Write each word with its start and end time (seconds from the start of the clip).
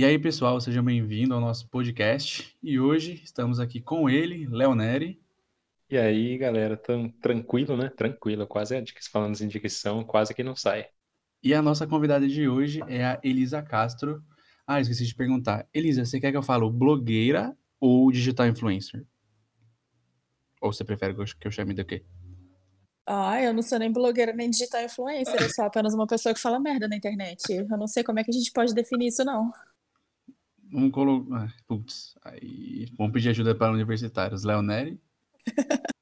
E 0.00 0.04
aí, 0.06 0.18
pessoal, 0.18 0.58
sejam 0.58 0.82
bem-vindos 0.82 1.32
ao 1.32 1.42
nosso 1.42 1.68
podcast. 1.68 2.56
E 2.62 2.80
hoje 2.80 3.20
estamos 3.22 3.60
aqui 3.60 3.82
com 3.82 4.08
ele, 4.08 4.48
Léo 4.48 4.74
Neri. 4.74 5.20
E 5.90 5.98
aí, 5.98 6.38
galera, 6.38 6.74
tão 6.74 7.10
tranquilo, 7.10 7.76
né? 7.76 7.90
Tranquilo, 7.90 8.46
quase 8.46 8.74
a 8.74 8.82
falando 9.12 9.38
em 9.38 9.46
dicção, 9.46 10.02
quase 10.02 10.32
que 10.32 10.42
não 10.42 10.56
sai. 10.56 10.86
E 11.42 11.52
a 11.52 11.60
nossa 11.60 11.86
convidada 11.86 12.26
de 12.26 12.48
hoje 12.48 12.80
é 12.88 13.04
a 13.04 13.20
Elisa 13.22 13.60
Castro. 13.60 14.24
Ah, 14.66 14.80
esqueci 14.80 15.04
de 15.04 15.14
perguntar. 15.14 15.68
Elisa, 15.70 16.02
você 16.06 16.18
quer 16.18 16.30
que 16.30 16.36
eu 16.38 16.42
fale 16.42 16.64
blogueira 16.70 17.54
ou 17.78 18.10
digital 18.10 18.46
influencer? 18.46 19.04
Ou 20.62 20.72
você 20.72 20.82
prefere 20.82 21.14
que 21.14 21.46
eu 21.46 21.50
chame 21.50 21.74
do 21.74 21.84
quê? 21.84 22.02
Ah, 23.04 23.42
eu 23.42 23.52
não 23.52 23.60
sou 23.60 23.78
nem 23.78 23.92
blogueira 23.92 24.32
nem 24.32 24.48
digital 24.48 24.82
influencer, 24.82 25.42
eu 25.42 25.50
sou 25.50 25.66
apenas 25.66 25.92
uma 25.92 26.06
pessoa 26.06 26.32
que 26.32 26.40
fala 26.40 26.58
merda 26.58 26.88
na 26.88 26.96
internet. 26.96 27.42
Eu 27.52 27.68
não 27.76 27.86
sei 27.86 28.02
como 28.02 28.18
é 28.18 28.24
que 28.24 28.30
a 28.30 28.34
gente 28.34 28.50
pode 28.50 28.72
definir 28.72 29.08
isso, 29.08 29.22
não. 29.26 29.52
Vamos 30.72 30.92
colocar. 30.92 31.44
Ah, 31.44 31.52
putz, 31.66 32.16
aí. 32.24 32.86
Vamos 32.96 33.12
pedir 33.12 33.30
ajuda 33.30 33.54
para 33.54 33.72
universitários. 33.72 34.44
Leoneri? 34.44 35.00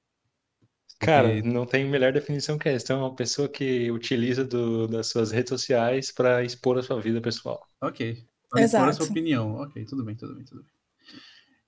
Cara, 1.00 1.40
não 1.42 1.64
tem 1.64 1.88
melhor 1.88 2.12
definição 2.12 2.58
que 2.58 2.68
essa. 2.68 2.92
é 2.92 2.96
uma 2.96 3.14
pessoa 3.14 3.48
que 3.48 3.90
utiliza 3.90 4.44
do, 4.44 4.88
das 4.88 5.06
suas 5.06 5.30
redes 5.30 5.50
sociais 5.50 6.10
para 6.10 6.44
expor 6.44 6.76
a 6.76 6.82
sua 6.82 7.00
vida 7.00 7.20
pessoal. 7.20 7.66
Ok. 7.80 8.26
Para 8.50 8.62
expor 8.62 8.88
a 8.88 8.92
sua 8.92 9.06
opinião. 9.06 9.54
Ok, 9.56 9.84
tudo 9.84 10.04
bem, 10.04 10.16
tudo 10.16 10.34
bem, 10.34 10.44
tudo 10.44 10.62
bem. 10.62 10.72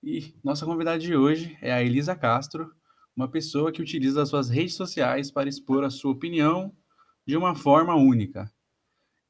E 0.03 0.35
nossa 0.43 0.67
convidada 0.67 0.99
de 0.99 1.15
hoje 1.15 1.57
é 1.63 1.73
a 1.73 1.83
Elisa 1.83 2.17
Castro, 2.17 2.75
uma 3.15 3.29
pessoa 3.29 3.71
que 3.71 3.81
utiliza 3.81 4.23
as 4.23 4.31
suas 4.31 4.49
redes 4.49 4.75
sociais 4.75 5.31
para 5.31 5.49
expor 5.49 5.85
a 5.85 5.91
sua 5.91 6.11
opinião 6.11 6.75
de 7.25 7.37
uma 7.37 7.55
forma 7.55 7.95
única. 7.95 8.51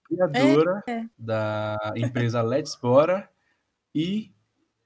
Criadora 0.05 0.83
é. 0.89 1.05
da 1.19 1.92
empresa 1.95 2.41
Let's 2.41 2.75
Bora 2.75 3.28
e 3.95 4.33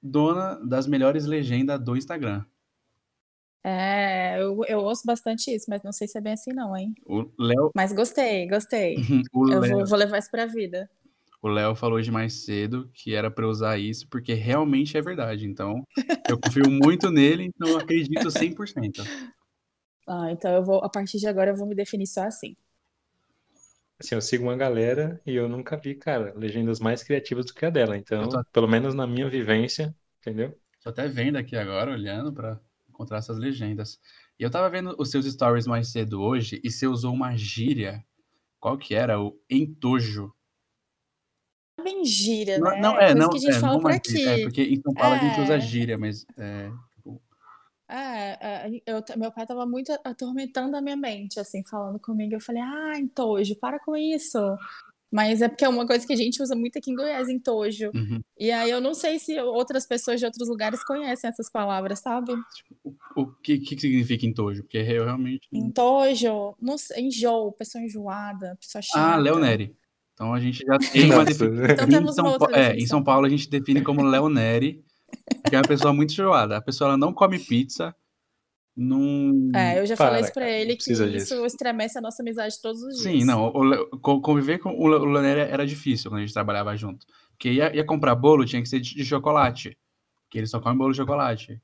dona 0.01 0.55
das 0.65 0.87
melhores 0.87 1.25
legendas 1.25 1.79
do 1.79 1.95
Instagram. 1.95 2.45
É, 3.63 4.39
eu, 4.39 4.63
eu 4.67 4.79
ouço 4.79 5.01
bastante 5.05 5.49
isso, 5.49 5.65
mas 5.67 5.81
não 5.81 5.91
sei 5.91 6.07
se 6.07 6.15
é 6.17 6.21
bem 6.21 6.33
assim 6.33 6.53
não, 6.53 6.77
hein? 6.77 6.93
O 7.03 7.25
Léo... 7.39 7.71
Mas 7.73 7.91
gostei, 7.91 8.47
gostei. 8.47 8.95
eu 9.33 9.59
Léo... 9.59 9.77
vou, 9.77 9.85
vou, 9.87 9.97
levar 9.97 10.19
isso 10.19 10.29
pra 10.29 10.45
vida. 10.45 10.87
O 11.41 11.47
Léo 11.47 11.73
falou 11.73 11.99
de 11.99 12.11
mais 12.11 12.45
cedo 12.45 12.87
que 12.93 13.15
era 13.15 13.31
para 13.31 13.47
usar 13.47 13.79
isso 13.79 14.07
porque 14.07 14.35
realmente 14.35 14.95
é 14.95 15.01
verdade. 15.01 15.47
Então, 15.47 15.83
eu 16.29 16.39
confio 16.39 16.69
muito 16.69 17.09
nele, 17.09 17.45
então 17.45 17.67
eu 17.67 17.79
acredito 17.79 18.27
100%. 18.27 19.03
Ah, 20.07 20.31
então 20.31 20.53
eu 20.53 20.63
vou, 20.63 20.83
a 20.83 20.89
partir 20.89 21.17
de 21.17 21.27
agora 21.27 21.49
eu 21.49 21.55
vou 21.55 21.67
me 21.67 21.73
definir 21.73 22.05
só 22.05 22.21
assim. 22.21 22.55
Assim, 23.99 24.15
eu 24.15 24.21
sigo 24.21 24.43
uma 24.43 24.57
galera 24.57 25.21
e 25.25 25.35
eu 25.35 25.47
nunca 25.47 25.77
vi, 25.77 25.95
cara, 25.95 26.33
legendas 26.35 26.79
mais 26.79 27.01
criativas 27.01 27.45
do 27.45 27.53
que 27.53 27.65
a 27.65 27.69
dela. 27.69 27.97
Então, 27.97 28.27
tô... 28.27 28.43
pelo 28.51 28.67
menos 28.67 28.93
na 28.93 29.07
minha 29.07 29.29
vivência, 29.29 29.95
entendeu? 30.19 30.57
Tô 30.83 30.89
até 30.89 31.07
vendo 31.07 31.37
aqui 31.37 31.55
agora, 31.55 31.91
olhando 31.91 32.31
para 32.33 32.59
encontrar 32.89 33.17
essas 33.19 33.37
legendas. 33.37 33.99
E 34.37 34.43
eu 34.43 34.51
tava 34.51 34.69
vendo 34.69 34.95
os 34.99 35.09
seus 35.09 35.25
stories 35.25 35.65
mais 35.65 35.87
cedo 35.89 36.21
hoje 36.21 36.59
e 36.63 36.69
você 36.69 36.87
usou 36.87 37.13
uma 37.13 37.35
gíria. 37.37 38.03
Qual 38.59 38.77
que 38.77 38.93
era? 38.93 39.19
O 39.19 39.39
entojo. 39.49 40.33
Bem 41.81 42.03
gíria, 42.03 42.57
não, 42.57 42.71
né? 42.71 42.81
Não, 42.81 42.99
é, 42.99 43.15
não, 43.15 43.29
que 43.29 43.37
a 43.37 43.39
gente 43.39 43.55
é, 43.55 43.59
fala 43.59 43.79
por 43.79 43.91
aqui. 43.91 44.27
É, 44.27 44.41
porque 44.41 44.61
em 44.63 44.81
São 44.81 44.93
Paulo 44.93 45.15
é... 45.15 45.19
a 45.19 45.23
gente 45.23 45.41
usa 45.41 45.55
é. 45.55 45.59
gíria, 45.59 45.97
mas 45.97 46.25
é, 46.37 46.71
é, 47.89 48.67
é 48.67 48.81
eu, 48.85 49.03
meu 49.17 49.31
pai 49.31 49.45
tava 49.45 49.65
muito 49.65 49.91
atormentando 50.03 50.75
a 50.75 50.81
minha 50.81 50.97
mente, 50.97 51.39
assim, 51.39 51.63
falando 51.69 51.99
comigo. 51.99 52.33
Eu 52.33 52.41
falei, 52.41 52.61
ah, 52.61 52.93
entojo, 52.97 53.55
para 53.55 53.79
com 53.79 53.95
isso. 53.95 54.39
Mas 55.11 55.41
é 55.41 55.47
porque 55.47 55.63
é 55.63 55.69
uma 55.69 55.87
coisa 55.87 56.05
que 56.05 56.11
a 56.11 56.15
gente 56.17 56.43
usa 56.43 56.55
muito 56.55 56.77
aqui 56.77 56.91
em 56.91 56.95
Goiás, 56.95 57.29
entojo. 57.29 57.89
Uhum. 57.95 58.19
E 58.37 58.51
aí 58.51 58.69
eu 58.69 58.81
não 58.81 58.93
sei 58.93 59.17
se 59.17 59.39
outras 59.39 59.87
pessoas 59.87 60.19
de 60.19 60.25
outros 60.25 60.49
lugares 60.49 60.83
conhecem 60.83 61.29
essas 61.29 61.49
palavras, 61.49 61.99
sabe? 61.99 62.33
Tipo, 62.53 62.97
o 63.15 63.27
que, 63.27 63.59
que 63.59 63.79
significa 63.79 64.25
entojo? 64.25 64.63
Porque 64.63 64.77
eu 64.77 65.05
realmente. 65.05 65.47
Entojo, 65.53 66.55
não 66.61 66.77
sei, 66.77 67.05
enjoo, 67.05 67.53
pessoa 67.53 67.81
enjoada, 67.81 68.57
pessoa 68.59 68.79
ah, 68.79 68.81
chata. 68.81 69.13
Ah, 69.13 69.15
Leoneri. 69.15 69.73
Então 70.13 70.33
a 70.33 70.39
gente 70.39 70.65
já 70.65 70.77
tem 70.91 71.13
uma 71.13 71.23
definição. 71.23 71.65
Então 71.65 71.87
temos 71.87 72.11
em 72.11 72.15
São, 72.15 72.37
é, 72.51 72.75
em 72.75 72.85
São 72.85 73.03
Paulo 73.03 73.25
a 73.25 73.29
gente 73.29 73.49
define 73.49 73.81
como 73.81 74.03
Leoneri 74.03 74.83
que 75.47 75.55
é 75.55 75.59
uma 75.59 75.67
pessoa 75.67 75.93
muito 75.93 76.11
enjoada. 76.11 76.57
A 76.57 76.61
pessoa 76.61 76.89
ela 76.89 76.97
não 76.97 77.13
come 77.13 77.39
pizza. 77.39 77.95
Não... 78.75 79.51
É, 79.55 79.79
eu 79.79 79.85
já 79.85 79.95
Para, 79.95 80.07
falei 80.07 80.21
isso 80.21 80.33
pra 80.33 80.49
ele 80.49 80.75
que 80.75 80.91
isso 80.91 81.09
disso. 81.09 81.45
estremece 81.45 81.97
a 81.97 82.01
nossa 82.01 82.21
amizade 82.21 82.61
todos 82.61 82.81
os 82.83 82.97
dias. 82.97 83.21
Sim, 83.21 83.25
não. 83.25 83.47
O, 83.47 84.21
conviver 84.21 84.59
com 84.59 84.77
o 84.77 84.87
Leonel 84.87 85.39
era 85.39 85.65
difícil 85.65 86.11
quando 86.11 86.19
a 86.19 86.25
gente 86.25 86.33
trabalhava 86.33 86.75
junto. 86.75 87.05
Porque 87.31 87.51
ia, 87.51 87.73
ia 87.73 87.85
comprar 87.85 88.15
bolo, 88.15 88.45
tinha 88.45 88.61
que 88.61 88.67
ser 88.67 88.81
de, 88.81 88.93
de 88.95 89.05
chocolate. 89.05 89.77
Que 90.29 90.39
ele 90.39 90.47
só 90.47 90.59
come 90.59 90.77
bolo 90.77 90.91
de 90.91 90.97
chocolate. 90.97 91.61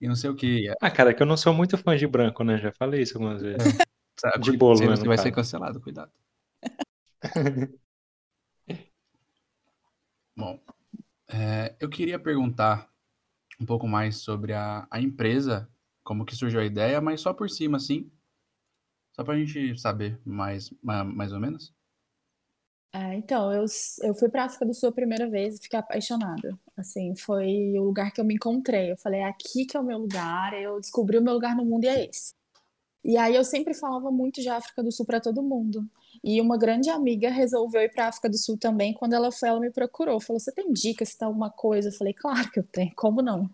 E 0.00 0.06
não 0.06 0.14
sei 0.14 0.28
o 0.28 0.34
que. 0.34 0.68
Ah, 0.80 0.90
cara, 0.90 1.10
é 1.10 1.14
que 1.14 1.22
eu 1.22 1.26
não 1.26 1.36
sou 1.36 1.54
muito 1.54 1.78
fã 1.78 1.96
de 1.96 2.06
branco, 2.06 2.44
né? 2.44 2.58
Já 2.58 2.72
falei 2.72 3.02
isso 3.02 3.16
algumas 3.16 3.40
vezes. 3.40 3.78
É. 4.24 4.38
de 4.38 4.52
bolo, 4.56 4.80
né? 4.80 4.96
Você 4.96 5.06
vai 5.06 5.16
ser 5.16 5.32
cancelado, 5.32 5.80
cuidado. 5.80 6.12
Bom, 10.36 10.60
é, 11.28 11.74
eu 11.80 11.88
queria 11.88 12.18
perguntar 12.18 12.91
um 13.62 13.66
pouco 13.66 13.86
mais 13.86 14.16
sobre 14.16 14.52
a, 14.52 14.86
a 14.90 15.00
empresa, 15.00 15.70
como 16.02 16.24
que 16.24 16.34
surgiu 16.34 16.60
a 16.60 16.64
ideia, 16.64 17.00
mas 17.00 17.20
só 17.20 17.32
por 17.32 17.48
cima, 17.48 17.76
assim, 17.76 18.10
só 19.14 19.22
para 19.22 19.34
a 19.34 19.38
gente 19.38 19.78
saber 19.78 20.20
mais, 20.24 20.72
mais 20.82 21.32
ou 21.32 21.40
menos. 21.40 21.72
É, 22.94 23.14
então, 23.14 23.50
eu, 23.52 23.64
eu 24.02 24.14
fui 24.14 24.28
para 24.28 24.42
a 24.42 24.46
África 24.46 24.66
do 24.66 24.74
Sul 24.74 24.90
a 24.90 24.92
primeira 24.92 25.28
vez 25.28 25.56
e 25.56 25.62
fiquei 25.62 25.78
apaixonada. 25.78 26.58
Assim, 26.76 27.16
foi 27.16 27.72
o 27.78 27.84
lugar 27.84 28.12
que 28.12 28.20
eu 28.20 28.24
me 28.24 28.34
encontrei. 28.34 28.92
Eu 28.92 28.98
falei, 28.98 29.20
é 29.20 29.24
aqui 29.24 29.64
que 29.64 29.76
é 29.76 29.80
o 29.80 29.84
meu 29.84 29.98
lugar, 29.98 30.52
eu 30.60 30.78
descobri 30.78 31.16
o 31.16 31.22
meu 31.22 31.32
lugar 31.32 31.56
no 31.56 31.64
mundo 31.64 31.84
e 31.84 31.88
é 31.88 32.04
esse. 32.06 32.34
E 33.04 33.16
aí 33.16 33.34
eu 33.34 33.44
sempre 33.44 33.72
falava 33.74 34.10
muito 34.10 34.42
de 34.42 34.48
África 34.48 34.82
do 34.82 34.92
Sul 34.92 35.06
para 35.06 35.20
todo 35.20 35.42
mundo. 35.42 35.88
E 36.22 36.40
uma 36.40 36.56
grande 36.56 36.88
amiga 36.88 37.30
resolveu 37.30 37.82
ir 37.82 37.90
para 37.90 38.04
a 38.04 38.08
África 38.08 38.28
do 38.28 38.38
Sul 38.38 38.56
também. 38.56 38.94
Quando 38.94 39.14
ela 39.14 39.32
foi, 39.32 39.48
ela 39.48 39.60
me 39.60 39.70
procurou. 39.70 40.20
Falou: 40.20 40.38
Você 40.38 40.52
tem 40.52 40.72
dicas, 40.72 41.10
se 41.10 41.18
tem 41.18 41.26
alguma 41.26 41.50
coisa? 41.50 41.88
Eu 41.88 41.92
falei: 41.92 42.14
Claro 42.14 42.50
que 42.50 42.60
eu 42.60 42.64
tenho, 42.64 42.92
como 42.94 43.20
não? 43.20 43.50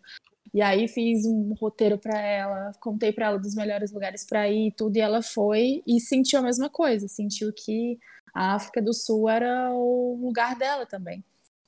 E 0.53 0.63
aí 0.63 0.89
fiz 0.89 1.27
um 1.27 1.55
roteiro 1.55 1.99
para 1.99 2.19
ela, 2.21 2.73
contei 2.81 3.13
para 3.13 3.27
ela 3.27 3.39
dos 3.39 3.55
melhores 3.55 3.93
lugares 3.93 4.25
para 4.25 4.49
ir, 4.49 4.73
tudo, 4.73 4.97
e 4.97 5.01
ela 5.01 5.23
foi 5.23 5.83
e 5.87 6.01
sentiu 6.01 6.39
a 6.39 6.43
mesma 6.43 6.71
coisa, 6.71 7.07
sentiu 7.07 7.53
que 7.53 7.99
a 8.35 8.55
África 8.55 8.81
do 8.81 8.95
Sul 8.95 9.29
era 9.29 9.71
o 9.73 10.19
lugar 10.21 10.57
dela 10.57 10.87
também. 10.87 11.23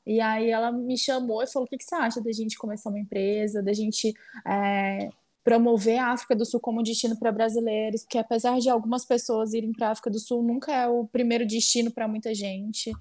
E 0.07 0.21
aí 0.21 0.51
ela 0.51 0.73
me 0.73 0.97
chamou 0.97 1.43
e 1.43 1.47
falou: 1.47 1.67
o 1.67 1.69
que, 1.69 1.77
que 1.77 1.85
você 1.85 1.95
acha 1.95 2.21
da 2.21 2.33
gente 2.33 2.59
começar 2.59 2.91
uma 2.91 2.99
empresa, 2.99 3.63
da 3.63 3.73
gente 3.73 4.15
é, 4.47 5.11
promover 5.43 5.99
a 5.99 6.13
África 6.13 6.37
do 6.37 6.45
Sul 6.45 6.61
como 6.61 6.83
destino 6.83 7.19
para 7.19 7.33
brasileiros, 7.33 8.03
porque 8.03 8.19
apesar 8.19 8.59
de 8.59 8.69
algumas 8.69 9.05
pessoas 9.05 9.55
irem 9.55 9.73
para 9.73 9.89
a 9.89 9.91
África 9.93 10.11
do 10.11 10.19
Sul, 10.19 10.43
nunca 10.43 10.73
é 10.73 10.87
o 10.87 11.07
primeiro 11.07 11.47
destino 11.47 11.91
para 11.91 12.07
muita 12.07 12.35
gente. 12.35 12.93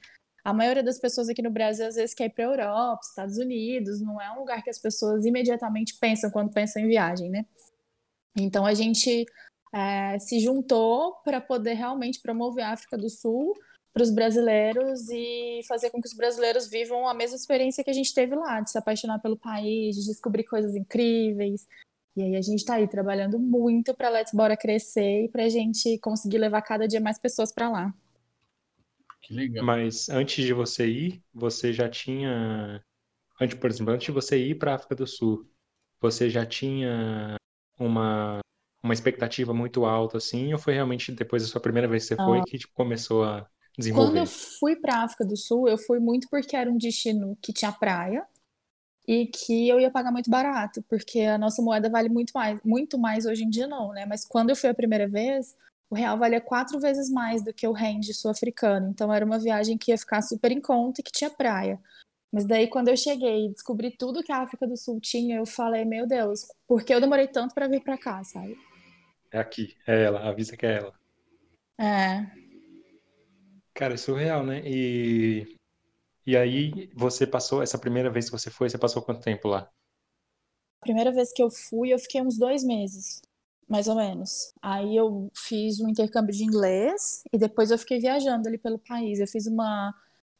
A 0.43 0.53
maioria 0.53 0.81
das 0.81 0.99
pessoas 0.99 1.27
aqui 1.27 1.41
no 1.41 1.51
Brasil 1.51 1.85
às 1.85 1.95
vezes 1.95 2.15
quer 2.15 2.25
ir 2.25 2.29
para 2.29 2.45
a 2.45 2.47
Europa, 2.47 3.01
Estados 3.03 3.37
Unidos, 3.37 4.01
não 4.01 4.21
é 4.21 4.31
um 4.31 4.39
lugar 4.39 4.63
que 4.63 4.69
as 4.69 4.79
pessoas 4.79 5.25
imediatamente 5.25 5.97
pensam 5.99 6.31
quando 6.31 6.53
pensam 6.53 6.81
em 6.81 6.87
viagem, 6.87 7.29
né? 7.29 7.45
Então 8.37 8.65
a 8.65 8.73
gente 8.73 9.25
é, 9.73 10.17
se 10.19 10.39
juntou 10.39 11.15
para 11.23 11.41
poder 11.41 11.73
realmente 11.73 12.21
promover 12.21 12.63
a 12.63 12.71
África 12.71 12.97
do 12.97 13.09
Sul 13.09 13.53
para 13.91 14.03
os 14.03 14.11
brasileiros 14.11 15.09
e 15.09 15.61
fazer 15.67 15.89
com 15.89 16.01
que 16.01 16.07
os 16.07 16.15
brasileiros 16.15 16.69
vivam 16.69 17.07
a 17.07 17.13
mesma 17.13 17.35
experiência 17.35 17.83
que 17.83 17.89
a 17.89 17.93
gente 17.93 18.13
teve 18.13 18.35
lá, 18.35 18.61
de 18.61 18.71
se 18.71 18.77
apaixonar 18.77 19.19
pelo 19.19 19.37
país, 19.37 19.95
de 19.95 20.05
descobrir 20.05 20.45
coisas 20.45 20.75
incríveis, 20.75 21.67
e 22.15 22.21
aí 22.21 22.35
a 22.35 22.41
gente 22.41 22.59
está 22.59 22.75
aí 22.75 22.87
trabalhando 22.87 23.39
muito 23.39 23.93
para 23.93 24.09
Let's 24.09 24.33
Bora 24.33 24.57
crescer 24.57 25.25
e 25.25 25.29
para 25.29 25.43
a 25.43 25.49
gente 25.49 25.97
conseguir 25.99 26.37
levar 26.37 26.61
cada 26.61 26.87
dia 26.87 26.99
mais 26.99 27.19
pessoas 27.19 27.51
para 27.51 27.69
lá. 27.69 27.93
Que 29.21 29.33
legal. 29.33 29.65
Mas 29.65 30.09
antes 30.09 30.43
de 30.43 30.53
você 30.53 30.87
ir, 30.87 31.23
você 31.33 31.71
já 31.71 31.87
tinha, 31.87 32.81
antes, 33.39 33.57
por 33.57 33.69
exemplo, 33.69 33.93
antes 33.93 34.05
de 34.05 34.11
você 34.11 34.37
ir 34.37 34.55
para 34.55 34.71
a 34.71 34.75
África 34.75 34.95
do 34.95 35.07
Sul, 35.07 35.45
você 36.01 36.29
já 36.29 36.45
tinha 36.45 37.35
uma 37.79 38.39
uma 38.81 38.93
expectativa 38.93 39.53
muito 39.53 39.85
alta 39.85 40.17
assim, 40.17 40.53
ou 40.53 40.59
foi 40.59 40.73
realmente 40.73 41.11
depois 41.11 41.43
da 41.43 41.49
sua 41.49 41.61
primeira 41.61 41.87
vez 41.87 42.03
que 42.03 42.09
você 42.09 42.15
foi 42.15 42.39
ah. 42.39 42.43
que 42.47 42.57
tipo, 42.57 42.73
começou 42.73 43.25
a 43.25 43.45
desenvolver? 43.77 44.11
Quando 44.11 44.17
eu 44.19 44.25
fui 44.25 44.75
para 44.75 44.95
a 44.95 45.03
África 45.03 45.25
do 45.25 45.35
Sul, 45.35 45.67
eu 45.67 45.77
fui 45.77 45.99
muito 45.99 46.27
porque 46.29 46.55
era 46.55 46.71
um 46.71 46.77
destino 46.77 47.37
que 47.41 47.51
tinha 47.51 47.71
praia 47.71 48.25
e 49.09 49.25
que 49.25 49.67
eu 49.67 49.79
ia 49.79 49.89
pagar 49.89 50.11
muito 50.11 50.29
barato, 50.29 50.83
porque 50.83 51.21
a 51.21 51.35
nossa 51.35 51.63
moeda 51.63 51.89
vale 51.89 52.09
muito 52.09 52.29
mais, 52.31 52.61
muito 52.63 52.95
mais 52.95 53.25
hoje 53.25 53.43
em 53.43 53.49
dia 53.49 53.65
não, 53.65 53.91
né? 53.91 54.05
Mas 54.05 54.23
quando 54.23 54.51
eu 54.51 54.55
fui 54.55 54.69
a 54.69 54.73
primeira 54.73 55.07
vez, 55.07 55.57
o 55.89 55.95
real 55.95 56.15
valia 56.15 56.39
quatro 56.39 56.79
vezes 56.79 57.09
mais 57.09 57.43
do 57.43 57.51
que 57.51 57.67
o 57.67 57.71
rand 57.71 58.03
sul-africano. 58.03 58.87
Então 58.87 59.11
era 59.11 59.25
uma 59.25 59.39
viagem 59.39 59.79
que 59.79 59.89
ia 59.89 59.97
ficar 59.97 60.21
super 60.21 60.51
em 60.51 60.61
conta 60.61 61.01
e 61.01 61.03
que 61.03 61.11
tinha 61.11 61.31
praia. 61.31 61.79
Mas 62.31 62.45
daí 62.45 62.67
quando 62.67 62.89
eu 62.89 62.95
cheguei 62.95 63.47
e 63.47 63.49
descobri 63.49 63.89
tudo 63.89 64.21
que 64.21 64.31
a 64.31 64.43
África 64.43 64.67
do 64.67 64.77
Sul 64.77 65.01
tinha, 65.01 65.37
eu 65.37 65.45
falei, 65.47 65.85
meu 65.85 66.05
Deus, 66.05 66.45
por 66.67 66.83
que 66.83 66.93
eu 66.93 67.01
demorei 67.01 67.25
tanto 67.25 67.55
para 67.55 67.67
vir 67.67 67.81
para 67.81 67.97
cá, 67.97 68.23
sabe? 68.23 68.55
É 69.31 69.39
aqui, 69.39 69.75
é 69.87 70.03
ela, 70.03 70.29
avisa 70.29 70.55
que 70.55 70.67
é 70.67 70.77
ela. 70.77 70.93
É. 71.79 72.27
Cara, 73.73 73.95
é 73.95 73.97
surreal, 73.97 74.45
né? 74.45 74.61
E 74.63 75.57
E 76.29 76.37
aí, 76.37 76.91
você 76.93 77.25
passou, 77.25 77.63
essa 77.63 77.79
primeira 77.79 78.07
vez 78.11 78.25
que 78.25 78.31
você 78.31 78.51
foi, 78.51 78.69
você 78.69 78.77
passou 78.77 79.01
quanto 79.01 79.19
tempo 79.19 79.47
lá? 79.47 79.67
A 80.79 80.85
primeira 80.85 81.11
vez 81.11 81.33
que 81.33 81.41
eu 81.41 81.49
fui, 81.49 81.91
eu 81.91 81.97
fiquei 81.97 82.21
uns 82.21 82.37
dois 82.37 82.63
meses, 82.63 83.19
mais 83.67 83.87
ou 83.87 83.95
menos. 83.95 84.53
Aí 84.61 84.95
eu 84.95 85.31
fiz 85.35 85.79
um 85.79 85.89
intercâmbio 85.89 86.31
de 86.31 86.43
inglês 86.43 87.23
e 87.33 87.37
depois 87.39 87.71
eu 87.71 87.79
fiquei 87.79 87.99
viajando 87.99 88.47
ali 88.47 88.59
pelo 88.59 88.77
país. 88.77 89.19
Eu 89.19 89.25
fiz 89.25 89.47
uma 89.47 89.91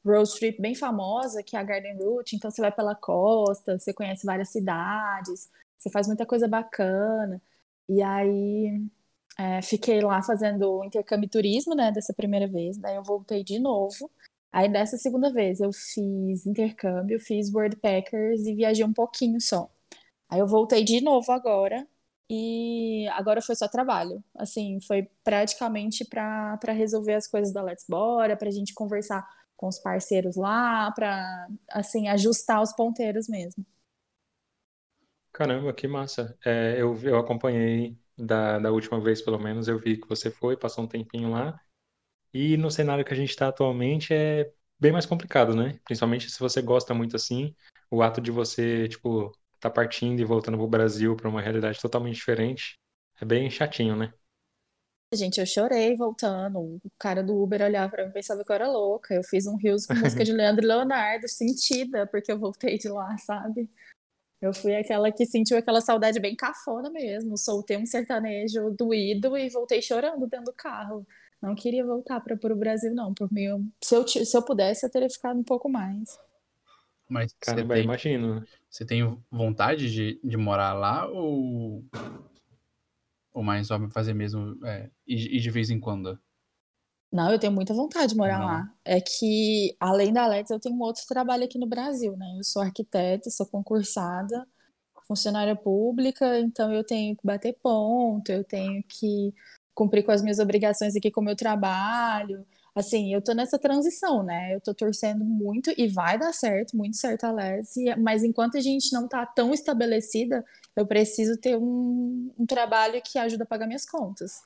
road 0.05 0.31
trip 0.37 0.61
bem 0.61 0.75
famosa, 0.75 1.41
que 1.41 1.55
é 1.55 1.59
a 1.59 1.63
Garden 1.63 1.97
Route. 1.97 2.35
Então 2.35 2.51
você 2.51 2.61
vai 2.61 2.71
pela 2.71 2.93
costa, 2.93 3.79
você 3.79 3.91
conhece 3.91 4.27
várias 4.27 4.49
cidades, 4.49 5.49
você 5.75 5.89
faz 5.89 6.05
muita 6.05 6.23
coisa 6.23 6.47
bacana. 6.47 7.41
E 7.89 8.03
aí 8.03 8.79
é, 9.39 9.61
fiquei 9.63 10.01
lá 10.01 10.21
fazendo 10.21 10.83
intercâmbio 10.83 11.25
e 11.25 11.29
turismo, 11.29 11.73
né, 11.73 11.91
dessa 11.91 12.13
primeira 12.13 12.47
vez. 12.47 12.77
Daí 12.77 12.95
eu 12.95 13.03
voltei 13.03 13.43
de 13.43 13.57
novo. 13.57 14.11
Aí 14.51 14.69
dessa 14.69 14.97
segunda 14.97 15.31
vez 15.31 15.59
eu 15.59 15.71
fiz 15.73 16.45
intercâmbio, 16.45 17.19
fiz 17.19 17.51
Packers 17.81 18.41
e 18.45 18.55
viajei 18.55 18.83
um 18.85 18.93
pouquinho 18.93 19.39
só. 19.41 19.69
Aí 20.29 20.39
eu 20.39 20.47
voltei 20.47 20.83
de 20.83 21.01
novo 21.01 21.31
agora 21.31 21.87
e 22.29 23.07
agora 23.09 23.41
foi 23.41 23.55
só 23.55 23.67
trabalho. 23.67 24.23
Assim, 24.35 24.79
foi 24.81 25.09
praticamente 25.23 26.05
para 26.05 26.57
resolver 26.73 27.15
as 27.15 27.27
coisas 27.27 27.53
da 27.53 27.61
Let's 27.63 27.85
Bora, 27.89 28.37
para 28.37 28.49
a 28.49 28.51
gente 28.51 28.73
conversar 28.73 29.27
com 29.57 29.67
os 29.67 29.79
parceiros 29.79 30.35
lá, 30.37 30.91
para 30.93 31.47
assim 31.71 32.07
ajustar 32.07 32.61
os 32.61 32.73
ponteiros 32.73 33.27
mesmo. 33.27 33.65
Caramba, 35.31 35.73
que 35.73 35.87
massa. 35.87 36.37
É, 36.45 36.75
eu, 36.81 36.95
eu 37.03 37.17
acompanhei 37.17 37.97
da, 38.17 38.59
da 38.59 38.71
última 38.71 38.99
vez, 39.01 39.21
pelo 39.21 39.39
menos, 39.39 39.67
eu 39.67 39.79
vi 39.79 39.97
que 39.99 40.07
você 40.07 40.29
foi, 40.31 40.57
passou 40.57 40.83
um 40.83 40.87
tempinho 40.87 41.31
lá. 41.31 41.59
E 42.33 42.57
no 42.57 42.69
cenário 42.69 43.03
que 43.03 43.13
a 43.13 43.17
gente 43.17 43.29
está 43.29 43.47
atualmente 43.47 44.13
é 44.13 44.51
bem 44.79 44.91
mais 44.91 45.05
complicado, 45.05 45.55
né? 45.55 45.79
Principalmente 45.83 46.29
se 46.29 46.39
você 46.39 46.61
gosta 46.61 46.93
muito 46.93 47.15
assim, 47.15 47.55
o 47.89 48.01
ato 48.01 48.21
de 48.21 48.31
você, 48.31 48.87
tipo, 48.87 49.31
tá 49.59 49.69
partindo 49.69 50.19
e 50.19 50.25
voltando 50.25 50.57
pro 50.57 50.67
Brasil 50.67 51.15
para 51.15 51.29
uma 51.29 51.41
realidade 51.41 51.79
totalmente 51.79 52.15
diferente, 52.15 52.75
é 53.19 53.25
bem 53.25 53.49
chatinho, 53.49 53.95
né? 53.95 54.13
Gente, 55.11 55.39
eu 55.39 55.45
chorei 55.45 55.95
voltando. 55.95 56.59
O 56.59 56.81
cara 56.99 57.23
do 57.23 57.35
Uber 57.41 57.63
olhava 57.63 57.89
pra 57.89 58.03
mim 58.03 58.11
e 58.11 58.13
pensava 58.13 58.43
que 58.43 58.51
eu 58.51 58.55
era 58.55 58.69
louca. 58.69 59.13
Eu 59.15 59.23
fiz 59.23 59.47
um 59.47 59.55
rios 59.55 59.87
com 59.87 59.95
música 59.95 60.23
de 60.23 60.31
Leandro 60.31 60.67
Leonardo, 60.67 61.27
sentida, 61.27 62.05
porque 62.05 62.31
eu 62.31 62.37
voltei 62.37 62.77
de 62.77 62.87
lá, 62.89 63.17
sabe? 63.17 63.67
Eu 64.41 64.53
fui 64.53 64.75
aquela 64.75 65.11
que 65.11 65.25
sentiu 65.25 65.57
aquela 65.57 65.81
saudade 65.81 66.19
bem 66.19 66.35
cafona 66.35 66.91
mesmo. 66.91 67.37
Soltei 67.37 67.75
um 67.77 67.87
sertanejo 67.87 68.69
doído 68.71 69.35
e 69.37 69.49
voltei 69.49 69.81
chorando 69.81 70.27
dentro 70.27 70.45
do 70.45 70.53
carro. 70.53 71.05
Não 71.41 71.55
queria 71.55 71.85
voltar 71.85 72.19
para 72.19 72.35
o 72.35 72.55
Brasil, 72.55 72.93
não. 72.93 73.13
Por 73.13 73.31
mim, 73.31 73.71
se 73.81 73.95
eu, 73.95 74.07
se 74.07 74.35
eu 74.35 74.43
pudesse, 74.43 74.85
eu 74.85 74.91
teria 74.91 75.09
ficado 75.09 75.39
um 75.39 75.43
pouco 75.43 75.69
mais. 75.69 76.17
Mas 77.07 77.33
Caramba, 77.39 77.73
você 77.73 77.73
tem, 77.73 77.83
imagino. 77.83 78.47
Você 78.69 78.85
tem 78.85 79.23
vontade 79.31 79.91
de, 79.91 80.19
de 80.23 80.37
morar 80.37 80.73
lá 80.73 81.07
ou, 81.07 81.83
ou 83.33 83.41
mais 83.41 83.67
só 83.67 83.79
fazer 83.89 84.13
mesmo 84.13 84.63
é, 84.65 84.89
e, 85.07 85.37
e 85.37 85.39
de 85.39 85.49
vez 85.49 85.69
em 85.69 85.79
quando? 85.79 86.19
Não, 87.11 87.31
eu 87.31 87.39
tenho 87.39 87.51
muita 87.51 87.73
vontade 87.73 88.11
de 88.13 88.17
morar 88.17 88.37
Não. 88.37 88.45
lá. 88.45 88.73
É 88.85 89.01
que, 89.01 89.75
além 89.79 90.13
da 90.13 90.27
Let's, 90.27 90.51
eu 90.51 90.59
tenho 90.59 90.75
um 90.75 90.81
outro 90.81 91.01
trabalho 91.07 91.43
aqui 91.43 91.57
no 91.57 91.65
Brasil, 91.65 92.15
né? 92.15 92.35
Eu 92.37 92.43
sou 92.43 92.61
arquiteta, 92.61 93.31
sou 93.31 93.47
concursada, 93.47 94.47
funcionária 95.07 95.55
pública, 95.55 96.39
então 96.39 96.71
eu 96.71 96.83
tenho 96.83 97.15
que 97.15 97.25
bater 97.25 97.57
ponto, 97.63 98.29
eu 98.29 98.43
tenho 98.43 98.83
que 98.83 99.33
cumprir 99.79 100.03
com 100.03 100.11
as 100.11 100.21
minhas 100.21 100.39
obrigações 100.39 100.93
aqui 100.93 101.09
com 101.09 101.21
o 101.21 101.23
meu 101.23 101.37
trabalho. 101.37 102.45
Assim, 102.75 103.13
eu 103.13 103.21
tô 103.21 103.33
nessa 103.33 103.57
transição, 103.57 104.23
né? 104.23 104.53
Eu 104.53 104.59
tô 104.61 104.73
torcendo 104.73 105.23
muito 105.23 105.71
e 105.77 105.87
vai 105.87 106.19
dar 106.19 106.33
certo, 106.33 106.75
muito 106.75 106.97
certo 106.97 107.23
a 107.23 107.31
Leslie, 107.31 107.95
mas 107.97 108.23
enquanto 108.23 108.57
a 108.57 108.61
gente 108.61 108.91
não 108.93 109.07
tá 109.07 109.25
tão 109.25 109.53
estabelecida, 109.53 110.45
eu 110.75 110.85
preciso 110.85 111.37
ter 111.37 111.57
um, 111.57 112.31
um 112.37 112.45
trabalho 112.45 113.01
que 113.03 113.17
ajuda 113.17 113.43
a 113.45 113.47
pagar 113.47 113.67
minhas 113.67 113.85
contas. 113.85 114.41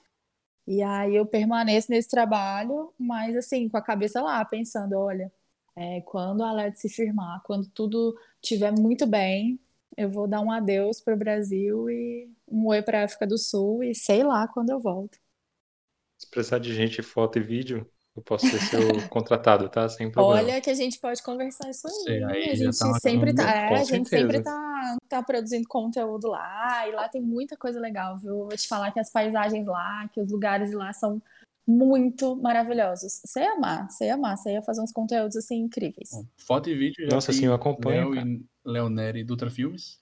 E 0.68 0.82
aí 0.84 1.16
eu 1.16 1.26
permaneço 1.26 1.92
nesse 1.92 2.10
trabalho, 2.10 2.94
mas 2.98 3.36
assim, 3.36 3.68
com 3.70 3.78
a 3.78 3.82
cabeça 3.82 4.22
lá, 4.22 4.44
pensando, 4.46 4.94
olha, 4.98 5.32
é, 5.76 6.02
quando 6.02 6.44
a 6.44 6.54
LED 6.54 6.80
se 6.80 6.90
firmar, 6.90 7.42
quando 7.44 7.68
tudo 7.70 8.16
estiver 8.42 8.72
muito 8.72 9.08
bem, 9.08 9.60
eu 9.98 10.10
vou 10.10 10.28
dar 10.28 10.42
um 10.42 10.52
adeus 10.52 11.02
para 11.02 11.16
o 11.16 11.18
Brasil 11.18 11.90
e 11.90 12.30
um 12.48 12.68
oi 12.68 12.82
para 12.82 13.02
a 13.02 13.06
África 13.06 13.28
do 13.28 13.38
Sul 13.38 13.84
e 13.84 13.96
sei 13.96 14.24
lá 14.24 14.48
quando 14.48 14.70
eu 14.70 14.80
volto. 14.80 15.23
Se 16.24 16.30
precisar 16.30 16.60
de 16.60 16.74
gente, 16.74 17.02
foto 17.02 17.38
e 17.38 17.44
vídeo, 17.44 17.86
eu 18.16 18.22
posso 18.22 18.48
ser 18.48 18.60
seu 18.60 18.80
contratado, 19.12 19.68
tá? 19.68 19.90
Sem 19.90 20.10
problema. 20.10 20.42
Olha 20.42 20.62
que 20.62 20.70
a 20.70 20.74
gente 20.74 20.98
pode 20.98 21.22
conversar 21.22 21.70
isso 21.70 21.86
aí. 22.08 22.24
aí 22.24 22.50
a 22.52 22.56
gente 22.56 22.80
tá 22.80 22.94
sempre 22.94 23.36
tá, 23.36 23.54
é, 23.54 23.76
a 23.76 23.84
gente 23.84 24.08
sempre 24.08 24.42
tá, 24.42 24.98
tá 25.10 25.22
produzindo 25.22 25.68
conteúdo 25.68 26.30
lá, 26.30 26.88
e 26.88 26.94
lá 26.94 27.10
tem 27.10 27.22
muita 27.22 27.58
coisa 27.58 27.78
legal, 27.78 28.18
viu? 28.18 28.46
Vou 28.46 28.56
te 28.56 28.70
falar 28.70 28.92
que 28.94 29.02
as 29.02 29.12
paisagens 29.12 29.68
lá, 29.68 30.08
que 30.14 30.22
os 30.22 30.32
lugares 30.32 30.72
lá 30.72 30.94
são 30.94 31.22
muito 31.68 32.38
maravilhosos. 32.38 33.22
Você 33.26 33.42
ia 33.42 33.52
amar, 33.52 33.90
você 33.90 34.06
ia 34.06 34.14
amar, 34.14 34.38
você 34.38 34.54
ia 34.54 34.62
fazer 34.62 34.82
uns 34.82 34.94
conteúdos 34.94 35.36
assim 35.36 35.58
incríveis. 35.58 36.12
Bom, 36.14 36.26
foto 36.38 36.70
e 36.70 36.74
vídeo 36.74 37.06
já 37.06 37.16
Nossa, 37.16 37.32
assim, 37.32 37.48
eu 37.48 37.54
acompanho. 37.54 38.12
Léo 38.12 38.26
e 38.26 38.46
Leoneri 38.64 39.26
Dutra 39.26 39.50
Filmes. 39.50 40.00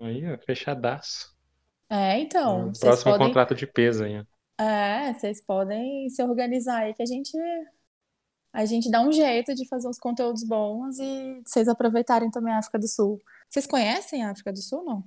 Aí, 0.00 0.26
ó, 0.26 0.38
fechadaço. 0.38 1.38
É, 1.90 2.18
então. 2.18 2.72
Próximo 2.80 3.12
podem... 3.12 3.26
contrato 3.26 3.54
de 3.54 3.66
peso 3.66 4.04
aí. 4.04 4.24
É, 4.60 5.14
vocês 5.14 5.40
podem 5.40 6.10
se 6.10 6.22
organizar 6.22 6.82
aí 6.82 6.92
que 6.92 7.02
a 7.02 7.06
gente 7.06 7.32
a 8.52 8.66
gente 8.66 8.90
dá 8.90 9.00
um 9.00 9.10
jeito 9.10 9.54
de 9.54 9.66
fazer 9.66 9.88
uns 9.88 9.98
conteúdos 9.98 10.44
bons 10.44 10.98
e 10.98 11.40
vocês 11.46 11.66
aproveitarem 11.66 12.30
também 12.30 12.52
a 12.52 12.58
África 12.58 12.78
do 12.78 12.86
Sul. 12.86 13.18
Vocês 13.48 13.66
conhecem 13.66 14.22
a 14.22 14.30
África 14.30 14.52
do 14.52 14.60
Sul, 14.60 14.84
não? 14.84 15.04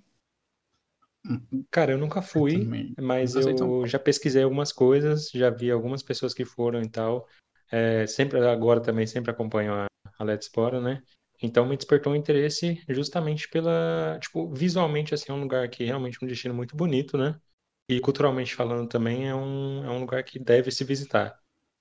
Cara, 1.69 1.91
eu 1.91 1.97
nunca 1.97 2.21
fui, 2.21 2.63
eu 2.97 3.03
mas 3.03 3.35
eu 3.35 3.85
já 3.85 3.99
pesquisei 3.99 4.43
algumas 4.43 4.71
coisas, 4.71 5.29
já 5.29 5.49
vi 5.49 5.69
algumas 5.69 6.01
pessoas 6.01 6.33
que 6.33 6.45
foram 6.45 6.81
e 6.81 6.89
tal. 6.89 7.27
É, 7.71 8.07
sempre 8.07 8.45
agora 8.47 8.81
também 8.81 9.05
sempre 9.05 9.29
acompanho 9.29 9.73
a, 9.73 9.85
a 10.17 10.23
Let's 10.23 10.49
Bora, 10.49 10.81
né? 10.81 11.03
Então 11.41 11.65
me 11.65 11.77
despertou 11.77 12.13
um 12.13 12.15
interesse 12.15 12.81
justamente 12.89 13.47
pela, 13.49 14.17
tipo, 14.19 14.51
visualmente 14.53 15.13
assim 15.13 15.31
é 15.31 15.35
um 15.35 15.41
lugar 15.41 15.69
que 15.69 15.83
é 15.83 15.87
realmente 15.87 16.17
um 16.23 16.27
destino 16.27 16.53
muito 16.53 16.75
bonito, 16.75 17.17
né? 17.17 17.39
E 17.87 17.99
culturalmente 17.99 18.55
falando 18.55 18.87
também 18.87 19.27
é 19.27 19.35
um, 19.35 19.83
é 19.83 19.89
um 19.89 19.99
lugar 19.99 20.23
que 20.23 20.39
deve 20.39 20.71
se 20.71 20.83
visitar. 20.83 21.37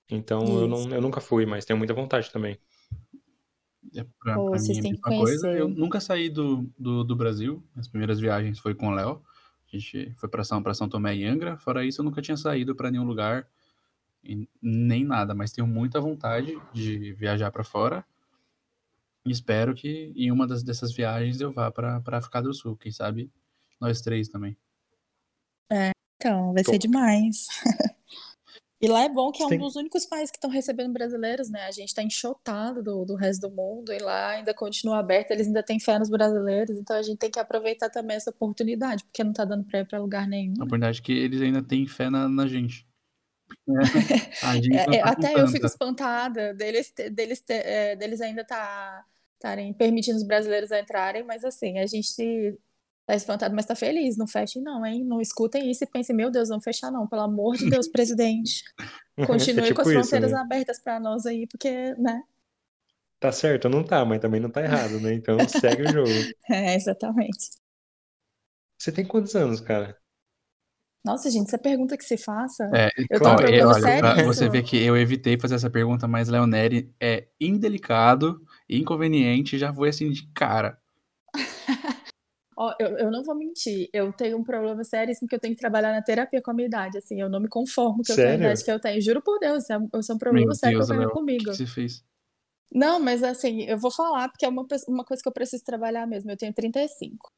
Então 0.09 0.61
eu, 0.61 0.67
não, 0.67 0.89
eu 0.89 1.01
nunca 1.01 1.21
fui, 1.21 1.45
mas 1.45 1.65
tenho 1.65 1.77
muita 1.77 1.93
vontade 1.93 2.31
também. 2.31 2.59
É 3.95 4.05
pra, 4.19 4.35
Pô, 4.35 4.51
pra 4.51 4.59
mim 4.59 4.75
é 4.75 4.79
a 4.79 4.83
mesma 4.83 5.01
coisa. 5.01 5.51
Eu 5.51 5.67
nunca 5.67 5.99
saí 5.99 6.29
do, 6.29 6.69
do, 6.77 7.03
do, 7.03 7.15
Brasil. 7.15 7.63
As 7.75 7.87
primeiras 7.87 8.19
viagens 8.19 8.59
foi 8.59 8.73
com 8.75 8.87
o 8.87 8.93
Léo. 8.93 9.23
A 9.67 9.75
gente 9.77 10.13
foi 10.17 10.29
para 10.29 10.43
São, 10.43 10.61
pra 10.61 10.73
São 10.73 10.89
Tomé 10.89 11.15
e 11.15 11.25
Angra. 11.25 11.57
Fora 11.57 11.85
isso, 11.85 12.01
eu 12.01 12.05
nunca 12.05 12.21
tinha 12.21 12.37
saído 12.37 12.75
para 12.75 12.91
nenhum 12.91 13.05
lugar, 13.05 13.47
nem 14.61 15.05
nada. 15.05 15.33
Mas 15.33 15.51
tenho 15.51 15.67
muita 15.67 16.01
vontade 16.01 16.59
de 16.73 17.13
viajar 17.13 17.51
para 17.51 17.63
fora. 17.63 18.05
E 19.25 19.31
espero 19.31 19.73
que 19.73 20.11
em 20.15 20.31
uma 20.31 20.45
das, 20.45 20.63
dessas 20.63 20.93
viagens 20.93 21.39
eu 21.39 21.51
vá 21.51 21.71
para 21.71 22.01
África 22.05 22.41
do 22.41 22.53
Sul. 22.53 22.75
Quem 22.75 22.91
sabe 22.91 23.31
nós 23.79 24.01
três 24.01 24.27
também. 24.27 24.57
É, 25.71 25.92
então, 26.23 26.53
vai 26.53 26.63
Top. 26.63 26.73
ser 26.73 26.79
demais. 26.79 27.47
e 28.81 28.87
lá 28.87 29.03
é 29.03 29.09
bom 29.09 29.31
que 29.31 29.43
é 29.43 29.45
um 29.45 29.57
dos 29.57 29.75
únicos 29.75 30.05
países 30.05 30.31
que 30.31 30.37
estão 30.37 30.49
recebendo 30.49 30.93
brasileiros, 30.93 31.49
né? 31.49 31.65
A 31.65 31.71
gente 31.71 31.89
está 31.89 32.01
enxotado 32.01 32.81
do, 32.81 33.03
do 33.03 33.15
resto 33.15 33.49
do 33.49 33.55
mundo 33.55 33.91
e 33.91 33.99
lá 33.99 34.29
ainda 34.29 34.53
continua 34.53 34.99
aberto, 34.99 35.31
eles 35.31 35.47
ainda 35.47 35.61
têm 35.61 35.79
fé 35.79 35.99
nos 35.99 36.09
brasileiros, 36.09 36.77
então 36.77 36.95
a 36.95 37.01
gente 37.01 37.17
tem 37.17 37.29
que 37.29 37.39
aproveitar 37.39 37.89
também 37.89 38.15
essa 38.15 38.29
oportunidade, 38.29 39.03
porque 39.03 39.23
não 39.23 39.31
está 39.31 39.43
dando 39.43 39.65
para 39.65 39.81
ir 39.81 39.85
para 39.85 39.99
lugar 39.99 40.27
nenhum. 40.27 40.55
A 40.61 40.65
verdade 40.65 40.99
é 40.99 41.01
que 41.03 41.11
eles 41.11 41.41
ainda 41.41 41.61
têm 41.61 41.85
fé 41.85 42.09
na, 42.09 42.29
na 42.29 42.47
gente. 42.47 42.87
É, 44.73 44.95
é, 44.97 45.01
tá 45.01 45.09
até 45.09 45.39
eu 45.39 45.47
fico 45.47 45.65
espantada 45.65 46.53
deles, 46.55 46.91
deles, 47.11 47.43
é, 47.49 47.95
deles 47.95 48.19
ainda 48.19 48.43
tá 48.43 49.05
estarem 49.35 49.71
permitindo 49.73 50.17
os 50.17 50.23
brasileiros 50.23 50.71
entrarem, 50.71 51.23
mas 51.23 51.43
assim, 51.43 51.77
a 51.77 51.85
gente 51.85 52.57
Tá 53.05 53.15
espantado, 53.15 53.53
mas 53.53 53.65
tá 53.65 53.75
feliz. 53.75 54.17
Não 54.17 54.27
fechem, 54.27 54.61
não, 54.61 54.85
hein? 54.85 55.03
Não 55.03 55.19
escutem 55.19 55.69
isso 55.69 55.83
e 55.83 55.87
pensem, 55.87 56.15
meu 56.15 56.31
Deus, 56.31 56.49
não 56.49 56.61
fechar, 56.61 56.91
não. 56.91 57.07
Pelo 57.07 57.23
amor 57.23 57.57
de 57.57 57.69
Deus, 57.69 57.87
presidente. 57.87 58.63
Continue 59.27 59.65
é 59.65 59.67
tipo 59.67 59.75
com 59.75 59.81
as 59.81 59.87
isso, 59.87 59.99
fronteiras 59.99 60.31
né? 60.31 60.37
abertas 60.37 60.79
para 60.81 60.99
nós 60.99 61.25
aí, 61.25 61.45
porque, 61.47 61.93
né? 61.95 62.23
Tá 63.19 63.31
certo, 63.31 63.69
não 63.69 63.83
tá, 63.83 64.03
mas 64.03 64.19
também 64.19 64.39
não 64.41 64.49
tá 64.49 64.61
errado, 64.61 64.99
né? 64.99 65.13
Então 65.13 65.37
segue 65.47 65.83
o 65.83 65.91
jogo. 65.91 66.09
É, 66.49 66.75
exatamente. 66.75 67.51
Você 68.77 68.91
tem 68.91 69.05
quantos 69.05 69.35
anos, 69.35 69.61
cara? 69.61 69.97
Nossa, 71.05 71.29
gente, 71.29 71.47
essa 71.47 71.57
pergunta 71.57 71.97
que 71.97 72.05
se 72.05 72.17
faça. 72.17 72.69
É, 72.73 72.89
eu 73.09 73.19
tô 73.19 73.25
claro, 73.25 73.47
eu, 73.53 73.67
olha, 73.67 74.25
Você 74.25 74.47
vê 74.47 74.63
que 74.63 74.81
eu 74.81 74.95
evitei 74.95 75.37
fazer 75.37 75.55
essa 75.55 75.69
pergunta, 75.69 76.07
mas 76.07 76.29
Leoneri 76.29 76.93
é 76.99 77.27
indelicado, 77.39 78.41
inconveniente, 78.69 79.57
já 79.57 79.73
foi 79.73 79.89
assim 79.89 80.09
de 80.09 80.25
cara. 80.33 80.81
Ó, 82.55 82.73
eu, 82.79 82.97
eu 82.97 83.11
não 83.11 83.23
vou 83.23 83.35
mentir, 83.35 83.89
eu 83.91 84.11
tenho 84.13 84.37
um 84.37 84.43
problema 84.43 84.83
seríssimo 84.83 85.27
que 85.27 85.35
eu 85.35 85.39
tenho 85.39 85.53
que 85.55 85.59
trabalhar 85.59 85.91
na 85.91 86.01
terapia 86.01 86.41
com 86.41 86.51
a 86.51 86.53
minha 86.53 86.67
idade, 86.67 86.97
assim, 86.97 87.19
eu 87.19 87.29
não 87.29 87.39
me 87.39 87.47
conformo 87.47 88.01
com 88.05 88.13
a 88.13 88.33
idade 88.35 88.63
que 88.63 88.71
eu 88.71 88.79
tenho, 88.79 89.01
juro 89.01 89.21
por 89.21 89.39
Deus, 89.39 89.69
é, 89.69 89.73
é 89.73 89.77
um 89.77 90.17
problema 90.17 90.47
Meu 90.47 90.55
sério 90.55 90.77
Deus, 90.77 90.89
que 90.89 90.93
eu 90.93 90.99
tenho 90.99 91.11
comigo. 91.11 91.43
O 91.43 91.51
que 91.51 91.57
você 91.57 91.65
fez? 91.67 92.03
Não, 92.73 92.99
mas 92.99 93.21
assim, 93.21 93.63
eu 93.63 93.77
vou 93.77 93.91
falar 93.91 94.29
porque 94.29 94.45
é 94.45 94.49
uma, 94.49 94.65
uma 94.87 95.05
coisa 95.05 95.21
que 95.21 95.29
eu 95.29 95.33
preciso 95.33 95.63
trabalhar 95.63 96.07
mesmo. 96.07 96.31
Eu 96.31 96.37
tenho 96.37 96.51
35. 96.51 97.31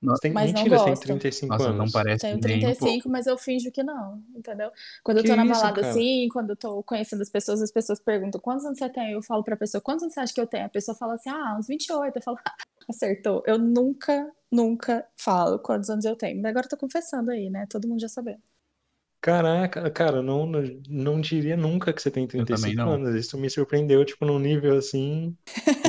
Nossa, 0.00 0.22
tem, 0.22 0.32
mas 0.32 0.52
mentira, 0.54 0.76
não 0.76 0.84
tem 0.84 0.94
gosto. 0.94 1.06
35 1.06 1.52
Nossa, 1.52 1.64
anos. 1.66 1.76
não 1.78 1.90
parece 1.90 2.20
Tenho 2.22 2.38
nem 2.40 2.56
um 2.56 2.60
35, 2.60 2.92
pouco. 2.92 3.08
mas 3.10 3.26
eu 3.26 3.36
finjo 3.36 3.70
que 3.70 3.82
não, 3.82 4.22
entendeu? 4.34 4.70
Quando 5.04 5.18
eu 5.18 5.22
Que 5.22 5.28
tô 5.28 5.36
na 5.36 5.44
balada 5.44 5.82
assim, 5.82 6.26
quando 6.32 6.50
eu 6.50 6.56
tô 6.56 6.82
conhecendo 6.82 7.20
as 7.20 7.28
pessoas, 7.28 7.60
as 7.60 7.70
pessoas 7.70 8.00
perguntam 8.00 8.40
quantos 8.40 8.64
anos 8.64 8.78
você 8.78 8.88
tem? 8.88 9.12
Eu 9.12 9.22
falo 9.22 9.44
pra 9.44 9.58
pessoa, 9.58 9.82
quantos 9.82 10.04
anos 10.04 10.14
você 10.14 10.20
acha 10.20 10.32
que 10.32 10.40
eu 10.40 10.46
tenho? 10.46 10.64
A 10.64 10.70
pessoa 10.70 10.96
fala 10.96 11.14
assim, 11.14 11.28
ah, 11.28 11.54
uns 11.58 11.66
28. 11.66 12.16
Eu 12.16 12.22
falo, 12.22 12.38
acertou. 12.90 13.42
Eu 13.46 13.58
nunca, 13.58 14.30
nunca 14.50 15.06
falo 15.16 15.58
quantos 15.58 15.90
anos 15.90 16.04
eu 16.04 16.16
tenho. 16.16 16.40
Mas 16.40 16.50
agora 16.50 16.66
eu 16.66 16.70
tô 16.70 16.76
confessando 16.76 17.30
aí, 17.30 17.50
né? 17.50 17.66
Todo 17.68 17.88
mundo 17.88 18.00
já 18.00 18.08
sabendo. 18.08 18.42
Caraca, 19.22 19.90
cara, 19.90 20.22
não, 20.22 20.46
não, 20.46 20.62
não 20.88 21.20
diria 21.20 21.54
nunca 21.54 21.92
que 21.92 22.00
você 22.00 22.10
tem 22.10 22.26
também 22.26 22.46
35 22.46 22.76
não. 22.76 22.92
anos. 22.92 23.14
Isso 23.14 23.36
me 23.36 23.50
surpreendeu, 23.50 24.02
tipo, 24.02 24.24
num 24.24 24.38
nível 24.38 24.78
assim. 24.78 25.36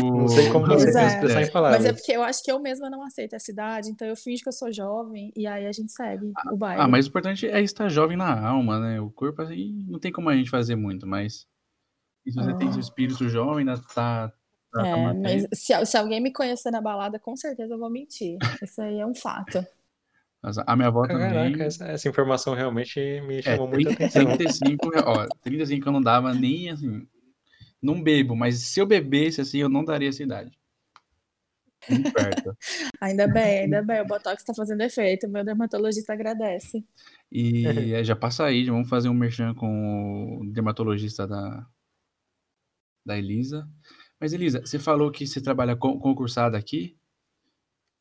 Não 0.02 0.28
sei 0.28 0.50
como 0.52 0.66
você 0.68 0.88
é. 1.00 1.08
expressar 1.08 1.32
em 1.32 1.36
Mas 1.36 1.50
palavras. 1.50 1.86
é 1.86 1.94
porque 1.94 2.12
eu 2.12 2.24
acho 2.24 2.44
que 2.44 2.52
eu 2.52 2.60
mesma 2.60 2.90
não 2.90 3.02
aceito 3.04 3.34
essa 3.34 3.50
idade, 3.50 3.90
então 3.90 4.06
eu 4.06 4.18
finjo 4.18 4.44
que 4.44 4.50
eu 4.50 4.54
sou 4.54 4.70
jovem 4.74 5.32
e 5.34 5.48
aí 5.48 5.66
a 5.66 5.72
gente 5.72 5.94
segue 5.94 6.30
o 6.52 6.58
baile. 6.58 6.82
Ah, 6.82 6.90
mas 6.90 7.06
o 7.06 7.10
importante 7.10 7.48
é 7.48 7.62
estar 7.62 7.88
jovem 7.88 8.18
na 8.18 8.38
alma, 8.50 8.80
né? 8.82 9.00
O 9.00 9.10
corpo 9.10 9.42
aí 9.44 9.72
não 9.88 9.98
tem 9.98 10.12
como 10.12 10.28
a 10.28 10.36
gente 10.36 10.50
fazer 10.50 10.76
muito, 10.76 11.08
mas 11.08 11.48
e 12.26 12.34
se 12.34 12.38
você 12.38 12.54
tem 12.58 12.68
Ah. 12.68 12.72
seu 12.74 12.82
espírito 12.82 13.30
jovem, 13.30 13.60
ainda 13.60 13.82
tá. 13.96 14.34
Tá, 14.72 14.82
tá 14.82 14.88
É, 14.88 15.14
mas 15.14 15.48
se, 15.54 15.86
se 15.86 15.98
alguém 15.98 16.22
me 16.22 16.32
conhecer 16.32 16.72
na 16.72 16.82
balada, 16.82 17.20
com 17.20 17.36
certeza 17.36 17.74
eu 17.74 17.80
vou 17.80 17.90
mentir. 17.90 18.38
Isso 18.62 18.82
aí 18.82 19.00
é 19.00 19.06
um 19.06 19.16
fato. 19.16 19.66
Mas 20.42 20.58
a 20.58 20.76
minha 20.76 20.88
avó 20.88 21.06
também. 21.06 21.30
Caraca, 21.30 21.64
essa, 21.64 21.86
essa 21.86 22.10
informação 22.10 22.56
realmente 22.56 23.00
me 23.22 23.38
É, 23.38 23.42
chamou 23.44 23.68
muita 23.68 23.96
30, 23.96 24.06
atenção. 24.06 24.38
35, 24.38 24.92
ó, 25.06 25.28
35 25.44 25.88
eu 25.88 25.94
não 25.94 26.02
dava 26.02 26.34
nem 26.34 26.70
assim. 26.70 27.08
Não 27.82 28.02
bebo, 28.02 28.36
mas 28.36 28.60
se 28.60 28.80
eu 28.80 28.86
bebesse 28.86 29.42
assim, 29.42 29.60
eu 29.60 29.70
não 29.70 29.84
daria 29.84 30.10
essa 30.10 30.24
idade. 30.24 30.52
Perto. 32.14 32.56
Ainda 33.02 33.28
bem, 33.28 33.62
ainda 33.62 33.82
bem. 33.82 34.02
O 34.02 34.06
Botox 34.06 34.44
tá 34.44 34.54
fazendo 34.54 34.82
efeito. 34.82 35.28
Meu 35.28 35.44
dermatologista 35.44 36.14
agradece. 36.14 36.86
E 37.32 37.66
é, 37.96 38.04
já 38.04 38.16
passa 38.16 38.46
aí, 38.46 38.64
já 38.64 38.72
vamos 38.72 38.88
fazer 38.88 39.10
um 39.10 39.16
merchan 39.16 39.56
com 39.56 40.42
o 40.42 40.52
dermatologista 40.52 41.28
da, 41.28 41.66
da 43.04 43.18
Elisa. 43.18 43.68
Mas, 44.22 44.34
Elisa, 44.34 44.62
você 44.62 44.78
falou 44.78 45.12
que 45.12 45.26
você 45.26 45.42
trabalha 45.42 45.76
con- 45.76 45.98
concursada 46.00 46.56
aqui? 46.56 46.96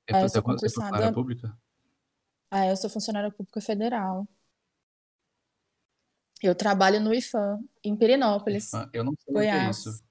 É, 0.07 0.15
Ah, 0.15 0.21
eu 0.23 0.29
você 0.29 0.35
sou 0.35 0.41
é 0.41 0.45
funcionária 0.45 0.91
concursada. 0.99 1.12
pública? 1.15 1.59
Ah, 2.50 2.67
eu 2.67 2.77
sou 2.77 2.91
funcionária 2.91 3.31
pública 3.31 3.61
federal. 3.62 4.29
Eu 6.43 6.55
trabalho 6.55 7.00
no 7.00 7.15
IFAM, 7.15 7.59
em 7.83 7.97
Pirinópolis, 7.97 8.73
Ah, 8.75 8.89
Eu 8.93 9.03
não 9.05 9.15
sei 9.19 9.33
o 9.33 9.35
que 9.35 9.41
é 9.41 9.43
Goiás. 9.53 9.77
isso. 9.79 10.03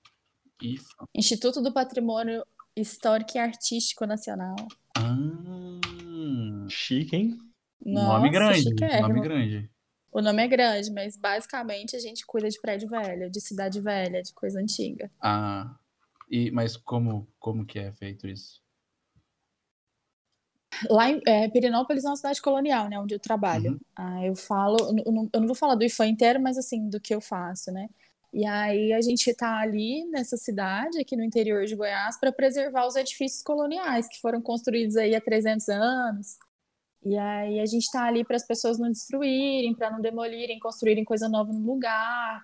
IFA. 0.61 1.05
Instituto 1.15 1.61
do 1.61 1.71
Patrimônio 1.71 2.43
Histórico 2.75 3.31
e 3.35 3.39
Artístico 3.39 4.05
Nacional. 4.05 4.55
Ah, 4.97 6.67
Chique, 6.69 7.15
hein? 7.15 7.37
nome 7.85 8.29
Nossa, 8.29 8.31
grande, 8.31 8.63
chiquérrimo. 8.63 9.07
nome 9.07 9.21
grande. 9.21 9.71
O 10.11 10.21
nome 10.21 10.43
é 10.43 10.47
grande, 10.47 10.91
mas 10.91 11.15
basicamente 11.15 11.95
a 11.95 11.99
gente 11.99 12.25
cuida 12.25 12.49
de 12.49 12.59
prédio 12.59 12.89
velho, 12.89 13.29
de 13.29 13.39
cidade 13.39 13.79
velha, 13.79 14.21
de 14.23 14.33
coisa 14.33 14.59
antiga. 14.59 15.09
Ah, 15.21 15.77
e, 16.29 16.51
mas 16.51 16.77
como, 16.77 17.27
como 17.39 17.65
que 17.65 17.79
é 17.79 17.91
feito 17.91 18.27
isso? 18.27 18.61
Lá 20.89 21.09
em 21.09 21.19
é, 21.27 21.49
Pirinópolis 21.49 22.05
é 22.05 22.07
uma 22.09 22.15
cidade 22.15 22.41
colonial, 22.41 22.87
né, 22.87 22.99
onde 22.99 23.13
eu 23.13 23.19
trabalho. 23.19 23.71
Uhum. 23.71 23.79
Ah, 23.95 24.25
eu 24.25 24.35
falo, 24.35 24.77
eu 25.05 25.11
não, 25.11 25.29
eu 25.33 25.39
não 25.41 25.47
vou 25.47 25.55
falar 25.55 25.75
do 25.75 25.83
IFAM 25.83 26.07
inteiro, 26.07 26.39
mas 26.39 26.57
assim, 26.57 26.87
do 26.89 26.99
que 26.99 27.13
eu 27.13 27.19
faço, 27.19 27.71
né? 27.71 27.89
E 28.31 28.45
aí 28.45 28.93
a 28.93 29.01
gente 29.01 29.33
tá 29.33 29.59
ali 29.59 30.05
nessa 30.05 30.37
cidade, 30.37 30.99
aqui 30.99 31.15
no 31.15 31.23
interior 31.23 31.65
de 31.65 31.75
Goiás, 31.75 32.17
para 32.19 32.31
preservar 32.31 32.85
os 32.85 32.95
edifícios 32.95 33.41
coloniais 33.41 34.07
que 34.07 34.21
foram 34.21 34.39
construídos 34.41 34.95
aí 34.95 35.15
há 35.15 35.21
300 35.21 35.67
anos. 35.67 36.37
E 37.05 37.17
aí 37.17 37.59
a 37.59 37.65
gente 37.65 37.89
tá 37.91 38.03
ali 38.03 38.25
para 38.25 38.35
as 38.35 38.45
pessoas 38.45 38.77
não 38.77 38.89
destruírem, 38.89 39.73
para 39.73 39.89
não 39.89 40.01
demolirem, 40.01 40.59
construírem 40.59 41.05
coisa 41.05 41.29
nova 41.29 41.51
no 41.53 41.65
lugar, 41.65 42.43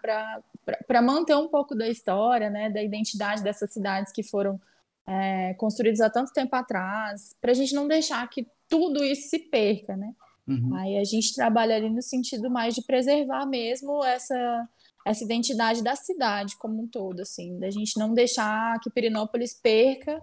para 0.87 1.01
manter 1.01 1.35
um 1.35 1.49
pouco 1.49 1.75
da 1.75 1.87
história, 1.89 2.49
né, 2.49 2.69
da 2.69 2.81
identidade 2.81 3.43
dessas 3.43 3.73
cidades 3.73 4.13
que 4.13 4.23
foram 4.23 4.59
é, 5.05 5.53
construídos 5.55 5.99
há 5.99 6.09
tanto 6.09 6.31
tempo 6.31 6.55
atrás, 6.55 7.35
para 7.41 7.51
a 7.51 7.53
gente 7.53 7.75
não 7.75 7.87
deixar 7.87 8.27
que 8.29 8.47
tudo 8.69 9.03
isso 9.03 9.29
se 9.29 9.39
perca, 9.39 9.95
né? 9.95 10.13
Uhum. 10.47 10.75
Aí 10.75 10.97
a 10.97 11.03
gente 11.03 11.35
trabalha 11.35 11.75
ali 11.75 11.89
no 11.89 12.01
sentido 12.01 12.49
mais 12.49 12.73
de 12.73 12.81
preservar 12.81 13.45
mesmo 13.45 14.03
essa, 14.03 14.69
essa 15.05 15.23
identidade 15.23 15.83
da 15.83 15.95
cidade 15.95 16.55
como 16.57 16.81
um 16.81 16.87
todo, 16.87 17.19
assim, 17.19 17.59
da 17.59 17.69
gente 17.69 17.99
não 17.99 18.13
deixar 18.13 18.79
que 18.79 18.89
Pirinópolis 18.89 19.53
perca 19.53 20.21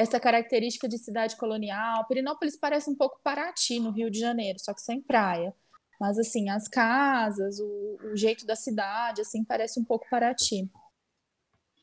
essa 0.00 0.18
característica 0.18 0.88
de 0.88 0.96
cidade 0.96 1.36
colonial. 1.36 2.06
Pirinópolis 2.06 2.56
parece 2.56 2.88
um 2.88 2.94
pouco 2.94 3.20
Paraty, 3.22 3.78
no 3.78 3.90
Rio 3.90 4.10
de 4.10 4.18
Janeiro, 4.18 4.58
só 4.58 4.72
que 4.72 4.80
sem 4.80 5.02
praia. 5.02 5.54
Mas, 6.00 6.18
assim, 6.18 6.48
as 6.48 6.66
casas, 6.66 7.60
o, 7.60 7.98
o 8.04 8.16
jeito 8.16 8.46
da 8.46 8.56
cidade, 8.56 9.20
assim, 9.20 9.44
parece 9.44 9.78
um 9.78 9.84
pouco 9.84 10.08
Paraty. 10.08 10.70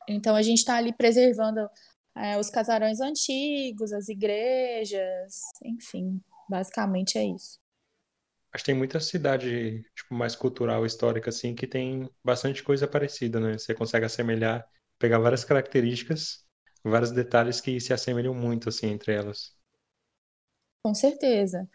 Então, 0.08 0.34
a 0.34 0.42
gente 0.42 0.58
está 0.58 0.74
ali 0.74 0.92
preservando 0.92 1.70
é, 2.16 2.36
os 2.36 2.50
casarões 2.50 3.00
antigos, 3.00 3.92
as 3.92 4.08
igrejas, 4.08 5.40
enfim, 5.64 6.20
basicamente 6.50 7.16
é 7.18 7.24
isso. 7.24 7.60
Acho 8.52 8.64
que 8.64 8.72
tem 8.72 8.74
muita 8.74 8.98
cidade, 8.98 9.84
tipo, 9.94 10.12
mais 10.12 10.34
cultural, 10.34 10.84
histórica, 10.84 11.30
assim, 11.30 11.54
que 11.54 11.68
tem 11.68 12.10
bastante 12.24 12.64
coisa 12.64 12.88
parecida, 12.88 13.38
né? 13.38 13.56
Você 13.56 13.74
consegue 13.74 14.06
assemelhar, 14.06 14.66
pegar 14.98 15.20
várias 15.20 15.44
características, 15.44 16.47
vários 16.88 17.10
detalhes 17.12 17.60
que 17.60 17.80
se 17.80 17.92
assemelham 17.92 18.34
muito, 18.34 18.68
assim, 18.68 18.88
entre 18.88 19.14
elas. 19.14 19.56
Com 20.82 20.94
certeza. 20.94 21.68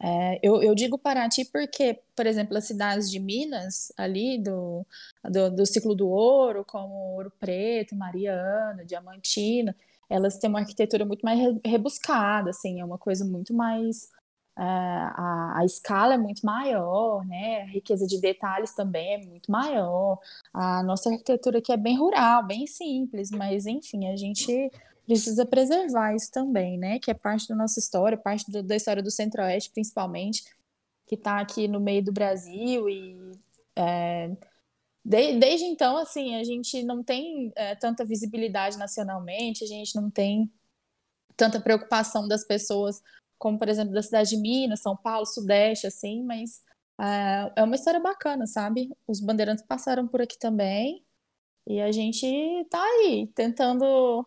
É, 0.00 0.40
eu, 0.42 0.62
eu 0.62 0.74
digo 0.74 0.98
Paraty 0.98 1.44
porque, 1.46 2.00
por 2.16 2.26
exemplo, 2.26 2.56
as 2.56 2.64
cidades 2.66 3.10
de 3.10 3.20
Minas, 3.20 3.92
ali 3.96 4.38
do, 4.42 4.86
do, 5.24 5.50
do 5.50 5.66
ciclo 5.66 5.94
do 5.94 6.08
ouro, 6.08 6.64
como 6.64 6.94
Ouro 7.16 7.32
Preto, 7.40 7.96
Mariana, 7.96 8.84
Diamantina, 8.84 9.76
elas 10.10 10.38
têm 10.38 10.50
uma 10.50 10.60
arquitetura 10.60 11.04
muito 11.04 11.22
mais 11.24 11.38
rebuscada, 11.64 12.50
assim, 12.50 12.80
é 12.80 12.84
uma 12.84 12.98
coisa 12.98 13.24
muito 13.24 13.54
mais. 13.54 14.10
A, 14.62 15.58
a 15.60 15.64
escala 15.64 16.14
é 16.14 16.18
muito 16.18 16.44
maior, 16.44 17.24
né? 17.26 17.62
A 17.62 17.66
riqueza 17.66 18.06
de 18.06 18.20
detalhes 18.20 18.74
também 18.74 19.14
é 19.14 19.18
muito 19.26 19.50
maior. 19.50 20.18
A 20.52 20.82
nossa 20.82 21.10
arquitetura 21.10 21.58
aqui 21.58 21.72
é 21.72 21.76
bem 21.76 21.98
rural, 21.98 22.44
bem 22.44 22.66
simples, 22.66 23.30
mas 23.30 23.66
enfim, 23.66 24.08
a 24.08 24.16
gente 24.16 24.70
precisa 25.06 25.44
preservar 25.44 26.14
isso 26.14 26.30
também, 26.32 26.78
né? 26.78 26.98
Que 26.98 27.10
é 27.10 27.14
parte 27.14 27.48
da 27.48 27.54
nossa 27.54 27.78
história, 27.78 28.16
parte 28.16 28.50
do, 28.50 28.62
da 28.62 28.74
história 28.76 29.02
do 29.02 29.10
Centro-Oeste, 29.10 29.70
principalmente, 29.70 30.44
que 31.06 31.14
está 31.14 31.38
aqui 31.38 31.68
no 31.68 31.78
meio 31.78 32.02
do 32.02 32.12
Brasil 32.12 32.88
e 32.88 33.32
é, 33.76 34.30
de, 35.04 35.38
desde 35.38 35.66
então, 35.66 35.96
assim, 35.98 36.34
a 36.34 36.42
gente 36.42 36.82
não 36.82 37.00
tem 37.00 37.52
é, 37.54 37.76
tanta 37.76 38.04
visibilidade 38.04 38.76
nacionalmente, 38.76 39.62
a 39.62 39.66
gente 39.66 39.94
não 39.94 40.10
tem 40.10 40.50
tanta 41.36 41.60
preocupação 41.60 42.26
das 42.26 42.42
pessoas, 42.42 43.00
como 43.38 43.58
por 43.58 43.68
exemplo 43.68 43.92
da 43.92 44.02
cidade 44.02 44.30
de 44.30 44.36
Minas, 44.36 44.80
São 44.80 44.96
Paulo, 44.96 45.26
Sudeste, 45.26 45.86
assim, 45.86 46.22
mas 46.24 46.62
é, 47.00 47.52
é 47.56 47.62
uma 47.62 47.74
história 47.76 48.00
bacana, 48.00 48.46
sabe? 48.46 48.90
Os 49.06 49.20
bandeirantes 49.20 49.64
passaram 49.66 50.08
por 50.08 50.22
aqui 50.22 50.38
também 50.38 51.04
e 51.66 51.80
a 51.80 51.92
gente 51.92 52.26
tá 52.70 52.82
aí 52.82 53.28
tentando 53.34 54.26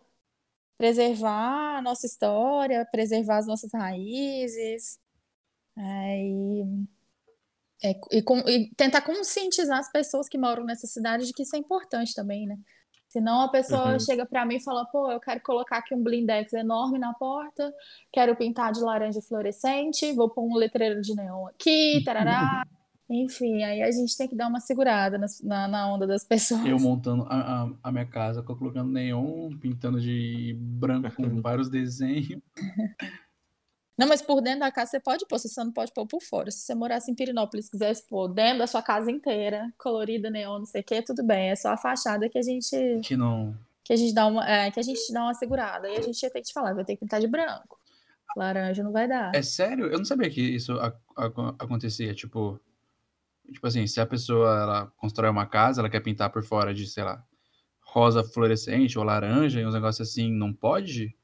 preservar 0.78 1.78
a 1.78 1.82
nossa 1.82 2.06
história, 2.06 2.86
preservar 2.90 3.38
as 3.38 3.46
nossas 3.46 3.72
raízes 3.74 4.98
é, 5.76 6.22
e, 6.26 6.64
é, 7.84 8.00
e, 8.12 8.22
com, 8.22 8.38
e, 8.48 8.70
tentar 8.76 9.02
conscientizar 9.02 9.78
as 9.78 9.90
pessoas 9.90 10.28
que 10.28 10.38
moram 10.38 10.64
nessa 10.64 10.86
cidade 10.86 11.26
de 11.26 11.32
que 11.32 11.42
isso 11.42 11.56
é 11.56 11.58
importante 11.58 12.14
também, 12.14 12.46
né? 12.46 12.58
Senão 13.10 13.40
a 13.40 13.48
pessoa 13.48 13.94
uhum. 13.94 13.98
chega 13.98 14.24
para 14.24 14.46
mim 14.46 14.56
e 14.56 14.62
fala, 14.62 14.84
pô, 14.86 15.10
eu 15.10 15.18
quero 15.18 15.40
colocar 15.42 15.78
aqui 15.78 15.92
um 15.92 16.02
blindex 16.02 16.52
enorme 16.52 16.96
na 16.96 17.12
porta, 17.12 17.74
quero 18.12 18.36
pintar 18.36 18.72
de 18.72 18.80
laranja 18.80 19.20
fluorescente, 19.20 20.12
vou 20.12 20.30
pôr 20.30 20.44
um 20.44 20.54
letreiro 20.54 21.02
de 21.02 21.12
neon 21.16 21.48
aqui, 21.48 22.02
tarará. 22.04 22.64
Enfim, 23.10 23.64
aí 23.64 23.82
a 23.82 23.90
gente 23.90 24.16
tem 24.16 24.28
que 24.28 24.36
dar 24.36 24.46
uma 24.46 24.60
segurada 24.60 25.18
na, 25.42 25.66
na 25.66 25.92
onda 25.92 26.06
das 26.06 26.22
pessoas. 26.22 26.64
Eu 26.64 26.78
montando 26.78 27.24
a, 27.28 27.64
a, 27.64 27.70
a, 27.82 27.90
minha 27.90 28.06
casa, 28.06 28.40
colocando 28.40 28.92
neon, 28.92 29.50
pintando 29.58 30.00
de 30.00 30.56
branco 30.56 31.10
com 31.16 31.42
vários 31.42 31.68
desenhos. 31.68 32.40
Não, 34.00 34.08
mas 34.08 34.22
por 34.22 34.40
dentro 34.40 34.60
da 34.60 34.72
casa 34.72 34.92
você 34.92 35.00
pode 35.00 35.26
pôr, 35.26 35.38
você 35.38 35.62
não 35.62 35.70
pode 35.70 35.92
pôr 35.92 36.06
por 36.06 36.22
fora. 36.22 36.50
Se 36.50 36.60
você 36.60 36.74
morasse 36.74 37.10
em 37.10 37.14
Pirinópolis 37.14 37.66
e 37.66 37.70
quisesse 37.70 38.06
pôr 38.08 38.28
dentro 38.28 38.60
da 38.60 38.66
sua 38.66 38.82
casa 38.82 39.10
inteira, 39.10 39.70
colorida, 39.76 40.30
neon, 40.30 40.60
não 40.60 40.66
sei 40.66 40.80
o 40.80 40.84
que, 40.84 41.02
tudo 41.02 41.22
bem. 41.22 41.50
É 41.50 41.56
só 41.56 41.68
a 41.68 41.76
fachada 41.76 42.26
que 42.26 42.38
a 42.38 42.42
gente. 42.42 43.00
Que 43.04 43.14
não. 43.14 43.54
Que 43.84 43.92
a 43.92 43.96
gente 43.96 44.14
dá 44.14 44.26
uma, 44.26 44.48
é, 44.48 44.70
que 44.70 44.80
a 44.80 44.82
gente 44.82 45.12
dá 45.12 45.24
uma 45.24 45.34
segurada. 45.34 45.86
E 45.86 45.98
a 45.98 46.00
gente 46.00 46.22
ia 46.22 46.30
ter 46.30 46.40
que 46.40 46.48
te 46.48 46.52
falar, 46.54 46.72
vai 46.72 46.84
ter 46.84 46.94
que 46.94 47.00
pintar 47.00 47.20
de 47.20 47.26
branco. 47.26 47.78
Laranja 48.34 48.82
não 48.82 48.90
vai 48.90 49.06
dar. 49.06 49.34
É 49.34 49.42
sério? 49.42 49.86
Eu 49.86 49.98
não 49.98 50.04
sabia 50.04 50.30
que 50.30 50.40
isso 50.40 50.72
a, 50.78 50.94
a, 51.16 51.26
acontecia. 51.58 52.14
Tipo, 52.14 52.58
Tipo 53.52 53.66
assim, 53.66 53.86
se 53.86 54.00
a 54.00 54.06
pessoa 54.06 54.62
ela 54.62 54.86
constrói 54.96 55.28
uma 55.30 55.46
casa, 55.46 55.80
ela 55.80 55.90
quer 55.90 56.00
pintar 56.00 56.30
por 56.30 56.42
fora 56.42 56.72
de, 56.72 56.86
sei 56.86 57.02
lá, 57.02 57.22
rosa 57.82 58.22
fluorescente 58.22 58.98
ou 58.98 59.04
laranja 59.04 59.60
e 59.60 59.66
uns 59.66 59.74
negócios 59.74 60.08
assim, 60.08 60.32
não 60.32 60.52
pode? 60.52 61.14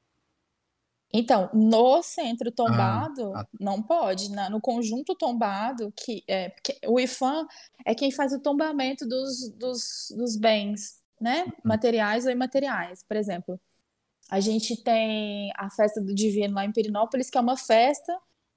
Então, 1.13 1.49
no 1.55 2.03
centro 2.03 2.51
tombado, 2.51 3.33
ah, 3.35 3.41
ah. 3.41 3.47
não 3.59 3.83
pode. 3.83 4.31
Na, 4.31 4.51
no 4.51 4.61
conjunto 4.61 5.15
tombado, 5.15 5.93
que, 5.97 6.23
é, 6.29 6.51
que 6.51 6.79
o 6.87 6.99
IFAM 6.99 7.47
é 7.85 7.95
quem 7.95 8.11
faz 8.11 8.33
o 8.33 8.41
tombamento 8.41 9.07
dos, 9.07 9.51
dos, 9.51 10.13
dos 10.17 10.37
bens, 10.37 11.01
né? 11.21 11.45
Uhum. 11.45 11.53
Materiais 11.65 12.27
ou 12.27 12.33
imateriais. 12.33 13.05
Por 13.07 13.17
exemplo, 13.17 13.61
a 14.29 14.41
gente 14.41 14.83
tem 14.83 15.53
a 15.57 15.71
festa 15.71 16.01
do 16.01 16.15
Divino 16.15 16.55
lá 16.55 16.65
em 16.65 16.73
Pirinópolis, 16.73 17.31
que 17.31 17.39
é 17.39 17.41
uma 17.41 17.57
festa 17.57 18.13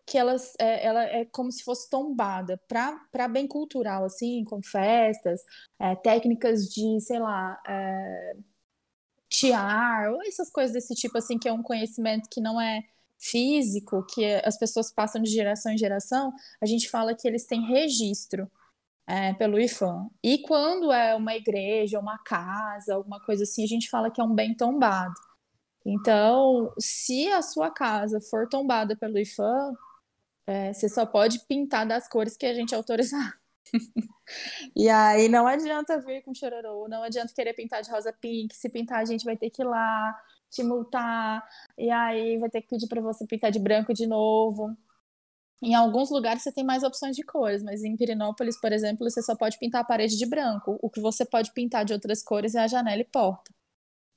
que 0.10 0.18
ela 0.18 0.36
é, 0.58 0.86
ela 0.86 1.04
é 1.04 1.26
como 1.26 1.52
se 1.52 1.64
fosse 1.64 1.88
tombada 1.88 2.60
para 2.68 3.28
bem 3.28 3.48
cultural, 3.48 4.04
assim, 4.04 4.44
com 4.44 4.60
festas, 4.64 5.40
é, 5.80 5.96
técnicas 5.96 6.66
de, 6.66 7.00
sei 7.00 7.20
lá, 7.20 7.62
é, 7.68 8.36
tiar, 9.30 10.12
ou 10.12 10.24
essas 10.24 10.50
coisas 10.50 10.74
desse 10.74 10.96
tipo, 10.96 11.18
assim, 11.18 11.38
que 11.38 11.48
é 11.48 11.54
um 11.54 11.62
conhecimento 11.64 12.28
que 12.30 12.42
não 12.42 12.60
é 12.60 12.84
físico, 13.18 14.06
que 14.06 14.26
as 14.46 14.58
pessoas 14.58 14.92
passam 14.92 15.22
de 15.22 15.30
geração 15.30 15.72
em 15.72 15.78
geração, 15.78 16.34
a 16.62 16.66
gente 16.66 16.90
fala 16.90 17.14
que 17.14 17.28
eles 17.28 17.46
têm 17.46 17.62
registro 17.66 18.50
é, 19.06 19.34
pelo 19.34 19.60
IFAM. 19.60 20.10
E 20.24 20.40
quando 20.40 20.92
é 20.92 21.16
uma 21.16 21.36
igreja, 21.36 22.00
uma 22.00 22.18
casa, 22.20 22.96
alguma 22.96 23.20
coisa 23.20 23.44
assim, 23.44 23.64
a 23.64 23.68
gente 23.68 23.90
fala 23.90 24.10
que 24.10 24.22
é 24.22 24.24
um 24.24 24.34
bem 24.34 24.56
tombado. 24.56 25.14
Então, 25.86 26.74
se 26.80 27.28
a 27.28 27.42
sua 27.42 27.72
casa 27.72 28.22
for 28.22 28.48
tombada 28.48 28.96
pelo 28.96 29.18
IFAM, 29.18 29.74
é, 30.48 30.74
você 30.74 30.88
só 30.88 31.06
pode 31.06 31.40
pintar 31.48 31.86
das 31.86 32.08
cores 32.08 32.38
que 32.38 32.46
a 32.46 32.54
gente 32.54 32.74
autorizar. 32.74 33.40
E 34.76 34.90
aí 34.90 35.28
não 35.28 35.48
adianta 35.48 36.00
vir 36.00 36.24
com 36.24 36.34
chororô, 36.34 36.88
não 36.88 37.04
adianta 37.04 37.34
querer 37.34 37.54
pintar 37.54 37.82
de 37.82 37.92
rosa 37.92 38.14
pink. 38.14 38.56
Se 38.56 38.70
pintar, 38.70 39.00
a 39.00 39.06
gente 39.06 39.26
vai 39.26 39.38
ter 39.38 39.50
que 39.50 39.62
ir 39.62 39.66
lá 39.66 40.16
te 40.50 40.64
multar, 40.64 41.48
e 41.78 41.90
aí 41.92 42.38
vai 42.40 42.50
ter 42.50 42.62
que 42.62 42.70
pedir 42.70 42.88
para 42.88 43.02
você 43.02 43.26
pintar 43.26 43.52
de 43.52 43.60
branco 43.60 43.94
de 43.94 44.08
novo. 44.08 44.76
Em 45.62 45.76
alguns 45.76 46.10
lugares 46.10 46.42
você 46.42 46.52
tem 46.52 46.64
mais 46.64 46.84
opções 46.84 47.16
de 47.16 47.24
cores, 47.24 47.62
mas 47.62 47.84
em 47.84 47.96
Pirinópolis, 47.96 48.60
por 48.60 48.72
exemplo, 48.72 49.10
você 49.10 49.22
só 49.22 49.36
pode 49.36 49.60
pintar 49.60 49.82
a 49.82 49.84
parede 49.84 50.18
de 50.18 50.26
branco. 50.26 50.80
O 50.82 50.90
que 50.90 51.02
você 51.02 51.26
pode 51.26 51.52
pintar 51.54 51.84
de 51.86 51.94
outras 51.94 52.24
cores 52.24 52.56
é 52.56 52.60
a 52.60 52.68
janela 52.68 53.02
e 53.02 53.06
porta. 53.06 53.54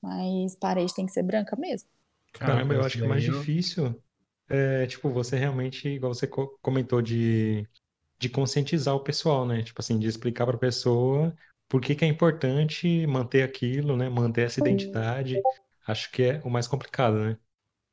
Mas 0.01 0.55
parede 0.55 0.95
tem 0.95 1.05
que 1.05 1.13
ser 1.13 1.23
branca 1.23 1.57
mesmo. 1.57 1.89
Caramba, 2.33 2.75
eu 2.75 2.83
acho 2.83 2.97
que 2.97 3.05
o 3.05 3.09
mais 3.09 3.23
difícil 3.23 4.01
é, 4.49 4.87
tipo, 4.87 5.09
você 5.11 5.37
realmente, 5.37 5.89
igual 5.89 6.15
você 6.15 6.29
comentou, 6.61 7.03
de, 7.03 7.67
de 8.23 8.29
conscientizar 8.29 8.95
o 8.95 9.01
pessoal, 9.01 9.45
né? 9.45 9.63
Tipo 9.63 9.81
assim, 9.81 9.99
de 9.99 10.07
explicar 10.07 10.47
para 10.47 10.55
a 10.55 10.59
pessoa 10.59 11.35
por 11.69 11.81
que, 11.81 11.97
que 11.97 12.05
é 12.05 12.09
importante 12.09 13.05
manter 13.09 13.43
aquilo, 13.43 13.97
né? 13.97 14.09
Manter 14.09 14.43
essa 14.43 14.61
identidade. 14.61 15.41
Acho 15.85 16.11
que 16.13 16.23
é 16.23 16.43
o 16.45 16.49
mais 16.49 16.69
complicado, 16.69 17.19
né? 17.19 17.37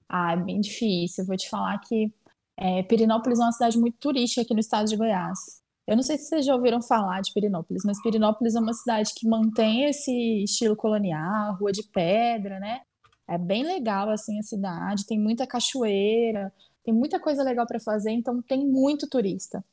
Ah, 0.08 0.34
é 0.34 0.38
bem 0.38 0.62
difícil. 0.62 1.26
Vou 1.26 1.36
te 1.36 1.50
falar 1.50 1.80
que 1.80 2.14
é, 2.56 2.84
Pirinópolis 2.84 3.40
é 3.40 3.44
uma 3.44 3.52
cidade 3.52 3.80
muito 3.80 3.98
turística 3.98 4.42
aqui 4.42 4.54
no 4.54 4.60
estado 4.60 4.88
de 4.88 4.96
Goiás. 4.96 5.64
Eu 5.88 5.96
não 5.96 6.04
sei 6.04 6.20
se 6.20 6.26
vocês 6.26 6.46
já 6.46 6.54
ouviram 6.54 6.80
falar 6.80 7.22
de 7.22 7.34
Pirinópolis, 7.34 7.82
mas 7.84 8.00
Pirinópolis 8.04 8.54
é 8.54 8.60
uma 8.60 8.74
cidade 8.74 9.12
que 9.16 9.28
mantém 9.28 9.86
esse 9.86 10.44
estilo 10.44 10.76
colonial, 10.76 11.56
rua 11.56 11.72
de 11.72 11.82
pedra, 11.82 12.60
né? 12.60 12.82
É 13.28 13.40
bem 13.40 13.64
legal 13.64 14.12
assim 14.12 14.38
a 14.38 14.44
cidade, 14.44 15.08
tem 15.08 15.20
muita 15.20 15.48
cachoeira, 15.48 16.54
tem 16.84 16.94
muita 16.94 17.20
coisa 17.20 17.42
legal 17.42 17.66
para 17.66 17.80
fazer, 17.80 18.12
então 18.12 18.40
tem 18.44 18.68
muito 18.68 19.10
turista. 19.10 19.66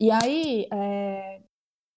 E 0.00 0.10
aí, 0.10 0.66
é, 0.72 1.42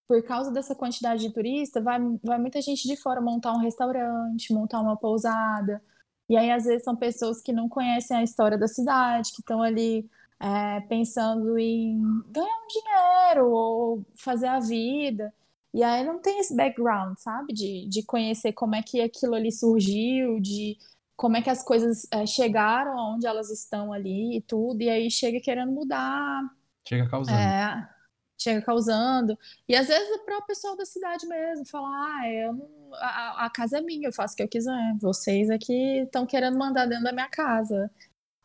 por 0.08 0.24
causa 0.24 0.52
dessa 0.52 0.76
quantidade 0.76 1.22
de 1.22 1.34
turista, 1.34 1.82
vai, 1.82 2.00
vai 2.24 2.40
muita 2.40 2.62
gente 2.62 2.88
de 2.88 2.96
fora 2.96 3.20
montar 3.22 3.54
um 3.54 3.60
restaurante, 3.60 4.54
montar 4.54 4.82
uma 4.82 4.96
pousada. 4.98 5.82
E 6.30 6.38
aí, 6.38 6.52
às 6.52 6.66
vezes, 6.66 6.84
são 6.84 6.96
pessoas 6.96 7.42
que 7.42 7.54
não 7.54 7.70
conhecem 7.70 8.18
a 8.18 8.24
história 8.24 8.58
da 8.58 8.68
cidade, 8.68 9.32
que 9.34 9.42
estão 9.42 9.62
ali 9.62 10.10
é, 10.40 10.82
pensando 10.82 11.58
em 11.58 12.00
ganhar 12.30 12.48
um 12.48 12.68
dinheiro 12.68 13.52
ou 13.52 14.06
fazer 14.16 14.48
a 14.48 14.60
vida. 14.60 15.34
E 15.74 15.84
aí 15.84 16.04
não 16.04 16.20
tem 16.20 16.40
esse 16.40 16.56
background, 16.56 17.18
sabe? 17.18 17.54
De, 17.54 17.88
de 17.88 18.04
conhecer 18.04 18.54
como 18.54 18.76
é 18.76 18.82
que 18.82 19.02
aquilo 19.02 19.36
ali 19.36 19.52
surgiu, 19.52 20.40
de 20.40 20.78
como 21.16 21.36
é 21.36 21.42
que 21.42 21.50
as 21.50 21.64
coisas 21.64 22.08
é, 22.12 22.26
chegaram 22.26 22.96
onde 23.16 23.26
elas 23.26 23.50
estão 23.50 23.92
ali 23.92 24.38
e 24.38 24.42
tudo, 24.42 24.82
e 24.82 24.90
aí 24.90 25.10
chega 25.10 25.42
querendo 25.42 25.72
mudar. 25.72 26.44
Chega 26.88 27.10
causando. 27.10 27.38
É, 27.38 27.90
chega 28.38 28.62
causando. 28.62 29.38
E 29.68 29.76
às 29.76 29.88
vezes 29.88 30.10
o 30.16 30.26
próprio 30.26 30.48
pessoal 30.48 30.76
da 30.76 30.86
cidade 30.86 31.28
mesmo 31.28 31.66
fala: 31.66 31.88
ah, 31.88 32.30
eu 32.30 32.54
não, 32.54 32.94
a, 32.94 33.46
a, 33.46 33.50
casa 33.50 33.78
é 33.80 33.82
minha, 33.82 34.08
eu 34.08 34.14
faço 34.14 34.34
o 34.34 34.38
que 34.38 34.44
eu 34.44 34.48
quiser. 34.48 34.96
Vocês 35.00 35.50
aqui 35.50 36.02
estão 36.02 36.26
querendo 36.26 36.58
mandar 36.58 36.86
dentro 36.86 37.04
da 37.06 37.14
minha 37.14 37.30
casa. 37.30 37.92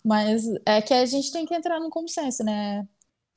Mas 0.05 0.45
é 0.67 0.83
que 0.83 0.95
a 0.95 1.07
gente 1.07 1.33
tem 1.33 1.47
que 1.47 1.55
entrar 1.55 1.79
num 1.81 1.91
consenso, 1.91 2.45
né? 2.45 2.87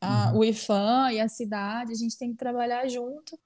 A, 0.01 0.31
uhum. 0.31 0.39
O 0.39 0.45
IFAM 0.45 1.11
e 1.11 1.21
a 1.21 1.27
cidade, 1.27 1.91
a 1.91 1.95
gente 1.95 2.17
tem 2.17 2.31
que 2.31 2.37
trabalhar 2.37 2.87
junto 2.87 3.39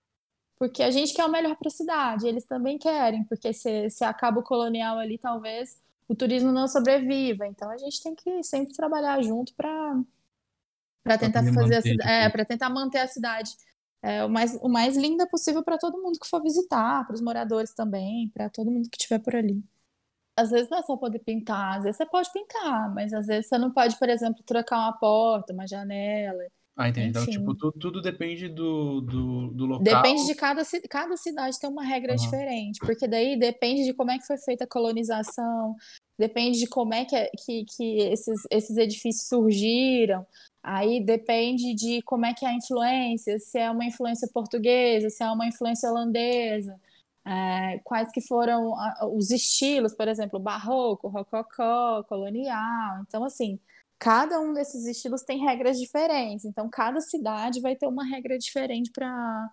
porque 0.60 0.84
a 0.84 0.92
gente 0.92 1.14
quer 1.14 1.24
o 1.24 1.32
melhor 1.32 1.56
para 1.56 1.70
a 1.70 1.72
cidade, 1.72 2.28
eles 2.28 2.44
também 2.44 2.78
querem, 2.78 3.24
porque 3.24 3.54
se, 3.54 3.90
se 3.90 4.04
acaba 4.04 4.42
o 4.42 4.44
colonial 4.44 5.00
ali, 5.00 5.18
talvez 5.18 5.82
o 6.06 6.14
turismo 6.14 6.52
não 6.52 6.68
sobreviva. 6.68 7.48
Então 7.48 7.72
a 7.72 7.78
gente 7.78 8.04
tem 8.04 8.14
que 8.14 8.44
sempre 8.44 8.76
trabalhar 8.76 9.22
junto 9.24 9.54
para 9.54 10.02
para 11.04 11.18
tentar 11.18 11.44
fazer 11.54 11.76
a 11.76 11.82
cidade, 11.82 12.10
é, 12.10 12.30
para 12.30 12.46
tentar 12.46 12.70
manter 12.70 13.00
a 13.00 13.08
cidade 13.08 13.52
é, 14.02 14.24
o 14.24 14.30
mais 14.30 14.58
o 14.62 14.70
mais 14.70 14.96
linda 14.96 15.28
possível 15.28 15.64
para 15.64 15.78
todo 15.78 16.02
mundo 16.02 16.20
que 16.20 16.28
for 16.28 16.42
visitar, 16.42 17.06
para 17.06 17.14
os 17.14 17.22
moradores 17.22 17.74
também, 17.74 18.30
para 18.34 18.50
todo 18.50 18.72
mundo 18.72 18.90
que 18.90 18.98
estiver 18.98 19.20
por 19.20 19.36
ali. 19.36 19.62
Às 20.38 20.52
vezes 20.52 20.70
não 20.70 20.78
é 20.78 20.84
só 20.84 20.96
poder 20.96 21.20
pintar, 21.20 21.78
às 21.78 21.84
vezes 21.84 21.98
você 21.98 22.06
pode 22.06 22.32
pintar, 22.32 22.94
mas 22.94 23.14
às 23.14 23.28
vezes 23.28 23.50
você 23.50 23.58
não 23.58 23.72
pode, 23.72 24.00
por 24.00 24.08
exemplo, 24.08 24.42
trocar 24.46 24.78
uma 24.78 24.94
porta, 24.94 25.54
uma 25.54 25.68
janela. 25.68 26.42
Ah, 26.78 26.88
entendi. 26.88 27.10
Então, 27.10 27.26
tipo, 27.26 27.54
tudo, 27.56 27.78
tudo 27.78 28.02
depende 28.02 28.48
do, 28.48 29.02
do, 29.02 29.48
do, 29.50 29.66
local. 29.66 29.84
Depende 29.84 30.26
de 30.26 30.34
cada, 30.34 30.62
cada 30.90 31.18
cidade 31.18 31.60
tem 31.60 31.70
uma 31.70 31.84
regra 31.84 32.14
uhum. 32.14 32.18
diferente, 32.18 32.80
porque 32.80 33.06
daí 33.06 33.38
depende 33.38 33.84
de 33.84 33.94
como 33.94 34.12
é 34.12 34.18
que 34.18 34.26
foi 34.26 34.38
feita 34.38 34.64
a 34.64 34.68
colonização, 34.68 35.76
depende 36.18 36.58
de 36.58 36.68
como 36.68 36.94
é 36.94 37.04
que, 37.04 37.18
é, 37.18 37.30
que, 37.46 37.66
que 37.66 37.98
esses, 38.04 38.44
esses 38.50 38.78
edifícios 38.78 39.28
surgiram, 39.28 40.26
aí 40.64 41.04
depende 41.04 41.74
de 41.74 42.02
como 42.04 42.26
é 42.26 42.34
que 42.34 42.46
é 42.46 42.50
a 42.50 42.54
influência, 42.54 43.40
se 43.40 43.58
é 43.58 43.70
uma 43.72 43.86
influência 43.86 44.28
portuguesa, 44.34 45.10
se 45.10 45.24
é 45.24 45.32
uma 45.32 45.48
influência 45.48 45.90
holandesa, 45.90 46.80
é, 47.26 47.80
quais 47.84 48.12
que 48.12 48.22
foram 48.22 48.74
os 49.14 49.32
estilos, 49.32 49.94
por 49.94 50.08
exemplo, 50.08 50.40
barroco, 50.40 51.08
rococó, 51.08 52.04
colonial. 52.04 53.02
Então, 53.08 53.24
assim, 53.24 53.60
cada 54.00 54.40
um 54.40 54.54
desses 54.54 54.86
estilos 54.86 55.22
tem 55.24 55.40
regras 55.46 55.78
diferentes. 55.80 56.46
Então, 56.46 56.70
cada 56.70 57.02
cidade 57.02 57.62
vai 57.62 57.76
ter 57.76 57.88
uma 57.88 58.06
regra 58.06 58.38
diferente 58.38 58.92
para 58.92 59.50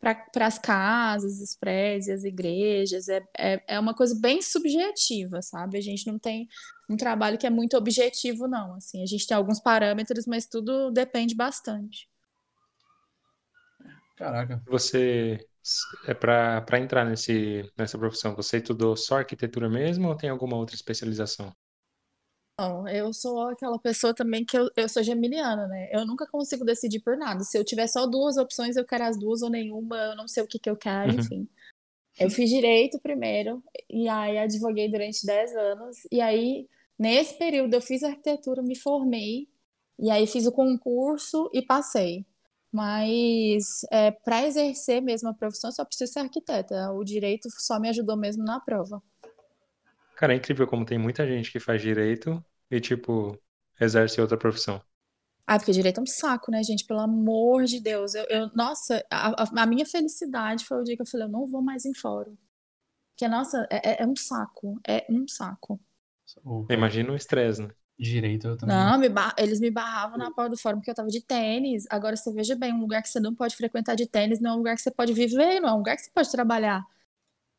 para 0.00 0.46
as 0.46 0.58
casas, 0.58 1.40
os 1.40 1.54
prédios, 1.54 2.08
as 2.08 2.24
igrejas. 2.24 3.08
É, 3.08 3.22
é, 3.36 3.62
é 3.68 3.78
uma 3.78 3.94
coisa 3.94 4.18
bem 4.18 4.40
subjetiva, 4.40 5.42
sabe? 5.42 5.76
A 5.76 5.80
gente 5.80 6.06
não 6.06 6.18
tem 6.18 6.48
um 6.90 6.96
trabalho 6.96 7.38
que 7.38 7.46
é 7.46 7.50
muito 7.50 7.76
objetivo, 7.76 8.48
não. 8.48 8.74
Assim, 8.74 9.00
a 9.02 9.06
gente 9.06 9.26
tem 9.26 9.36
alguns 9.36 9.60
parâmetros, 9.60 10.26
mas 10.26 10.46
tudo 10.46 10.90
depende 10.90 11.36
bastante. 11.36 12.08
Caraca. 14.16 14.60
Você 14.66 15.46
é 16.06 16.12
para 16.12 16.80
entrar 16.80 17.04
nesse, 17.04 17.70
nessa 17.78 17.96
profissão, 17.96 18.34
você 18.34 18.56
estudou 18.56 18.96
só 18.96 19.18
arquitetura 19.18 19.68
mesmo 19.68 20.08
ou 20.08 20.16
tem 20.16 20.28
alguma 20.28 20.56
outra 20.56 20.74
especialização? 20.74 21.54
Não, 22.58 22.86
eu 22.88 23.12
sou 23.14 23.48
aquela 23.48 23.78
pessoa 23.78 24.12
também 24.12 24.44
que 24.44 24.58
eu, 24.58 24.68
eu 24.76 24.88
sou 24.88 25.02
geminiana, 25.02 25.66
né? 25.66 25.88
Eu 25.92 26.04
nunca 26.04 26.26
consigo 26.26 26.62
decidir 26.64 27.00
por 27.00 27.16
nada. 27.16 27.42
Se 27.42 27.56
eu 27.56 27.64
tiver 27.64 27.86
só 27.86 28.06
duas 28.06 28.36
opções, 28.36 28.76
eu 28.76 28.84
quero 28.84 29.04
as 29.04 29.18
duas 29.18 29.40
ou 29.40 29.48
nenhuma, 29.48 29.96
eu 29.96 30.16
não 30.16 30.28
sei 30.28 30.42
o 30.42 30.46
que, 30.46 30.58
que 30.58 30.68
eu 30.68 30.76
quero, 30.76 31.12
uhum. 31.12 31.20
enfim. 31.20 31.48
Eu 32.18 32.28
fiz 32.28 32.50
direito 32.50 33.00
primeiro, 33.00 33.62
e 33.88 34.06
aí 34.06 34.36
advoguei 34.36 34.90
durante 34.90 35.24
10 35.24 35.56
anos, 35.56 35.96
e 36.12 36.20
aí, 36.20 36.68
nesse 37.00 37.38
período, 37.38 37.72
eu 37.72 37.80
fiz 37.80 38.02
arquitetura, 38.02 38.62
me 38.62 38.76
formei, 38.76 39.48
e 39.98 40.10
aí 40.10 40.26
fiz 40.26 40.46
o 40.46 40.52
concurso 40.52 41.50
e 41.52 41.62
passei. 41.62 42.26
Mas 42.70 43.84
é, 43.90 44.10
para 44.10 44.46
exercer 44.46 45.02
mesmo 45.02 45.28
a 45.28 45.34
profissão, 45.34 45.70
eu 45.70 45.74
só 45.74 45.84
preciso 45.84 46.12
ser 46.12 46.20
arquiteta. 46.20 46.92
O 46.92 47.02
direito 47.02 47.48
só 47.58 47.80
me 47.80 47.88
ajudou 47.88 48.16
mesmo 48.16 48.44
na 48.44 48.60
prova. 48.60 49.02
Cara, 50.14 50.34
é 50.34 50.36
incrível 50.36 50.66
como 50.66 50.84
tem 50.84 50.98
muita 50.98 51.26
gente 51.26 51.50
que 51.50 51.58
faz 51.58 51.80
direito 51.80 52.44
e, 52.70 52.78
tipo, 52.78 53.36
exerce 53.80 54.20
outra 54.20 54.36
profissão. 54.36 54.80
Ah, 55.46 55.58
porque 55.58 55.72
direito 55.72 55.98
é 55.98 56.02
um 56.02 56.06
saco, 56.06 56.52
né, 56.52 56.62
gente? 56.62 56.84
Pelo 56.84 57.00
amor 57.00 57.64
de 57.64 57.80
Deus. 57.80 58.14
Eu, 58.14 58.24
eu 58.28 58.50
nossa, 58.54 59.04
a, 59.10 59.62
a, 59.62 59.66
minha 59.66 59.84
felicidade 59.84 60.64
foi 60.64 60.80
o 60.80 60.84
dia 60.84 60.94
que 60.94 61.02
eu 61.02 61.06
falei, 61.06 61.26
eu 61.26 61.30
não 61.30 61.46
vou 61.46 61.60
mais 61.62 61.84
em 61.84 61.94
fórum. 61.94 62.36
Porque, 63.10 63.26
nossa, 63.26 63.66
é, 63.68 63.90
é, 63.90 64.02
é 64.02 64.06
um 64.06 64.14
saco. 64.14 64.78
É 64.86 65.04
um 65.10 65.26
saco. 65.26 65.80
Imagina 66.70 67.12
o 67.12 67.16
estresse, 67.16 67.62
né? 67.62 67.70
Direito 67.98 68.48
eu 68.48 68.56
também. 68.56 68.74
Não, 68.74 68.98
me 68.98 69.08
eles 69.36 69.60
me 69.60 69.70
barravam 69.70 70.16
na 70.16 70.30
porta 70.30 70.50
do 70.50 70.56
fórum 70.56 70.78
porque 70.78 70.90
eu 70.90 70.94
tava 70.94 71.08
de 71.08 71.20
tênis. 71.20 71.84
Agora 71.90 72.16
você 72.16 72.32
veja 72.32 72.56
bem, 72.56 72.72
um 72.72 72.80
lugar 72.80 73.02
que 73.02 73.10
você 73.10 73.20
não 73.20 73.34
pode 73.34 73.54
frequentar 73.54 73.94
de 73.94 74.06
tênis 74.06 74.40
não 74.40 74.52
é 74.52 74.54
um 74.54 74.56
lugar 74.58 74.74
que 74.74 74.80
você 74.80 74.90
pode 74.90 75.12
viver, 75.12 75.60
não 75.60 75.68
é 75.68 75.72
um 75.74 75.78
lugar 75.78 75.96
que 75.96 76.02
você 76.02 76.10
pode 76.10 76.30
trabalhar. 76.30 76.82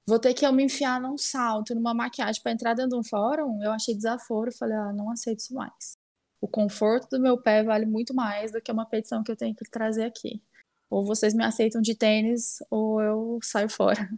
vou 0.07 0.19
ter 0.19 0.33
que 0.33 0.45
eu 0.45 0.51
me 0.51 0.63
enfiar 0.63 0.99
num 0.99 1.17
salto, 1.17 1.75
numa 1.75 1.93
maquiagem 1.93 2.41
para 2.41 2.51
entrar 2.51 2.73
dentro 2.73 2.91
de 2.91 2.97
um 2.97 3.03
fórum, 3.03 3.61
eu 3.63 3.71
achei 3.71 3.95
desaforo, 3.95 4.51
falei, 4.51 4.75
ah, 4.75 4.93
não 4.93 5.11
aceito 5.11 5.39
isso 5.39 5.53
mais. 5.53 5.97
O 6.41 6.47
conforto 6.47 7.07
do 7.11 7.21
meu 7.21 7.37
pé 7.39 7.63
vale 7.63 7.85
muito 7.85 8.13
mais 8.15 8.51
do 8.51 8.61
que 8.61 8.71
uma 8.71 8.85
petição 8.85 9.23
que 9.23 9.31
eu 9.31 9.35
tenho 9.35 9.55
que 9.55 9.69
trazer 9.69 10.05
aqui. 10.05 10.41
Ou 10.89 11.05
vocês 11.05 11.33
me 11.35 11.43
aceitam 11.43 11.81
de 11.81 11.95
tênis, 11.95 12.57
ou 12.69 13.01
eu 13.01 13.39
saio 13.43 13.69
fora. 13.69 14.09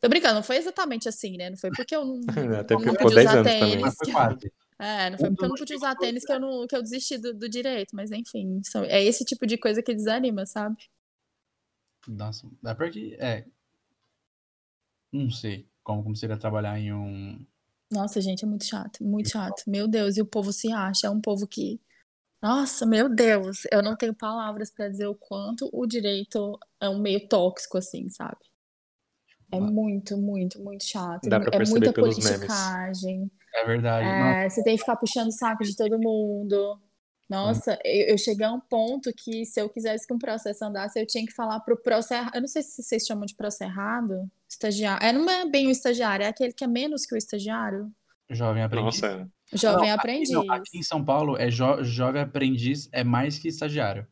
Tô 0.00 0.08
brincando, 0.08 0.36
não 0.36 0.42
foi 0.42 0.56
exatamente 0.56 1.08
assim, 1.08 1.36
né? 1.36 1.50
Não 1.50 1.58
foi 1.58 1.70
porque 1.70 1.94
eu 1.94 2.04
não, 2.04 2.20
Até 2.58 2.74
não 2.74 2.94
pude 2.94 3.18
usar 3.18 3.42
tênis. 3.42 3.96
Que... 3.98 4.52
É, 4.78 5.10
não 5.10 5.18
foi 5.18 5.28
porque 5.28 5.44
eu 5.44 5.48
não 5.48 5.56
pude 5.56 5.74
usar 5.74 5.94
tênis 5.94 6.24
que 6.24 6.32
eu, 6.32 6.40
não, 6.40 6.66
que 6.66 6.74
eu 6.74 6.82
desisti 6.82 7.18
do, 7.18 7.34
do 7.34 7.48
direito, 7.48 7.94
mas 7.94 8.10
enfim, 8.10 8.62
são, 8.64 8.82
é 8.84 9.04
esse 9.04 9.24
tipo 9.26 9.46
de 9.46 9.58
coisa 9.58 9.82
que 9.82 9.94
desanima, 9.94 10.46
sabe? 10.46 10.76
Nossa, 12.08 12.48
é 12.64 12.74
porque, 12.74 13.14
é, 13.20 13.44
não 15.12 15.30
sei 15.30 15.68
como, 15.82 16.02
como 16.02 16.16
seria 16.16 16.38
trabalhar 16.38 16.78
em 16.78 16.94
um... 16.94 17.44
Nossa, 17.92 18.22
gente, 18.22 18.44
é 18.44 18.48
muito 18.48 18.64
chato, 18.64 19.04
muito 19.04 19.28
chato. 19.28 19.64
Meu 19.66 19.86
Deus, 19.86 20.16
e 20.16 20.22
o 20.22 20.26
povo 20.26 20.50
se 20.50 20.72
acha, 20.72 21.08
é 21.08 21.10
um 21.10 21.20
povo 21.20 21.46
que... 21.46 21.78
Nossa, 22.40 22.86
meu 22.86 23.06
Deus, 23.06 23.66
eu 23.70 23.82
não 23.82 23.94
tenho 23.94 24.14
palavras 24.14 24.70
para 24.70 24.88
dizer 24.88 25.08
o 25.08 25.14
quanto 25.14 25.68
o 25.70 25.86
direito 25.86 26.58
é 26.80 26.88
um 26.88 26.98
meio 26.98 27.28
tóxico, 27.28 27.76
assim, 27.76 28.08
sabe? 28.08 28.49
É 29.52 29.60
muito, 29.60 30.16
muito, 30.16 30.62
muito 30.62 30.84
chato. 30.84 31.28
Dá 31.28 31.40
pra 31.40 31.62
é 31.62 31.68
muita 31.68 31.92
pelos 31.92 32.16
politicagem. 32.16 33.18
Memes. 33.18 33.30
É 33.54 33.66
verdade. 33.66 34.06
É, 34.06 34.48
você 34.48 34.62
tem 34.62 34.74
que 34.74 34.80
ficar 34.80 34.96
puxando 34.96 35.28
o 35.28 35.32
saco 35.32 35.64
de 35.64 35.76
todo 35.76 35.98
mundo. 35.98 36.78
Nossa, 37.28 37.74
hum. 37.74 37.78
eu, 37.84 38.06
eu, 38.08 38.18
cheguei 38.18 38.44
a 38.44 38.52
um 38.52 38.60
ponto 38.60 39.12
que 39.16 39.44
se 39.44 39.60
eu 39.60 39.68
quisesse 39.68 40.04
que 40.04 40.12
um 40.12 40.18
processo 40.18 40.64
andasse, 40.64 41.00
eu 41.00 41.06
tinha 41.06 41.24
que 41.24 41.32
falar 41.32 41.60
pro 41.60 41.80
processo. 41.80 42.28
Eu 42.34 42.40
não 42.40 42.48
sei 42.48 42.62
se 42.62 42.82
vocês 42.82 43.04
chamam 43.06 43.24
de 43.24 43.36
processo 43.36 43.70
errado. 43.70 44.28
Estagiário. 44.48 45.06
É, 45.06 45.12
não 45.12 45.30
é 45.30 45.48
bem 45.48 45.68
o 45.68 45.70
estagiário, 45.70 46.24
é 46.24 46.28
aquele 46.28 46.52
que 46.52 46.64
é 46.64 46.66
menos 46.66 47.06
que 47.06 47.14
o 47.14 47.18
estagiário. 47.18 47.90
Jovem 48.28 48.62
aprendiz. 48.62 49.00
Nossa. 49.00 49.28
Jovem 49.52 49.88
não, 49.88 49.94
aprendiz. 49.94 50.30
Aqui, 50.30 50.46
não, 50.46 50.54
aqui, 50.54 50.78
em 50.78 50.82
São 50.82 51.04
Paulo, 51.04 51.36
é 51.36 51.50
jo, 51.50 51.82
jovem 51.82 52.22
aprendiz 52.22 52.88
é 52.92 53.02
mais 53.02 53.38
que 53.38 53.48
estagiário. 53.48 54.06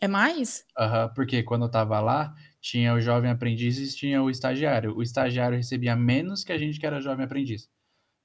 É 0.00 0.06
mais? 0.06 0.64
Aham, 0.78 1.06
uhum, 1.06 1.14
porque 1.14 1.42
quando 1.42 1.64
eu 1.64 1.70
tava 1.70 2.00
lá, 2.00 2.34
tinha 2.66 2.92
o 2.94 3.00
jovem 3.00 3.30
aprendiz 3.30 3.78
e 3.78 3.96
tinha 3.96 4.20
o 4.20 4.28
estagiário. 4.28 4.96
O 4.96 5.00
estagiário 5.00 5.56
recebia 5.56 5.94
menos 5.94 6.42
que 6.42 6.50
a 6.52 6.58
gente 6.58 6.80
que 6.80 6.84
era 6.84 7.00
jovem 7.00 7.24
aprendiz. 7.24 7.70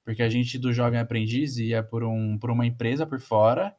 Porque 0.04 0.20
a 0.20 0.28
gente 0.28 0.58
do 0.58 0.72
jovem 0.72 0.98
aprendiz 0.98 1.58
ia 1.58 1.80
por, 1.80 2.02
um, 2.02 2.36
por 2.36 2.50
uma 2.50 2.66
empresa 2.66 3.06
por 3.06 3.20
fora, 3.20 3.72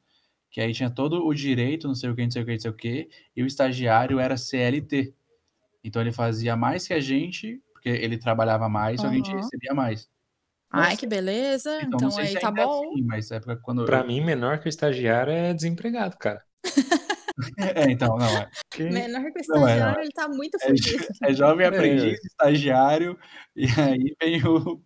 que 0.49 0.61
aí 0.61 0.71
tinha 0.71 0.89
todo 0.89 1.27
o 1.27 1.33
direito, 1.33 1.85
não 1.85 1.95
sei 1.95 2.09
o 2.09 2.15
que, 2.15 2.23
não 2.23 2.31
sei 2.31 2.43
o 2.43 2.45
que, 2.45 2.51
não 2.53 2.59
sei 2.59 2.71
o 2.71 2.73
que, 2.73 3.09
e 3.35 3.43
o 3.43 3.45
estagiário 3.45 4.19
era 4.19 4.37
CLT. 4.37 5.13
Então 5.83 6.01
ele 6.01 6.13
fazia 6.13 6.55
mais 6.55 6.87
que 6.87 6.93
a 6.93 6.99
gente, 7.01 7.61
porque 7.73 7.89
ele 7.89 8.17
trabalhava 8.17 8.69
mais, 8.69 9.01
uhum. 9.01 9.09
a 9.09 9.13
gente 9.13 9.35
recebia 9.35 9.73
mais. 9.73 10.09
Nossa. 10.71 10.87
Ai, 10.87 10.95
que 10.95 11.05
beleza. 11.05 11.77
Então, 11.81 12.07
então 12.07 12.17
aí 12.17 12.39
tá 12.39 12.47
é 12.47 12.51
bom. 12.51 12.89
Assim, 12.89 13.01
mas 13.03 13.31
época 13.31 13.57
quando 13.57 13.83
Pra 13.83 13.99
eu... 13.99 14.07
mim, 14.07 14.21
menor 14.21 14.59
que 14.59 14.67
o 14.67 14.69
estagiário 14.69 15.33
é 15.33 15.53
desempregado, 15.53 16.17
cara. 16.17 16.41
É, 17.75 17.91
então, 17.91 18.17
não 18.17 18.27
é. 18.27 18.49
Menor 18.79 19.31
que 19.31 19.39
o 19.39 19.41
estagiário, 19.41 19.93
não 19.93 19.99
é, 19.99 20.03
ele 20.03 20.11
tá 20.11 20.27
muito 20.27 20.59
fodido. 20.59 21.05
É, 21.23 21.31
é 21.31 21.33
jovem 21.33 21.65
aprendiz, 21.65 22.19
é. 22.19 22.27
estagiário, 22.27 23.17
e 23.55 23.65
aí 23.65 24.15
vem 24.21 24.45
o 24.45 24.81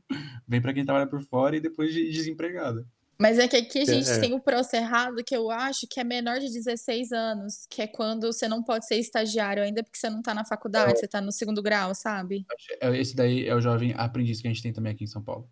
vem 0.47 0.61
para 0.61 0.73
quem 0.73 0.85
trabalha 0.85 1.07
por 1.07 1.21
fora 1.21 1.57
e 1.57 1.59
depois 1.59 1.93
de 1.93 2.09
desempregado. 2.09 2.87
Mas 3.19 3.39
é 3.39 3.47
que 3.47 3.57
aqui 3.57 3.79
a 3.79 3.85
gente 3.85 4.09
é. 4.09 4.19
tem 4.19 4.33
o 4.33 4.39
processo 4.39 4.75
errado 4.75 5.23
que 5.25 5.35
eu 5.35 5.49
acho 5.49 5.87
que 5.89 5.99
é 5.99 6.03
menor 6.03 6.39
de 6.39 6.53
16 6.53 7.11
anos, 7.11 7.65
que 7.67 7.81
é 7.81 7.87
quando 7.87 8.31
você 8.31 8.47
não 8.47 8.63
pode 8.63 8.85
ser 8.85 8.97
estagiário 8.97 9.63
ainda 9.63 9.83
porque 9.83 9.97
você 9.97 10.09
não 10.09 10.21
tá 10.21 10.35
na 10.35 10.45
faculdade, 10.45 10.91
é. 10.91 10.95
você 10.95 11.07
tá 11.07 11.19
no 11.19 11.31
segundo 11.31 11.63
grau, 11.63 11.95
sabe? 11.95 12.45
É, 12.79 12.95
esse 12.95 13.15
daí 13.15 13.47
é 13.47 13.55
o 13.55 13.61
jovem 13.61 13.93
aprendiz 13.97 14.39
que 14.39 14.47
a 14.47 14.51
gente 14.51 14.61
tem 14.61 14.71
também 14.71 14.93
aqui 14.93 15.03
em 15.03 15.07
São 15.07 15.23
Paulo. 15.23 15.49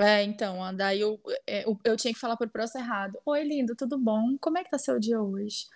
É, 0.00 0.22
então, 0.22 0.74
daí 0.74 1.02
eu, 1.02 1.20
eu, 1.46 1.78
eu 1.84 1.96
tinha 1.98 2.14
que 2.14 2.18
falar 2.18 2.38
por 2.38 2.48
processo 2.48 2.78
errado. 2.78 3.18
Oi, 3.26 3.44
lindo, 3.44 3.76
tudo 3.76 3.98
bom? 3.98 4.38
Como 4.40 4.56
é 4.56 4.64
que 4.64 4.70
tá 4.70 4.78
seu 4.78 4.98
dia 4.98 5.20
hoje? 5.20 5.66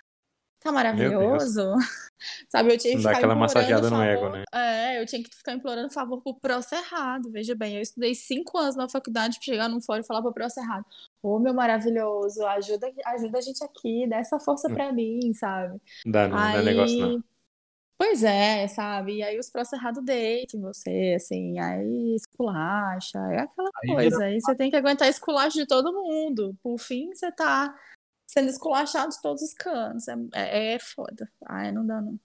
Tá 0.65 0.73
maravilhoso. 0.73 1.75
Sabe, 2.49 2.73
eu 2.73 2.79
tinha 2.79 2.97
que 2.97 3.03
Dá 3.03 3.11
ficar 3.11 3.19
aquela 3.19 3.35
massageada 3.35 3.91
no 3.91 4.03
ego, 4.03 4.31
né? 4.31 4.45
É, 4.51 4.99
eu 4.99 5.05
tinha 5.05 5.23
que 5.23 5.29
ficar 5.29 5.53
implorando 5.53 5.93
favor 5.93 6.23
pro 6.23 6.41
processo 6.41 6.75
errado. 6.87 7.31
Veja 7.31 7.55
bem, 7.55 7.77
eu 7.77 7.83
estudei 7.83 8.15
cinco 8.15 8.57
anos 8.57 8.75
na 8.75 8.89
faculdade 8.89 9.37
pra 9.37 9.45
chegar 9.45 9.69
num 9.69 9.83
fórum 9.83 10.01
e 10.01 10.07
falar 10.07 10.23
pro 10.23 10.33
processo 10.33 10.67
errado. 10.67 10.87
Ô, 11.23 11.39
meu 11.39 11.53
maravilhoso, 11.53 12.47
ajuda, 12.47 12.91
ajuda 13.05 13.39
a 13.39 13.41
gente 13.43 13.63
aqui, 13.63 14.07
dá 14.09 14.17
essa 14.17 14.41
força 14.41 14.71
pra 14.71 14.91
mim, 14.91 15.35
sabe? 15.35 15.79
Dá, 16.07 16.29
não, 16.29 16.39
aí... 16.39 16.57
é 16.57 16.63
negócio 16.63 16.99
não. 16.99 17.25
Pois 17.99 18.25
é, 18.25 18.67
sabe? 18.67 19.17
E 19.17 19.23
aí 19.23 19.39
os 19.39 19.51
processos 19.51 19.79
errados 19.79 20.03
deitam 20.03 20.61
você, 20.63 21.15
assim, 21.17 21.59
aí 21.61 22.15
esculacha, 22.17 23.19
é 23.33 23.41
aquela 23.41 23.71
aí 23.85 23.95
coisa. 23.95 24.25
Aí 24.25 24.41
você 24.41 24.55
tem 24.55 24.71
que 24.71 24.77
aguentar 24.77 25.09
esculacho 25.09 25.59
de 25.59 25.67
todo 25.67 25.93
mundo. 25.93 26.57
Por 26.63 26.79
fim, 26.79 27.15
você 27.15 27.31
tá 27.31 27.73
sendo 28.35 28.49
esculachado 28.49 29.11
de 29.11 29.23
todos 29.23 29.43
os 29.43 29.55
cantos. 29.55 30.09
É, 30.09 30.17
é, 30.35 30.75
é 30.75 30.79
foda. 30.81 31.31
Ai, 31.47 31.71
não 31.71 31.87
dá, 31.87 32.01
não. 32.01 32.19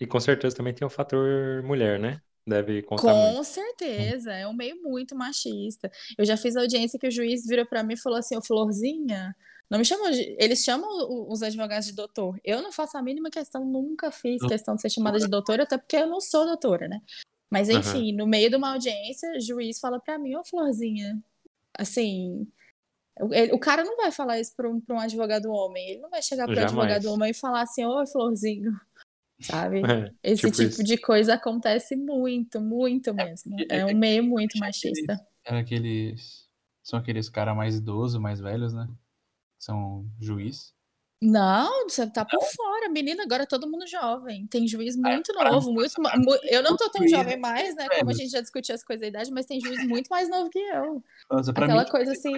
E 0.00 0.06
com 0.06 0.18
certeza 0.18 0.56
também 0.56 0.72
tem 0.72 0.86
o 0.86 0.90
fator 0.90 1.62
mulher, 1.62 2.00
né? 2.00 2.22
Deve 2.46 2.82
contar 2.82 3.12
Com 3.12 3.32
muito. 3.32 3.44
certeza, 3.44 4.32
é 4.32 4.46
um 4.46 4.54
meio 4.54 4.82
muito 4.82 5.14
machista. 5.14 5.92
Eu 6.16 6.24
já 6.24 6.38
fiz 6.38 6.56
audiência 6.56 6.98
que 6.98 7.06
o 7.06 7.10
juiz 7.10 7.46
virou 7.46 7.66
para 7.66 7.82
mim 7.82 7.92
e 7.92 7.98
falou 7.98 8.18
assim: 8.18 8.34
Ô 8.34 8.42
Florzinha, 8.42 9.36
não 9.68 9.78
me 9.78 9.84
chamam 9.84 10.10
de. 10.10 10.34
Eles 10.38 10.64
chamam 10.64 10.88
os 11.28 11.42
advogados 11.42 11.86
de 11.86 11.92
doutor. 11.92 12.40
Eu 12.42 12.62
não 12.62 12.72
faço 12.72 12.96
a 12.96 13.02
mínima 13.02 13.30
questão, 13.30 13.62
nunca 13.62 14.10
fiz 14.10 14.40
questão 14.48 14.74
de 14.74 14.80
ser 14.80 14.88
chamada 14.88 15.18
de 15.18 15.28
doutora, 15.28 15.64
até 15.64 15.76
porque 15.76 15.96
eu 15.96 16.06
não 16.06 16.20
sou 16.20 16.46
doutora, 16.46 16.88
né? 16.88 17.02
Mas 17.50 17.68
enfim, 17.68 18.12
uhum. 18.12 18.16
no 18.16 18.26
meio 18.26 18.48
de 18.48 18.56
uma 18.56 18.72
audiência, 18.72 19.30
o 19.36 19.40
juiz 19.40 19.78
fala 19.78 20.00
para 20.00 20.18
mim: 20.18 20.34
Ô 20.34 20.42
Florzinha, 20.42 21.22
assim, 21.78 22.48
o, 23.52 23.58
cara 23.58 23.84
não 23.84 23.96
vai 23.96 24.10
falar 24.10 24.40
isso 24.40 24.54
para 24.54 24.68
um, 24.68 24.82
um 24.88 24.98
advogado 24.98 25.50
homem. 25.50 25.90
Ele 25.90 26.00
não 26.00 26.10
vai 26.10 26.22
chegar 26.22 26.46
para 26.46 26.60
um 26.60 26.64
advogado 26.64 27.06
homem 27.06 27.30
e 27.30 27.34
falar 27.34 27.62
assim: 27.62 27.84
Oi, 27.84 28.06
Florzinho. 28.06 28.72
Sabe? 29.40 29.80
É, 29.80 30.12
Esse 30.22 30.50
tipo, 30.50 30.70
tipo 30.70 30.84
de 30.84 30.98
coisa 30.98 31.34
acontece 31.34 31.96
muito, 31.96 32.60
muito 32.60 33.14
mesmo. 33.14 33.56
É, 33.70 33.78
é 33.78 33.86
um 33.86 33.96
meio 33.96 34.22
muito 34.22 34.58
machista. 34.58 35.18
Era 35.44 35.60
aqueles. 35.60 36.48
São 36.82 36.98
aqueles 36.98 37.28
caras 37.28 37.56
mais 37.56 37.76
idosos, 37.76 38.20
mais 38.20 38.40
velhos, 38.40 38.72
né? 38.74 38.88
São 39.58 40.06
juiz. 40.20 40.74
Não, 41.22 41.86
você 41.86 42.06
tá 42.06 42.24
por 42.24 42.42
fora, 42.42 42.88
menina. 42.88 43.22
Agora 43.24 43.42
é 43.42 43.46
todo 43.46 43.70
mundo 43.70 43.86
jovem. 43.86 44.46
Tem 44.46 44.66
juiz 44.66 44.96
ah, 44.96 45.00
muito 45.00 45.34
novo, 45.34 45.70
muito. 45.70 45.94
Eu 46.44 46.62
não 46.62 46.76
tô 46.76 46.88
tão 46.88 47.06
jovem 47.06 47.38
mais, 47.38 47.74
né? 47.74 47.86
Como 47.98 48.10
a 48.10 48.14
gente 48.14 48.30
já 48.30 48.40
discutiu 48.40 48.74
as 48.74 48.82
coisas 48.82 49.02
da 49.02 49.08
idade, 49.08 49.30
mas 49.30 49.44
tem 49.44 49.60
juiz 49.60 49.86
muito 49.86 50.08
mais 50.08 50.30
novo 50.30 50.48
que 50.48 50.58
eu. 50.58 51.04
Nossa, 51.30 51.52
pra 51.52 51.66
Aquela 51.66 51.84
mim, 51.84 51.90
coisa 51.90 52.12
assim. 52.12 52.32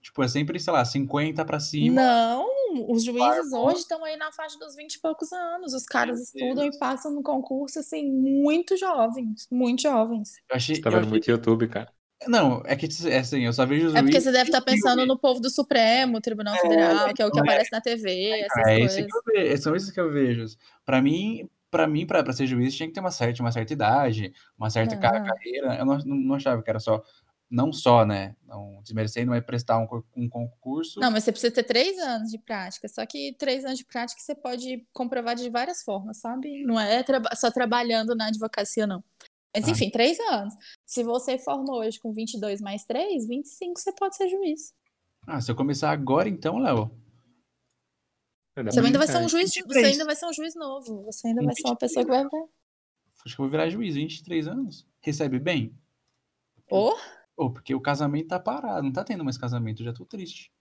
Tipo, 0.00 0.22
é 0.22 0.28
sempre, 0.28 0.60
sei 0.60 0.72
lá, 0.72 0.84
50 0.84 1.44
pra 1.44 1.58
cima. 1.58 2.00
Não, 2.00 2.48
os 2.88 3.02
juízes 3.02 3.52
hoje 3.52 3.78
estão 3.78 4.04
aí 4.04 4.16
na 4.16 4.30
faixa 4.30 4.56
dos 4.60 4.76
20 4.76 4.94
e 4.94 5.00
poucos 5.00 5.32
anos. 5.32 5.74
Os 5.74 5.84
caras 5.84 6.20
estudam 6.20 6.66
e 6.66 6.78
passam 6.78 7.12
no 7.12 7.22
concurso, 7.22 7.80
assim, 7.80 8.08
muito 8.08 8.76
jovens. 8.76 9.48
Muito 9.50 9.82
jovens. 9.82 10.34
Eu 10.48 10.56
achei, 10.56 10.76
você 10.76 10.82
tá 10.82 10.90
vendo 10.90 11.00
achei... 11.00 11.10
muito 11.10 11.28
YouTube, 11.28 11.66
cara. 11.66 11.92
Não, 12.26 12.62
é 12.64 12.74
que 12.74 12.88
é 13.06 13.18
assim, 13.18 13.44
eu 13.44 13.52
só 13.52 13.64
vejo 13.64 13.88
os 13.88 13.94
É 13.94 14.02
porque 14.02 14.20
você 14.20 14.32
deve 14.32 14.50
estar 14.50 14.60
tá 14.60 14.64
pensando 14.64 15.06
no 15.06 15.16
povo 15.18 15.40
do 15.40 15.48
Supremo, 15.48 16.20
Tribunal 16.20 16.54
é, 16.56 16.58
Federal, 16.58 17.14
que 17.14 17.22
é 17.22 17.26
o 17.26 17.30
que 17.30 17.38
é, 17.38 17.42
aparece 17.42 17.70
na 17.70 17.80
TV, 17.80 18.10
é, 18.10 18.40
essas 18.40 18.66
é, 18.66 18.78
coisas. 18.78 19.06
Vejo, 19.26 19.62
são 19.62 19.76
esses 19.76 19.90
que 19.90 20.00
eu 20.00 20.10
vejo. 20.10 20.44
Para 20.84 21.00
mim, 21.00 21.48
para 21.70 21.86
mim, 21.86 22.06
para 22.06 22.32
ser 22.32 22.46
juiz, 22.46 22.74
tinha 22.74 22.88
que 22.88 22.94
ter 22.94 23.00
uma 23.00 23.10
certa, 23.10 23.40
uma 23.42 23.52
certa 23.52 23.72
idade, 23.72 24.32
uma 24.58 24.70
certa 24.70 24.96
ah. 24.96 24.98
carreira. 24.98 25.76
Eu 25.76 25.86
não, 25.86 25.98
não 25.98 26.34
achava 26.34 26.62
que 26.62 26.70
era 26.70 26.80
só, 26.80 27.02
não 27.50 27.72
só, 27.72 28.04
né? 28.04 28.34
Não 28.46 28.80
desmerecendo, 28.82 29.30
mas 29.30 29.44
prestar 29.44 29.78
um, 29.78 29.86
um 30.16 30.28
concurso. 30.28 31.00
Não, 31.00 31.10
mas 31.10 31.24
você 31.24 31.32
precisa 31.32 31.52
ter 31.52 31.62
três 31.62 31.98
anos 31.98 32.30
de 32.30 32.38
prática. 32.38 32.88
Só 32.88 33.04
que 33.06 33.34
três 33.38 33.64
anos 33.64 33.78
de 33.78 33.84
prática 33.84 34.20
você 34.20 34.34
pode 34.34 34.86
comprovar 34.92 35.34
de 35.34 35.48
várias 35.48 35.82
formas, 35.82 36.18
sabe? 36.18 36.62
Não 36.64 36.78
é 36.78 37.02
tra 37.02 37.22
só 37.34 37.50
trabalhando 37.50 38.14
na 38.14 38.26
advocacia, 38.26 38.86
não. 38.86 39.02
Mas 39.54 39.66
ah. 39.66 39.70
enfim, 39.70 39.90
três 39.90 40.18
anos. 40.20 40.54
Se 40.86 41.02
você 41.02 41.38
formou 41.38 41.80
hoje 41.80 41.98
com 41.98 42.12
22 42.12 42.60
mais 42.60 42.84
3, 42.84 43.26
25, 43.26 43.80
você 43.80 43.92
pode 43.92 44.16
ser 44.16 44.28
juiz. 44.28 44.74
Ah, 45.26 45.40
se 45.40 45.50
eu 45.50 45.56
começar 45.56 45.90
agora, 45.90 46.28
então, 46.28 46.58
Léo. 46.58 46.90
Você 48.64 48.80
ainda 48.80 48.98
vai 48.98 49.06
ser 49.06 49.18
um 49.18 49.28
juiz, 49.28 49.52
você 49.54 49.84
ainda 49.84 50.04
vai 50.04 50.16
ser 50.16 50.26
um 50.26 50.32
juiz 50.32 50.54
novo. 50.54 51.04
Você 51.04 51.28
ainda 51.28 51.42
vai 51.42 51.54
ser 51.54 51.66
uma 51.66 51.76
pessoa 51.76 52.04
que 52.04 52.10
vai. 52.10 52.24
Acho 52.24 53.36
que 53.36 53.40
eu 53.40 53.44
vou 53.44 53.50
virar 53.50 53.68
juiz, 53.68 53.94
23 53.94 54.48
anos. 54.48 54.86
Recebe 55.00 55.38
bem? 55.38 55.76
Ou? 56.70 56.92
Oh? 57.36 57.44
oh, 57.44 57.50
porque 57.50 57.74
o 57.74 57.80
casamento 57.80 58.28
tá 58.28 58.40
parado, 58.40 58.82
não 58.82 58.92
tá 58.92 59.04
tendo 59.04 59.24
mais 59.24 59.38
casamento, 59.38 59.82
eu 59.82 59.86
já 59.86 59.92
tô 59.92 60.04
triste. 60.04 60.52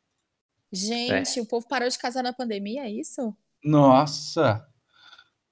Gente, 0.72 1.40
é. 1.40 1.42
o 1.42 1.46
povo 1.46 1.68
parou 1.68 1.88
de 1.88 1.98
casar 1.98 2.24
na 2.24 2.34
pandemia, 2.34 2.84
é 2.84 2.92
isso? 2.92 3.36
Nossa! 3.64 4.68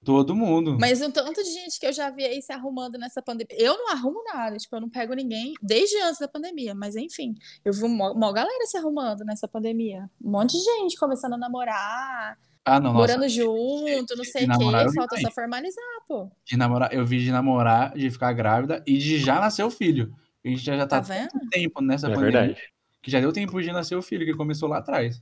Todo 0.05 0.35
mundo. 0.35 0.77
Mas 0.79 1.01
um 1.01 1.09
tanto 1.09 1.43
de 1.43 1.49
gente 1.51 1.79
que 1.79 1.87
eu 1.87 1.91
já 1.91 2.11
vi 2.11 2.23
aí 2.23 2.39
se 2.39 2.53
arrumando 2.53 2.95
nessa 2.97 3.23
pandemia. 3.23 3.57
Eu 3.59 3.75
não 3.75 3.89
arrumo 3.89 4.23
nada, 4.23 4.55
tipo, 4.55 4.75
eu 4.75 4.81
não 4.81 4.89
pego 4.89 5.15
ninguém 5.15 5.55
desde 5.61 5.97
antes 5.97 6.19
da 6.19 6.27
pandemia, 6.27 6.75
mas 6.75 6.95
enfim, 6.95 7.33
eu 7.65 7.73
vi 7.73 7.83
uma, 7.83 8.11
uma 8.11 8.31
galera 8.31 8.65
se 8.67 8.77
arrumando 8.77 9.25
nessa 9.25 9.47
pandemia. 9.47 10.07
Um 10.23 10.29
monte 10.29 10.51
de 10.51 10.63
gente 10.63 10.95
começando 10.95 11.33
a 11.33 11.37
namorar. 11.37 12.37
Ah, 12.63 12.79
não, 12.79 12.93
Morando 12.93 13.21
nossa. 13.21 13.29
junto, 13.29 14.15
não 14.15 14.23
sei 14.23 14.45
o 14.45 14.57
quê. 14.57 14.93
Falta 14.95 15.19
só 15.19 15.31
formalizar, 15.31 15.83
pô. 16.07 16.31
De 16.45 16.55
namorar, 16.55 16.93
eu 16.93 17.03
vi 17.03 17.19
de 17.19 17.31
namorar, 17.31 17.95
de 17.95 18.09
ficar 18.11 18.31
grávida 18.33 18.83
e 18.85 18.97
de 18.99 19.17
já 19.17 19.39
nascer 19.39 19.63
o 19.63 19.71
filho. 19.71 20.15
A 20.43 20.47
gente 20.47 20.63
já, 20.63 20.77
já 20.77 20.85
tá, 20.85 21.01
tá 21.01 21.01
vendo? 21.01 21.49
tempo 21.49 21.81
nessa 21.81 22.07
é 22.07 22.13
pandemia. 22.13 22.39
Verdade. 22.41 22.61
Que 23.01 23.09
já 23.09 23.19
deu 23.19 23.33
tempo 23.33 23.59
de 23.59 23.71
nascer 23.71 23.95
o 23.95 24.01
filho, 24.03 24.25
que 24.25 24.33
começou 24.33 24.69
lá 24.69 24.77
atrás. 24.77 25.21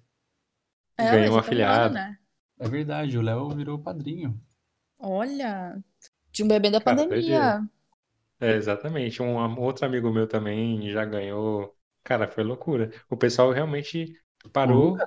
É, 0.97 1.09
Ganhou 1.09 1.35
um 1.35 1.39
afilhado. 1.39 1.93
né? 1.93 2.17
É 2.59 2.67
verdade, 2.67 3.17
o 3.17 3.21
Léo 3.21 3.49
virou 3.49 3.79
padrinho. 3.79 4.39
Olha, 5.03 5.77
de 6.31 6.43
um 6.43 6.47
bebê 6.47 6.71
da 6.71 6.81
Cara, 6.85 7.05
pandemia. 7.05 7.61
É, 8.39 8.53
exatamente. 8.55 9.21
Um 9.21 9.59
outro 9.59 9.85
amigo 9.85 10.11
meu 10.11 10.27
também 10.27 10.89
já 10.91 11.05
ganhou. 11.05 11.75
Cara, 12.03 12.27
foi 12.27 12.43
loucura. 12.43 12.91
O 13.09 13.15
pessoal 13.17 13.51
realmente 13.51 14.13
parou, 14.51 14.97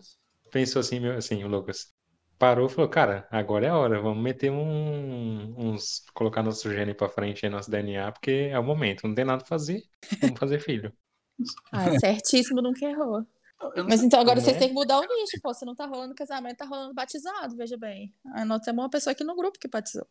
pensou 0.50 0.80
assim, 0.80 1.00
meu, 1.00 1.16
assim, 1.16 1.44
o 1.44 1.48
Lucas 1.48 1.94
parou 2.38 2.66
e 2.66 2.70
falou, 2.70 2.90
cara, 2.90 3.26
agora 3.30 3.66
é 3.66 3.68
a 3.70 3.76
hora, 3.78 4.00
vamos 4.00 4.22
meter 4.22 4.50
um, 4.50 5.54
uns, 5.74 6.02
colocar 6.14 6.42
nosso 6.42 6.70
gene 6.72 6.94
pra 6.94 7.09
frente 7.09 7.46
aí, 7.46 7.50
nosso 7.52 7.70
DNA, 7.70 8.12
porque 8.12 8.30
é 8.50 8.59
o 8.59 8.64
momento, 8.64 9.06
não 9.09 9.14
tem 9.14 9.24
nada 9.24 9.38
pra 9.40 9.48
fazer, 9.48 9.82
vamos 10.20 10.38
fazer 10.38 10.61
filho. 10.61 10.92
Ah, 11.72 11.92
certíssimo, 11.92 12.61
nunca 12.62 12.85
errou. 12.87 13.24
Mas 13.88 14.03
então 14.03 14.21
agora 14.21 14.40
vocês 14.40 14.57
é. 14.57 14.59
têm 14.59 14.69
que 14.69 14.75
mudar 14.75 14.99
o 14.99 15.03
nicho, 15.03 15.40
pô. 15.42 15.53
Se 15.55 15.64
não 15.64 15.75
tá 15.75 15.87
rolando 15.87 16.14
casamento, 16.14 16.59
tá 16.59 16.66
rolando 16.66 16.95
batizado, 16.95 17.57
veja 17.57 17.77
bem. 17.77 18.14
Nós 18.47 18.62
temos 18.62 18.83
uma 18.83 18.90
pessoa 18.90 19.12
aqui 19.12 19.25
no 19.25 19.35
grupo 19.35 19.59
que 19.59 19.69
batizou. 19.69 20.07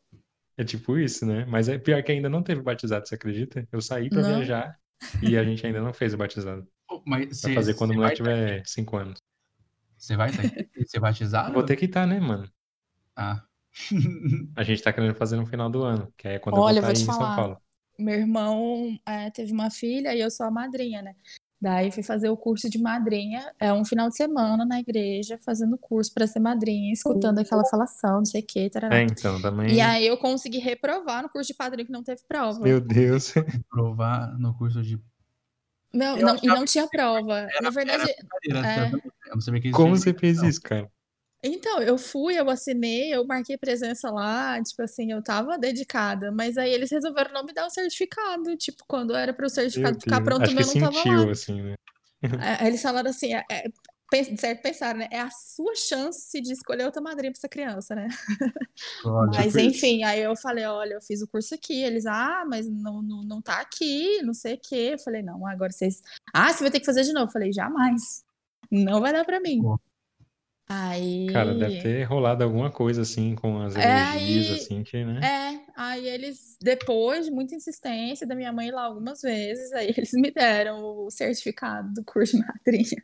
É 0.57 0.63
tipo 0.63 0.97
isso, 0.97 1.25
né? 1.25 1.45
Mas 1.45 1.67
é 1.67 1.77
pior 1.77 2.01
que 2.01 2.11
ainda 2.11 2.29
não 2.29 2.41
teve 2.41 2.61
batizado, 2.61 3.07
você 3.07 3.15
acredita? 3.15 3.67
Eu 3.71 3.81
saí 3.81 4.09
pra 4.09 4.21
não. 4.21 4.35
viajar 4.35 4.79
e 5.21 5.37
a 5.37 5.43
gente 5.43 5.65
ainda 5.65 5.81
não 5.81 5.93
fez 5.93 6.13
o 6.13 6.17
batizado. 6.17 6.67
Mas 7.05 7.41
pra 7.41 7.53
fazer 7.53 7.73
quando 7.75 7.91
o 7.91 7.95
moleque 7.95 8.17
tiver 8.17 8.63
5 8.65 8.97
anos. 8.97 9.19
Você 9.97 10.15
vai 10.15 10.29
ser 10.31 10.99
batizado? 10.99 11.53
Vou 11.53 11.63
ter 11.63 11.75
que 11.75 11.85
estar, 11.85 12.01
tá, 12.01 12.07
né, 12.07 12.19
mano? 12.19 12.49
Ah. 13.15 13.43
a 14.55 14.63
gente 14.63 14.81
tá 14.81 14.93
querendo 14.93 15.15
fazer 15.15 15.35
no 15.35 15.45
final 15.45 15.69
do 15.69 15.83
ano, 15.83 16.11
que 16.17 16.27
é 16.27 16.39
quando 16.39 16.57
Olha, 16.57 16.79
eu 16.79 16.83
vou 16.83 16.91
estar 16.91 17.13
em 17.13 17.17
São 17.17 17.35
Paulo. 17.35 17.57
Meu 17.97 18.15
irmão 18.15 18.97
é, 19.05 19.29
teve 19.31 19.51
uma 19.51 19.69
filha 19.69 20.13
e 20.13 20.19
eu 20.19 20.29
sou 20.29 20.45
a 20.45 20.51
madrinha, 20.51 21.01
né? 21.01 21.15
Daí 21.61 21.89
fui 21.91 22.03
fazer 22.03 22.29
o 22.29 22.37
curso 22.37 22.69
de 22.69 22.77
madrinha, 22.77 23.51
é 23.59 23.71
um 23.73 23.85
final 23.85 24.09
de 24.09 24.15
semana 24.15 24.65
na 24.65 24.79
igreja, 24.79 25.39
fazendo 25.43 25.77
curso 25.77 26.13
para 26.13 26.27
ser 26.27 26.39
madrinha, 26.39 26.91
escutando 26.91 27.39
aquela 27.39 27.65
falação, 27.65 28.17
não 28.17 28.25
sei 28.25 28.41
o 28.41 28.45
que, 28.45 28.69
tarará. 28.69 28.97
É, 28.97 29.03
então, 29.03 29.41
também. 29.41 29.73
E 29.73 29.81
aí 29.81 30.05
eu 30.05 30.17
consegui 30.17 30.59
reprovar 30.59 31.23
no 31.23 31.29
curso 31.29 31.47
de 31.47 31.53
padrinho 31.53 31.87
que 31.87 31.93
não 31.93 32.03
teve 32.03 32.21
prova. 32.27 32.59
Meu 32.59 32.81
Deus. 32.81 33.31
Reprovar 33.31 34.37
no 34.37 34.53
curso 34.57 34.83
de 34.83 34.99
não, 35.95 36.17
não 36.17 36.37
e 36.43 36.47
não 36.47 36.65
tinha 36.65 36.87
prova. 36.87 37.39
Era, 37.39 37.61
Na 37.61 37.69
verdade. 37.69 38.13
Era, 38.49 38.87
é... 38.87 38.91
Como 39.71 39.97
você 39.97 40.13
fez 40.13 40.43
isso, 40.43 40.61
cara? 40.61 40.91
Então, 41.43 41.81
eu 41.81 41.97
fui, 41.97 42.39
eu 42.39 42.49
assinei, 42.49 43.13
eu 43.13 43.25
marquei 43.25 43.57
presença 43.57 44.09
lá, 44.09 44.61
tipo 44.63 44.81
assim, 44.81 45.11
eu 45.11 45.21
tava 45.21 45.57
dedicada, 45.57 46.31
mas 46.31 46.57
aí 46.57 46.71
eles 46.71 46.89
resolveram 46.89 47.33
não 47.33 47.45
me 47.45 47.53
dar 47.53 47.67
o 47.67 47.69
certificado, 47.69 48.55
tipo, 48.57 48.83
quando 48.87 49.15
era 49.15 49.31
para 49.31 49.45
o 49.45 49.49
certificado 49.49 49.99
ficar 49.99 50.21
pronto, 50.21 50.49
o 50.49 50.53
meu 50.53 50.65
não 50.65 50.73
tava 50.73 50.93
sentiu, 50.93 51.25
lá. 51.25 51.31
Assim, 51.31 51.61
né? 51.61 51.75
É, 52.41 52.67
eles 52.67 52.81
falaram 52.81 53.11
assim, 53.11 53.35
é, 53.35 53.43
é, 53.51 53.65
certo 54.37 54.61
pensar, 54.61 54.95
né? 54.95 55.07
É 55.11 55.19
a 55.19 55.29
sua 55.29 55.75
chance 55.75 56.39
de 56.39 56.53
escolher 56.53 56.85
outra 56.85 57.01
madrinha 57.01 57.31
para 57.31 57.39
essa 57.39 57.49
criança, 57.49 57.95
né? 57.95 58.07
mas 59.35 59.55
enfim, 59.55 60.03
aí 60.03 60.21
eu 60.21 60.35
falei, 60.35 60.65
olha, 60.65 60.93
eu 60.93 61.01
fiz 61.01 61.21
o 61.21 61.27
curso 61.27 61.55
aqui. 61.55 61.81
Eles, 61.81 62.05
ah, 62.05 62.45
mas 62.47 62.69
não, 62.69 63.01
não, 63.01 63.23
não 63.23 63.41
tá 63.41 63.59
aqui, 63.59 64.21
não 64.21 64.33
sei 64.33 64.55
o 64.55 64.59
quê. 64.61 64.91
Eu 64.93 64.99
falei, 64.99 65.21
não, 65.21 65.45
agora 65.47 65.71
vocês. 65.71 66.01
Ah, 66.33 66.51
você 66.51 66.63
vai 66.63 66.71
ter 66.71 66.79
que 66.79 66.85
fazer 66.85 67.03
de 67.03 67.13
novo. 67.13 67.27
Eu 67.27 67.31
falei, 67.31 67.51
jamais. 67.51 68.23
Não 68.71 69.01
vai 69.01 69.11
dar 69.11 69.25
para 69.25 69.39
mim. 69.39 69.61
Aí. 70.67 71.27
Cara, 71.31 71.53
deve 71.53 71.81
ter 71.81 72.03
rolado 72.03 72.43
alguma 72.43 72.71
coisa 72.71 73.03
assim 73.03 73.35
com 73.35 73.61
as 73.61 73.75
energias, 73.75 74.47
é, 74.47 74.49
aí... 74.49 74.55
assim, 74.55 74.83
que, 74.83 75.05
né? 75.05 75.19
É, 75.23 75.59
aí 75.75 76.07
eles, 76.07 76.57
depois 76.59 77.25
de 77.25 77.31
muita 77.31 77.53
insistência 77.53 78.25
da 78.25 78.35
minha 78.35 78.51
mãe 78.51 78.71
lá 78.71 78.85
algumas 78.85 79.21
vezes, 79.21 79.71
aí 79.73 79.93
eles 79.95 80.11
me 80.13 80.31
deram 80.31 80.79
o 80.83 81.11
certificado 81.11 81.93
do 81.93 82.03
curso 82.03 82.37
de 82.37 82.43
madrinha. 82.45 83.03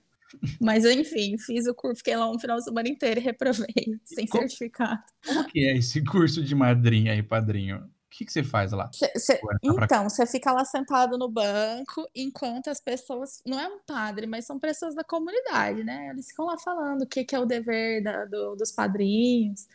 Mas 0.59 0.85
enfim, 0.85 1.37
fiz 1.37 1.67
o 1.67 1.75
curso, 1.75 1.97
fiquei 1.97 2.15
lá 2.15 2.31
um 2.31 2.39
final 2.39 2.57
de 2.57 2.63
semana 2.63 2.89
inteiro 2.89 3.19
e 3.19 3.23
reprovei, 3.23 3.99
sem 4.05 4.25
como, 4.25 4.41
certificado. 4.41 5.03
Como 5.25 5.45
que 5.45 5.59
é 5.67 5.77
esse 5.77 6.03
curso 6.03 6.43
de 6.43 6.55
madrinha 6.55 7.13
e 7.15 7.21
padrinho? 7.21 7.87
O 8.11 8.17
que, 8.17 8.25
que 8.25 8.33
você 8.33 8.43
faz 8.43 8.73
lá? 8.73 8.89
Cê, 8.91 9.09
cê, 9.15 9.39
então, 9.63 10.09
você 10.09 10.25
fica 10.25 10.51
lá 10.51 10.65
sentado 10.65 11.17
no 11.17 11.29
banco 11.29 12.05
enquanto 12.13 12.67
as 12.67 12.81
pessoas. 12.81 13.41
Não 13.45 13.57
é 13.57 13.65
um 13.69 13.79
padre, 13.87 14.27
mas 14.27 14.45
são 14.45 14.59
pessoas 14.59 14.93
da 14.93 15.03
comunidade, 15.03 15.81
né? 15.81 16.09
Eles 16.09 16.27
ficam 16.27 16.45
lá 16.45 16.57
falando 16.57 17.03
o 17.03 17.07
que, 17.07 17.23
que 17.23 17.33
é 17.33 17.39
o 17.39 17.45
dever 17.45 18.03
da, 18.03 18.25
do, 18.25 18.57
dos 18.57 18.69
padrinhos, 18.69 19.65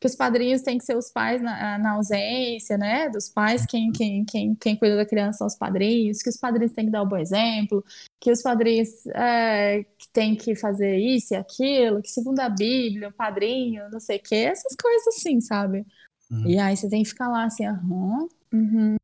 que 0.00 0.06
os 0.08 0.16
padrinhos 0.16 0.62
têm 0.62 0.78
que 0.78 0.84
ser 0.84 0.96
os 0.96 1.12
pais 1.12 1.40
na, 1.40 1.78
na, 1.78 1.92
ausência, 1.92 2.76
né? 2.76 3.08
Dos 3.08 3.28
pais, 3.28 3.64
quem, 3.64 3.92
quem, 3.92 4.24
quem, 4.24 4.54
quem 4.56 4.76
cuida 4.76 4.96
da 4.96 5.06
criança 5.06 5.38
são 5.38 5.46
os 5.46 5.56
padrinhos, 5.56 6.20
que 6.22 6.28
os 6.28 6.36
padrinhos 6.36 6.72
têm 6.72 6.86
que 6.86 6.90
dar 6.90 7.02
o 7.02 7.06
um 7.06 7.08
bom 7.08 7.16
exemplo, 7.16 7.84
que 8.20 8.32
os 8.32 8.42
padrinhos 8.42 9.06
é, 9.14 9.86
têm 10.12 10.34
que 10.34 10.56
fazer 10.56 10.96
isso 10.98 11.34
e 11.34 11.36
aquilo, 11.36 12.02
que 12.02 12.10
segundo 12.10 12.40
a 12.40 12.48
Bíblia, 12.48 13.10
o 13.10 13.12
padrinho, 13.12 13.88
não 13.90 14.00
sei 14.00 14.18
o 14.18 14.22
quê, 14.22 14.34
essas 14.34 14.74
coisas 14.76 15.06
assim, 15.08 15.40
sabe? 15.40 15.86
Uhum. 16.30 16.48
E 16.48 16.58
aí 16.58 16.76
você 16.76 16.88
tem 16.88 17.02
que 17.02 17.08
ficar 17.08 17.28
lá 17.28 17.44
assim, 17.44 17.64
aham, 17.64 18.28
uhum, 18.52 18.96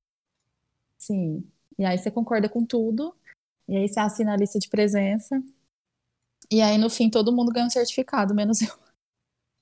sim. 0.98 1.44
E 1.78 1.84
aí 1.84 1.98
você 1.98 2.10
concorda 2.10 2.48
com 2.48 2.64
tudo, 2.64 3.14
e 3.68 3.76
aí 3.76 3.88
você 3.88 4.00
assina 4.00 4.32
a 4.32 4.36
lista 4.36 4.58
de 4.58 4.68
presença, 4.68 5.42
e 6.50 6.60
aí 6.60 6.76
no 6.78 6.90
fim 6.90 7.08
todo 7.08 7.32
mundo 7.32 7.52
ganha 7.52 7.66
um 7.66 7.70
certificado, 7.70 8.34
menos 8.34 8.60
eu. 8.62 8.82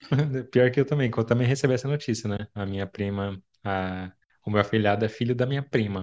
Pior 0.50 0.70
que 0.70 0.80
eu 0.80 0.86
também, 0.86 1.10
que 1.10 1.18
eu 1.18 1.24
também 1.24 1.46
recebi 1.46 1.74
essa 1.74 1.88
notícia, 1.88 2.28
né? 2.28 2.48
A 2.54 2.64
minha 2.64 2.86
prima, 2.86 3.40
a... 3.62 4.12
o 4.44 4.50
meu 4.50 4.60
afilhado 4.60 5.04
é 5.04 5.08
filho 5.08 5.34
da 5.34 5.46
minha 5.46 5.62
prima. 5.62 6.00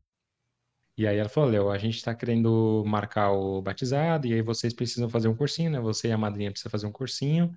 E 0.98 1.06
aí 1.06 1.18
ela 1.18 1.30
falou, 1.30 1.50
Léo, 1.50 1.70
a 1.70 1.78
gente 1.78 2.04
tá 2.04 2.16
querendo 2.16 2.84
marcar 2.86 3.32
o 3.32 3.62
batizado, 3.62 4.26
e 4.26 4.34
aí 4.34 4.42
vocês 4.42 4.74
precisam 4.74 5.10
fazer 5.10 5.28
um 5.28 5.36
cursinho, 5.36 5.70
né? 5.70 5.80
Você 5.80 6.08
e 6.08 6.12
a 6.12 6.18
madrinha 6.18 6.50
precisam 6.52 6.72
fazer 6.72 6.88
um 6.88 6.92
cursinho. 6.92 7.56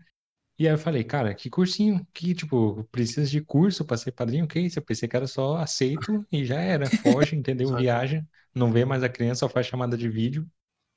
E 0.61 0.69
aí 0.69 0.75
eu 0.75 0.79
falei, 0.79 1.03
cara, 1.03 1.35
que 1.35 1.49
cursinho? 1.49 2.07
Que, 2.13 2.35
tipo, 2.35 2.85
precisa 2.93 3.27
de 3.27 3.41
curso 3.41 3.83
para 3.83 3.97
ser 3.97 4.13
padrinho? 4.13 4.45
O 4.45 4.49
que 4.49 4.59
é 4.59 4.63
isso? 4.63 4.79
Eu 4.79 4.83
pensei 4.83 5.09
que 5.09 5.17
era 5.17 5.27
só 5.27 5.57
aceito 5.57 6.23
e 6.31 6.45
já 6.45 6.61
era. 6.61 6.85
Foge, 6.85 7.35
entendeu? 7.35 7.69
Viaja, 7.75 8.23
não 8.55 8.71
vê 8.71 8.85
mais 8.85 9.03
a 9.03 9.09
criança, 9.09 9.41
só 9.41 9.49
faz 9.49 9.67
chamada 9.67 9.97
de 9.97 10.07
vídeo. 10.07 10.47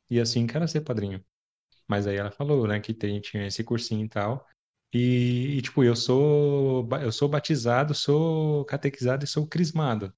E 0.10 0.20
assim 0.20 0.46
quero 0.46 0.68
ser 0.68 0.82
padrinho. 0.82 1.24
Mas 1.88 2.06
aí 2.06 2.18
ela 2.18 2.30
falou, 2.30 2.68
né, 2.68 2.82
que 2.82 2.94
tem, 2.94 3.22
tinha 3.22 3.48
esse 3.48 3.64
cursinho 3.64 4.04
e 4.04 4.10
tal. 4.10 4.46
E, 4.94 5.56
e, 5.58 5.62
tipo, 5.62 5.82
eu 5.82 5.96
sou, 5.96 6.86
eu 7.02 7.12
sou 7.14 7.30
batizado, 7.30 7.96
sou 7.96 8.66
catequizado 8.66 9.24
e 9.24 9.28
sou 9.30 9.48
crismado. 9.48 10.14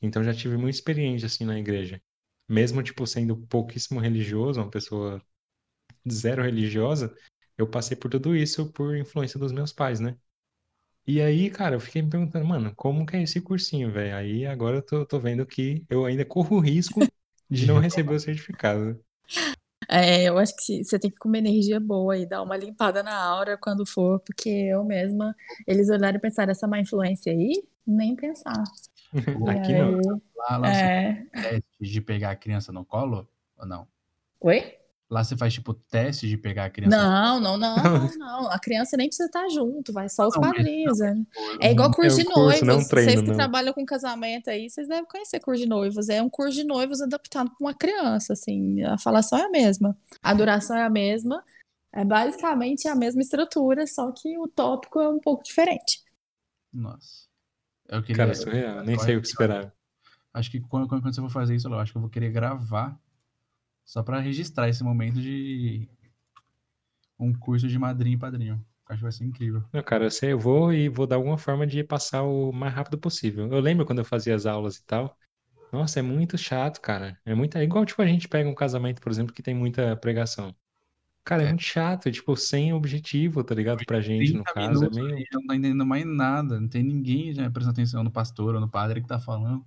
Então 0.00 0.22
já 0.22 0.32
tive 0.32 0.56
muita 0.56 0.76
experiência 0.76 1.26
assim 1.26 1.44
na 1.44 1.58
igreja. 1.58 2.00
Mesmo, 2.48 2.80
tipo, 2.80 3.04
sendo 3.08 3.36
pouquíssimo 3.48 3.98
religioso, 3.98 4.60
uma 4.60 4.70
pessoa 4.70 5.20
zero 6.08 6.44
religiosa, 6.44 7.12
eu 7.56 7.68
passei 7.68 7.96
por 7.96 8.10
tudo 8.10 8.34
isso 8.34 8.72
por 8.72 8.96
influência 8.96 9.38
dos 9.38 9.52
meus 9.52 9.72
pais, 9.72 10.00
né? 10.00 10.16
E 11.06 11.20
aí, 11.20 11.50
cara, 11.50 11.76
eu 11.76 11.80
fiquei 11.80 12.00
me 12.00 12.08
perguntando, 12.08 12.46
mano, 12.46 12.72
como 12.74 13.04
que 13.04 13.16
é 13.16 13.22
esse 13.22 13.40
cursinho, 13.40 13.92
velho? 13.92 14.16
Aí 14.16 14.46
agora 14.46 14.78
eu 14.78 14.82
tô, 14.82 15.04
tô 15.04 15.20
vendo 15.20 15.44
que 15.44 15.84
eu 15.90 16.06
ainda 16.06 16.24
corro 16.24 16.56
o 16.56 16.60
risco 16.60 17.00
de 17.50 17.66
não 17.66 17.78
receber 17.78 18.14
o 18.14 18.20
certificado. 18.20 18.98
É, 19.88 20.24
eu 20.24 20.38
acho 20.38 20.54
que 20.56 20.82
você 20.82 20.98
tem 20.98 21.10
que 21.10 21.18
comer 21.18 21.40
energia 21.40 21.78
boa 21.78 22.16
e 22.16 22.26
dar 22.26 22.42
uma 22.42 22.56
limpada 22.56 23.02
na 23.02 23.14
aura 23.14 23.58
quando 23.58 23.84
for, 23.84 24.18
porque 24.20 24.48
eu 24.48 24.82
mesma, 24.82 25.36
eles 25.66 25.90
olharam 25.90 26.16
e 26.16 26.20
pensaram, 26.20 26.52
essa 26.52 26.66
má 26.66 26.80
influência 26.80 27.30
aí? 27.32 27.62
Nem 27.86 28.16
pensar. 28.16 28.62
Aqui 29.48 29.74
aí, 29.74 29.78
não. 29.78 30.22
Lá, 30.36 30.56
lá 30.56 30.72
é... 30.72 31.26
teste 31.34 31.64
de 31.80 32.00
pegar 32.00 32.30
a 32.30 32.36
criança 32.36 32.72
no 32.72 32.84
colo 32.84 33.28
ou 33.58 33.66
não? 33.66 33.86
Oi? 34.40 34.83
Lá 35.10 35.22
você 35.22 35.36
faz 35.36 35.52
tipo 35.52 35.74
teste 35.74 36.26
de 36.26 36.36
pegar 36.36 36.64
a 36.64 36.70
criança. 36.70 36.96
Não, 36.96 37.38
não, 37.38 37.58
não, 37.58 37.76
não, 37.76 38.18
não. 38.18 38.50
A 38.50 38.58
criança 38.58 38.96
nem 38.96 39.06
precisa 39.06 39.26
estar 39.26 39.48
junto, 39.48 39.92
vai 39.92 40.08
só 40.08 40.26
os 40.26 40.34
não, 40.34 40.40
padrinhos. 40.40 40.98
Não, 40.98 41.14
né? 41.14 41.26
é 41.60 41.72
igual 41.72 41.92
curso 41.92 42.20
é 42.20 42.24
de 42.24 42.28
noivos. 42.30 42.60
Curso, 42.60 42.88
treino, 42.88 43.10
vocês 43.10 43.20
que 43.22 43.28
não. 43.28 43.36
trabalham 43.36 43.74
com 43.74 43.84
casamento 43.84 44.48
aí, 44.48 44.68
vocês 44.68 44.88
devem 44.88 45.04
conhecer 45.04 45.40
curso 45.40 45.62
de 45.62 45.68
noivos. 45.68 46.08
É 46.08 46.22
um 46.22 46.30
curso 46.30 46.56
de 46.56 46.64
noivos 46.64 47.02
adaptado 47.02 47.50
para 47.50 47.60
uma 47.60 47.74
criança, 47.74 48.32
assim. 48.32 48.82
A 48.82 48.96
falação 48.96 49.38
é 49.38 49.44
a 49.44 49.50
mesma, 49.50 49.96
a 50.22 50.32
duração 50.32 50.76
é 50.76 50.82
a 50.82 50.90
mesma. 50.90 51.44
É 51.92 52.04
basicamente 52.04 52.88
a 52.88 52.94
mesma 52.96 53.22
estrutura, 53.22 53.86
só 53.86 54.10
que 54.10 54.36
o 54.36 54.48
tópico 54.48 55.00
é 55.00 55.08
um 55.08 55.20
pouco 55.20 55.44
diferente. 55.44 56.02
Nossa. 56.72 57.28
Eu 57.88 58.02
queria, 58.02 58.24
Cara, 58.24 58.34
surreal, 58.34 58.82
nem 58.82 58.98
sei 58.98 59.16
o 59.16 59.20
que 59.20 59.28
esperar. 59.28 59.72
Acho 60.32 60.50
que 60.50 60.60
quando, 60.60 60.88
quando, 60.88 61.04
você 61.04 61.20
for 61.20 61.30
fazer 61.30 61.54
isso, 61.54 61.68
eu 61.68 61.78
acho 61.78 61.92
que 61.92 61.98
eu 61.98 62.02
vou 62.02 62.10
querer 62.10 62.32
gravar 62.32 62.98
só 63.84 64.02
para 64.02 64.20
registrar 64.20 64.68
esse 64.68 64.82
momento 64.82 65.20
de 65.20 65.88
um 67.18 67.32
curso 67.32 67.68
de 67.68 67.78
madrinha 67.78 68.16
e 68.16 68.18
padrinho. 68.18 68.64
Acho 68.86 68.98
que 68.98 69.02
vai 69.02 69.12
ser 69.12 69.24
incrível. 69.24 69.64
Não, 69.72 69.82
cara, 69.82 70.04
eu, 70.04 70.10
sei, 70.10 70.32
eu 70.32 70.38
vou 70.38 70.72
e 70.72 70.88
vou 70.88 71.06
dar 71.06 71.16
alguma 71.16 71.38
forma 71.38 71.66
de 71.66 71.82
passar 71.82 72.22
o 72.22 72.52
mais 72.52 72.74
rápido 72.74 72.98
possível. 72.98 73.50
Eu 73.50 73.60
lembro 73.60 73.86
quando 73.86 74.00
eu 74.00 74.04
fazia 74.04 74.34
as 74.34 74.44
aulas 74.44 74.76
e 74.76 74.84
tal. 74.84 75.16
Nossa, 75.72 75.98
é 75.98 76.02
muito 76.02 76.36
chato, 76.36 76.80
cara. 76.80 77.18
É 77.24 77.34
muito. 77.34 77.56
É 77.56 77.64
igual, 77.64 77.84
tipo, 77.84 78.00
a 78.02 78.06
gente 78.06 78.28
pega 78.28 78.48
um 78.48 78.54
casamento, 78.54 79.00
por 79.00 79.10
exemplo, 79.10 79.34
que 79.34 79.42
tem 79.42 79.54
muita 79.54 79.96
pregação. 79.96 80.54
Cara, 81.24 81.42
é, 81.42 81.46
é 81.46 81.48
muito 81.48 81.62
chato, 81.62 82.12
tipo, 82.12 82.36
sem 82.36 82.74
objetivo, 82.74 83.42
tá 83.42 83.54
ligado? 83.54 83.84
Pra 83.86 84.00
gente, 84.00 84.34
no 84.34 84.44
caso, 84.44 84.84
é 84.84 84.90
meio... 84.90 85.26
Não 85.32 85.46
tá 85.46 85.56
entendendo 85.56 85.86
mais 85.86 86.04
nada, 86.04 86.60
não 86.60 86.68
tem 86.68 86.82
ninguém 86.82 87.32
já 87.32 87.50
prestando 87.50 87.72
atenção 87.72 88.04
no 88.04 88.10
pastor 88.10 88.54
ou 88.54 88.60
no 88.60 88.68
padre 88.68 89.00
que 89.00 89.08
tá 89.08 89.18
falando. 89.18 89.64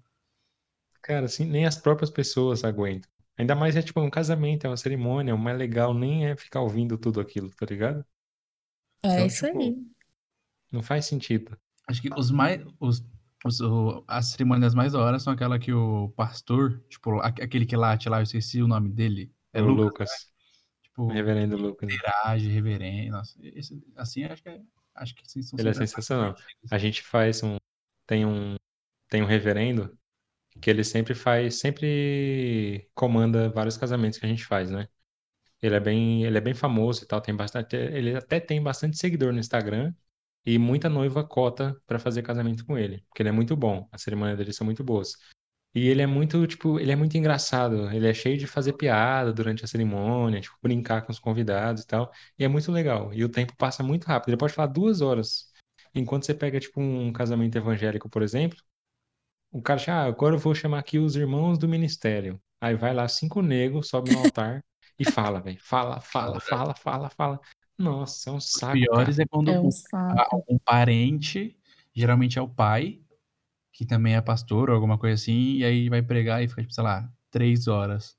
Cara, 1.02 1.26
assim, 1.26 1.46
nem 1.46 1.66
as 1.66 1.76
próprias 1.76 2.12
pessoas 2.12 2.64
aguentam. 2.64 3.10
Ainda 3.38 3.56
mais 3.56 3.76
é 3.76 3.82
tipo 3.82 4.02
um 4.02 4.10
casamento, 4.10 4.66
é 4.66 4.70
uma 4.70 4.78
cerimônia, 4.78 5.36
o 5.36 5.38
mais 5.38 5.58
legal 5.58 5.94
nem 5.94 6.26
é 6.26 6.36
ficar 6.36 6.62
ouvindo 6.62 6.98
tudo 6.98 7.20
aquilo, 7.20 7.52
tá 7.52 7.66
ligado? 7.66 8.04
É 9.04 9.14
então, 9.14 9.26
isso 9.28 9.46
tipo, 9.46 9.60
aí. 9.60 9.76
Não 10.72 10.82
faz 10.82 11.06
sentido. 11.06 11.58
Acho 11.88 12.02
que 12.02 12.10
os 12.18 12.32
mais. 12.32 12.66
Os, 12.80 13.06
os, 13.46 13.62
o, 13.62 14.04
as 14.08 14.28
cerimônias 14.28 14.74
mais 14.74 14.94
da 14.94 15.00
hora 15.00 15.20
são 15.20 15.32
aquela 15.32 15.60
que 15.60 15.72
o 15.72 16.10
pastor, 16.16 16.84
tipo, 16.90 17.20
aquele 17.22 17.66
que 17.66 17.76
late 17.76 18.10
lá, 18.10 18.20
eu 18.20 18.24
esqueci 18.24 18.62
o 18.62 18.68
nome 18.68 18.90
dele. 18.90 19.32
É 19.54 19.62
o 19.62 19.68
Lucas. 19.68 19.86
Lucas. 19.86 20.10
Né? 20.10 20.38
Tipo, 20.82 21.08
reverendo 21.08 21.58
Lucas. 21.58 21.94
Interage, 21.94 22.50
reverendo. 22.50 23.12
Nossa, 23.12 23.38
esse, 23.42 23.82
assim, 23.96 24.24
acho 24.24 24.42
que 24.42 24.50
é, 24.50 24.62
acho 24.96 25.16
que 25.16 25.30
sim, 25.30 25.44
são 25.44 25.60
Ele 25.60 25.70
é 25.70 25.74
sensacional. 25.74 26.36
A 26.72 26.78
gente 26.78 27.04
faz 27.04 27.44
um. 27.44 27.58
Tem 28.08 28.26
um. 28.26 28.56
Tem 29.08 29.22
um 29.22 29.26
reverendo 29.26 29.97
que 30.62 30.70
ele 30.70 30.84
sempre 30.84 31.14
faz, 31.16 31.56
sempre 31.60 32.90
comanda 32.96 33.50
vários 33.50 33.78
casamentos 33.78 34.20
que 34.20 34.26
a 34.26 34.30
gente 34.30 34.46
faz, 34.46 34.70
né? 34.72 34.88
Ele 35.62 35.76
é 35.76 35.80
bem, 35.80 36.24
ele 36.24 36.38
é 36.38 36.42
bem 36.42 36.54
famoso 36.54 37.04
e 37.04 37.08
tal, 37.08 37.22
tem 37.22 37.36
bastante, 37.36 37.76
ele 37.76 38.16
até 38.16 38.40
tem 38.40 38.62
bastante 38.62 38.98
seguidor 38.98 39.34
no 39.34 39.40
Instagram 39.40 39.94
e 40.46 40.58
muita 40.60 40.90
noiva 40.90 41.24
cota 41.24 41.80
para 41.88 42.00
fazer 42.00 42.22
casamento 42.24 42.66
com 42.66 42.78
ele, 42.78 43.04
porque 43.10 43.22
ele 43.24 43.30
é 43.30 43.32
muito 43.32 43.56
bom, 43.56 43.88
as 43.92 44.02
cerimônias 44.04 44.38
dele 44.38 44.54
são 44.54 44.66
muito 44.66 44.84
boas. 44.84 45.14
E 45.74 45.88
ele 45.90 46.02
é 46.02 46.08
muito, 46.08 46.46
tipo, 46.48 46.80
ele 46.80 46.92
é 46.92 46.96
muito 46.96 47.18
engraçado, 47.18 47.90
ele 47.92 48.08
é 48.08 48.14
cheio 48.14 48.38
de 48.38 48.48
fazer 48.48 48.74
piada 48.74 49.32
durante 49.34 49.64
a 49.64 49.68
cerimônia, 49.68 50.42
tipo, 50.42 50.56
brincar 50.62 51.04
com 51.04 51.12
os 51.12 51.20
convidados 51.20 51.84
e 51.84 51.88
tal, 51.88 52.12
e 52.38 52.44
é 52.44 52.48
muito 52.48 52.72
legal. 52.72 53.14
E 53.14 53.24
o 53.24 53.30
tempo 53.30 53.56
passa 53.58 53.84
muito 53.84 54.06
rápido, 54.06 54.30
ele 54.30 54.38
pode 54.38 54.54
falar 54.54 54.68
duas 54.68 55.02
horas. 55.02 55.52
Enquanto 55.94 56.26
você 56.26 56.34
pega, 56.34 56.60
tipo, 56.60 56.82
um 56.82 57.12
casamento 57.14 57.58
evangélico, 57.58 58.10
por 58.10 58.24
exemplo, 58.24 58.58
o 59.58 59.62
cara, 59.62 59.82
ah, 59.88 60.04
agora 60.04 60.36
eu 60.36 60.40
vou 60.40 60.54
chamar 60.54 60.80
aqui 60.80 61.00
os 61.00 61.16
irmãos 61.16 61.58
do 61.58 61.68
ministério. 61.68 62.40
Aí 62.62 62.76
vai 62.76 62.94
lá 62.94 63.08
cinco 63.08 63.42
negros, 63.42 63.90
sobe 63.90 64.12
no 64.12 64.20
altar 64.20 64.64
e 65.00 65.06
fala, 65.06 65.40
velho. 65.40 65.58
Fala, 65.62 66.00
fala, 66.00 66.40
fala, 66.40 66.74
fala, 66.76 67.10
fala. 67.10 67.40
Nossa, 67.78 68.30
é 68.30 68.34
um 68.34 68.40
saco. 68.40 68.74
Os 68.74 68.80
piores 68.80 69.16
cara. 69.18 69.24
é 69.24 69.28
quando 69.28 69.52
é 69.52 69.60
um, 69.60 69.70
um, 70.50 70.60
parente, 70.60 71.56
geralmente 71.94 72.40
é 72.40 72.42
o 72.42 72.50
pai, 72.50 73.00
que 73.72 73.86
também 73.86 74.16
é 74.16 74.22
pastor 74.22 74.70
ou 74.70 74.76
alguma 74.76 74.98
coisa 74.98 75.16
assim, 75.16 75.58
e 75.58 75.66
aí 75.66 75.90
vai 75.90 76.02
pregar 76.02 76.44
e 76.44 76.48
fica, 76.48 76.62
tipo, 76.62 76.74
sei 76.74 76.84
lá, 76.84 77.08
três 77.30 77.68
horas. 77.68 78.17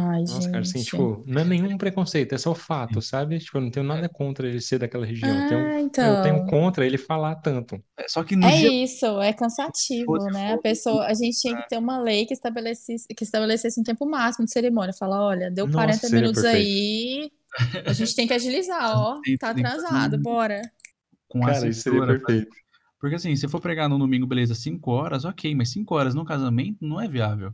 Ai, 0.00 0.20
Nossa, 0.20 0.34
gente. 0.34 0.46
cara, 0.46 0.60
assim, 0.60 0.80
tipo, 0.80 1.24
não 1.26 1.42
é 1.42 1.44
nenhum 1.44 1.76
preconceito, 1.76 2.32
é 2.32 2.38
só 2.38 2.54
fato, 2.54 3.02
sabe? 3.02 3.36
Tipo, 3.40 3.58
eu 3.58 3.62
não 3.62 3.70
tenho 3.70 3.84
nada 3.84 4.08
contra 4.08 4.46
ele 4.46 4.60
ser 4.60 4.78
daquela 4.78 5.04
região. 5.04 5.28
eu, 5.28 5.48
tenho, 5.48 5.66
ah, 5.66 5.80
então... 5.80 6.16
eu 6.16 6.22
tenho 6.22 6.46
contra 6.46 6.86
ele 6.86 6.96
falar 6.96 7.34
tanto. 7.36 7.82
É, 7.98 8.06
só 8.06 8.22
que 8.22 8.36
é 8.36 8.38
dia... 8.38 8.84
isso, 8.84 9.06
é 9.20 9.32
cansativo, 9.32 10.16
né? 10.26 10.52
A 10.52 10.58
pessoa, 10.58 11.04
a 11.04 11.14
gente 11.14 11.40
tinha 11.40 11.56
que 11.56 11.68
ter 11.68 11.78
uma 11.78 11.98
lei 11.98 12.26
que 12.26 12.32
estabelecesse, 12.32 13.08
que 13.08 13.24
estabelecesse 13.24 13.80
um 13.80 13.82
tempo 13.82 14.08
máximo 14.08 14.46
de 14.46 14.52
cerimônia. 14.52 14.94
Falar, 14.96 15.20
olha, 15.20 15.50
deu 15.50 15.66
Nossa, 15.66 15.98
40 15.98 16.10
minutos 16.10 16.42
perfeito. 16.42 16.64
aí, 16.64 17.30
a 17.84 17.92
gente 17.92 18.14
tem 18.14 18.28
que 18.28 18.34
agilizar, 18.34 18.96
ó. 18.96 19.20
Tá 19.40 19.50
atrasado, 19.50 20.16
bora. 20.22 20.62
Com 21.28 21.40
cara, 21.40 21.68
isso 21.68 21.80
seria 21.80 22.06
perfeito. 22.06 22.56
Porque 23.00 23.16
assim, 23.16 23.34
se 23.34 23.48
for 23.48 23.60
pregar 23.60 23.88
no 23.88 23.98
domingo, 23.98 24.28
beleza, 24.28 24.54
5 24.54 24.90
horas, 24.92 25.24
ok, 25.24 25.54
mas 25.56 25.70
5 25.70 25.92
horas 25.92 26.14
no 26.14 26.24
casamento 26.24 26.78
não 26.80 27.00
é 27.00 27.08
viável. 27.08 27.52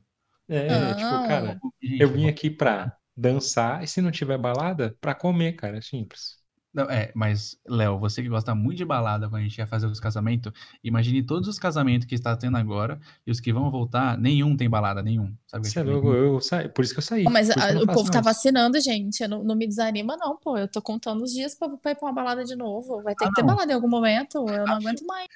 É, 0.49 0.95
tipo, 0.95 1.19
cara, 1.21 1.63
eu 1.99 2.13
vim 2.13 2.29
aqui 2.29 2.51
pra 2.51 2.97
dançar 3.17 3.83
e 3.83 3.89
se 3.89 4.01
não 4.03 4.11
tiver 4.11 4.39
balada, 4.39 4.97
pra 5.01 5.15
comer, 5.15 5.55
cara, 5.55 5.79
é 5.79 5.81
simples. 5.81 6.44
Não, 6.75 6.85
é, 6.91 7.13
mas, 7.15 7.57
Léo, 7.67 7.99
você 8.01 8.21
que 8.21 8.29
gosta 8.29 8.53
muito 8.53 8.79
de 8.79 8.85
balada 8.85 9.29
quando 9.29 9.41
a 9.41 9.45
gente 9.45 9.57
ia 9.57 9.67
fazer 9.67 9.87
os 9.87 10.01
casamentos, 10.01 10.53
imagine 10.83 11.23
todos 11.23 11.49
os 11.49 11.57
casamentos 11.57 12.05
que 12.07 12.17
está 12.17 12.37
tendo 12.37 12.57
agora 12.57 12.99
e 13.25 13.31
os 13.31 13.39
que 13.39 13.53
vão 13.53 13.71
voltar, 13.71 14.19
nenhum 14.19 14.57
tem 14.57 14.69
balada, 14.69 15.01
nenhum. 15.01 15.33
Sabe? 15.47 15.69
Você 15.69 15.79
é 15.79 15.83
louco, 15.85 16.13
eu 16.13 16.41
saí, 16.41 16.69
por 16.69 16.85
isso 16.85 16.93
que 16.93 16.99
eu 16.99 17.05
saí. 17.05 17.25
Mas 17.25 17.49
a, 17.51 17.81
o 17.81 17.87
povo 17.87 18.11
tá 18.11 18.21
vacinando, 18.21 18.81
gente. 18.81 19.27
Não, 19.29 19.45
não, 19.45 19.55
me 19.55 19.69
desanima, 19.69 20.17
não, 20.17 20.37
pô. 20.37 20.59
Eu 20.59 20.67
tô 20.67 20.83
contando 20.83 21.23
os 21.23 21.33
dias 21.33 21.55
pra, 21.55 21.69
pra 21.69 21.93
ir 21.93 21.95
pra 21.95 22.09
uma 22.09 22.13
balada 22.13 22.45
de 22.45 22.57
novo. 22.57 23.01
Vai 23.03 23.15
ter 23.15 23.27
ah, 23.27 23.29
que 23.29 23.35
ter 23.35 23.45
balada 23.45 23.71
em 23.71 23.75
algum 23.75 23.89
momento. 23.89 24.45
Eu 24.49 24.67
não 24.67 24.75
aguento 24.75 25.05
mais. 25.07 25.29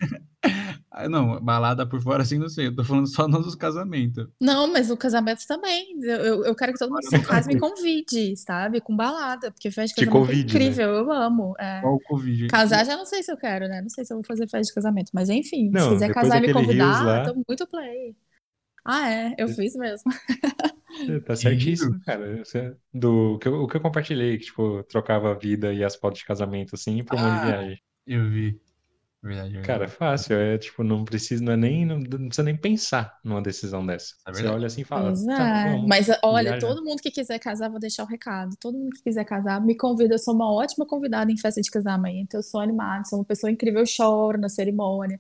ah, 0.91 1.09
não, 1.09 1.41
balada 1.41 1.87
por 1.87 2.03
fora, 2.03 2.25
assim, 2.25 2.37
não 2.37 2.49
sei. 2.49 2.67
Eu 2.67 2.75
tô 2.75 2.83
falando 2.83 3.07
só 3.07 3.29
nos 3.29 3.55
casamentos. 3.55 4.27
Não, 4.41 4.67
mas 4.73 4.91
o 4.91 4.97
casamento 4.97 5.47
também. 5.47 5.97
Eu, 6.03 6.17
eu, 6.17 6.45
eu 6.47 6.55
quero 6.57 6.73
que 6.73 6.81
todo 6.81 6.91
mundo 6.91 7.05
se 7.05 7.19
case 7.21 7.47
me 7.47 7.61
convide, 7.61 8.37
sabe? 8.37 8.81
Com 8.81 8.97
balada. 8.97 9.53
Porque 9.53 9.71
festa 9.71 10.01
de 10.01 10.07
casamento 10.07 10.33
é 10.33 10.35
né? 10.35 10.41
incrível. 10.41 10.93
Né? 10.93 10.99
Eu 10.99 11.13
amo. 11.13 11.28
É. 11.59 11.81
Qual 11.81 11.95
o 11.95 12.01
Covid? 12.01 12.49
Casar 12.49 12.85
já 12.85 12.97
não 12.97 13.07
sei 13.07 13.23
se 13.23 13.31
eu 13.31 13.37
quero, 13.37 13.69
né? 13.69 13.81
Não 13.81 13.89
sei 13.89 14.05
se 14.05 14.13
eu 14.13 14.17
vou 14.17 14.25
fazer 14.25 14.49
festa 14.49 14.69
de 14.69 14.75
casamento. 14.75 15.11
Mas 15.13 15.29
enfim, 15.29 15.71
não, 15.71 15.81
se 15.81 15.89
quiser 15.91 16.13
casar 16.13 16.43
e 16.43 16.47
me 16.47 16.53
convidar, 16.53 17.05
lá... 17.05 17.25
tô 17.25 17.43
muito 17.47 17.67
play. 17.67 18.17
Ah, 18.85 19.11
é, 19.11 19.35
eu 19.37 19.49
fiz 19.49 19.75
mesmo. 19.77 20.11
Tá 21.27 21.37
certíssimo, 21.37 22.01
cara. 22.01 22.43
Do, 22.93 23.39
que 23.39 23.47
eu, 23.47 23.63
o 23.63 23.69
que 23.69 23.77
eu 23.77 23.81
compartilhei, 23.81 24.39
que, 24.39 24.47
tipo, 24.47 24.83
trocava 24.85 25.31
a 25.31 25.35
vida 25.35 25.73
e 25.73 25.85
as 25.85 25.95
fotos 25.95 26.21
de 26.21 26.25
casamento, 26.25 26.75
assim, 26.75 27.05
por 27.05 27.15
uma 27.15 27.41
ah, 27.41 27.45
viagem. 27.45 27.83
Eu 28.07 28.29
vi. 28.31 28.59
Verdade, 29.23 29.49
verdade. 29.51 29.67
Cara, 29.67 29.85
é 29.85 29.89
fácil. 29.89 30.37
É 30.37 30.59
tipo, 30.59 30.85
não 30.85 31.05
precisa, 31.05 31.43
não 31.43 31.53
é 31.53 31.57
nem, 31.57 31.85
não, 31.85 31.99
não 31.99 32.29
precisa 32.29 32.43
nem 32.45 32.57
pensar 32.57 33.19
numa 33.25 33.43
decisão 33.43 33.85
dessa. 33.85 34.15
É 34.27 34.33
Você 34.33 34.47
olha 34.47 34.67
assim 34.67 34.83
e 34.83 34.85
fala. 34.85 35.13
Tá, 35.13 35.77
Mas 35.87 36.09
olha, 36.23 36.53
viaja. 36.53 36.67
todo 36.67 36.85
mundo 36.85 37.03
que 37.03 37.11
quiser 37.11 37.39
casar, 37.39 37.69
vou 37.69 37.81
deixar 37.81 38.05
o 38.05 38.07
recado. 38.07 38.55
Todo 38.61 38.79
mundo 38.79 38.91
que 38.95 39.03
quiser 39.03 39.25
casar, 39.25 39.61
me 39.61 39.77
convida. 39.77 40.15
Eu 40.15 40.19
sou 40.19 40.35
uma 40.35 40.53
ótima 40.53 40.87
convidada 40.87 41.33
em 41.33 41.37
festa 41.37 41.61
de 41.61 41.71
casamento. 41.71 42.35
Eu 42.35 42.43
sou 42.43 42.61
animada, 42.61 43.05
sou 43.05 43.19
uma 43.19 43.25
pessoa 43.25 43.51
incrível, 43.51 43.81
eu 43.81 43.87
choro 43.87 44.39
na 44.39 44.49
cerimônia. 44.49 45.19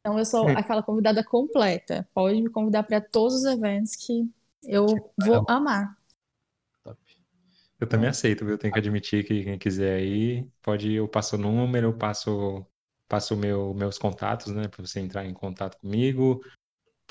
Então 0.00 0.18
eu 0.18 0.24
sou 0.24 0.46
aquela 0.56 0.82
convidada 0.82 1.24
completa. 1.24 2.08
Pode 2.14 2.40
me 2.40 2.50
convidar 2.50 2.84
para 2.84 3.00
todos 3.00 3.34
os 3.34 3.44
eventos 3.44 3.96
que 3.96 4.30
eu 4.64 4.86
vou 5.18 5.44
amar. 5.48 5.96
Top. 6.84 6.98
Eu 7.80 7.86
também 7.88 8.08
aceito, 8.10 8.44
viu? 8.44 8.58
Tenho 8.58 8.72
que 8.72 8.78
admitir 8.78 9.24
que 9.24 9.42
quem 9.42 9.58
quiser 9.58 9.96
aí, 9.96 10.46
pode, 10.62 10.92
eu 10.92 11.08
passo 11.08 11.36
o 11.36 11.38
número, 11.38 11.88
eu 11.88 11.96
passo, 11.96 12.64
passo 13.10 13.36
meu, 13.36 13.74
meus 13.74 13.98
contatos, 13.98 14.54
né? 14.54 14.68
Para 14.68 14.86
você 14.86 15.00
entrar 15.00 15.26
em 15.26 15.34
contato 15.34 15.76
comigo. 15.78 16.40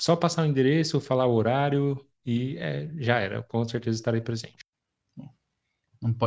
Só 0.00 0.16
passar 0.16 0.42
o 0.42 0.46
endereço, 0.46 0.98
falar 0.98 1.26
o 1.26 1.34
horário 1.34 1.94
e 2.24 2.56
é, 2.56 2.90
já 2.96 3.18
era. 3.18 3.42
Com 3.42 3.62
certeza 3.68 3.98
estarei 3.98 4.22
presente. 4.22 4.64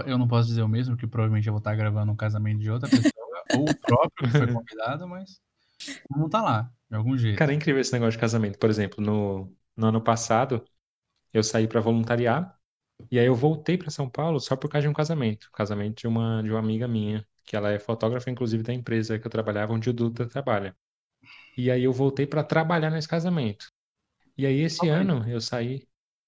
eu 0.05 0.17
não 0.17 0.27
posso 0.27 0.47
dizer 0.47 0.61
o 0.61 0.67
mesmo, 0.67 0.95
que 0.95 1.07
provavelmente 1.07 1.47
eu 1.47 1.53
vou 1.53 1.57
estar 1.57 1.75
gravando 1.75 2.11
um 2.11 2.15
casamento 2.15 2.59
de 2.59 2.69
outra 2.69 2.87
pessoa, 2.87 3.43
ou 3.57 3.67
o 3.67 3.75
próprio 3.75 4.31
que 4.31 4.37
foi 4.37 4.47
convidado, 4.53 5.07
mas 5.07 5.41
não 6.15 6.29
tá 6.29 6.41
lá, 6.41 6.71
de 6.87 6.95
algum 6.95 7.17
jeito. 7.17 7.39
Cara, 7.39 7.51
é 7.51 7.55
incrível 7.55 7.81
esse 7.81 7.93
negócio 7.93 8.13
de 8.13 8.19
casamento. 8.19 8.59
Por 8.59 8.69
exemplo, 8.69 9.03
no, 9.03 9.51
no 9.75 9.87
ano 9.87 10.01
passado, 10.01 10.63
eu 11.33 11.43
saí 11.43 11.67
para 11.67 11.81
voluntariar 11.81 12.55
e 13.09 13.17
aí 13.17 13.25
eu 13.25 13.33
voltei 13.33 13.75
para 13.75 13.89
São 13.89 14.07
Paulo 14.07 14.39
só 14.39 14.55
por 14.55 14.69
causa 14.69 14.83
de 14.83 14.89
um 14.89 14.93
casamento, 14.93 15.49
casamento 15.51 16.01
de 16.01 16.07
uma 16.07 16.43
de 16.43 16.51
uma 16.51 16.59
amiga 16.59 16.87
minha, 16.87 17.27
que 17.45 17.55
ela 17.55 17.71
é 17.71 17.79
fotógrafa 17.79 18.29
inclusive 18.29 18.63
da 18.63 18.73
empresa 18.73 19.19
que 19.19 19.27
eu 19.27 19.31
trabalhava 19.31 19.73
onde 19.73 19.89
o 19.89 19.93
Duda 19.93 20.27
trabalha. 20.27 20.75
E 21.57 21.69
aí 21.69 21.83
eu 21.83 21.93
voltei 21.93 22.25
para 22.25 22.43
trabalhar 22.43 22.89
nesse 22.89 23.07
casamento. 23.07 23.67
E 24.37 24.45
aí 24.45 24.61
esse 24.61 24.87
ano 24.87 25.27
eu 25.29 25.39
saí. 25.39 25.87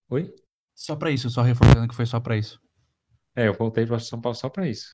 Oi? 0.10 0.34
Só 0.76 0.96
para 0.96 1.10
isso, 1.10 1.30
só 1.30 1.42
reforçando 1.42 1.88
que 1.88 1.96
foi 1.96 2.06
só 2.06 2.20
para 2.20 2.38
isso. 2.38 2.60
É, 3.36 3.48
eu 3.48 3.54
voltei 3.54 3.86
para 3.86 4.00
São 4.00 4.22
Paulo 4.22 4.36
só 4.36 4.50
para 4.50 4.68
isso. 4.68 4.94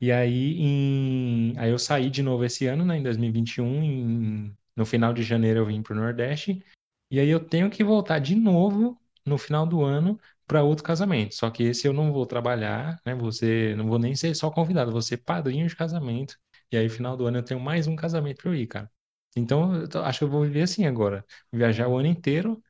E 0.00 0.10
aí, 0.10 0.56
em... 0.58 1.58
aí 1.58 1.70
eu 1.70 1.78
saí 1.78 2.08
de 2.08 2.22
novo 2.22 2.44
esse 2.44 2.66
ano, 2.66 2.84
né, 2.84 2.96
em 2.96 3.02
2021, 3.02 3.82
em... 3.82 4.56
no 4.74 4.86
final 4.86 5.12
de 5.12 5.22
janeiro 5.22 5.60
eu 5.60 5.66
vim 5.66 5.82
para 5.82 5.92
o 5.92 5.96
Nordeste, 5.96 6.64
e 7.10 7.20
aí 7.20 7.28
eu 7.28 7.40
tenho 7.40 7.70
que 7.70 7.84
voltar 7.84 8.18
de 8.18 8.34
novo 8.34 8.98
no 9.26 9.36
final 9.36 9.66
do 9.66 9.82
ano 9.82 10.18
para 10.50 10.64
outro 10.64 10.82
casamento. 10.84 11.34
Só 11.36 11.48
que 11.50 11.62
esse 11.62 11.86
eu 11.86 11.92
não 11.92 12.12
vou 12.12 12.26
trabalhar, 12.26 13.00
né? 13.06 13.14
Você 13.14 13.72
não 13.76 13.86
vou 13.86 13.98
nem 14.00 14.16
ser 14.16 14.34
só 14.34 14.50
convidado, 14.50 14.90
vou 14.90 15.00
ser 15.00 15.18
padrinho 15.18 15.68
de 15.68 15.76
casamento. 15.76 16.36
E 16.72 16.76
aí, 16.76 16.88
final 16.88 17.16
do 17.16 17.24
ano, 17.26 17.38
eu 17.38 17.42
tenho 17.44 17.60
mais 17.60 17.86
um 17.86 17.94
casamento 17.96 18.38
para 18.42 18.50
eu 18.50 18.54
ir, 18.56 18.66
cara. 18.66 18.90
Então, 19.36 19.72
eu 19.94 20.04
acho 20.04 20.18
que 20.20 20.24
eu 20.24 20.28
vou 20.30 20.42
viver 20.42 20.62
assim 20.62 20.86
agora. 20.86 21.24
Viajar 21.52 21.88
o 21.88 21.96
ano 21.96 22.08
inteiro. 22.08 22.60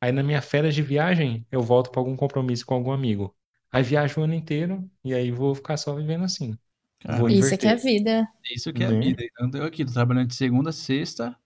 Aí, 0.00 0.12
na 0.12 0.22
minha 0.22 0.42
férias 0.42 0.74
de 0.74 0.82
viagem, 0.82 1.46
eu 1.50 1.62
volto 1.62 1.90
para 1.90 2.00
algum 2.00 2.16
compromisso 2.16 2.66
com 2.66 2.74
algum 2.74 2.92
amigo. 2.92 3.34
Aí, 3.72 3.82
viajo 3.82 4.20
o 4.20 4.24
ano 4.24 4.34
inteiro 4.34 4.90
e 5.04 5.14
aí 5.14 5.30
vou 5.30 5.54
ficar 5.54 5.76
só 5.78 5.94
vivendo 5.94 6.24
assim. 6.24 6.58
Cara, 7.00 7.32
isso 7.32 7.56
que 7.58 7.66
é 7.66 7.76
vida. 7.76 8.28
Isso 8.50 8.72
que 8.72 8.82
é 8.84 8.90
né? 8.90 9.00
vida. 9.00 9.22
Então, 9.24 9.60
eu 9.60 9.66
aqui, 9.66 9.84
tô 9.84 9.92
trabalhando 9.92 10.28
de 10.28 10.34
segunda 10.34 10.70
a 10.70 10.72
sexta, 10.72 11.36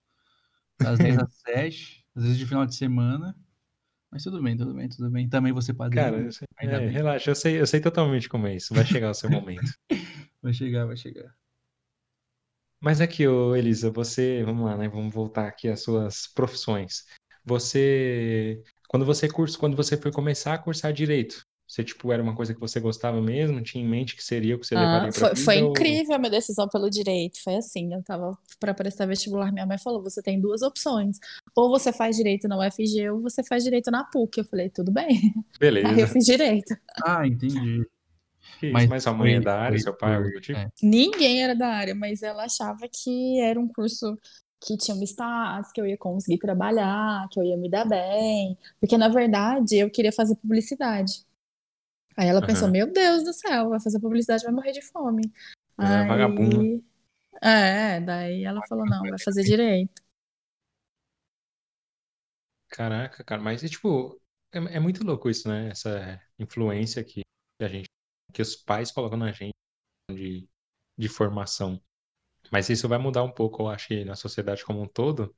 das 0.79 0.99
10 0.99 1.19
às 1.19 1.33
7, 1.41 2.05
às 2.15 2.23
vezes 2.23 2.37
de 2.39 2.45
final 2.45 2.65
de 2.65 2.75
semana. 2.75 3.35
Mas 4.15 4.23
tudo 4.23 4.41
bem, 4.41 4.55
tudo 4.55 4.73
bem, 4.73 4.87
tudo 4.87 5.11
bem. 5.11 5.27
Também 5.27 5.51
você 5.51 5.73
pode. 5.73 5.93
Cara, 5.93 6.31
sei, 6.31 6.47
é, 6.59 6.87
relaxa, 6.87 7.31
eu 7.31 7.35
sei, 7.35 7.59
eu 7.59 7.67
sei 7.67 7.81
totalmente 7.81 8.29
como 8.29 8.47
é 8.47 8.55
isso. 8.55 8.73
Vai 8.73 8.85
chegar 8.85 9.09
o 9.09 9.13
seu 9.13 9.29
momento. 9.29 9.69
vai 10.41 10.53
chegar, 10.53 10.85
vai 10.85 10.95
chegar. 10.95 11.35
Mas 12.79 13.01
aqui, 13.01 13.27
ô 13.27 13.53
Elisa, 13.57 13.91
você, 13.91 14.41
vamos 14.45 14.63
lá, 14.63 14.77
né? 14.77 14.87
Vamos 14.87 15.13
voltar 15.13 15.49
aqui 15.49 15.67
às 15.67 15.83
suas 15.83 16.27
profissões. 16.27 17.03
Você, 17.43 18.63
quando 18.87 19.05
você 19.05 19.27
curso, 19.27 19.59
quando 19.59 19.75
você 19.75 19.97
foi 19.97 20.13
começar 20.13 20.53
a 20.53 20.59
cursar 20.59 20.93
direito, 20.93 21.45
Você, 21.67 21.83
tipo, 21.83 22.11
era 22.11 22.21
uma 22.21 22.35
coisa 22.35 22.53
que 22.53 22.59
você 22.59 22.79
gostava 22.79 23.19
mesmo? 23.21 23.61
Tinha 23.61 23.83
em 23.83 23.87
mente 23.87 24.15
que 24.15 24.23
seria 24.23 24.55
o 24.55 24.59
que 24.59 24.67
você 24.67 24.75
Ah, 24.75 24.81
levaria 24.81 25.11
pra 25.11 25.19
foi, 25.19 25.35
foi 25.35 25.55
vida? 25.55 25.65
Ou... 25.65 25.71
incrível 25.71 26.15
a 26.15 26.19
minha 26.19 26.29
decisão 26.29 26.67
pelo 26.69 26.89
direito. 26.89 27.41
Foi 27.43 27.55
assim, 27.55 27.93
eu 27.93 28.03
tava 28.03 28.37
para 28.59 28.73
prestar 28.73 29.05
vestibular, 29.07 29.51
minha 29.51 29.65
mãe 29.65 29.77
falou: 29.79 30.03
você 30.03 30.21
tem 30.21 30.39
duas 30.39 30.61
opções. 30.61 31.17
Ou 31.55 31.69
você 31.69 31.91
faz 31.91 32.15
direito 32.15 32.47
na 32.47 32.57
UFG, 32.59 33.09
ou 33.09 33.21
você 33.21 33.43
faz 33.43 33.63
direito 33.63 33.89
na 33.91 34.03
PUC. 34.03 34.39
Eu 34.39 34.45
falei, 34.45 34.69
tudo 34.69 34.91
bem. 34.91 35.07
Aí 35.83 36.01
eu 36.01 36.07
Beleza. 36.07 36.07
fiz 36.07 36.25
direito. 36.25 36.75
Ah, 37.05 37.25
entendi. 37.27 37.87
Isso, 38.61 38.73
Mas 38.73 38.87
mas 38.87 39.03
sua 39.03 39.13
mãe 39.13 39.35
é 39.35 39.35
foi, 39.37 39.43
da 39.43 39.59
área, 39.59 39.77
foi 39.77 39.79
seu 39.79 39.93
pai, 39.97 40.15
algo 40.15 40.31
do 40.31 40.41
tipo? 40.41 40.59
É. 40.59 40.71
Ninguém 40.81 41.43
era 41.43 41.55
da 41.55 41.67
área, 41.67 41.95
mas 41.95 42.23
ela 42.23 42.45
achava 42.45 42.87
que 42.89 43.39
era 43.41 43.59
um 43.59 43.67
curso 43.67 44.17
que 44.61 44.77
tinha 44.77 44.95
um 44.97 45.03
status, 45.03 45.71
que 45.71 45.79
eu 45.81 45.85
ia 45.87 45.97
conseguir 45.97 46.39
trabalhar, 46.39 47.27
que 47.29 47.39
eu 47.39 47.43
ia 47.43 47.57
me 47.57 47.69
dar 47.69 47.85
bem. 47.85 48.57
Porque, 48.79 48.97
na 48.97 49.09
verdade, 49.09 49.77
eu 49.77 49.89
queria 49.91 50.11
fazer 50.11 50.35
publicidade. 50.37 51.25
Aí 52.17 52.27
ela 52.27 52.45
pensou, 52.45 52.65
Aham. 52.65 52.71
meu 52.71 52.91
Deus 52.91 53.23
do 53.23 53.33
céu, 53.33 53.69
vai 53.69 53.79
fazer 53.79 53.99
publicidade, 53.99 54.43
vai 54.43 54.53
morrer 54.53 54.71
de 54.71 54.81
fome. 54.81 55.23
Ela 55.77 56.03
é 56.03 56.07
vagabunda. 56.07 56.61
Aí, 56.61 56.83
é, 57.41 57.99
daí 57.99 58.43
ela 58.45 58.61
falou, 58.67 58.85
não, 58.85 59.01
vai 59.01 59.19
fazer 59.19 59.43
direito. 59.43 60.01
Caraca, 62.69 63.23
cara, 63.23 63.41
mas 63.41 63.63
é 63.63 63.67
tipo, 63.67 64.19
é, 64.51 64.57
é 64.57 64.79
muito 64.79 65.05
louco 65.05 65.29
isso, 65.29 65.47
né? 65.47 65.69
Essa 65.69 66.21
influência 66.39 67.03
que 67.03 67.21
a 67.61 67.67
gente, 67.67 67.87
que 68.33 68.41
os 68.41 68.55
pais 68.55 68.91
colocam 68.91 69.17
na 69.17 69.31
gente 69.31 69.53
de, 70.09 70.47
de 70.97 71.09
formação. 71.09 71.81
Mas 72.51 72.69
isso 72.69 72.87
vai 72.87 72.97
mudar 72.97 73.23
um 73.23 73.31
pouco, 73.31 73.63
eu 73.63 73.67
acho, 73.69 74.05
na 74.05 74.15
sociedade 74.15 74.63
como 74.63 74.81
um 74.81 74.87
todo, 74.87 75.35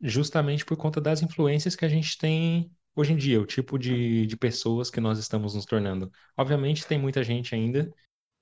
justamente 0.00 0.64
por 0.64 0.76
conta 0.76 1.00
das 1.00 1.22
influências 1.22 1.76
que 1.76 1.84
a 1.84 1.88
gente 1.88 2.18
tem 2.18 2.70
hoje 2.96 3.12
em 3.12 3.16
dia, 3.18 3.40
o 3.40 3.46
tipo 3.46 3.78
de, 3.78 4.26
de 4.26 4.36
pessoas 4.38 4.90
que 4.90 5.00
nós 5.00 5.18
estamos 5.18 5.54
nos 5.54 5.66
tornando. 5.66 6.10
Obviamente, 6.36 6.86
tem 6.86 6.98
muita 7.00 7.22
gente 7.24 7.54
ainda 7.54 7.92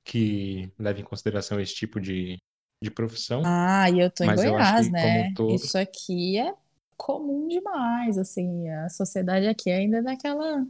que 0.05 0.73
leva 0.79 1.01
em 1.01 1.05
consideração 1.05 1.61
esse 1.61 1.75
tipo 1.75 2.01
de, 2.01 2.39
de 2.83 2.91
profissão, 2.91 3.43
Ah, 3.43 3.91
e 3.91 4.01
eu 4.01 4.11
tô 4.11 4.25
em 4.25 4.35
Goiás, 4.35 4.89
que 4.91 4.91
né? 4.91 5.31
todo, 5.35 5.63
Isso 5.63 5.77
aqui 5.79 6.39
é 6.39 6.55
comum 6.97 7.47
demais, 7.49 8.17
assim, 8.19 8.69
a 8.71 8.89
sociedade 8.89 9.47
aqui 9.47 9.71
ainda 9.71 9.99
é 9.99 10.03
daquela 10.03 10.65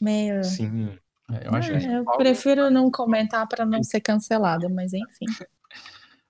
meio... 0.00 0.40
sim, 0.42 0.98
É, 1.30 1.46
eu 1.46 1.54
acho 1.54 1.70
que 1.70 1.76
em 1.78 1.80
É, 1.82 1.98
eu 1.98 2.04
Paulo, 2.04 2.18
prefiro 2.18 2.70
não 2.70 2.90
comentar 2.90 3.46
para 3.48 3.64
não 3.66 3.82
ser 3.82 4.00
cancelada, 4.00 4.68
mas 4.68 4.92
enfim. 4.92 5.26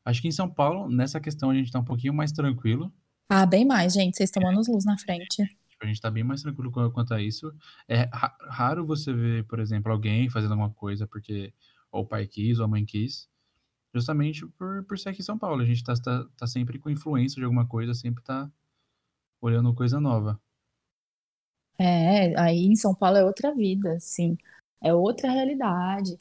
acho 0.04 0.20
que 0.22 0.28
em 0.28 0.32
São 0.32 0.48
Paulo, 0.52 0.88
nessa 0.90 1.20
questão, 1.20 1.50
a 1.50 1.54
gente 1.54 1.70
tá 1.72 1.78
um 1.78 1.84
pouquinho 1.84 2.12
mais 2.14 2.32
tranquilo. 2.32 2.92
Ah, 3.30 3.46
bem 3.46 3.64
mais, 3.64 3.94
gente, 3.94 4.16
vocês 4.16 4.28
estão 4.28 4.46
anos 4.46 4.68
luz 4.68 4.84
na 4.84 4.98
frente. 4.98 5.48
Tipo, 5.80 5.84
a 5.84 5.86
gente 5.86 6.00
tá 6.00 6.10
bem 6.10 6.22
mais 6.22 6.42
tranquilo 6.42 6.70
qu- 6.70 6.90
quanto 6.92 7.14
a 7.14 7.22
isso. 7.22 7.52
É 7.88 8.02
ra- 8.12 8.36
raro 8.50 8.86
você 8.86 9.12
ver, 9.12 9.44
por 9.46 9.58
exemplo, 9.58 9.90
alguém 9.90 10.28
fazendo 10.28 10.52
alguma 10.52 10.70
coisa 10.70 11.06
porque 11.06 11.54
ou 11.90 12.02
o 12.02 12.06
pai 12.06 12.26
quis 12.26 12.58
ou 12.58 12.66
a 12.66 12.68
mãe 12.68 12.84
quis, 12.84 13.28
justamente 13.94 14.46
por, 14.46 14.84
por 14.84 14.98
ser 14.98 15.10
aqui 15.10 15.20
em 15.22 15.24
São 15.24 15.38
Paulo. 15.38 15.62
A 15.62 15.64
gente 15.64 15.82
tá, 15.82 15.94
tá, 15.94 16.26
tá 16.36 16.46
sempre 16.46 16.78
com 16.78 16.90
influência 16.90 17.36
de 17.36 17.44
alguma 17.44 17.66
coisa, 17.66 17.94
sempre 17.94 18.22
tá 18.22 18.50
olhando 19.40 19.74
coisa 19.74 19.98
nova. 20.00 20.40
É, 21.78 22.38
aí 22.38 22.66
em 22.66 22.76
São 22.76 22.94
Paulo 22.94 23.16
é 23.16 23.24
outra 23.24 23.54
vida, 23.54 23.94
assim, 23.94 24.36
é 24.82 24.92
outra 24.92 25.30
realidade. 25.30 26.16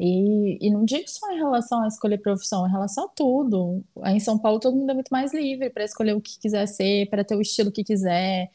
E, 0.00 0.58
e 0.66 0.70
não 0.70 0.84
digo 0.84 1.08
só 1.08 1.30
em 1.32 1.36
relação 1.36 1.82
a 1.82 1.86
escolher 1.86 2.18
profissão, 2.18 2.66
em 2.66 2.70
relação 2.70 3.04
a 3.04 3.08
tudo. 3.08 3.84
Em 4.06 4.18
São 4.18 4.38
Paulo 4.38 4.58
todo 4.58 4.74
mundo 4.76 4.90
é 4.90 4.94
muito 4.94 5.10
mais 5.10 5.34
livre 5.34 5.70
para 5.70 5.84
escolher 5.84 6.14
o 6.14 6.20
que 6.20 6.38
quiser 6.40 6.66
ser, 6.66 7.08
para 7.10 7.24
ter 7.24 7.36
o 7.36 7.42
estilo 7.42 7.70
que 7.70 7.84
quiser, 7.84 8.50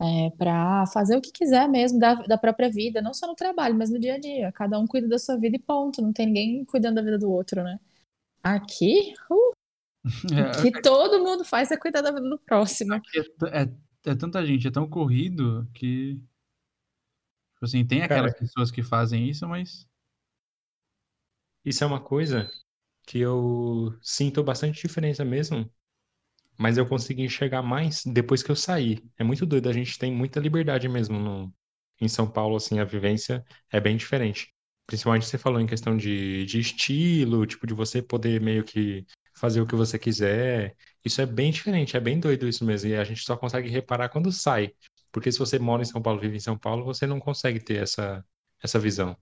é, 0.00 0.30
para 0.36 0.86
fazer 0.86 1.16
o 1.16 1.20
que 1.20 1.32
quiser 1.32 1.68
mesmo 1.68 1.98
da, 1.98 2.14
da 2.14 2.36
própria 2.36 2.70
vida, 2.70 3.00
não 3.00 3.14
só 3.14 3.26
no 3.26 3.34
trabalho, 3.34 3.74
mas 3.74 3.90
no 3.90 3.98
dia 3.98 4.14
a 4.14 4.18
dia. 4.18 4.52
Cada 4.52 4.78
um 4.78 4.86
cuida 4.86 5.08
da 5.08 5.18
sua 5.18 5.36
vida 5.36 5.56
e 5.56 5.58
ponto. 5.60 6.02
Não 6.02 6.12
tem 6.12 6.26
ninguém 6.26 6.64
cuidando 6.64 6.96
da 6.96 7.02
vida 7.02 7.18
do 7.18 7.30
outro, 7.30 7.62
né? 7.62 7.80
Aqui, 8.42 9.14
uh, 9.30 9.52
o 10.58 10.62
que 10.62 10.82
todo 10.82 11.22
mundo 11.22 11.44
faz 11.44 11.70
é 11.70 11.76
cuidar 11.76 12.02
da 12.02 12.12
vida 12.12 12.28
do 12.28 12.38
próximo. 12.38 12.94
É, 12.94 13.62
é, 13.62 14.10
é 14.10 14.14
tanta 14.14 14.44
gente, 14.44 14.68
é 14.68 14.70
tão 14.70 14.88
corrido 14.88 15.68
que. 15.74 16.20
Tipo 17.54 17.64
assim, 17.64 17.86
tem 17.86 18.02
aquelas 18.02 18.32
cara, 18.32 18.44
pessoas 18.44 18.70
que 18.70 18.82
fazem 18.82 19.28
isso, 19.28 19.48
mas. 19.48 19.88
isso 21.64 21.82
é 21.82 21.86
uma 21.86 22.00
coisa 22.00 22.50
que 23.06 23.18
eu 23.18 23.96
sinto 24.02 24.44
bastante 24.44 24.82
diferença 24.82 25.24
mesmo, 25.24 25.70
mas 26.58 26.78
eu 26.78 26.86
consegui 26.86 27.22
enxergar 27.22 27.62
mais 27.62 28.02
depois 28.04 28.42
que 28.42 28.50
eu 28.50 28.56
saí. 28.56 29.02
É 29.18 29.24
muito 29.24 29.44
doido, 29.46 29.68
a 29.68 29.72
gente 29.72 29.98
tem 29.98 30.12
muita 30.12 30.40
liberdade 30.40 30.88
mesmo 30.88 31.18
no, 31.18 31.54
em 32.00 32.08
São 32.08 32.30
Paulo, 32.30 32.56
assim, 32.56 32.78
a 32.78 32.84
vivência 32.84 33.44
é 33.70 33.80
bem 33.80 33.96
diferente. 33.96 34.52
Principalmente 34.86 35.26
você 35.26 35.38
falou 35.38 35.60
em 35.60 35.66
questão 35.66 35.96
de, 35.96 36.44
de 36.46 36.60
estilo, 36.60 37.44
tipo, 37.46 37.66
de 37.66 37.74
você 37.74 38.00
poder 38.02 38.40
meio 38.40 38.62
que 38.64 39.04
fazer 39.34 39.60
o 39.60 39.66
que 39.66 39.74
você 39.74 39.98
quiser. 39.98 40.74
Isso 41.04 41.20
é 41.20 41.26
bem 41.26 41.50
diferente, 41.50 41.96
é 41.96 42.00
bem 42.00 42.18
doido 42.20 42.48
isso 42.48 42.64
mesmo. 42.64 42.88
E 42.90 42.96
a 42.96 43.04
gente 43.04 43.22
só 43.22 43.36
consegue 43.36 43.68
reparar 43.68 44.08
quando 44.08 44.30
sai. 44.32 44.72
Porque 45.12 45.32
se 45.32 45.38
você 45.38 45.58
mora 45.58 45.82
em 45.82 45.86
São 45.86 46.00
Paulo, 46.02 46.20
vive 46.20 46.36
em 46.36 46.40
São 46.40 46.56
Paulo, 46.58 46.84
você 46.84 47.06
não 47.06 47.18
consegue 47.18 47.58
ter 47.60 47.82
essa, 47.82 48.24
essa 48.62 48.78
visão. 48.78 49.16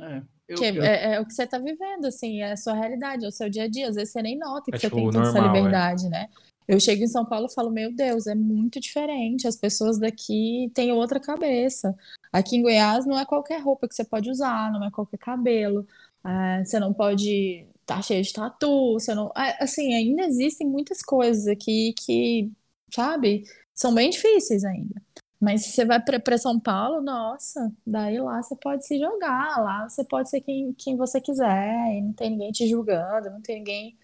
É, 0.00 0.22
eu, 0.48 0.58
Que 0.58 0.64
eu- 0.64 0.84
é, 0.84 1.14
é 1.14 1.20
o 1.20 1.26
que 1.26 1.32
você 1.32 1.46
tá 1.46 1.58
vivendo, 1.58 2.06
assim, 2.06 2.40
é 2.42 2.52
a 2.52 2.56
sua 2.56 2.74
realidade, 2.74 3.24
é 3.24 3.28
o 3.28 3.32
seu 3.32 3.48
dia 3.48 3.64
a 3.64 3.68
dia. 3.68 3.88
Às 3.88 3.94
vezes 3.96 4.12
você 4.12 4.22
nem 4.22 4.38
nota 4.38 4.70
que 4.70 4.76
É 4.76 4.78
você 4.80 4.86
tipo 4.88 4.96
tem 4.96 5.10
toda 5.10 5.28
essa 5.28 5.38
normal, 5.38 5.56
é. 5.56 5.58
liberdade, 5.58 6.08
né? 6.08 6.28
Eu 6.68 6.80
chego 6.80 7.02
em 7.04 7.06
São 7.08 7.24
Paulo 7.24 7.46
e 7.50 7.54
falo, 7.54 7.70
meu 7.70 7.92
Deus, 7.94 8.26
é 8.26 8.34
muito 8.34 8.80
diferente. 8.80 9.46
As 9.46 9.56
pessoas 9.56 9.98
daqui 9.98 10.70
têm 10.74 10.92
outra 10.92 11.20
cabeça. 11.20 11.96
Aqui 12.32 12.56
em 12.56 12.62
Goiás 12.62 13.06
não 13.06 13.18
é 13.18 13.24
qualquer 13.24 13.60
roupa 13.62 13.88
que 13.88 13.94
você 13.94 14.04
pode 14.04 14.30
usar, 14.30 14.72
não 14.72 14.84
é 14.84 14.90
qualquer 14.90 15.18
cabelo. 15.18 15.86
Ah, 16.24 16.62
você 16.64 16.80
não 16.80 16.92
pode 16.92 17.66
estar 17.80 18.02
cheio 18.02 18.22
de 18.22 18.32
tatu, 18.32 18.94
você 18.94 19.14
não. 19.14 19.30
ah, 19.34 19.56
Assim, 19.60 19.94
ainda 19.94 20.24
existem 20.24 20.66
muitas 20.66 21.02
coisas 21.02 21.46
aqui 21.46 21.94
que, 21.94 22.50
sabe, 22.92 23.44
são 23.74 23.94
bem 23.94 24.10
difíceis 24.10 24.64
ainda. 24.64 25.00
Mas 25.40 25.64
se 25.64 25.72
você 25.72 25.84
vai 25.84 26.00
para 26.02 26.38
São 26.38 26.58
Paulo, 26.58 27.02
nossa, 27.02 27.72
daí 27.86 28.18
lá 28.20 28.42
você 28.42 28.56
pode 28.56 28.86
se 28.86 28.98
jogar, 28.98 29.60
lá 29.62 29.88
você 29.88 30.02
pode 30.04 30.30
ser 30.30 30.40
quem, 30.40 30.72
quem 30.74 30.96
você 30.96 31.20
quiser, 31.20 31.96
e 31.96 32.02
não 32.02 32.12
tem 32.12 32.30
ninguém 32.30 32.52
te 32.52 32.66
julgando, 32.68 33.30
não 33.30 33.42
tem 33.42 33.58
ninguém, 33.58 33.96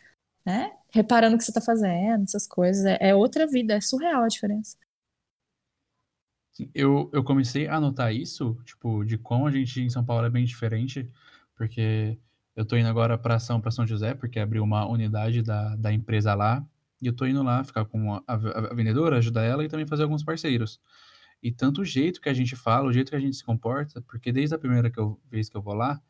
né, 0.46 0.72
reparando 0.90 1.36
o 1.36 1.38
que 1.38 1.44
você 1.44 1.52
tá 1.52 1.60
fazendo, 1.60 2.24
essas 2.24 2.46
coisas. 2.46 2.84
É, 2.84 2.98
é 3.10 3.14
outra 3.14 3.46
vida, 3.46 3.74
é 3.74 3.80
surreal 3.80 4.22
a 4.24 4.28
diferença. 4.28 4.76
Eu, 6.74 7.10
eu 7.14 7.24
comecei 7.24 7.66
a 7.66 7.80
notar 7.80 8.14
isso, 8.14 8.58
tipo, 8.64 9.04
de 9.04 9.16
como 9.16 9.46
a 9.46 9.50
gente 9.50 9.80
em 9.80 9.88
São 9.88 10.04
Paulo 10.04 10.26
é 10.26 10.30
bem 10.30 10.44
diferente, 10.44 11.08
porque 11.56 12.18
eu 12.54 12.64
tô 12.64 12.76
indo 12.76 12.88
agora 12.88 13.16
para 13.16 13.38
São, 13.38 13.60
para 13.60 13.70
São 13.70 13.86
José, 13.86 14.14
porque 14.14 14.38
abriu 14.38 14.62
uma 14.62 14.86
unidade 14.86 15.42
da, 15.42 15.74
da 15.76 15.92
empresa 15.92 16.34
lá, 16.34 16.64
e 17.00 17.06
eu 17.06 17.16
tô 17.16 17.26
indo 17.26 17.42
lá 17.42 17.64
ficar 17.64 17.86
com 17.86 18.14
a, 18.14 18.22
a- 18.26 18.34
a 18.70 18.74
vendedora, 18.74 19.16
ajudar 19.16 19.42
ela 19.44 19.64
e 19.64 19.68
também 19.68 19.86
fazer 19.86 20.02
alguns 20.02 20.22
parceiros. 20.22 20.78
E 21.42 21.50
tanto 21.50 21.80
o 21.82 21.84
jeito 21.84 22.20
que 22.20 22.28
a 22.28 22.34
gente 22.34 22.54
fala, 22.54 22.88
o 22.88 22.92
jeito 22.92 23.10
que 23.10 23.16
a 23.16 23.20
gente 23.20 23.36
se 23.36 23.44
comporta, 23.44 24.02
porque 24.02 24.30
desde 24.30 24.54
a 24.54 24.58
primeira 24.58 24.90
que 24.90 25.00
eu, 25.00 25.20
vez 25.30 25.48
que 25.48 25.56
eu 25.56 25.62
vou 25.62 25.74
lá, 25.74 26.00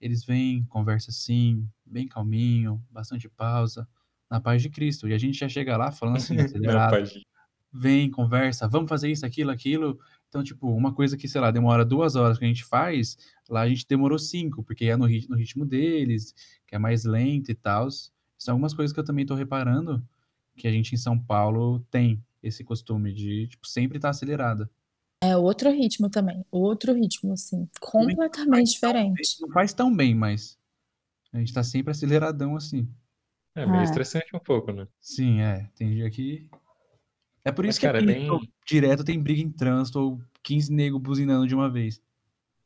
eles 0.00 0.24
vêm, 0.24 0.64
conversa 0.64 1.10
assim, 1.10 1.66
bem 1.92 2.08
calminho, 2.08 2.82
bastante 2.90 3.28
pausa, 3.28 3.86
na 4.30 4.40
paz 4.40 4.62
de 4.62 4.70
Cristo. 4.70 5.08
E 5.08 5.12
a 5.14 5.18
gente 5.18 5.38
já 5.38 5.48
chega 5.48 5.76
lá 5.76 5.92
falando 5.92 6.16
assim, 6.16 6.36
acelerado, 6.40 7.08
vem, 7.72 8.10
conversa, 8.10 8.66
vamos 8.68 8.88
fazer 8.88 9.10
isso, 9.10 9.24
aquilo, 9.24 9.50
aquilo. 9.50 9.98
Então, 10.28 10.42
tipo, 10.42 10.68
uma 10.74 10.92
coisa 10.94 11.16
que, 11.16 11.28
sei 11.28 11.40
lá, 11.40 11.50
demora 11.50 11.84
duas 11.84 12.16
horas 12.16 12.38
que 12.38 12.44
a 12.44 12.48
gente 12.48 12.64
faz, 12.64 13.16
lá 13.48 13.60
a 13.62 13.68
gente 13.68 13.86
demorou 13.86 14.18
cinco, 14.18 14.62
porque 14.62 14.86
é 14.86 14.96
no, 14.96 15.04
rit- 15.04 15.28
no 15.28 15.36
ritmo 15.36 15.64
deles, 15.64 16.34
que 16.66 16.74
é 16.74 16.78
mais 16.78 17.04
lento 17.04 17.50
e 17.50 17.54
tal. 17.54 17.88
São 18.38 18.54
algumas 18.54 18.74
coisas 18.74 18.92
que 18.92 18.98
eu 19.00 19.04
também 19.04 19.26
tô 19.26 19.34
reparando 19.34 20.02
que 20.56 20.66
a 20.66 20.72
gente 20.72 20.94
em 20.94 20.98
São 20.98 21.18
Paulo 21.18 21.80
tem 21.90 22.22
esse 22.42 22.64
costume 22.64 23.12
de, 23.12 23.46
tipo, 23.48 23.66
sempre 23.66 23.98
estar 23.98 24.10
acelerada. 24.10 24.70
É 25.22 25.36
outro 25.36 25.70
ritmo 25.70 26.10
também, 26.10 26.44
outro 26.50 26.92
ritmo, 26.94 27.32
assim, 27.32 27.58
não 27.60 27.68
completamente 27.80 28.80
faz 28.80 28.92
tão 28.92 28.92
bem, 28.92 29.12
diferente. 29.12 29.36
não 29.40 29.48
faz 29.50 29.72
tão 29.72 29.94
bem, 29.94 30.14
mas 30.14 30.58
a 31.32 31.38
gente 31.38 31.52
tá 31.52 31.62
sempre 31.62 31.90
aceleradão 31.92 32.56
assim. 32.56 32.88
É 33.54 33.66
meio 33.66 33.80
É. 33.80 33.84
estressante 33.84 34.34
um 34.34 34.40
pouco, 34.40 34.72
né? 34.72 34.86
Sim, 35.00 35.40
é. 35.40 35.68
Tem 35.74 35.90
dia 35.90 36.10
que. 36.10 36.48
É 37.44 37.52
por 37.52 37.64
Mas, 37.64 37.74
isso 37.74 37.80
que 37.80 37.86
cara, 37.86 37.98
é 37.98 38.02
bem. 38.02 38.28
direto 38.66 39.04
tem 39.04 39.20
briga 39.22 39.42
em 39.42 39.50
trânsito 39.50 39.98
ou 40.00 40.20
15 40.42 40.72
nego 40.72 40.98
buzinando 40.98 41.46
de 41.46 41.54
uma 41.54 41.70
vez. 41.70 42.00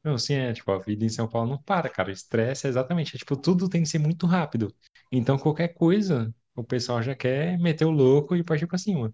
Não, 0.05 0.17
sim, 0.19 0.35
é, 0.35 0.53
tipo, 0.53 0.71
a 0.71 0.79
vida 0.79 1.05
em 1.05 1.09
São 1.09 1.27
Paulo 1.29 1.51
não 1.51 1.59
para, 1.62 1.89
cara. 1.89 2.09
O 2.11 2.12
estresse 2.12 2.67
é 2.67 2.71
exatamente, 2.71 3.17
é, 3.17 3.19
tipo, 3.19 3.37
tudo 3.37 3.69
tem 3.69 3.83
que 3.83 3.89
ser 3.89 3.99
muito 3.99 4.27
rápido. 4.27 4.73
Então, 5.11 5.37
qualquer 5.39 5.69
coisa, 5.69 6.33
o 6.55 6.62
pessoal 6.62 7.03
já 7.03 7.14
quer 7.14 7.59
meter 7.59 7.85
o 7.85 7.91
louco 7.91 8.37
e 8.37 8.45
partir 8.45 8.67
pra 8.67 8.79
cima. 8.79 9.12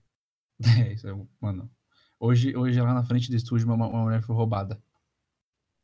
É, 0.88 0.92
isso 0.92 1.09
é, 1.09 1.12
mano. 1.40 1.70
Hoje, 2.20 2.57
hoje 2.57 2.80
lá 2.80 2.94
na 2.94 3.05
frente 3.05 3.30
do 3.30 3.36
estúdio, 3.36 3.66
uma, 3.66 3.74
uma 3.86 4.03
mulher 4.05 4.22
foi 4.22 4.34
roubada. 4.36 4.80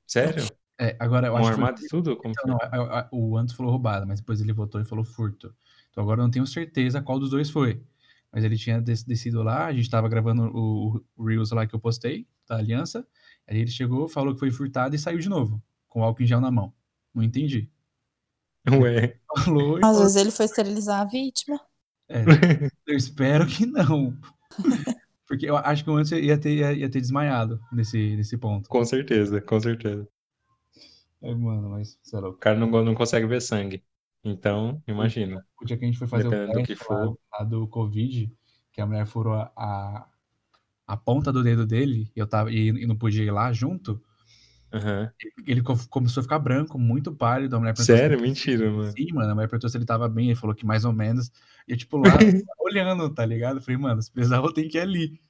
Sério? 0.07 0.47
É, 0.81 0.97
agora 0.99 1.27
eu 1.27 1.33
Mão 1.33 1.41
acho 1.43 1.51
que 1.51 1.55
foi. 1.57 1.65
armada 1.65 1.85
e 1.85 1.89
tudo? 1.89 2.17
Como 2.17 2.31
Então, 2.31 2.59
foi? 2.59 2.69
não, 2.79 2.83
a- 2.87 3.01
a- 3.01 3.09
o 3.13 3.37
antes 3.37 3.55
falou 3.55 3.73
roubada, 3.73 4.07
mas 4.07 4.21
depois 4.21 4.41
ele 4.41 4.53
votou 4.53 4.81
e 4.81 4.85
falou 4.85 5.05
furto. 5.05 5.53
Então 5.91 6.03
agora 6.03 6.21
eu 6.21 6.25
não 6.25 6.31
tenho 6.31 6.47
certeza 6.47 7.03
qual 7.03 7.19
dos 7.19 7.31
dois 7.31 7.51
foi. 7.51 7.83
Mas 8.33 8.45
ele 8.45 8.57
tinha 8.57 8.81
des- 8.81 9.03
descido 9.03 9.43
lá, 9.43 9.67
a 9.67 9.73
gente 9.73 9.89
tava 9.91 10.09
gravando 10.09 10.43
o, 10.55 11.03
o 11.17 11.25
Reels 11.25 11.51
lá 11.51 11.67
que 11.67 11.75
eu 11.75 11.81
postei, 11.81 12.27
da 12.47 12.57
Aliança, 12.57 13.07
Aí 13.47 13.59
ele 13.59 13.71
chegou, 13.71 14.07
falou 14.09 14.35
que 14.35 14.41
foi 14.41 14.51
furtado 14.51 14.95
e 14.95 14.99
saiu 14.99 15.19
de 15.19 15.29
novo, 15.29 15.63
com 15.89 16.03
álcool 16.05 16.23
em 16.23 16.27
gel 16.27 16.39
na 16.41 16.51
mão. 16.51 16.73
Não 17.15 17.23
entendi. 17.23 17.71
Ué. 18.71 19.19
Falou 19.45 19.79
Às 19.83 19.99
vezes 19.99 20.17
ele 20.17 20.31
foi 20.31 20.45
esterilizar 20.45 21.01
a 21.01 21.05
vítima. 21.07 21.59
É, 22.09 22.25
eu 22.87 22.97
espero 22.97 23.47
que 23.47 23.65
não. 23.65 24.15
Porque 25.27 25.47
eu 25.49 25.57
acho 25.57 25.83
que 25.85 25.91
o 25.91 25.97
antes 25.97 26.13
ia 26.13 26.39
ter, 26.39 26.57
ia, 26.57 26.73
ia 26.75 26.91
ter 26.91 27.01
desmaiado 27.01 27.59
nesse, 27.73 28.17
nesse 28.17 28.37
ponto. 28.37 28.69
Com 28.69 28.85
certeza, 28.85 29.41
com 29.41 29.59
certeza. 29.59 30.07
É, 31.23 31.35
mano, 31.35 31.71
mas 31.71 31.99
sei 32.03 32.21
lá. 32.21 32.29
O 32.29 32.35
cara 32.35 32.59
não, 32.59 32.69
não 32.85 32.95
consegue 32.95 33.27
ver 33.27 33.41
sangue. 33.41 33.83
Então, 34.25 34.83
imagina. 34.87 35.45
O 35.61 35.65
dia 35.65 35.77
que 35.77 35.85
a 35.85 35.89
gente 35.89 35.99
foi 35.99 36.07
fazer 36.07 36.29
o 36.29 36.31
teste 36.31 36.55
do, 36.55 36.63
que 36.63 36.77
for. 36.77 37.19
Lá, 37.33 37.45
do 37.45 37.67
Covid, 37.69 38.33
que 38.73 38.81
a 38.81 38.87
mulher 38.87 39.07
furou 39.07 39.35
a, 39.35 39.53
a, 39.57 40.09
a 40.87 40.97
ponta 40.97 41.33
do 41.33 41.43
dedo 41.43 41.67
dele 41.67 42.11
e 42.15 42.21
eu 42.21 42.27
tava, 42.27 42.51
e, 42.51 42.69
e 42.69 42.87
não 42.87 42.97
podia 42.97 43.25
ir 43.25 43.31
lá 43.31 43.53
junto, 43.53 44.03
Uhum. 44.73 45.09
Ele 45.47 45.63
começou 45.63 46.21
a 46.21 46.25
ficar 46.25 46.39
branco, 46.39 46.79
muito 46.79 47.13
pálido. 47.13 47.57
A 47.57 47.59
mulher 47.59 47.77
Sério? 47.77 48.21
Mentira, 48.21 48.71
mano. 48.71 48.93
Sim, 48.93 49.13
mano. 49.13 49.31
A 49.31 49.35
mulher 49.35 49.49
perguntou 49.49 49.71
se 49.71 49.77
ele 49.77 49.87
tava 49.87 50.09
bem. 50.09 50.27
Ele 50.27 50.35
falou 50.35 50.55
que 50.55 50.67
mais 50.67 50.85
ou 50.85 50.93
menos. 50.93 51.31
E 51.67 51.73
eu, 51.73 51.77
tipo, 51.77 51.97
lá, 51.97 52.05
olhando, 52.61 53.09
tá 53.11 53.25
ligado? 53.25 53.59
Eu 53.59 53.63
falei, 53.63 53.79
mano, 53.79 54.03
se 54.03 54.13
precisar, 54.13 54.37
eu 54.37 54.53
tenho 54.53 54.69
que 54.69 54.77
ir 54.77 54.83
ali. 54.83 55.21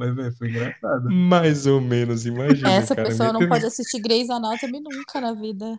Mas, 0.00 0.14
velho, 0.14 0.32
foi 0.34 0.48
engraçado. 0.48 1.10
Mais 1.10 1.66
ou 1.66 1.78
menos, 1.78 2.24
imagina. 2.24 2.70
Essa 2.72 2.96
cara, 2.96 3.08
pessoa 3.08 3.34
não 3.34 3.46
pode 3.46 3.66
assistir 3.66 4.00
Grey's 4.00 4.30
Anatomy 4.30 4.80
nunca 4.80 5.20
na 5.20 5.34
vida. 5.34 5.78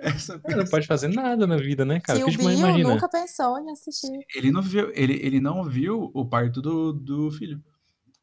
Essa 0.00 0.38
pessoa... 0.38 0.62
Não 0.62 0.70
pode 0.70 0.86
fazer 0.86 1.08
nada 1.08 1.46
na 1.46 1.58
vida, 1.58 1.84
né, 1.84 2.00
cara? 2.00 2.18
Se 2.18 2.24
o 2.24 2.28
Bill 2.28 2.78
nunca 2.78 3.10
pensou 3.10 3.58
em 3.58 3.70
assistir. 3.70 4.18
Ele 4.34 4.50
não 4.50 4.62
viu, 4.62 4.90
ele, 4.94 5.12
ele 5.22 5.40
não 5.40 5.62
viu 5.62 6.10
o 6.14 6.24
parto 6.24 6.62
do, 6.62 6.94
do 6.94 7.30
filho. 7.32 7.62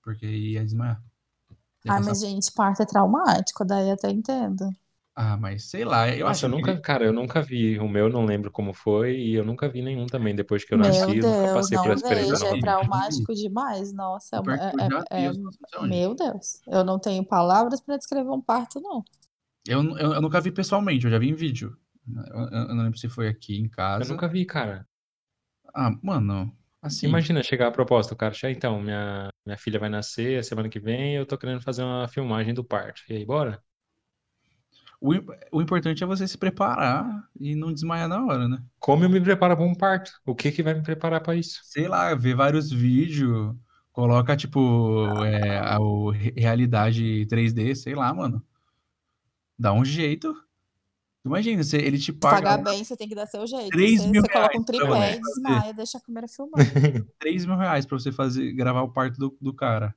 Porque 0.04 0.26
ia 0.26 0.66
desmaiar. 0.66 1.00
Ah, 1.88 2.02
mas 2.02 2.22
gente, 2.22 2.52
parto 2.52 2.82
é 2.82 2.86
traumático, 2.86 3.64
daí 3.64 3.92
até 3.92 4.10
entendo. 4.10 4.68
Ah, 5.22 5.36
mas 5.36 5.66
sei 5.66 5.84
lá, 5.84 6.08
eu 6.08 6.20
Nossa, 6.20 6.32
acho 6.32 6.46
eu 6.46 6.50
nunca, 6.50 6.76
que... 6.78 6.82
cara, 6.82 7.04
eu 7.04 7.12
nunca 7.12 7.42
vi. 7.42 7.78
O 7.78 7.90
meu 7.90 8.08
não 8.08 8.24
lembro 8.24 8.50
como 8.50 8.72
foi 8.72 9.18
e 9.18 9.34
eu 9.34 9.44
nunca 9.44 9.68
vi 9.68 9.82
nenhum 9.82 10.06
também 10.06 10.34
depois 10.34 10.64
que 10.64 10.74
eu 10.74 10.78
nasci. 10.78 11.06
Meu 11.08 11.20
Deus, 11.20 11.26
nunca 11.26 11.54
passei 11.56 11.76
não 11.76 11.84
por 11.84 11.92
essa 11.92 12.06
experiência. 12.06 12.46
Vejo, 12.46 12.56
é 12.56 12.62
traumático 12.62 13.36
demais. 13.36 13.92
Nossa, 13.92 14.38
é, 14.38 15.18
é, 15.18 15.26
é, 15.26 15.32
meu 15.86 16.16
Deus, 16.16 16.62
eu 16.66 16.86
não 16.86 16.98
tenho 16.98 17.22
palavras 17.26 17.82
para 17.82 17.98
descrever 17.98 18.30
um 18.30 18.40
parto, 18.40 18.80
não. 18.80 19.04
Eu, 19.68 19.84
eu, 19.98 20.14
eu, 20.14 20.22
nunca 20.22 20.40
vi 20.40 20.54
pessoalmente, 20.54 21.04
eu 21.04 21.12
já 21.12 21.20
vi 21.20 21.28
em 21.28 21.36
vídeo. 21.36 21.78
Eu, 22.08 22.40
eu, 22.40 22.76
não 22.76 22.84
lembro 22.86 22.98
se 22.98 23.10
foi 23.10 23.28
aqui 23.28 23.60
em 23.60 23.68
casa. 23.68 24.06
Eu 24.06 24.10
nunca 24.12 24.26
vi, 24.26 24.46
cara. 24.46 24.88
Ah, 25.76 25.92
mano, 26.02 26.50
Assim. 26.82 27.08
Imagina 27.08 27.44
chegar 27.44 27.68
a 27.68 27.72
proposta, 27.72 28.14
o 28.14 28.18
cara 28.18 28.34
chega, 28.34 28.56
então, 28.56 28.82
minha, 28.82 29.30
minha 29.46 29.58
filha 29.58 29.78
vai 29.78 29.90
nascer 29.90 30.40
a 30.40 30.44
semana 30.44 30.70
que 30.70 30.80
vem, 30.80 31.18
eu 31.18 31.26
tô 31.26 31.38
querendo 31.38 31.60
fazer 31.60 31.84
uma 31.84 32.08
filmagem 32.08 32.54
do 32.54 32.64
parto. 32.64 33.02
E 33.10 33.18
aí, 33.18 33.26
bora? 33.26 33.62
O, 35.02 35.12
o 35.52 35.62
importante 35.62 36.04
é 36.04 36.08
você 36.08 36.28
se 36.28 36.38
preparar 36.38 37.24
e 37.40 37.56
não 37.56 37.74
desmaiar 37.74 38.10
na 38.10 38.26
hora, 38.26 38.50
né? 38.50 38.62
Como 38.80 39.04
eu 39.06 39.10
me 39.10 39.22
preparo 39.22 39.56
para 39.56 39.66
um 39.66 39.74
parto? 39.74 40.12
O 40.26 40.36
que 40.36 40.52
que 40.52 40.62
vai 40.62 40.74
me 40.74 40.84
preparar 40.84 41.22
para 41.22 41.36
isso? 41.36 41.62
Sei 41.64 41.88
lá, 41.88 42.14
ver 42.14 42.36
vários 42.36 42.70
vídeos, 42.70 43.56
coloca, 43.94 44.36
tipo, 44.36 45.08
é, 45.24 45.58
a, 45.58 45.78
a, 45.78 45.80
realidade 46.36 47.26
3D, 47.30 47.76
sei 47.76 47.96
lá, 47.96 48.14
mano. 48.14 48.44
Dá 49.58 49.72
um 49.72 49.86
jeito. 49.86 50.36
Imagina, 51.26 51.64
você, 51.64 51.78
ele 51.78 51.98
te 51.98 52.12
paga. 52.12 52.36
Pagar 52.36 52.64
bem, 52.64 52.84
você 52.84 52.96
tem 52.96 53.08
que 53.08 53.16
dar 53.16 53.28
seu 53.28 53.46
jeito. 53.46 53.70
3 53.70 54.02
você, 54.02 54.08
mil 54.08 54.22
você 54.22 54.30
coloca 54.30 54.58
um 54.58 54.64
tripé 54.64 55.16
e 55.16 55.22
desmaia, 55.22 55.74
deixa 55.74 55.98
a 55.98 56.02
câmera 56.02 56.28
filmando. 56.28 56.64
3 57.20 57.46
mil 57.46 57.58
reais 57.58 57.86
pra 57.86 58.00
você 58.00 58.12
fazer, 58.12 58.52
gravar 58.54 58.82
o 58.82 58.92
parto 58.92 59.18
do, 59.18 59.38
do 59.40 59.54
cara. 59.54 59.94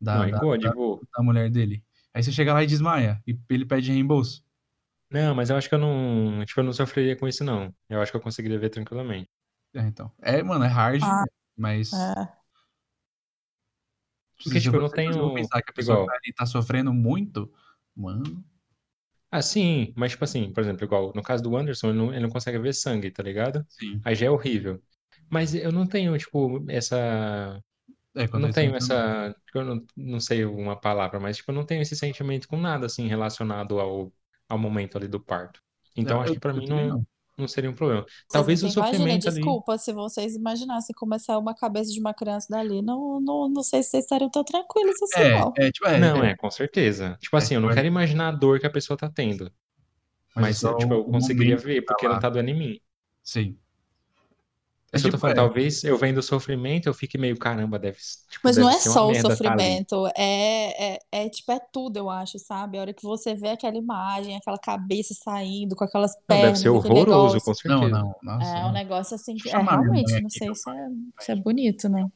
Da, 0.00 0.18
Não, 0.18 0.30
da, 0.30 0.38
boa, 0.40 0.58
da, 0.58 0.70
da, 0.70 1.22
mulher 1.22 1.50
dele. 1.50 1.84
Aí 2.14 2.22
você 2.22 2.32
chega 2.32 2.52
lá 2.52 2.62
e 2.62 2.66
desmaia. 2.66 3.22
E 3.26 3.38
ele 3.48 3.64
pede 3.64 3.90
reembolso. 3.90 4.44
Não, 5.10 5.34
mas 5.34 5.50
eu 5.50 5.56
acho 5.56 5.68
que 5.68 5.74
eu 5.74 5.78
não. 5.78 6.44
Tipo, 6.44 6.60
eu 6.60 6.64
não 6.64 6.72
sofreria 6.72 7.16
com 7.16 7.28
isso, 7.28 7.44
não. 7.44 7.74
Eu 7.88 8.00
acho 8.00 8.10
que 8.10 8.16
eu 8.16 8.20
conseguiria 8.20 8.58
ver 8.58 8.70
tranquilamente. 8.70 9.28
É, 9.74 9.80
então. 9.80 10.10
É, 10.20 10.42
mano, 10.42 10.64
é 10.64 10.68
hard, 10.68 11.02
ah, 11.02 11.24
mas. 11.56 11.92
É. 11.92 12.42
Porque, 14.42 14.60
tipo, 14.60 14.76
eu 14.76 14.82
não 14.82 14.90
tenho. 14.90 15.34
pensar 15.34 15.62
que 15.62 15.70
a 15.70 15.74
pessoa 15.74 16.02
igual. 16.02 16.18
tá 16.36 16.46
sofrendo 16.46 16.92
muito, 16.92 17.52
mano. 17.94 18.44
Ah, 19.30 19.40
sim, 19.40 19.94
mas 19.96 20.12
tipo 20.12 20.24
assim, 20.24 20.52
por 20.52 20.60
exemplo, 20.60 20.84
igual 20.84 21.10
no 21.14 21.22
caso 21.22 21.42
do 21.42 21.56
Anderson, 21.56 21.88
ele 21.88 21.98
não, 21.98 22.10
ele 22.12 22.20
não 22.20 22.28
consegue 22.28 22.58
ver 22.58 22.74
sangue, 22.74 23.10
tá 23.10 23.22
ligado? 23.22 23.64
Sim. 23.66 23.98
Aí 24.04 24.14
já 24.14 24.26
é 24.26 24.30
horrível. 24.30 24.82
Mas 25.30 25.54
eu 25.54 25.72
não 25.72 25.86
tenho, 25.86 26.16
tipo, 26.18 26.62
essa. 26.68 27.58
É, 28.14 28.24
eu 28.24 28.38
não 28.38 28.50
tenho 28.50 28.76
essa. 28.76 29.34
Tipo, 29.46 29.58
eu 29.58 29.64
não, 29.64 29.86
não 29.96 30.20
sei 30.20 30.44
uma 30.44 30.78
palavra, 30.78 31.18
mas 31.18 31.38
tipo, 31.38 31.50
eu 31.50 31.54
não 31.54 31.64
tenho 31.64 31.82
esse 31.82 31.96
sentimento 31.96 32.46
com 32.46 32.58
nada 32.58 32.86
assim 32.86 33.06
relacionado 33.06 33.80
ao, 33.80 34.12
ao 34.48 34.58
momento 34.58 34.98
ali 34.98 35.08
do 35.08 35.20
parto. 35.20 35.62
Então 35.96 36.16
Não, 36.16 36.22
acho 36.22 36.32
eu, 36.32 36.34
que 36.34 36.40
pra 36.40 36.52
mim 36.52 36.66
não, 36.66 36.88
não 36.88 37.06
não 37.36 37.48
seria 37.48 37.70
um 37.70 37.74
problema. 37.74 38.04
Talvez 38.30 38.62
o 38.62 38.68
sofrimento 38.68 38.96
imagina, 38.96 39.30
ali... 39.30 39.36
desculpa, 39.36 39.78
se 39.78 39.92
vocês 39.92 40.34
imaginassem 40.34 40.94
começar 40.94 41.38
uma 41.38 41.54
cabeça 41.54 41.90
de 41.90 41.98
uma 41.98 42.12
criança 42.12 42.46
dali, 42.50 42.82
não, 42.82 43.20
não, 43.20 43.48
não 43.48 43.62
sei 43.62 43.82
se 43.82 43.90
vocês 43.90 44.04
estariam 44.04 44.30
tão 44.30 44.44
tranquilos 44.44 45.00
assim, 45.02 45.22
é, 45.22 45.40
não. 45.40 45.52
É, 45.56 45.70
tipo, 45.70 45.86
é, 45.86 45.98
não, 45.98 46.22
é, 46.22 46.30
é, 46.30 46.36
com 46.36 46.50
certeza. 46.50 47.16
Tipo 47.20 47.36
assim, 47.36 47.54
eu 47.54 47.60
não 47.60 47.70
quero 47.70 47.86
imaginar 47.86 48.28
a 48.28 48.32
dor 48.32 48.60
que 48.60 48.66
a 48.66 48.70
pessoa 48.70 48.96
tá 48.96 49.08
tendo. 49.08 49.50
Mas, 50.34 50.62
mas 50.62 50.76
tipo, 50.78 50.94
eu 50.94 51.04
conseguiria 51.04 51.56
ver, 51.56 51.82
porque 51.82 52.06
tá 52.06 52.12
não 52.12 52.20
tá 52.20 52.28
doendo 52.28 52.50
em 52.50 52.58
mim. 52.58 52.80
Sim. 53.22 53.58
É 54.92 54.98
isso 54.98 55.06
eu 55.06 55.10
tô 55.10 55.16
falando, 55.16 55.38
é. 55.38 55.40
talvez 55.40 55.82
eu 55.84 55.96
vendo 55.96 56.18
o 56.18 56.22
sofrimento, 56.22 56.86
eu 56.86 56.92
fique 56.92 57.16
meio, 57.16 57.38
caramba, 57.38 57.78
deve. 57.78 57.96
Tipo, 58.28 58.40
Mas 58.44 58.56
deve 58.56 58.68
não 58.68 58.74
é 58.74 58.78
só 58.78 59.08
o 59.08 59.14
sofrimento, 59.14 60.02
tá 60.02 60.12
é, 60.14 60.94
é, 60.94 60.98
é, 61.10 61.28
tipo, 61.30 61.50
é 61.50 61.58
tudo, 61.72 61.96
eu 61.96 62.10
acho, 62.10 62.38
sabe? 62.38 62.76
A 62.76 62.82
hora 62.82 62.92
que 62.92 63.02
você 63.02 63.34
vê 63.34 63.48
aquela 63.48 63.76
imagem, 63.76 64.36
aquela 64.36 64.58
cabeça 64.58 65.14
saindo 65.14 65.74
com 65.74 65.84
aquelas 65.84 66.14
pernas. 66.26 66.42
Não, 66.42 66.48
deve 66.48 66.58
ser 66.58 66.68
horroroso, 66.68 67.40
com 67.40 67.54
certeza. 67.54 67.88
Não, 67.88 68.14
não, 68.22 68.38
nossa, 68.38 68.58
é 68.58 68.66
um 68.66 68.72
negócio 68.72 69.14
assim 69.14 69.34
que 69.34 69.48
é 69.48 69.58
realmente, 69.58 70.20
não 70.20 70.28
sei 70.28 70.54
se 70.54 70.70
é, 70.70 70.88
se 71.20 71.32
é 71.32 71.36
bonito, 71.36 71.88
né? 71.88 72.06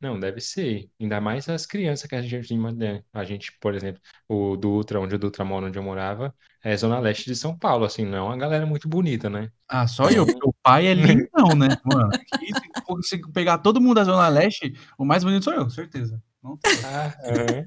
Não, 0.00 0.20
deve 0.20 0.40
ser. 0.40 0.90
Ainda 1.00 1.20
mais 1.20 1.48
as 1.48 1.64
crianças 1.64 2.06
que 2.06 2.14
a 2.14 2.20
gente, 2.20 2.54
né? 2.74 3.02
a 3.12 3.24
gente, 3.24 3.56
por 3.60 3.74
exemplo, 3.74 4.00
o 4.28 4.56
Dutra, 4.56 5.00
onde 5.00 5.14
o 5.14 5.18
Dutra 5.18 5.44
mora, 5.44 5.66
onde 5.66 5.78
eu 5.78 5.82
morava, 5.82 6.34
é 6.62 6.76
zona 6.76 6.98
leste 6.98 7.24
de 7.24 7.34
São 7.34 7.56
Paulo, 7.56 7.84
assim, 7.84 8.04
não 8.04 8.18
é 8.18 8.22
uma 8.22 8.36
galera 8.36 8.66
muito 8.66 8.88
bonita, 8.88 9.30
né? 9.30 9.50
Ah, 9.66 9.86
só 9.86 10.10
eu, 10.10 10.24
o 10.24 10.52
pai 10.62 10.86
é 10.86 10.94
lindão, 10.94 11.56
né, 11.56 11.68
mano? 11.84 12.10
se 13.02 13.20
pegar 13.32 13.58
todo 13.58 13.80
mundo 13.80 13.94
da 13.94 14.04
zona 14.04 14.28
leste, 14.28 14.74
o 14.98 15.04
mais 15.04 15.24
bonito 15.24 15.44
sou 15.44 15.54
eu, 15.54 15.70
certeza. 15.70 16.22
Não 16.42 16.58
ah, 16.84 17.14
é. 17.22 17.64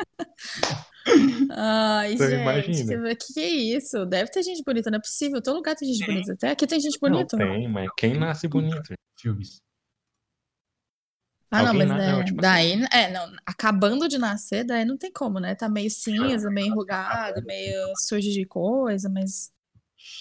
Ai, 1.51 2.13
então, 2.13 2.29
gente, 2.29 2.41
imagina. 2.41 3.15
que 3.15 3.33
que 3.33 3.39
é 3.39 3.47
isso? 3.47 4.05
Deve 4.05 4.31
ter 4.31 4.43
gente 4.43 4.63
bonita, 4.63 4.91
não 4.91 4.97
é 4.97 5.01
possível. 5.01 5.41
Todo 5.41 5.55
lugar 5.55 5.75
tem 5.75 5.91
gente 5.91 6.05
bonita. 6.05 6.33
Até 6.33 6.51
aqui 6.51 6.67
tem 6.67 6.79
gente 6.79 6.99
bonita. 6.99 7.35
Não 7.35 7.45
tem, 7.45 7.67
mas 7.67 7.89
quem 7.97 8.17
nasce 8.17 8.47
bonito? 8.47 8.93
Filmes. 9.19 9.59
Ah, 11.51 11.63
não, 11.63 11.73
mas 11.73 11.89
né, 11.89 12.23
tipo 12.23 12.41
daí, 12.41 12.73
assim. 12.73 12.85
é, 12.91 13.11
não, 13.11 13.31
acabando 13.43 14.07
de 14.07 14.19
nascer, 14.19 14.63
daí 14.63 14.85
não 14.85 14.97
tem 14.97 15.11
como, 15.11 15.39
né? 15.39 15.55
Tá 15.55 15.67
meio 15.67 15.89
cinza, 15.89 16.49
meio 16.51 16.67
enrugado, 16.67 17.43
meio 17.43 17.91
sujo 17.97 18.29
de 18.31 18.45
coisa, 18.45 19.09
mas 19.09 19.51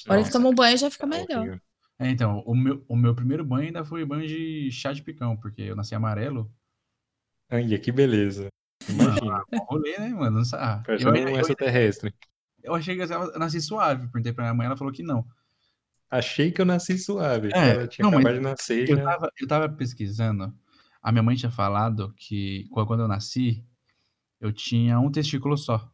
a 0.06 0.14
hora 0.14 0.24
que 0.24 0.32
toma 0.32 0.48
um 0.48 0.54
banho 0.54 0.78
já 0.78 0.90
fica 0.90 1.04
é 1.04 1.08
melhor. 1.08 1.60
É, 1.98 2.08
então, 2.08 2.42
o 2.46 2.54
meu, 2.54 2.82
o 2.88 2.96
meu 2.96 3.14
primeiro 3.14 3.44
banho 3.44 3.66
ainda 3.66 3.84
foi 3.84 4.04
banho 4.04 4.26
de 4.26 4.70
chá 4.70 4.92
de 4.92 5.02
picão, 5.02 5.36
porque 5.36 5.62
eu 5.62 5.76
nasci 5.76 5.94
amarelo. 5.94 6.50
Ai, 7.50 7.76
que 7.78 7.92
beleza. 7.92 8.48
Imagina. 8.88 9.42
Ah, 9.52 9.58
rolê, 9.68 9.98
né, 9.98 10.08
mano? 10.08 10.42
Ah, 10.54 10.82
Parece 10.86 11.04
eu, 11.04 11.12
um 11.12 11.16
eu, 11.16 11.40
extraterrestre. 11.40 12.14
Eu 12.62 12.74
achei 12.74 12.96
que 12.96 13.02
eu 13.02 13.38
nasci 13.38 13.60
suave, 13.60 14.06
perguntei 14.08 14.32
pra 14.32 14.44
minha 14.44 14.54
mãe, 14.54 14.66
ela 14.66 14.76
falou 14.76 14.92
que 14.92 15.02
não. 15.02 15.26
Achei 16.10 16.50
que 16.50 16.60
eu 16.60 16.64
nasci 16.64 16.98
suave. 16.98 17.50
É, 17.52 17.70
ela 17.70 17.88
tinha 17.88 18.04
não, 18.08 18.16
acabado 18.16 18.34
de 18.34 18.40
nascer. 18.40 18.88
Eu, 18.88 18.96
já... 18.96 19.04
tava, 19.04 19.32
eu 19.38 19.46
tava 19.46 19.68
pesquisando 19.68 20.54
a 21.08 21.12
minha 21.12 21.22
mãe 21.22 21.36
tinha 21.36 21.50
falado 21.50 22.12
que 22.18 22.68
quando 22.70 23.00
eu 23.00 23.08
nasci, 23.08 23.64
eu 24.38 24.52
tinha 24.52 25.00
um 25.00 25.10
testículo 25.10 25.56
só. 25.56 25.90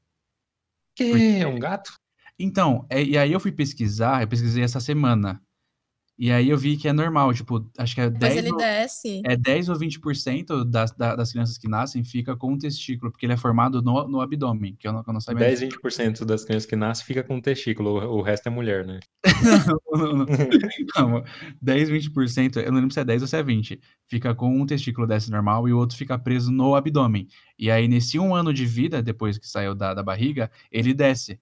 Que? 0.92 1.08
Porque... 1.08 1.38
É 1.40 1.46
um 1.46 1.56
gato? 1.56 1.96
Então, 2.36 2.84
é, 2.90 3.00
e 3.00 3.16
aí 3.16 3.32
eu 3.32 3.38
fui 3.38 3.52
pesquisar, 3.52 4.22
eu 4.22 4.26
pesquisei 4.26 4.64
essa 4.64 4.80
semana. 4.80 5.40
E 6.16 6.30
aí 6.30 6.48
eu 6.48 6.56
vi 6.56 6.76
que 6.76 6.86
é 6.86 6.92
normal, 6.92 7.34
tipo, 7.34 7.68
acho 7.76 7.94
que 7.94 8.00
é 8.00 8.08
10, 8.08 8.36
ele 8.36 8.52
ou, 8.52 8.56
desce. 8.56 9.20
é 9.24 9.36
10 9.36 9.68
ou 9.68 9.76
20% 9.76 10.64
das, 10.64 10.92
das 10.92 11.32
crianças 11.32 11.58
que 11.58 11.68
nascem 11.68 12.04
fica 12.04 12.36
com 12.36 12.52
um 12.52 12.58
testículo, 12.58 13.10
porque 13.10 13.26
ele 13.26 13.32
é 13.32 13.36
formado 13.36 13.82
no, 13.82 14.06
no 14.06 14.20
abdômen, 14.20 14.76
que 14.78 14.86
eu 14.86 14.92
não, 14.92 15.02
eu 15.04 15.12
não 15.12 15.20
sabia. 15.20 15.46
10, 15.46 15.62
20% 15.62 16.24
das 16.24 16.44
crianças 16.44 16.66
que 16.66 16.76
nascem 16.76 17.04
fica 17.04 17.24
com 17.24 17.34
um 17.34 17.40
testículo, 17.40 17.98
o, 17.98 18.18
o 18.18 18.22
resto 18.22 18.46
é 18.46 18.50
mulher, 18.50 18.86
né? 18.86 19.00
não, 19.92 19.98
não, 19.98 20.16
não. 20.18 20.26
não, 21.18 21.24
10, 21.60 21.90
20%, 21.90 22.56
eu 22.58 22.70
não 22.70 22.78
lembro 22.78 22.94
se 22.94 23.00
é 23.00 23.04
10 23.04 23.22
ou 23.22 23.28
se 23.28 23.36
é 23.36 23.42
20, 23.42 23.80
fica 24.06 24.32
com 24.36 24.56
um 24.56 24.64
testículo 24.64 25.08
desce 25.08 25.32
normal 25.32 25.68
e 25.68 25.72
o 25.72 25.78
outro 25.78 25.96
fica 25.96 26.16
preso 26.16 26.52
no 26.52 26.76
abdômen. 26.76 27.26
E 27.58 27.72
aí, 27.72 27.88
nesse 27.88 28.20
um 28.20 28.36
ano 28.36 28.54
de 28.54 28.64
vida, 28.64 29.02
depois 29.02 29.36
que 29.36 29.48
saiu 29.48 29.74
da, 29.74 29.92
da 29.92 30.02
barriga, 30.02 30.48
ele 30.70 30.94
desce. 30.94 31.40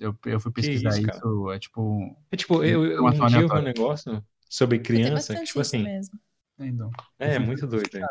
Eu, 0.00 0.16
eu 0.26 0.40
fui 0.40 0.50
pesquisar 0.50 0.90
isso, 0.90 1.08
isso, 1.08 1.50
é 1.50 1.58
tipo. 1.58 2.16
É 2.30 2.36
tipo, 2.36 2.64
eu, 2.64 2.84
eu 2.84 3.04
um 3.04 3.10
dia 3.10 3.40
eu 3.40 3.48
vi 3.48 3.54
um 3.54 3.62
negócio 3.62 4.24
sobre 4.48 4.80
criança, 4.80 5.34
tipo 5.44 5.60
assim. 5.60 5.82
Mesmo. 5.84 6.18
É, 6.58 6.66
então, 6.66 6.90
é, 7.18 7.38
muito 7.38 7.66
doido. 7.66 7.88
É. 7.96 8.04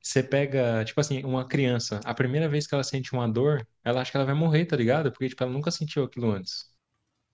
Você 0.00 0.22
pega, 0.22 0.84
tipo 0.84 1.00
assim, 1.00 1.24
uma 1.24 1.46
criança, 1.46 2.00
a 2.04 2.14
primeira 2.14 2.48
vez 2.48 2.66
que 2.66 2.74
ela 2.74 2.84
sente 2.84 3.12
uma 3.12 3.28
dor, 3.28 3.66
ela 3.84 4.00
acha 4.00 4.10
que 4.10 4.16
ela 4.16 4.26
vai 4.26 4.34
morrer, 4.34 4.64
tá 4.64 4.76
ligado? 4.76 5.10
Porque, 5.10 5.28
tipo, 5.28 5.42
ela 5.42 5.52
nunca 5.52 5.70
sentiu 5.70 6.04
aquilo 6.04 6.30
antes. 6.30 6.70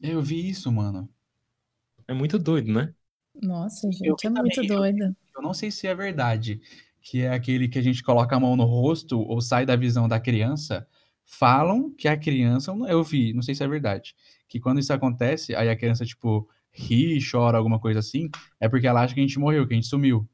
Eu 0.00 0.20
vi 0.22 0.48
isso, 0.48 0.70
mano. 0.72 1.08
É 2.08 2.14
muito 2.14 2.38
doido, 2.38 2.72
né? 2.72 2.94
Nossa, 3.40 3.90
gente, 3.90 4.26
é 4.26 4.30
muito 4.30 4.62
doido. 4.66 5.16
Eu 5.34 5.42
não 5.42 5.54
sei 5.54 5.70
se 5.70 5.86
é 5.86 5.94
verdade, 5.94 6.60
que 7.00 7.22
é 7.22 7.30
aquele 7.30 7.68
que 7.68 7.78
a 7.78 7.82
gente 7.82 8.02
coloca 8.02 8.36
a 8.36 8.40
mão 8.40 8.56
no 8.56 8.64
rosto 8.64 9.20
ou 9.20 9.40
sai 9.40 9.64
da 9.64 9.76
visão 9.76 10.08
da 10.08 10.20
criança. 10.20 10.86
Falam 11.34 11.90
que 11.90 12.06
a 12.06 12.16
criança, 12.16 12.72
eu 12.88 13.02
vi, 13.02 13.32
não 13.32 13.40
sei 13.40 13.54
se 13.54 13.64
é 13.64 13.66
verdade, 13.66 14.14
que 14.46 14.60
quando 14.60 14.80
isso 14.80 14.92
acontece, 14.92 15.54
aí 15.54 15.70
a 15.70 15.74
criança, 15.74 16.04
tipo, 16.04 16.46
ri, 16.70 17.18
chora, 17.22 17.56
alguma 17.56 17.80
coisa 17.80 18.00
assim, 18.00 18.28
é 18.60 18.68
porque 18.68 18.86
ela 18.86 19.00
acha 19.00 19.14
que 19.14 19.20
a 19.20 19.22
gente 19.22 19.38
morreu, 19.38 19.66
que 19.66 19.72
a 19.72 19.76
gente 19.76 19.86
sumiu. 19.86 20.28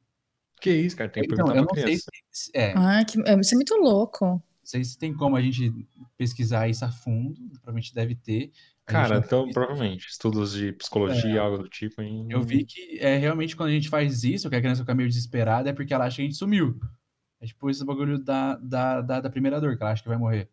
Que 0.60 0.72
isso, 0.72 0.96
cara? 0.96 1.08
Tem 1.08 1.22
que 1.22 1.32
então, 1.32 1.46
perguntar 1.46 1.56
eu 1.56 1.62
não 1.62 1.68
criança. 1.68 2.10
sei 2.10 2.22
se, 2.32 2.50
é. 2.52 2.74
Ah, 2.76 3.04
que, 3.04 3.16
é, 3.24 3.38
isso 3.38 3.54
é 3.54 3.56
muito 3.56 3.76
louco. 3.76 4.24
Não 4.26 4.42
sei 4.64 4.82
se 4.82 4.98
tem 4.98 5.14
como 5.14 5.36
a 5.36 5.40
gente 5.40 5.72
pesquisar 6.16 6.68
isso 6.68 6.84
a 6.84 6.90
fundo, 6.90 7.38
provavelmente 7.52 7.94
deve 7.94 8.16
ter. 8.16 8.50
Cara, 8.84 9.18
então 9.18 9.48
provavelmente, 9.50 10.08
estudos 10.08 10.52
de 10.52 10.72
psicologia, 10.72 11.36
é, 11.36 11.38
algo 11.38 11.58
do 11.58 11.68
tipo. 11.68 12.02
Hein? 12.02 12.26
Eu 12.28 12.42
vi 12.42 12.64
que 12.64 12.98
é 12.98 13.16
realmente 13.16 13.54
quando 13.54 13.68
a 13.68 13.72
gente 13.72 13.88
faz 13.88 14.24
isso, 14.24 14.50
que 14.50 14.56
a 14.56 14.60
criança 14.60 14.82
fica 14.82 14.96
meio 14.96 15.08
desesperada, 15.08 15.70
é 15.70 15.72
porque 15.72 15.94
ela 15.94 16.06
acha 16.06 16.16
que 16.16 16.22
a 16.22 16.24
gente 16.24 16.36
sumiu. 16.36 16.76
É 17.40 17.46
tipo 17.46 17.70
esse 17.70 17.84
bagulho 17.84 18.18
da, 18.18 18.56
da, 18.56 19.00
da, 19.00 19.20
da 19.20 19.30
primeira 19.30 19.60
dor, 19.60 19.76
que 19.76 19.82
ela 19.82 19.92
acha 19.92 20.02
que 20.02 20.08
vai 20.08 20.18
morrer. 20.18 20.50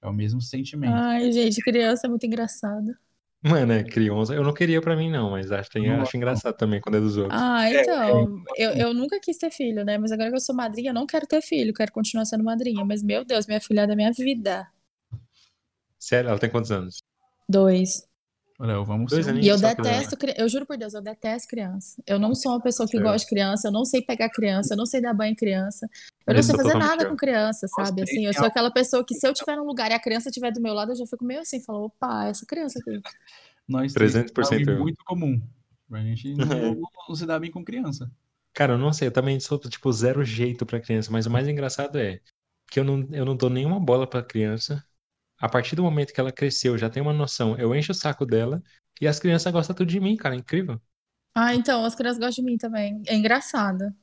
É 0.00 0.06
o 0.06 0.12
mesmo 0.12 0.40
sentimento. 0.40 0.94
Ai, 0.94 1.32
gente, 1.32 1.60
criança 1.60 2.06
é 2.06 2.10
muito 2.10 2.24
engraçado. 2.24 2.96
Mano, 3.42 3.72
é 3.72 3.84
criança. 3.84 4.34
Eu 4.34 4.42
não 4.42 4.52
queria 4.52 4.80
pra 4.80 4.96
mim, 4.96 5.10
não, 5.10 5.30
mas 5.30 5.52
acho, 5.52 5.70
tem, 5.70 5.88
acho 5.90 6.16
engraçado 6.16 6.56
também 6.56 6.80
quando 6.80 6.96
é 6.96 7.00
dos 7.00 7.16
outros. 7.16 7.40
Ah, 7.40 7.70
é, 7.70 7.82
então. 7.82 8.42
É, 8.56 8.64
eu, 8.64 8.70
eu 8.72 8.94
nunca 8.94 9.20
quis 9.20 9.38
ter 9.38 9.50
filho, 9.50 9.84
né? 9.84 9.96
Mas 9.96 10.10
agora 10.10 10.28
que 10.28 10.36
eu 10.36 10.40
sou 10.40 10.54
madrinha, 10.54 10.90
eu 10.90 10.94
não 10.94 11.06
quero 11.06 11.26
ter 11.26 11.40
filho, 11.40 11.72
quero 11.72 11.92
continuar 11.92 12.24
sendo 12.24 12.42
madrinha. 12.42 12.84
Mas, 12.84 13.02
meu 13.02 13.24
Deus, 13.24 13.46
minha 13.46 13.60
filha 13.60 13.82
é 13.82 13.86
da 13.86 13.94
minha 13.94 14.12
vida. 14.12 14.66
Sério? 15.98 16.30
Ela 16.30 16.38
tem 16.38 16.50
quantos 16.50 16.72
anos? 16.72 17.02
Dois. 17.48 18.07
Olha, 18.60 18.82
vamos 18.82 19.12
Dois 19.12 19.26
E 19.28 19.46
eu 19.46 19.56
detesto, 19.56 20.16
eu 20.36 20.48
juro 20.48 20.66
por 20.66 20.76
Deus, 20.76 20.92
eu 20.92 21.00
detesto 21.00 21.46
criança. 21.46 22.02
Eu 22.04 22.18
não 22.18 22.34
sou 22.34 22.52
uma 22.52 22.60
pessoa 22.60 22.88
que 22.88 22.96
certo. 22.96 23.04
gosta 23.04 23.24
de 23.24 23.30
criança, 23.30 23.68
eu 23.68 23.72
não 23.72 23.84
sei 23.84 24.02
pegar 24.02 24.28
criança, 24.30 24.74
eu 24.74 24.76
não 24.76 24.84
sei 24.84 25.00
dar 25.00 25.14
banho 25.14 25.30
em 25.30 25.36
criança. 25.36 25.88
Eu 26.26 26.34
não 26.34 26.42
sei 26.42 26.56
fazer 26.56 26.74
nada 26.74 27.06
com 27.08 27.16
criança, 27.16 27.68
sabe? 27.68 28.02
Assim, 28.02 28.26
eu 28.26 28.34
sou 28.34 28.46
aquela 28.46 28.70
pessoa 28.72 29.04
que 29.04 29.14
se 29.14 29.26
eu 29.26 29.32
estiver 29.32 29.56
num 29.56 29.64
lugar 29.64 29.92
e 29.92 29.94
a 29.94 30.00
criança 30.00 30.28
estiver 30.28 30.50
do 30.50 30.60
meu 30.60 30.74
lado, 30.74 30.90
eu 30.90 30.96
já 30.96 31.06
fico 31.06 31.24
meio 31.24 31.40
assim, 31.40 31.62
falo, 31.62 31.84
opa, 31.84 32.26
essa 32.26 32.44
criança 32.44 32.80
aqui. 32.80 33.00
Nós 33.68 33.92
300% 33.92 34.68
é 34.68 34.76
muito 34.76 35.04
comum. 35.04 35.40
A 35.92 36.00
gente 36.00 36.34
não, 36.34 36.82
não, 37.08 37.14
se 37.14 37.24
dá 37.24 37.38
bem 37.38 37.52
com 37.52 37.64
criança. 37.64 38.10
Cara, 38.52 38.72
eu 38.72 38.78
não 38.78 38.92
sei, 38.92 39.06
eu 39.06 39.12
também 39.12 39.38
sou, 39.38 39.56
tipo, 39.58 39.92
zero 39.92 40.24
jeito 40.24 40.66
pra 40.66 40.80
criança, 40.80 41.12
mas 41.12 41.26
o 41.26 41.30
mais 41.30 41.46
engraçado 41.46 41.96
é 41.96 42.20
que 42.68 42.80
eu 42.80 42.84
não, 42.84 43.06
eu 43.12 43.24
não 43.24 43.36
dou 43.36 43.48
nenhuma 43.48 43.78
bola 43.78 44.04
pra 44.04 44.22
criança. 44.22 44.84
A 45.38 45.48
partir 45.48 45.76
do 45.76 45.82
momento 45.82 46.12
que 46.12 46.20
ela 46.20 46.32
cresceu, 46.32 46.76
já 46.76 46.90
tem 46.90 47.02
uma 47.02 47.12
noção, 47.12 47.56
eu 47.58 47.74
encho 47.74 47.92
o 47.92 47.94
saco 47.94 48.26
dela 48.26 48.62
e 49.00 49.06
as 49.06 49.18
crianças 49.18 49.52
gostam 49.52 49.74
tudo 49.74 49.88
de 49.88 50.00
mim, 50.00 50.16
cara, 50.16 50.34
é 50.34 50.38
incrível. 50.38 50.80
Ah, 51.34 51.54
então, 51.54 51.84
as 51.84 51.94
crianças 51.94 52.18
gostam 52.18 52.44
de 52.44 52.50
mim 52.50 52.58
também. 52.58 53.00
É 53.06 53.14
engraçado. 53.14 53.94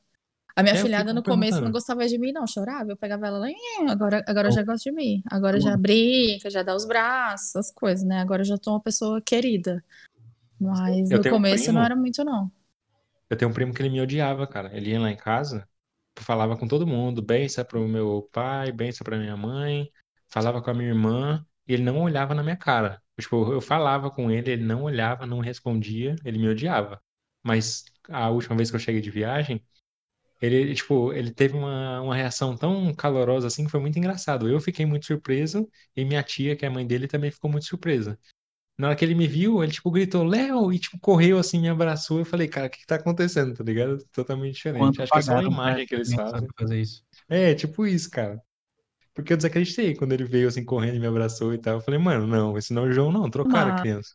A 0.56 0.64
minha 0.64 0.76
é, 0.76 0.78
filhada 0.78 1.14
no 1.14 1.22
começo 1.22 1.60
não 1.60 1.72
gostava 1.72 2.08
de 2.08 2.18
mim, 2.18 2.32
não, 2.32 2.48
chorava. 2.48 2.90
Eu 2.90 2.96
pegava 2.96 3.28
ela 3.28 3.40
lá, 3.40 3.48
agora, 3.90 4.24
agora 4.26 4.50
já 4.50 4.64
gosta 4.64 4.90
de 4.90 4.96
mim. 4.96 5.22
Agora 5.30 5.60
já 5.60 5.76
brinca, 5.76 6.50
já 6.50 6.64
dá 6.64 6.74
os 6.74 6.86
braços, 6.86 7.56
as 7.58 7.72
coisas, 7.72 8.06
né? 8.06 8.22
Agora 8.22 8.42
já 8.46 8.58
tô 8.58 8.72
uma 8.72 8.80
pessoa 8.80 9.22
querida. 9.22 9.84
Mas 10.58 11.12
eu 11.12 11.18
no 11.18 11.30
começo 11.30 11.72
um 11.72 11.74
não 11.74 11.84
era 11.84 11.96
muito, 11.96 12.24
não. 12.24 12.50
Eu 13.30 13.36
tenho 13.36 13.52
um 13.52 13.54
primo 13.54 13.74
que 13.74 13.82
ele 13.82 13.90
me 13.90 14.00
odiava, 14.00 14.48
cara. 14.48 14.74
Ele 14.74 14.92
ia 14.92 15.00
lá 15.00 15.12
em 15.12 15.18
casa, 15.18 15.68
falava 16.20 16.56
com 16.56 16.68
todo 16.70 16.88
mundo, 16.88 17.22
benção 17.22 17.66
pro 17.66 17.86
meu 17.86 18.30
pai, 18.32 18.72
benção 18.72 19.04
pra 19.04 19.18
minha 19.18 19.36
mãe, 19.36 19.92
falava 20.36 20.62
com 20.62 20.70
a 20.70 20.74
minha 20.74 20.90
irmã, 20.90 21.46
e 21.66 21.74
ele 21.74 21.84
não 21.84 22.02
olhava 22.02 22.36
na 22.36 22.44
minha 22.44 22.58
cara. 22.58 23.02
Tipo, 23.18 23.54
eu 23.54 23.62
falava 23.62 24.12
com 24.12 24.30
ele, 24.30 24.52
ele 24.52 24.66
não 24.66 24.84
olhava, 24.84 25.26
não 25.26 25.40
respondia, 25.40 26.14
ele 26.26 26.38
me 26.38 26.50
odiava. 26.50 27.02
Mas 27.42 27.86
a 28.10 28.30
última 28.30 28.58
vez 28.58 28.70
que 28.70 28.76
eu 28.76 28.80
cheguei 28.80 29.00
de 29.00 29.10
viagem, 29.10 29.64
ele, 30.42 30.76
tipo, 30.76 31.14
ele 31.14 31.32
teve 31.32 31.56
uma, 31.56 32.02
uma 32.02 32.14
reação 32.14 32.58
tão 32.58 32.94
calorosa 32.94 33.48
assim 33.48 33.64
que 33.64 33.72
foi 33.72 33.80
muito 33.80 33.98
engraçado. 33.98 34.50
Eu 34.50 34.60
fiquei 34.60 34.86
muito 34.86 35.06
surpreso 35.06 35.70
e 35.96 36.04
minha 36.04 36.22
tia, 36.22 36.54
que 36.54 36.66
é 36.66 36.68
a 36.68 36.72
mãe 36.72 36.86
dele, 36.86 37.08
também 37.08 37.32
ficou 37.32 37.50
muito 37.50 37.66
surpresa. 37.66 38.20
Na 38.78 38.88
hora 38.88 38.96
que 38.98 39.06
ele 39.06 39.16
me 39.16 39.26
viu, 39.26 39.64
ele, 39.64 39.72
tipo, 39.72 39.90
gritou, 39.90 40.26
Léo, 40.26 40.74
e, 40.74 40.78
tipo, 40.78 41.00
correu 41.00 41.40
assim, 41.40 41.62
me 41.62 41.70
abraçou. 41.70 42.20
Eu 42.20 42.26
falei, 42.26 42.50
cara, 42.50 42.68
o 42.68 42.70
que 42.70 42.80
que 42.80 42.86
tá 42.86 42.96
acontecendo, 42.96 43.54
tá 43.54 43.64
ligado? 43.64 44.04
Totalmente 44.12 44.56
diferente. 44.56 44.82
Quanto 44.82 45.02
Acho 45.02 45.14
que 45.14 45.20
é 45.20 45.22
só 45.22 45.40
uma 45.40 45.44
imagem 45.44 45.88
que 45.88 45.96
eles 45.96 46.14
fazem. 46.14 46.50
Fazer 46.60 46.82
isso. 46.82 47.02
É, 47.30 47.56
tipo 47.56 47.88
isso, 47.88 48.12
cara. 48.12 48.38
Porque 49.16 49.32
eu 49.32 49.38
desacreditei 49.38 49.95
quando 49.95 50.11
ele 50.11 50.26
veio, 50.26 50.49
assim, 50.49 50.63
correndo 50.63 50.97
e 50.97 50.99
me 50.99 51.07
abraçou 51.07 51.53
e 51.53 51.57
tal. 51.57 51.76
Eu 51.76 51.82
falei, 51.82 51.97
mano, 51.99 52.28
não, 52.28 52.57
esse 52.57 52.74
não 52.74 52.86
é 52.86 52.89
o 52.89 52.91
João, 52.91 53.11
não. 53.13 53.30
Trocaram 53.30 53.74
a 53.74 53.80
criança. 53.80 54.13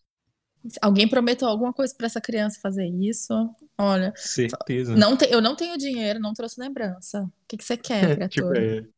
Alguém 0.83 1.09
prometeu 1.09 1.49
alguma 1.49 1.73
coisa 1.73 1.95
para 1.97 2.07
essa 2.07 2.21
criança 2.21 2.61
fazer 2.61 2.87
isso? 2.87 3.33
Olha. 3.79 4.13
Certeza. 4.15 4.95
Não 4.95 5.17
te, 5.17 5.25
eu 5.31 5.41
não 5.41 5.57
tenho 5.57 5.79
dinheiro, 5.79 6.21
não 6.21 6.35
trouxe 6.35 6.61
lembrança. 6.61 7.23
O 7.23 7.33
que, 7.49 7.57
que 7.57 7.65
você 7.65 7.79
quer, 7.79 8.01
tipo, 8.29 8.51
criatura? 8.51 8.61
tipo, 8.61 8.87
é, 8.87 8.91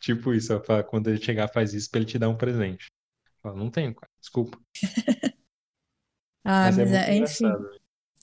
tipo 0.00 0.32
isso, 0.32 0.54
ó, 0.54 0.82
quando 0.84 1.08
ele 1.08 1.20
chegar, 1.20 1.48
faz 1.48 1.74
isso 1.74 1.90
pra 1.90 1.98
ele 1.98 2.08
te 2.08 2.16
dar 2.16 2.28
um 2.28 2.36
presente. 2.36 2.86
Fala, 3.42 3.56
não 3.56 3.70
tenho, 3.70 3.92
cara. 3.92 4.10
Desculpa. 4.20 4.56
ah, 6.44 6.66
mas, 6.66 6.78
é 6.78 6.84
mas 6.84 6.92
é, 6.92 7.10
é 7.10 7.16
enfim. 7.16 7.52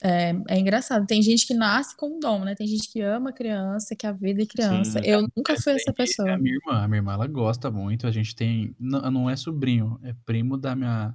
É, 0.02 0.34
é 0.48 0.58
engraçado. 0.58 1.06
Tem 1.06 1.20
gente 1.22 1.46
que 1.46 1.54
nasce 1.54 1.96
com 1.96 2.16
um 2.16 2.20
dom, 2.20 2.44
né? 2.44 2.54
Tem 2.54 2.66
gente 2.66 2.90
que 2.90 3.00
ama 3.00 3.32
criança, 3.32 3.96
que 3.96 4.06
a 4.06 4.12
vida 4.12 4.42
é 4.42 4.46
criança. 4.46 5.02
Sim, 5.02 5.08
eu 5.08 5.22
nunca 5.36 5.60
fui 5.60 5.72
essa 5.72 5.92
pessoa. 5.92 6.32
A 6.32 6.38
minha 6.38 6.54
irmã, 6.54 6.84
a 6.84 6.88
minha 6.88 6.98
irmã, 6.98 7.14
ela 7.14 7.26
gosta 7.26 7.70
muito. 7.70 8.06
A 8.06 8.10
gente 8.10 8.34
tem. 8.36 8.74
Não, 8.78 9.10
não 9.10 9.30
é 9.30 9.36
sobrinho, 9.36 9.98
é 10.02 10.14
primo 10.24 10.56
da 10.56 10.76
minha. 10.76 11.14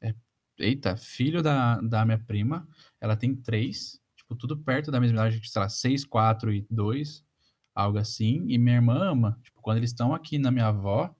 É, 0.00 0.14
eita, 0.58 0.96
filho 0.96 1.42
da, 1.42 1.80
da 1.80 2.04
minha 2.04 2.18
prima. 2.18 2.66
Ela 3.00 3.16
tem 3.16 3.34
três 3.34 4.00
tipo, 4.26 4.34
tudo 4.34 4.56
perto 4.56 4.90
da 4.90 5.00
mesma 5.00 5.14
idade, 5.14 5.48
sei 5.48 5.62
lá, 5.62 5.68
6, 5.68 6.04
4 6.04 6.52
e 6.52 6.66
2, 6.68 7.24
algo 7.74 7.98
assim. 7.98 8.44
E 8.48 8.58
minha 8.58 8.76
irmã 8.76 9.10
ama, 9.10 9.38
tipo, 9.42 9.62
quando 9.62 9.78
eles 9.78 9.90
estão 9.90 10.12
aqui 10.12 10.38
na 10.38 10.50
minha 10.50 10.66
avó, 10.66 11.14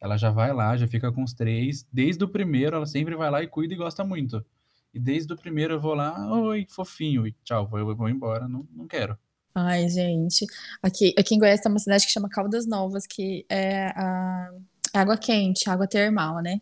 ela 0.00 0.16
já 0.16 0.30
vai 0.30 0.52
lá, 0.52 0.76
já 0.76 0.88
fica 0.88 1.12
com 1.12 1.22
os 1.22 1.32
três. 1.32 1.86
Desde 1.92 2.24
o 2.24 2.28
primeiro, 2.28 2.76
ela 2.76 2.86
sempre 2.86 3.14
vai 3.14 3.30
lá 3.30 3.42
e 3.42 3.46
cuida 3.46 3.72
e 3.72 3.76
gosta 3.76 4.02
muito. 4.02 4.44
E 4.92 4.98
desde 4.98 5.32
o 5.32 5.36
primeiro 5.36 5.74
eu 5.74 5.80
vou 5.80 5.94
lá, 5.94 6.40
oi, 6.40 6.66
fofinho, 6.68 7.26
e 7.26 7.32
tchau, 7.44 7.66
vou, 7.66 7.78
eu 7.78 7.96
vou 7.96 8.08
embora, 8.08 8.48
não, 8.48 8.66
não 8.72 8.86
quero. 8.86 9.16
Ai, 9.54 9.88
gente. 9.88 10.46
Aqui, 10.82 11.12
aqui 11.18 11.34
em 11.34 11.38
Goiás 11.38 11.60
tem 11.60 11.70
uma 11.70 11.78
cidade 11.78 12.06
que 12.06 12.12
chama 12.12 12.28
Caldas 12.28 12.66
Novas, 12.66 13.06
que 13.06 13.44
é 13.48 13.86
a 13.96 14.50
água 14.94 15.16
quente, 15.16 15.68
água 15.68 15.86
termal, 15.86 16.40
né? 16.42 16.60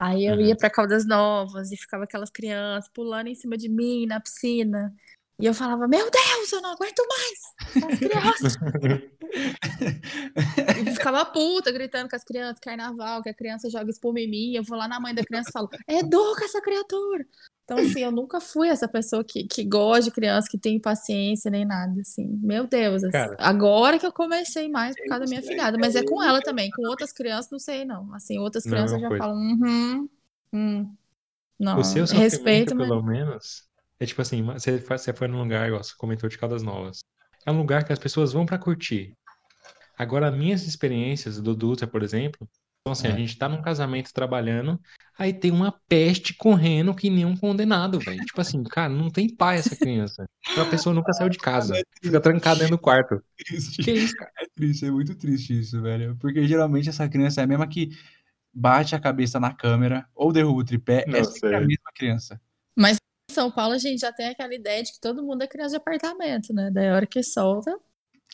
Aí 0.00 0.26
eu 0.26 0.34
uhum. 0.34 0.42
ia 0.42 0.56
para 0.56 0.70
Caldas 0.70 1.06
Novas 1.06 1.72
e 1.72 1.76
ficava 1.76 2.04
aquelas 2.04 2.30
crianças 2.30 2.88
pulando 2.94 3.26
em 3.26 3.34
cima 3.34 3.56
de 3.56 3.68
mim 3.68 4.06
na 4.06 4.20
piscina. 4.20 4.94
E 5.40 5.46
eu 5.46 5.54
falava, 5.54 5.86
meu 5.86 6.10
Deus, 6.10 6.52
eu 6.52 6.60
não 6.60 6.72
aguento 6.72 7.00
mais 7.08 7.84
as 7.84 7.98
crianças. 7.98 8.56
e 10.84 10.90
ficava 10.92 11.24
puta, 11.26 11.70
gritando 11.70 12.08
com 12.08 12.16
as 12.16 12.24
crianças, 12.24 12.58
carnaval, 12.58 13.22
que 13.22 13.28
a 13.28 13.34
criança 13.34 13.70
joga 13.70 13.88
espuma 13.88 14.18
em 14.18 14.28
mim. 14.28 14.54
Eu 14.54 14.64
vou 14.64 14.76
lá 14.76 14.88
na 14.88 14.98
mãe 14.98 15.14
da 15.14 15.24
criança 15.24 15.50
e 15.50 15.52
falo, 15.52 15.70
educa 15.86 16.44
essa 16.44 16.60
criatura. 16.60 17.24
Então, 17.68 17.76
assim, 17.76 18.00
eu 18.00 18.10
nunca 18.10 18.40
fui 18.40 18.66
essa 18.66 18.88
pessoa 18.88 19.22
que, 19.22 19.44
que 19.44 19.62
gosta 19.62 20.04
de 20.04 20.10
criança, 20.10 20.48
que 20.50 20.56
tem 20.56 20.80
paciência 20.80 21.50
nem 21.50 21.66
nada, 21.66 22.00
assim. 22.00 22.26
Meu 22.42 22.66
Deus, 22.66 23.04
assim, 23.04 23.12
Cara, 23.12 23.36
agora 23.38 23.98
que 23.98 24.06
eu 24.06 24.12
comecei 24.12 24.70
mais 24.70 24.96
por 24.96 25.06
causa 25.06 25.26
da 25.26 25.28
minha 25.28 25.42
filhada, 25.42 25.76
mas 25.78 25.94
é 25.94 26.02
com 26.02 26.22
ela 26.22 26.40
também. 26.40 26.70
Com 26.70 26.88
outras 26.88 27.12
crianças, 27.12 27.50
não 27.50 27.58
sei, 27.58 27.84
não. 27.84 28.10
Assim, 28.14 28.38
outras 28.38 28.64
crianças 28.64 28.98
já 28.98 29.10
falam, 29.18 29.36
uhum, 29.36 30.08
hum, 30.50 30.94
não, 31.58 31.78
o 31.78 31.84
seu 31.84 32.06
respeito, 32.06 32.74
pelo 32.74 33.02
mas... 33.02 33.18
menos, 33.18 33.68
é 34.00 34.06
tipo 34.06 34.22
assim, 34.22 34.42
você, 34.42 34.78
você 34.78 35.12
foi 35.12 35.28
num 35.28 35.42
lugar, 35.42 35.66
igual 35.66 35.84
você 35.84 35.92
comentou 35.94 36.26
de 36.26 36.38
Caldas 36.38 36.62
Novas. 36.62 37.00
É 37.44 37.52
um 37.52 37.58
lugar 37.58 37.84
que 37.84 37.92
as 37.92 37.98
pessoas 37.98 38.32
vão 38.32 38.46
para 38.46 38.56
curtir. 38.56 39.14
Agora, 39.98 40.30
minhas 40.30 40.66
experiências 40.66 41.38
do 41.38 41.54
Dutra, 41.54 41.86
por 41.86 42.02
exemplo, 42.02 42.48
então 42.80 42.92
assim, 42.92 43.08
é. 43.08 43.12
a 43.12 43.16
gente 43.16 43.36
tá 43.36 43.46
num 43.46 43.60
casamento 43.60 44.10
trabalhando, 44.14 44.80
aí 45.18 45.32
tem 45.32 45.50
uma 45.50 45.72
peste 45.88 46.32
correndo 46.32 46.94
que 46.94 47.10
nem 47.10 47.24
um 47.24 47.36
condenado, 47.36 47.98
velho. 47.98 48.24
Tipo 48.24 48.40
assim, 48.40 48.62
cara, 48.62 48.88
não 48.88 49.10
tem 49.10 49.28
pai 49.28 49.58
essa 49.58 49.74
criança. 49.74 50.28
A 50.56 50.64
pessoa 50.66 50.94
nunca 50.94 51.12
saiu 51.12 51.28
de 51.28 51.38
casa. 51.38 51.76
É 51.76 51.82
fica 52.00 52.20
trancada 52.20 52.60
dentro 52.60 52.76
do 52.76 52.80
quarto. 52.80 53.20
Triste. 53.36 53.82
Que 53.82 53.90
isso, 53.90 54.14
cara? 54.14 54.30
É 54.38 54.46
triste, 54.54 54.86
é 54.86 54.90
muito 54.90 55.14
triste 55.16 55.58
isso, 55.58 55.82
velho. 55.82 56.16
Porque 56.20 56.46
geralmente 56.46 56.88
essa 56.88 57.08
criança 57.08 57.40
é 57.40 57.44
a 57.44 57.46
mesma 57.46 57.66
que 57.66 57.90
bate 58.54 58.94
a 58.94 59.00
cabeça 59.00 59.40
na 59.40 59.52
câmera 59.52 60.06
ou 60.14 60.32
derruba 60.32 60.60
o 60.60 60.64
tripé. 60.64 61.04
Não, 61.06 61.18
é 61.18 61.56
a 61.56 61.60
mesma 61.60 61.90
criança. 61.94 62.40
Mas 62.76 62.98
são 63.30 63.50
Paulo, 63.50 63.74
a 63.74 63.78
gente 63.78 64.00
já 64.00 64.12
tem 64.12 64.28
aquela 64.28 64.54
ideia 64.54 64.82
de 64.82 64.92
que 64.92 65.00
todo 65.00 65.22
mundo 65.22 65.42
é 65.42 65.48
criança 65.48 65.70
de 65.70 65.76
apartamento, 65.76 66.52
né? 66.54 66.70
Daí 66.72 66.88
a 66.88 66.94
hora 66.94 67.06
que 67.06 67.22
solta. 67.22 67.76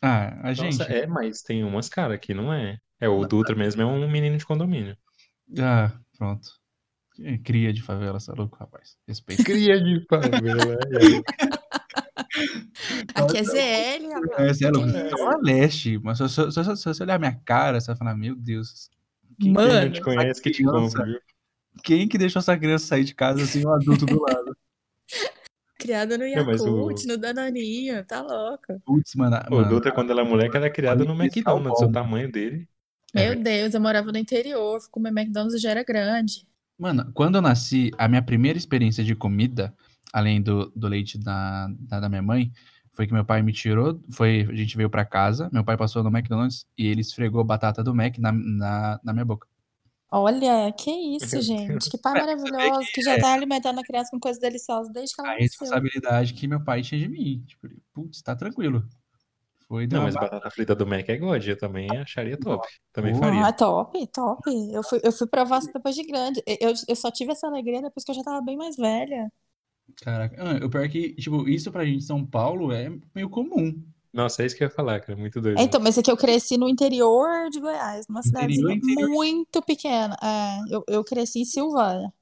Ah, 0.02 0.38
a 0.42 0.52
gente. 0.52 0.78
Nossa, 0.78 0.92
é, 0.92 1.06
mas 1.06 1.42
tem 1.42 1.64
umas, 1.64 1.88
cara, 1.88 2.18
que 2.18 2.34
não 2.34 2.52
é. 2.52 2.78
É, 3.00 3.08
o 3.08 3.26
Dutra 3.26 3.56
mesmo 3.56 3.82
é 3.82 3.86
um 3.86 4.08
menino 4.10 4.36
de 4.36 4.46
condomínio. 4.46 4.96
Ah, 5.58 5.92
pronto. 6.16 6.63
Cria 7.44 7.72
de 7.72 7.82
favela, 7.82 8.18
você 8.18 8.32
é 8.32 8.34
louco, 8.34 8.56
rapaz. 8.58 8.96
Respeito. 9.06 9.44
Cria 9.44 9.80
de 9.80 10.04
favela. 10.08 10.74
é. 10.74 11.54
Aqui 13.14 13.38
é 13.38 13.44
ZL, 13.44 14.08
rapaz. 14.12 14.60
É, 14.60 14.70
ZL, 14.70 14.80
é 14.82 15.36
leste. 15.42 15.98
Mas 15.98 16.18
se, 16.18 16.28
se, 16.28 16.50
se, 16.50 16.76
se, 16.76 16.84
você 16.84 17.02
olhar 17.02 17.18
minha 17.18 17.34
cara, 17.44 17.80
você 17.80 17.86
vai 17.88 17.96
falar, 17.96 18.16
meu 18.16 18.34
Deus. 18.34 18.90
Quem 19.40 19.52
Mano, 19.52 19.92
que 19.92 19.98
te 19.98 20.00
conhece 20.00 20.42
que 20.42 20.50
te 20.50 20.64
compra, 20.64 21.04
viu? 21.04 21.20
Quem 21.82 22.08
que 22.08 22.18
deixou 22.18 22.40
essa 22.40 22.56
criança 22.56 22.86
sair 22.86 23.04
de 23.04 23.14
casa 23.14 23.42
assim, 23.42 23.64
um 23.66 23.72
adulto 23.72 24.06
do 24.06 24.20
lado? 24.20 24.56
Criada 25.78 26.16
no 26.16 26.26
Yakult, 26.26 27.04
o... 27.04 27.08
no 27.08 27.18
Danoninho, 27.18 28.02
tá 28.06 28.22
louca. 28.22 28.80
Putz, 28.86 29.14
mano. 29.16 29.36
O 29.50 29.56
mano, 29.56 29.68
Dutra, 29.68 29.92
quando 29.92 30.10
ela 30.10 30.22
é 30.22 30.24
moleque, 30.24 30.56
ela 30.56 30.66
é 30.66 30.70
criada 30.70 31.04
no 31.04 31.12
McDonald's, 31.12 31.82
o 31.82 31.92
tamanho 31.92 32.30
dele. 32.32 32.66
Meu 33.14 33.32
é. 33.32 33.36
Deus, 33.36 33.74
eu 33.74 33.80
morava 33.80 34.10
no 34.10 34.16
interior, 34.16 34.80
comer 34.90 35.10
McDonald's 35.10 35.60
já 35.60 35.72
era 35.72 35.84
grande. 35.84 36.46
Mano, 36.78 37.10
quando 37.12 37.36
eu 37.36 37.42
nasci, 37.42 37.90
a 37.96 38.08
minha 38.08 38.22
primeira 38.22 38.58
experiência 38.58 39.04
de 39.04 39.14
comida, 39.14 39.74
além 40.12 40.42
do, 40.42 40.70
do 40.74 40.88
leite 40.88 41.18
da, 41.18 41.68
da, 41.78 42.00
da 42.00 42.08
minha 42.08 42.22
mãe, 42.22 42.52
foi 42.92 43.06
que 43.06 43.12
meu 43.12 43.24
pai 43.24 43.42
me 43.42 43.52
tirou, 43.52 44.00
foi, 44.10 44.46
a 44.48 44.54
gente 44.54 44.76
veio 44.76 44.88
para 44.88 45.04
casa, 45.04 45.50
meu 45.52 45.64
pai 45.64 45.76
passou 45.76 46.02
no 46.02 46.10
McDonald's 46.10 46.66
e 46.78 46.86
ele 46.86 47.00
esfregou 47.00 47.40
a 47.40 47.44
batata 47.44 47.82
do 47.82 47.94
Mac 47.94 48.18
na, 48.18 48.32
na, 48.32 49.00
na 49.02 49.12
minha 49.12 49.24
boca. 49.24 49.46
Olha, 50.10 50.72
que 50.72 50.90
isso, 51.16 51.42
gente. 51.42 51.90
Que 51.90 51.98
pai 51.98 52.12
maravilhoso, 52.12 52.88
que 52.94 53.02
já 53.02 53.14
é. 53.14 53.20
tá 53.20 53.32
alimentando 53.34 53.80
a 53.80 53.82
criança 53.82 54.10
com 54.12 54.20
coisas 54.20 54.40
deliciosas 54.40 54.92
desde 54.92 55.12
que 55.12 55.20
ela 55.20 55.32
A 55.32 55.38
responsabilidade 55.38 56.34
que 56.34 56.46
meu 56.46 56.62
pai 56.62 56.82
tinha 56.82 57.00
de 57.00 57.08
mim. 57.08 57.42
Tipo, 57.44 57.68
putz, 57.92 58.22
tá 58.22 58.36
tranquilo. 58.36 58.88
Foi 59.66 59.86
Não, 59.86 60.02
mas 60.02 60.14
batata 60.14 60.50
frita 60.50 60.74
do 60.74 60.86
Mac 60.86 61.08
é 61.08 61.16
god, 61.16 61.46
eu 61.46 61.58
também 61.58 61.88
acharia 61.96 62.38
top. 62.38 62.66
Também 62.92 63.14
faria. 63.14 63.46
Ah, 63.46 63.52
top, 63.52 64.06
top. 64.08 64.50
Eu 64.72 64.82
fui, 64.82 65.00
eu 65.02 65.12
fui 65.12 65.26
provar 65.26 65.58
isso 65.58 65.72
depois 65.72 65.94
de 65.94 66.04
grande. 66.04 66.42
Eu, 66.46 66.72
eu 66.86 66.96
só 66.96 67.10
tive 67.10 67.32
essa 67.32 67.46
alegria 67.46 67.80
depois 67.80 68.04
que 68.04 68.10
eu 68.10 68.14
já 68.14 68.22
tava 68.22 68.42
bem 68.42 68.56
mais 68.56 68.76
velha. 68.76 69.30
Caraca, 69.96 70.36
ah, 70.38 70.64
o 70.64 70.70
pior 70.70 70.84
é 70.84 70.88
que, 70.88 71.14
tipo, 71.14 71.48
isso 71.48 71.70
pra 71.70 71.84
gente 71.84 71.98
em 71.98 72.00
São 72.00 72.24
Paulo 72.24 72.72
é 72.72 72.90
meio 73.14 73.28
comum. 73.28 73.82
Nossa, 74.12 74.42
é 74.42 74.46
isso 74.46 74.56
que 74.56 74.62
eu 74.62 74.68
ia 74.68 74.74
falar, 74.74 75.00
cara. 75.00 75.18
Muito 75.18 75.40
doido. 75.40 75.58
É, 75.58 75.62
então, 75.62 75.80
mas 75.80 75.98
é 75.98 76.02
que 76.02 76.10
eu 76.10 76.16
cresci 76.16 76.56
no 76.56 76.68
interior 76.68 77.50
de 77.50 77.58
Goiás, 77.58 78.06
numa 78.06 78.22
cidade 78.22 78.56
muito 79.08 79.60
pequena. 79.62 80.16
É, 80.22 80.74
eu, 80.74 80.84
eu 80.86 81.04
cresci 81.04 81.40
em 81.40 81.44
Silvânia. 81.44 82.12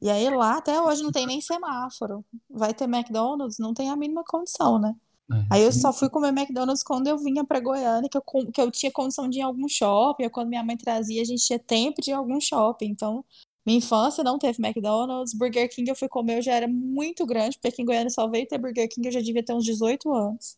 E 0.00 0.10
aí 0.10 0.28
lá 0.30 0.58
até 0.58 0.80
hoje 0.80 1.02
não 1.02 1.10
tem 1.10 1.26
nem 1.26 1.40
semáforo. 1.40 2.24
Vai 2.50 2.74
ter 2.74 2.84
McDonald's, 2.84 3.58
não 3.58 3.72
tem 3.72 3.88
a 3.88 3.96
mínima 3.96 4.22
condição, 4.24 4.78
né? 4.78 4.94
É, 5.30 5.34
aí 5.50 5.62
eu 5.62 5.72
sim. 5.72 5.80
só 5.80 5.92
fui 5.92 6.08
comer 6.10 6.28
McDonald's 6.28 6.82
quando 6.82 7.06
eu 7.06 7.18
vinha 7.18 7.44
pra 7.44 7.60
Goiânia, 7.60 8.08
que 8.08 8.16
eu, 8.18 8.22
que 8.52 8.60
eu 8.60 8.70
tinha 8.70 8.92
condição 8.92 9.28
de 9.28 9.38
ir 9.38 9.40
em 9.40 9.44
algum 9.44 9.68
shopping, 9.68 10.24
ou 10.24 10.30
quando 10.30 10.48
minha 10.48 10.64
mãe 10.64 10.76
trazia, 10.76 11.22
a 11.22 11.24
gente 11.24 11.44
tinha 11.46 11.58
tempo 11.58 12.00
de 12.02 12.10
ir 12.10 12.12
em 12.12 12.16
algum 12.16 12.40
shopping. 12.40 12.86
Então, 12.86 13.24
minha 13.66 13.78
infância 13.78 14.24
não 14.24 14.38
teve 14.38 14.62
McDonald's. 14.64 15.34
Burger 15.34 15.68
King 15.70 15.90
eu 15.90 15.96
fui 15.96 16.08
comer, 16.08 16.38
eu 16.38 16.42
já 16.42 16.54
era 16.54 16.68
muito 16.68 17.26
grande, 17.26 17.56
porque 17.56 17.68
aqui 17.68 17.82
em 17.82 17.84
Goiânia 17.86 18.10
só 18.10 18.28
veio 18.28 18.46
ter 18.48 18.58
Burger 18.58 18.88
King, 18.88 19.08
eu 19.08 19.12
já 19.12 19.20
devia 19.20 19.42
ter 19.44 19.52
uns 19.54 19.64
18 19.64 20.12
anos. 20.12 20.56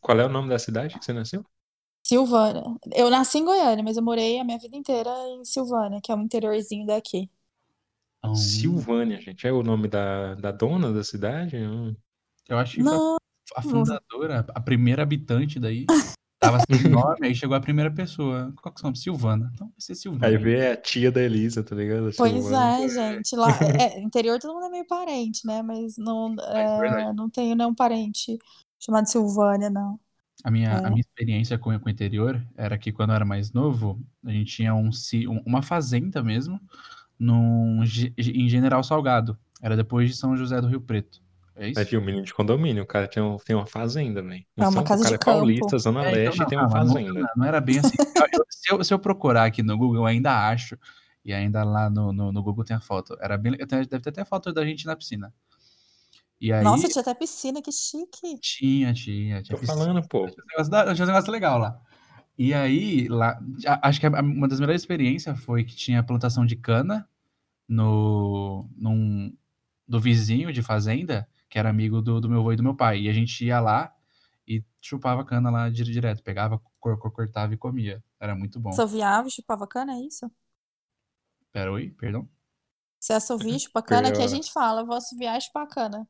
Qual 0.00 0.20
é 0.20 0.24
o 0.24 0.28
nome 0.28 0.48
da 0.50 0.58
cidade 0.60 0.96
que 0.96 1.04
você 1.04 1.12
nasceu? 1.12 1.44
Silvânia. 2.02 2.62
Eu 2.94 3.10
nasci 3.10 3.38
em 3.38 3.44
Goiânia, 3.44 3.82
mas 3.84 3.96
eu 3.96 4.02
morei 4.02 4.38
a 4.38 4.44
minha 4.44 4.58
vida 4.58 4.76
inteira 4.76 5.10
em 5.30 5.44
Silvânia, 5.44 6.00
que 6.02 6.12
é 6.12 6.14
um 6.14 6.22
interiorzinho 6.22 6.86
daqui. 6.86 7.28
Silvânia, 8.34 9.18
gente. 9.20 9.46
É 9.46 9.52
o 9.52 9.62
nome 9.62 9.88
da, 9.88 10.34
da 10.34 10.50
dona 10.52 10.92
da 10.92 11.02
cidade? 11.04 11.56
Hum. 11.56 11.94
Eu 12.48 12.58
acho 12.58 12.76
que 12.76 12.82
não, 12.82 13.16
a, 13.54 13.62
fundadora, 13.62 14.46
a 14.54 14.60
primeira 14.60 15.02
habitante 15.02 15.58
daí, 15.58 15.86
tava 16.38 16.58
sem 16.60 16.66
nome, 16.90 17.26
aí 17.26 17.34
chegou 17.34 17.56
a 17.56 17.60
primeira 17.60 17.90
pessoa. 17.90 18.52
Qual 18.60 18.74
que 18.74 18.80
é 18.80 18.82
o 18.82 18.84
nome? 18.84 18.96
Silvana. 18.96 19.50
Então 19.54 19.68
vai 19.68 19.76
ser 19.78 19.94
Silvana. 19.94 20.26
Aí 20.26 20.36
vê 20.36 20.72
a 20.72 20.76
tia 20.76 21.10
da 21.10 21.22
Elisa, 21.22 21.62
tá 21.62 21.74
ligado? 21.74 22.10
Pois 22.16 22.32
Silvana. 22.32 22.84
é, 22.84 22.88
gente. 22.88 23.36
Lá, 23.36 23.48
é, 23.80 24.00
interior 24.00 24.38
todo 24.38 24.54
mundo 24.54 24.66
é 24.66 24.70
meio 24.70 24.86
parente, 24.86 25.46
né? 25.46 25.62
Mas 25.62 25.96
não, 25.96 26.34
é, 26.40 27.08
é 27.08 27.12
não 27.12 27.28
tenho 27.30 27.54
nenhum 27.54 27.74
parente 27.74 28.38
chamado 28.78 29.08
Silvânia, 29.08 29.70
não. 29.70 29.98
A 30.42 30.50
minha, 30.50 30.68
é. 30.68 30.84
a 30.84 30.90
minha 30.90 31.00
experiência 31.00 31.56
com, 31.56 31.78
com 31.78 31.86
o 31.86 31.90
interior 31.90 32.44
era 32.56 32.76
que 32.76 32.92
quando 32.92 33.10
eu 33.10 33.16
era 33.16 33.24
mais 33.24 33.50
novo, 33.52 33.98
a 34.24 34.30
gente 34.30 34.56
tinha 34.56 34.74
um, 34.74 34.90
uma 35.46 35.62
fazenda 35.62 36.22
mesmo, 36.22 36.60
num, 37.18 37.82
em 38.18 38.48
General 38.48 38.84
Salgado. 38.84 39.38
Era 39.62 39.76
depois 39.76 40.10
de 40.10 40.16
São 40.16 40.36
José 40.36 40.60
do 40.60 40.66
Rio 40.66 40.82
Preto. 40.82 41.23
É 41.56 41.68
isso? 41.68 41.80
É 41.80 41.84
tinha 41.84 42.00
um 42.00 42.04
menino 42.04 42.24
de 42.24 42.34
condomínio, 42.34 42.82
o 42.82 42.86
cara 42.86 43.06
tinha, 43.06 43.24
tem 43.44 43.54
uma 43.54 43.66
fazenda, 43.66 44.20
velho. 44.22 44.44
É 44.56 44.68
uma 44.68 44.82
casa 44.82 45.02
o 45.02 45.04
cara 45.04 45.08
de 45.08 45.14
é 45.14 45.18
paulista, 45.18 45.78
Zona 45.78 46.04
é, 46.04 46.10
então 46.10 46.22
Leste, 46.24 46.34
então, 46.34 46.44
não, 46.44 46.48
tem 46.48 46.58
uma 46.58 46.70
fazenda. 46.70 47.20
Não, 47.20 47.28
não, 47.36 47.46
era 47.46 47.60
bem 47.60 47.78
assim. 47.78 47.94
se, 48.50 48.72
eu, 48.72 48.84
se 48.84 48.92
eu 48.92 48.98
procurar 48.98 49.44
aqui 49.44 49.62
no 49.62 49.78
Google, 49.78 49.96
eu 49.96 50.06
ainda 50.06 50.48
acho. 50.48 50.76
E 51.24 51.32
ainda 51.32 51.62
lá 51.64 51.88
no, 51.88 52.12
no, 52.12 52.32
no 52.32 52.42
Google 52.42 52.64
tem 52.64 52.76
a 52.76 52.80
foto. 52.80 53.16
Era 53.20 53.38
bem, 53.38 53.56
deve 53.56 53.86
ter 53.86 54.08
até 54.10 54.24
foto 54.24 54.52
da 54.52 54.64
gente 54.64 54.84
na 54.84 54.96
piscina. 54.96 55.32
E 56.40 56.52
aí, 56.52 56.62
Nossa, 56.62 56.88
tinha 56.88 57.00
até 57.00 57.14
piscina, 57.14 57.62
que 57.62 57.72
chique. 57.72 58.38
Tinha, 58.40 58.92
tinha. 58.92 59.42
tinha 59.42 59.56
Tô 59.56 59.60
piscina, 59.60 59.78
falando, 59.78 60.08
pô. 60.08 60.26
Tinha 60.28 61.04
um 61.04 61.06
negócio 61.06 61.32
legal 61.32 61.58
lá. 61.58 61.80
E 62.36 62.52
aí, 62.52 63.06
lá, 63.08 63.40
acho 63.80 64.00
que 64.00 64.08
uma 64.08 64.48
das 64.48 64.58
melhores 64.58 64.82
experiências 64.82 65.38
foi 65.40 65.64
que 65.64 65.74
tinha 65.74 66.02
plantação 66.02 66.44
de 66.44 66.56
cana 66.56 67.08
no, 67.66 68.68
num, 68.76 69.32
do 69.86 70.00
vizinho 70.00 70.52
de 70.52 70.60
fazenda 70.60 71.28
que 71.54 71.58
era 71.60 71.70
amigo 71.70 72.02
do, 72.02 72.20
do 72.20 72.28
meu 72.28 72.40
avô 72.40 72.52
e 72.52 72.56
do 72.56 72.64
meu 72.64 72.74
pai. 72.74 73.02
E 73.02 73.08
a 73.08 73.12
gente 73.12 73.44
ia 73.44 73.60
lá 73.60 73.94
e 74.44 74.60
chupava 74.82 75.24
cana 75.24 75.52
lá 75.52 75.70
direto. 75.70 76.20
Pegava, 76.20 76.60
cor, 76.80 76.98
cor, 76.98 77.12
cortava 77.12 77.54
e 77.54 77.56
comia. 77.56 78.02
Era 78.18 78.34
muito 78.34 78.58
bom. 78.58 78.70
Assoviava 78.70 79.28
e 79.28 79.30
chupava 79.30 79.64
cana, 79.64 79.92
é 79.92 80.00
isso? 80.00 80.28
Pera, 81.52 81.70
oi, 81.70 81.90
perdão? 81.90 82.28
Você 82.98 83.12
assovia 83.12 83.54
e 83.54 83.60
chupa 83.60 83.80
cana? 83.82 84.10
Que 84.10 84.20
a 84.20 84.26
gente 84.26 84.52
fala, 84.52 84.84
vou 84.84 84.96
assoviar 84.96 85.38
e 85.38 85.42
chupar 85.42 85.68
cana. 85.68 86.08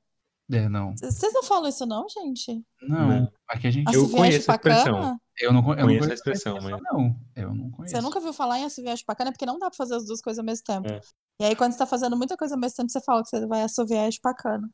É, 0.50 0.66
não. 0.66 0.96
Vocês 0.96 1.34
não 1.34 1.42
falam 1.42 1.68
isso 1.68 1.84
não, 1.84 2.06
gente? 2.08 2.64
Não, 2.80 3.30
aqui 3.46 3.66
a 3.66 3.70
gente... 3.70 3.94
Eu 3.94 4.08
conheço 4.08 4.50
a 4.50 4.54
expressão. 4.54 5.20
Eu 5.38 5.52
não, 5.52 5.74
eu 5.74 5.84
conheço 5.84 6.06
não 6.06 6.10
a 6.10 6.14
expressão, 6.14 6.58
mas... 6.62 6.80
Não, 6.80 7.20
eu 7.36 7.54
não 7.54 7.70
conheço. 7.70 7.94
Você 7.94 8.00
nunca 8.00 8.18
viu 8.18 8.32
falar 8.32 8.60
em 8.60 8.64
assoviar 8.64 8.94
e 8.94 8.98
chupar 8.98 9.14
cana? 9.14 9.30
Porque 9.30 9.44
não 9.44 9.58
dá 9.58 9.68
pra 9.68 9.76
fazer 9.76 9.96
as 9.96 10.06
duas 10.06 10.22
coisas 10.22 10.38
ao 10.38 10.44
mesmo 10.46 10.64
tempo. 10.64 10.88
É. 10.90 11.00
E 11.42 11.44
aí, 11.44 11.54
quando 11.54 11.72
você 11.72 11.78
tá 11.78 11.86
fazendo 11.86 12.16
muita 12.16 12.34
coisa 12.34 12.54
ao 12.54 12.60
mesmo 12.60 12.76
tempo, 12.76 12.90
você 12.90 13.00
fala 13.02 13.22
que 13.22 13.28
você 13.28 13.46
vai 13.46 13.60
assoviar 13.60 14.08
e 14.08 14.12
chupar 14.12 14.34
cana. 14.34 14.70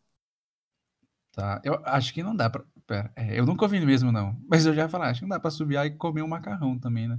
Tá, 1.33 1.61
eu 1.64 1.81
acho 1.85 2.12
que 2.12 2.22
não 2.22 2.35
dá 2.35 2.51
pra. 2.51 2.64
Pera, 2.87 3.12
é, 3.14 3.39
eu 3.39 3.47
nunca 3.47 3.64
ouvi 3.64 3.78
mesmo, 3.85 4.11
não. 4.11 4.37
Mas 4.49 4.66
eu 4.66 4.74
já 4.74 4.83
ia 4.83 4.89
falar, 4.89 5.11
acho 5.11 5.20
que 5.20 5.26
não 5.26 5.37
dá 5.37 5.41
pra 5.41 5.51
subir 5.51 5.78
e 5.78 5.91
comer 5.91 6.22
um 6.22 6.28
macarrão 6.28 6.78
também, 6.78 7.09
né? 7.09 7.18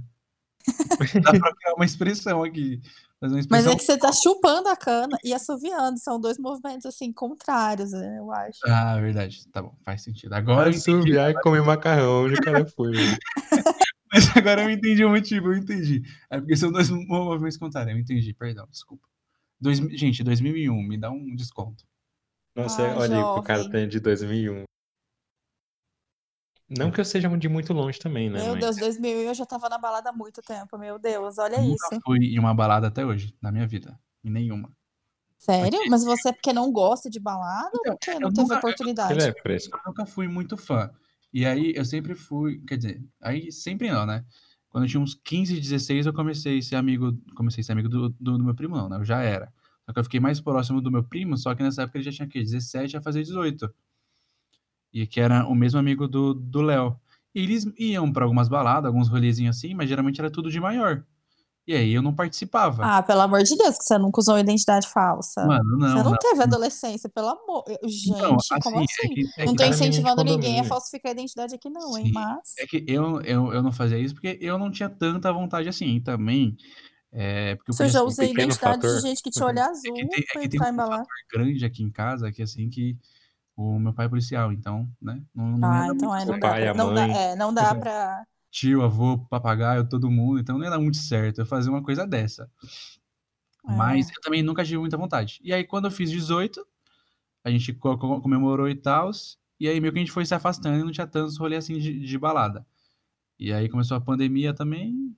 dá 1.22 1.30
pra 1.30 1.54
criar 1.54 1.74
uma 1.74 1.84
expressão 1.84 2.44
aqui. 2.44 2.80
Mas, 3.20 3.32
expressão... 3.32 3.48
mas, 3.50 3.66
é 3.66 3.76
que 3.76 3.84
você 3.84 3.96
tá 3.96 4.12
chupando 4.12 4.68
a 4.68 4.76
cana 4.76 5.16
e 5.24 5.32
assoviando. 5.32 5.98
São 5.98 6.20
dois 6.20 6.38
movimentos, 6.38 6.86
assim, 6.86 7.12
contrários, 7.12 7.92
né, 7.92 8.18
eu 8.18 8.30
acho. 8.32 8.58
Ah, 8.66 9.00
verdade. 9.00 9.46
Tá 9.48 9.62
bom, 9.62 9.74
faz 9.84 10.02
sentido. 10.02 10.32
Agora. 10.34 10.70
Assoviar 10.70 11.30
e 11.30 11.40
comer 11.40 11.62
macarrão, 11.62 12.24
onde 12.24 12.34
o 12.34 12.42
cara 12.42 12.66
foi. 12.66 12.92
mas 14.12 14.36
agora 14.36 14.64
eu 14.64 14.70
entendi 14.70 15.04
o 15.04 15.10
motivo, 15.10 15.52
eu 15.52 15.56
entendi. 15.56 16.02
É 16.28 16.38
porque 16.38 16.56
são 16.56 16.72
dois 16.72 16.90
movimentos 16.90 17.56
contrários. 17.56 17.94
Eu 17.94 18.00
entendi, 18.00 18.34
perdão, 18.34 18.66
desculpa. 18.68 19.06
Dois, 19.60 19.78
gente, 19.78 20.24
2001, 20.24 20.82
me 20.82 20.98
dá 20.98 21.10
um 21.10 21.34
desconto. 21.36 21.84
Nossa, 22.54 22.82
ah, 22.82 22.98
olha 22.98 23.16
aí 23.16 23.22
o 23.22 23.42
cara 23.42 23.68
tem 23.70 23.88
de 23.88 23.98
2001. 24.00 24.64
Não 26.78 26.90
que 26.90 27.00
eu 27.00 27.04
seja 27.04 27.28
de 27.36 27.48
muito 27.48 27.72
longe 27.72 27.98
também, 27.98 28.30
né? 28.30 28.42
Meu 28.42 28.54
mas... 28.54 28.60
Deus, 28.60 28.76
2000 28.76 29.18
eu 29.20 29.34
já 29.34 29.44
tava 29.44 29.68
na 29.68 29.78
balada 29.78 30.10
há 30.10 30.12
muito 30.12 30.40
tempo, 30.40 30.78
meu 30.78 30.98
Deus, 30.98 31.38
olha 31.38 31.58
Nunca 31.58 31.74
isso. 31.74 32.00
fui 32.04 32.18
em 32.18 32.38
uma 32.38 32.54
balada 32.54 32.86
até 32.86 33.04
hoje, 33.04 33.34
na 33.42 33.52
minha 33.52 33.66
vida. 33.66 33.98
Em 34.24 34.30
nenhuma. 34.30 34.70
Sério? 35.36 35.72
Porque... 35.72 35.90
Mas 35.90 36.04
você 36.04 36.28
é 36.28 36.32
porque 36.32 36.52
não 36.52 36.70
gosta 36.72 37.10
de 37.10 37.20
balada 37.20 37.70
então, 37.74 37.92
ou 37.92 37.98
porque 37.98 38.18
não 38.18 38.30
teve 38.30 38.42
nunca, 38.42 38.56
oportunidade? 38.58 39.12
Ele 39.12 39.22
é 39.22 39.32
fresco. 39.32 39.76
Eu 39.76 39.82
nunca 39.86 40.06
fui 40.06 40.28
muito 40.28 40.56
fã. 40.56 40.90
E 41.32 41.44
aí 41.44 41.72
eu 41.74 41.84
sempre 41.84 42.14
fui, 42.14 42.62
quer 42.66 42.76
dizer, 42.76 43.04
aí 43.20 43.50
sempre 43.50 43.90
não, 43.90 44.06
né? 44.06 44.24
Quando 44.70 44.84
eu 44.84 44.88
tinha 44.88 45.00
uns 45.00 45.14
15, 45.14 45.60
16, 45.60 46.06
eu 46.06 46.14
comecei 46.14 46.58
a 46.58 46.62
ser 46.62 46.76
amigo, 46.76 47.12
comecei 47.34 47.60
a 47.60 47.64
ser 47.64 47.72
amigo 47.72 47.88
do, 47.88 48.08
do, 48.10 48.38
do 48.38 48.44
meu 48.44 48.54
primo, 48.54 48.76
não, 48.76 48.88
né? 48.88 48.96
Eu 48.96 49.04
já 49.04 49.20
era. 49.20 49.52
Só 49.84 49.92
que 49.92 49.98
eu 49.98 50.04
fiquei 50.04 50.20
mais 50.20 50.40
próximo 50.40 50.80
do 50.80 50.90
meu 50.90 51.02
primo, 51.02 51.36
só 51.36 51.54
que 51.54 51.62
nessa 51.62 51.82
época 51.82 51.98
ele 51.98 52.04
já 52.04 52.12
tinha 52.12 52.26
aqui 52.26 52.40
17 52.40 52.96
a 52.96 53.02
fazer 53.02 53.22
18. 53.22 53.68
E 54.92 55.06
que 55.06 55.20
era 55.20 55.46
o 55.46 55.54
mesmo 55.54 55.78
amigo 55.78 56.06
do 56.06 56.60
Léo. 56.60 56.96
E 57.34 57.40
eles 57.40 57.66
iam 57.78 58.12
para 58.12 58.24
algumas 58.24 58.48
baladas, 58.48 58.86
alguns 58.86 59.08
rolezinhos 59.08 59.56
assim, 59.56 59.74
mas 59.74 59.88
geralmente 59.88 60.20
era 60.20 60.30
tudo 60.30 60.50
de 60.50 60.60
maior. 60.60 61.04
E 61.64 61.74
aí 61.74 61.92
eu 61.92 62.02
não 62.02 62.12
participava. 62.12 62.84
Ah, 62.84 63.02
pelo 63.02 63.20
amor 63.20 63.42
de 63.44 63.56
Deus, 63.56 63.78
que 63.78 63.84
você 63.84 63.96
nunca 63.96 64.20
usou 64.20 64.36
identidade 64.36 64.88
falsa. 64.88 65.46
Mano, 65.46 65.78
não. 65.78 65.88
Você 65.88 66.02
não, 66.02 66.10
não. 66.10 66.18
teve 66.18 66.42
adolescência, 66.42 67.08
pelo 67.08 67.28
amor. 67.28 67.64
Gente, 67.84 68.20
não, 68.20 68.34
assim, 68.34 68.58
como 68.60 68.78
assim? 68.80 68.86
É 69.04 69.08
que, 69.08 69.30
é 69.38 69.44
não 69.44 69.54
tô 69.54 69.64
incentivando 69.64 70.24
ninguém 70.24 70.58
a 70.58 70.64
falsificar 70.64 71.10
a 71.10 71.12
identidade 71.12 71.54
aqui, 71.54 71.70
não, 71.70 71.92
Sim. 71.92 72.06
hein? 72.06 72.12
Mas. 72.12 72.54
É 72.58 72.66
que 72.66 72.84
eu, 72.88 73.20
eu, 73.22 73.52
eu 73.52 73.62
não 73.62 73.70
fazia 73.70 73.96
isso 73.96 74.12
porque 74.12 74.38
eu 74.40 74.58
não 74.58 74.72
tinha 74.72 74.88
tanta 74.88 75.32
vontade 75.32 75.68
assim. 75.68 76.00
também 76.00 76.56
é, 77.12 77.56
porque 77.56 77.72
Você 77.72 77.88
já 77.88 78.02
usa 78.02 78.24
identidade 78.24 78.58
fator, 78.58 78.96
de 78.96 79.02
gente 79.02 79.22
que 79.22 79.30
te 79.30 79.42
olha 79.42 79.66
azul 79.66 79.98
é 79.98 80.06
tem, 80.06 80.24
é 80.36 80.40
que 80.40 80.48
tem 80.48 80.60
um 80.60 80.64
fator 80.64 81.04
grande 81.30 81.64
aqui 81.64 81.82
em 81.82 81.90
casa, 81.90 82.32
que 82.32 82.40
é 82.40 82.44
assim 82.44 82.70
que 82.70 82.96
o 83.54 83.78
meu 83.78 83.92
pai 83.92 84.06
é 84.06 84.08
policial, 84.08 84.50
então, 84.50 84.88
né? 85.00 85.22
Não, 85.34 85.58
não 85.58 85.70
ah, 85.70 85.88
então 85.94 86.16
é, 86.16 86.24
não, 86.24 86.32
dá 86.32 86.48
pai, 86.48 86.62
pra, 86.62 86.74
não, 86.74 86.94
dá, 86.94 87.06
é, 87.06 87.36
não 87.36 87.54
dá 87.54 87.74
pra... 87.74 88.24
Tio, 88.50 88.82
avô, 88.82 89.18
papagaio, 89.30 89.88
todo 89.88 90.10
mundo, 90.10 90.38
então 90.38 90.56
não 90.56 90.64
ia 90.64 90.70
dar 90.70 90.78
muito 90.78 90.98
certo 90.98 91.40
eu 91.40 91.46
fazer 91.46 91.70
uma 91.70 91.82
coisa 91.82 92.06
dessa. 92.06 92.50
É. 93.66 93.72
Mas 93.76 94.08
eu 94.10 94.20
também 94.20 94.42
nunca 94.42 94.64
tive 94.64 94.78
muita 94.78 94.96
vontade. 94.96 95.38
E 95.42 95.52
aí, 95.52 95.64
quando 95.64 95.86
eu 95.86 95.90
fiz 95.90 96.10
18, 96.10 96.66
a 97.44 97.50
gente 97.50 97.72
comemorou 97.72 98.68
e 98.68 98.74
tal, 98.74 99.10
E 99.58 99.68
aí 99.68 99.80
meio 99.80 99.92
que 99.92 99.98
a 99.98 100.02
gente 100.02 100.12
foi 100.12 100.24
se 100.26 100.34
afastando 100.34 100.78
e 100.78 100.84
não 100.84 100.92
tinha 100.92 101.06
tantos 101.06 101.38
rolês 101.38 101.64
assim 101.64 101.78
de, 101.78 102.00
de 102.00 102.18
balada. 102.18 102.66
E 103.38 103.52
aí 103.52 103.68
começou 103.68 103.96
a 103.96 104.00
pandemia 104.00 104.52
também. 104.54 105.16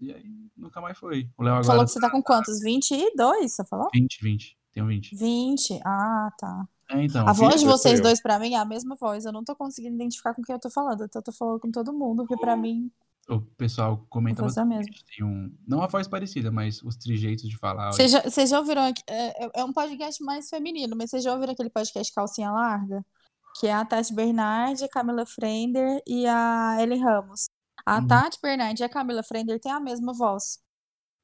E 0.00 0.12
aí 0.12 0.24
nunca 0.56 0.80
mais 0.80 0.96
foi. 0.96 1.28
O 1.36 1.42
Léo 1.42 1.54
agora. 1.54 1.66
Falou 1.66 1.84
que 1.84 1.90
você 1.90 2.00
tá 2.00 2.10
com 2.10 2.22
quantos? 2.22 2.60
22, 2.60 3.52
você 3.52 3.64
falou? 3.64 3.88
20, 3.92 4.22
20. 4.22 4.58
Tenho 4.72 4.86
20. 4.86 5.16
20. 5.16 5.80
Ah, 5.84 6.30
tá. 6.38 6.68
É, 6.90 7.04
então, 7.04 7.28
a 7.28 7.32
voz 7.32 7.60
de 7.60 7.66
vocês 7.66 8.00
dois, 8.00 8.20
pra 8.20 8.38
mim, 8.38 8.54
é 8.54 8.58
a 8.58 8.64
mesma 8.64 8.94
voz. 8.94 9.24
Eu 9.24 9.32
não 9.32 9.44
tô 9.44 9.54
conseguindo 9.54 9.94
identificar 9.96 10.34
com 10.34 10.42
quem 10.42 10.54
eu 10.54 10.60
tô 10.60 10.70
falando. 10.70 11.04
Então 11.04 11.20
eu 11.20 11.24
tô 11.24 11.32
falando 11.32 11.60
com 11.60 11.70
todo 11.70 11.92
mundo, 11.92 12.24
porque 12.26 12.40
pra 12.40 12.56
mim. 12.56 12.90
O 13.28 13.42
pessoal 13.42 14.06
comenta 14.08 14.40
bastante. 14.40 15.04
Tem 15.04 15.24
um, 15.24 15.54
não 15.66 15.82
a 15.82 15.86
voz 15.86 16.08
parecida, 16.08 16.50
mas 16.50 16.82
os 16.82 16.96
trejeitos 16.96 17.46
de 17.46 17.58
falar. 17.58 17.92
Vocês 17.92 18.10
já, 18.10 18.22
já 18.46 18.58
ouviram? 18.58 18.82
É, 18.82 18.94
é, 19.06 19.50
é 19.56 19.64
um 19.64 19.72
podcast 19.72 20.22
mais 20.24 20.48
feminino, 20.48 20.96
mas 20.96 21.10
vocês 21.10 21.22
já 21.22 21.34
ouviram 21.34 21.52
aquele 21.52 21.68
podcast 21.68 22.10
Calcinha 22.14 22.50
Larga? 22.50 23.04
Que 23.60 23.66
é 23.66 23.74
a 23.74 23.84
Tati 23.84 24.14
Bernardi, 24.14 24.84
a 24.84 24.88
Camila 24.88 25.26
Frender 25.26 26.00
e 26.06 26.26
a 26.26 26.78
Ellen 26.80 27.02
Ramos. 27.02 27.50
A 27.88 28.00
uhum. 28.00 28.06
Tati 28.06 28.38
Bernardi 28.42 28.82
e 28.82 28.84
a 28.84 28.88
Camila 28.88 29.22
Frender 29.22 29.58
têm 29.58 29.72
a 29.72 29.80
mesma 29.80 30.12
voz. 30.12 30.58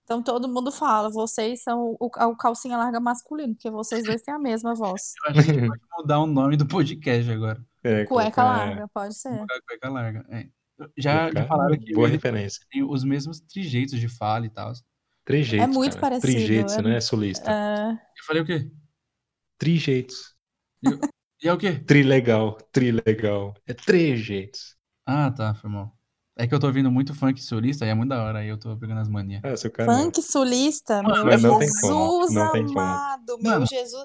Então 0.03 0.23
todo 0.23 0.49
mundo 0.49 0.73
fala, 0.73 1.11
vocês 1.11 1.63
são 1.63 1.95
o, 2.01 2.07
o 2.07 2.37
calcinha 2.37 2.79
larga 2.79 2.99
masculino, 2.99 3.55
porque 3.55 3.71
vocês 3.71 4.03
dois 4.03 4.23
têm 4.23 4.33
a 4.33 4.39
mesma 4.39 4.75
voz. 4.75 5.13
Eu 5.27 5.31
acho 5.31 5.45
que 5.45 5.51
a 5.51 5.55
gente 5.55 5.69
pode 5.69 5.83
mudar 5.99 6.21
o 6.21 6.27
nome 6.27 6.57
do 6.57 6.67
podcast 6.67 7.31
agora. 7.31 7.63
É, 7.83 8.07
cueca 8.07 8.41
é... 8.41 8.45
larga, 8.45 8.89
pode 8.89 9.15
ser. 9.15 9.45
Cueca 9.69 9.91
larga, 9.91 10.25
é. 10.31 10.49
Já, 10.97 11.31
já 11.31 11.47
falaram 11.47 11.79
que 11.79 11.93
boa 11.93 12.09
referência. 12.09 12.65
tem 12.71 12.83
os 12.83 13.05
mesmos 13.05 13.41
trejeitos 13.41 14.01
de 14.01 14.09
fala 14.09 14.47
e 14.47 14.51
tal. 14.51 14.73
Trejeitos. 15.23 15.69
É 15.69 15.71
muito 15.71 15.99
cara. 15.99 16.19
parecido. 16.19 16.33
Trejeitos, 16.33 16.77
é... 16.79 16.83
né? 16.83 17.01
Sulista. 17.01 17.51
É... 17.51 17.93
Eu 17.93 18.25
falei 18.27 18.41
o 18.41 18.47
quê? 18.47 18.71
Trejeitos. 19.59 20.35
E, 20.83 20.89
e 21.45 21.49
é 21.49 21.53
o 21.53 21.59
quê? 21.59 21.79
Trilegal, 21.79 22.57
trilegal. 22.73 23.55
É 23.67 23.75
trejeitos. 23.75 24.77
Ah, 25.05 25.31
tá, 25.31 25.55
foi 25.55 25.69
mal. 25.69 25.94
É 26.37 26.49
que 26.49 26.55
eu 26.55 26.59
tô 26.59 26.67
ouvindo 26.67 26.91
muito 26.91 27.15
funk 27.15 27.41
sulista 27.41 27.87
e 27.87 27.89
é 27.89 27.95
muito 27.95 28.09
da 28.09 28.23
hora, 28.23 28.41
aí 28.41 28.49
eu 28.49 28.59
tô 28.59 28.77
pegando 28.77 29.01
as 29.01 29.09
manias. 29.09 29.41
É, 29.45 29.57
funk 29.85 30.21
sulista? 30.21 31.01
Mano, 31.01 31.25
meu 31.25 31.39
Jesus 31.39 32.37
amado, 32.37 33.39
meu 33.39 33.53
Mano, 33.53 33.67
Jesus. 33.67 34.05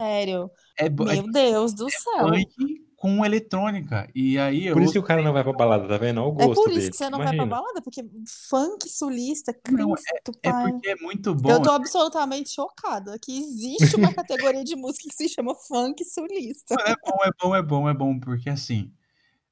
Sério. 0.00 0.50
É, 0.76 0.88
meu 0.88 1.08
é, 1.08 1.22
Deus 1.22 1.72
do 1.74 1.86
é 1.86 1.90
céu. 1.90 2.28
Funk 2.28 2.88
com 2.96 3.24
eletrônica. 3.24 4.10
E 4.12 4.36
aí 4.38 4.72
Por 4.72 4.82
isso 4.82 4.92
que 4.92 4.98
o 4.98 5.04
cara 5.04 5.22
não 5.22 5.32
vai 5.32 5.44
pra 5.44 5.52
balada, 5.52 5.86
tá 5.86 5.96
vendo? 5.96 6.20
Olha 6.20 6.28
o 6.28 6.32
gosto 6.32 6.50
É 6.50 6.54
por 6.54 6.70
isso 6.70 6.78
dele. 6.78 6.90
que 6.90 6.96
você 6.96 7.10
não 7.10 7.20
Imagina. 7.20 7.44
vai 7.44 7.48
pra 7.48 7.56
balada, 7.58 7.82
porque 7.82 8.04
funk 8.50 8.88
sulista, 8.88 9.52
Cristo, 9.52 9.86
não, 9.86 9.94
é, 9.94 10.48
é, 10.48 10.52
porque 10.52 10.88
é 10.88 10.96
muito 10.96 11.32
bom. 11.32 11.48
Eu 11.48 11.62
tô 11.62 11.70
absolutamente 11.70 12.50
chocada 12.50 13.16
que 13.20 13.38
existe 13.38 13.94
uma 13.94 14.12
categoria 14.12 14.64
de 14.64 14.74
música 14.74 15.08
que 15.08 15.14
se 15.14 15.28
chama 15.28 15.54
funk 15.54 16.04
sulista. 16.04 16.74
É 16.84 16.94
bom, 16.96 17.18
é 17.22 17.30
bom, 17.40 17.56
é 17.56 17.62
bom, 17.62 17.88
é 17.88 17.94
bom, 17.94 18.18
porque 18.18 18.50
assim. 18.50 18.92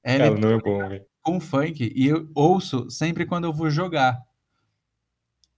É 0.03 0.19
cara, 0.19 0.37
não 0.37 0.51
é 0.51 0.59
bom, 0.59 0.89
velho 0.89 1.07
com 1.27 1.41
funk 1.41 1.93
e 1.93 2.07
eu 2.07 2.29
ouço 2.37 2.89
sempre 2.89 3.27
quando 3.27 3.47
eu 3.47 3.53
vou 3.53 3.69
jogar. 3.69 4.25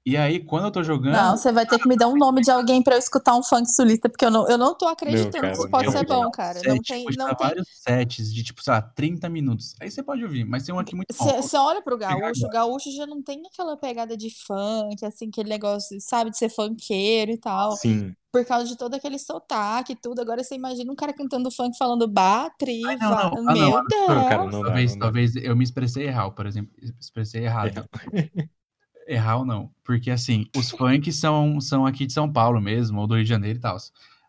E 0.07 0.17
aí, 0.17 0.43
quando 0.43 0.65
eu 0.65 0.71
tô 0.71 0.83
jogando. 0.83 1.13
Não, 1.13 1.37
você 1.37 1.53
vai 1.53 1.67
ter 1.67 1.79
que 1.79 1.87
me 1.87 1.95
dar 1.95 2.09
um 2.09 2.17
nome 2.17 2.41
de 2.41 2.51
alguém 2.51 2.83
para 2.83 2.95
eu 2.95 2.99
escutar 2.99 3.37
um 3.37 3.43
funk 3.43 3.71
sulista, 3.71 4.09
porque 4.09 4.25
eu 4.25 4.31
não, 4.31 4.49
eu 4.49 4.57
não 4.57 4.75
tô 4.75 4.89
acreditando 4.89 5.47
que 5.47 5.53
isso 5.53 5.69
pode 5.69 5.93
ser 5.93 6.07
bom, 6.07 6.31
cara. 6.31 6.59
Set, 6.59 6.69
não 6.69 6.79
tem. 6.79 7.05
Não 7.15 7.35
tem... 7.35 7.47
vários 7.47 7.69
sets 7.83 8.33
de, 8.33 8.43
tipo, 8.43 8.63
sei 8.63 8.73
lá, 8.73 8.81
30 8.81 9.29
minutos. 9.29 9.75
Aí 9.79 9.91
você 9.91 10.03
pode 10.03 10.25
ouvir, 10.25 10.47
mas 10.47 10.65
tem 10.65 10.75
um 10.75 10.79
aqui 10.79 10.97
muito 10.97 11.15
bom. 11.15 11.43
Você 11.43 11.59
olha 11.59 11.83
pro 11.83 11.99
gaúcho, 11.99 12.47
o 12.47 12.49
gaúcho 12.49 12.91
já 12.91 13.07
não 13.07 13.23
tem 13.23 13.43
aquela 13.47 13.77
pegada 13.77 14.17
de 14.17 14.31
funk, 14.31 15.05
assim, 15.05 15.29
aquele 15.29 15.51
negócio, 15.51 16.01
sabe, 16.01 16.31
de 16.31 16.39
ser 16.39 16.49
funkeiro 16.49 17.33
e 17.33 17.37
tal. 17.37 17.73
Sim 17.73 18.15
por 18.33 18.45
causa 18.45 18.67
de 18.67 18.77
todo 18.77 18.95
aquele 18.95 19.19
sotaque 19.19 19.93
e 19.93 19.97
tudo. 19.97 20.21
Agora 20.21 20.43
você 20.43 20.55
imagina 20.55 20.93
um 20.93 20.97
cara 20.97 21.13
cantando 21.13 21.51
funk 21.51 21.77
falando 21.77 22.07
batri, 22.07 22.83
Ai, 22.87 22.97
não, 22.97 23.11
não. 23.11 23.49
Ah, 23.49 23.55
meu 23.55 23.87
Deus. 23.87 24.09
Não, 24.09 24.29
cara, 24.29 24.45
não 24.45 24.63
talvez, 24.63 24.95
dá, 24.95 25.01
talvez 25.01 25.37
eu 25.37 25.57
me 25.57 25.65
expressei 25.65 26.07
errado, 26.07 26.33
por 26.33 26.47
exemplo, 26.47 26.73
expressei 27.01 27.45
errado. 27.45 27.89
errar 29.07 29.39
ou 29.39 29.45
não, 29.45 29.71
porque 29.83 30.11
assim, 30.11 30.47
os 30.55 30.71
funk 30.71 31.11
são, 31.13 31.61
são 31.61 31.87
aqui 31.87 32.05
de 32.05 32.13
São 32.13 32.31
Paulo 32.31 32.61
mesmo, 32.61 33.01
ou 33.01 33.07
do 33.07 33.15
Rio 33.15 33.25
de 33.25 33.31
Janeiro 33.31 33.59
e 33.59 33.63
tal. 33.63 33.77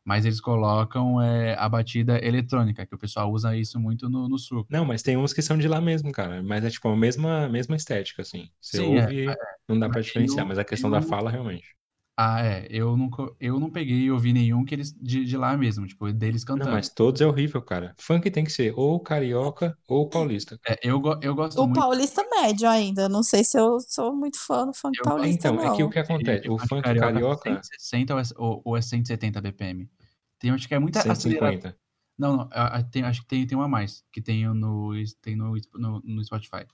Mas 0.05 0.25
eles 0.25 0.39
colocam 0.39 1.21
é, 1.21 1.55
a 1.55 1.67
batida 1.67 2.17
eletrônica, 2.25 2.85
que 2.85 2.95
o 2.95 2.97
pessoal 2.97 3.31
usa 3.31 3.55
isso 3.55 3.79
muito 3.79 4.09
no, 4.09 4.27
no 4.29 4.39
sul. 4.39 4.65
Não, 4.69 4.85
mas 4.85 5.03
tem 5.03 5.17
uns 5.17 5.33
que 5.33 5.41
são 5.41 5.57
de 5.57 5.67
lá 5.67 5.81
mesmo, 5.81 6.11
cara. 6.11 6.41
Mas 6.41 6.63
é 6.63 6.69
tipo 6.69 6.87
a 6.87 6.95
mesma, 6.95 7.47
mesma 7.49 7.75
estética, 7.75 8.21
assim. 8.21 8.49
Você 8.59 8.77
Sim, 8.77 8.97
é, 8.97 9.01
ouve, 9.01 9.29
é, 9.29 9.37
não 9.67 9.77
dá 9.77 9.89
pra 9.89 10.01
diferenciar, 10.01 10.47
mas 10.47 10.57
a 10.57 10.63
questão 10.63 10.89
da 10.89 11.01
fala, 11.01 11.29
realmente. 11.29 11.75
Ah, 12.21 12.45
é. 12.45 12.67
Eu 12.69 12.97
nunca, 12.97 13.31
eu 13.39 13.57
não 13.61 13.69
peguei 13.69 13.95
e 13.95 14.11
ouvi 14.11 14.33
nenhum 14.33 14.65
que 14.65 14.75
eles 14.75 14.91
de, 14.91 15.23
de 15.23 15.37
lá 15.37 15.55
mesmo, 15.55 15.87
tipo, 15.87 16.11
deles 16.11 16.43
cantando. 16.43 16.65
Não, 16.65 16.75
mas 16.75 16.89
todos 16.89 17.21
é 17.21 17.25
horrível, 17.25 17.61
cara. 17.61 17.95
Funk 17.97 18.29
tem 18.29 18.43
que 18.43 18.51
ser 18.51 18.73
ou 18.75 18.99
carioca 18.99 19.73
ou 19.87 20.09
paulista. 20.09 20.59
É, 20.67 20.77
eu, 20.83 21.01
eu 21.21 21.33
gosto 21.33 21.57
o 21.61 21.65
muito. 21.65 21.77
O 21.77 21.81
paulista 21.81 22.21
médio 22.29 22.67
ainda. 22.67 23.07
Não 23.07 23.23
sei 23.23 23.45
se 23.45 23.57
eu 23.57 23.79
sou 23.79 24.13
muito 24.13 24.37
fã 24.37 24.65
do 24.65 24.73
funk 24.73 24.97
eu, 24.99 25.03
paulista. 25.05 25.47
Então, 25.47 25.55
não. 25.55 25.73
é 25.73 25.77
que 25.77 25.81
o 25.81 25.89
que 25.89 25.99
acontece? 25.99 26.49
O, 26.49 26.55
o 26.55 26.59
funk 26.59 26.81
carioca. 26.81 27.13
carioca 27.13 27.61
160 27.63 28.13
ou 28.13 28.19
é, 28.19 28.23
ou, 28.35 28.61
ou 28.65 28.77
é 28.77 28.81
170 28.81 29.39
BPM? 29.39 29.89
Tem, 30.37 30.51
acho 30.51 30.67
que 30.67 30.75
é 30.75 30.79
muita 30.79 31.01
150. 31.01 31.73
Não, 32.17 32.35
não, 32.35 32.49
tem, 32.91 33.03
acho 33.03 33.21
que 33.21 33.27
tem, 33.29 33.47
tem 33.47 33.57
uma 33.57 33.63
a 33.63 33.69
mais, 33.69 34.03
que 34.11 34.21
tem 34.21 34.45
no, 34.45 34.91
tem 35.21 35.37
no, 35.37 35.55
no, 35.73 36.01
no 36.03 36.25
Spotify. 36.25 36.65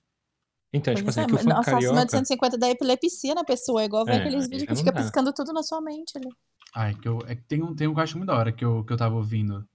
Então, 0.76 0.94
tipo 0.94 1.08
assim, 1.08 1.20
é, 1.20 1.26
que 1.26 1.34
o 1.34 1.38
funk 1.38 1.48
nossa, 1.48 1.70
carioca... 1.70 1.86
acima 1.86 2.04
de 2.04 2.10
150 2.10 2.58
da 2.58 2.70
epilepsia 2.70 3.34
na 3.34 3.44
pessoa, 3.44 3.82
é 3.82 3.86
igual 3.86 4.04
ver 4.04 4.12
é, 4.12 4.16
aqueles 4.18 4.48
vídeos 4.48 4.68
que 4.68 4.76
fica 4.76 4.92
dá. 4.92 5.00
piscando 5.00 5.32
tudo 5.32 5.52
na 5.52 5.62
sua 5.62 5.80
mente 5.80 6.16
ali. 6.16 6.28
Ah, 6.74 6.90
é 6.90 6.94
que, 6.94 7.08
eu, 7.08 7.18
é 7.26 7.34
que 7.34 7.42
tem, 7.42 7.62
um, 7.62 7.74
tem 7.74 7.88
um 7.88 7.94
que 7.94 8.00
eu 8.00 8.04
acho 8.04 8.18
muito 8.18 8.28
da 8.28 8.36
hora 8.36 8.52
que 8.52 8.64
eu, 8.64 8.84
que 8.84 8.92
eu 8.92 8.96
tava 8.96 9.14
ouvindo. 9.14 9.66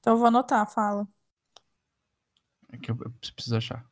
Então 0.00 0.14
eu 0.14 0.18
vou 0.18 0.26
anotar, 0.26 0.66
fala. 0.70 1.06
É 2.72 2.78
que 2.78 2.90
eu, 2.90 2.96
eu 3.00 3.12
preciso 3.34 3.56
achar. 3.56 3.84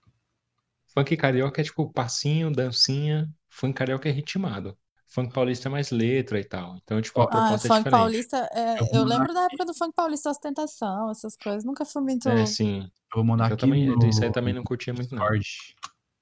Funk 0.87 1.15
carioca 1.17 1.61
é 1.61 1.65
tipo 1.65 1.93
passinho, 1.93 2.51
dancinha. 2.51 3.29
Funk 3.51 3.75
carioca 3.75 4.09
é 4.09 4.13
ritmado. 4.13 4.77
Funk 5.07 5.33
paulista 5.33 5.69
é 5.69 5.71
mais 5.71 5.91
letra 5.91 6.41
e 6.41 6.45
tal. 6.45 6.77
Então, 6.83 7.01
tipo, 7.01 7.21
a 7.21 7.25
ah, 7.25 7.27
proposta 7.27 7.69
ah, 7.69 7.77
é 7.77 7.79
funk 7.79 7.91
paulista, 7.91 8.49
é, 8.53 8.81
eu, 8.81 9.01
eu 9.01 9.05
lembro 9.05 9.33
da 9.33 9.45
época 9.45 9.65
do 9.65 9.75
funk 9.75 9.95
paulista 9.95 10.31
ostentação, 10.31 11.11
essas 11.11 11.37
coisas. 11.37 11.65
Nunca 11.65 11.85
fui 11.85 12.03
muito. 12.03 12.29
É, 12.29 12.45
sim. 12.47 12.81
Eu 12.81 13.17
vou 13.17 13.25
mandar 13.25 13.51
eu 13.51 13.55
aqui. 13.55 13.61
Também, 13.61 13.87
no... 13.87 14.07
Isso 14.07 14.25
aí 14.25 14.33
também 14.33 14.55
não 14.55 14.65
curtia 14.65 14.93
muito, 14.93 15.15
não 15.15 15.25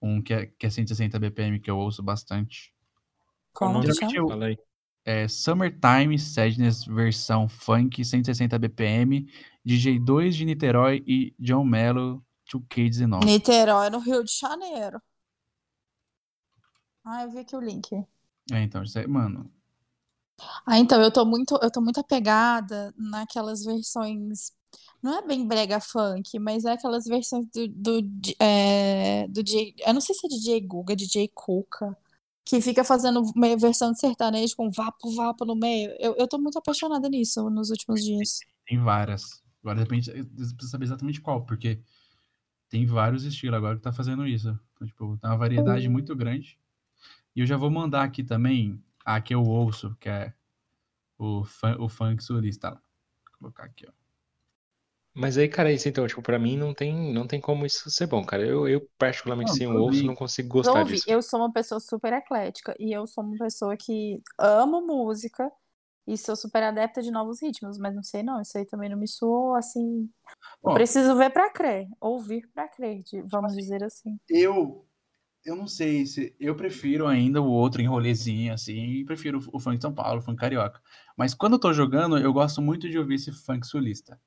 um 0.04 0.20
que 0.20 0.34
é, 0.34 0.46
que 0.46 0.66
é 0.66 0.70
160 0.70 1.18
BPM, 1.18 1.58
que 1.58 1.70
eu 1.70 1.78
ouço 1.78 2.02
bastante. 2.02 2.74
Como 3.52 3.80
que 3.80 3.94
chama? 3.94 4.28
Fala 4.28 4.46
aí. 4.46 4.58
É 5.06 5.28
Summertime 5.28 6.18
Sadness 6.18 6.84
versão 6.84 7.48
funk 7.48 8.04
160 8.04 8.58
BPM, 8.58 9.26
DJ2 9.66 10.30
de 10.30 10.44
Niterói 10.44 11.02
e 11.06 11.34
John 11.38 11.64
Mello 11.64 12.24
2K19. 12.50 13.24
Niterói 13.24 13.90
no 13.90 13.98
Rio 13.98 14.24
de 14.24 14.32
Janeiro. 14.32 15.00
Ah, 17.04 17.24
eu 17.24 17.30
vi 17.30 17.38
aqui 17.38 17.54
o 17.54 17.60
link. 17.60 17.92
É, 18.50 18.62
então, 18.62 18.82
isso 18.82 18.98
aí, 18.98 19.06
mano. 19.06 19.50
Ah, 20.66 20.78
então, 20.78 21.02
eu 21.02 21.12
tô 21.12 21.24
muito, 21.24 21.58
eu 21.62 21.70
tô 21.70 21.80
muito 21.80 22.00
apegada 22.00 22.94
naquelas 22.96 23.62
versões 23.62 24.52
não 25.04 25.18
é 25.18 25.26
bem 25.26 25.46
brega 25.46 25.78
funk, 25.80 26.38
mas 26.38 26.64
é 26.64 26.72
aquelas 26.72 27.04
versões 27.04 27.44
do, 27.54 27.68
do, 27.68 28.00
é, 28.40 29.28
do 29.28 29.42
DJ. 29.42 29.74
Eu 29.86 29.92
não 29.92 30.00
sei 30.00 30.14
se 30.14 30.26
é 30.26 30.30
DJ 30.30 30.62
Guga, 30.62 30.96
DJ 30.96 31.30
Cuca, 31.34 31.94
que 32.42 32.58
fica 32.62 32.82
fazendo 32.82 33.22
meio 33.36 33.58
versão 33.58 33.92
de 33.92 34.00
sertanejo 34.00 34.56
com 34.56 34.70
vapo, 34.70 35.14
vapo 35.14 35.44
no 35.44 35.54
meio. 35.54 35.94
Eu, 35.98 36.16
eu 36.16 36.26
tô 36.26 36.38
muito 36.38 36.56
apaixonada 36.56 37.06
nisso 37.06 37.50
nos 37.50 37.68
últimos 37.68 38.02
dias. 38.02 38.38
Tem 38.66 38.78
várias. 38.82 39.42
Agora 39.62 39.78
depende, 39.78 40.10
precisa 40.10 40.70
saber 40.70 40.86
exatamente 40.86 41.20
qual, 41.20 41.44
porque 41.44 41.82
tem 42.70 42.86
vários 42.86 43.24
estilos 43.24 43.58
agora 43.58 43.76
que 43.76 43.82
tá 43.82 43.92
fazendo 43.92 44.26
isso. 44.26 44.58
Então, 44.72 44.86
tipo, 44.86 45.18
tem 45.18 45.30
uma 45.30 45.36
variedade 45.36 45.86
uhum. 45.86 45.92
muito 45.92 46.16
grande. 46.16 46.58
E 47.36 47.40
eu 47.40 47.46
já 47.46 47.58
vou 47.58 47.70
mandar 47.70 48.04
aqui 48.04 48.24
também 48.24 48.82
a 49.04 49.20
que 49.20 49.34
eu 49.34 49.42
ouço, 49.42 49.94
que 50.00 50.08
é 50.08 50.32
o, 51.18 51.44
fun, 51.44 51.76
o 51.78 51.90
funk 51.90 52.24
sulista. 52.24 52.70
Vou 52.70 53.38
colocar 53.38 53.64
aqui, 53.64 53.86
ó. 53.86 54.03
Mas 55.14 55.38
aí, 55.38 55.48
cara, 55.48 55.72
isso 55.72 55.88
então, 55.88 56.06
tipo, 56.08 56.20
pra 56.20 56.38
mim 56.38 56.56
não 56.56 56.74
tem, 56.74 57.12
não 57.12 57.26
tem 57.26 57.40
como 57.40 57.64
isso 57.64 57.88
ser 57.88 58.06
bom, 58.08 58.24
cara. 58.24 58.44
Eu, 58.44 58.66
eu 58.66 58.88
particularmente, 58.98 59.50
não, 59.50 59.56
sem 59.56 59.66
o 59.66 59.80
ouço, 59.80 60.04
não 60.04 60.14
consigo 60.14 60.48
gostar 60.48 60.80
ouvi, 60.80 60.94
disso. 60.94 61.08
Eu 61.08 61.22
sou 61.22 61.38
uma 61.38 61.52
pessoa 61.52 61.78
super 61.78 62.12
eclética 62.12 62.74
e 62.80 62.92
eu 62.92 63.06
sou 63.06 63.22
uma 63.22 63.38
pessoa 63.38 63.76
que 63.76 64.20
amo 64.36 64.84
música 64.84 65.48
e 66.06 66.18
sou 66.18 66.34
super 66.34 66.64
adepta 66.64 67.00
de 67.00 67.12
novos 67.12 67.40
ritmos, 67.40 67.78
mas 67.78 67.94
não 67.94 68.02
sei 68.02 68.24
não, 68.24 68.40
isso 68.40 68.58
aí 68.58 68.66
também 68.66 68.90
não 68.90 68.98
me 68.98 69.06
soou 69.06 69.54
assim. 69.54 70.10
Bom, 70.60 70.74
preciso 70.74 71.14
ver 71.16 71.30
pra 71.30 71.48
crer, 71.48 71.86
ouvir 72.00 72.48
pra 72.52 72.68
crer, 72.68 73.02
vamos 73.24 73.52
assim, 73.52 73.60
dizer 73.60 73.84
assim. 73.84 74.18
Eu 74.28 74.84
eu 75.44 75.54
não 75.54 75.68
sei 75.68 76.06
se 76.06 76.34
eu 76.40 76.56
prefiro 76.56 77.06
ainda 77.06 77.40
o 77.40 77.46
outro 77.46 77.80
em 77.80 77.86
rolezinho 77.86 78.52
assim, 78.52 78.80
e 78.80 79.04
prefiro 79.04 79.38
o 79.52 79.60
funk 79.60 79.76
de 79.76 79.82
São 79.82 79.92
Paulo, 79.94 80.18
o 80.18 80.22
funk 80.22 80.38
carioca. 80.40 80.80
Mas 81.16 81.34
quando 81.34 81.52
eu 81.52 81.58
tô 81.58 81.72
jogando, 81.72 82.18
eu 82.18 82.32
gosto 82.32 82.60
muito 82.62 82.88
de 82.88 82.98
ouvir 82.98 83.16
esse 83.16 83.30
funk 83.30 83.66
sulista. 83.66 84.18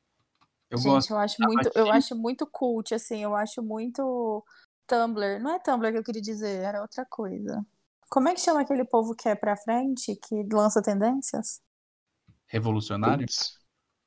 Eu 0.69 0.77
Gente, 0.77 0.91
gosto 0.91 1.11
eu 1.11 1.17
acho 1.17 1.35
muito, 1.39 1.71
eu 1.75 1.91
acho 1.91 2.15
muito 2.15 2.45
cult, 2.45 2.93
assim, 2.93 3.23
eu 3.23 3.35
acho 3.35 3.63
muito 3.63 4.43
Tumblr. 4.85 5.39
Não 5.41 5.51
é 5.51 5.59
Tumblr 5.59 5.91
que 5.91 5.97
eu 5.97 6.03
queria 6.03 6.21
dizer, 6.21 6.63
era 6.63 6.81
outra 6.81 7.05
coisa. 7.05 7.65
Como 8.09 8.27
é 8.29 8.33
que 8.33 8.41
chama 8.41 8.61
aquele 8.61 8.85
povo 8.85 9.15
que 9.15 9.27
é 9.29 9.35
pra 9.35 9.55
frente, 9.57 10.15
que 10.15 10.43
lança 10.51 10.81
tendências? 10.81 11.61
Revolucionários? 12.47 13.57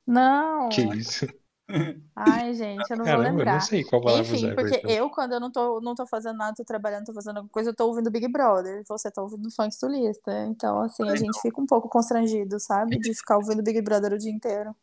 Não. 0.05 0.69
Que 0.69 0.81
isso? 0.95 1.27
Ai, 2.15 2.53
gente, 2.53 2.89
eu 2.89 2.97
não 2.97 3.05
Caramba, 3.05 3.23
vou 3.23 3.37
lembrar. 3.37 3.51
Eu 3.51 3.55
não 3.55 3.61
sei 3.61 3.83
qual 3.83 4.01
palavra 4.01 4.25
Enfim, 4.25 4.45
usar, 4.47 4.55
porque 4.55 4.81
eu, 4.85 5.09
quando 5.09 5.33
eu 5.33 5.39
não 5.39 5.51
tô, 5.51 5.79
não 5.79 5.95
tô 5.95 6.05
fazendo 6.05 6.37
nada, 6.37 6.53
tô 6.55 6.65
trabalhando, 6.65 7.05
tô 7.05 7.13
fazendo 7.13 7.37
alguma 7.37 7.51
coisa, 7.51 7.69
eu 7.69 7.75
tô 7.75 7.87
ouvindo 7.87 8.11
Big 8.11 8.27
Brother. 8.27 8.83
Você 8.87 9.09
tá 9.09 9.21
ouvindo 9.21 9.49
Funk 9.51 9.73
Sulista. 9.73 10.45
Então, 10.47 10.81
assim, 10.81 11.07
a 11.07 11.15
gente 11.15 11.39
fica 11.41 11.61
um 11.61 11.65
pouco 11.65 11.87
constrangido, 11.87 12.59
sabe? 12.59 12.99
De 12.99 13.13
ficar 13.13 13.37
ouvindo 13.37 13.63
Big 13.63 13.81
Brother 13.81 14.13
o 14.13 14.17
dia 14.17 14.31
inteiro. 14.31 14.75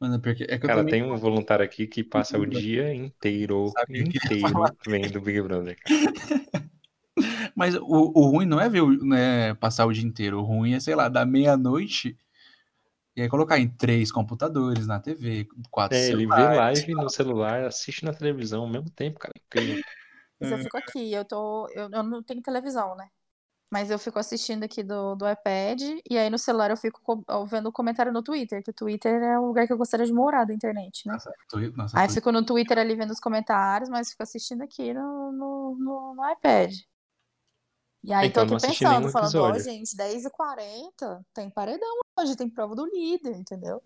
Mano, 0.00 0.14
é 0.14 0.18
porque 0.18 0.44
é 0.44 0.58
que 0.58 0.66
cara, 0.66 0.80
também... 0.80 1.02
tem 1.02 1.10
um 1.10 1.16
voluntário 1.16 1.64
aqui 1.64 1.86
que 1.86 2.04
passa 2.04 2.38
o 2.38 2.46
dia 2.46 2.94
inteiro, 2.94 3.72
inteiro 3.88 4.64
vendo 4.86 5.20
Big 5.20 5.42
Brother. 5.42 5.76
Mas 7.56 7.74
o, 7.74 8.12
o 8.14 8.30
ruim 8.30 8.46
não 8.46 8.60
é 8.60 8.68
ver 8.68 8.86
né, 9.02 9.54
passar 9.54 9.86
o 9.86 9.92
dia 9.92 10.04
inteiro. 10.04 10.38
O 10.38 10.44
ruim 10.44 10.74
é, 10.74 10.80
sei 10.80 10.94
lá, 10.94 11.08
da 11.08 11.26
meia-noite 11.26 12.16
e 13.18 13.22
aí 13.22 13.28
colocar 13.28 13.58
em 13.58 13.68
três 13.68 14.12
computadores 14.12 14.86
na 14.86 15.00
TV, 15.00 15.48
quatro 15.72 15.98
É, 15.98 16.10
ele 16.10 16.24
vê 16.24 16.32
live 16.32 16.94
no 16.94 17.10
celular, 17.10 17.64
assiste 17.64 18.04
na 18.04 18.14
televisão 18.14 18.62
ao 18.62 18.68
mesmo 18.68 18.88
tempo, 18.90 19.18
cara. 19.18 19.34
Incrível. 19.44 19.82
Mas 20.38 20.52
eu 20.52 20.58
fico 20.58 20.76
aqui, 20.76 21.12
eu 21.12 21.24
tô. 21.24 21.68
Eu, 21.74 21.90
eu 21.90 22.02
não 22.04 22.22
tenho 22.22 22.40
televisão, 22.40 22.94
né? 22.94 23.08
Mas 23.70 23.90
eu 23.90 23.98
fico 23.98 24.18
assistindo 24.18 24.64
aqui 24.64 24.82
do, 24.82 25.14
do 25.14 25.28
iPad, 25.28 25.82
e 26.08 26.16
aí 26.16 26.30
no 26.30 26.38
celular 26.38 26.70
eu 26.70 26.76
fico 26.76 27.22
vendo 27.46 27.68
o 27.68 27.72
comentário 27.72 28.10
no 28.10 28.22
Twitter, 28.22 28.62
que 28.62 28.70
o 28.70 28.74
Twitter 28.74 29.22
é 29.22 29.38
o 29.38 29.46
lugar 29.46 29.66
que 29.66 29.72
eu 29.72 29.76
gostaria 29.76 30.06
de 30.06 30.12
morar 30.12 30.44
da 30.44 30.54
internet, 30.54 31.06
né? 31.06 31.12
Nossa, 31.12 31.32
nossa, 31.76 32.00
aí 32.00 32.08
fico 32.08 32.32
no 32.32 32.42
Twitter 32.42 32.78
ali 32.78 32.94
vendo 32.94 33.10
os 33.10 33.20
comentários, 33.20 33.90
mas 33.90 34.10
fico 34.10 34.22
assistindo 34.22 34.62
aqui 34.62 34.94
no, 34.94 35.32
no, 35.32 35.76
no, 35.78 36.14
no 36.14 36.30
iPad. 36.32 36.74
E 38.02 38.12
aí 38.12 38.28
então, 38.28 38.46
tô 38.46 38.54
aqui 38.54 38.68
pensando, 38.68 39.10
falando, 39.10 39.34
ó, 39.34 39.50
oh, 39.50 39.58
gente, 39.58 39.94
10h40 39.96 41.20
tem 41.34 41.50
paredão 41.50 41.98
hoje, 42.18 42.36
tem 42.36 42.48
prova 42.48 42.74
do 42.74 42.86
líder, 42.86 43.36
entendeu? 43.36 43.82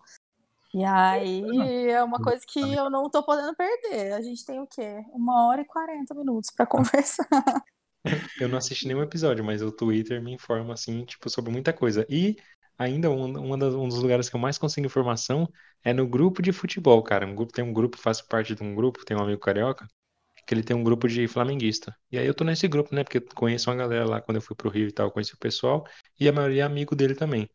E 0.73 0.83
aí 0.83 1.89
é 1.89 2.03
uma 2.03 2.19
coisa 2.19 2.41
que 2.47 2.59
eu 2.59 2.89
não 2.89 3.09
tô 3.09 3.21
podendo 3.21 3.55
perder. 3.55 4.13
A 4.13 4.21
gente 4.21 4.43
tem 4.43 4.59
o 4.59 4.65
quê? 4.65 5.03
Uma 5.11 5.47
hora 5.47 5.61
e 5.61 5.65
40 5.65 6.15
minutos 6.15 6.49
para 6.49 6.65
conversar. 6.65 7.25
Eu 8.39 8.47
não 8.49 8.57
assisti 8.57 8.87
nenhum 8.87 9.01
episódio, 9.01 9.43
mas 9.43 9.61
o 9.61 9.71
Twitter 9.71 10.21
me 10.21 10.33
informa, 10.33 10.73
assim, 10.73 11.05
tipo, 11.05 11.29
sobre 11.29 11.51
muita 11.51 11.71
coisa. 11.73 12.05
E 12.09 12.35
ainda 12.77 13.09
um, 13.09 13.57
das, 13.57 13.73
um 13.73 13.87
dos 13.87 13.99
lugares 14.01 14.29
que 14.29 14.35
eu 14.35 14.39
mais 14.39 14.57
consigo 14.57 14.85
informação 14.85 15.47
é 15.83 15.93
no 15.93 16.07
grupo 16.07 16.41
de 16.41 16.51
futebol, 16.51 17.01
cara. 17.03 17.25
Um 17.25 17.35
grupo, 17.35 17.53
tem 17.53 17.63
um 17.63 17.73
grupo, 17.73 17.97
faço 17.97 18.27
parte 18.27 18.55
de 18.55 18.63
um 18.63 18.75
grupo, 18.75 19.05
tem 19.05 19.15
um 19.17 19.21
amigo 19.21 19.39
carioca, 19.39 19.87
que 20.47 20.53
ele 20.53 20.63
tem 20.63 20.75
um 20.75 20.83
grupo 20.83 21.07
de 21.07 21.27
flamenguista. 21.27 21.95
E 22.11 22.17
aí 22.19 22.27
eu 22.27 22.33
tô 22.33 22.43
nesse 22.43 22.67
grupo, 22.67 22.95
né? 22.95 23.03
Porque 23.03 23.17
eu 23.19 23.25
conheço 23.35 23.69
uma 23.69 23.77
galera 23.77 24.05
lá 24.07 24.21
quando 24.21 24.37
eu 24.37 24.41
fui 24.41 24.55
pro 24.55 24.69
Rio 24.69 24.87
e 24.89 24.91
tal, 24.91 25.11
conheci 25.11 25.33
o 25.35 25.39
pessoal, 25.39 25.87
e 26.19 26.27
a 26.29 26.33
maioria 26.33 26.63
é 26.63 26.65
amigo 26.65 26.95
dele 26.95 27.15
também. 27.15 27.49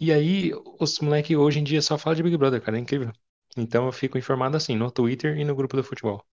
E 0.00 0.12
aí, 0.12 0.52
os 0.80 1.00
moleques 1.00 1.36
hoje 1.36 1.60
em 1.60 1.64
dia 1.64 1.82
só 1.82 1.98
falam 1.98 2.16
de 2.16 2.22
Big 2.22 2.36
Brother, 2.38 2.62
cara, 2.62 2.76
é 2.78 2.80
incrível. 2.80 3.12
Então 3.56 3.86
eu 3.86 3.92
fico 3.92 4.18
informado 4.18 4.56
assim, 4.56 4.76
no 4.76 4.90
Twitter 4.90 5.38
e 5.38 5.44
no 5.44 5.54
grupo 5.56 5.76
do 5.76 5.84
futebol. 5.84 6.24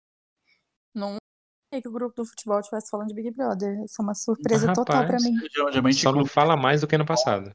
Que 1.81 1.87
o 1.87 1.91
grupo 1.91 2.15
do 2.15 2.25
futebol 2.25 2.59
estivesse 2.59 2.89
falando 2.89 3.07
de 3.07 3.13
Big 3.13 3.31
Brother. 3.31 3.83
Isso 3.83 4.01
é 4.01 4.03
uma 4.03 4.13
surpresa 4.13 4.67
Rapaz, 4.67 4.85
total 4.85 5.07
pra 5.07 5.17
mim. 5.19 5.93
Só 5.93 6.11
não 6.11 6.25
fala 6.25 6.55
mais 6.55 6.81
do 6.81 6.87
que 6.87 6.97
no 6.97 7.05
passado. 7.05 7.53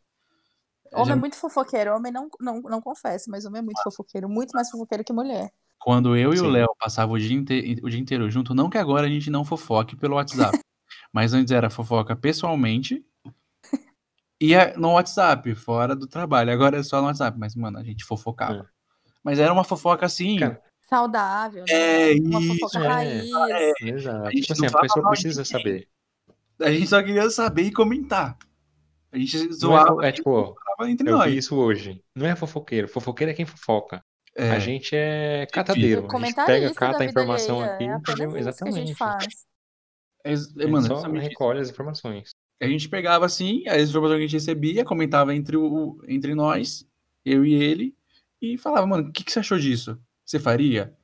Homem 0.93 1.13
é 1.13 1.17
muito 1.17 1.37
fofoqueiro. 1.37 1.95
Homem 1.95 2.13
não, 2.13 2.29
não, 2.41 2.61
não 2.63 2.81
confesso, 2.81 3.31
mas 3.31 3.45
homem 3.45 3.61
é 3.61 3.65
muito 3.65 3.83
fofoqueiro. 3.83 4.29
Muito 4.29 4.53
mais 4.53 4.71
fofoqueiro 4.71 5.05
que 5.05 5.13
mulher. 5.13 5.51
Quando 5.79 6.17
eu 6.17 6.33
e 6.33 6.39
Sim. 6.39 6.47
o 6.47 6.49
Léo 6.49 6.75
passavam 6.79 7.15
o 7.15 7.19
dia, 7.19 7.39
o 7.83 7.89
dia 7.89 8.01
inteiro 8.01 8.29
junto, 8.31 8.55
não 8.55 8.69
que 8.69 8.79
agora 8.79 9.07
a 9.07 9.11
gente 9.11 9.31
não 9.31 9.45
fofoque 9.45 9.95
pelo 9.95 10.17
WhatsApp, 10.17 10.59
mas 11.13 11.33
antes 11.33 11.53
era 11.53 11.71
fofoca 11.71 12.17
pessoalmente 12.17 13.05
e 14.41 14.55
no 14.77 14.93
WhatsApp, 14.93 15.53
fora 15.57 15.97
do 15.97 16.07
trabalho. 16.07 16.53
Agora 16.53 16.79
é 16.79 16.83
só 16.83 17.01
no 17.01 17.09
WhatsApp, 17.09 17.37
mas, 17.39 17.57
mano, 17.57 17.79
a 17.79 17.83
gente 17.83 18.05
fofocava. 18.05 18.61
É. 18.61 18.65
Mas 19.23 19.39
era 19.41 19.53
uma 19.53 19.65
fofoca 19.65 20.07
assim. 20.07 20.39
Cara, 20.39 20.63
saudável, 20.89 21.65
né? 21.69 22.13
É, 22.13 22.15
uma 22.15 22.41
isso, 22.41 22.59
fofoca 22.59 22.85
é, 22.85 22.89
raiz. 22.89 23.31
É, 23.51 23.89
exato. 23.89 24.27
A, 24.27 24.31
gente 24.31 24.41
tipo 24.43 24.53
assim, 24.53 24.67
a 24.67 24.81
pessoa 24.81 25.09
precisa 25.11 25.45
saber. 25.45 25.89
A 26.61 26.71
gente 26.71 26.87
só 26.87 27.03
queria 27.03 27.29
saber 27.31 27.63
e 27.63 27.73
comentar. 27.73 28.37
A 29.13 29.19
gente 29.19 29.53
zoava. 29.53 30.05
É, 30.05 30.09
é 30.09 30.13
tipo, 30.13 30.57
entre 30.83 31.09
eu 31.09 31.17
nós. 31.17 31.31
vi 31.31 31.39
isso 31.39 31.57
hoje. 31.57 32.03
Não 32.15 32.27
é 32.27 32.35
fofoqueiro. 32.35 32.89
Fofoqueiro 32.89 33.31
é 33.31 33.35
quem 33.35 33.47
fofoca. 33.47 34.03
É. 34.35 34.51
A 34.51 34.59
gente 34.59 34.95
é 34.95 35.47
catadeiro. 35.53 36.07
A 36.11 36.19
gente 36.19 36.35
pega, 36.35 36.75
cata 36.75 37.03
a 37.03 37.07
informação 37.07 37.61
aqui. 37.61 37.85
É 37.85 38.39
exatamente. 38.39 38.77
a 38.77 38.87
gente 38.87 38.95
faz. 38.95 39.47
É, 40.25 40.33
é, 40.33 40.67
mano, 40.67 40.87
só 40.87 41.03
recolhe 41.11 41.61
as 41.61 41.71
informações. 41.71 42.31
A 42.61 42.67
gente 42.67 42.89
pegava 42.89 43.25
assim, 43.25 43.67
as 43.69 43.89
informações 43.89 44.19
que 44.19 44.25
a 44.25 44.27
gente 44.27 44.33
recebia, 44.33 44.85
comentava 44.85 45.35
entre, 45.35 45.57
o, 45.57 46.01
entre 46.09 46.35
nós, 46.35 46.85
eu 47.25 47.45
e 47.45 47.55
ele, 47.55 47.95
e 48.43 48.59
falava, 48.59 48.87
mano, 48.87 49.09
o 49.09 49.13
que, 49.13 49.23
que 49.23 49.31
você 49.31 49.39
achou 49.39 49.59
disso? 49.59 49.99
Você 50.29 50.39
faria? 50.39 50.95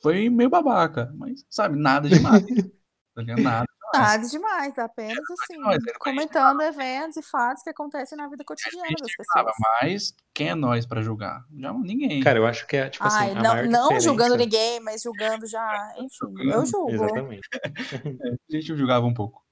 Foi 0.00 0.30
meio 0.30 0.48
babaca, 0.48 1.12
mas, 1.14 1.44
sabe, 1.50 1.78
nada 1.78 2.08
demais. 2.08 2.42
nada 3.14 3.66
Nada 3.94 4.26
demais, 4.26 4.78
apenas 4.78 5.18
assim, 5.18 5.58
comentando 5.98 6.62
eventos 6.62 7.18
e 7.18 7.22
fatos 7.22 7.62
que 7.62 7.68
acontecem 7.68 8.16
na 8.16 8.26
vida 8.26 8.42
cotidiana 8.42 8.88
das 8.98 9.14
pessoas. 9.14 9.52
Mas 9.82 10.14
quem 10.32 10.48
é 10.48 10.54
nós 10.54 10.86
para 10.86 11.02
julgar? 11.02 11.44
Já 11.54 11.74
ninguém. 11.74 12.22
Cara, 12.22 12.38
eu 12.38 12.46
acho 12.46 12.66
que 12.66 12.78
é 12.78 12.88
tipo 12.88 13.06
assim. 13.06 13.18
Ai, 13.18 13.34
não, 13.34 13.90
não 13.90 14.00
julgando 14.00 14.34
ninguém, 14.34 14.80
mas 14.80 15.02
julgando 15.02 15.46
já. 15.46 15.94
Enfim, 15.98 16.50
eu 16.50 16.64
julgo. 16.64 16.90
Exatamente. 16.90 17.46
a 18.50 18.56
gente 18.56 18.74
julgava 18.74 19.04
um 19.04 19.12
pouco. 19.12 19.44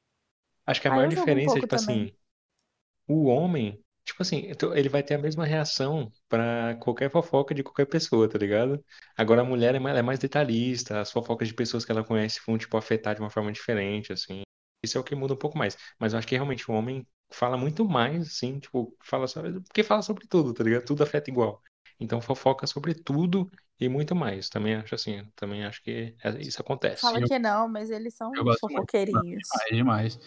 Acho 0.67 0.81
que 0.81 0.89
a 0.89 0.91
maior 0.91 1.09
diferença 1.11 1.53
um 1.53 1.59
é, 1.59 1.61
tipo 1.61 1.75
assim, 1.75 1.87
também. 1.87 2.03
assim, 2.07 2.17
o 3.07 3.27
homem, 3.27 3.85
tipo 4.05 4.23
assim, 4.23 4.45
então, 4.49 4.75
ele 4.75 4.89
vai 4.89 5.03
ter 5.03 5.15
a 5.15 5.19
mesma 5.19 5.45
reação 5.45 6.11
para 6.29 6.77
qualquer 6.81 7.11
fofoca 7.11 7.55
de 7.55 7.63
qualquer 7.63 7.87
pessoa, 7.87 8.29
tá 8.29 8.39
ligado? 8.39 8.85
Agora 9.17 9.43
a 9.43 9.45
mulher 9.45 9.75
é 9.75 9.79
mais, 9.79 9.97
é 9.97 10.03
mais 10.03 10.19
detalhista, 10.19 11.01
as 11.01 11.11
fofocas 11.11 11.49
de 11.49 11.55
pessoas 11.55 11.85
que 11.85 11.93
ela 11.93 12.05
conhece 12.05 12.41
vão, 12.47 12.59
tipo, 12.59 12.77
afetar 12.77 13.15
de 13.15 13.21
uma 13.21 13.31
forma 13.31 13.53
diferente, 13.53 14.13
assim. 14.13 14.43
Isso 14.83 14.97
é 14.97 15.01
o 15.01 15.05
que 15.05 15.15
muda 15.15 15.35
um 15.35 15.39
pouco 15.39 15.59
mais. 15.59 15.77
Mas 15.99 16.13
eu 16.13 16.19
acho 16.19 16.27
que 16.27 16.35
realmente 16.35 16.71
o 16.71 16.75
homem 16.75 17.07
fala 17.31 17.57
muito 17.57 17.85
mais, 17.85 18.27
assim, 18.29 18.59
tipo, 18.59 18.97
fala 19.03 19.27
sobre. 19.27 19.61
Porque 19.61 19.83
fala 19.83 20.03
sobre 20.03 20.27
tudo, 20.27 20.53
tá 20.55 20.65
ligado? 20.65 20.85
Tudo 20.85 21.03
afeta 21.03 21.31
igual. 21.31 21.63
Então 21.99 22.21
fofoca 22.21 22.67
sobre 22.67 22.95
tudo 22.95 23.51
e 23.79 23.89
muito 23.89 24.15
mais. 24.15 24.49
Também 24.49 24.75
acho 24.75 24.95
assim. 24.95 25.23
Também 25.37 25.65
acho 25.65 25.83
que 25.83 26.15
é, 26.25 26.41
isso 26.41 26.61
acontece. 26.61 27.03
Fala 27.03 27.23
que 27.23 27.39
não, 27.39 27.69
mas 27.69 27.91
eles 27.91 28.15
são 28.15 28.33
fofoqueirinhos. 28.59 29.47
É 29.71 29.75
demais. 29.75 30.19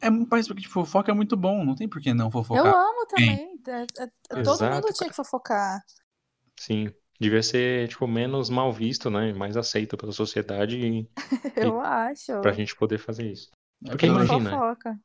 É, 0.00 0.08
parece 0.28 0.48
que 0.54 0.62
tipo, 0.62 0.72
fofoca 0.72 1.10
é 1.10 1.14
muito 1.14 1.36
bom, 1.36 1.64
não 1.64 1.74
tem 1.74 1.88
por 1.88 2.00
que 2.00 2.14
não 2.14 2.30
fofocar. 2.30 2.66
Eu 2.66 2.76
amo 2.76 3.06
também. 3.06 3.60
É, 3.68 3.82
é, 3.82 4.42
todo 4.42 4.54
Exato, 4.54 4.74
mundo 4.74 4.92
tinha 4.94 5.10
que 5.10 5.16
fofocar. 5.16 5.80
Sim. 6.58 6.92
Devia 7.20 7.42
ser, 7.42 7.88
tipo, 7.88 8.06
menos 8.06 8.48
mal 8.48 8.72
visto, 8.72 9.10
né? 9.10 9.32
Mais 9.32 9.56
aceito 9.56 9.96
pela 9.96 10.12
sociedade. 10.12 10.78
E, 10.78 11.10
eu 11.56 11.78
e 11.78 11.86
acho. 11.86 12.40
Pra 12.40 12.52
gente 12.52 12.76
poder 12.76 12.98
fazer 12.98 13.30
isso. 13.30 13.50
É 13.84 13.90
Porque 13.90 14.06
imagina. 14.06 14.50
Fofoca. 14.50 14.98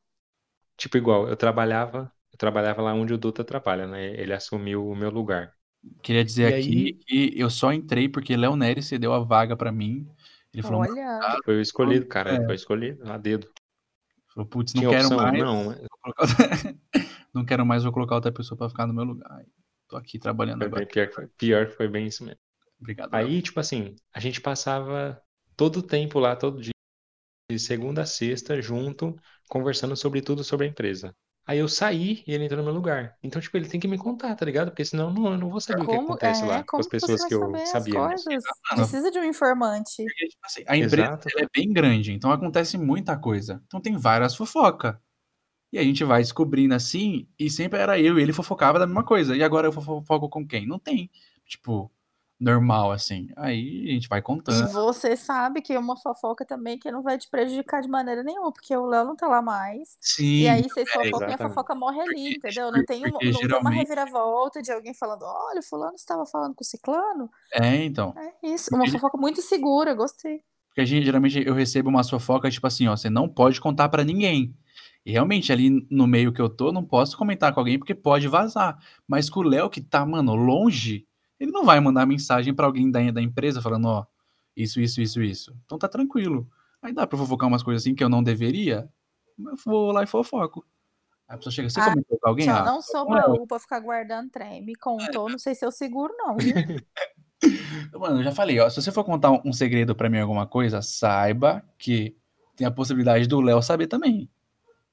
Tipo, 0.76 0.96
igual, 0.96 1.28
eu 1.28 1.36
trabalhava, 1.36 2.12
eu 2.32 2.38
trabalhava 2.38 2.82
lá 2.82 2.94
onde 2.94 3.14
o 3.14 3.18
Duta 3.18 3.44
trabalha, 3.44 3.86
né? 3.86 4.14
Ele 4.14 4.32
assumiu 4.32 4.88
o 4.88 4.94
meu 4.94 5.10
lugar. 5.10 5.52
Queria 6.02 6.24
dizer 6.24 6.50
e 6.50 6.54
aqui 6.54 6.86
aí... 6.86 6.92
que 6.94 7.40
eu 7.40 7.50
só 7.50 7.72
entrei 7.72 8.08
porque 8.08 8.36
Léo 8.36 8.56
Nery 8.56 8.82
cedeu 8.82 9.12
a 9.12 9.20
vaga 9.20 9.56
para 9.56 9.70
mim. 9.70 10.08
Ele 10.52 10.62
falou, 10.62 10.80
Olha. 10.80 11.20
Foi 11.44 11.56
o 11.56 11.60
escolhido, 11.60 12.06
cara. 12.06 12.34
É. 12.34 12.44
Foi 12.44 12.54
escolhido, 12.54 13.10
a 13.10 13.18
dedo. 13.18 13.48
Falou, 14.34 14.48
putz, 14.48 14.74
não 14.74 14.82
Tinha 14.82 14.90
quero 14.90 15.06
opção, 15.06 15.16
mais. 15.16 15.38
Não. 15.38 15.74
não 17.32 17.44
quero 17.44 17.64
mais, 17.64 17.84
vou 17.84 17.92
colocar 17.92 18.16
outra 18.16 18.32
pessoa 18.32 18.58
para 18.58 18.68
ficar 18.68 18.86
no 18.86 18.92
meu 18.92 19.04
lugar. 19.04 19.44
Tô 19.88 19.96
aqui 19.96 20.18
trabalhando 20.18 20.58
foi 20.58 20.66
agora. 20.66 20.86
Pior, 20.86 21.12
foi, 21.12 21.26
pior 21.38 21.70
foi 21.70 21.88
bem 21.88 22.06
isso 22.08 22.24
mesmo. 22.24 22.40
Obrigado. 22.80 23.14
Aí, 23.14 23.40
tipo 23.40 23.60
assim, 23.60 23.94
a 24.12 24.18
gente 24.18 24.40
passava 24.40 25.22
todo 25.56 25.78
o 25.78 25.82
tempo 25.82 26.18
lá, 26.18 26.34
todo 26.34 26.60
dia, 26.60 26.72
de 27.50 27.58
segunda 27.58 28.02
a 28.02 28.06
sexta, 28.06 28.60
junto, 28.60 29.14
conversando 29.48 29.96
sobre 29.96 30.20
tudo 30.20 30.42
sobre 30.42 30.66
a 30.66 30.68
empresa. 30.68 31.14
Aí 31.46 31.58
eu 31.58 31.68
saí 31.68 32.24
e 32.26 32.32
ele 32.32 32.44
entrou 32.44 32.58
no 32.58 32.64
meu 32.64 32.72
lugar. 32.72 33.18
Então, 33.22 33.40
tipo, 33.40 33.54
ele 33.56 33.68
tem 33.68 33.78
que 33.78 33.86
me 33.86 33.98
contar, 33.98 34.34
tá 34.34 34.46
ligado? 34.46 34.70
Porque 34.70 34.84
senão 34.84 35.12
não, 35.12 35.32
eu 35.32 35.38
não 35.38 35.50
vou 35.50 35.60
saber 35.60 35.84
como, 35.84 35.98
o 35.98 36.00
que 36.00 36.04
acontece 36.04 36.42
é, 36.42 36.46
lá 36.46 36.64
com 36.64 36.78
as 36.78 36.88
pessoas 36.88 37.22
que 37.24 37.34
eu 37.34 37.52
sabia. 37.66 38.00
Precisa 38.74 39.10
de 39.10 39.18
um 39.18 39.24
informante. 39.24 39.96
Porque, 39.96 40.28
tipo 40.28 40.46
assim, 40.46 40.64
a 40.66 40.76
empresa 40.76 41.20
é 41.38 41.46
bem 41.54 41.70
grande, 41.70 42.12
então 42.12 42.32
acontece 42.32 42.78
muita 42.78 43.16
coisa. 43.18 43.62
Então 43.66 43.78
tem 43.78 43.94
várias 43.96 44.34
fofocas. 44.34 44.96
E 45.70 45.78
a 45.78 45.82
gente 45.82 46.02
vai 46.04 46.22
descobrindo 46.22 46.74
assim, 46.74 47.28
e 47.38 47.50
sempre 47.50 47.78
era 47.78 48.00
eu 48.00 48.18
e 48.18 48.22
ele 48.22 48.32
fofocava 48.32 48.78
da 48.78 48.86
mesma 48.86 49.04
coisa. 49.04 49.36
E 49.36 49.42
agora 49.42 49.66
eu 49.66 49.72
fofoco 49.72 50.30
com 50.30 50.46
quem? 50.46 50.66
Não 50.66 50.78
tem. 50.78 51.10
Tipo, 51.46 51.90
normal, 52.40 52.92
assim. 52.92 53.28
Aí 53.36 53.86
a 53.88 53.92
gente 53.92 54.08
vai 54.08 54.20
contando. 54.20 54.68
E 54.68 54.72
você 54.72 55.16
sabe 55.16 55.60
que 55.62 55.72
é 55.72 55.78
uma 55.78 55.96
fofoca 55.96 56.44
também 56.44 56.78
que 56.78 56.90
não 56.90 57.02
vai 57.02 57.18
te 57.18 57.28
prejudicar 57.30 57.80
de 57.80 57.88
maneira 57.88 58.22
nenhuma, 58.22 58.52
porque 58.52 58.76
o 58.76 58.86
Léo 58.86 59.04
não 59.06 59.16
tá 59.16 59.28
lá 59.28 59.40
mais. 59.40 59.96
Sim. 60.00 60.42
E 60.42 60.48
aí 60.48 60.62
vocês 60.62 60.88
é, 60.88 60.92
fofocam 60.92 61.28
e 61.28 61.32
a 61.32 61.38
fofoca 61.38 61.74
morre 61.74 62.00
ali, 62.00 62.34
porque, 62.34 62.48
entendeu? 62.48 62.72
Não 62.72 62.84
tem, 62.84 63.00
uma, 63.00 63.10
não 63.10 63.20
geralmente... 63.20 63.48
tem 63.48 63.60
uma 63.60 63.70
reviravolta 63.70 64.62
de 64.62 64.72
alguém 64.72 64.94
falando, 64.94 65.22
olha, 65.24 65.62
fulano 65.62 65.94
estava 65.94 66.26
falando 66.26 66.54
com 66.54 66.62
o 66.62 66.66
ciclano. 66.66 67.30
É, 67.52 67.84
então. 67.84 68.14
É 68.16 68.48
isso, 68.48 68.74
uma 68.74 68.88
fofoca 68.90 69.16
muito 69.16 69.40
segura, 69.40 69.94
gostei. 69.94 70.42
Porque 70.68 70.80
a 70.80 70.84
gente, 70.84 71.04
geralmente, 71.04 71.40
eu 71.46 71.54
recebo 71.54 71.88
uma 71.88 72.02
fofoca, 72.02 72.50
tipo 72.50 72.66
assim, 72.66 72.88
ó, 72.88 72.96
você 72.96 73.08
não 73.08 73.28
pode 73.28 73.60
contar 73.60 73.88
para 73.88 74.02
ninguém. 74.02 74.56
E 75.06 75.12
realmente, 75.12 75.52
ali 75.52 75.86
no 75.90 76.06
meio 76.06 76.32
que 76.32 76.40
eu 76.40 76.48
tô, 76.48 76.72
não 76.72 76.82
posso 76.82 77.16
comentar 77.16 77.52
com 77.52 77.60
alguém 77.60 77.78
porque 77.78 77.94
pode 77.94 78.26
vazar. 78.26 78.78
Mas 79.06 79.28
com 79.30 79.40
o 79.40 79.42
Léo, 79.42 79.70
que 79.70 79.80
tá, 79.80 80.04
mano, 80.04 80.34
longe, 80.34 81.06
ele 81.38 81.50
não 81.50 81.64
vai 81.64 81.80
mandar 81.80 82.06
mensagem 82.06 82.54
para 82.54 82.66
alguém 82.66 82.90
da, 82.90 83.10
da 83.10 83.22
empresa 83.22 83.60
falando, 83.60 83.86
ó, 83.86 84.06
isso, 84.56 84.80
isso, 84.80 85.00
isso, 85.00 85.22
isso. 85.22 85.56
Então 85.64 85.78
tá 85.78 85.88
tranquilo. 85.88 86.48
Aí 86.82 86.92
dá 86.92 87.06
pra 87.06 87.18
fofocar 87.18 87.48
umas 87.48 87.62
coisas 87.62 87.82
assim 87.82 87.94
que 87.94 88.04
eu 88.04 88.08
não 88.08 88.22
deveria, 88.22 88.88
eu 89.38 89.56
vou 89.64 89.90
lá 89.90 90.02
e 90.02 90.06
fofoco. 90.06 90.64
Aí 91.28 91.34
a 91.34 91.38
pessoa 91.38 91.52
chega, 91.52 91.70
você 91.70 91.80
ah, 91.80 91.90
comentou 91.90 92.18
com 92.18 92.28
alguém? 92.28 92.46
Eu 92.46 92.54
ah, 92.54 92.64
não 92.64 92.82
sou 92.82 93.06
baú 93.08 93.46
pra 93.46 93.58
ficar 93.58 93.80
guardando 93.80 94.30
trem. 94.30 94.62
Me 94.64 94.74
contou, 94.74 95.28
é. 95.28 95.32
não 95.32 95.38
sei 95.38 95.54
se 95.54 95.64
eu 95.64 95.72
seguro, 95.72 96.14
não. 96.18 96.36
Mano, 97.98 98.20
eu 98.20 98.24
já 98.24 98.32
falei, 98.32 98.60
ó, 98.60 98.68
se 98.68 98.80
você 98.80 98.92
for 98.92 99.04
contar 99.04 99.30
um 99.44 99.52
segredo 99.52 99.94
para 99.94 100.08
mim 100.08 100.18
alguma 100.18 100.46
coisa, 100.46 100.82
saiba 100.82 101.62
que 101.78 102.16
tem 102.56 102.66
a 102.66 102.70
possibilidade 102.70 103.26
do 103.26 103.40
Léo 103.40 103.62
saber 103.62 103.86
também. 103.86 104.28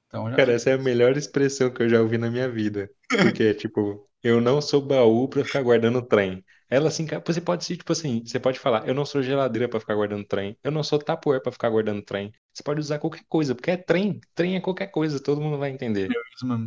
Então, 0.06 0.30
já... 0.30 0.36
Cara, 0.36 0.52
essa 0.52 0.70
é 0.70 0.74
a 0.74 0.78
melhor 0.78 1.16
expressão 1.16 1.70
que 1.70 1.82
eu 1.82 1.88
já 1.88 2.00
ouvi 2.00 2.18
na 2.18 2.30
minha 2.30 2.48
vida. 2.48 2.90
Porque, 3.08 3.54
tipo, 3.54 4.06
eu 4.22 4.40
não 4.40 4.60
sou 4.60 4.80
baú 4.80 5.28
pra 5.28 5.44
ficar 5.44 5.62
guardando 5.62 6.00
trem. 6.02 6.44
Ela 6.72 6.88
assim, 6.88 7.06
você 7.26 7.38
pode 7.38 7.66
ser, 7.66 7.76
tipo 7.76 7.92
assim, 7.92 8.22
você 8.24 8.40
pode 8.40 8.58
falar, 8.58 8.88
eu 8.88 8.94
não 8.94 9.04
sou 9.04 9.22
geladeira 9.22 9.68
pra 9.68 9.78
ficar 9.78 9.94
guardando 9.94 10.24
trem. 10.24 10.56
Eu 10.64 10.70
não 10.70 10.82
sou 10.82 10.98
tapoer 10.98 11.42
pra 11.42 11.52
ficar 11.52 11.68
guardando 11.68 12.00
trem. 12.00 12.32
Você 12.50 12.62
pode 12.62 12.80
usar 12.80 12.98
qualquer 12.98 13.24
coisa, 13.28 13.54
porque 13.54 13.72
é 13.72 13.76
trem. 13.76 14.18
Trem 14.34 14.56
é 14.56 14.60
qualquer 14.60 14.86
coisa, 14.86 15.22
todo 15.22 15.40
mundo 15.40 15.58
vai 15.58 15.68
entender. 15.68 16.08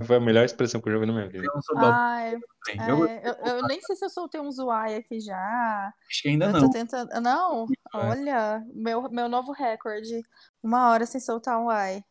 Foi 0.06 0.18
a 0.18 0.20
melhor 0.20 0.45
expressão 0.45 0.80
que 0.80 0.89
eu 0.89 0.91
já 0.91 0.97
ouvi 0.97 1.08
na 1.08 1.14
minha 1.14 1.28
vida. 1.28 1.45
Eu 1.47 1.53
não 1.56 1.62
sou 1.64 1.76
baú. 1.76 1.91
Ah, 1.91 2.22
é, 2.22 2.34
eu, 2.88 3.08
eu, 3.08 3.34
eu, 3.45 3.68
nem 3.68 3.82
sei 3.82 3.95
se 3.95 4.06
eu 4.06 4.10
soltei 4.10 4.39
um 4.39 4.51
zoai 4.51 4.95
aqui 4.95 5.20
já. 5.20 5.91
Acho 6.08 6.22
que 6.22 6.30
ainda 6.30 6.45
eu 6.45 6.51
não. 6.51 6.70
Tentando... 6.70 7.10
Não, 7.22 7.66
é. 7.66 7.97
olha, 7.97 8.64
meu, 8.76 9.10
meu 9.10 9.28
novo 9.28 9.53
recorde. 9.53 10.22
Uma 10.62 10.91
hora 10.91 11.08
sem 11.08 11.20
soltar 11.20 11.60
um 11.60 11.68
ai. 11.68 12.03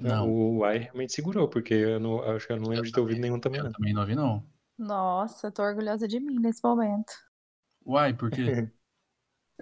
Não. 0.00 0.30
O 0.30 0.66
Y 0.66 0.78
realmente 0.78 1.12
segurou, 1.12 1.48
porque 1.48 1.74
eu, 1.74 2.00
não, 2.00 2.24
eu 2.24 2.36
acho 2.36 2.46
que 2.46 2.52
eu 2.52 2.56
não 2.56 2.68
lembro 2.68 2.84
eu 2.84 2.86
de 2.86 2.92
ter 2.92 3.00
ouvido 3.00 3.20
nenhum 3.20 3.38
também. 3.38 3.60
Eu 3.60 3.64
não. 3.64 3.72
também 3.72 3.92
não 3.92 4.00
ouvi, 4.02 4.14
não. 4.14 4.44
Nossa, 4.78 5.50
tô 5.50 5.62
orgulhosa 5.62 6.08
de 6.08 6.18
mim 6.18 6.38
nesse 6.38 6.64
momento. 6.64 7.12
Uai, 7.86 8.14
por 8.14 8.30
quê? 8.30 8.68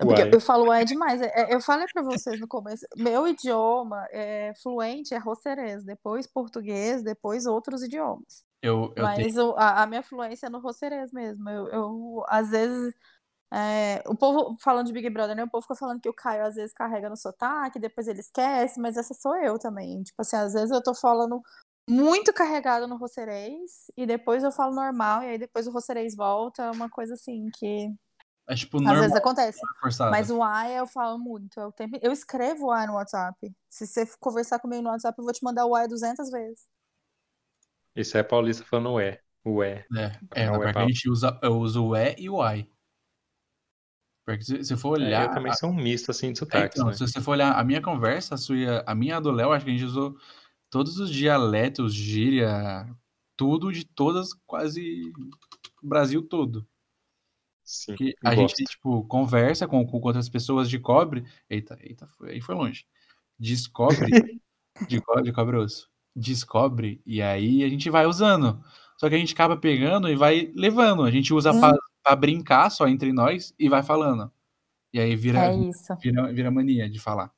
Porque 0.01 0.23
eu, 0.23 0.31
eu 0.31 0.41
falo 0.41 0.67
uai 0.67 0.85
demais. 0.85 1.21
É, 1.21 1.27
é, 1.27 1.55
eu 1.55 1.61
falei 1.61 1.87
para 1.93 2.03
vocês 2.03 2.39
no 2.41 2.47
começo, 2.47 2.87
meu 2.97 3.27
idioma 3.27 4.07
é 4.13 4.53
fluente 4.63 5.13
é 5.13 5.19
rocerês, 5.19 5.85
depois 5.85 6.27
português, 6.27 7.03
depois 7.03 7.47
outros 7.47 7.83
idiomas. 7.83 8.45
Eu, 8.63 8.93
eu 8.97 9.03
Mas 9.03 9.35
tenho... 9.35 9.55
a, 9.57 9.83
a, 9.83 9.87
minha 9.87 10.03
fluência 10.03 10.47
é 10.47 10.51
no 10.51 10.61
rocerês 10.61 11.13
mesmo. 11.13 11.49
Eu, 11.49 11.67
eu 11.69 12.25
às 12.29 12.51
vezes 12.51 12.95
é, 13.53 14.03
o 14.07 14.15
povo 14.15 14.57
falando 14.61 14.87
de 14.87 14.93
Big 14.93 15.09
Brother, 15.09 15.35
né? 15.35 15.45
O 15.45 15.49
povo 15.49 15.63
fica 15.63 15.75
falando 15.75 16.01
que 16.01 16.09
o 16.09 16.15
Caio 16.15 16.45
às 16.45 16.55
vezes 16.55 16.73
carrega 16.73 17.09
no 17.09 17.17
sotaque, 17.17 17.79
depois 17.79 18.07
ele 18.07 18.21
esquece, 18.21 18.79
mas 18.79 18.97
essa 18.97 19.15
sou 19.15 19.35
eu 19.37 19.59
também. 19.59 20.03
Tipo 20.03 20.21
assim, 20.21 20.37
às 20.37 20.53
vezes 20.53 20.71
eu 20.71 20.83
tô 20.83 20.95
falando 20.95 21.41
muito 21.89 22.33
carregado 22.35 22.87
no 22.87 22.99
rocerês 22.99 23.91
e 23.97 24.05
depois 24.05 24.45
eu 24.45 24.53
falo 24.53 24.75
normal, 24.75 25.23
e 25.23 25.27
aí 25.29 25.39
depois 25.39 25.67
o 25.67 25.73
rocerês 25.73 26.15
volta, 26.15 26.65
é 26.65 26.71
uma 26.71 26.91
coisa 26.91 27.15
assim 27.15 27.49
que. 27.59 27.91
É, 28.47 28.55
tipo, 28.55 28.77
Às 28.79 28.83
normal, 28.83 29.03
vezes 29.03 29.17
acontece. 29.17 29.61
Mas 30.11 30.31
o 30.31 30.43
ai 30.43 30.79
eu 30.79 30.87
falo 30.87 31.19
muito. 31.19 31.59
Eu, 31.59 31.73
tenho... 31.73 31.91
eu 32.03 32.13
escrevo 32.13 32.67
o 32.67 32.71
ai 32.71 32.87
no 32.87 32.95
WhatsApp. 32.95 33.37
Se 33.69 33.87
você 33.87 34.07
conversar 34.21 34.59
comigo 34.59 34.83
no 34.83 34.91
WhatsApp, 34.91 35.19
eu 35.19 35.25
vou 35.25 35.33
te 35.33 35.43
mandar 35.43 35.67
o 35.67 35.75
ai 35.75 35.89
200 35.89 36.31
vezes. 36.31 36.67
Isso 37.97 38.17
é 38.17 38.23
paulista 38.23 38.65
falando 38.65 38.93
o 38.93 39.01
é. 39.01 39.21
O 39.45 39.63
é. 39.63 39.87
É, 39.95 40.03
é, 40.35 40.45
é, 40.45 40.47
é 40.47 40.79
a 40.79 40.87
gente 40.87 41.11
usa, 41.11 41.39
eu 41.43 41.59
uso 41.59 41.89
o 41.89 41.97
é 41.97 42.15
e 42.19 42.29
o 42.29 42.41
ai. 42.41 42.69
Porque 44.37 44.63
se 44.63 44.77
for 44.77 44.91
olhar. 44.91 45.23
É, 45.23 45.25
eu 45.25 45.31
também 45.31 45.55
sou 45.55 45.71
um 45.71 45.75
misto 45.75 46.11
assim 46.11 46.33
de 46.33 46.39
sotaques. 46.39 46.79
É, 46.79 46.81
então, 46.81 46.87
né? 46.89 46.93
Se 46.93 47.01
você 47.01 47.19
for 47.19 47.31
olhar 47.31 47.53
a 47.53 47.65
minha 47.65 47.81
conversa, 47.81 48.35
a 48.35 48.39
sua, 48.39 48.85
a 48.87 48.95
minha 48.95 49.19
do 49.21 49.31
Léo, 49.31 49.53
acho 49.53 49.65
que 49.65 49.71
a 49.71 49.75
gente 49.75 49.87
usou 49.87 50.19
todos 50.69 50.99
os 50.99 51.11
dialetos, 51.11 51.95
gíria, 51.95 52.87
tudo 53.35 53.73
de 53.73 53.87
todas, 53.87 54.35
quase 54.47 55.11
o 55.83 55.89
Brasil 55.89 56.23
todo. 56.23 56.67
Sim, 57.65 57.95
que 57.97 58.15
a 58.23 58.35
gosto. 58.35 58.59
gente, 58.59 58.71
tipo, 58.71 59.03
conversa 59.05 59.67
com, 59.67 59.87
com 59.87 59.99
outras 59.99 60.29
pessoas 60.29 60.69
de 60.69 60.79
cobre. 60.79 61.25
Eita, 61.49 61.79
eita, 61.81 62.07
foi, 62.07 62.33
aí 62.33 62.41
foi 62.43 62.55
longe. 62.55 62.85
Descobre. 63.39 63.97
de, 64.89 65.01
cobre, 65.01 65.23
de 65.23 65.33
cobre 65.33 65.57
osso. 65.57 65.89
Descobre, 66.15 67.01
e 67.07 67.23
aí 67.23 67.65
a 67.65 67.69
gente 67.69 67.89
vai 67.89 68.05
usando. 68.05 68.63
Só 68.99 69.09
que 69.09 69.15
a 69.15 69.19
gente 69.19 69.33
acaba 69.33 69.57
pegando 69.57 70.07
e 70.07 70.17
vai 70.17 70.53
levando. 70.55 71.05
A 71.05 71.11
gente 71.11 71.33
usa 71.33 71.51
hum. 71.51 71.61
Pra 72.03 72.17
brincar 72.17 72.71
só 72.71 72.87
entre 72.87 73.13
nós 73.13 73.55
e 73.59 73.69
vai 73.69 73.83
falando. 73.83 74.33
E 74.93 75.01
aí 75.01 75.15
vira, 75.15 75.47
é 75.47 75.55
isso. 75.55 75.95
vira, 75.97 76.33
vira 76.33 76.51
mania 76.51 76.89
de 76.89 76.99
falar. 76.99 77.33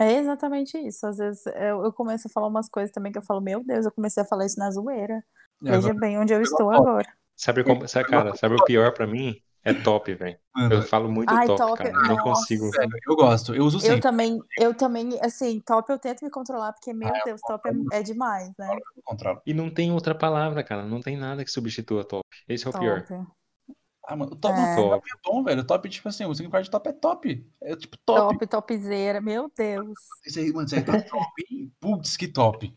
É 0.00 0.14
exatamente 0.14 0.78
isso. 0.78 1.06
Às 1.06 1.18
vezes 1.18 1.46
eu, 1.46 1.84
eu, 1.84 1.92
começo 1.92 2.26
a 2.26 2.30
falar 2.30 2.46
umas 2.48 2.68
coisas 2.68 2.90
também 2.90 3.12
que 3.12 3.18
eu 3.18 3.22
falo, 3.22 3.40
meu 3.40 3.62
Deus, 3.62 3.84
eu 3.84 3.92
comecei 3.92 4.22
a 4.22 4.26
falar 4.26 4.46
isso 4.46 4.58
na 4.58 4.70
zoeira. 4.70 5.22
Veja 5.60 5.76
agora, 5.76 5.94
bem 5.94 6.18
onde 6.18 6.32
eu 6.32 6.40
estou 6.40 6.70
agora. 6.70 7.06
Sabe 7.36 7.62
como, 7.62 7.86
sabe, 7.86 8.08
cara, 8.08 8.34
sabe 8.34 8.54
o 8.54 8.64
pior 8.64 8.92
para 8.92 9.06
mim? 9.06 9.40
É 9.62 9.74
top, 9.74 10.14
velho. 10.14 10.38
Eu 10.70 10.82
falo 10.82 11.10
muito 11.10 11.32
Ai, 11.32 11.46
top, 11.46 11.58
top, 11.58 11.78
cara. 11.78 11.90
Eu 11.90 12.02
não 12.08 12.16
consigo. 12.18 12.70
Eu 13.06 13.14
gosto, 13.14 13.54
eu 13.54 13.64
uso 13.64 13.78
sempre. 13.78 13.96
Eu 13.96 14.00
também, 14.00 14.38
eu 14.58 14.74
também, 14.74 15.18
assim, 15.20 15.60
top 15.60 15.92
eu 15.92 15.98
tento 15.98 16.24
me 16.24 16.30
controlar, 16.30 16.72
porque, 16.72 16.92
meu 16.94 17.08
ah, 17.08 17.22
Deus, 17.24 17.40
top 17.42 17.68
é, 17.68 17.98
é, 17.98 18.02
demais, 18.02 18.50
né? 18.58 18.78
E 19.44 19.52
não 19.52 19.70
tem 19.70 19.92
outra 19.92 20.14
palavra, 20.14 20.64
cara. 20.64 20.86
Não 20.86 21.00
tem 21.00 21.16
nada 21.16 21.44
que 21.44 21.50
substitua 21.50 22.04
top. 22.04 22.24
Esse 22.48 22.66
é 22.66 22.70
o 22.70 22.72
top. 22.72 22.84
pior. 22.84 23.26
Ah, 24.06 24.16
mano, 24.16 24.32
o 24.32 24.36
top 24.36 24.58
é. 24.58 24.74
top 24.74 25.08
é 25.08 25.30
bom, 25.30 25.44
velho. 25.44 25.60
O 25.60 25.64
top, 25.64 25.88
tipo 25.88 26.08
assim, 26.08 26.24
o 26.24 26.34
significado 26.34 26.64
de 26.64 26.70
top 26.70 26.88
é 26.88 26.92
top. 26.92 27.46
É 27.62 27.76
tipo 27.76 27.96
top. 28.04 28.38
Top, 28.38 28.46
topzera, 28.46 29.20
meu 29.20 29.52
Deus. 29.54 29.98
Isso 30.24 30.38
aí, 30.38 30.52
mano, 30.52 30.66
isso 30.66 30.74
aí 30.74 30.82
tá 30.82 31.00
top, 31.02 31.44
hein? 31.50 31.70
Putz, 31.78 32.16
que 32.16 32.26
top. 32.26 32.74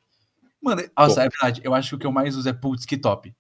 Mano, 0.62 0.84
nossa, 0.98 1.16
top. 1.16 1.28
é 1.28 1.30
verdade. 1.30 1.62
Eu 1.64 1.74
acho 1.74 1.90
que 1.90 1.96
o 1.96 2.00
que 2.00 2.06
eu 2.06 2.12
mais 2.12 2.36
uso 2.36 2.48
é 2.48 2.54
putz, 2.54 2.86
que 2.86 2.98
top. 2.98 3.34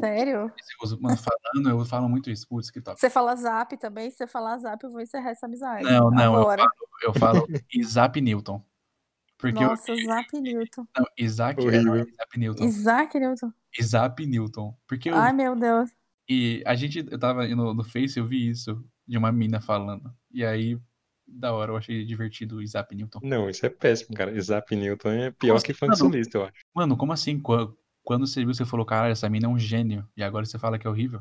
Sério? 0.00 0.52
Mano, 1.00 1.16
falando, 1.16 1.70
eu 1.70 1.84
falo 1.84 2.08
muito 2.08 2.30
isso. 2.30 2.46
Putz, 2.48 2.70
que 2.70 2.80
top. 2.80 2.98
Você 2.98 3.10
fala 3.10 3.34
zap 3.36 3.76
também? 3.76 4.10
Se 4.10 4.18
você 4.18 4.26
falar 4.26 4.58
zap, 4.58 4.82
eu 4.82 4.90
vou 4.90 5.00
encerrar 5.00 5.30
essa 5.30 5.46
amizade. 5.46 5.84
Não, 5.84 6.10
não, 6.10 6.36
Agora. 6.36 6.62
eu 7.02 7.14
falo, 7.14 7.46
eu 7.46 7.46
falo 7.46 7.84
Zap 7.84 8.20
Newton. 8.20 8.62
Porque 9.38 9.64
Nossa, 9.64 9.92
eu... 9.92 10.04
Zap 10.04 10.40
Newton. 10.40 10.86
Não, 10.96 11.06
Isaac, 11.16 11.64
é, 11.64 11.76
Isaac 11.76 12.38
Newton. 12.38 12.64
Isaac 12.64 13.20
Newton. 13.20 13.52
Isaac 13.78 14.26
Newton. 14.26 14.76
Porque 14.86 15.10
eu... 15.10 15.14
Ai, 15.16 15.32
meu 15.32 15.54
Deus. 15.54 15.90
E 16.28 16.62
a 16.66 16.74
gente, 16.74 17.06
eu 17.10 17.18
tava 17.18 17.46
no, 17.46 17.72
no 17.72 17.84
Face, 17.84 18.18
eu 18.18 18.26
vi 18.26 18.48
isso, 18.50 18.84
de 19.06 19.16
uma 19.16 19.32
mina 19.32 19.60
falando. 19.60 20.12
E 20.30 20.44
aí, 20.44 20.78
da 21.26 21.52
hora, 21.52 21.72
eu 21.72 21.76
achei 21.76 22.04
divertido 22.04 22.56
o 22.56 22.62
Isaac 22.62 22.94
Newton. 22.94 23.20
Não, 23.22 23.48
isso 23.48 23.64
é 23.64 23.70
péssimo, 23.70 24.14
cara. 24.14 24.32
Isaac 24.32 24.74
Newton 24.74 25.10
é 25.10 25.30
pior 25.30 25.56
assim, 25.56 25.66
que 25.66 25.72
funk 25.72 25.96
solista, 25.96 26.36
eu 26.36 26.44
acho. 26.44 26.54
Mano, 26.74 26.96
como 26.96 27.12
assim? 27.12 27.38
Quando, 27.38 27.78
quando 28.08 28.26
você 28.26 28.42
viu, 28.42 28.54
você 28.54 28.64
falou, 28.64 28.86
cara, 28.86 29.10
essa 29.10 29.28
mina 29.28 29.44
é 29.44 29.48
um 29.50 29.58
gênio. 29.58 30.02
E 30.16 30.22
agora 30.22 30.46
você 30.46 30.58
fala 30.58 30.78
que 30.78 30.86
é 30.86 30.90
horrível? 30.90 31.20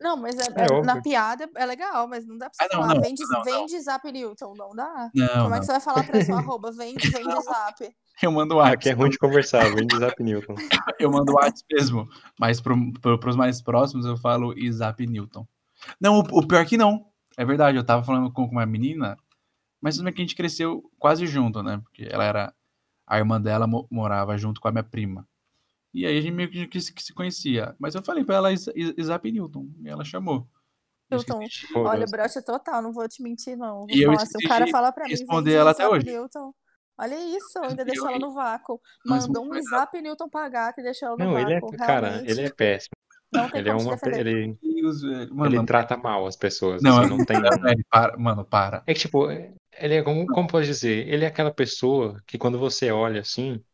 Não, 0.00 0.16
mas 0.16 0.34
é, 0.38 0.44
é, 0.44 0.64
é 0.64 0.80
na 0.80 1.02
piada 1.02 1.46
é 1.54 1.66
legal, 1.66 2.08
mas 2.08 2.26
não 2.26 2.38
dá 2.38 2.48
pra 2.48 2.54
você 2.54 2.64
ah, 2.64 2.68
não, 2.72 2.80
falar, 2.80 2.94
não, 2.94 3.02
vende, 3.02 3.22
não, 3.28 3.44
vende 3.44 3.78
Zap 3.78 4.10
Newton, 4.10 4.54
não 4.56 4.74
dá. 4.74 5.10
Como 5.42 5.54
é 5.54 5.60
que 5.60 5.66
você 5.66 5.72
vai 5.72 5.80
falar 5.82 6.06
pra 6.06 6.24
sua 6.24 6.38
arroba, 6.40 6.72
vende, 6.72 7.06
vende 7.10 7.42
Zap? 7.42 7.94
Eu 8.22 8.32
mando 8.32 8.56
WhatsApp. 8.56 8.76
Aqui 8.76 8.88
é 8.88 8.92
ruim 8.92 9.10
de 9.10 9.18
conversar, 9.18 9.74
vende 9.74 9.94
Zap 9.98 10.22
Newton. 10.22 10.54
eu 10.98 11.10
mando 11.10 11.34
WhatsApp 11.34 11.66
mesmo, 11.70 12.08
mas 12.40 12.62
pro, 12.62 12.92
pro, 12.94 13.20
pros 13.20 13.36
mais 13.36 13.60
próximos 13.60 14.06
eu 14.06 14.16
falo 14.16 14.54
Zap 14.72 15.06
Newton. 15.06 15.46
Não, 16.00 16.20
o, 16.20 16.20
o, 16.20 16.48
pior 16.48 16.64
que 16.64 16.78
não, 16.78 17.04
é 17.36 17.44
verdade, 17.44 17.76
eu 17.76 17.84
tava 17.84 18.02
falando 18.02 18.32
com 18.32 18.44
uma 18.44 18.64
menina, 18.64 19.18
mas 19.82 19.98
também 19.98 20.14
que 20.14 20.22
a 20.22 20.24
gente 20.24 20.34
cresceu 20.34 20.82
quase 20.98 21.26
junto, 21.26 21.62
né, 21.62 21.78
porque 21.82 22.08
ela 22.10 22.24
era, 22.24 22.54
a 23.06 23.18
irmã 23.18 23.38
dela 23.38 23.68
morava 23.90 24.38
junto 24.38 24.62
com 24.62 24.68
a 24.68 24.72
minha 24.72 24.82
prima. 24.82 25.28
E 25.94 26.06
aí 26.06 26.16
a 26.16 26.20
gente 26.20 26.32
meio 26.32 26.50
que, 26.50 26.66
que, 26.66 26.80
se, 26.80 26.92
que 26.92 27.02
se 27.02 27.12
conhecia. 27.12 27.74
Mas 27.78 27.94
eu 27.94 28.02
falei 28.02 28.24
pra 28.24 28.36
ela 28.36 28.52
Isap 28.52 29.30
Newton. 29.30 29.68
E 29.84 29.88
ela 29.88 30.04
chamou. 30.04 30.48
Newton, 31.10 31.40
olha, 31.76 32.06
brocha 32.06 32.42
total, 32.42 32.80
não 32.80 32.92
vou 32.92 33.06
te 33.06 33.22
mentir, 33.22 33.56
não. 33.56 33.80
Vou 33.80 33.86
e 33.90 34.04
falar, 34.04 34.24
se 34.24 34.38
o 34.44 34.48
cara 34.48 34.66
fala 34.68 34.90
pra 34.90 35.04
mim, 35.04 35.10
responder 35.10 35.52
ela 35.52 35.72
até 35.72 35.86
hoje. 35.86 36.06
Newton, 36.06 36.54
olha 36.98 37.36
isso, 37.36 37.58
ainda 37.58 37.84
deixou 37.84 38.08
ela 38.08 38.18
no 38.18 38.32
vácuo. 38.32 38.80
Mandou 39.04 39.44
um 39.44 39.62
zap 39.62 40.00
Newton 40.00 40.28
pra 40.30 40.48
gata 40.48 40.80
e 40.80 40.84
deixou 40.84 41.08
ela 41.08 41.16
no 41.18 41.24
não, 41.24 41.32
vácuo. 41.34 41.50
Ele 41.50 41.54
é, 41.82 41.86
cara, 41.86 42.22
ele 42.24 42.40
é 42.40 42.50
péssimo. 42.50 42.92
Ele 43.54 43.68
é 43.68 43.74
uma, 43.74 43.98
ele, 44.14 44.58
mano, 45.30 45.56
ele 45.56 45.66
trata 45.66 45.96
mal 45.96 46.26
as 46.26 46.36
pessoas. 46.36 46.82
Não, 46.82 47.00
assim, 47.00 47.08
não 47.08 47.24
tem. 47.24 47.36
Ele 47.72 47.84
para, 47.90 48.18
mano, 48.18 48.44
para. 48.44 48.82
É 48.86 48.92
que, 48.92 49.00
tipo, 49.00 49.26
ele 49.30 49.94
é 49.94 50.02
como, 50.02 50.26
como 50.26 50.46
pode 50.46 50.66
dizer? 50.66 51.08
Ele 51.08 51.24
é 51.24 51.28
aquela 51.28 51.50
pessoa 51.50 52.22
que 52.26 52.36
quando 52.36 52.58
você 52.58 52.90
olha 52.90 53.22
assim, 53.22 53.64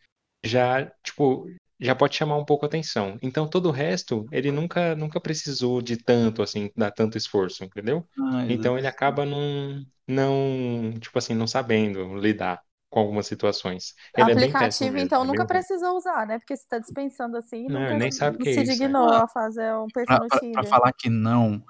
já, 0.44 0.86
tipo, 1.02 1.46
já 1.80 1.94
pode 1.94 2.16
chamar 2.16 2.36
um 2.36 2.44
pouco 2.44 2.64
a 2.64 2.68
atenção. 2.68 3.16
Então 3.22 3.48
todo 3.48 3.68
o 3.68 3.72
resto, 3.72 4.26
ele 4.32 4.50
nunca 4.50 4.94
nunca 4.96 5.20
precisou 5.20 5.80
de 5.80 5.96
tanto 5.96 6.42
assim, 6.42 6.70
dar 6.76 6.90
tanto 6.90 7.16
esforço, 7.16 7.64
entendeu? 7.64 8.04
Ah, 8.18 8.44
então 8.48 8.76
ele 8.76 8.86
acaba 8.86 9.24
não 9.24 9.84
não, 10.06 10.94
tipo 10.98 11.18
assim, 11.18 11.34
não 11.34 11.46
sabendo 11.46 12.16
lidar 12.16 12.62
com 12.90 13.00
algumas 13.00 13.26
situações. 13.26 13.94
Ele 14.16 14.32
Aplicativo, 14.32 14.96
é 14.96 15.02
então, 15.02 15.24
nunca 15.24 15.44
precisou 15.44 15.96
usar, 15.96 16.26
né? 16.26 16.38
Porque 16.38 16.56
você 16.56 16.62
está 16.62 16.78
dispensando 16.78 17.36
assim, 17.36 17.68
não, 17.68 17.80
nunca 17.80 17.94
nem 17.98 18.10
sabe 18.10 18.38
que 18.38 18.52
se 18.52 18.60
é 18.60 18.62
isso, 18.62 18.72
dignou 18.72 19.10
a 19.10 19.28
fazer 19.28 19.74
um 19.74 19.86
perfil 19.88 20.16
pra, 20.16 20.24
no 20.24 20.28
Tinder. 20.30 20.54
Pra 20.54 20.64
falar 20.64 20.92
que 20.94 21.10
não, 21.10 21.62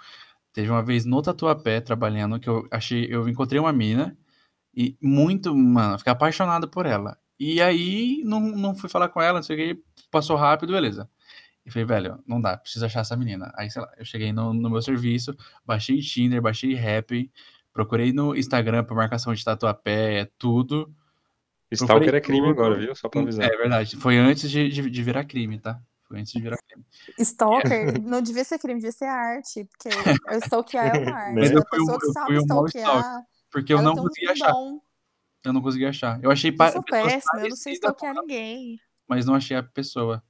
teve 0.53 0.71
uma 0.71 0.83
vez 0.83 1.05
no 1.05 1.21
Tatuapé, 1.21 1.81
trabalhando, 1.81 2.39
que 2.39 2.49
eu 2.49 2.67
achei, 2.71 3.07
eu 3.11 3.29
encontrei 3.29 3.61
uma 3.61 3.73
mina 3.73 4.17
e 4.75 4.97
muito, 5.03 5.55
mano, 5.55 5.99
fiquei 5.99 6.13
apaixonado 6.13 6.69
por 6.69 6.87
ela. 6.87 7.19
E 7.39 7.61
aí, 7.61 8.23
não, 8.25 8.41
não 8.41 8.75
fui 8.75 8.89
falar 8.89 9.09
com 9.09 9.23
ela, 9.23 9.39
não 9.39 9.43
sei 9.43 9.57
o 9.57 9.77
que, 9.77 9.83
passou 10.11 10.37
rápido, 10.37 10.73
beleza. 10.73 11.09
E 11.65 11.71
falei, 11.71 11.85
velho, 11.85 12.23
não 12.27 12.41
dá, 12.41 12.57
preciso 12.57 12.87
achar 12.87 13.01
essa 13.01 13.17
menina. 13.17 13.53
Aí, 13.55 13.71
sei 13.71 13.83
lá, 13.83 13.93
eu 13.97 14.05
cheguei 14.05 14.33
no, 14.33 14.55
no 14.55 14.71
meu 14.71 14.83
serviço, 14.83 15.37
baixei 15.65 16.01
Tinder, 16.01 16.41
baixei 16.41 16.75
Rap, 16.75 17.31
procurei 17.73 18.13
no 18.13 18.35
Instagram 18.35 18.85
pra 18.85 18.97
marcação 18.97 19.35
de 19.35 19.45
tatuapé, 19.45 20.31
tudo. 20.39 20.93
Stalker 21.71 22.15
é 22.15 22.21
crime 22.21 22.49
agora, 22.49 22.77
viu? 22.77 22.95
Só 22.95 23.09
pra 23.09 23.21
avisar. 23.21 23.47
É 23.47 23.57
verdade. 23.57 23.97
Foi 23.97 24.17
antes 24.17 24.51
de, 24.51 24.69
de, 24.69 24.89
de 24.89 25.03
virar 25.03 25.25
crime, 25.25 25.61
tá? 25.61 25.79
Foi 26.05 26.19
antes 26.19 26.33
de 26.33 26.41
virar 26.41 26.57
crime. 26.57 26.85
Stalker 27.19 28.01
não 28.03 28.23
devia 28.23 28.45
ser 28.45 28.59
crime, 28.59 28.81
devia 28.81 28.93
ser 28.93 29.05
arte, 29.05 29.67
porque 29.67 29.91
stalkear 30.45 30.97
é 30.97 30.99
uma 31.01 31.13
arte. 31.15 31.35
Mas 31.35 31.51
eu 31.51 31.61
a 31.61 31.65
pessoa 31.67 31.95
um, 31.95 31.99
que 31.99 32.13
sabe 32.13 32.37
stalkear. 32.39 33.23
Porque 33.51 33.75
eu 33.75 33.83
não 33.83 33.95
conseguia 33.95 34.33
achar. 34.33 34.53
Dom. 34.53 34.81
Eu 35.45 35.53
não 35.53 35.63
consegui 35.63 35.87
achar. 35.87 36.23
Eu 36.23 36.31
achei. 36.31 36.51
Eu 36.51 36.73
sou 36.73 36.83
péssima, 36.83 37.41
eu 37.43 37.49
não 37.49 37.57
sei 37.57 37.73
stalkear 37.75 38.15
ninguém. 38.15 38.79
Mas 39.09 39.27
não 39.27 39.35
achei 39.35 39.57
a 39.57 39.63
pessoa. 39.63 40.23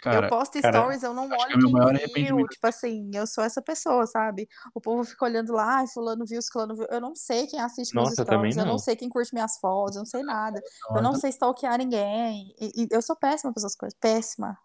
Cara, 0.00 0.26
eu 0.26 0.30
posto 0.30 0.60
cara, 0.60 0.78
stories, 0.78 1.02
eu 1.02 1.12
não 1.12 1.28
olho 1.28 1.96
é 1.96 2.08
quem 2.08 2.26
viu. 2.26 2.46
Tipo 2.46 2.66
assim, 2.66 3.10
eu 3.14 3.26
sou 3.26 3.42
essa 3.42 3.60
pessoa, 3.60 4.06
sabe? 4.06 4.48
O 4.74 4.80
povo 4.80 5.02
fica 5.04 5.24
olhando 5.24 5.52
lá, 5.52 5.78
ai, 5.78 5.86
fulano 5.88 6.24
viu, 6.24 6.40
fulano 6.52 6.76
viu. 6.76 6.86
Eu 6.88 7.00
não 7.00 7.14
sei 7.14 7.46
quem 7.46 7.60
assiste 7.60 7.94
Nossa, 7.94 8.10
meus 8.10 8.28
stories, 8.28 8.56
não. 8.56 8.64
eu 8.64 8.68
não 8.68 8.78
sei 8.78 8.94
quem 8.94 9.08
curte 9.08 9.34
minhas 9.34 9.58
fotos, 9.58 9.96
eu 9.96 10.00
não 10.00 10.06
sei 10.06 10.22
nada. 10.22 10.60
Eu 10.94 11.02
não 11.02 11.14
sei 11.14 11.30
stalkear 11.30 11.78
ninguém. 11.78 12.54
E, 12.60 12.82
e 12.82 12.88
eu 12.90 13.02
sou 13.02 13.16
péssima 13.16 13.52
com 13.52 13.58
essas 13.58 13.74
coisas, 13.74 13.96
péssima. 14.00 14.56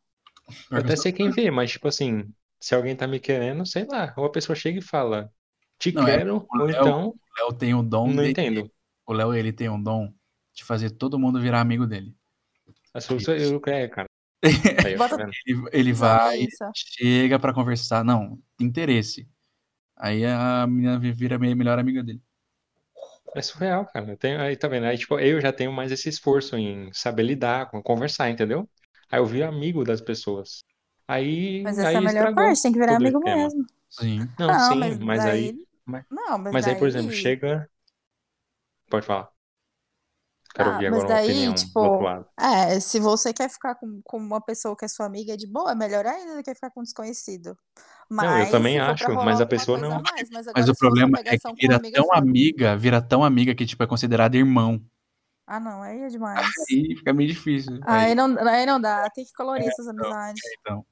Eu 0.69 0.77
até 0.77 0.95
sei 0.95 1.11
quem 1.11 1.31
vê, 1.31 1.49
mas 1.49 1.71
tipo 1.71 1.87
assim, 1.87 2.31
se 2.59 2.75
alguém 2.75 2.95
tá 2.95 3.07
me 3.07 3.19
querendo, 3.19 3.65
sei 3.65 3.85
lá, 3.85 4.13
ou 4.17 4.25
a 4.25 4.31
pessoa 4.31 4.55
chega 4.55 4.79
e 4.79 4.83
fala, 4.83 5.31
te 5.79 5.91
não, 5.91 6.07
é, 6.07 6.17
quero, 6.17 6.47
é, 6.53 6.61
ou 6.61 6.69
então. 6.69 7.07
O 7.09 7.43
Léo 7.43 7.53
tem 7.53 7.73
o 7.73 7.83
dom. 7.83 8.07
Não 8.07 8.23
entendo. 8.23 8.69
O 9.07 9.13
Léo, 9.13 9.33
ele 9.33 9.53
tem 9.53 9.69
um 9.69 9.81
dom 9.81 10.13
de 10.53 10.63
fazer 10.63 10.91
todo 10.91 11.17
mundo 11.17 11.41
virar 11.41 11.61
amigo 11.61 11.87
dele. 11.87 12.13
A 12.93 12.99
sua, 13.01 13.17
eu, 13.37 13.61
é, 13.67 13.87
cara. 13.87 14.07
Aí, 14.85 14.93
ele, 15.45 15.69
ele 15.71 15.93
vai, 15.93 16.45
chega 16.75 17.39
para 17.39 17.53
conversar, 17.53 18.03
não, 18.03 18.37
interesse. 18.59 19.27
Aí 19.95 20.23
a 20.25 20.67
menina 20.67 20.99
vira 20.99 21.39
minha 21.39 21.55
melhor 21.55 21.79
amiga 21.79 22.03
dele. 22.03 22.21
É 23.35 23.41
surreal, 23.41 23.85
cara. 23.85 24.11
Eu 24.11 24.17
tenho, 24.17 24.39
aí 24.39 24.55
tá 24.55 24.67
vendo? 24.67 24.85
Aí, 24.85 24.97
tipo, 24.97 25.19
eu 25.19 25.41
já 25.41 25.51
tenho 25.51 25.71
mais 25.71 25.91
esse 25.91 26.07
esforço 26.07 26.55
em 26.55 26.91
saber 26.93 27.23
lidar, 27.23 27.69
conversar, 27.83 28.29
entendeu? 28.29 28.69
Aí 29.11 29.19
eu 29.19 29.25
vi 29.25 29.41
amigo 29.41 29.83
das 29.83 30.01
pessoas. 30.01 30.63
Aí. 31.07 31.61
Mas 31.63 31.79
essa 31.79 31.89
aí 31.89 31.95
é 31.95 31.97
a 31.97 32.01
melhor 32.01 32.33
parte, 32.35 32.61
tem 32.61 32.71
que 32.71 32.79
virar 32.79 32.95
amigo 32.95 33.19
mesmo. 33.19 33.65
Sim. 33.89 34.19
Não, 34.37 34.47
não 34.47 34.59
sim, 34.59 34.79
mas, 34.79 34.97
mas 34.99 35.23
daí... 35.23 35.45
aí. 35.45 35.67
Mas, 35.85 36.05
não, 36.11 36.37
mas, 36.37 36.53
mas 36.53 36.65
daí... 36.65 36.73
aí, 36.73 36.79
por 36.79 36.87
exemplo, 36.87 37.11
chega. 37.11 37.69
Pode 38.89 39.05
falar. 39.05 39.29
Quero 40.55 40.69
ah, 40.69 40.73
ouvir 40.73 40.87
agora 40.87 41.07
daí, 41.07 41.25
uma 41.27 41.33
opinião 41.33 41.53
tipo, 41.53 41.79
do 41.79 41.85
outro 41.85 42.05
lado. 42.05 42.25
É, 42.39 42.79
se 42.79 42.99
você 42.99 43.33
quer 43.33 43.49
ficar 43.49 43.75
com, 43.75 44.01
com 44.03 44.17
uma 44.17 44.41
pessoa 44.41 44.75
que 44.75 44.85
é 44.85 44.87
sua 44.87 45.05
amiga 45.05 45.33
é 45.33 45.37
de 45.37 45.45
boa, 45.45 45.71
é 45.71 45.75
melhor 45.75 46.05
ainda 46.05 46.35
do 46.35 46.43
que 46.43 46.55
ficar 46.55 46.71
com 46.71 46.79
um 46.79 46.83
desconhecido. 46.83 47.55
Mas, 48.09 48.29
não, 48.29 48.39
eu 48.39 48.51
também 48.51 48.79
acho, 48.79 49.13
mas 49.13 49.41
a 49.41 49.45
pessoa 49.45 49.77
não. 49.77 50.01
Mais, 50.01 50.29
mas, 50.31 50.47
mas 50.55 50.69
o 50.69 50.75
problema 50.75 51.19
é 51.19 51.37
que 51.37 51.55
vira 51.55 51.79
tão 51.91 52.13
amiga, 52.13 52.77
vira 52.77 53.01
tão 53.01 53.23
amiga 53.23 53.53
que 53.53 53.65
tipo 53.65 53.83
é 53.83 53.87
considerada 53.87 54.37
irmão. 54.37 54.81
Ah, 55.45 55.59
não, 55.59 55.81
aí 55.81 55.99
é 56.01 56.07
demais. 56.09 56.47
Aí 56.69 56.95
fica 56.95 57.13
meio 57.13 57.29
difícil. 57.29 57.79
Aí, 57.83 58.07
aí 58.07 58.15
não, 58.15 58.37
aí 58.47 58.65
não 58.65 58.79
dá, 58.79 59.09
tem 59.09 59.25
que 59.25 59.33
colorir 59.33 59.65
é, 59.65 59.67
essas 59.67 59.87
então, 59.87 60.05
amizades. 60.05 60.41
Então, 60.59 60.85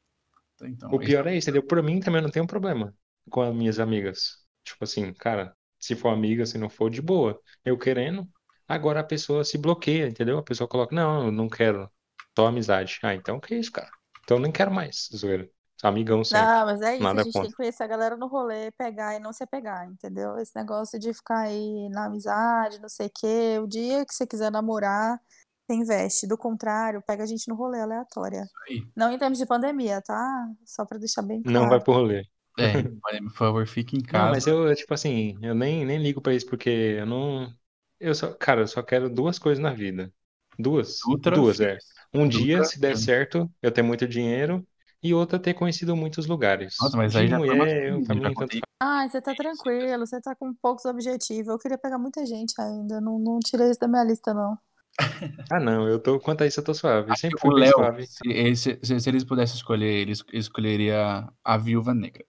então, 0.62 0.90
o 0.92 1.00
pior 1.00 1.26
é 1.28 1.36
isso, 1.36 1.50
entendeu? 1.50 1.66
Por 1.66 1.82
mim 1.82 2.00
também 2.00 2.22
não 2.22 2.30
tenho 2.30 2.46
problema 2.46 2.94
com 3.30 3.42
as 3.42 3.56
minhas 3.56 3.80
amigas. 3.80 4.46
Tipo 4.64 4.84
assim, 4.84 5.14
cara, 5.14 5.56
se 5.86 5.96
for 5.96 6.10
amiga, 6.10 6.46
se 6.46 6.58
não 6.58 6.70
for, 6.70 6.90
de 6.90 7.02
boa. 7.02 7.40
Eu 7.64 7.78
querendo, 7.78 8.28
agora 8.68 9.00
a 9.02 9.04
pessoa 9.04 9.44
se 9.44 9.58
bloqueia, 9.58 10.08
entendeu? 10.08 10.38
A 10.38 10.44
pessoa 10.44 10.68
coloca, 10.68 10.96
não, 10.96 11.26
eu 11.26 11.32
não 11.32 11.48
quero, 11.50 11.90
só 12.38 12.48
amizade. 12.48 13.00
Ah, 13.04 13.14
então 13.14 13.40
que 13.40 13.56
isso, 13.56 13.72
cara? 13.72 13.90
Então 14.24 14.40
nem 14.40 14.52
quero 14.52 14.72
mais, 14.72 15.10
zoeira. 15.16 15.50
Amigão 15.84 16.24
sempre. 16.24 16.48
Não, 16.48 16.66
mas 16.66 16.82
é 16.82 16.96
isso, 16.96 17.04
Nada 17.04 17.22
a 17.22 17.24
gente 17.24 17.34
contra. 17.34 17.42
tem 17.42 17.52
que 17.52 17.58
conhecer 17.58 17.84
a 17.84 17.88
galera 17.88 18.18
no 18.18 18.28
rolê, 18.28 18.72
pegar 18.72 19.16
e 19.16 19.20
não 19.20 19.32
se 19.32 19.44
apegar, 19.44 19.88
entendeu? 19.88 20.38
Esse 20.38 20.56
negócio 20.56 20.98
de 21.00 21.14
ficar 21.14 21.42
aí 21.42 21.90
na 21.90 22.06
amizade, 22.06 22.82
não 22.82 22.90
sei 22.90 23.08
o 23.08 23.12
quê. 23.14 23.60
O 23.62 23.68
dia 23.68 24.04
que 24.06 24.14
você 24.14 24.26
quiser 24.26 24.52
namorar, 24.52 25.20
você 25.68 25.76
investe. 25.76 26.28
Do 26.28 26.38
contrário, 26.38 27.04
pega 27.06 27.24
a 27.24 27.28
gente 27.28 27.48
no 27.48 27.56
rolê 27.56 27.82
aleatória. 27.82 28.48
Não 28.96 29.12
em 29.12 29.18
termos 29.18 29.38
de 29.38 29.46
pandemia, 29.46 30.02
tá? 30.02 30.48
Só 30.66 30.86
pra 30.86 30.98
deixar 30.98 31.22
bem 31.22 31.44
claro. 31.44 31.60
Não 31.60 31.70
vai 31.70 31.80
pro 31.80 31.94
rolê. 31.94 32.24
É, 32.58 32.84
por 33.24 33.34
favor, 33.34 33.68
fique 33.68 33.98
em 33.98 34.02
casa. 34.02 34.26
Não, 34.26 34.32
mas 34.32 34.48
eu, 34.48 34.74
tipo 34.76 34.94
assim, 34.94 35.38
eu 35.42 35.54
nem, 35.54 35.86
nem 35.86 36.02
ligo 36.02 36.22
pra 36.22 36.34
isso, 36.34 36.46
porque 36.46 36.70
eu 36.70 37.06
não. 37.06 37.52
Eu 38.00 38.14
só, 38.14 38.34
cara, 38.34 38.62
eu 38.62 38.68
só 38.68 38.82
quero 38.82 39.10
duas 39.10 39.40
coisas 39.40 39.62
na 39.62 39.74
vida. 39.74 40.12
Duas? 40.58 41.00
Duas, 41.34 41.60
é. 41.60 41.78
Um 42.14 42.28
dia, 42.28 42.64
se 42.64 42.80
der 42.80 42.96
certo, 42.98 43.50
eu 43.62 43.72
ter 43.72 43.82
muito 43.82 44.08
dinheiro 44.08 44.66
e 45.04 45.14
outra 45.14 45.38
ter 45.38 45.54
conhecido 45.54 45.96
muitos 45.96 46.26
lugares. 46.26 46.76
Nossa, 46.82 46.98
mas 46.98 47.16
aí 47.16 47.28
já 47.28 47.38
mulher, 47.38 47.90
eu, 47.90 48.04
pra 48.04 48.16
mim, 48.16 48.34
tanto... 48.34 48.60
Ah, 48.80 49.08
você 49.08 49.22
tá 49.22 49.36
tranquilo, 49.36 50.06
você 50.06 50.20
tá 50.22 50.36
com 50.36 50.54
poucos 50.54 50.86
objetivos. 50.86 51.48
Eu 51.48 51.60
queria 51.60 51.78
pegar 51.78 51.98
muita 51.98 52.26
gente 52.26 52.54
ainda, 52.60 53.00
não, 53.00 53.20
não 53.20 53.40
tirei 53.40 53.70
isso 53.70 53.80
da 53.80 53.88
minha 53.88 54.04
lista, 54.04 54.34
não. 54.34 54.58
ah, 55.52 55.60
não, 55.60 55.88
eu 55.88 56.00
tô, 56.00 56.20
quanto 56.20 56.44
a 56.44 56.48
isso 56.48 56.60
eu 56.60 56.64
tô 56.64 56.74
suave, 56.74 57.12
Acho 57.12 57.22
sempre 57.22 57.40
fui 57.40 57.52
o 57.52 57.54
Léo, 57.54 57.74
suave. 57.74 58.08
Se, 58.08 58.56
se, 58.56 59.00
se, 59.00 59.10
eles 59.10 59.24
pudessem 59.24 59.58
escolher, 59.58 59.94
eles 59.94 60.24
escolheria 60.32 61.28
a 61.44 61.58
Viúva 61.58 61.94
Negra, 61.94 62.26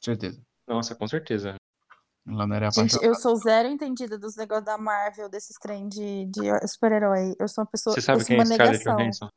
certeza. 0.00 0.40
Nossa, 0.66 0.94
com 0.94 1.06
certeza. 1.06 1.54
Ela 2.26 2.46
não 2.46 2.56
era 2.56 2.70
Gente, 2.70 3.02
eu 3.02 3.14
sou 3.14 3.34
zero 3.36 3.68
entendida 3.68 4.18
dos 4.18 4.36
negócios 4.36 4.64
da 4.64 4.78
Marvel, 4.78 5.28
desses 5.28 5.56
trem 5.56 5.88
de, 5.88 6.26
de 6.26 6.68
super-herói. 6.68 7.34
Eu 7.38 7.48
sou 7.48 7.64
uma 7.64 7.70
pessoa. 7.70 7.94
Você 7.94 8.02
sabe 8.02 8.24
quem 8.24 8.38
é 8.38 8.44
Scarlett 8.44 8.84
Johansson? 8.84 9.28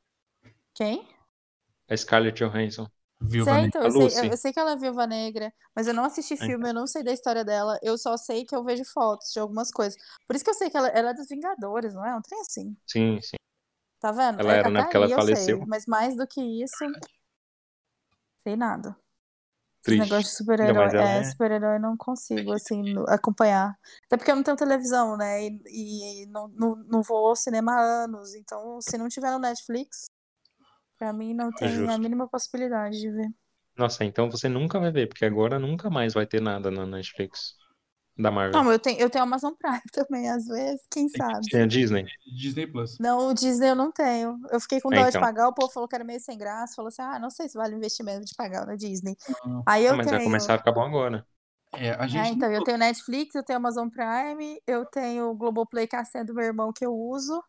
Quem? 0.76 1.08
A 1.90 1.98
Scarlett 1.98 2.44
Johansson. 2.44 2.88
Viúva 3.26 3.54
sei, 3.54 3.62
então, 3.62 3.82
eu, 3.82 4.10
sei, 4.10 4.32
eu, 4.32 4.38
sei, 4.38 4.52
que 4.52 4.60
ela 4.60 4.74
é 4.74 4.76
viúva 4.76 5.08
negra, 5.08 5.54
mas 5.74 5.88
eu 5.88 5.94
não 5.94 6.04
assisti 6.04 6.36
filme, 6.36 6.70
eu 6.70 6.74
não 6.74 6.86
sei 6.86 7.04
da 7.04 7.14
história 7.14 7.46
dela. 7.46 7.80
Eu 7.82 7.98
só 7.98 8.18
sei 8.18 8.44
que 8.44 8.54
eu 8.54 8.66
vejo 8.66 8.84
fotos 8.84 9.32
de 9.32 9.40
algumas 9.40 9.72
coisas. 9.72 9.96
Por 10.28 10.36
isso 10.36 10.44
que 10.44 10.50
eu 10.50 10.56
sei 10.56 10.70
que 10.70 10.76
ela, 10.76 10.90
ela 10.90 11.12
é 11.12 11.14
dos 11.14 11.30
Vingadores, 11.30 11.94
não 11.94 12.06
é? 12.06 12.14
Um 12.14 12.22
trem 12.22 12.42
assim. 12.42 12.76
Sim, 12.86 13.22
sim. 13.22 13.38
Tá 14.02 14.12
vendo? 14.12 14.42
Ela 14.42 14.54
era, 14.54 14.70
né? 14.70 14.82
Porque 14.82 14.98
ela 14.98 15.08
faleceu. 15.08 15.58
Sei, 15.58 15.66
mas 15.66 15.86
mais 15.86 16.18
do 16.18 16.28
que 16.28 16.42
isso, 16.42 16.76
sei 18.44 18.58
nada. 18.58 18.94
Triste. 19.84 20.02
Esse 20.02 20.12
negócio 20.12 20.32
de 20.32 20.38
super-herói, 20.38 20.98
é, 20.98 21.18
é... 21.18 21.24
super-herói 21.24 21.80
não 21.80 21.98
consigo, 21.98 22.54
assim, 22.54 22.96
acompanhar. 23.08 23.78
Até 24.06 24.18
porque 24.18 24.32
eu 24.32 24.36
não 24.36 24.44
tenho 24.44 24.56
televisão, 24.58 25.18
né? 25.18 25.46
E, 25.46 26.24
e 26.24 26.26
não, 26.28 26.48
não, 26.48 26.76
não 26.88 27.02
vou 27.02 27.28
ao 27.28 27.36
cinema 27.36 27.74
há 27.74 28.04
anos. 28.06 28.34
Então, 28.34 28.80
se 28.82 28.98
não 28.98 29.10
tiver 29.10 29.32
no 29.32 29.40
Netflix, 29.40 30.06
Pra 31.04 31.12
mim 31.12 31.34
não 31.34 31.50
é 31.50 31.52
tem 31.52 31.90
a 31.90 31.98
mínima 31.98 32.30
possibilidade 32.30 32.98
de 32.98 33.12
ver. 33.12 33.30
Nossa, 33.76 34.06
então 34.06 34.30
você 34.30 34.48
nunca 34.48 34.80
vai 34.80 34.90
ver, 34.90 35.08
porque 35.08 35.26
agora 35.26 35.60
nunca 35.60 35.90
mais 35.90 36.14
vai 36.14 36.26
ter 36.26 36.42
nada 36.42 36.72
na 36.72 36.86
Netflix 36.86 37.56
da 38.18 38.30
Marvel. 38.30 38.62
Não, 38.62 38.72
eu 38.72 38.80
tenho, 38.80 39.00
eu 39.00 39.10
tenho 39.10 39.24
Amazon 39.24 39.54
Prime 39.54 39.82
também, 39.92 40.30
às 40.30 40.46
vezes, 40.46 40.82
quem 40.90 41.10
sabe. 41.10 41.48
Tem 41.50 41.64
a 41.64 41.66
Disney? 41.66 42.06
Disney 42.38 42.68
Plus. 42.68 42.98
Não, 43.00 43.30
o 43.30 43.34
Disney 43.34 43.70
eu 43.70 43.76
não 43.76 43.92
tenho. 43.92 44.40
Eu 44.52 44.60
fiquei 44.60 44.80
com 44.80 44.94
é, 44.94 44.98
dó 44.98 45.06
é, 45.06 45.10
então. 45.10 45.22
de 45.22 45.26
pagar, 45.26 45.48
o 45.48 45.54
povo 45.54 45.72
falou 45.72 45.88
que 45.88 45.96
era 45.96 46.04
meio 46.04 46.20
sem 46.20 46.38
graça, 46.38 46.76
falou 46.76 46.90
assim, 46.90 47.02
ah, 47.02 47.20
não 47.20 47.30
sei 47.30 47.50
se 47.50 47.58
vale 47.58 47.74
o 47.74 47.78
investimento 47.78 48.26
de 48.26 48.36
pagar 48.36 48.66
na 48.66 48.76
Disney. 48.76 49.16
Ah, 49.30 49.64
Aí 49.68 49.86
eu 49.86 49.96
mas 49.96 50.06
tenho... 50.06 50.18
vai 50.18 50.26
começar 50.26 50.56
a 50.56 50.58
ficar 50.58 50.72
bom 50.72 50.84
agora. 50.84 51.26
É, 51.76 51.92
a 51.92 52.06
gente 52.06 52.28
é, 52.28 52.32
então, 52.32 52.52
eu 52.52 52.64
tenho 52.64 52.78
Netflix, 52.78 53.34
eu 53.34 53.44
tenho 53.44 53.58
Amazon 53.58 53.90
Prime, 53.90 54.62
eu 54.68 54.86
tenho 54.86 55.32
o 55.32 55.36
Globoplay, 55.36 55.88
que 55.88 55.96
é 55.96 56.00
a 56.00 56.06
senha 56.06 56.24
do 56.24 56.34
meu 56.34 56.46
irmão 56.46 56.72
que 56.72 56.86
eu 56.86 56.94
uso. 56.94 57.44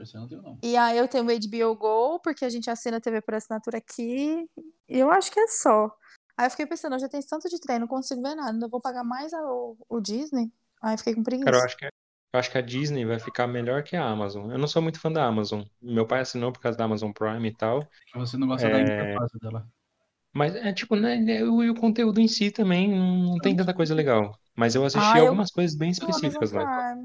Esse 0.00 0.14
eu 0.14 0.20
não 0.20 0.28
tenho, 0.28 0.42
não. 0.42 0.58
E 0.62 0.76
aí 0.76 0.96
eu 0.96 1.08
tenho 1.08 1.24
o 1.24 1.26
HBO 1.26 1.76
Go, 1.76 2.20
porque 2.20 2.44
a 2.44 2.48
gente 2.48 2.70
assina 2.70 2.96
a 2.96 3.00
TV 3.00 3.20
por 3.20 3.34
assinatura 3.34 3.78
aqui. 3.78 4.48
E 4.88 4.98
eu 4.98 5.10
acho 5.10 5.30
que 5.30 5.40
é 5.40 5.48
só. 5.48 5.94
Aí 6.40 6.46
eu 6.46 6.50
fiquei 6.50 6.64
pensando, 6.64 6.94
eu 6.94 6.98
já 6.98 7.06
tenho 7.06 7.22
tanto 7.26 7.50
de 7.50 7.60
trem, 7.60 7.78
não 7.78 7.86
consigo 7.86 8.22
ver 8.22 8.34
nada. 8.34 8.50
Ainda 8.50 8.66
vou 8.66 8.80
pagar 8.80 9.04
mais 9.04 9.30
o, 9.34 9.76
o 9.86 10.00
Disney. 10.00 10.50
Aí 10.80 10.94
eu 10.94 10.98
fiquei 10.98 11.14
com 11.14 11.22
preguiça. 11.22 11.44
Cara, 11.44 11.58
eu 11.58 11.64
acho, 11.66 11.76
que, 11.76 11.84
eu 11.84 12.40
acho 12.40 12.50
que 12.50 12.56
a 12.56 12.62
Disney 12.62 13.04
vai 13.04 13.18
ficar 13.18 13.46
melhor 13.46 13.82
que 13.82 13.94
a 13.94 14.02
Amazon. 14.02 14.50
Eu 14.50 14.56
não 14.56 14.66
sou 14.66 14.80
muito 14.80 14.98
fã 14.98 15.12
da 15.12 15.22
Amazon. 15.22 15.64
Meu 15.82 16.06
pai 16.06 16.20
assinou 16.20 16.50
por 16.50 16.62
causa 16.62 16.78
da 16.78 16.84
Amazon 16.84 17.12
Prime 17.12 17.46
e 17.46 17.54
tal. 17.54 17.86
Você 18.14 18.38
não 18.38 18.46
gosta 18.46 18.66
é... 18.68 18.72
da 18.72 18.80
interface 18.80 19.38
dela. 19.38 19.68
Mas 20.32 20.56
é 20.56 20.72
tipo, 20.72 20.96
né? 20.96 21.42
O, 21.42 21.72
o 21.72 21.74
conteúdo 21.74 22.18
em 22.18 22.28
si 22.28 22.50
também 22.50 22.88
não 22.88 23.36
tem 23.36 23.54
tanta 23.54 23.74
coisa 23.74 23.94
legal. 23.94 24.34
Mas 24.56 24.74
eu 24.74 24.82
assisti 24.82 25.18
ah, 25.18 25.20
algumas 25.20 25.50
eu... 25.50 25.54
coisas 25.56 25.76
bem 25.76 25.90
específicas 25.90 26.52
lá. 26.52 26.96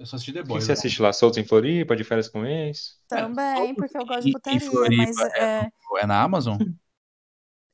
Eu 0.00 0.06
só 0.06 0.16
assisti 0.16 0.32
The 0.32 0.42
Boys. 0.42 0.64
Você 0.64 0.72
né? 0.72 0.72
assiste 0.72 1.00
lá? 1.00 1.12
Soltos 1.12 1.38
em 1.38 1.44
Floripa, 1.44 1.94
de 1.94 2.02
férias 2.02 2.28
com 2.28 2.44
ex? 2.44 2.98
Também, 3.06 3.72
porque 3.76 3.96
eu 3.96 4.04
gosto 4.04 4.24
de 4.24 4.32
putaria, 4.32 4.60
Floripa 4.60 5.12
mas 5.14 5.20
é... 5.34 5.70
é 6.00 6.06
na 6.08 6.20
Amazon? 6.20 6.58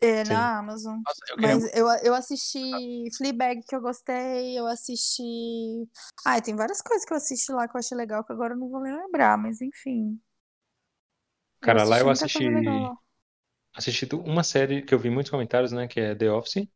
É, 0.01 0.23
Sim. 0.23 0.25
na 0.25 0.59
Amazon. 0.59 1.01
Nossa, 1.07 1.21
eu 1.31 1.37
queria... 1.39 1.57
Mas 1.57 1.65
eu, 1.75 1.89
eu 2.05 2.15
assisti 2.15 2.59
Fleabag, 3.17 3.63
que 3.67 3.75
eu 3.75 3.81
gostei, 3.81 4.59
eu 4.59 4.67
assisti... 4.67 5.23
Ai, 6.25 6.41
tem 6.43 6.55
várias 6.57 6.81
coisas 6.83 7.05
que 7.05 7.13
eu 7.13 7.17
assisti 7.17 7.53
lá 7.53 7.67
que 7.69 7.77
eu 7.77 7.81
achei 7.81 7.97
legal, 7.97 8.25
que 8.25 8.33
agora 8.33 8.55
eu 8.55 8.59
não 8.59 8.69
vou 8.69 8.81
lembrar, 8.81 9.37
mas 9.39 9.61
enfim. 9.61 10.21
Cara, 11.61 11.85
eu 11.85 11.85
lá 11.85 11.99
eu 12.01 12.09
assisti... 12.11 12.93
Assisti 13.75 14.07
uma 14.15 14.45
série 14.45 14.83
que 14.83 14.95
eu 14.95 14.99
vi 14.99 15.09
muitos 15.11 15.31
comentários, 15.31 15.73
né, 15.73 15.89
que 15.89 16.01
é 16.01 16.15
The 16.15 16.31
Office. 16.31 16.69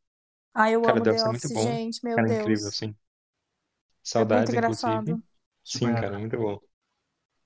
Ah, 0.55 0.71
eu 0.71 0.87
Cara, 0.87 1.03
amo 1.03 1.05
The 1.05 1.13
Office, 1.13 1.25
The 1.25 1.31
Office 1.31 1.51
é 1.51 1.55
muito 1.55 1.61
bom. 1.61 1.79
gente, 1.79 2.01
meu 2.05 2.19
Cara, 2.19 2.29
Deus. 2.29 2.61
incrível, 2.61 2.73
sim. 2.73 2.95
Saudades, 4.03 4.53
é 4.53 4.53
muito 4.53 4.53
engraçado. 4.53 5.21
inclusive. 5.21 5.23
Sim, 5.65 5.95
cara, 5.95 6.19
muito 6.19 6.37
bom. 6.39 6.61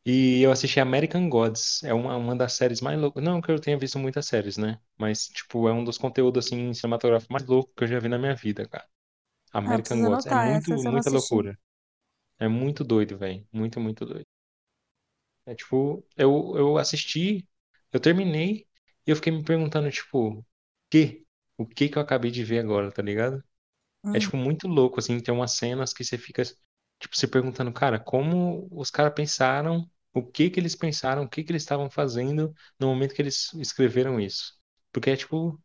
E 0.06 0.40
eu 0.42 0.50
assisti 0.52 0.80
American 0.80 1.28
Gods. 1.28 1.82
É 1.84 1.92
uma, 1.92 2.16
uma 2.16 2.34
das 2.36 2.54
séries 2.54 2.80
mais 2.80 2.98
loucas. 3.00 3.22
Não 3.24 3.40
que 3.42 3.50
eu 3.52 3.60
tenha 3.60 3.78
visto 3.78 3.98
muitas 3.98 4.26
séries, 4.26 4.56
né? 4.56 4.80
Mas, 4.98 5.28
tipo, 5.28 5.68
é 5.68 5.72
um 5.74 5.84
dos 5.84 5.98
conteúdos, 5.98 6.46
assim, 6.46 6.72
cinematográficos 6.74 7.32
mais 7.32 7.46
loucos 7.46 7.74
que 7.76 7.84
eu 7.84 7.88
já 7.88 7.98
vi 8.00 8.08
na 8.08 8.18
minha 8.18 8.34
vida, 8.34 8.66
cara. 8.68 8.86
Ah, 9.64 9.78
American 9.78 9.78
preciso 9.78 10.04
Gods. 10.04 10.26
É 10.26 10.34
anotar. 10.34 10.36
muito, 10.36 10.72
eu 10.86 10.92
não 10.92 10.92
muita 10.92 11.10
loucura. 11.10 11.58
É 12.38 12.48
muito 12.48 12.82
doido, 12.84 13.18
velho. 13.18 13.46
Muito, 13.52 13.78
muito 13.80 14.06
doido. 14.06 14.26
É 15.44 15.54
tipo, 15.54 16.04
eu, 16.16 16.54
eu 16.56 16.78
assisti, 16.78 17.46
eu 17.92 18.00
terminei 18.00 18.66
e 19.06 19.10
eu 19.10 19.16
fiquei 19.16 19.32
me 19.32 19.44
perguntando, 19.44 19.90
tipo, 19.90 20.44
que? 20.90 21.24
O 21.56 21.66
que 21.66 21.88
que 21.88 21.96
eu 21.98 22.02
acabei 22.02 22.30
de 22.30 22.44
ver 22.44 22.58
agora, 22.60 22.90
tá 22.92 23.00
ligado? 23.02 23.42
É, 24.12 24.18
Hum. 24.18 24.20
tipo, 24.20 24.36
muito 24.38 24.68
louco, 24.68 25.00
assim, 25.00 25.20
tem 25.20 25.34
umas 25.34 25.52
cenas 25.54 25.92
que 25.94 26.04
você 26.04 26.18
fica, 26.18 26.42
tipo, 27.00 27.16
se 27.16 27.28
perguntando, 27.28 27.72
cara, 27.72 28.00
como 28.00 28.68
os 28.72 28.90
caras 28.90 29.14
pensaram, 29.14 29.90
o 30.20 30.26
que 30.26 30.50
que 30.50 30.60
eles 30.60 30.74
pensaram, 30.76 31.22
o 31.24 31.28
que 31.28 31.42
que 31.44 31.52
eles 31.52 31.62
estavam 31.62 31.90
fazendo 31.90 32.52
no 32.78 32.88
momento 32.88 33.14
que 33.14 33.22
eles 33.22 33.52
escreveram 33.54 34.20
isso. 34.20 34.54
Porque 34.92 35.10
é, 35.10 35.16
tipo, 35.16 35.60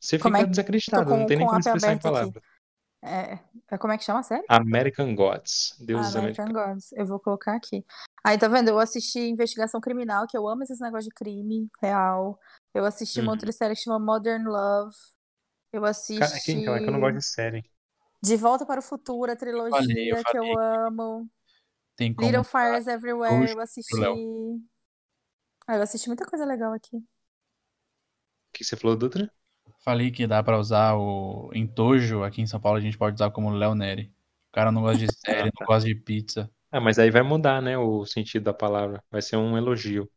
você 0.00 0.18
Como 0.20 0.36
fica 0.36 0.44
é 0.44 0.46
desacreditado, 0.46 1.14
não 1.14 1.24
com, 1.24 1.26
tem 1.26 1.38
nem 1.38 1.46
como 1.46 1.60
expressar 1.60 1.92
em 1.94 1.98
palavras. 1.98 2.42
É, 3.02 3.38
é 3.70 3.78
como 3.78 3.92
é 3.92 3.98
que 3.98 4.04
chama 4.04 4.20
a 4.20 4.22
série? 4.22 4.46
American 4.48 5.16
Gods, 5.16 5.74
Deuses 5.80 6.14
American 6.14 6.46
Americanos. 6.46 6.52
Gods. 6.52 6.92
Eu 6.92 7.06
vou 7.06 7.18
colocar 7.20 7.54
aqui. 7.56 7.84
Aí, 8.24 8.38
tá 8.38 8.48
vendo? 8.48 8.68
Eu 8.68 8.78
assisti 8.78 9.20
Investigação 9.20 9.80
Criminal, 9.80 10.26
que 10.26 10.36
eu 10.36 10.48
amo 10.48 10.62
esses 10.62 10.80
negócios 10.80 11.06
de 11.06 11.10
crime 11.14 11.68
real. 11.80 12.38
Eu 12.74 12.84
assisti 12.84 13.20
uma 13.20 13.32
Uhum. 13.32 13.36
outra 13.36 13.52
série 13.52 13.74
que 13.74 13.82
chama 13.82 13.98
Modern 13.98 14.44
Love. 14.46 14.94
Eu 15.72 15.84
Cara, 16.14 16.36
é 16.36 16.40
que, 16.40 16.52
então, 16.52 16.74
é 16.74 16.80
que 16.80 16.88
eu 16.88 16.92
não 16.92 17.00
gosto 17.00 17.16
assisti 17.16 17.18
de 17.18 17.24
série. 17.24 17.64
De 18.22 18.36
Volta 18.36 18.64
para 18.66 18.80
o 18.80 18.82
Futuro, 18.82 19.32
a 19.32 19.36
falei, 19.68 20.12
eu 20.12 20.16
trilogia 20.16 20.24
que 20.24 20.36
eu 20.38 20.44
falei. 20.44 20.58
amo. 20.58 21.28
Tem 22.02 22.12
como 22.12 22.26
Little 22.26 22.42
Fires 22.42 22.88
Everywhere, 22.88 23.48
eu 23.48 23.60
assisti. 23.60 23.94
Ah, 25.68 25.76
eu 25.76 25.82
assisti 25.82 26.08
muita 26.08 26.26
coisa 26.26 26.44
legal 26.44 26.72
aqui. 26.72 26.96
O 26.96 27.02
que 28.52 28.64
você 28.64 28.76
falou, 28.76 28.96
Dutra? 28.96 29.30
Falei 29.84 30.10
que 30.10 30.26
dá 30.26 30.42
pra 30.42 30.58
usar 30.58 30.96
o 30.96 31.50
entojo 31.54 32.24
aqui 32.24 32.42
em 32.42 32.46
São 32.46 32.60
Paulo, 32.60 32.78
a 32.78 32.80
gente 32.80 32.98
pode 32.98 33.14
usar 33.14 33.30
como 33.30 33.50
Léo 33.50 33.76
Neri. 33.76 34.12
O 34.50 34.52
cara 34.52 34.72
não 34.72 34.82
gosta 34.82 34.98
de 34.98 35.06
série, 35.14 35.52
não 35.58 35.66
gosta 35.66 35.88
de 35.88 35.94
pizza. 35.94 36.50
Ah, 36.72 36.80
mas 36.80 36.98
aí 36.98 37.10
vai 37.10 37.22
mudar, 37.22 37.62
né, 37.62 37.78
o 37.78 38.04
sentido 38.04 38.42
da 38.42 38.54
palavra. 38.54 39.02
Vai 39.08 39.22
ser 39.22 39.36
um 39.36 39.56
elogio. 39.56 40.10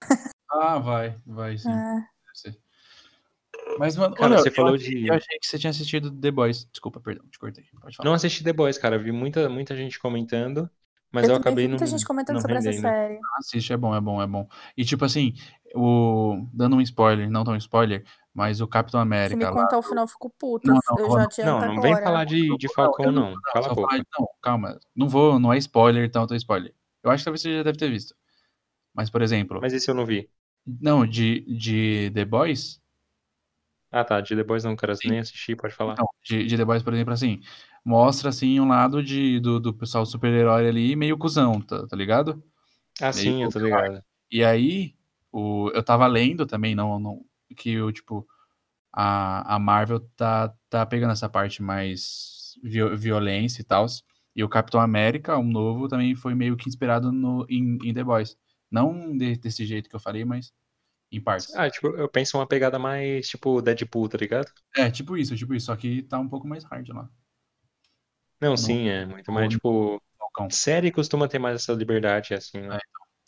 Ah, 0.48 0.78
vai, 0.78 1.20
vai 1.26 1.58
sim. 1.58 1.68
É. 1.68 2.06
Ser. 2.32 2.58
Mas, 3.78 3.96
mano, 3.96 4.14
Cara, 4.14 4.36
Léo, 4.36 4.38
você 4.38 4.48
eu 4.48 4.54
falou 4.54 4.74
achei, 4.74 4.94
de. 4.94 5.06
eu 5.08 5.14
achei 5.14 5.38
que 5.38 5.46
você 5.46 5.58
tinha 5.58 5.70
assistido 5.70 6.10
The 6.10 6.30
Boys. 6.30 6.64
Desculpa, 6.70 7.00
perdão, 7.00 7.26
te 7.28 7.38
cortei. 7.38 7.64
Pode 7.80 7.96
falar. 7.96 8.08
Não 8.08 8.14
assisti 8.14 8.42
The 8.42 8.52
Boys, 8.52 8.78
cara. 8.78 8.98
Vi 8.98 9.12
muita, 9.12 9.48
muita 9.50 9.76
gente 9.76 9.98
comentando, 9.98 10.70
mas 11.12 11.28
Eu 11.28 11.34
eu 11.34 11.40
também 11.40 11.66
vi 11.66 11.66
acabei 11.66 11.68
muita 11.68 11.84
não, 11.84 11.86
gente 11.86 12.04
comentando 12.04 12.34
não 12.34 12.40
sobre 12.42 12.56
essa 12.58 12.68
rendendo. 12.70 12.82
série. 12.82 13.18
Assiste, 13.38 13.72
é 13.72 13.76
bom, 13.76 13.94
é 13.94 14.00
bom, 14.00 14.20
é 14.22 14.26
bom. 14.26 14.48
E 14.76 14.84
tipo 14.84 15.04
assim, 15.04 15.34
o... 15.74 16.46
dando 16.52 16.76
um 16.76 16.80
spoiler, 16.80 17.30
não 17.30 17.44
tão 17.44 17.56
spoiler, 17.56 18.04
mas 18.34 18.60
o 18.60 18.68
Capitão 18.68 19.00
Se 19.00 19.06
me 19.06 19.16
América 19.16 19.50
lá. 19.50 19.52
contar 19.62 19.78
o 19.78 19.82
final, 19.82 20.04
eu 20.04 20.08
fico 20.08 20.30
puta. 20.30 20.68
Não, 20.70 20.80
não, 20.90 20.98
Eu 20.98 21.08
não, 21.08 21.10
já 21.12 21.16
não. 21.18 21.24
adianto 21.24 21.66
Não, 21.66 21.74
não 21.74 21.82
vem 21.82 21.92
agora. 21.92 22.04
falar 22.06 22.24
de, 22.24 22.56
de 22.56 22.66
Não, 22.66 22.74
Falcão, 22.74 23.12
não, 23.12 23.12
não. 23.12 23.30
não, 23.32 23.40
Cala 23.52 23.66
a 23.66 23.74
boca. 23.74 23.88
falar, 23.96 24.02
não, 24.18 24.28
calma. 24.42 24.78
Não 24.94 25.08
vou, 25.08 25.38
não 25.38 25.52
é 25.52 25.58
spoiler, 25.58 26.10
tanto 26.10 26.34
é 26.34 26.36
spoiler. 26.36 26.74
Eu 27.02 27.10
acho 27.10 27.22
que 27.22 27.24
talvez 27.24 27.40
você 27.42 27.56
já 27.58 27.62
deve 27.62 27.78
ter 27.78 27.88
visto. 27.90 28.14
Mas, 28.94 29.10
por 29.10 29.22
exemplo, 29.22 29.60
Mas 29.60 29.72
esse 29.72 29.90
eu 29.90 29.94
não 29.94 30.04
vi. 30.06 30.28
não, 30.66 31.06
de, 31.06 31.40
de 31.56 32.10
The 32.14 32.24
Boys, 32.24 32.80
Ah, 33.90 34.04
tá. 34.04 34.20
De 34.20 34.34
The 34.34 34.42
Boys 34.42 34.64
não, 34.64 34.74
cara. 34.76 34.94
sim. 34.94 35.08
Nem 35.08 35.20
assisti, 35.20 35.54
pode 35.54 35.74
falar. 35.74 35.92
Então, 35.92 36.06
de, 36.24 36.46
de 36.46 36.56
The 36.56 36.64
Boys, 36.64 36.82
por 36.82 36.92
exemplo, 36.94 37.12
assim, 37.14 37.40
mostra 37.86 38.30
assim 38.30 38.60
um 38.60 38.68
lado 38.68 39.02
de, 39.04 39.40
do, 39.40 39.60
do 39.60 39.74
pessoal 39.74 40.06
super-herói 40.06 40.68
ali 40.68 40.96
meio 40.96 41.18
cuzão, 41.18 41.60
tá, 41.62 41.86
tá 41.88 41.96
ligado? 41.96 42.42
Ah, 43.00 43.12
Meio 43.12 43.32
sim, 43.32 43.42
eu 43.42 43.48
tô 43.48 43.58
ligado. 43.58 44.02
E 44.30 44.44
aí, 44.44 44.94
o, 45.32 45.70
eu 45.74 45.82
tava 45.82 46.06
lendo 46.06 46.46
também, 46.46 46.74
não, 46.74 46.98
não, 46.98 47.24
que 47.56 47.80
o 47.80 47.92
tipo, 47.92 48.26
a, 48.92 49.56
a 49.56 49.58
Marvel 49.58 50.00
tá, 50.16 50.54
tá 50.70 50.86
pegando 50.86 51.12
essa 51.12 51.28
parte 51.28 51.62
mais 51.62 52.54
viol- 52.62 52.96
violência 52.96 53.62
e 53.62 53.64
tal. 53.64 53.86
E 54.36 54.44
o 54.44 54.48
Capitão 54.48 54.80
América, 54.80 55.38
um 55.38 55.48
novo, 55.50 55.88
também 55.88 56.14
foi 56.14 56.34
meio 56.34 56.56
que 56.56 56.68
inspirado 56.68 57.12
no, 57.12 57.46
em, 57.50 57.78
em 57.84 57.94
The 57.94 58.04
Boys. 58.04 58.36
Não 58.70 59.16
de- 59.16 59.36
desse 59.38 59.64
jeito 59.66 59.88
que 59.90 59.96
eu 59.96 60.00
falei, 60.00 60.24
mas 60.24 60.52
em 61.12 61.20
partes. 61.20 61.54
Ah, 61.54 61.68
tipo, 61.70 61.88
eu 61.88 62.08
penso 62.08 62.36
uma 62.38 62.46
pegada 62.46 62.78
mais, 62.78 63.28
tipo, 63.28 63.60
Deadpool, 63.62 64.08
tá 64.08 64.18
ligado? 64.18 64.50
É, 64.76 64.90
tipo 64.90 65.16
isso, 65.16 65.36
tipo 65.36 65.54
isso, 65.54 65.66
só 65.66 65.76
que 65.76 66.02
tá 66.02 66.18
um 66.18 66.28
pouco 66.28 66.46
mais 66.46 66.64
hard 66.64 66.88
lá. 66.90 67.10
Não, 68.40 68.56
sim, 68.56 68.88
é 68.88 69.06
muito 69.06 69.32
mais, 69.32 69.48
tipo... 69.48 70.00
Falcão. 70.18 70.50
Série 70.50 70.92
costuma 70.92 71.28
ter 71.28 71.38
mais 71.38 71.56
essa 71.56 71.72
liberdade, 71.72 72.34
assim, 72.34 72.60
né? 72.60 72.76
É, 72.76 72.80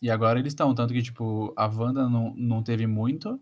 E 0.03 0.11
agora 0.11 0.39
eles 0.39 0.53
estão, 0.53 0.75
tanto 0.75 0.93
que, 0.93 1.03
tipo, 1.03 1.53
a 1.57 1.67
Wanda 1.67 2.09
não, 2.09 2.35
não 2.37 2.63
teve 2.63 2.87
muito, 2.87 3.41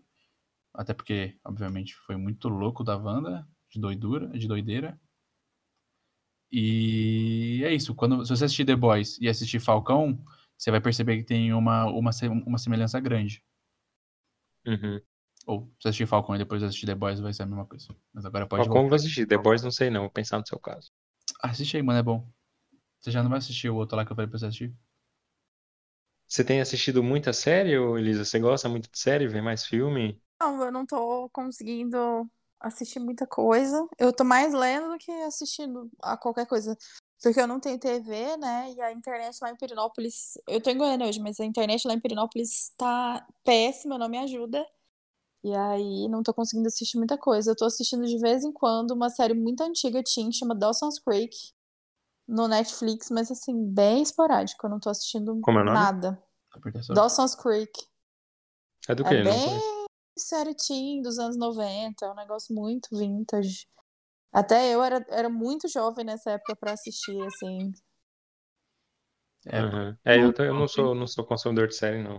até 0.73 0.93
porque, 0.93 1.37
obviamente, 1.43 1.95
foi 1.95 2.15
muito 2.15 2.47
louco 2.49 2.83
da 2.83 2.95
Wanda, 2.95 3.47
de 3.69 3.79
doidura, 3.79 4.27
de 4.29 4.47
doideira. 4.47 4.99
E 6.51 7.61
é 7.65 7.73
isso, 7.73 7.93
quando, 7.93 8.23
se 8.23 8.29
você 8.29 8.45
assistir 8.45 8.65
The 8.65 8.75
Boys 8.75 9.17
e 9.19 9.27
assistir 9.27 9.59
Falcão, 9.59 10.17
você 10.57 10.71
vai 10.71 10.79
perceber 10.79 11.17
que 11.17 11.23
tem 11.23 11.53
uma, 11.53 11.85
uma, 11.85 12.11
uma 12.45 12.57
semelhança 12.57 12.99
grande. 12.99 13.43
Uhum. 14.65 15.01
Ou 15.45 15.73
se 15.79 15.87
assistir 15.87 16.07
Falcão 16.07 16.35
e 16.35 16.37
depois 16.39 16.63
assistir 16.63 16.85
The 16.85 16.95
Boys, 16.95 17.19
vai 17.19 17.33
ser 17.33 17.43
a 17.43 17.45
mesma 17.45 17.65
coisa. 17.65 17.87
Mas 18.13 18.25
agora 18.25 18.47
pode 18.47 18.63
Falcão 18.63 18.81
voltar. 18.81 18.89
vou 18.89 18.95
assistir. 18.95 19.25
The 19.25 19.37
Boys 19.37 19.61
não 19.63 19.71
sei 19.71 19.89
não, 19.89 20.01
vou 20.01 20.09
pensar 20.09 20.39
no 20.39 20.47
seu 20.47 20.59
caso. 20.59 20.91
Assiste 21.41 21.77
aí, 21.77 21.83
mano, 21.83 21.99
é 21.99 22.03
bom. 22.03 22.27
Você 22.99 23.11
já 23.11 23.21
não 23.21 23.29
vai 23.29 23.39
assistir 23.39 23.69
o 23.69 23.75
outro 23.75 23.95
lá 23.95 24.05
que 24.05 24.11
eu 24.11 24.15
falei 24.15 24.29
pra 24.29 24.37
você 24.37 24.45
assistir? 24.47 24.75
Você 26.27 26.43
tem 26.43 26.59
assistido 26.59 27.01
muita 27.01 27.31
série, 27.31 27.73
Elisa? 27.73 28.25
Você 28.25 28.39
gosta 28.39 28.67
muito 28.67 28.91
de 28.91 28.99
série? 28.99 29.27
Vê 29.27 29.41
mais 29.41 29.65
filme? 29.65 30.21
Não, 30.41 30.61
eu 30.61 30.71
não 30.71 30.85
tô 30.85 31.29
conseguindo 31.29 32.29
assistir 32.59 32.99
muita 32.99 33.25
coisa. 33.25 33.87
Eu 33.97 34.11
tô 34.11 34.23
mais 34.23 34.53
lendo 34.53 34.89
do 34.89 34.97
que 34.97 35.11
assistindo 35.23 35.89
a 36.01 36.17
qualquer 36.17 36.45
coisa. 36.45 36.77
Porque 37.21 37.39
eu 37.39 37.47
não 37.47 37.59
tenho 37.59 37.79
TV, 37.79 38.37
né? 38.37 38.73
E 38.73 38.81
a 38.81 38.91
internet 38.91 39.37
lá 39.41 39.51
em 39.51 39.55
Pirinópolis. 39.55 40.33
Eu 40.47 40.61
tô 40.61 40.69
em 40.69 40.77
Goiânia 40.77 41.07
hoje, 41.07 41.19
mas 41.19 41.39
a 41.39 41.45
internet 41.45 41.87
lá 41.87 41.93
em 41.93 41.99
Pirinópolis 41.99 42.71
tá 42.77 43.25
péssima, 43.43 43.97
não 43.97 44.09
me 44.09 44.17
ajuda. 44.17 44.65
E 45.47 45.55
aí 45.55 46.09
não 46.09 46.21
tô 46.21 46.33
conseguindo 46.33 46.67
assistir 46.67 46.97
muita 46.97 47.17
coisa. 47.17 47.51
Eu 47.51 47.55
tô 47.55 47.63
assistindo 47.63 48.05
de 48.05 48.17
vez 48.19 48.43
em 48.43 48.51
quando 48.51 48.91
uma 48.91 49.09
série 49.09 49.33
muito 49.33 49.61
antiga, 49.61 50.03
teen, 50.03 50.29
chama 50.29 50.53
Dawson's 50.53 50.99
Creek, 50.99 51.33
no 52.27 52.49
Netflix, 52.49 53.09
mas 53.09 53.31
assim, 53.31 53.65
bem 53.73 54.01
esporádico. 54.01 54.65
Eu 54.65 54.69
não 54.69 54.79
tô 54.79 54.89
assistindo 54.89 55.39
Como 55.39 55.59
é 55.59 55.63
nada. 55.63 56.21
Dawson's 56.89 57.33
Creek. 57.33 57.71
É 58.89 58.93
do 58.95 59.05
É 59.05 59.09
quê? 59.09 59.23
Não 59.23 59.23
bem 59.23 59.59
série 60.17 60.53
teen 60.53 61.01
dos 61.01 61.17
anos 61.17 61.37
90, 61.37 62.05
é 62.05 62.11
um 62.11 62.15
negócio 62.15 62.53
muito 62.53 62.89
vintage. 62.91 63.65
Até 64.33 64.73
eu 64.73 64.83
era, 64.83 65.05
era 65.09 65.29
muito 65.29 65.69
jovem 65.69 66.03
nessa 66.03 66.31
época 66.31 66.57
pra 66.57 66.73
assistir, 66.73 67.17
assim. 67.25 67.71
É, 69.45 69.59
Aham. 69.59 69.97
É, 70.03 70.17
eu, 70.17 70.33
eu 70.33 70.53
não 70.53 70.67
sou, 70.67 70.93
não 70.93 71.07
sou 71.07 71.25
consumidor 71.25 71.67
de 71.69 71.75
série, 71.75 72.03
não. 72.03 72.17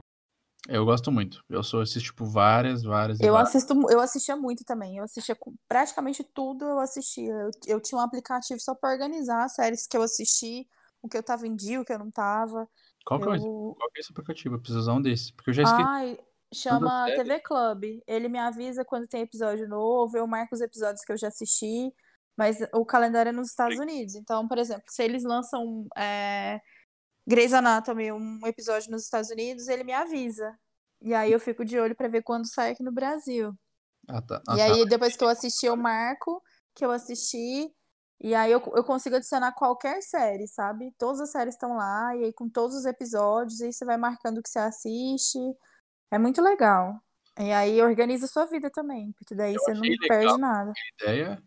Eu 0.66 0.84
gosto 0.84 1.12
muito. 1.12 1.44
Eu 1.48 1.62
sou, 1.62 1.80
assisto, 1.80 2.00
tipo, 2.00 2.24
várias, 2.26 2.82
várias 2.82 3.20
Eu 3.20 3.32
várias. 3.32 3.54
assisto, 3.54 3.74
eu 3.90 4.00
assistia 4.00 4.36
muito 4.36 4.64
também. 4.64 4.96
Eu 4.96 5.04
assistia 5.04 5.36
praticamente 5.68 6.24
tudo, 6.24 6.64
eu 6.64 6.78
assistia. 6.80 7.32
Eu, 7.32 7.50
eu 7.66 7.80
tinha 7.80 7.98
um 7.98 8.02
aplicativo 8.02 8.60
só 8.60 8.74
pra 8.74 8.90
organizar 8.90 9.44
as 9.44 9.54
séries 9.54 9.86
que 9.86 9.96
eu 9.96 10.02
assisti, 10.02 10.66
o 11.00 11.08
que 11.08 11.16
eu 11.16 11.22
tava 11.22 11.46
em 11.46 11.54
dia, 11.54 11.80
o 11.80 11.84
que 11.84 11.92
eu 11.92 11.98
não 11.98 12.10
tava. 12.10 12.68
Qual 13.04 13.20
que, 13.20 13.28
é, 13.28 13.36
Eu... 13.36 13.74
qual 13.78 13.90
é 13.96 14.00
esse 14.00 14.12
aplicativo? 14.12 14.56
Eu 14.56 14.58
preciso 14.58 14.80
usar 14.80 14.92
um 14.94 15.00
desse. 15.02 15.32
Porque 15.32 15.50
eu 15.50 15.54
já 15.54 15.62
esqueci 15.62 15.82
Ai, 15.82 16.18
chama. 16.52 17.06
TV 17.06 17.40
Club. 17.40 17.84
Ele 18.06 18.28
me 18.28 18.38
avisa 18.38 18.84
quando 18.84 19.06
tem 19.06 19.22
episódio 19.22 19.68
novo, 19.68 20.16
eu 20.16 20.26
marco 20.26 20.54
os 20.54 20.60
episódios 20.60 21.02
que 21.02 21.12
eu 21.12 21.16
já 21.16 21.28
assisti, 21.28 21.90
mas 22.36 22.58
o 22.74 22.84
calendário 22.84 23.30
é 23.30 23.32
nos 23.32 23.48
Estados 23.48 23.78
Unidos. 23.78 24.14
Então, 24.14 24.46
por 24.46 24.58
exemplo, 24.58 24.84
se 24.88 25.02
eles 25.02 25.24
lançam 25.24 25.86
é, 25.96 26.60
Grey's 27.28 27.52
Anatomy, 27.52 28.10
um 28.10 28.40
episódio 28.46 28.90
nos 28.90 29.04
Estados 29.04 29.30
Unidos, 29.30 29.68
ele 29.68 29.84
me 29.84 29.92
avisa. 29.92 30.56
E 31.02 31.12
aí 31.14 31.30
eu 31.30 31.38
fico 31.38 31.64
de 31.64 31.78
olho 31.78 31.94
pra 31.94 32.08
ver 32.08 32.22
quando 32.22 32.46
sai 32.46 32.72
aqui 32.72 32.82
no 32.82 32.90
Brasil. 32.90 33.52
Ah, 34.08 34.22
tá. 34.22 34.36
E 34.48 34.52
Ah, 34.52 34.56
tá. 34.56 34.64
aí, 34.64 34.86
depois 34.88 35.14
que 35.16 35.22
eu 35.22 35.28
assisti, 35.28 35.66
eu 35.66 35.76
marco 35.76 36.42
que 36.74 36.84
eu 36.84 36.90
assisti. 36.90 37.70
E 38.20 38.34
aí 38.34 38.50
eu, 38.50 38.60
eu 38.74 38.82
consigo 38.82 39.16
adicionar 39.16 39.52
qualquer 39.52 40.00
série, 40.02 40.48
sabe? 40.48 40.90
Todas 40.98 41.20
as 41.20 41.30
séries 41.30 41.54
estão 41.54 41.76
lá, 41.76 42.16
e 42.16 42.24
aí 42.24 42.32
com 42.32 42.48
todos 42.48 42.74
os 42.74 42.84
episódios, 42.86 43.60
e 43.60 43.66
aí 43.66 43.72
você 43.72 43.84
vai 43.84 43.96
marcando 43.96 44.38
o 44.38 44.42
que 44.42 44.48
você 44.48 44.58
assiste. 44.58 45.38
É 46.10 46.18
muito 46.18 46.40
legal. 46.42 46.94
E 47.38 47.52
aí 47.52 47.80
organiza 47.82 48.24
a 48.24 48.28
sua 48.28 48.46
vida 48.46 48.70
também, 48.70 49.12
porque 49.12 49.34
daí 49.34 49.54
Eu 49.54 49.60
você 49.60 49.74
não 49.74 49.82
legal 49.82 50.08
perde 50.08 50.38
nada. 50.38 50.72
ideia, 51.00 51.42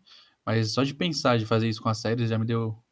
mas 0.46 0.72
só 0.72 0.82
de 0.84 0.94
pensar 0.94 1.38
de 1.38 1.44
fazer 1.44 1.68
isso 1.68 1.82
com 1.82 1.88
as 1.88 1.98
séries 1.98 2.30
já 2.30 2.38
me 2.38 2.46
deu. 2.46 2.82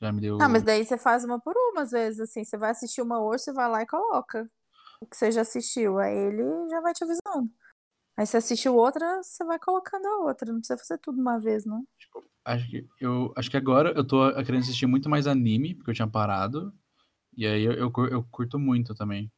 Já 0.00 0.12
me 0.12 0.20
deu. 0.20 0.38
Ah, 0.40 0.48
mas 0.48 0.62
daí 0.62 0.84
você 0.84 0.98
faz 0.98 1.24
uma 1.24 1.40
por 1.40 1.54
uma, 1.56 1.82
às 1.82 1.90
vezes, 1.90 2.20
assim. 2.20 2.44
Você 2.44 2.56
vai 2.56 2.70
assistir 2.70 3.02
uma 3.02 3.20
hoje, 3.20 3.44
você 3.44 3.52
vai 3.52 3.68
lá 3.68 3.82
e 3.82 3.86
coloca 3.86 4.48
o 5.00 5.06
que 5.06 5.16
você 5.16 5.30
já 5.30 5.42
assistiu. 5.42 5.98
Aí 5.98 6.14
ele 6.14 6.68
já 6.70 6.80
vai 6.80 6.92
te 6.92 7.04
avisando. 7.04 7.50
Aí 8.16 8.26
você 8.26 8.36
assistiu 8.36 8.76
outra, 8.76 9.22
você 9.22 9.44
vai 9.44 9.58
colocando 9.58 10.06
a 10.06 10.18
outra. 10.18 10.52
Não 10.52 10.60
precisa 10.60 10.78
fazer 10.78 10.98
tudo 10.98 11.20
uma 11.20 11.38
vez, 11.38 11.64
não. 11.64 11.84
Acho 12.44 12.68
que, 12.68 12.86
eu, 13.00 13.32
acho 13.36 13.50
que 13.50 13.56
agora 13.56 13.92
eu 13.96 14.06
tô 14.06 14.30
querendo 14.44 14.62
assistir 14.62 14.86
muito 14.86 15.08
mais 15.08 15.26
anime, 15.26 15.74
porque 15.74 15.90
eu 15.90 15.94
tinha 15.94 16.08
parado. 16.08 16.72
E 17.36 17.46
aí 17.46 17.64
eu, 17.64 17.72
eu, 17.72 17.92
eu 18.10 18.24
curto 18.30 18.58
muito 18.58 18.94
também. 18.94 19.32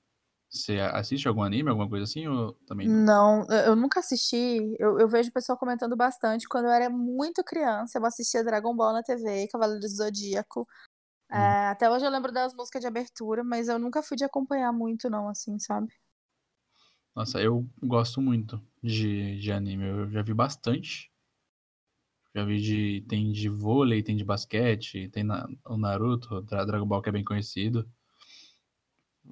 Você 0.48 0.78
assiste 0.78 1.26
algum 1.26 1.42
anime, 1.42 1.68
alguma 1.68 1.88
coisa 1.88 2.04
assim, 2.04 2.26
ou 2.26 2.52
também 2.66 2.88
não? 2.88 3.44
Não, 3.44 3.46
eu 3.50 3.74
nunca 3.74 4.00
assisti. 4.00 4.76
Eu, 4.78 4.98
eu 4.98 5.08
vejo 5.08 5.28
o 5.30 5.32
pessoal 5.32 5.58
comentando 5.58 5.96
bastante. 5.96 6.48
Quando 6.48 6.66
eu 6.66 6.70
era 6.70 6.88
muito 6.88 7.42
criança, 7.42 7.98
eu 7.98 8.06
assistia 8.06 8.44
Dragon 8.44 8.74
Ball 8.74 8.92
na 8.92 9.02
TV, 9.02 9.48
Cavaleiros 9.48 9.90
do 9.90 9.96
Zodíaco. 9.96 10.60
Hum. 11.30 11.36
É, 11.36 11.68
até 11.68 11.90
hoje 11.90 12.06
eu 12.06 12.10
lembro 12.10 12.32
das 12.32 12.54
músicas 12.54 12.80
de 12.80 12.86
abertura, 12.86 13.42
mas 13.42 13.68
eu 13.68 13.78
nunca 13.78 14.02
fui 14.02 14.16
de 14.16 14.24
acompanhar 14.24 14.72
muito, 14.72 15.10
não, 15.10 15.28
assim, 15.28 15.58
sabe? 15.58 15.92
Nossa, 17.14 17.40
eu 17.40 17.68
gosto 17.82 18.20
muito 18.20 18.62
de, 18.82 19.40
de 19.40 19.50
anime. 19.50 19.88
Eu 19.88 20.10
já 20.10 20.22
vi 20.22 20.32
bastante. 20.32 21.10
Já 22.34 22.44
vi 22.44 22.60
de. 22.60 23.04
Tem 23.08 23.32
de 23.32 23.48
vôlei, 23.48 24.02
tem 24.02 24.16
de 24.16 24.24
basquete, 24.24 25.08
tem 25.08 25.24
na, 25.24 25.48
o 25.64 25.76
Naruto, 25.76 26.40
Dragon 26.42 26.86
Ball 26.86 27.02
que 27.02 27.08
é 27.08 27.12
bem 27.12 27.24
conhecido 27.24 27.90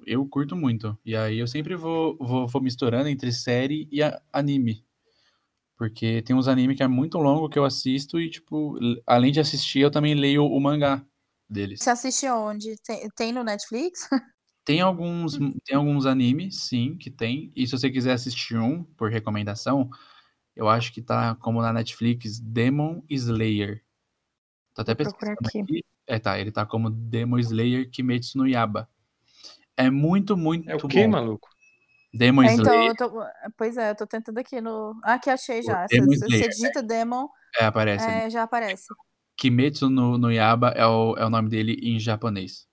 eu 0.05 0.25
curto 0.27 0.55
muito. 0.55 0.97
E 1.05 1.15
aí 1.15 1.39
eu 1.39 1.47
sempre 1.47 1.75
vou, 1.75 2.17
vou, 2.17 2.47
vou 2.47 2.61
misturando 2.61 3.09
entre 3.09 3.31
série 3.31 3.87
e 3.91 3.99
anime. 4.31 4.85
Porque 5.77 6.21
tem 6.21 6.35
uns 6.35 6.47
animes 6.47 6.77
que 6.77 6.83
é 6.83 6.87
muito 6.87 7.17
longo 7.17 7.49
que 7.49 7.59
eu 7.59 7.65
assisto 7.65 8.19
e, 8.19 8.29
tipo, 8.29 8.77
além 9.05 9.31
de 9.31 9.39
assistir, 9.39 9.79
eu 9.79 9.91
também 9.91 10.15
leio 10.15 10.45
o 10.45 10.59
mangá 10.59 11.05
deles. 11.49 11.81
Você 11.81 11.89
assiste 11.89 12.27
onde? 12.29 12.75
Tem, 12.81 13.09
tem 13.15 13.33
no 13.33 13.43
Netflix? 13.43 14.09
Tem 14.65 14.81
alguns, 14.81 15.37
tem 15.63 15.75
alguns 15.75 16.07
animes, 16.07 16.61
sim, 16.61 16.97
que 16.97 17.11
tem. 17.11 17.53
E 17.55 17.67
se 17.67 17.77
você 17.77 17.87
quiser 17.87 18.13
assistir 18.13 18.57
um, 18.57 18.83
por 18.83 19.11
recomendação, 19.11 19.91
eu 20.55 20.67
acho 20.67 20.91
que 20.91 21.03
tá 21.03 21.35
como 21.35 21.61
na 21.61 21.71
Netflix, 21.71 22.39
Demon 22.39 23.03
Slayer. 23.07 23.83
Tô 24.73 24.81
até 24.81 24.95
pesquisando 24.95 25.37
aqui. 25.45 25.61
aqui. 25.61 25.83
É, 26.07 26.17
tá, 26.17 26.39
ele 26.39 26.51
tá 26.51 26.65
como 26.65 26.89
Demon 26.89 27.37
Slayer 27.37 27.91
Kimetsu 27.91 28.39
no 28.39 28.47
Yaba. 28.47 28.89
É 29.77 29.89
muito, 29.89 30.37
muito 30.37 30.69
É 30.69 30.75
o 30.75 30.87
quê, 30.87 31.05
bom. 31.05 31.11
maluco? 31.11 31.49
Demon 32.13 32.43
É, 32.43 32.53
então, 32.53 32.63
Slayer. 32.65 32.89
eu 32.91 32.95
tô... 32.95 33.23
Pois 33.57 33.77
é, 33.77 33.91
eu 33.91 33.95
tô 33.95 34.07
tentando 34.07 34.37
aqui 34.37 34.61
no. 34.61 34.97
Ah, 35.03 35.15
aqui 35.15 35.29
achei 35.29 35.61
já. 35.61 35.85
Demon 35.87 36.11
Se 36.13 36.19
você 36.19 36.47
digita 36.47 36.81
Demon, 36.81 37.27
É, 37.59 37.65
aparece 37.65 38.07
é, 38.09 38.29
já 38.29 38.43
aparece. 38.43 38.85
Kimetsu 39.37 39.89
no, 39.89 40.17
no 40.17 40.31
Yaba 40.31 40.69
é 40.69 40.85
o, 40.85 41.15
é 41.17 41.25
o 41.25 41.29
nome 41.29 41.49
dele 41.49 41.77
em 41.81 41.99
japonês. 41.99 42.67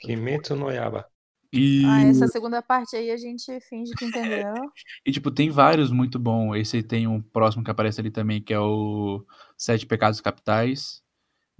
Kimetsu 0.00 0.56
no 0.56 0.70
Yaba. 0.70 1.06
E, 1.52 1.84
Ah, 1.84 2.02
essa 2.06 2.26
segunda 2.26 2.62
parte 2.62 2.96
aí 2.96 3.10
a 3.10 3.16
gente 3.16 3.60
finge 3.60 3.92
que 3.94 4.04
entendeu. 4.06 4.54
e, 5.06 5.12
tipo, 5.12 5.30
tem 5.30 5.50
vários 5.50 5.92
muito 5.92 6.18
bons. 6.18 6.56
Esse 6.56 6.82
tem 6.82 7.06
um 7.06 7.20
próximo 7.20 7.62
que 7.62 7.70
aparece 7.70 8.00
ali 8.00 8.10
também, 8.10 8.42
que 8.42 8.54
é 8.54 8.58
o 8.58 9.24
Sete 9.56 9.86
Pecados 9.86 10.20
Capitais, 10.20 11.02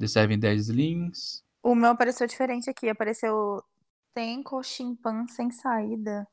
The 0.01 0.09
Seven 0.09 0.39
Deadly 0.39 0.65
Sins. 0.65 1.45
O 1.63 1.75
meu 1.75 1.91
apareceu 1.91 2.27
diferente 2.27 2.71
aqui. 2.71 2.89
Apareceu 2.89 3.63
Tenko 4.15 4.63
Shimpan 4.63 5.27
sem 5.29 5.51
saída. 5.51 6.27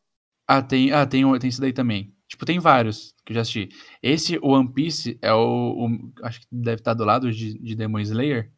Ah, 0.48 0.62
tem, 0.64 0.92
ah, 0.92 1.06
tem, 1.06 1.24
tem 1.40 1.50
esse 1.50 1.62
daí 1.62 1.72
também. 1.74 2.16
Tipo, 2.28 2.46
tem 2.46 2.60
vários 2.60 3.14
que 3.26 3.32
eu 3.34 3.36
já 3.36 3.42
assisti. 3.42 3.70
Esse, 4.02 4.38
o 4.40 4.50
One 4.50 4.72
Piece, 4.74 5.18
é 5.22 5.32
o, 5.34 5.86
o- 5.88 6.14
Acho 6.24 6.42
que 6.42 6.48
deve 6.52 6.82
estar 6.82 6.94
do 6.94 7.04
lado 7.06 7.32
de, 7.32 7.58
de 7.60 7.76
Demon 7.76 8.00
Slayer. 8.00 8.52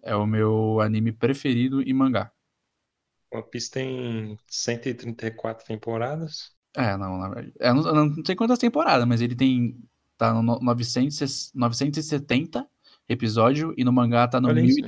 É 0.00 0.14
o 0.14 0.24
meu 0.26 0.80
anime 0.80 1.10
preferido 1.12 1.82
em 1.82 1.92
mangá. 1.92 2.30
One 3.32 3.42
Piece 3.50 3.68
tem 3.70 4.38
134 4.46 5.66
temporadas. 5.66 6.54
É, 6.74 6.96
não, 6.96 7.18
na 7.18 7.28
verdade. 7.28 7.52
Eu 7.60 7.74
não, 7.74 7.86
eu 7.86 7.94
não 7.94 8.24
sei 8.24 8.34
quantas 8.34 8.58
temporadas, 8.58 9.06
mas 9.06 9.20
ele 9.20 9.34
tem. 9.36 9.78
Tá 10.16 10.32
no 10.32 10.42
no- 10.42 10.60
900, 10.60 11.52
970 11.54 12.68
episódio 13.08 13.74
e 13.76 13.84
no 13.84 13.92
mangá 13.92 14.26
tá 14.28 14.40
no 14.40 14.48
Olha 14.48 14.60
isso. 14.60 14.80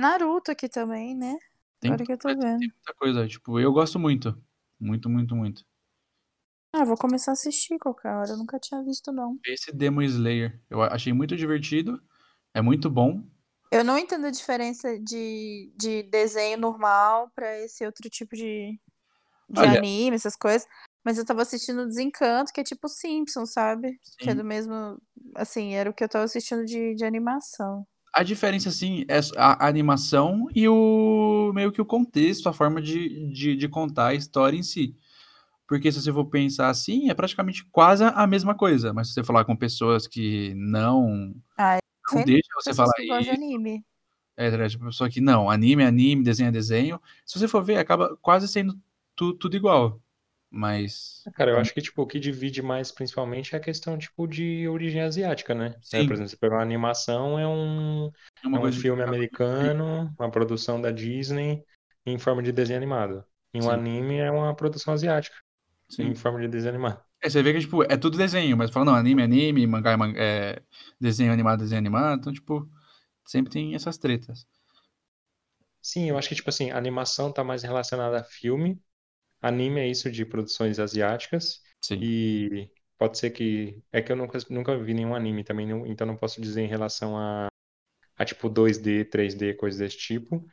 1010. 0.00 0.20
Naruto 0.20 0.50
aqui 0.50 0.68
também, 0.68 1.14
né? 1.14 1.36
Tem 1.80 1.90
Agora 1.92 2.04
que 2.06 2.12
eu 2.12 2.18
tô 2.18 2.28
vendo. 2.28 2.58
muita 2.58 2.94
coisa. 2.96 3.26
Tipo, 3.28 3.58
eu 3.60 3.72
gosto 3.72 3.98
muito. 3.98 4.36
Muito, 4.78 5.08
muito, 5.08 5.34
muito. 5.36 5.64
Ah, 6.72 6.84
vou 6.84 6.96
começar 6.96 7.32
a 7.32 7.34
assistir 7.34 7.78
qualquer 7.78 8.12
hora. 8.14 8.30
Eu 8.30 8.36
nunca 8.36 8.58
tinha 8.58 8.82
visto, 8.82 9.10
não. 9.12 9.38
Esse 9.44 9.72
Demon 9.72 10.02
Slayer, 10.02 10.60
eu 10.70 10.82
achei 10.82 11.12
muito 11.12 11.36
divertido. 11.36 12.00
É 12.54 12.60
muito 12.62 12.88
bom. 12.90 13.22
Eu 13.72 13.84
não 13.84 13.98
entendo 13.98 14.26
a 14.26 14.30
diferença 14.30 14.98
de, 14.98 15.72
de 15.76 16.02
desenho 16.04 16.58
normal 16.58 17.30
pra 17.34 17.58
esse 17.60 17.84
outro 17.86 18.08
tipo 18.10 18.34
de, 18.36 18.78
de 19.48 19.60
Olha- 19.60 19.78
anime, 19.78 20.16
essas 20.16 20.36
coisas. 20.36 20.66
Mas 21.04 21.16
eu 21.18 21.24
tava 21.24 21.42
assistindo 21.42 21.86
Desencanto, 21.86 22.52
que 22.52 22.60
é 22.60 22.64
tipo 22.64 22.86
Simpsons, 22.88 23.52
sabe? 23.52 23.98
Que 24.18 24.28
é 24.30 24.32
Sim. 24.32 24.38
do 24.38 24.44
mesmo. 24.44 25.00
Assim, 25.34 25.72
era 25.74 25.88
o 25.88 25.94
que 25.94 26.04
eu 26.04 26.08
tava 26.08 26.24
assistindo 26.24 26.64
de, 26.64 26.94
de 26.94 27.04
animação. 27.04 27.86
A 28.12 28.22
diferença, 28.22 28.68
assim, 28.68 29.04
é 29.08 29.20
a 29.36 29.66
animação 29.68 30.48
e 30.54 30.68
o 30.68 31.52
meio 31.54 31.70
que 31.70 31.80
o 31.80 31.84
contexto, 31.86 32.48
a 32.48 32.52
forma 32.52 32.82
de, 32.82 33.30
de, 33.32 33.54
de 33.56 33.68
contar 33.68 34.08
a 34.08 34.14
história 34.14 34.56
em 34.56 34.62
si. 34.62 34.96
Porque 35.68 35.92
se 35.92 36.02
você 36.02 36.12
for 36.12 36.24
pensar 36.24 36.68
assim, 36.68 37.08
é 37.08 37.14
praticamente 37.14 37.64
quase 37.70 38.02
a 38.02 38.26
mesma 38.26 38.54
coisa. 38.54 38.92
Mas 38.92 39.08
se 39.08 39.14
você 39.14 39.22
falar 39.22 39.44
com 39.44 39.54
pessoas 39.54 40.08
que 40.08 40.52
não, 40.56 41.32
Ah, 41.56 41.78
não 42.12 42.18
Fe- 42.18 42.24
deixam 42.24 42.50
você 42.60 42.74
falar 42.74 42.92
isso, 42.98 43.30
anime. 43.30 43.84
é, 44.36 44.50
tá, 44.50 44.68
tipo, 44.68 44.84
pessoa 44.86 45.08
que 45.08 45.20
não, 45.20 45.48
anime 45.48 45.84
é 45.84 45.86
anime, 45.86 46.24
desenho 46.24 46.48
é 46.48 46.52
desenho. 46.52 47.00
Se 47.24 47.38
você 47.38 47.46
for 47.46 47.62
ver, 47.62 47.76
acaba 47.76 48.16
quase 48.20 48.48
sendo 48.48 48.76
tu- 49.14 49.34
tudo 49.34 49.56
igual. 49.56 50.00
Mas, 50.50 51.28
Cara, 51.34 51.50
eu 51.50 51.58
acho 51.58 51.72
que, 51.74 51.82
tipo, 51.82 52.02
o 52.02 52.06
que 52.06 52.18
divide 52.18 52.62
mais 52.62 52.90
principalmente 52.90 53.54
é 53.54 53.58
a 53.58 53.60
questão, 53.60 53.96
tipo, 53.98 54.26
de 54.26 54.66
origem 54.68 55.02
asiática, 55.02 55.54
né? 55.54 55.78
Sim. 55.82 56.04
por 56.04 56.14
exemplo, 56.14 56.30
você 56.30 56.36
pegar 56.36 56.56
uma 56.56 56.62
animação, 56.62 57.38
é 57.38 57.46
um, 57.46 58.10
é 58.42 58.48
é 58.52 58.58
um 58.58 58.72
filme 58.72 59.02
americano, 59.02 60.14
uma 60.18 60.30
produção 60.30 60.80
da 60.80 60.90
Disney 60.90 61.62
em 62.06 62.18
forma 62.18 62.42
de 62.42 62.52
desenho 62.52 62.78
animado. 62.78 63.24
E 63.52 63.60
um 63.60 63.68
Sim. 63.68 63.70
anime 63.70 64.16
é 64.18 64.30
uma 64.30 64.54
produção 64.56 64.94
asiática 64.94 65.36
Sim. 65.88 66.10
em 66.10 66.16
forma 66.16 66.40
de 66.40 66.48
desenho 66.48 66.74
animado. 66.74 67.02
É, 67.22 67.28
você 67.28 67.42
vê 67.42 67.52
que, 67.52 67.60
tipo, 67.60 67.82
é 67.84 67.96
tudo 67.96 68.16
desenho, 68.16 68.56
mas 68.56 68.70
fala, 68.70 68.86
não, 68.86 68.94
anime 68.94 69.20
é 69.22 69.24
anime, 69.24 69.66
mangá 69.66 69.92
é, 69.92 69.96
man- 69.96 70.14
é 70.16 70.62
desenho 71.00 71.32
animado, 71.32 71.60
desenho 71.60 71.78
animado. 71.78 72.18
Então, 72.20 72.32
tipo, 72.32 72.68
sempre 73.26 73.52
tem 73.52 73.74
essas 73.74 73.98
tretas. 73.98 74.46
Sim, 75.82 76.08
eu 76.08 76.18
acho 76.18 76.28
que, 76.28 76.34
tipo 76.34 76.48
assim, 76.50 76.70
a 76.70 76.76
animação 76.78 77.32
tá 77.32 77.42
mais 77.42 77.62
relacionada 77.62 78.20
a 78.20 78.24
filme, 78.24 78.80
anime 79.40 79.80
é 79.80 79.88
isso 79.88 80.10
de 80.10 80.24
produções 80.24 80.78
asiáticas, 80.78 81.60
Sim. 81.82 81.98
e 82.02 82.70
pode 82.98 83.18
ser 83.18 83.30
que. 83.30 83.82
É 83.92 84.02
que 84.02 84.12
eu 84.12 84.16
nunca, 84.16 84.38
nunca 84.50 84.76
vi 84.78 84.94
nenhum 84.94 85.14
anime 85.14 85.44
também, 85.44 85.66
não- 85.66 85.86
então 85.86 86.06
não 86.06 86.16
posso 86.16 86.40
dizer 86.40 86.62
em 86.62 86.68
relação 86.68 87.16
a, 87.16 87.48
a 88.16 88.24
tipo 88.24 88.48
2D, 88.48 89.04
3D, 89.06 89.54
coisas 89.54 89.80
desse 89.80 89.98
tipo. 89.98 90.44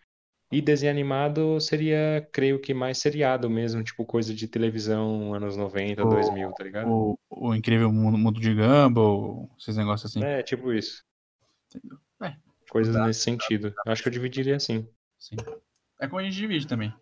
E 0.51 0.61
desenho 0.61 0.91
animado 0.91 1.59
seria, 1.59 2.25
creio 2.31 2.59
que 2.61 2.73
mais 2.73 2.99
seriado 2.99 3.49
mesmo, 3.49 3.83
tipo 3.83 4.05
coisa 4.05 4.33
de 4.33 4.47
televisão, 4.47 5.33
anos 5.33 5.57
90, 5.57 6.05
O- 6.05 6.09
2000, 6.09 6.53
tá 6.53 6.63
ligado? 6.63 6.89
O, 6.89 7.19
o 7.29 7.53
incrível 7.53 7.91
mundo, 7.91 8.39
de 8.39 8.53
Gumball, 8.53 9.49
esses 9.59 9.75
negócios 9.75 10.09
assim. 10.09 10.23
É, 10.23 10.41
tipo 10.43 10.71
isso. 10.71 11.03
É, 12.23 12.33
Coisas 12.69 12.93
dá- 12.93 13.05
nesse 13.07 13.21
sentido. 13.21 13.73
Eu 13.85 13.91
acho 13.91 14.01
que 14.01 14.07
eu 14.07 14.13
dividiria 14.13 14.55
assim. 14.55 14.87
Sim. 15.19 15.35
É 15.99 16.07
como 16.07 16.19
a 16.19 16.23
gente 16.23 16.35
divide 16.35 16.67
também. 16.67 16.93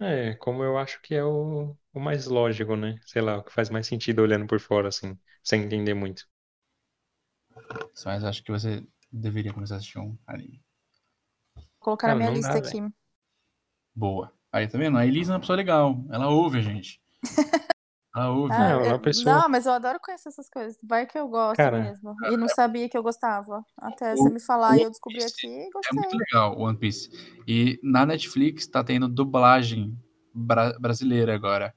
É, 0.00 0.34
como 0.36 0.62
eu 0.62 0.78
acho 0.78 1.00
que 1.02 1.14
é 1.14 1.24
o, 1.24 1.76
o 1.92 2.00
mais 2.00 2.26
lógico, 2.26 2.76
né? 2.76 2.96
Sei 3.04 3.20
lá, 3.20 3.38
o 3.38 3.42
que 3.44 3.52
faz 3.52 3.68
mais 3.70 3.86
sentido 3.86 4.22
olhando 4.22 4.46
por 4.46 4.60
fora, 4.60 4.88
assim, 4.88 5.18
sem 5.42 5.62
entender 5.64 5.94
muito. 5.94 6.24
Mas 8.04 8.24
acho 8.24 8.42
que 8.42 8.50
você 8.50 8.82
deveria 9.12 9.52
começar 9.52 9.74
a 9.74 9.78
assistir 9.78 9.98
um 9.98 10.16
anime. 10.26 10.62
Vou 11.56 11.64
colocar 11.80 12.08
na 12.08 12.14
Cara, 12.14 12.14
minha 12.14 12.30
não 12.30 12.38
lista 12.38 12.58
dá, 12.58 12.58
aqui. 12.58 12.80
Boa. 13.94 14.32
Aí, 14.52 14.66
tá 14.66 14.78
vendo? 14.78 14.96
A 14.98 15.06
Elisa 15.06 15.32
é 15.32 15.34
uma 15.34 15.40
pessoa 15.40 15.56
legal. 15.56 16.02
Ela 16.10 16.28
ouve 16.28 16.58
a 16.58 16.62
gente. 16.62 17.00
Ela 18.16 18.30
ouve. 18.30 18.54
Ah, 18.54 18.68
é 18.70 18.72
eu- 18.74 18.80
uma 18.86 18.98
pessoa- 18.98 19.34
não, 19.34 19.48
mas 19.48 19.66
eu 19.66 19.72
adoro 19.72 20.00
conhecer 20.00 20.28
essas 20.30 20.48
coisas. 20.48 20.76
Vai 20.82 21.06
que 21.06 21.18
eu 21.18 21.28
gosto 21.28 21.56
Cara, 21.56 21.80
mesmo. 21.82 22.14
E 22.30 22.36
não 22.36 22.48
sabia 22.48 22.88
que 22.88 22.96
eu 22.96 23.02
gostava. 23.02 23.64
Até 23.76 24.14
o- 24.14 24.16
você 24.16 24.30
me 24.30 24.40
falar 24.40 24.78
e 24.78 24.82
eu 24.82 24.90
descobri 24.90 25.22
aqui 25.22 25.46
e 25.46 25.50
É 25.50 25.62
muito 25.62 25.72
gostei. 25.72 26.18
legal 26.18 26.56
o 26.58 26.62
One 26.62 26.76
Piece. 26.78 27.10
E 27.46 27.78
na 27.82 28.04
Netflix 28.06 28.66
tá 28.66 28.82
tendo 28.82 29.06
dublagem 29.08 29.96
bra- 30.34 30.76
brasileira 30.78 31.34
agora. 31.34 31.74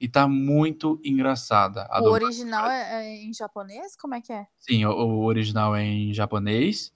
E 0.00 0.08
tá 0.08 0.26
muito 0.26 1.00
engraçada. 1.04 1.82
A 1.90 2.00
O 2.00 2.04
dublagem. 2.04 2.26
original 2.26 2.70
é, 2.70 3.04
é 3.06 3.16
em 3.24 3.32
japonês? 3.32 3.94
Como 3.96 4.14
é 4.14 4.20
que 4.20 4.32
é? 4.32 4.46
Sim, 4.58 4.84
o, 4.86 4.90
o 4.90 5.24
original 5.24 5.76
é 5.76 5.82
em 5.84 6.12
japonês. 6.12 6.92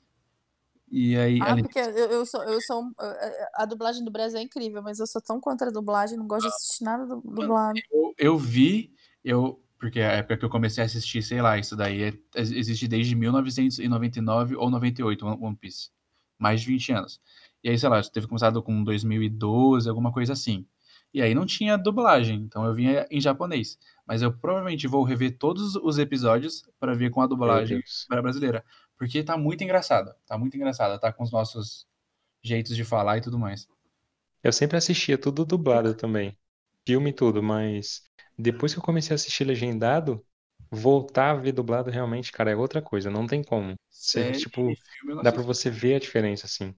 E 0.90 1.16
aí, 1.16 1.38
Ah, 1.42 1.52
ali- 1.52 1.62
porque 1.62 1.78
eu, 1.78 1.88
eu 2.10 2.26
sou, 2.26 2.42
eu 2.44 2.60
sou. 2.62 2.82
um- 2.82 2.92
A 3.54 3.64
dublagem 3.66 4.04
do 4.04 4.10
Brasil 4.10 4.38
é 4.38 4.42
incrível, 4.42 4.82
mas 4.82 4.98
eu 4.98 5.06
sou 5.06 5.20
tão 5.20 5.38
contra 5.40 5.68
a 5.68 5.72
dublagem, 5.72 6.16
não 6.18 6.26
gosto 6.26 6.42
de 6.48 6.48
assistir 6.48 6.84
nada 6.84 7.04
du- 7.06 7.20
dublado. 7.22 7.78
eu, 7.92 8.14
eu 8.18 8.38
vi, 8.38 8.92
eu. 9.24 9.62
Porque 9.78 10.00
a 10.00 10.12
época 10.12 10.36
que 10.38 10.44
eu 10.44 10.50
comecei 10.50 10.82
a 10.82 10.86
assistir, 10.86 11.22
sei 11.22 11.40
lá, 11.40 11.56
isso 11.56 11.76
daí 11.76 12.02
é- 12.02 12.12
existe 12.36 12.88
desde 12.88 13.14
1999 13.14 14.56
ou 14.56 14.70
98, 14.70 15.24
One 15.26 15.56
Piece. 15.56 15.90
Mais 16.38 16.60
de 16.62 16.66
20 16.68 16.90
anos. 16.92 17.20
E 17.62 17.68
aí, 17.68 17.78
sei 17.78 17.88
lá, 17.88 18.00
teve 18.02 18.26
começado 18.26 18.62
com 18.62 18.82
2012, 18.82 19.88
alguma 19.88 20.12
coisa 20.12 20.32
assim. 20.32 20.66
E 21.12 21.22
aí 21.22 21.34
não 21.34 21.46
tinha 21.46 21.76
dublagem, 21.76 22.40
então 22.42 22.64
eu 22.66 22.74
vinha 22.74 23.06
em 23.10 23.20
japonês. 23.20 23.78
Mas 24.06 24.20
eu 24.20 24.32
provavelmente 24.32 24.86
vou 24.86 25.02
rever 25.04 25.38
todos 25.38 25.74
os 25.76 25.98
episódios 25.98 26.62
para 26.78 26.94
ver 26.94 27.10
com 27.10 27.20
a 27.22 27.26
dublagem 27.26 27.80
brasileira. 28.22 28.64
Porque 28.98 29.22
tá 29.24 29.36
muito 29.36 29.64
engraçada. 29.64 30.16
Tá 30.26 30.36
muito 30.38 30.56
engraçada. 30.56 30.98
Tá 30.98 31.12
com 31.12 31.24
os 31.24 31.32
nossos 31.32 31.86
jeitos 32.42 32.76
de 32.76 32.84
falar 32.84 33.18
e 33.18 33.22
tudo 33.22 33.38
mais. 33.38 33.68
Eu 34.42 34.52
sempre 34.52 34.76
assistia 34.76 35.18
tudo 35.18 35.44
dublado 35.44 35.94
também. 35.94 36.36
Filme 36.86 37.10
e 37.10 37.12
tudo, 37.12 37.42
mas 37.42 38.02
depois 38.38 38.72
que 38.72 38.78
eu 38.78 38.82
comecei 38.84 39.14
a 39.14 39.16
assistir 39.16 39.44
legendado, 39.44 40.24
voltar 40.70 41.30
a 41.32 41.34
ver 41.34 41.52
dublado 41.52 41.90
realmente, 41.90 42.32
cara, 42.32 42.50
é 42.50 42.56
outra 42.56 42.80
coisa. 42.82 43.10
Não 43.10 43.26
tem 43.26 43.42
como. 43.42 43.74
Série 43.90 44.38
tipo, 44.38 44.78
filme 44.98 45.14
dá 45.20 45.32
pra 45.32 45.42
assisto. 45.42 45.44
você 45.44 45.70
ver 45.70 45.96
a 45.96 45.98
diferença, 46.00 46.46
assim. 46.46 46.74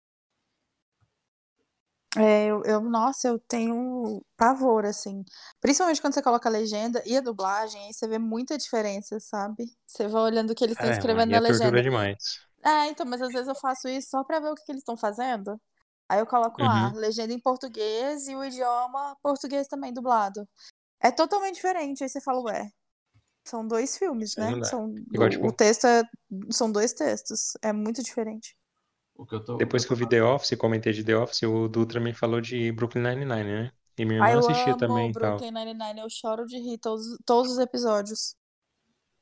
É, 2.17 2.47
eu, 2.47 2.63
eu- 2.65 2.81
nossa, 2.81 3.29
eu 3.29 3.39
tenho 3.39 4.25
pavor, 4.37 4.85
assim. 4.85 5.25
Principalmente 5.61 6.01
quando 6.01 6.15
você 6.15 6.23
coloca 6.23 6.49
a 6.49 6.53
legenda 6.53 7.03
e 7.07 7.17
a 7.17 7.21
dublagem, 7.21 7.87
aí 7.87 7.95
você 7.95 8.09
vê 8.09 8.19
muita 8.19 8.59
diferença, 8.59 9.21
sabe? 9.21 9.65
Você 9.87 10.09
vai 10.09 10.23
olhando 10.23 10.51
o 10.51 10.55
que 10.55 10.65
eles 10.65 10.77
estão 10.77 10.91
É, 10.91 10.91
escrevendo 10.91 11.31
na 11.31 11.39
é 11.39 11.41
legenda. 11.41 11.81
demais. 11.83 12.41
É, 12.65 12.89
então, 12.89 13.07
mas 13.07 13.23
às 13.23 13.33
vezes 13.33 13.49
eu 13.49 13.55
faço 13.57 13.89
isso 13.89 14.11
só 14.11 14.25
pra 14.25 14.41
ver 14.41 14.51
o 14.51 14.55
que, 14.57 14.65
que 14.65 14.73
eles 14.73 14.83
estão 14.83 14.97
fazendo. 14.97 15.61
Aí 16.09 16.21
eu 16.21 16.27
coloco 16.27 16.63
lá, 16.63 16.91
Uhum. 16.91 16.95
legenda 16.95 17.33
em 17.33 17.41
português 17.41 18.29
e 18.29 18.35
o 18.37 18.45
idioma 18.45 19.17
português 19.23 19.69
também 19.69 19.93
dublado. 19.93 20.49
É 21.01 21.11
totalmente 21.13 21.57
diferente. 21.57 22.03
Aí 22.05 22.09
você 22.11 22.21
fala, 22.21 22.41
ué, 22.43 22.71
são 23.47 23.67
dois 23.67 23.97
filmes, 23.99 24.37
aí 24.39 24.55
né? 24.57 24.65
São, 24.65 24.95
Igual, 25.13 25.31
tipo- 25.31 25.49
o 25.49 25.53
texto 25.53 25.87
é, 25.87 26.03
são 26.53 26.71
dois 26.73 26.93
textos. 26.93 27.53
É 27.63 27.73
muito 27.73 28.03
diferente. 28.03 28.57
O 29.21 29.27
que 29.27 29.35
eu 29.35 29.45
tô. 29.45 29.59
Depois 29.59 29.85
que 29.85 29.93
eu 29.93 29.97
vi 29.99 30.09
The 30.09 30.23
Office, 30.23 30.57
comentei 30.57 30.95
de 30.95 31.05
The 31.05 31.15
Office, 31.15 31.43
o 31.43 31.69
Dutra 31.69 32.01
me 32.01 32.15
falou 32.15 32.41
de 32.41 32.73
Brooklyn 32.73 33.03
Nine-Nine, 33.03 33.45
né? 33.45 33.71
E 33.99 34.05
minha 34.07 34.19
irmã 34.19 34.39
assistia 34.39 34.75
também 34.79 35.11
e 35.11 35.13
tal. 35.13 35.37
Brooklyn 35.37 35.51
Nine-Nine, 35.51 36.01
eu 36.01 36.09
choro 36.09 36.47
de 36.47 36.57
rir 36.57 36.79
todos, 36.79 37.19
todos 37.27 37.53
os 37.53 37.59
episódios. 37.59 38.35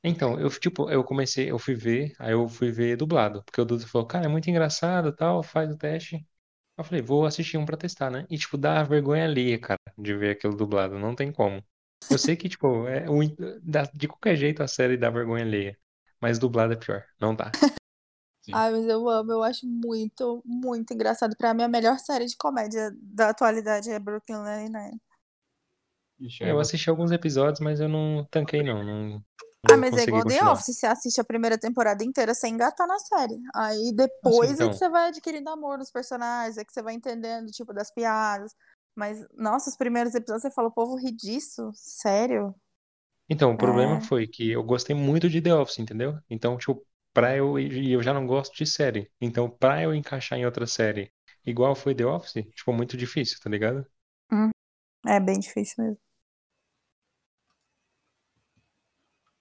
Então, 0.05 0.39
eu, 0.39 0.49
tipo, 0.51 0.89
eu 0.89 1.03
comecei, 1.03 1.51
eu 1.51 1.59
fui 1.59 1.75
ver, 1.75 2.13
aí 2.21 2.31
eu 2.31 2.49
fui 2.49 2.71
ver 2.71 2.97
dublado, 2.97 3.43
porque 3.43 3.61
o 3.61 3.65
Dutra 3.65 3.89
falou, 3.89 4.07
cara, 4.07 4.27
é 4.27 4.29
muito 4.29 4.49
engraçado, 4.49 5.13
tal, 5.13 5.43
faz 5.43 5.69
o 5.69 5.77
teste. 5.77 6.25
Eu 6.77 6.85
falei, 6.85 7.03
vou 7.03 7.27
assistir 7.27 7.59
um 7.59 7.67
pra 7.67 7.77
testar, 7.77 8.09
né? 8.09 8.25
E, 8.31 8.39
tipo, 8.39 8.57
dá 8.57 8.85
vergonha 8.85 9.25
alheia, 9.25 9.59
cara, 9.59 9.81
de 9.99 10.15
ver 10.15 10.31
aquilo 10.31 10.55
dublado, 10.55 10.97
não 10.97 11.17
tem 11.17 11.33
como. 11.33 11.61
Eu 12.09 12.19
sei 12.19 12.37
que, 12.37 12.49
tipo, 12.49 12.87
é 12.87 13.05
de 13.93 14.07
qualquer 14.07 14.37
jeito 14.37 14.63
a 14.63 14.69
série 14.69 14.97
dá 14.97 15.11
vergonha 15.11 15.43
alheia, 15.43 15.77
mas 16.21 16.39
dublado 16.39 16.73
é 16.73 16.77
pior, 16.77 17.03
não 17.21 17.35
dá. 17.35 17.51
Sim. 18.49 18.55
Ai, 18.55 18.71
mas 18.73 18.87
eu 18.87 19.07
amo, 19.09 19.31
eu 19.31 19.43
acho 19.43 19.67
muito, 19.67 20.43
muito 20.45 20.95
engraçado. 20.95 21.37
Pra 21.37 21.53
mim, 21.53 21.65
a 21.65 21.69
melhor 21.69 21.99
série 21.99 22.25
de 22.25 22.37
comédia 22.37 22.91
da 22.97 23.29
atualidade 23.29 23.91
é 23.91 23.99
Brooklyn 23.99 24.39
Nine-Nine. 24.43 24.99
Eu 26.41 26.59
assisti 26.59 26.89
alguns 26.89 27.13
episódios, 27.13 27.61
mas 27.61 27.79
eu 27.79 27.89
não 27.89 28.27
tanquei, 28.31 28.63
não, 28.63 28.83
não, 28.83 29.23
Ah, 29.67 29.73
não 29.73 29.79
mas 29.79 29.97
é 29.97 30.05
igual 30.05 30.25
The. 30.25 30.43
Office, 30.45 30.77
você 30.79 30.87
assiste 30.87 31.21
a 31.21 31.25
primeira 31.25 31.59
temporada 31.59 32.03
inteira 32.03 32.35
sem 32.35 32.55
engatar 32.55 32.89
na 32.89 32.99
série. 32.99 33.39
Aí 33.55 33.93
depois 33.95 34.51
é 34.51 34.55
então. 34.55 34.71
que 34.71 34.77
você 34.77 34.89
vai 34.89 35.09
adquirindo 35.09 35.51
amor 35.51 35.79
nos 35.79 35.91
personagens, 35.91 36.57
é 36.57 36.65
que 36.65 36.73
você 36.73 36.83
vai 36.83 36.95
entendendo, 36.95 37.51
tipo, 37.53 37.73
das 37.75 37.93
piadas. 37.93 38.53
Mas, 38.97 39.25
nossa, 39.37 39.69
os 39.71 39.77
primeiros 39.77 40.15
episódios 40.15 40.43
você 40.43 40.51
fala, 40.51 40.69
o 40.69 40.73
povo 40.73 40.97
ri 40.97 41.13
disso? 41.13 41.71
Sério? 41.75 42.53
Então, 43.29 43.53
o 43.53 43.57
problema 43.59 43.99
É. 43.99 44.01
foi 44.01 44.27
que 44.27 44.51
eu 44.51 44.63
gostei 44.65 44.97
muito 44.97 45.29
de 45.29 45.41
The 45.41 45.55
Office, 45.55 45.79
entendeu? 45.79 46.19
Então, 46.29 46.57
tipo, 46.57 46.83
pra 47.13 47.37
eu, 47.37 47.59
e 47.59 47.93
eu 47.93 48.03
já 48.03 48.13
não 48.15 48.27
gosto 48.27 48.55
de 48.57 48.67
série. 48.67 49.11
Então, 49.21 49.49
pra 49.51 49.83
eu 49.83 49.95
encaixar 49.95 50.39
em 50.39 50.47
outra 50.47 50.67
série, 50.67 51.13
igual 51.45 51.75
foi 51.75 51.95
The 51.95 52.07
Office, 52.07 52.45
tipo, 52.55 52.73
muito 52.73 52.97
difícil, 52.97 53.39
tá 53.43 53.51
ligado? 53.51 53.87
É 55.07 55.19
bem 55.21 55.39
difícil 55.39 55.85
mesmo. 55.85 55.99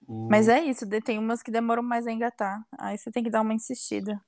Mas 0.08 0.48
é 0.48 0.62
isso, 0.62 0.86
tem 1.04 1.20
umas 1.20 1.44
que 1.44 1.52
demoram 1.52 1.84
mais 1.84 2.08
a 2.08 2.12
engatar. 2.12 2.66
Aí 2.80 2.98
você 2.98 3.12
tem 3.12 3.24
que 3.24 3.30
dar 3.30 3.42
uma 3.42 3.54
insistida. 3.54 4.22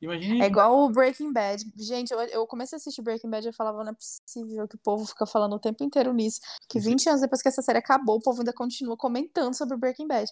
Imagine. 0.00 0.42
É 0.42 0.46
igual 0.46 0.78
o 0.80 0.90
Breaking 0.90 1.32
Bad. 1.32 1.64
Gente, 1.76 2.12
eu, 2.12 2.20
eu 2.20 2.46
comecei 2.46 2.76
a 2.76 2.78
assistir 2.78 3.02
Breaking 3.02 3.30
Bad 3.30 3.46
e 3.46 3.48
eu 3.48 3.54
falava, 3.54 3.82
não 3.82 3.92
é 3.92 3.94
possível 3.94 4.68
que 4.68 4.76
o 4.76 4.78
povo 4.78 5.06
fica 5.06 5.26
falando 5.26 5.54
o 5.54 5.58
tempo 5.58 5.82
inteiro 5.82 6.12
nisso. 6.12 6.40
Que 6.68 6.78
Isso- 6.78 6.88
20 6.88 7.08
anos 7.08 7.20
depois 7.20 7.42
que 7.42 7.48
essa 7.48 7.62
série 7.62 7.78
acabou, 7.78 8.16
o 8.16 8.20
povo 8.22 8.40
ainda 8.40 8.52
continua 8.52 8.96
comentando 8.96 9.54
sobre 9.54 9.76
Breaking 9.76 10.06
Bad. 10.06 10.30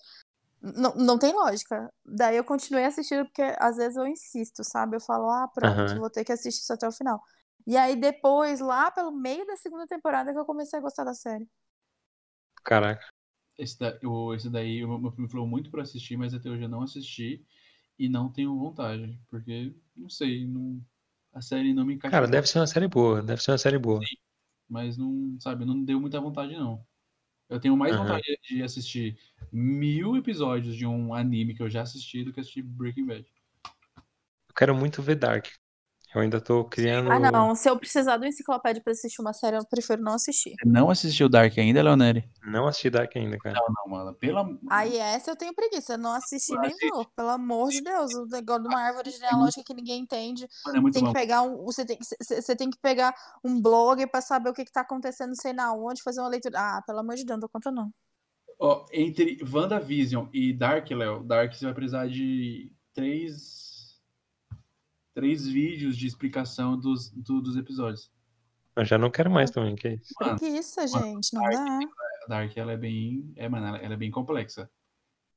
Não, 0.62 0.94
não 0.94 1.18
tem 1.18 1.32
lógica. 1.34 1.92
Daí 2.04 2.36
eu 2.36 2.44
continuei 2.44 2.84
assistindo 2.84 3.24
porque 3.26 3.42
às 3.58 3.76
vezes 3.76 3.96
eu 3.96 4.06
insisto, 4.06 4.62
sabe? 4.64 4.96
Eu 4.96 5.00
falo, 5.00 5.28
ah, 5.30 5.48
pronto, 5.48 5.82
Aham. 5.88 5.98
vou 5.98 6.10
ter 6.10 6.24
que 6.24 6.32
assistir 6.32 6.62
isso 6.62 6.72
até 6.72 6.86
o 6.88 6.92
final. 6.92 7.20
E 7.66 7.76
aí 7.76 7.96
depois, 7.96 8.60
lá 8.60 8.90
pelo 8.90 9.12
meio 9.12 9.46
da 9.46 9.56
segunda 9.56 9.86
temporada, 9.86 10.32
que 10.32 10.38
eu 10.38 10.44
comecei 10.44 10.78
a 10.78 10.82
gostar 10.82 11.04
da 11.04 11.14
série. 11.14 11.48
Caraca. 12.64 13.04
Esse, 13.58 13.78
da, 13.78 13.98
o- 14.04 14.34
esse 14.34 14.50
daí, 14.50 14.84
o 14.84 14.98
meu 14.98 15.12
primo 15.12 15.28
falou 15.28 15.46
muito 15.46 15.70
pra 15.70 15.82
assistir, 15.82 16.16
mas 16.16 16.34
até 16.34 16.50
hoje 16.50 16.62
eu 16.64 16.68
não 16.68 16.82
assisti 16.82 17.44
e 17.98 18.08
não 18.08 18.32
tenho 18.32 18.58
vontade, 18.58 19.20
porque, 19.30 19.74
não 19.96 20.08
sei, 20.10 20.46
não, 20.46 20.84
a 21.32 21.42
série 21.42 21.74
não 21.74 21.84
me 21.86 21.94
encaixou, 21.94 22.12
Cara, 22.12 22.28
deve 22.28 22.46
ser 22.46 22.60
uma 22.60 22.66
série 22.68 22.86
boa, 22.86 23.20
deve 23.22 23.42
ser 23.42 23.50
uma 23.50 23.58
série 23.58 23.76
boa. 23.78 24.08
mas 24.68 24.96
não, 24.96 25.38
sabe, 25.40 25.64
não 25.64 25.84
deu 25.84 26.00
muita 26.00 26.20
vontade, 26.20 26.56
não. 26.56 26.84
Eu 27.52 27.60
tenho 27.60 27.76
mais 27.76 27.94
Aham. 27.94 28.04
vontade 28.04 28.38
de 28.48 28.62
assistir 28.62 29.18
mil 29.52 30.16
episódios 30.16 30.74
de 30.74 30.86
um 30.86 31.14
anime 31.14 31.54
que 31.54 31.62
eu 31.62 31.68
já 31.68 31.82
assisti 31.82 32.24
do 32.24 32.32
que 32.32 32.40
assistir 32.40 32.62
Breaking 32.62 33.04
Bad. 33.04 33.26
Eu 34.48 34.54
quero 34.56 34.74
muito 34.74 35.02
ver 35.02 35.16
Dark. 35.16 35.48
Eu 36.14 36.20
ainda 36.20 36.40
tô 36.40 36.64
criando. 36.64 37.10
Ah, 37.10 37.18
não. 37.18 37.54
Se 37.54 37.70
eu 37.70 37.78
precisar 37.78 38.18
de 38.18 38.24
uma 38.24 38.28
enciclopédia 38.28 38.82
pra 38.82 38.92
assistir 38.92 39.20
uma 39.22 39.32
série, 39.32 39.56
eu 39.56 39.64
prefiro 39.64 40.02
não 40.02 40.14
assistir. 40.14 40.54
Você 40.60 40.68
não 40.68 40.90
assistiu 40.90 41.28
Dark 41.28 41.56
ainda, 41.56 41.82
Leoneri? 41.82 42.28
Não 42.44 42.66
assisti 42.66 42.90
Dark 42.90 43.16
ainda, 43.16 43.38
cara. 43.38 43.54
Não, 43.58 43.74
não, 43.74 43.98
mano. 43.98 44.14
Pela... 44.14 44.46
Aí 44.68 44.98
essa 44.98 45.30
eu 45.30 45.36
tenho 45.36 45.54
preguiça, 45.54 45.96
não 45.96 46.12
assisti 46.12 46.52
nem 46.58 46.70
Assiste. 46.70 46.90
vou. 46.90 47.06
Pelo 47.16 47.30
amor 47.30 47.70
de 47.70 47.80
Deus, 47.80 48.12
o 48.14 48.26
negócio 48.26 48.62
de 48.62 48.68
uma 48.68 48.80
árvore 48.80 49.10
genealógica 49.10 49.62
que 49.64 49.74
ninguém 49.74 50.02
entende. 50.02 50.46
Mano, 50.66 50.78
é 50.78 50.80
muito 50.80 50.94
Tem 50.94 51.06
que 51.06 51.12
pegar 51.12 51.42
um, 51.42 51.64
você 51.64 51.84
tem, 51.84 51.98
você 51.98 52.42
você 52.42 52.56
tem 52.56 52.68
que 52.68 52.78
pegar 52.78 53.14
um 53.42 53.60
blog 53.60 54.06
pra 54.08 54.20
saber 54.20 54.50
o 54.50 54.54
que, 54.54 54.64
que 54.64 54.72
tá 54.72 54.82
acontecendo, 54.82 55.34
sei 55.34 55.54
na 55.54 55.72
onde, 55.72 56.02
fazer 56.02 56.20
uma 56.20 56.28
leitura. 56.28 56.58
Ah, 56.58 56.82
pelo 56.86 56.98
amor 56.98 57.14
de 57.14 57.24
Deus, 57.24 57.36
não 57.36 57.40
dou 57.40 57.48
conta 57.48 57.70
não. 57.70 57.90
Ó, 58.58 58.84
entre 58.92 59.38
WandaVision 59.42 60.26
e 60.32 60.52
Dark, 60.52 60.90
Léo, 60.90 61.24
Dark 61.24 61.54
você 61.54 61.64
vai 61.64 61.74
precisar 61.74 62.06
de 62.06 62.70
três, 62.94 63.71
três 65.14 65.46
vídeos 65.46 65.96
de 65.96 66.06
explicação 66.06 66.76
dos, 66.78 67.10
do- 67.10 67.40
dos 67.40 67.56
episódios. 67.56 68.10
Eu 68.74 68.84
já 68.84 68.96
não 68.96 69.10
quero 69.10 69.30
mais 69.30 69.50
também, 69.50 69.74
que 69.76 69.86
é 69.88 69.94
isso. 69.94 70.14
Mano, 70.20 70.38
Preguiça, 70.38 70.86
gente, 70.86 71.34
não 71.34 71.42
dá. 71.42 71.78
a 72.24 72.28
Dark 72.28 72.56
ela 72.56 72.72
é 72.72 72.76
bem, 72.76 73.32
é, 73.36 73.48
mano, 73.48 73.66
ela, 73.66 73.78
ela 73.78 73.94
é 73.94 73.96
bem 73.96 74.10
complexa. 74.10 74.70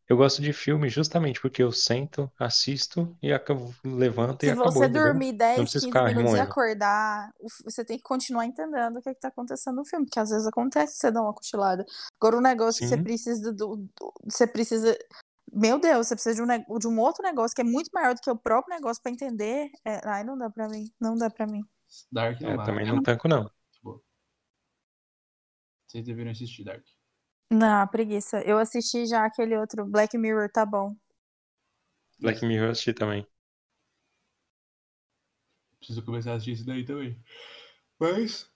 Eu 0.07 0.15
gosto 0.17 0.39
de 0.39 0.53
filme 0.53 0.87
justamente 0.87 1.41
porque 1.41 1.63
eu 1.63 1.71
sento, 1.71 2.31
assisto 2.39 3.17
e 3.23 3.33
acabo, 3.33 3.73
levanto 3.83 4.43
e 4.43 4.49
Se 4.49 4.51
acabou, 4.51 4.71
você 4.73 4.83
entendeu? 4.85 5.03
dormir 5.03 5.33
10, 5.33 5.61
preciso 5.61 5.85
15 5.85 5.87
ficar 5.87 6.03
minutos 6.05 6.25
e 6.25 6.27
remoendo. 6.27 6.51
acordar, 6.51 7.31
o 7.39 7.47
f- 7.49 7.63
você 7.63 7.83
tem 7.83 7.97
que 7.97 8.03
continuar 8.03 8.45
entendendo 8.45 8.97
o 8.97 9.01
que, 9.01 9.13
que 9.15 9.19
tá 9.19 9.29
acontecendo 9.29 9.77
no 9.77 9.83
filme, 9.85 10.05
porque 10.05 10.19
às 10.19 10.29
vezes 10.29 10.45
acontece 10.45 10.97
você 10.99 11.11
dá 11.11 11.23
uma 11.23 11.33
cochilada. 11.33 11.83
Agora, 12.21 12.37
um 12.37 12.41
negócio 12.41 12.79
que 12.83 12.87
você 12.87 12.97
Sim. 12.97 13.03
precisa 13.03 13.51
do, 13.51 13.77
do- 13.77 14.13
Você 14.25 14.45
precisa. 14.45 14.95
Meu 15.55 15.79
Deus, 15.79 16.07
você 16.07 16.15
precisa 16.15 16.35
de 16.35 16.41
um, 16.41 16.77
de 16.79 16.87
um 16.87 16.99
outro 16.99 17.23
negócio 17.23 17.55
que 17.55 17.61
é 17.61 17.63
muito 17.63 17.89
maior 17.93 18.13
do 18.13 18.21
que 18.21 18.29
o 18.29 18.37
próprio 18.37 18.75
negócio 18.75 19.01
pra 19.01 19.11
entender. 19.11 19.69
É, 19.85 20.01
ai, 20.07 20.23
não 20.23 20.37
dá 20.37 20.49
pra 20.49 20.67
mim. 20.69 20.91
Não 20.99 21.15
dá 21.17 21.29
pra 21.29 21.47
mim. 21.47 21.63
Dark 22.11 22.41
não 22.41 22.61
É, 22.61 22.65
também 22.65 22.87
É 22.87 22.91
não 22.91 23.01
tanco, 23.01 23.27
não. 23.27 23.49
boa. 23.81 24.01
Vocês 25.87 26.05
deveriam 26.05 26.31
assistir 26.31 26.63
Dark. 26.63 26.85
Não, 27.51 27.87
preguiça. 27.87 28.39
Eu 28.41 28.57
assisti 28.59 29.05
já 29.07 29.25
aquele 29.25 29.57
outro, 29.57 29.83
Black 29.85 30.15
Mirror, 30.17 30.47
tá 30.51 30.63
bom. 30.65 30.95
Black 32.19 32.43
Mirror 32.45 32.65
eu 32.67 32.71
assisti 32.71 32.93
também. 32.93 33.25
Preciso 35.77 36.03
começar 36.03 36.31
a 36.31 36.35
assistir 36.35 36.51
isso 36.51 36.65
daí 36.65 36.83
também. 36.83 37.17
Mas 37.99 38.49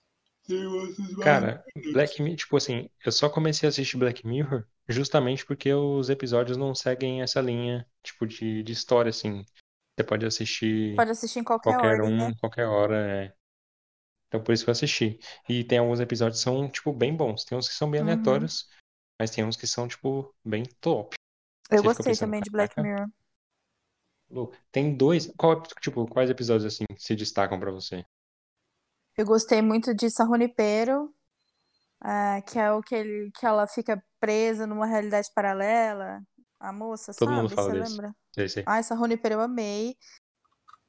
tem 0.46 0.66
outros. 0.66 1.14
Cara, 1.22 1.64
Black 1.92 2.20
Mirror, 2.22 2.36
tipo 2.36 2.56
assim, 2.56 2.88
eu 3.04 3.12
só 3.12 3.28
comecei 3.28 3.66
a 3.68 3.70
assistir 3.70 3.96
Black 3.96 4.26
Mirror 4.26 4.66
justamente 4.90 5.44
porque 5.46 5.72
os 5.72 6.10
episódios 6.10 6.56
não 6.56 6.74
seguem 6.74 7.22
essa 7.22 7.40
linha, 7.40 7.86
tipo, 8.02 8.26
de, 8.26 8.62
de 8.62 8.72
história, 8.72 9.10
assim. 9.10 9.44
Você 9.98 10.04
pode 10.04 10.24
assistir 10.26 10.96
Pode 10.96 11.10
assistir 11.10 11.38
em 11.40 11.44
qualquer, 11.44 11.72
qualquer 11.72 12.00
ordem, 12.00 12.14
um, 12.14 12.28
né? 12.28 12.34
qualquer 12.40 12.66
hora, 12.66 12.96
é. 13.26 13.34
Então 14.28 14.42
por 14.42 14.52
isso 14.52 14.64
que 14.64 14.70
eu 14.70 14.72
assisti. 14.72 15.18
E 15.48 15.64
tem 15.64 15.78
alguns 15.78 16.00
episódios 16.00 16.38
que 16.38 16.44
são, 16.44 16.68
tipo, 16.70 16.92
bem 16.92 17.14
bons. 17.14 17.44
Tem 17.44 17.58
uns 17.58 17.68
que 17.68 17.74
são 17.74 17.90
bem 17.90 18.00
Uhum. 18.00 18.06
aleatórios, 18.08 18.68
mas 19.18 19.30
tem 19.30 19.44
uns 19.44 19.56
que 19.56 19.66
são, 19.66 19.88
tipo, 19.88 20.34
bem 20.44 20.62
top. 20.80 21.16
Eu 21.70 21.78
Você 21.78 21.82
gostei 21.82 22.04
pensando, 22.12 22.28
também 22.28 22.40
de 22.40 22.50
Black. 22.50 22.80
Mirror. 22.80 23.08
Tem 24.70 24.96
dois. 24.96 25.26
Qual, 25.36 25.60
tipo, 25.80 26.06
quais 26.06 26.30
episódios 26.30 26.64
assim 26.72 26.84
se 26.96 27.16
destacam 27.16 27.58
pra 27.58 27.70
você? 27.70 28.04
Eu 29.16 29.26
gostei 29.26 29.60
muito 29.60 29.92
de 29.94 30.08
San 30.08 30.26
Junipero, 30.26 31.12
ah, 32.00 32.40
que 32.42 32.58
é 32.58 32.72
o 32.72 32.80
que, 32.80 32.94
ele, 32.94 33.30
que 33.32 33.44
ela 33.44 33.66
fica 33.66 34.02
presa 34.20 34.66
numa 34.66 34.86
realidade 34.86 35.30
paralela. 35.34 36.22
A 36.58 36.72
moça, 36.72 37.12
Todo 37.14 37.30
sabe? 37.30 37.40
mundo 37.42 37.54
fala 37.54 37.70
Você 37.70 37.80
desse. 37.80 37.90
lembra? 37.92 38.16
Sei, 38.34 38.48
sei. 38.48 38.62
Ah, 38.66 38.82
San 38.82 38.96
Junipero 38.96 39.34
eu 39.36 39.40
amei. 39.40 39.96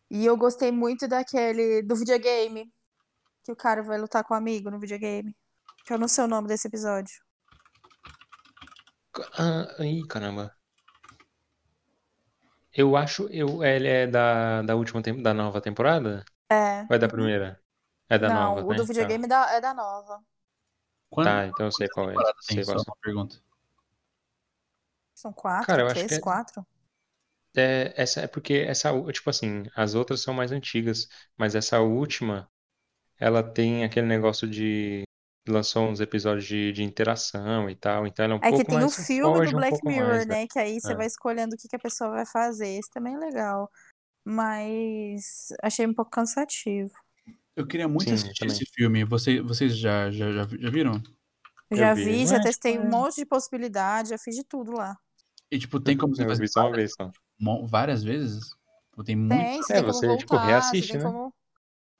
E 0.10 0.26
eu 0.26 0.36
gostei 0.36 0.72
muito 0.72 1.08
daquele 1.08 1.82
do 1.82 1.96
videogame, 1.96 2.70
que 3.44 3.52
o 3.52 3.56
cara 3.56 3.82
vai 3.82 3.98
lutar 3.98 4.24
com 4.26 4.34
o 4.34 4.38
amigo 4.38 4.70
no 4.70 4.80
videogame. 4.80 5.34
Que 5.86 5.94
eu 5.94 5.98
não 5.98 6.08
sei 6.08 6.26
o 6.26 6.28
nome 6.28 6.48
desse 6.50 6.68
episódio. 6.68 7.16
Ah, 9.38 9.68
ih, 9.80 10.06
caramba. 10.08 10.54
Eu 12.74 12.96
acho. 12.96 13.28
Eu, 13.30 13.64
ele 13.64 13.88
é 13.88 14.08
da, 14.08 14.62
da 14.62 14.76
última 14.76 15.02
da 15.02 15.34
nova 15.34 15.62
temporada? 15.62 16.24
É. 16.50 16.82
Ou 16.90 16.96
é 16.96 17.00
da 17.00 17.08
primeira? 17.08 17.62
É 18.10 18.18
da 18.18 18.30
Não, 18.30 18.56
nova, 18.56 18.68
o 18.68 18.70
né? 18.72 18.76
do 18.78 18.86
videogame 18.86 19.28
tá. 19.28 19.54
é 19.54 19.62
da 19.62 19.74
nova. 19.74 20.22
Quando, 21.12 21.28
tá, 21.28 21.46
então 21.46 21.66
eu 21.66 21.72
sei 21.72 21.90
qual 21.90 22.10
é. 22.10 22.16
Sei 22.40 22.64
qual 22.64 22.78
é. 22.78 22.82
uma 22.82 22.96
pergunta. 23.02 23.36
São 25.14 25.34
quatro, 25.34 25.68
Cara, 25.68 25.82
eu 25.84 25.88
três, 25.90 26.06
acho 26.06 26.08
que 26.08 26.16
é... 26.16 26.20
quatro? 26.22 26.66
É, 27.56 27.94
essa 28.02 28.22
é 28.22 28.28
porque 28.28 28.66
essa, 28.66 28.90
tipo 29.12 29.30
assim, 29.30 29.64
as 29.76 29.94
outras 29.94 30.22
são 30.22 30.34
mais 30.34 30.54
antigas, 30.54 31.10
mas 31.38 31.54
essa 31.54 31.82
última, 31.82 32.50
ela 33.20 33.44
tem 33.44 33.84
aquele 33.84 34.08
negócio 34.08 34.50
de 34.50 35.04
lançou 35.48 35.90
uns 35.90 36.00
episódios 36.00 36.46
de, 36.46 36.72
de 36.72 36.84
interação 36.84 37.70
e 37.70 37.76
tal, 37.76 38.08
então 38.08 38.24
ela 38.24 38.36
é 38.36 38.38
um 38.38 38.40
é 38.40 38.50
pouco 38.52 38.56
mais. 38.56 38.62
É 38.62 38.66
que 38.66 38.72
tem 38.72 38.86
o 38.86 39.06
filme 39.06 39.46
do 39.46 39.58
Black 39.58 39.78
um 39.84 39.90
Mirror, 39.90 40.08
mais, 40.08 40.26
né? 40.28 40.48
Que 40.48 40.60
aí 40.60 40.80
você 40.80 40.94
é. 40.94 40.96
vai 40.96 41.08
escolhendo 41.08 41.56
o 41.56 41.58
que, 41.58 41.68
que 41.68 41.76
a 41.76 41.80
pessoa 41.80 42.12
vai 42.12 42.26
fazer. 42.26 42.70
Esse 42.70 42.90
também 42.90 43.16
é 43.16 43.18
legal. 43.18 43.70
Mas 44.24 45.50
achei 45.62 45.86
um 45.86 45.94
pouco 45.94 46.12
cansativo. 46.12 46.94
Eu 47.56 47.68
queria 47.68 47.88
muito 47.88 48.08
Sim, 48.08 48.14
assistir 48.14 48.46
esse 48.46 48.66
filme. 48.74 49.04
Você, 49.04 49.42
vocês 49.42 49.78
já, 49.78 50.10
já, 50.10 50.32
já, 50.32 50.48
já 50.48 50.70
viram? 50.70 51.02
Já 51.72 51.94
vi, 51.94 52.04
vi 52.04 52.28
já 52.28 52.38
é, 52.38 52.42
testei 52.42 52.74
tipo, 52.74 52.86
um 52.86 52.90
monte 52.90 53.16
de 53.16 53.26
possibilidades, 53.26 54.10
já 54.10 54.18
fiz 54.18 54.36
de 54.36 54.44
tudo 54.44 54.74
lá. 54.74 54.98
E, 55.50 55.60
tipo, 55.60 55.80
tem 55.80 55.98
como 55.98 56.16
você 56.16 56.24
eu 56.24 56.28
fazer 56.28 56.42
vi 56.42 56.48
só 56.48 56.68
uma 56.68 56.76
vez 56.76 56.94
só. 56.94 57.12
várias 57.68 58.04
vezes? 58.04 58.50
Tem, 59.06 59.16
muito... 59.16 59.38
tem, 59.38 59.62
você 59.62 59.74
é, 59.74 59.76
tem 59.76 59.84
como 59.84 59.94
você, 59.94 60.08
voltar, 60.08 60.20
tipo, 60.20 60.38
reassiste, 60.38 60.98
né? 60.98 61.04
Como... 61.04 61.34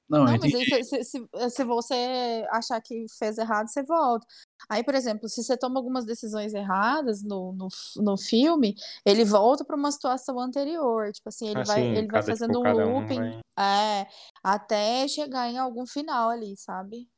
Não, 0.08 0.24
não 0.24 0.32
mas 0.32 0.42
aí, 0.42 0.84
se, 0.84 1.04
se, 1.04 1.28
se, 1.50 1.64
você 1.64 2.46
achar 2.50 2.80
que 2.82 3.06
fez 3.18 3.38
errado, 3.38 3.68
você 3.68 3.82
volta. 3.82 4.26
Aí, 4.68 4.82
por 4.84 4.94
exemplo, 4.94 5.28
se 5.28 5.42
você 5.42 5.56
toma 5.56 5.78
algumas 5.78 6.04
decisões 6.04 6.54
erradas 6.54 7.22
no, 7.22 7.52
no, 7.52 7.68
no 7.96 8.16
filme, 8.16 8.74
ele 9.04 9.24
volta 9.24 9.64
para 9.64 9.76
uma 9.76 9.90
situação 9.90 10.38
anterior. 10.38 11.10
Tipo 11.12 11.28
assim, 11.28 11.48
ele 11.48 11.64
vai, 11.64 11.82
ele 11.82 12.06
vai 12.06 12.22
fazendo 12.22 12.62
tipo, 12.62 12.68
um 12.68 13.00
looping 13.00 13.20
um 13.20 13.40
vai... 13.56 14.00
é, 14.02 14.06
até 14.42 15.06
chegar 15.08 15.48
em 15.48 15.58
algum 15.58 15.86
final 15.86 16.30
ali, 16.30 16.56
sabe? 16.56 17.08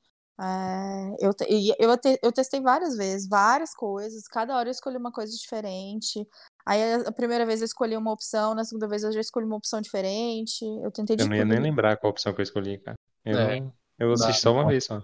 É, 0.40 1.14
eu, 1.20 1.30
eu, 1.78 1.96
eu 2.22 2.32
testei 2.32 2.60
várias 2.60 2.96
vezes, 2.96 3.28
várias 3.28 3.72
coisas, 3.72 4.26
cada 4.26 4.56
hora 4.56 4.68
eu 4.68 4.72
escolhi 4.72 4.96
uma 4.96 5.12
coisa 5.12 5.32
diferente. 5.32 6.26
Aí 6.66 6.94
a 6.94 7.12
primeira 7.12 7.46
vez 7.46 7.60
eu 7.60 7.66
escolhi 7.66 7.96
uma 7.96 8.12
opção, 8.12 8.54
na 8.54 8.64
segunda 8.64 8.88
vez 8.88 9.04
eu 9.04 9.12
já 9.12 9.20
escolhi 9.20 9.46
uma 9.46 9.56
opção 9.56 9.80
diferente. 9.80 10.64
Eu 10.82 10.90
tentei 10.90 11.16
Eu 11.18 11.28
não 11.28 11.36
ia 11.36 11.44
nem 11.44 11.60
lembrar 11.60 11.96
qual 11.98 12.10
opção 12.10 12.32
que 12.34 12.40
eu 12.40 12.42
escolhi, 12.42 12.78
cara. 12.78 12.96
Eu, 13.24 13.38
é. 13.38 13.72
eu 13.98 14.12
assisti 14.12 14.40
só 14.40 14.52
uma 14.52 14.66
vez 14.66 14.84
só. 14.84 15.00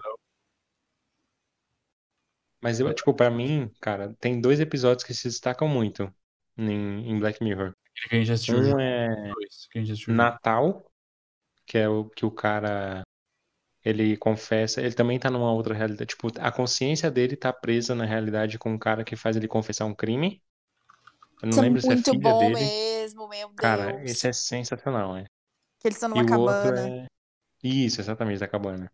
Mas 2.62 2.78
eu, 2.78 2.92
tipo, 2.92 3.14
pra 3.14 3.30
mim, 3.30 3.70
cara, 3.80 4.14
tem 4.20 4.40
dois 4.40 4.60
episódios 4.60 5.04
que 5.04 5.14
se 5.14 5.28
destacam 5.28 5.66
muito 5.66 6.12
em, 6.56 7.10
em 7.10 7.18
Black 7.18 7.42
Mirror. 7.42 7.74
Que 8.08 8.16
a 8.16 8.18
gente 8.18 8.32
assistiu 8.32 8.58
um 8.58 8.78
é 8.80 9.32
Natal, 10.08 10.90
que 11.66 11.78
é 11.78 11.88
o 11.88 12.04
que 12.04 12.24
o 12.24 12.30
cara 12.30 13.02
ele 13.84 14.16
confessa, 14.16 14.80
ele 14.80 14.94
também 14.94 15.18
tá 15.18 15.30
numa 15.30 15.52
outra 15.52 15.74
realidade. 15.74 16.10
Tipo, 16.10 16.28
a 16.38 16.52
consciência 16.52 17.10
dele 17.10 17.36
tá 17.36 17.52
presa 17.52 17.94
na 17.94 18.04
realidade 18.04 18.58
com 18.58 18.70
um 18.70 18.78
cara 18.78 19.04
que 19.04 19.16
faz 19.16 19.36
ele 19.36 19.48
confessar 19.48 19.86
um 19.86 19.94
crime. 19.94 20.42
Eu 21.42 21.48
não 21.48 21.50
Isso 21.50 21.58
é 21.58 21.62
lembro 21.62 21.78
é 21.78 21.82
se 21.82 21.92
é 21.92 21.96
filha 21.96 22.18
bom 22.18 22.38
dele. 22.40 22.54
mesmo, 22.54 23.28
meu 23.28 23.48
Deus. 23.48 23.56
Cara, 23.56 24.04
esse 24.04 24.28
é 24.28 24.32
sensacional, 24.32 25.14
né? 25.14 25.24
Que 25.78 25.88
eles 25.88 25.96
estão 25.96 26.10
numa 26.10 26.22
e 26.22 26.26
cabana. 26.26 26.88
É... 26.88 27.06
Isso, 27.62 28.00
exatamente, 28.00 28.40
da 28.40 28.48
cabana. 28.48 28.92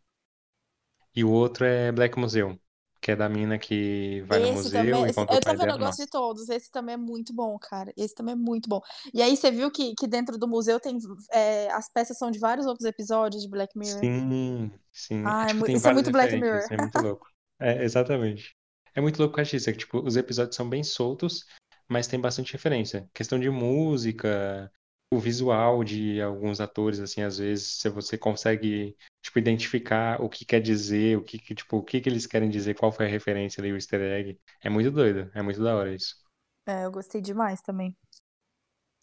E 1.15 1.25
o 1.25 1.31
outro 1.31 1.65
é 1.65 1.91
Black 1.91 2.19
Museum, 2.19 2.59
que 3.01 3.10
é 3.12 3.16
da 3.16 3.28
mina 3.28 3.59
que 3.59 4.23
vai 4.27 4.40
esse 4.40 4.51
no 4.51 4.56
museu 4.56 4.85
também, 4.85 5.06
e 5.06 5.14
conta 5.14 5.35
Eu 5.35 5.40
tô 5.40 5.51
vendo, 5.51 5.70
eu 5.70 5.78
gosto 5.78 6.05
de 6.05 6.10
todos. 6.10 6.48
Esse 6.48 6.70
também 6.70 6.94
é 6.94 6.97
muito 6.98 7.32
bom, 7.32 7.59
cara. 7.59 7.93
Esse 7.97 8.14
também 8.14 8.32
é 8.32 8.36
muito 8.36 8.68
bom. 8.68 8.81
E 9.12 9.23
aí 9.23 9.36
você 9.36 9.51
viu 9.51 9.70
que, 9.70 9.94
que 9.94 10.06
dentro 10.06 10.39
do 10.39 10.48
museu 10.48 10.81
tem 10.81 10.98
é, 11.31 11.70
as 11.73 11.93
peças 11.93 12.18
são 12.18 12.31
de 12.31 12.39
vários 12.39 12.66
outros 12.66 12.86
episódios 12.86 13.43
de 13.43 13.48
Black 13.48 13.77
Mirror. 13.78 14.01
Sim, 14.01 14.70
sim. 14.93 15.23
Ah, 15.27 15.44
é, 15.44 15.55
tipo, 15.55 15.70
isso 15.70 15.89
é 15.89 15.93
muito 15.93 16.10
Black 16.10 16.35
Mirror. 16.35 16.66
É 16.70 16.77
muito 16.77 16.98
louco. 17.01 17.27
É, 17.60 17.85
exatamente. 17.85 18.55
É 18.94 19.01
muito 19.01 19.18
louco 19.18 19.35
com 19.35 19.40
a 19.40 19.44
disso, 19.44 19.68
é 19.68 19.73
que 19.73 19.81
tipo, 19.81 19.98
os 19.98 20.16
episódios 20.16 20.56
são 20.56 20.68
bem 20.68 20.82
soltos, 20.82 21.44
mas 21.89 22.06
tem 22.06 22.18
bastante 22.18 22.52
referência. 22.52 23.09
Questão 23.12 23.39
de 23.39 23.51
música, 23.51 24.70
o 25.17 25.21
visual 25.21 25.83
de 25.83 26.21
alguns 26.21 26.61
atores, 26.61 27.01
assim, 27.01 27.23
às 27.23 27.39
vezes, 27.39 27.81
se 27.81 27.89
você 27.89 28.19
consegue, 28.19 28.97
tipo, 29.23 29.39
identificar 29.39 30.21
o 30.23 30.29
que 30.29 30.45
quer 30.45 30.61
dizer, 30.61 31.17
o 31.17 31.23
que, 31.23 31.39
que 31.39 31.55
tipo, 31.55 31.79
o 31.79 31.83
que, 31.83 32.01
que 32.01 32.09
eles 32.09 32.27
querem 32.27 32.51
dizer, 32.51 32.75
qual 32.75 32.93
foi 32.93 33.07
a 33.07 33.09
referência 33.09 33.61
ali, 33.61 33.73
o 33.73 33.77
easter 33.77 34.01
egg. 34.01 34.39
É 34.63 34.69
muito 34.69 34.91
doido, 34.91 35.31
é 35.35 35.43
muito 35.43 35.63
da 35.63 35.75
hora 35.75 35.95
isso. 35.95 36.17
É, 36.67 36.85
eu 36.85 36.91
gostei 36.91 37.21
demais 37.21 37.63
também. 37.63 37.97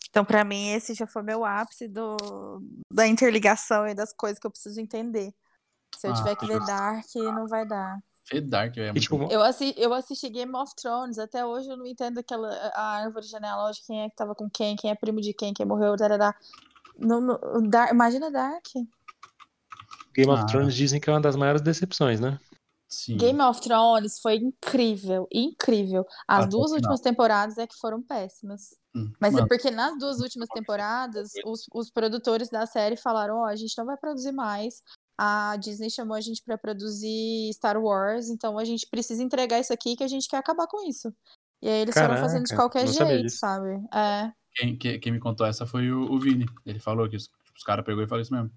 Então, 0.10 0.24
para 0.24 0.44
mim, 0.44 0.70
esse 0.70 0.94
já 0.94 1.08
foi 1.08 1.24
meu 1.24 1.44
ápice 1.44 1.88
do, 1.88 2.62
da 2.92 3.08
interligação 3.08 3.88
e 3.88 3.96
das 3.96 4.14
coisas 4.14 4.38
que 4.38 4.46
eu 4.46 4.52
preciso 4.52 4.80
entender. 4.80 5.34
Se 5.98 6.08
eu 6.08 6.12
ah, 6.12 6.16
tiver 6.16 6.36
que 6.36 6.46
ver 6.46 6.60
Dark, 6.60 7.06
não 7.16 7.48
vai 7.48 7.66
dar. 7.66 7.98
Dark 8.46 8.78
é 8.78 8.86
muito 8.92 9.02
tipo, 9.02 9.28
eu, 9.30 9.42
assi 9.42 9.74
eu 9.78 9.94
assisti 9.94 10.30
Game 10.30 10.56
of 10.56 10.74
Thrones, 10.76 11.20
até 11.20 11.46
hoje 11.46 11.70
eu 11.70 11.78
não 11.78 11.86
entendo 11.86 12.20
aquela 12.20 12.50
a 12.74 12.98
árvore 12.98 13.26
genealógica, 13.26 13.88
quem 13.88 14.02
é 14.02 14.10
que 14.10 14.16
tava 14.16 14.34
com 14.34 14.50
quem, 14.50 14.76
quem 14.76 14.90
é 14.90 14.96
primo 14.96 15.20
de 15.20 15.34
quem, 15.34 15.54
quem 15.54 15.66
morreu, 15.66 15.96
tarará. 15.98 16.34
No, 16.98 17.20
no, 17.20 17.38
Dark, 17.70 17.92
imagina 17.92 18.32
Dark. 18.32 18.66
Game 20.16 20.32
of 20.32 20.44
ah. 20.44 20.46
Thrones 20.46 20.76
dizem 20.76 21.02
que 21.02 21.10
é 21.10 21.14
uma 21.14 21.22
das 21.22 21.36
maiores 21.36 21.62
decepções, 21.62 22.20
né? 22.20 22.40
Sim. 22.94 23.18
Game 23.18 23.42
of 23.42 23.60
Thrones 23.60 24.20
foi 24.20 24.36
incrível, 24.36 25.28
incrível. 25.32 26.06
As 26.28 26.48
duas 26.48 26.72
últimas 26.72 27.02
temporadas 27.02 27.58
é 27.58 27.66
que 27.66 27.76
foram 27.76 28.04
péssimas. 28.04 28.76
Hum, 28.96 29.12
Mas 29.20 29.34
é 29.34 29.38
mano. 29.38 29.46
é 29.46 29.50
porque 29.50 29.72
nas 29.72 29.98
duas 29.98 30.20
últimas 30.20 30.48
temporadas, 30.50 31.32
os, 31.44 31.66
os 31.74 31.90
produtores 31.90 32.50
da 32.50 32.68
série 32.68 32.96
falaram: 32.96 33.38
Ó, 33.38 33.42
oh, 33.42 33.46
a 33.46 33.56
gente 33.56 33.76
não 33.78 33.86
vai 33.86 33.98
produzir 33.98 34.32
mais. 34.32 34.84
A 35.18 35.56
Disney 35.58 35.90
chamou 35.90 36.16
a 36.16 36.22
gente 36.22 36.42
para 36.44 36.58
produzir 36.58 37.52
Star 37.54 37.78
Wars, 37.82 38.30
então 38.30 38.58
a 38.58 38.66
gente 38.66 38.88
precisa 38.88 39.22
entregar 39.22 39.60
isso 39.60 39.72
aqui 39.72 39.96
que 39.96 40.04
a 40.04 40.08
gente 40.08 40.28
quer 40.28 40.38
acabar 40.38 40.68
com 40.68 40.88
isso. 40.88 41.14
E 41.62 41.70
aí 41.70 41.82
eles 41.82 41.94
Caraca, 41.94 42.16
foram 42.16 42.28
fazendo 42.28 42.46
de 42.46 42.56
qualquer 42.56 42.88
jeito, 42.88 43.30
sabe? 43.30 43.82
É. 43.94 44.32
Quem, 44.56 44.76
quem, 44.76 45.00
quem, 45.00 45.12
me 45.12 45.20
contou 45.20 45.46
essa 45.46 45.66
foi 45.66 45.92
o, 45.92 46.12
o 46.12 46.20
Vini. 46.20 46.46
Ele 46.66 46.80
falou 46.80 47.08
que 47.10 47.16
os, 47.16 47.30
os 47.56 47.64
caras 47.64 47.86
pegou 47.86 48.04
e 48.04 48.08
falou 48.08 48.22
isso 48.22 48.34
mesmo. 48.34 48.52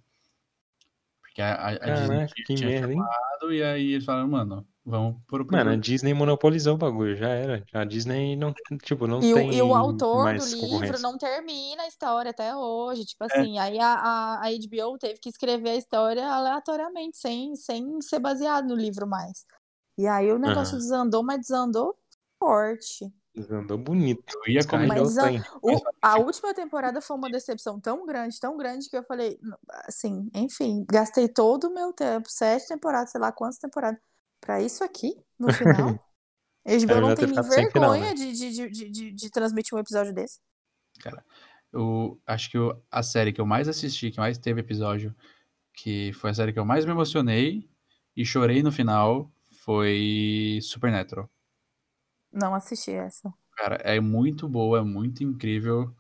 Porque 1.21 1.41
a, 1.41 1.55
a, 1.55 1.69
a 1.71 1.79
Caraca, 1.79 2.01
Disney 2.01 2.57
tinha 2.57 2.69
merda, 2.69 2.93
chamado 2.93 3.53
hein? 3.53 3.59
e 3.59 3.63
aí 3.63 3.93
eles 3.93 4.05
falaram, 4.05 4.29
mano, 4.29 4.67
vamos 4.87 5.17
pro 5.27 5.45
Mano, 5.51 5.73
a 5.73 5.77
Disney 5.77 6.15
monopolizou 6.15 6.75
o 6.75 6.79
bagulho, 6.79 7.17
já 7.17 7.29
era. 7.29 7.65
A 7.73 7.85
Disney 7.85 8.37
não, 8.37 8.55
tipo, 8.83 9.09
não 9.09 9.19
e 9.19 9.35
tem 9.35 9.51
o, 9.51 9.53
E 9.53 9.63
o 9.63 9.75
autor 9.75 10.39
do 10.39 10.45
livro 10.45 11.01
não 11.01 11.19
termina 11.19 11.83
a 11.83 11.89
história 11.89 12.31
até 12.31 12.55
hoje, 12.55 13.05
tipo 13.05 13.25
é. 13.25 13.27
assim, 13.27 13.59
aí 13.59 13.81
a, 13.81 13.95
a, 13.95 14.47
a 14.47 14.51
HBO 14.51 14.97
teve 14.99 15.19
que 15.19 15.29
escrever 15.29 15.71
a 15.71 15.77
história 15.77 16.25
aleatoriamente, 16.25 17.19
sem, 17.19 17.57
sem 17.57 18.01
ser 18.01 18.21
baseado 18.21 18.69
no 18.69 18.77
livro 18.77 19.07
mais. 19.07 19.45
E 19.99 20.07
aí 20.07 20.31
o 20.31 20.39
negócio 20.39 20.75
uhum. 20.75 20.81
desandou, 20.81 21.25
mas 21.25 21.41
desandou 21.41 21.97
forte. 22.39 23.13
Desandou 23.35 23.77
bonito. 23.77 24.23
Eu 24.47 24.53
ia 24.53 24.61
mas 24.87 25.19
a, 25.19 25.31
o, 25.61 25.81
a 26.01 26.19
última 26.19 26.55
temporada 26.55 27.03
foi 27.03 27.17
uma 27.17 27.31
decepção 27.31 27.81
tão 27.81 28.07
grande, 28.07 28.39
tão 28.39 28.57
grande, 28.57 28.89
que 28.89 28.97
eu 28.97 29.03
falei, 29.03 29.39
assim, 29.87 30.31
enfim, 30.33 30.87
gastei 30.89 31.29
todo 31.29 31.65
o 31.65 31.75
meu 31.75 31.93
tempo, 31.93 32.31
sete 32.31 32.69
temporadas, 32.69 33.11
sei 33.11 33.21
lá 33.21 33.33
quantas 33.33 33.59
temporadas, 33.59 34.01
pra 34.41 34.61
isso 34.61 34.85
aqui, 34.85 35.17
no 35.39 35.53
final. 35.53 35.99
HBO 36.67 36.93
é, 36.93 37.01
não 37.01 37.15
tem 37.15 37.27
vergonha 37.29 37.71
final, 37.71 37.93
né? 37.93 38.13
de, 38.13 38.33
de, 38.33 38.71
de, 38.71 38.91
de, 38.91 39.13
de, 39.13 39.31
transmitir 39.31 39.77
um 39.77 39.79
episódio 39.79 40.13
desse. 40.13 40.41
Cara, 40.99 41.25
eu 41.73 42.21
acho 42.27 42.51
que 42.51 42.59
eu, 42.59 42.83
a 42.91 43.05
série 43.05 43.33
que 43.33 43.41
eu 43.41 43.47
mais 43.47 43.69
assisti, 43.69 44.11
que 44.11 44.19
mais 44.19 44.37
teve 44.37 44.61
episódio, 44.61 45.15
que 45.73 46.13
foi 46.15 46.31
a 46.31 46.35
série 46.35 46.53
que 46.53 46.59
eu 46.59 46.65
mais 46.65 46.85
me 46.85 46.91
emocionei 46.91 47.71
e 48.17 48.25
chorei 48.25 48.65
no 48.65 48.73
final, 48.73 49.31
foi 49.65 50.59
Supernatural. 50.63 51.31
Não 52.33 52.55
assisti 52.55 52.91
essa. 52.91 53.33
Cara, 53.57 53.77
é 53.77 54.01
muito 54.01 54.49
boa, 54.49 54.81
é 54.81 54.83
muito 54.83 55.23
incrível. 55.23 55.95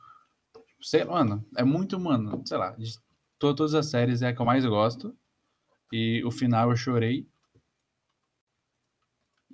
Sei, 0.80 1.04
mano, 1.04 1.44
é 1.56 1.64
muito, 1.64 1.98
mano, 1.98 2.42
sei 2.44 2.58
lá, 2.58 2.72
de 2.72 2.98
todas 3.38 3.74
as 3.74 3.86
séries 3.86 4.22
é 4.22 4.28
a 4.28 4.34
que 4.34 4.40
eu 4.40 4.46
mais 4.46 4.64
gosto. 4.64 5.16
E 5.92 6.22
o 6.24 6.30
final 6.30 6.70
eu 6.70 6.76
chorei. 6.76 7.28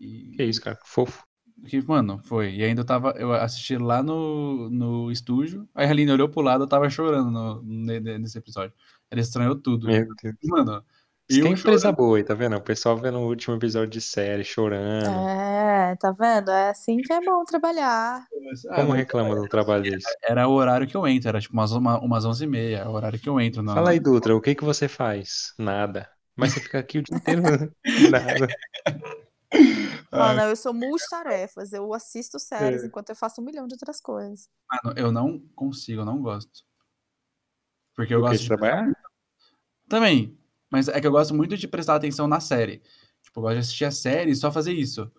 E... 0.03 0.37
Que 0.37 0.45
isso, 0.45 0.61
cara, 0.61 0.79
fofo. 0.85 1.25
Que, 1.67 1.81
mano, 1.87 2.19
foi. 2.25 2.57
E 2.57 2.65
ainda 2.65 2.81
eu 2.81 2.85
tava. 2.85 3.13
Eu 3.17 3.33
assisti 3.33 3.77
lá 3.77 4.03
no, 4.03 4.69
no 4.69 5.13
estúdio. 5.13 5.69
Aí 5.75 5.87
a 5.87 5.91
Aline 5.91 6.11
olhou 6.11 6.29
pro 6.29 6.43
lado, 6.43 6.65
eu 6.65 6.69
tava 6.69 6.91
chorando 6.91 7.31
no, 7.31 7.63
nesse 7.63 8.37
episódio. 8.37 8.75
Ela 9.11 9.21
estranhou 9.21 9.55
tudo. 9.55 9.87
Meu 9.87 10.07
Deus. 10.21 10.35
Mano, 10.43 10.85
isso 11.29 11.41
tem 11.41 11.53
empresa 11.53 11.93
boa 11.93 12.19
aí, 12.19 12.25
tá 12.25 12.35
vendo? 12.35 12.57
O 12.57 12.61
pessoal 12.61 12.97
vendo 12.97 13.19
o 13.19 13.27
último 13.27 13.55
episódio 13.57 13.91
de 13.91 14.01
série, 14.01 14.45
chorando. 14.45 15.07
É, 15.07 15.97
tá 15.97 16.11
vendo? 16.13 16.51
É 16.51 16.71
assim 16.71 16.99
que 16.99 17.13
é 17.13 17.21
bom 17.21 17.45
trabalhar. 17.45 18.27
Como 18.75 18.93
reclama 18.93 19.35
do 19.37 19.49
trabalho 19.49 19.85
desse? 19.85 20.07
Era 20.23 20.49
o 20.49 20.53
horário 20.53 20.87
que 20.87 20.97
eu 20.97 21.07
entro, 21.07 21.29
era 21.29 21.41
tipo 21.41 21.55
umas, 21.55 21.73
uma, 21.73 21.99
umas 22.01 22.25
11 22.25 22.45
e 22.45 22.47
meia, 22.47 22.79
é 22.79 22.89
o 22.89 22.91
horário 22.91 23.19
que 23.19 23.29
eu 23.29 23.41
entro. 23.41 23.65
Fala 23.65 23.91
aí, 23.91 24.01
Dutra, 24.01 24.37
o 24.37 24.41
que 24.41 24.55
que 24.55 24.65
você 24.65 24.89
faz? 24.89 25.55
Nada. 25.59 26.09
Mas 26.37 26.53
você 26.53 26.61
fica 26.61 26.79
aqui 26.79 26.99
o 26.99 27.03
dia 27.03 27.17
inteiro, 27.17 27.43
nada. 28.11 28.49
Ah, 30.11 30.35
não, 30.35 30.45
eu 30.49 30.57
sou 30.57 30.75
multitarefas. 30.75 31.73
Eu 31.73 31.93
assisto 31.95 32.39
séries 32.39 32.83
É. 32.83 32.87
enquanto 32.87 33.11
eu 33.11 33.17
faço 33.17 33.41
um 33.41 33.45
milhão 33.45 33.67
de 33.67 33.75
outras 33.75 34.01
coisas. 34.01 34.49
Mano, 34.71 34.99
eu 34.99 35.11
não 35.13 35.39
consigo, 35.55 36.03
eu 36.03 36.05
não 36.07 36.21
gosto. 36.21 36.65
Porque 37.95 38.15
eu 38.15 38.21
O 38.21 38.23
quê? 38.23 38.29
gosto 38.29 38.39
De 38.39 38.43
de 38.45 38.49
trabalhar? 38.49 38.93
Também. 39.89 40.39
Mas 40.71 40.89
é 40.89 41.01
que 41.01 41.07
eu 41.07 41.11
gosto 41.13 41.35
muito 41.35 41.57
de 41.57 41.69
prestar 41.69 41.97
atenção 41.97 42.27
na 42.27 42.41
série. 42.41 42.83
Tipo, 43.23 43.41
eu 43.41 43.43
gosto 43.43 43.55
de 43.55 43.61
assistir 43.61 43.85
a 43.85 43.91
série 43.91 44.31
e 44.33 44.37
só 44.37 44.51
fazer 44.51 44.73
isso. 44.73 45.11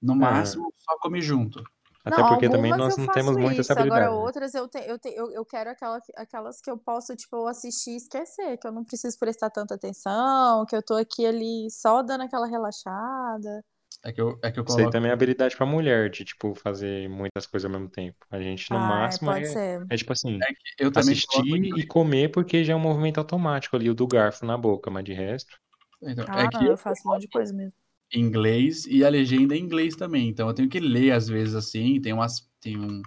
No 0.00 0.12
É. 0.14 0.16
máximo, 0.16 0.72
só 0.76 0.98
comer 0.98 1.22
junto. 1.22 1.62
Até 2.06 2.22
Não, 2.22 2.28
porque 2.28 2.48
também 2.48 2.72
nós 2.72 2.96
eu 2.96 2.96
não 2.96 3.08
temos 3.08 3.36
isso. 3.52 3.72
essa 3.72 3.80
Agora, 3.80 4.06
habilidade. 4.06 4.16
né? 4.16 4.22
outras 4.24 4.54
eu, 4.54 4.68
te, 4.68 4.78
eu, 4.78 4.98
te, 4.98 5.08
eu, 5.08 5.30
eu 5.32 5.44
quero 5.44 5.70
aquela, 5.70 6.00
aquelas 6.16 6.60
que 6.60 6.70
eu 6.70 6.78
posso, 6.78 7.16
tipo, 7.16 7.46
assistir 7.48 7.90
e 7.92 7.96
esquecer, 7.96 8.56
que 8.58 8.66
eu 8.66 8.72
não 8.72 8.84
preciso 8.84 9.18
prestar 9.18 9.50
tanta 9.50 9.74
atenção, 9.74 10.64
que 10.66 10.76
eu 10.76 10.82
tô 10.82 10.94
aqui 10.94 11.26
ali 11.26 11.68
só 11.70 12.02
dando 12.02 12.22
aquela 12.22 12.46
relaxada. 12.46 13.64
É 14.04 14.12
que 14.12 14.20
eu, 14.20 14.38
é 14.42 14.52
que 14.52 14.60
eu 14.60 14.64
Isso 14.66 14.80
aí 14.80 14.88
coloco. 14.88 14.90
também 14.90 15.10
é 15.10 15.14
habilidade 15.14 15.56
pra 15.56 15.66
mulher, 15.66 16.10
de, 16.10 16.24
tipo, 16.24 16.54
fazer 16.54 17.08
muitas 17.08 17.46
coisas 17.46 17.64
ao 17.70 17.70
mesmo 17.78 17.90
tempo. 17.90 18.16
A 18.30 18.40
gente, 18.40 18.70
no 18.72 18.78
Ah, 18.78 18.78
máximo, 18.80 19.30
pode 19.30 19.48
é, 19.52 19.52
ser. 19.52 19.80
é 19.88 19.96
tipo 19.96 20.12
assim, 20.12 20.46
É 20.48 20.54
que 20.54 20.60
eu 20.78 20.92
também 20.92 21.16
coloco 21.26 21.56
em 21.56 21.60
assistir 21.64 21.78
e 21.78 21.86
comer 21.86 22.30
porque 22.30 22.64
já 22.64 22.72
é 22.72 22.76
um 22.76 22.80
movimento 22.80 23.18
automático 23.18 23.74
ali, 23.76 23.90
o 23.90 23.94
do 23.94 24.06
garfo 24.06 24.44
na 24.46 24.56
boca, 24.56 24.90
mas 24.90 25.04
de 25.04 25.12
resto. 25.12 25.58
Então, 26.02 26.26
Ah, 26.26 26.44
é 26.44 26.48
que 26.48 26.52
não, 26.52 26.68
eu 26.68 26.76
eu 26.76 26.76
faço 26.76 27.08
um 27.08 27.12
monte 27.12 27.22
de 27.22 27.28
coisa 27.28 27.52
mesmo. 27.52 27.72
Em 28.12 28.20
inglês 28.20 28.86
e 28.86 29.04
a 29.04 29.08
legenda 29.08 29.54
é 29.54 29.58
em 29.58 29.62
inglês 29.62 29.96
também. 29.96 30.28
Então 30.28 30.48
eu 30.48 30.54
tenho 30.54 30.68
que 30.68 30.80
ler 30.80 31.12
às 31.12 31.28
vezes 31.28 31.54
assim. 31.54 32.00
Tem 32.00 32.12
umas. 32.12 32.48
Tem 32.60 32.78
um. 32.78 33.02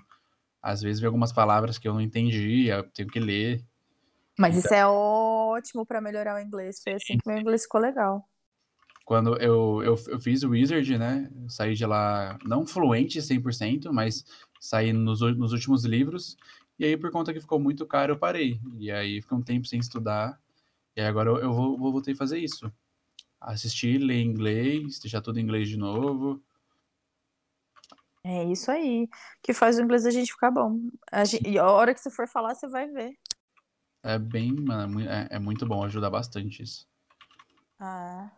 Às 0.61 0.81
vezes 0.81 0.99
vem 0.99 1.07
algumas 1.07 1.31
palavras 1.31 1.77
que 1.77 1.87
eu 1.87 1.93
não 1.93 2.01
entendi, 2.01 2.67
eu 2.67 2.83
tenho 2.91 3.07
que 3.09 3.19
ler. 3.19 3.63
Mas 4.37 4.57
Então- 4.57 4.65
isso 4.67 4.73
é 4.73 4.85
ótimo 4.85 5.85
pra 5.85 6.01
melhorar 6.01 6.35
o 6.35 6.39
inglês. 6.39 6.81
Foi 6.83 6.93
assim 6.93 7.17
que 7.17 7.27
meu 7.27 7.37
inglês 7.37 7.63
ficou 7.63 7.79
legal. 7.81 8.23
Quando 9.05 9.35
eu, 9.41 9.81
eu, 9.81 9.95
eu 10.07 10.19
fiz 10.19 10.43
o 10.43 10.49
Wizard, 10.49 10.97
né? 10.97 11.29
eu 11.41 11.49
Saí 11.49 11.73
de 11.73 11.85
lá, 11.85 12.37
não 12.45 12.65
fluente 12.65 13.19
100%, 13.21 13.91
mas 13.91 14.23
saí 14.59 14.93
nos, 14.93 15.21
nos 15.21 15.51
últimos 15.51 15.83
livros. 15.83 16.37
E 16.77 16.85
aí, 16.85 16.95
por 16.95 17.09
conta 17.09 17.33
que 17.33 17.39
ficou 17.41 17.59
muito 17.59 17.85
caro, 17.87 18.13
eu 18.13 18.17
parei. 18.19 18.59
E 18.77 18.91
aí, 18.91 19.21
fiquei 19.21 19.37
um 19.37 19.41
tempo 19.41 19.65
sem 19.65 19.79
estudar. 19.79 20.39
E 20.95 21.01
aí, 21.01 21.07
agora 21.07 21.29
eu, 21.29 21.37
eu 21.37 21.51
vou, 21.53 21.77
vou 21.77 21.91
voltar 21.91 22.11
a 22.11 22.15
fazer 22.15 22.37
isso. 22.37 22.71
Assistir, 23.41 23.97
ler 23.99 24.21
inglês, 24.21 24.99
deixar 24.99 25.21
tudo 25.21 25.39
em 25.39 25.43
inglês 25.43 25.67
de 25.69 25.77
novo. 25.77 26.41
É 28.23 28.43
isso 28.45 28.69
aí 28.69 29.07
que 29.41 29.53
faz 29.53 29.77
o 29.77 29.81
inglês 29.81 30.05
a 30.05 30.11
gente 30.11 30.31
ficar 30.31 30.51
bom. 30.51 30.77
A 31.11 31.23
gen- 31.23 31.41
e 31.45 31.57
a 31.57 31.65
hora 31.71 31.93
que 31.93 31.99
você 32.01 32.11
for 32.11 32.27
falar, 32.27 32.53
você 32.53 32.67
vai 32.67 32.87
ver. 32.87 33.17
É 34.03 34.19
bem, 34.19 34.51
mano, 34.53 34.99
é 35.01 35.27
é, 35.31 35.35
é 35.35 35.39
muito 35.39 35.65
bom, 35.65 35.83
ajuda 35.83 36.09
bastante 36.09 36.61
isso. 36.63 36.85
Ah. 37.79 38.29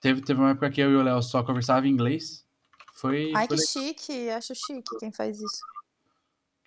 Teve, 0.00 0.20
teve 0.22 0.38
uma 0.40 0.50
época 0.50 0.70
que 0.70 0.80
eu 0.80 0.90
e 0.90 0.96
o 0.96 1.02
Léo 1.02 1.22
só 1.22 1.42
conversava 1.42 1.86
em 1.86 1.90
inglês. 1.90 2.46
Foi, 2.94 3.32
Ai, 3.34 3.46
foi 3.46 3.56
que 3.56 3.62
legal, 3.62 3.66
chique. 3.96 4.30
Acho 4.30 4.54
chique 4.54 4.98
quem 4.98 5.10
faz 5.12 5.40
isso. 5.40 5.64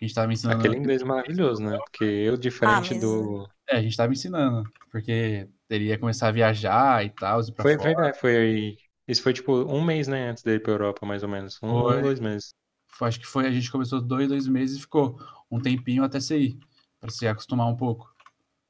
a 0.02 0.04
gente 0.06 0.16
tava 0.16 0.34
ensinando. 0.34 0.60
Aquele 0.60 0.78
inglês 0.78 1.04
maravilhoso, 1.04 1.62
né? 1.64 1.78
Porque 1.78 2.04
eu, 2.04 2.36
diferente 2.38 2.92
mas- 2.94 3.02
do. 3.02 3.48
É, 3.70 3.78
a 3.78 3.82
gente 3.82 3.96
tava 3.96 4.12
ensinando, 4.12 4.70
porque 4.92 5.48
teria 5.74 5.96
que 5.96 6.02
começar 6.02 6.28
a 6.28 6.32
viajar 6.32 7.04
e 7.06 7.10
tal, 7.10 7.42
ir 7.42 7.52
pra 7.54 7.66
Foi 7.66 7.78
fora. 7.78 7.96
verdade, 7.96 8.20
foi. 8.20 8.78
Isso 9.08 9.22
foi 9.24 9.34
tipo 9.34 9.54
um 9.54 9.84
mês, 9.84 10.08
né, 10.08 10.30
antes 10.30 10.44
dele 10.44 10.58
ir 10.58 10.60
pra 10.62 10.72
Europa, 10.74 11.06
mais 11.06 11.24
ou 11.24 11.30
menos. 11.30 11.60
Um, 11.62 11.82
Foi. 11.84 12.02
dois 12.02 12.20
meses. 12.20 12.54
Foi- 12.88 13.08
Acho 13.10 13.20
que 13.20 13.26
foi, 13.28 13.48
a 13.48 13.52
gente 13.52 13.72
começou 13.72 14.02
dois, 14.02 14.28
dois 14.30 14.48
meses 14.48 14.78
e 14.78 14.82
ficou 14.82 15.18
um 15.52 15.60
tempinho 15.62 16.04
até 16.04 16.20
você 16.20 16.38
ir, 16.40 16.60
pra 17.00 17.10
se 17.10 17.28
acostumar 17.28 17.68
um 17.68 17.76
pouco. 17.76 18.14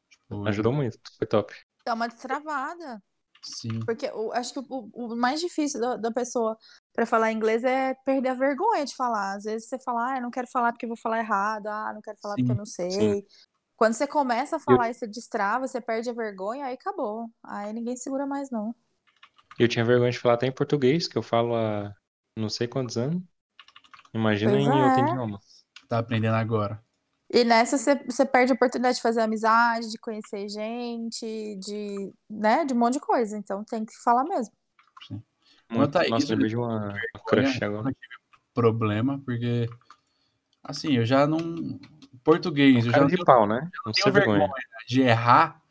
Tipo, 0.10 0.48
Ajudou 0.48 0.74
muito, 0.74 1.00
foi 1.18 1.28
top. 1.28 1.54
Dá 1.86 1.94
uma 1.94 2.08
destravada. 2.08 3.02
Sim, 3.44 3.88
Porque 3.88 4.08
eu 4.08 4.34
acho 4.34 4.54
que 4.54 4.60
o, 4.60 4.90
o 4.94 5.16
mais 5.16 5.42
difícil 5.42 5.82
da, 5.82 5.98
da 5.98 6.12
pessoa 6.12 6.58
pra 6.94 7.06
falar 7.06 7.32
inglês 7.34 7.64
é 7.64 7.94
perder 8.06 8.30
a 8.30 8.34
vergonha 8.36 8.86
de 8.86 8.96
falar. 8.96 9.36
Às 9.36 9.44
vezes 9.46 9.68
você 9.70 9.80
fala, 9.80 10.14
ah, 10.14 10.18
eu 10.18 10.22
não 10.24 10.32
quero 10.32 10.48
falar 10.48 10.72
porque 10.74 10.86
eu 10.86 10.90
vou 10.90 10.98
falar 10.98 11.20
errado, 11.20 11.68
ah, 11.68 11.94
não 11.94 12.02
quero 12.02 12.18
falar 12.22 12.38
porque 12.38 12.52
eu 12.52 12.56
Sim, 12.56 12.58
não 12.58 12.66
sei. 12.66 12.88
sim. 12.88 13.26
Quando 13.76 13.94
você 13.94 14.08
começa 14.08 14.58
a 14.58 14.60
falar 14.60 14.90
e 14.90 14.94
você 14.94 15.08
destrava, 15.08 15.68
você 15.68 15.82
perde 15.82 16.10
a 16.10 16.14
vergonha, 16.14 16.66
aí 16.66 16.76
acabou. 16.76 17.30
Aí 17.44 17.74
ninguém 17.74 17.96
segura 17.98 18.26
mais, 18.26 18.50
não. 18.50 18.74
Eu 19.60 19.68
tinha 19.68 19.86
vergonha 19.86 20.12
de 20.12 20.20
falar 20.20 20.36
até 20.36 20.48
em 20.48 20.52
português, 20.52 21.08
que 21.08 21.18
eu 21.18 21.24
falo 21.24 21.56
há 21.56 21.94
não 22.38 22.50
sei 22.50 22.68
quantos 22.68 22.98
anos. 22.98 23.22
Imagina 24.14 24.52
Pois 24.52 24.64
em 24.64 24.70
outro 24.70 25.02
é. 25.02 25.10
idioma. 25.10 25.40
tá 25.88 26.00
aprendendo 26.00 26.36
agora. 26.36 26.84
E 27.30 27.44
nessa 27.44 27.78
você, 27.78 27.96
você 28.06 28.26
perde 28.26 28.52
a 28.52 28.56
oportunidade 28.56 28.98
de 28.98 29.02
fazer 29.02 29.22
amizade, 29.22 29.90
de 29.90 29.98
conhecer 29.98 30.48
gente, 30.48 31.56
de, 31.60 32.14
né, 32.30 32.64
de 32.64 32.74
um 32.74 32.78
monte 32.78 32.94
de 32.94 33.00
coisa. 33.00 33.38
Então 33.38 33.64
tem 33.64 33.84
que 33.84 33.94
falar 34.04 34.24
mesmo. 34.24 34.54
Muito. 35.70 35.92
Quanto 35.92 35.98
a 35.98 36.08
Nossa, 36.10 36.24
isso, 36.24 36.32
lembrei 36.32 36.50
de 36.50 36.56
uma, 36.56 36.94
uma 36.94 37.24
crush 37.26 37.62
eu 37.62 37.68
agora. 37.68 37.96
problema, 38.54 39.20
porque 39.26 39.68
assim, 40.64 40.98
eu 40.98 41.06
já 41.06 41.26
não. 41.26 41.38
Português, 42.24 42.78
eu 42.78 42.82
já 42.84 42.92
Cara 42.92 43.02
não 43.04 43.10
de 43.10 43.16
tenho, 43.16 43.26
pau, 43.26 43.46
né? 43.48 43.70
Não 43.86 43.92
tenho 43.92 44.14
vergonha. 44.14 44.40
vergonha 44.40 44.64
de 44.88 45.02
errar 45.02 45.62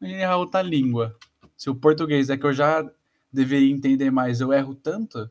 e 0.00 0.12
errar 0.12 0.36
outra 0.36 0.62
língua. 0.62 1.16
Se 1.56 1.68
o 1.70 1.74
português 1.74 2.30
é 2.30 2.36
que 2.36 2.44
eu 2.46 2.52
já 2.52 2.84
deveria 3.32 3.72
entender 3.74 4.10
mais, 4.10 4.40
eu 4.40 4.52
erro 4.52 4.74
tanto, 4.74 5.30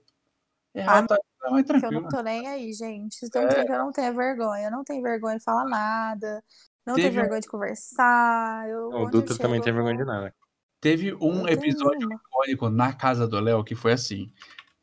errar 0.74 0.98
Ah, 0.98 1.02
outra 1.02 1.18
língua 1.18 1.48
é 1.48 1.52
mais 1.52 1.66
Que 1.66 1.72
eu 1.72 1.80
tranquilo. 1.80 2.02
não 2.04 2.10
tô 2.10 2.22
nem 2.22 2.48
aí, 2.48 2.74
gente. 2.74 3.20
Dizendo 3.22 3.48
que 3.66 3.72
eu 3.72 3.78
não 3.78 3.92
tenho 3.92 4.14
vergonha. 4.16 4.66
Eu 4.68 4.72
não 4.72 4.84
tenho 4.84 5.02
vergonha 5.02 5.38
de 5.38 5.44
falar 5.44 5.66
nada. 5.66 6.44
Não 6.86 6.96
tenho 6.96 7.08
Teve 7.08 7.18
um- 7.18 7.22
vergonha 7.22 7.42
de 7.42 7.48
conversar. 7.48 8.70
Eu, 8.70 8.90
O 8.90 8.96
onde 8.96 9.06
eu 9.06 9.22
Dutra 9.22 9.38
também 9.38 9.56
chego, 9.56 9.64
tem 9.64 9.72
eu 9.72 9.76
vergonha 9.76 9.98
de 9.98 10.04
nada. 10.06 10.36
Teve 10.82 11.08
Eu 11.10 11.18
um 11.22 11.36
não 11.38 11.46
tenho 11.46 11.60
episódio 11.60 12.10
icônico 12.12 12.70
na 12.70 12.94
casa 12.94 13.28
do 13.28 13.40
Léo 13.40 13.64
que 13.64 13.76
foi 13.76 13.94
assim. 13.94 14.32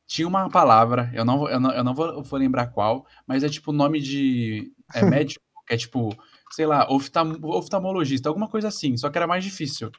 Tinha 0.06 0.26
uma 0.28 0.48
palavra, 0.50 1.10
eu 1.14 1.24
não, 1.24 1.38
vou- 1.38 1.48
eu 1.50 1.60
não, 1.60 1.70
eu 1.72 1.84
não 1.84 1.94
vou, 1.94 2.22
vou 2.22 2.38
lembrar 2.38 2.66
qual, 2.68 3.06
mas 3.26 3.42
é 3.44 3.48
tipo 3.48 3.72
nome 3.72 4.00
de 4.00 4.72
é 4.94 5.00
médico, 5.38 5.42
que 5.66 5.74
é 5.74 5.76
tipo, 5.76 6.14
sei 6.50 6.66
lá, 6.66 6.86
oftam- 6.90 7.38
oftalmologista, 7.42 8.28
alguma 8.28 8.48
coisa 8.48 8.68
assim, 8.68 8.96
só 8.96 9.10
que 9.10 9.18
era 9.18 9.26
mais 9.26 9.44
difícil. 9.44 9.90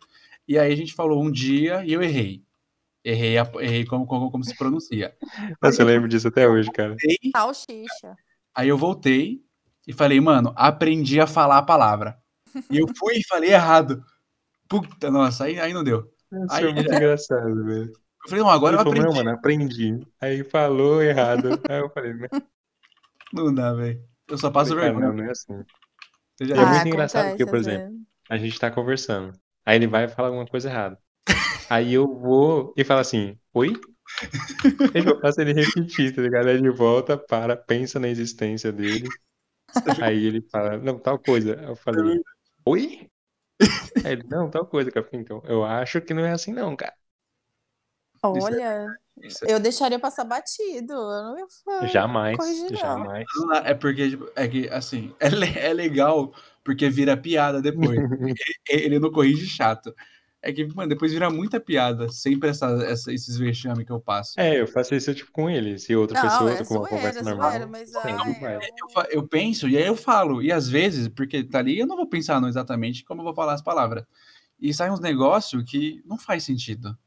E 0.47 0.57
aí 0.59 0.71
a 0.71 0.75
gente 0.75 0.93
falou 0.93 1.23
um 1.23 1.31
dia 1.31 1.83
e 1.85 1.93
eu 1.93 2.01
errei. 2.01 2.43
Errei, 3.03 3.37
a- 3.37 3.49
errei 3.59 3.85
como, 3.85 4.05
como, 4.05 4.31
como 4.31 4.43
se 4.43 4.55
pronuncia. 4.57 5.15
Nossa, 5.61 5.81
eu 5.81 5.85
lembro 5.85 6.07
disso 6.07 6.27
até 6.27 6.47
hoje, 6.47 6.71
cara. 6.71 6.89
Voltei, 6.89 7.17
Salsicha. 7.31 8.15
Aí 8.55 8.67
eu 8.69 8.77
voltei 8.77 9.41
e 9.87 9.91
falei, 9.93 10.19
mano, 10.21 10.53
aprendi 10.55 11.19
a 11.19 11.27
falar 11.27 11.57
a 11.57 11.63
palavra. 11.63 12.17
E 12.69 12.77
eu 12.77 12.87
fui 12.97 13.15
e 13.17 13.27
falei 13.27 13.51
errado. 13.51 14.03
Puta, 14.69 15.09
nossa, 15.11 15.45
aí, 15.45 15.59
aí 15.59 15.73
não 15.73 15.83
deu. 15.83 16.11
Isso 16.31 16.45
Aí- 16.49 16.63
foi 16.63 16.73
muito 16.73 16.93
engraçado, 16.93 17.65
velho. 17.65 17.91
Eu 18.25 18.29
falei, 18.29 18.43
não, 18.43 18.49
agora 18.49 18.75
eu 18.75 18.79
falou, 18.79 18.93
aprendi. 18.93 19.07
não, 19.07 19.15
mano, 19.23 19.29
aprendi. 19.37 20.07
Aí 20.21 20.43
falou 20.45 21.01
errado. 21.01 21.49
Aí 21.69 21.79
eu 21.79 21.89
falei, 21.89 22.13
né? 22.13 22.27
Não 23.33 23.53
dá, 23.53 23.73
velho. 23.73 24.01
Eu 24.33 24.37
só 24.37 24.51
passo 24.51 24.75
vergonha. 24.75 25.11
não, 25.11 25.13
não 25.13 25.23
é 25.25 25.31
assim. 25.31 25.63
Você 26.37 26.47
já 26.47 26.55
E 26.55 26.61
é 26.61 26.65
viu? 26.65 26.65
muito 26.65 26.87
engraçado 26.87 27.29
porque, 27.29 27.45
por 27.47 27.57
exemplo, 27.59 27.87
a 28.29 28.37
gente 28.37 28.59
tá 28.59 28.71
conversando. 28.71 29.37
Aí 29.65 29.77
ele 29.77 29.87
vai 29.87 30.07
falar 30.07 30.29
alguma 30.29 30.47
coisa 30.47 30.69
errada. 30.69 30.99
Aí 31.69 31.93
eu 31.93 32.07
vou 32.19 32.73
e 32.77 32.83
falo 32.85 33.01
assim, 33.01 33.39
oi? 33.53 33.81
Aí 34.93 35.03
eu 35.05 35.19
faço 35.19 35.41
ele 35.41 35.53
repetir, 35.53 36.13
tá 36.15 36.21
ligado? 36.21 36.47
Aí 36.49 36.55
ele 36.55 36.69
volta, 36.71 37.17
para, 37.17 37.55
pensa 37.57 37.99
na 37.99 38.07
existência 38.09 38.71
dele. 38.71 39.15
Aí 39.99 40.25
ele 40.25 40.41
fala, 40.51 40.77
não, 40.79 40.99
tal 40.99 41.19
coisa. 41.19 41.55
Eu 41.63 41.75
falei, 41.77 42.23
oi? 42.65 43.09
Aí 44.03 44.13
ele, 44.13 44.23
não, 44.29 44.49
tal 44.49 44.65
coisa, 44.67 44.91
cara. 44.91 45.07
Então, 45.13 45.41
eu 45.45 45.63
acho 45.65 46.01
que 46.01 46.13
não 46.13 46.25
é 46.25 46.31
assim 46.33 46.53
não, 46.53 46.75
cara. 46.75 46.95
Olha, 48.23 48.99
Isso 49.21 49.45
eu 49.45 49.59
deixaria 49.59 49.99
passar 49.99 50.23
batido. 50.23 50.93
Eu 50.93 51.23
não 51.23 51.37
ia 51.39 51.45
Jamais, 51.91 52.37
corrigir, 52.37 52.71
não. 52.71 52.77
jamais. 52.79 53.25
Não 53.35 53.55
É 53.55 53.73
porque, 53.73 54.09
tipo, 54.09 54.29
é 54.35 54.47
que, 54.47 54.69
assim, 54.69 55.13
é, 55.19 55.67
é 55.69 55.73
legal 55.73 56.33
porque 56.63 56.89
vira 56.89 57.17
piada 57.17 57.61
depois. 57.61 57.97
ele, 57.99 58.35
ele 58.69 58.99
não 58.99 59.11
corrige 59.11 59.45
chato. 59.47 59.93
É 60.41 60.51
que, 60.51 60.65
mano, 60.75 60.89
depois 60.89 61.13
vira 61.13 61.29
muita 61.29 61.57
piada, 61.57 62.09
sempre 62.09 62.49
essa, 62.49 62.67
essa- 62.83 63.13
esses 63.13 63.37
vexames 63.37 63.85
que 63.85 63.91
eu 63.93 63.99
passo. 63.99 64.37
É, 64.37 64.59
eu 64.59 64.67
faço 64.67 64.93
isso 64.93 65.13
tipo 65.15 65.31
com 65.31 65.49
ele. 65.49 65.79
Se 65.79 65.95
outra 65.95 66.21
Não, 66.21 66.29
pessoa, 66.29 66.51
é 66.51 66.63
com 66.65 66.73
uma 66.75 66.87
conversa 66.87 67.19
é 67.19 67.23
normal. 67.23 67.49
zoeira, 67.49 67.67
mas 67.67 67.89
sim, 67.89 67.97
ai, 68.03 68.33
vai. 68.41 68.55
eu- 68.57 69.03
Eu, 69.11 69.27
penso 69.27 69.69
e 69.69 69.77
aí 69.77 69.85
eu 69.85 69.95
falo. 69.95 70.41
E 70.41 70.51
às 70.51 70.67
vezes, 70.67 71.07
porque 71.07 71.43
tá 71.45 71.59
ali, 71.59 71.79
eu 71.79 71.87
não 71.87 71.95
vou 71.95 72.07
pensar 72.07 72.41
no 72.41 72.47
exatamente 72.49 73.05
como 73.05 73.21
eu 73.21 73.25
vou 73.25 73.33
falar 73.33 73.53
as 73.53 73.61
palavras. 73.61 74.03
E 74.59 74.73
sai 74.73 74.91
uns 74.91 74.99
negócios 74.99 75.63
que 75.69 76.01
não 76.05 76.17
faz 76.17 76.43
sentido. 76.43 76.97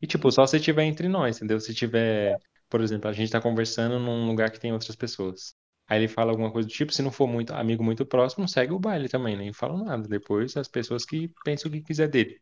E 0.00 0.06
tipo, 0.06 0.30
só 0.30 0.46
se 0.46 0.60
tiver 0.60 0.84
entre 0.84 1.08
nós, 1.08 1.36
entendeu? 1.36 1.60
Se 1.60 1.74
tiver, 1.74 2.38
por 2.68 2.80
exemplo, 2.80 3.08
a 3.08 3.12
gente 3.12 3.30
tá 3.32 3.40
conversando 3.40 3.98
num 3.98 4.26
lugar 4.26 4.50
que 4.50 4.60
tem 4.60 4.72
outras 4.72 4.94
pessoas. 4.96 5.54
Aí 5.88 5.98
ele 6.00 6.08
fala 6.08 6.30
alguma 6.30 6.52
coisa 6.52 6.68
do 6.68 6.72
tipo, 6.72 6.92
se 6.92 7.02
não 7.02 7.10
for 7.10 7.26
muito 7.26 7.52
amigo 7.54 7.82
muito 7.82 8.04
próximo, 8.06 8.46
segue 8.48 8.72
o 8.72 8.78
baile 8.78 9.08
também, 9.08 9.36
nem 9.36 9.52
fala 9.52 9.82
nada. 9.82 10.06
Depois 10.06 10.56
as 10.56 10.68
pessoas 10.68 11.04
que 11.04 11.32
pensam 11.44 11.68
o 11.68 11.72
que 11.72 11.80
quiser 11.80 12.08
dele. 12.08 12.40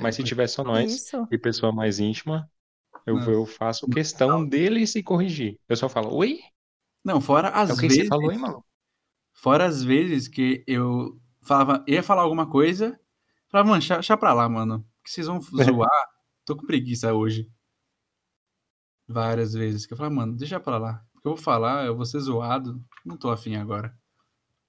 Mas 0.00 0.16
se 0.16 0.24
tiver 0.24 0.46
só 0.48 0.64
nós 0.64 0.92
Isso. 0.92 1.26
e 1.30 1.38
pessoa 1.38 1.72
mais 1.72 1.98
íntima, 1.98 2.50
eu, 3.06 3.18
eu 3.20 3.46
faço 3.46 3.86
questão 3.88 4.46
dele 4.46 4.86
se 4.86 5.02
corrigir. 5.02 5.58
Eu 5.68 5.76
só 5.76 5.88
falo, 5.88 6.14
oi? 6.14 6.40
Não, 7.04 7.20
fora 7.20 7.48
as 7.50 7.70
É 7.70 7.72
o 7.72 7.76
que 7.76 7.82
vezes. 7.82 7.98
você 8.02 8.08
falou, 8.08 8.32
hein, 8.32 8.38
mano? 8.38 8.64
Fora 9.34 9.64
as 9.64 9.82
vezes 9.82 10.28
que 10.28 10.64
eu 10.66 11.18
falava, 11.42 11.84
ia 11.88 12.02
falar 12.02 12.22
alguma 12.22 12.48
coisa, 12.48 12.98
falava, 13.50 13.68
mano, 13.70 13.80
deixa, 13.80 13.94
deixa 13.94 14.16
pra 14.16 14.32
lá, 14.32 14.48
mano. 14.48 14.86
Que 15.04 15.10
vocês 15.10 15.26
vão 15.26 15.40
zoar. 15.40 16.11
Tô 16.44 16.56
com 16.56 16.66
preguiça 16.66 17.12
hoje. 17.12 17.50
várias 19.08 19.52
vezes. 19.52 19.86
Que 19.86 19.92
eu 19.92 19.96
falo, 19.96 20.14
mano, 20.14 20.36
deixa 20.36 20.58
pra 20.58 20.78
lá. 20.78 21.04
Porque 21.12 21.28
eu 21.28 21.34
vou 21.34 21.42
falar, 21.42 21.86
eu 21.86 21.96
vou 21.96 22.04
ser 22.04 22.20
zoado. 22.20 22.82
Não 23.04 23.16
tô 23.16 23.30
afim 23.30 23.56
agora. 23.56 23.96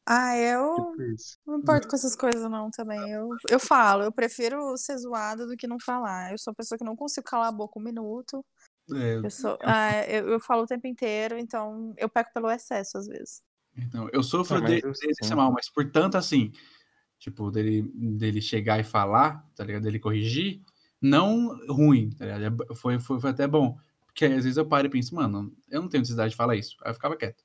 Ah, 0.06 0.38
eu 0.38 0.76
tipo 0.98 1.32
não 1.48 1.60
importo 1.60 1.88
com 1.88 1.96
essas 1.96 2.16
coisas 2.16 2.50
não 2.50 2.70
também. 2.70 3.00
Eu, 3.10 3.30
eu 3.50 3.60
falo, 3.60 4.04
eu 4.04 4.12
prefiro 4.12 4.76
ser 4.78 4.98
zoado 4.98 5.48
do 5.48 5.56
que 5.56 5.66
não 5.66 5.78
falar. 5.80 6.32
Eu 6.32 6.38
sou 6.38 6.52
uma 6.52 6.56
pessoa 6.56 6.78
que 6.78 6.84
não 6.84 6.96
consigo 6.96 7.26
calar 7.26 7.48
a 7.48 7.54
boca 7.54 7.80
um 7.80 7.84
minuto. 7.84 8.46
É, 8.92 9.16
eu, 9.16 9.30
sou, 9.32 9.58
ah, 9.62 10.06
eu, 10.10 10.28
eu, 10.28 10.40
falo 10.42 10.64
o 10.64 10.68
tempo 10.68 10.86
inteiro, 10.88 11.38
então 11.38 11.94
eu 11.98 12.10
peco 12.10 12.34
pelo 12.34 12.52
excesso 12.52 12.98
às 12.98 13.08
vezes. 13.08 13.42
Então, 13.78 14.10
eu 14.12 14.22
sofro 14.22 14.62
dele, 14.62 14.82
desse 14.82 15.34
mal, 15.34 15.52
mas 15.52 15.70
portanto, 15.70 16.16
assim, 16.16 16.52
tipo, 17.18 17.50
dele, 17.50 17.90
dele 17.96 18.42
chegar 18.42 18.80
e 18.80 18.84
falar, 18.84 19.50
tá 19.56 19.64
ligado? 19.64 19.84
Dele 19.84 20.00
corrigir, 20.00 20.62
não 21.04 21.60
ruim, 21.68 22.10
tá 22.12 22.26
ligado? 22.26 22.64
É, 22.64 22.76
foi, 22.76 22.98
foi, 22.98 23.20
foi 23.20 23.30
até 23.30 23.46
bom. 23.46 23.78
Porque 24.06 24.26
às 24.26 24.44
vezes 24.46 24.58
eu 24.58 24.66
paro 24.66 24.88
e 24.88 24.90
penso, 24.90 25.14
mano, 25.14 25.54
eu 25.70 25.82
não 25.82 25.90
tenho 25.90 26.02
necessidade 26.02 26.32
de 26.32 26.38
falar 26.38 26.56
isso. 26.56 26.78
Aí 26.82 26.92
eu 26.92 26.94
ficava 26.94 27.18
quieto. 27.18 27.44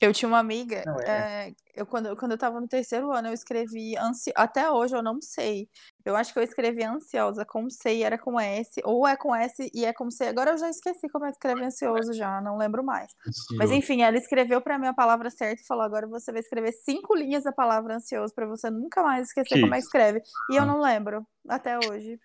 Eu 0.00 0.14
tinha 0.14 0.28
uma 0.28 0.38
amiga, 0.38 0.82
não, 0.86 0.98
é. 1.00 1.48
É, 1.48 1.54
eu, 1.74 1.84
quando, 1.84 2.16
quando 2.16 2.32
eu 2.32 2.38
tava 2.38 2.58
no 2.58 2.66
terceiro 2.66 3.12
ano, 3.12 3.28
eu 3.28 3.34
escrevi, 3.34 3.96
ansi... 3.98 4.32
até 4.34 4.70
hoje 4.70 4.96
eu 4.96 5.02
não 5.02 5.20
sei. 5.20 5.68
Eu 6.04 6.16
acho 6.16 6.32
que 6.32 6.38
eu 6.38 6.42
escrevi 6.42 6.82
ansiosa 6.82 7.44
com 7.44 7.68
C 7.68 7.96
e 7.96 8.02
era 8.02 8.18
com 8.18 8.38
S, 8.40 8.80
ou 8.84 9.06
é 9.06 9.16
com 9.16 9.34
S 9.34 9.70
e 9.74 9.84
é 9.84 9.92
com 9.92 10.10
C. 10.10 10.26
Agora 10.26 10.52
eu 10.52 10.58
já 10.58 10.68
esqueci 10.68 11.08
como 11.08 11.26
é 11.26 11.28
que 11.28 11.36
escreve 11.36 11.64
ansioso 11.64 12.12
já, 12.12 12.40
não 12.40 12.56
lembro 12.56 12.82
mais. 12.82 13.10
Sim. 13.24 13.56
Mas 13.56 13.70
enfim, 13.70 14.02
ela 14.02 14.16
escreveu 14.16 14.60
para 14.60 14.78
mim 14.78 14.86
a 14.86 14.94
palavra 14.94 15.30
certa 15.30 15.62
e 15.62 15.66
falou: 15.66 15.84
agora 15.84 16.06
você 16.06 16.32
vai 16.32 16.40
escrever 16.40 16.72
cinco 16.72 17.14
linhas 17.14 17.44
da 17.44 17.52
palavra 17.52 17.96
ansioso 17.96 18.34
para 18.34 18.46
você 18.46 18.70
nunca 18.70 19.02
mais 19.02 19.28
esquecer 19.28 19.54
que 19.54 19.60
como 19.60 19.74
é 19.74 19.78
que 19.78 19.84
escreve. 19.84 20.22
E 20.50 20.56
eu 20.56 20.64
não 20.64 20.80
lembro 20.80 21.26
até 21.48 21.78
hoje. 21.78 22.18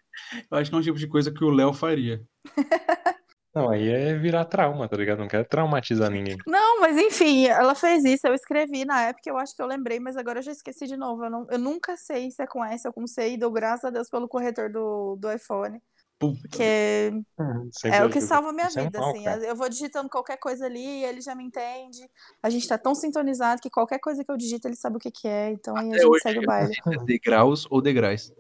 Eu 0.50 0.58
acho 0.58 0.70
que 0.70 0.76
é 0.76 0.80
um 0.80 0.84
tipo 0.84 0.98
de 0.98 1.08
coisa 1.08 1.32
que 1.32 1.44
o 1.44 1.50
Léo 1.50 1.74
faria. 1.74 2.22
Não, 3.56 3.70
aí 3.70 3.88
é 3.88 4.14
virar 4.18 4.44
trauma, 4.44 4.86
tá 4.90 4.98
ligado? 4.98 5.20
Não 5.20 5.30
quero 5.30 5.46
traumatizar 5.46 6.12
ninguém. 6.12 6.38
Não, 6.46 6.82
mas 6.82 6.98
enfim, 6.98 7.46
ela 7.46 7.74
fez 7.74 8.04
isso, 8.04 8.28
eu 8.28 8.34
escrevi 8.34 8.84
na 8.84 9.04
época, 9.04 9.30
eu 9.30 9.38
acho 9.38 9.56
que 9.56 9.62
eu 9.62 9.66
lembrei, 9.66 9.98
mas 9.98 10.18
agora 10.18 10.40
eu 10.40 10.44
já 10.44 10.52
esqueci 10.52 10.86
de 10.86 10.98
novo. 10.98 11.24
Eu, 11.24 11.30
não, 11.30 11.48
eu 11.50 11.58
nunca 11.58 11.96
sei 11.96 12.30
se 12.30 12.44
é 12.44 12.48
com 12.48 12.66
S 12.66 12.86
ou 12.86 12.94
com 12.94 13.08
C, 13.08 13.30
e 13.30 13.38
dou 13.38 13.50
graças 13.50 13.86
a 13.86 13.90
Deus 13.90 14.10
pelo 14.10 14.28
corretor 14.28 14.70
do, 14.70 15.16
do 15.16 15.32
iPhone. 15.32 15.82
Porque 16.20 17.12
hum, 17.40 17.70
é 17.86 18.04
o 18.04 18.10
que 18.10 18.20
salva 18.20 18.50
a 18.50 18.54
minha 18.54 18.68
Isso 18.68 18.80
é 18.80 18.84
vida, 18.84 19.00
é 19.00 19.02
assim. 19.02 19.46
Eu 19.46 19.56
vou 19.56 19.70
digitando 19.70 20.10
qualquer 20.10 20.38
coisa 20.38 20.66
ali 20.66 20.80
e 20.80 21.06
ele 21.06 21.22
já 21.22 21.34
me 21.34 21.44
entende. 21.44 22.10
A 22.44 22.50
gente 22.50 22.68
tá 22.68 22.78
tão 22.78 22.94
sintonizado 22.94 23.62
que 23.62 23.70
qualquer 23.70 24.00
coisa 24.00 24.24
que 24.24 24.32
eu 24.32 24.38
digito, 24.38 24.68
ele 24.68 24.76
sabe 24.76 24.98
o 24.98 25.00
que, 25.00 25.12
que 25.12 25.28
é. 25.28 25.52
Então 25.52 25.78
aí 25.78 25.94
a 25.94 25.98
gente 25.98 26.22
segue 26.22 26.40
o 26.40 26.44
baile. 26.44 26.74
Degraus 27.06 27.68
ou 27.70 27.82
degraus. 27.82 28.34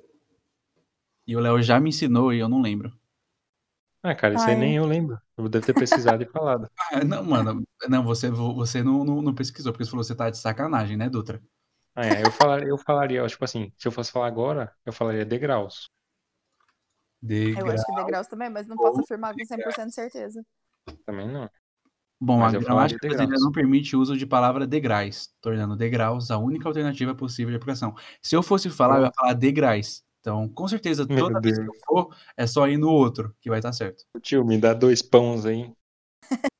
E 1.28 1.36
o 1.36 1.40
Léo 1.40 1.62
já 1.62 1.80
me 1.80 1.90
ensinou 1.90 2.34
e 2.34 2.40
eu 2.40 2.50
não 2.50 2.62
lembro. 2.62 2.92
Ah, 4.08 4.14
cara, 4.14 4.36
isso 4.36 4.46
aí 4.46 4.56
nem 4.56 4.76
eu 4.76 4.86
lembro. 4.86 5.20
Eu 5.36 5.50
devo 5.50 5.66
ter 5.66 5.74
pesquisado 5.74 6.22
e 6.22 6.28
falado. 6.28 6.70
Ah, 6.94 7.04
não, 7.04 7.24
mano, 7.24 7.64
não, 7.90 8.04
você, 8.04 8.30
você 8.30 8.84
não, 8.84 9.04
não, 9.04 9.20
não 9.20 9.34
pesquisou, 9.34 9.74
porque 9.74 9.84
você 9.84 9.90
falou 9.90 10.04
que 10.04 10.08
você 10.08 10.16
tá 10.16 10.30
de 10.30 10.38
sacanagem, 10.38 10.96
né, 10.96 11.10
Dutra? 11.10 11.42
Ah, 11.96 12.06
é, 12.06 12.22
eu 12.22 12.32
falaria, 12.32 12.68
eu 12.68 12.78
falaria, 12.78 13.26
tipo 13.26 13.44
assim, 13.44 13.72
se 13.76 13.88
eu 13.88 13.92
fosse 13.92 14.12
falar 14.12 14.28
agora, 14.28 14.72
eu 14.86 14.94
falaria 14.94 15.26
degraus. 15.26 15.90
Eu 17.28 17.68
acho 17.68 17.84
que 17.84 17.96
degraus 17.96 18.28
também, 18.28 18.48
mas 18.48 18.68
não 18.68 18.76
posso 18.76 19.02
afirmar 19.02 19.34
com 19.34 19.44
100% 19.44 19.88
de 19.88 19.96
certeza. 19.96 20.46
Também 21.04 21.28
não. 21.28 21.50
Bom, 22.22 22.40
Mas 22.40 22.54
a 22.54 22.60
gramática 22.60 23.08
brasileira 23.08 23.42
não 23.42 23.52
permite 23.52 23.96
o 23.96 24.00
uso 24.00 24.16
de 24.16 24.28
palavra 24.28 24.68
degraus, 24.68 25.34
tornando 25.42 25.76
degraus 25.76 26.30
a 26.30 26.38
única 26.38 26.68
alternativa 26.70 27.16
possível 27.16 27.50
de 27.50 27.58
aplicação. 27.58 27.96
Se 28.22 28.36
eu 28.36 28.44
fosse 28.44 28.70
falar, 28.70 29.00
eu 29.00 29.06
ia 29.06 29.12
falar 29.16 29.34
degraus. 29.34 30.05
Então, 30.26 30.50
com 30.50 30.68
certeza, 30.68 31.06
Meu 31.08 31.20
toda 31.20 31.40
Deus. 31.40 31.56
vez 31.56 31.70
que 31.70 31.78
eu 31.78 31.80
for, 31.86 32.18
é 32.36 32.48
só 32.48 32.68
ir 32.68 32.80
no 32.80 32.90
outro, 32.90 33.36
que 33.40 33.48
vai 33.48 33.60
estar 33.60 33.72
certo. 33.72 34.04
Tio, 34.24 34.44
me 34.44 34.58
dá 34.58 34.74
dois 34.74 35.00
pães 35.04 35.46
aí. 35.46 35.72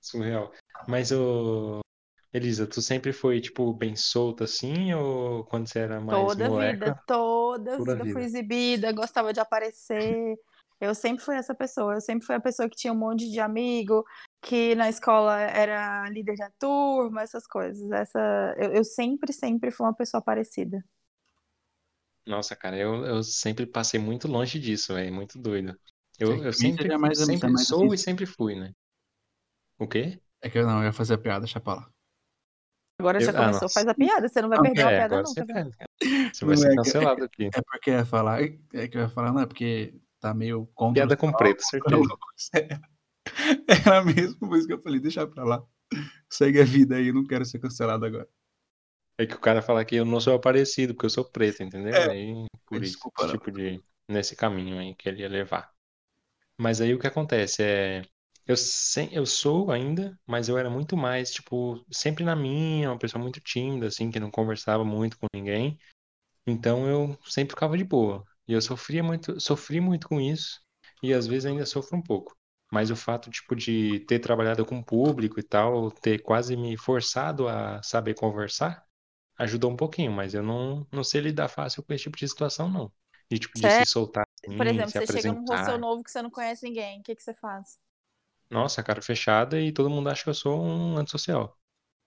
Surreal. 0.00 0.52
Mas, 0.86 1.10
ô... 1.10 1.80
Elisa, 2.32 2.64
tu 2.64 2.80
sempre 2.80 3.12
foi, 3.12 3.40
tipo, 3.40 3.74
bem 3.74 3.96
solta 3.96 4.44
assim, 4.44 4.94
ou 4.94 5.42
quando 5.44 5.66
você 5.66 5.80
era 5.80 6.00
mais 6.00 6.16
Toda 6.16 6.48
moleca? 6.48 6.72
vida, 6.72 7.02
toda, 7.08 7.76
toda 7.76 7.92
vida, 7.92 8.04
vida 8.04 8.12
fui 8.12 8.22
exibida, 8.22 8.92
gostava 8.92 9.32
de 9.32 9.40
aparecer. 9.40 10.36
Eu 10.80 10.94
sempre 10.94 11.24
fui 11.24 11.34
essa 11.34 11.56
pessoa. 11.56 11.94
Eu 11.94 12.00
sempre 12.00 12.24
fui 12.24 12.36
a 12.36 12.40
pessoa 12.40 12.68
que 12.68 12.76
tinha 12.76 12.92
um 12.92 12.96
monte 12.96 13.28
de 13.28 13.40
amigo, 13.40 14.04
que 14.40 14.76
na 14.76 14.88
escola 14.88 15.40
era 15.40 16.08
líder 16.08 16.36
da 16.36 16.50
turma, 16.56 17.22
essas 17.22 17.48
coisas. 17.48 17.90
Essa, 17.90 18.54
eu, 18.58 18.74
eu 18.74 18.84
sempre, 18.84 19.32
sempre 19.32 19.72
fui 19.72 19.84
uma 19.84 19.94
pessoa 19.94 20.20
parecida. 20.22 20.84
Nossa, 22.26 22.56
cara, 22.56 22.76
eu, 22.76 23.04
eu 23.04 23.22
sempre 23.22 23.66
passei 23.66 24.00
muito 24.00 24.26
longe 24.26 24.58
disso, 24.58 24.96
é 24.96 25.10
muito 25.10 25.38
doido. 25.38 25.78
Eu, 26.18 26.44
eu 26.44 26.52
sempre, 26.52 26.96
mais, 26.96 27.18
sempre 27.18 27.50
mais 27.50 27.66
sou 27.66 27.86
assim. 27.86 27.94
e 27.94 27.98
sempre 27.98 28.26
fui, 28.26 28.54
né? 28.54 28.72
O 29.78 29.86
quê? 29.86 30.20
É 30.40 30.48
que 30.48 30.58
eu 30.58 30.66
não 30.66 30.78
eu 30.78 30.84
ia 30.84 30.92
fazer 30.92 31.14
a 31.14 31.18
piada, 31.18 31.40
deixa 31.40 31.60
pra 31.60 31.74
lá. 31.74 31.90
Agora 32.98 33.20
já 33.20 33.32
ah, 33.32 33.34
começou, 33.34 33.68
faz 33.68 33.88
a 33.88 33.94
piada, 33.94 34.28
você 34.28 34.40
não 34.40 34.48
vai 34.48 34.60
perder 34.60 34.80
é, 34.80 34.84
a 34.84 34.88
piada 34.88 35.16
nunca. 35.22 35.44
Você, 35.44 35.44
né? 35.44 35.70
você 36.32 36.44
vai 36.44 36.56
ser 36.56 36.72
é 36.72 36.76
cancelado 36.76 37.24
aqui. 37.24 37.50
É 37.52 37.60
porque 37.62 37.90
eu 37.90 37.94
ia 37.94 38.06
falar, 38.06 38.42
é 38.42 38.88
que 38.88 38.96
eu 38.96 39.02
ia 39.02 39.08
falar, 39.08 39.32
não, 39.32 39.40
é 39.40 39.46
porque 39.46 39.94
tá 40.20 40.32
meio 40.32 40.66
contra. 40.74 41.02
Piada 41.02 41.16
com 41.16 41.32
preto, 41.32 41.62
certeza. 41.66 42.18
Era 43.84 44.04
mesmo, 44.04 44.38
por 44.38 44.56
isso 44.56 44.66
que 44.66 44.72
eu 44.72 44.80
falei, 44.80 45.00
deixa 45.00 45.26
pra 45.26 45.44
lá. 45.44 45.64
Segue 46.30 46.60
a 46.60 46.64
vida 46.64 46.96
aí, 46.96 47.12
não 47.12 47.26
quero 47.26 47.44
ser 47.44 47.58
cancelado 47.58 48.04
agora. 48.06 48.28
É 49.16 49.26
que 49.26 49.34
o 49.34 49.40
cara 49.40 49.62
fala 49.62 49.84
que 49.84 49.96
eu 49.96 50.04
não 50.04 50.20
sou 50.20 50.34
aparecido, 50.34 50.94
porque 50.94 51.06
eu 51.06 51.10
sou 51.10 51.24
preto, 51.24 51.62
entendeu? 51.62 51.94
É, 51.94 52.10
aí, 52.10 52.46
por 52.66 52.82
isso, 52.82 52.94
desculpa, 52.94 53.28
tipo 53.28 53.50
de. 53.50 53.82
Nesse 54.06 54.36
caminho 54.36 54.78
aí 54.78 54.94
que 54.94 55.08
ele 55.08 55.22
ia 55.22 55.28
levar. 55.28 55.70
Mas 56.58 56.80
aí 56.80 56.94
o 56.94 56.98
que 56.98 57.06
acontece 57.06 57.62
é. 57.62 58.02
Eu, 58.46 58.56
sem, 58.56 59.12
eu 59.14 59.24
sou 59.24 59.70
ainda, 59.70 60.18
mas 60.26 60.50
eu 60.50 60.58
era 60.58 60.68
muito 60.68 60.98
mais, 60.98 61.32
tipo, 61.32 61.82
sempre 61.90 62.24
na 62.24 62.36
minha, 62.36 62.90
uma 62.90 62.98
pessoa 62.98 63.22
muito 63.22 63.40
tímida, 63.40 63.86
assim, 63.86 64.10
que 64.10 64.20
não 64.20 64.30
conversava 64.30 64.84
muito 64.84 65.18
com 65.18 65.26
ninguém. 65.34 65.78
Então 66.46 66.86
eu 66.86 67.18
sempre 67.26 67.54
ficava 67.54 67.76
de 67.76 67.84
boa. 67.84 68.24
E 68.46 68.52
eu 68.52 68.60
sofria 68.60 69.02
muito, 69.02 69.40
sofri 69.40 69.80
muito 69.80 70.08
com 70.08 70.20
isso, 70.20 70.60
e 71.02 71.12
às 71.14 71.26
vezes 71.26 71.46
ainda 71.46 71.64
sofro 71.66 71.96
um 71.96 72.02
pouco. 72.02 72.36
Mas 72.70 72.90
o 72.90 72.96
fato, 72.96 73.30
tipo, 73.30 73.54
de 73.56 74.00
ter 74.00 74.18
trabalhado 74.18 74.66
com 74.66 74.82
público 74.82 75.40
e 75.40 75.42
tal, 75.42 75.90
ter 75.90 76.20
quase 76.20 76.56
me 76.56 76.76
forçado 76.76 77.48
a 77.48 77.82
saber 77.82 78.14
conversar, 78.14 78.83
ajudou 79.38 79.70
um 79.72 79.76
pouquinho, 79.76 80.12
mas 80.12 80.34
eu 80.34 80.42
não, 80.42 80.86
não 80.92 81.04
sei 81.04 81.20
lidar 81.20 81.48
fácil 81.48 81.82
com 81.82 81.92
esse 81.92 82.04
tipo 82.04 82.16
de 82.18 82.28
situação, 82.28 82.70
não. 82.70 82.92
De, 83.30 83.38
tipo, 83.38 83.58
de 83.58 83.70
se 83.70 83.84
soltar 83.86 84.26
assim, 84.44 84.56
Por 84.56 84.66
exemplo, 84.66 84.92
você 84.94 85.06
chega 85.06 85.32
num 85.32 85.44
hostel 85.46 85.78
novo 85.78 86.02
que 86.04 86.10
você 86.10 86.20
não 86.22 86.30
conhece 86.30 86.64
ninguém, 86.64 87.00
o 87.00 87.02
que, 87.02 87.14
que 87.16 87.22
você 87.22 87.34
faz? 87.34 87.78
Nossa, 88.50 88.82
cara 88.82 89.02
fechada 89.02 89.60
e 89.60 89.70
todo 89.72 89.90
mundo 89.90 90.08
acha 90.08 90.22
que 90.24 90.30
eu 90.30 90.34
sou 90.34 90.62
um 90.64 90.96
antissocial. 90.96 91.58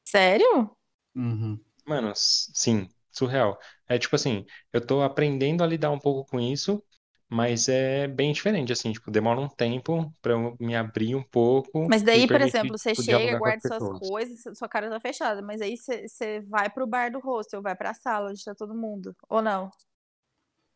Sério? 0.03 0.75
Uhum. 1.15 1.59
Mano, 1.85 2.11
sim, 2.15 2.87
surreal. 3.11 3.57
É 3.87 3.97
tipo 3.97 4.15
assim, 4.15 4.45
eu 4.71 4.85
tô 4.85 5.01
aprendendo 5.01 5.63
a 5.63 5.67
lidar 5.67 5.91
um 5.91 5.99
pouco 5.99 6.29
com 6.29 6.39
isso, 6.39 6.83
mas 7.29 7.67
é 7.69 8.07
bem 8.07 8.31
diferente, 8.31 8.71
assim, 8.71 8.91
tipo, 8.91 9.11
demora 9.11 9.39
um 9.39 9.47
tempo 9.49 10.11
pra 10.21 10.33
eu 10.33 10.55
me 10.59 10.75
abrir 10.75 11.15
um 11.15 11.23
pouco. 11.23 11.87
Mas 11.87 12.03
daí, 12.03 12.27
por 12.27 12.41
exemplo, 12.41 12.77
você 12.77 12.93
tipo, 12.93 13.03
chega, 13.03 13.37
guarda 13.37 13.61
suas 13.61 13.83
coisas, 13.99 14.57
sua 14.57 14.67
cara 14.67 14.89
tá 14.89 14.99
fechada, 14.99 15.41
mas 15.41 15.61
aí 15.61 15.77
você, 15.77 16.07
você 16.07 16.41
vai 16.41 16.69
pro 16.69 16.85
bar 16.87 17.11
do 17.11 17.19
hostel, 17.19 17.61
vai 17.61 17.75
pra 17.75 17.93
sala 17.93 18.29
onde 18.29 18.43
tá 18.43 18.53
todo 18.55 18.75
mundo, 18.75 19.15
ou 19.29 19.41
não? 19.41 19.69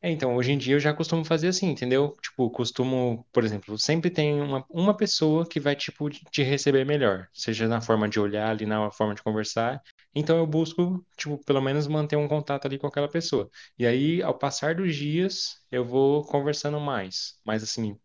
É, 0.03 0.09
então, 0.09 0.35
hoje 0.35 0.51
em 0.51 0.57
dia 0.57 0.73
eu 0.75 0.79
já 0.79 0.93
costumo 0.95 1.23
fazer 1.23 1.49
assim, 1.49 1.67
entendeu? 1.69 2.15
Tipo, 2.21 2.49
costumo, 2.49 3.23
por 3.31 3.43
exemplo, 3.43 3.77
sempre 3.77 4.09
tem 4.09 4.41
uma, 4.41 4.65
uma 4.67 4.97
pessoa 4.97 5.47
que 5.47 5.59
vai, 5.59 5.75
tipo, 5.75 6.09
te 6.09 6.41
receber 6.41 6.83
melhor, 6.85 7.27
seja 7.31 7.67
na 7.67 7.79
forma 7.81 8.09
de 8.09 8.19
olhar 8.19 8.49
ali, 8.49 8.65
na 8.65 8.89
forma 8.91 9.13
de 9.13 9.21
conversar. 9.21 9.79
Então 10.13 10.37
eu 10.37 10.47
busco, 10.47 11.05
tipo, 11.17 11.37
pelo 11.45 11.61
menos 11.61 11.87
manter 11.87 12.15
um 12.17 12.27
contato 12.27 12.65
ali 12.65 12.77
com 12.77 12.87
aquela 12.87 13.07
pessoa. 13.09 13.49
E 13.77 13.85
aí, 13.85 14.21
ao 14.21 14.37
passar 14.37 14.75
dos 14.75 14.95
dias, 14.95 15.55
eu 15.71 15.85
vou 15.85 16.23
conversando 16.25 16.79
mais. 16.79 17.39
Mas, 17.45 17.63
assim, 17.63 17.97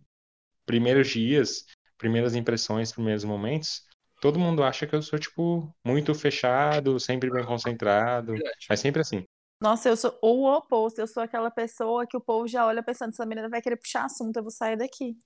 primeiros 0.66 1.08
dias, 1.08 1.64
primeiras 1.98 2.34
impressões, 2.34 2.92
primeiros 2.92 3.24
momentos, 3.24 3.82
todo 4.20 4.38
mundo 4.38 4.62
acha 4.64 4.86
que 4.86 4.94
eu 4.94 5.02
sou, 5.02 5.18
tipo, 5.18 5.74
muito 5.84 6.14
fechado, 6.14 6.98
sempre 7.00 7.30
bem 7.30 7.44
concentrado. 7.44 8.34
É 8.70 8.76
sempre 8.76 9.00
assim. 9.02 9.24
Nossa, 9.60 9.88
eu 9.88 9.96
sou 9.96 10.16
o 10.22 10.44
oposto. 10.46 10.98
Eu 11.00 11.06
sou 11.06 11.22
aquela 11.22 11.50
pessoa 11.50 12.06
que 12.06 12.16
o 12.16 12.20
povo 12.20 12.46
já 12.46 12.66
olha 12.66 12.82
pensando, 12.82 13.10
essa 13.10 13.24
menina 13.24 13.48
vai 13.48 13.62
querer 13.62 13.76
puxar 13.76 14.04
assunto, 14.04 14.36
eu 14.36 14.42
vou 14.42 14.50
sair 14.50 14.76
daqui. 14.76 15.16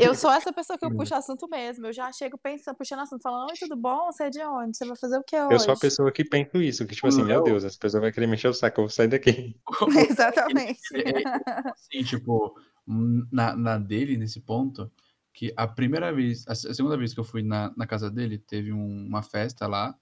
eu 0.00 0.14
sou 0.14 0.30
essa 0.30 0.52
pessoa 0.52 0.78
que 0.78 0.84
eu 0.84 0.94
puxo 0.94 1.14
assunto 1.14 1.48
mesmo. 1.48 1.86
Eu 1.86 1.92
já 1.92 2.12
chego 2.12 2.36
pensando, 2.36 2.76
puxando 2.76 3.00
assunto, 3.00 3.22
falando, 3.22 3.48
oi, 3.48 3.56
tudo 3.58 3.76
bom? 3.76 4.06
Você 4.12 4.24
é 4.24 4.30
de 4.30 4.42
onde? 4.42 4.76
Você 4.76 4.84
vai 4.84 4.96
fazer 4.96 5.18
o 5.18 5.24
que 5.24 5.40
hoje? 5.40 5.54
Eu 5.54 5.60
sou 5.60 5.72
a 5.72 5.78
pessoa 5.78 6.12
que 6.12 6.24
penso 6.24 6.58
isso, 6.58 6.86
que 6.86 6.94
tipo 6.94 7.06
assim, 7.06 7.22
meu 7.22 7.42
Deus, 7.42 7.64
essa 7.64 7.78
pessoa 7.78 8.02
vai 8.02 8.12
querer 8.12 8.26
mexer 8.26 8.48
o 8.48 8.54
saco, 8.54 8.80
eu 8.80 8.84
vou 8.84 8.90
sair 8.90 9.08
daqui. 9.08 9.56
Exatamente. 10.10 10.80
assim, 11.72 12.04
tipo, 12.04 12.54
na, 12.86 13.56
na 13.56 13.78
dele, 13.78 14.18
nesse 14.18 14.40
ponto, 14.40 14.90
que 15.32 15.52
a 15.56 15.66
primeira 15.66 16.12
vez, 16.12 16.46
a 16.46 16.54
segunda 16.54 16.96
vez 16.96 17.14
que 17.14 17.20
eu 17.20 17.24
fui 17.24 17.42
na, 17.42 17.72
na 17.76 17.86
casa 17.86 18.10
dele, 18.10 18.38
teve 18.38 18.72
um, 18.72 19.06
uma 19.06 19.22
festa 19.22 19.66
lá, 19.66 19.98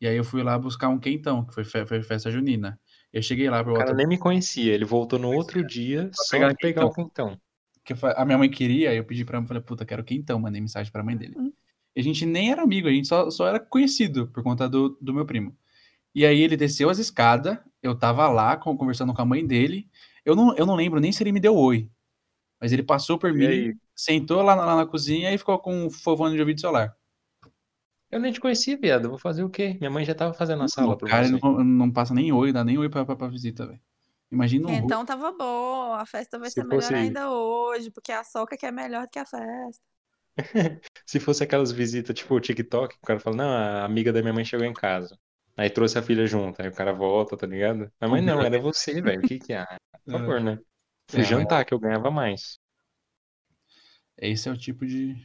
e 0.00 0.06
aí 0.06 0.16
eu 0.16 0.24
fui 0.24 0.42
lá 0.42 0.58
buscar 0.58 0.88
um 0.88 0.98
quentão, 0.98 1.44
que 1.44 1.54
foi, 1.54 1.64
fe 1.64 1.84
foi 1.86 2.02
festa 2.02 2.30
junina. 2.30 2.78
Eu 3.12 3.22
cheguei 3.22 3.48
lá 3.48 3.62
pro 3.62 3.74
O 3.74 3.78
cara 3.78 3.94
nem 3.94 4.06
me 4.06 4.18
conhecia, 4.18 4.74
ele 4.74 4.84
voltou 4.84 5.18
no 5.18 5.32
outro 5.32 5.66
dia 5.66 6.10
só 6.12 6.36
pegar, 6.36 6.54
pegar 6.54 6.84
o 6.86 6.92
quentão. 6.92 7.38
que 7.84 7.94
a 8.02 8.24
minha 8.24 8.38
mãe 8.38 8.50
queria, 8.50 8.94
eu 8.94 9.04
pedi 9.04 9.24
pra 9.24 9.38
ela, 9.38 9.46
falei, 9.46 9.62
puta, 9.62 9.84
quero 9.84 10.04
quentão, 10.04 10.38
mandei 10.38 10.60
mensagem 10.60 10.92
pra 10.92 11.02
mãe 11.02 11.16
dele. 11.16 11.34
Uhum. 11.36 11.52
E 11.96 12.00
a 12.00 12.04
gente 12.04 12.24
nem 12.24 12.52
era 12.52 12.62
amigo, 12.62 12.86
a 12.86 12.92
gente 12.92 13.08
só, 13.08 13.30
só 13.30 13.48
era 13.48 13.58
conhecido 13.58 14.28
por 14.28 14.42
conta 14.42 14.68
do, 14.68 14.96
do 15.00 15.12
meu 15.12 15.26
primo. 15.26 15.56
E 16.14 16.24
aí 16.24 16.40
ele 16.40 16.56
desceu 16.56 16.90
as 16.90 16.98
escadas, 16.98 17.58
eu 17.82 17.94
tava 17.94 18.28
lá 18.28 18.56
conversando 18.56 19.14
com 19.14 19.22
a 19.22 19.24
mãe 19.24 19.46
dele. 19.46 19.88
Eu 20.24 20.34
não, 20.36 20.54
eu 20.56 20.66
não 20.66 20.74
lembro 20.74 21.00
nem 21.00 21.12
se 21.12 21.22
ele 21.22 21.32
me 21.32 21.40
deu 21.40 21.56
oi. 21.56 21.88
Mas 22.60 22.72
ele 22.72 22.82
passou 22.82 23.18
por 23.18 23.30
e 23.30 23.32
mim, 23.32 23.46
aí? 23.46 23.76
sentou 23.94 24.42
lá 24.42 24.56
na, 24.56 24.64
lá 24.64 24.76
na, 24.76 24.86
cozinha 24.86 25.32
e 25.32 25.38
ficou 25.38 25.58
com 25.58 25.86
um 25.86 25.90
fofone 25.90 26.34
de 26.34 26.40
ouvido 26.40 26.60
celular. 26.60 26.94
Eu 28.10 28.20
nem 28.20 28.32
te 28.32 28.40
conhecia, 28.40 28.76
viado. 28.76 29.08
Vou 29.08 29.18
fazer 29.18 29.44
o 29.44 29.50
quê? 29.50 29.76
Minha 29.78 29.90
mãe 29.90 30.04
já 30.04 30.14
tava 30.14 30.32
fazendo 30.32 30.62
a 30.62 30.68
sala 30.68 30.96
pra 30.96 31.08
cara, 31.08 31.28
você. 31.28 31.38
Não, 31.42 31.64
não 31.64 31.90
passa 31.90 32.14
nem 32.14 32.32
oi, 32.32 32.52
dá 32.52 32.64
nem 32.64 32.78
oi 32.78 32.88
pra, 32.88 33.04
pra, 33.04 33.16
pra 33.16 33.28
visita, 33.28 33.66
velho. 33.66 33.80
Imagina 34.30 34.68
um 34.68 34.72
Então 34.72 35.04
tava 35.04 35.32
bom, 35.32 35.94
a 35.94 36.04
festa 36.04 36.38
vai 36.38 36.48
se 36.48 36.54
ser 36.54 36.66
fosse... 36.66 36.92
melhor 36.92 37.04
ainda 37.04 37.30
hoje, 37.30 37.90
porque 37.90 38.12
a 38.12 38.22
soca 38.22 38.56
que 38.56 38.66
é 38.66 38.72
melhor 38.72 39.02
do 39.02 39.10
que 39.10 39.18
a 39.18 39.24
festa. 39.24 39.82
se 41.06 41.18
fosse 41.18 41.42
aquelas 41.42 41.72
visitas, 41.72 42.14
tipo 42.14 42.34
o 42.34 42.40
TikTok, 42.40 42.96
o 42.96 43.06
cara 43.06 43.18
fala, 43.18 43.36
não, 43.36 43.50
a 43.50 43.84
amiga 43.84 44.12
da 44.12 44.20
minha 44.20 44.32
mãe 44.32 44.44
chegou 44.44 44.66
em 44.66 44.72
casa. 44.72 45.18
Aí 45.56 45.68
trouxe 45.68 45.98
a 45.98 46.02
filha 46.02 46.26
junto, 46.26 46.62
aí 46.62 46.68
o 46.68 46.74
cara 46.74 46.92
volta, 46.92 47.36
tá 47.36 47.46
ligado? 47.46 47.90
Mas, 48.00 48.10
mas 48.10 48.24
não, 48.24 48.40
era 48.40 48.60
você, 48.60 49.00
velho. 49.02 49.20
O 49.20 49.26
que 49.26 49.38
que 49.38 49.52
é? 49.52 49.66
Por 50.04 50.12
favor, 50.12 50.40
né? 50.40 50.58
Fui 51.10 51.20
é, 51.20 51.24
jantar, 51.24 51.64
que 51.64 51.74
eu 51.74 51.80
ganhava 51.80 52.10
mais. 52.10 52.60
Esse 54.16 54.48
é 54.48 54.52
o 54.52 54.56
tipo 54.56 54.86
de. 54.86 55.16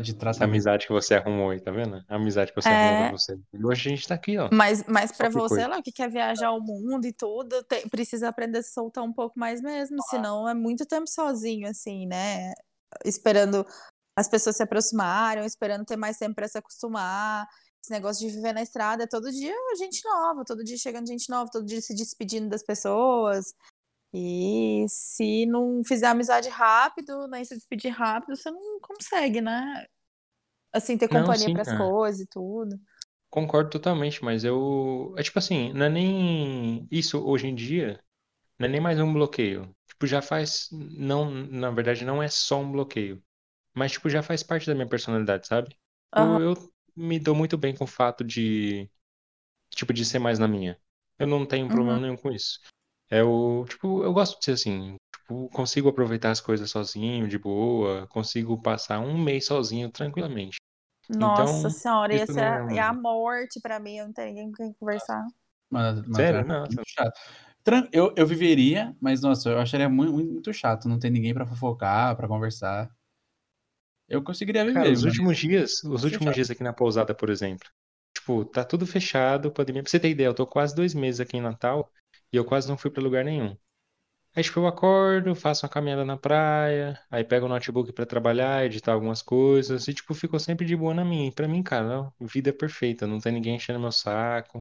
De 0.00 0.14
tratamento. 0.14 0.42
A 0.42 0.44
amizade 0.44 0.86
que 0.86 0.92
você 0.92 1.14
arrumou 1.14 1.50
aí, 1.50 1.60
tá 1.60 1.70
vendo? 1.70 2.02
A 2.08 2.16
amizade 2.16 2.52
que 2.52 2.60
você 2.60 2.68
é... 2.68 2.72
arrumou 2.72 3.08
pra 3.08 3.18
você. 3.18 3.38
E 3.52 3.64
hoje 3.64 3.88
a 3.88 3.90
gente 3.90 4.08
tá 4.08 4.14
aqui, 4.14 4.38
ó. 4.38 4.48
Mas, 4.52 4.84
mas 4.86 5.12
pra 5.12 5.28
você, 5.28 5.54
coisa. 5.56 5.68
lá, 5.68 5.82
que 5.82 5.92
quer 5.92 6.10
viajar 6.10 6.50
o 6.52 6.60
mundo 6.60 7.06
e 7.06 7.12
tudo, 7.12 7.62
tem, 7.64 7.88
precisa 7.88 8.28
aprender 8.28 8.58
a 8.58 8.62
se 8.62 8.72
soltar 8.72 9.04
um 9.04 9.12
pouco 9.12 9.38
mais 9.38 9.60
mesmo, 9.60 9.96
senão 10.10 10.48
é 10.48 10.54
muito 10.54 10.86
tempo 10.86 11.08
sozinho, 11.08 11.68
assim, 11.68 12.06
né? 12.06 12.52
Esperando 13.04 13.66
as 14.16 14.28
pessoas 14.28 14.56
se 14.56 14.62
aproximarem, 14.62 15.44
esperando 15.44 15.84
ter 15.84 15.96
mais 15.96 16.16
tempo 16.16 16.34
para 16.34 16.48
se 16.48 16.58
acostumar. 16.58 17.46
Esse 17.82 17.90
negócio 17.90 18.26
de 18.26 18.34
viver 18.34 18.54
na 18.54 18.62
estrada 18.62 19.04
é 19.04 19.06
todo 19.06 19.30
dia 19.30 19.54
gente 19.78 20.00
nova, 20.04 20.42
todo 20.44 20.64
dia 20.64 20.78
chegando 20.78 21.06
gente 21.06 21.28
nova, 21.28 21.50
todo 21.52 21.66
dia 21.66 21.80
se 21.80 21.94
despedindo 21.94 22.48
das 22.48 22.62
pessoas. 22.62 23.52
E 24.16 24.86
se 24.88 25.44
não 25.44 25.82
fizer 25.84 26.06
amizade 26.06 26.48
rápido, 26.48 27.26
nem 27.26 27.44
se 27.44 27.56
despedir 27.56 27.90
rápido, 27.90 28.36
você 28.36 28.48
não 28.48 28.78
consegue, 28.80 29.40
né? 29.40 29.84
Assim, 30.72 30.96
ter 30.96 31.08
companhia 31.08 31.52
para 31.52 31.62
as 31.62 31.76
coisas 31.76 32.20
e 32.20 32.26
tudo. 32.28 32.78
Concordo 33.28 33.70
totalmente, 33.70 34.24
mas 34.24 34.44
eu. 34.44 35.12
É 35.18 35.22
tipo 35.24 35.36
assim, 35.40 35.72
não 35.72 35.86
é 35.86 35.88
nem. 35.88 36.86
Isso 36.92 37.18
hoje 37.26 37.48
em 37.48 37.54
dia, 37.56 38.00
não 38.56 38.66
é 38.66 38.70
nem 38.70 38.80
mais 38.80 39.00
um 39.00 39.12
bloqueio. 39.12 39.74
Tipo, 39.88 40.06
já 40.06 40.22
faz. 40.22 40.68
Não, 40.70 41.28
na 41.28 41.72
verdade, 41.72 42.04
não 42.04 42.22
é 42.22 42.28
só 42.28 42.60
um 42.60 42.70
bloqueio. 42.70 43.20
Mas, 43.74 43.90
tipo, 43.90 44.08
já 44.08 44.22
faz 44.22 44.44
parte 44.44 44.68
da 44.68 44.74
minha 44.76 44.88
personalidade, 44.88 45.48
sabe? 45.48 45.76
Uhum. 46.16 46.40
Eu, 46.40 46.52
eu 46.52 46.72
me 46.94 47.18
dou 47.18 47.34
muito 47.34 47.58
bem 47.58 47.74
com 47.74 47.82
o 47.82 47.88
fato 47.88 48.22
de, 48.22 48.88
tipo, 49.70 49.92
de 49.92 50.04
ser 50.04 50.20
mais 50.20 50.38
na 50.38 50.46
minha. 50.46 50.78
Eu 51.18 51.26
não 51.26 51.44
tenho 51.44 51.66
problema 51.66 51.94
uhum. 51.94 52.00
nenhum 52.00 52.16
com 52.16 52.30
isso. 52.30 52.60
É 53.10 53.22
o, 53.22 53.64
tipo, 53.68 54.02
eu 54.02 54.12
gosto 54.12 54.38
de 54.38 54.44
ser 54.44 54.52
assim, 54.52 54.96
tipo, 55.14 55.48
consigo 55.50 55.88
aproveitar 55.88 56.30
as 56.30 56.40
coisas 56.40 56.70
sozinho, 56.70 57.28
de 57.28 57.38
boa, 57.38 58.06
consigo 58.08 58.60
passar 58.60 59.00
um 59.00 59.18
mês 59.18 59.46
sozinho 59.46 59.90
tranquilamente. 59.90 60.56
Nossa 61.08 61.58
então, 61.58 61.70
senhora, 61.70 62.14
ia 62.14 62.26
ser 62.26 62.40
é... 62.40 62.78
a 62.78 62.92
morte 62.92 63.60
pra 63.60 63.78
mim, 63.78 63.96
eu 63.96 64.06
não 64.06 64.12
tenho 64.12 64.28
ninguém 64.28 64.50
com 64.50 64.56
quem 64.56 64.72
conversar. 64.74 65.24
Mas, 65.70 66.00
mas 66.06 66.16
Sério? 66.16 66.40
É 66.40 66.44
não, 66.44 66.64
chato. 66.86 67.20
Eu, 67.92 68.12
eu 68.16 68.26
viveria, 68.26 68.94
mas 69.00 69.22
nossa, 69.22 69.50
eu 69.50 69.58
acharia 69.58 69.88
muito, 69.88 70.12
muito 70.12 70.52
chato 70.52 70.88
não 70.88 70.98
ter 70.98 71.10
ninguém 71.10 71.32
para 71.32 71.46
fofocar, 71.46 72.16
para 72.16 72.28
conversar. 72.28 72.90
Eu 74.08 74.22
conseguiria 74.22 74.64
viver. 74.64 74.74
Cara, 74.78 74.92
os 74.92 75.04
últimos 75.04 75.38
dias, 75.38 75.82
os 75.82 76.04
últimos 76.04 76.34
dias 76.34 76.50
aqui 76.50 76.62
na 76.62 76.74
pousada, 76.74 77.14
por 77.14 77.30
exemplo. 77.30 77.68
Tipo, 78.14 78.44
tá 78.44 78.62
tudo 78.64 78.86
fechado, 78.86 79.50
pandemia. 79.50 79.82
Pra 79.82 79.90
você 79.90 79.98
ter 79.98 80.10
ideia, 80.10 80.28
eu 80.28 80.34
tô 80.34 80.46
quase 80.46 80.74
dois 80.74 80.94
meses 80.94 81.20
aqui 81.20 81.38
em 81.38 81.40
Natal 81.40 81.90
e 82.34 82.36
eu 82.36 82.44
quase 82.44 82.68
não 82.68 82.76
fui 82.76 82.90
pra 82.90 83.02
lugar 83.02 83.24
nenhum. 83.24 83.56
Aí, 84.36 84.42
tipo, 84.42 84.60
eu 84.60 84.66
acordo, 84.66 85.34
faço 85.34 85.64
uma 85.64 85.70
caminhada 85.70 86.04
na 86.04 86.16
praia, 86.16 87.00
aí 87.10 87.24
pego 87.24 87.46
o 87.46 87.48
notebook 87.48 87.92
para 87.92 88.04
trabalhar, 88.06 88.64
editar 88.66 88.92
algumas 88.92 89.22
coisas, 89.22 89.86
e, 89.88 89.94
tipo, 89.94 90.12
ficou 90.14 90.40
sempre 90.40 90.66
de 90.66 90.76
boa 90.76 90.92
na 90.92 91.04
minha. 91.04 91.28
E 91.28 91.32
pra 91.32 91.46
mim, 91.48 91.62
cara, 91.62 91.86
não, 91.88 92.12
vida 92.20 92.50
é 92.50 92.52
perfeita, 92.52 93.06
não 93.06 93.20
tem 93.20 93.32
ninguém 93.32 93.56
enchendo 93.56 93.78
meu 93.78 93.92
saco, 93.92 94.58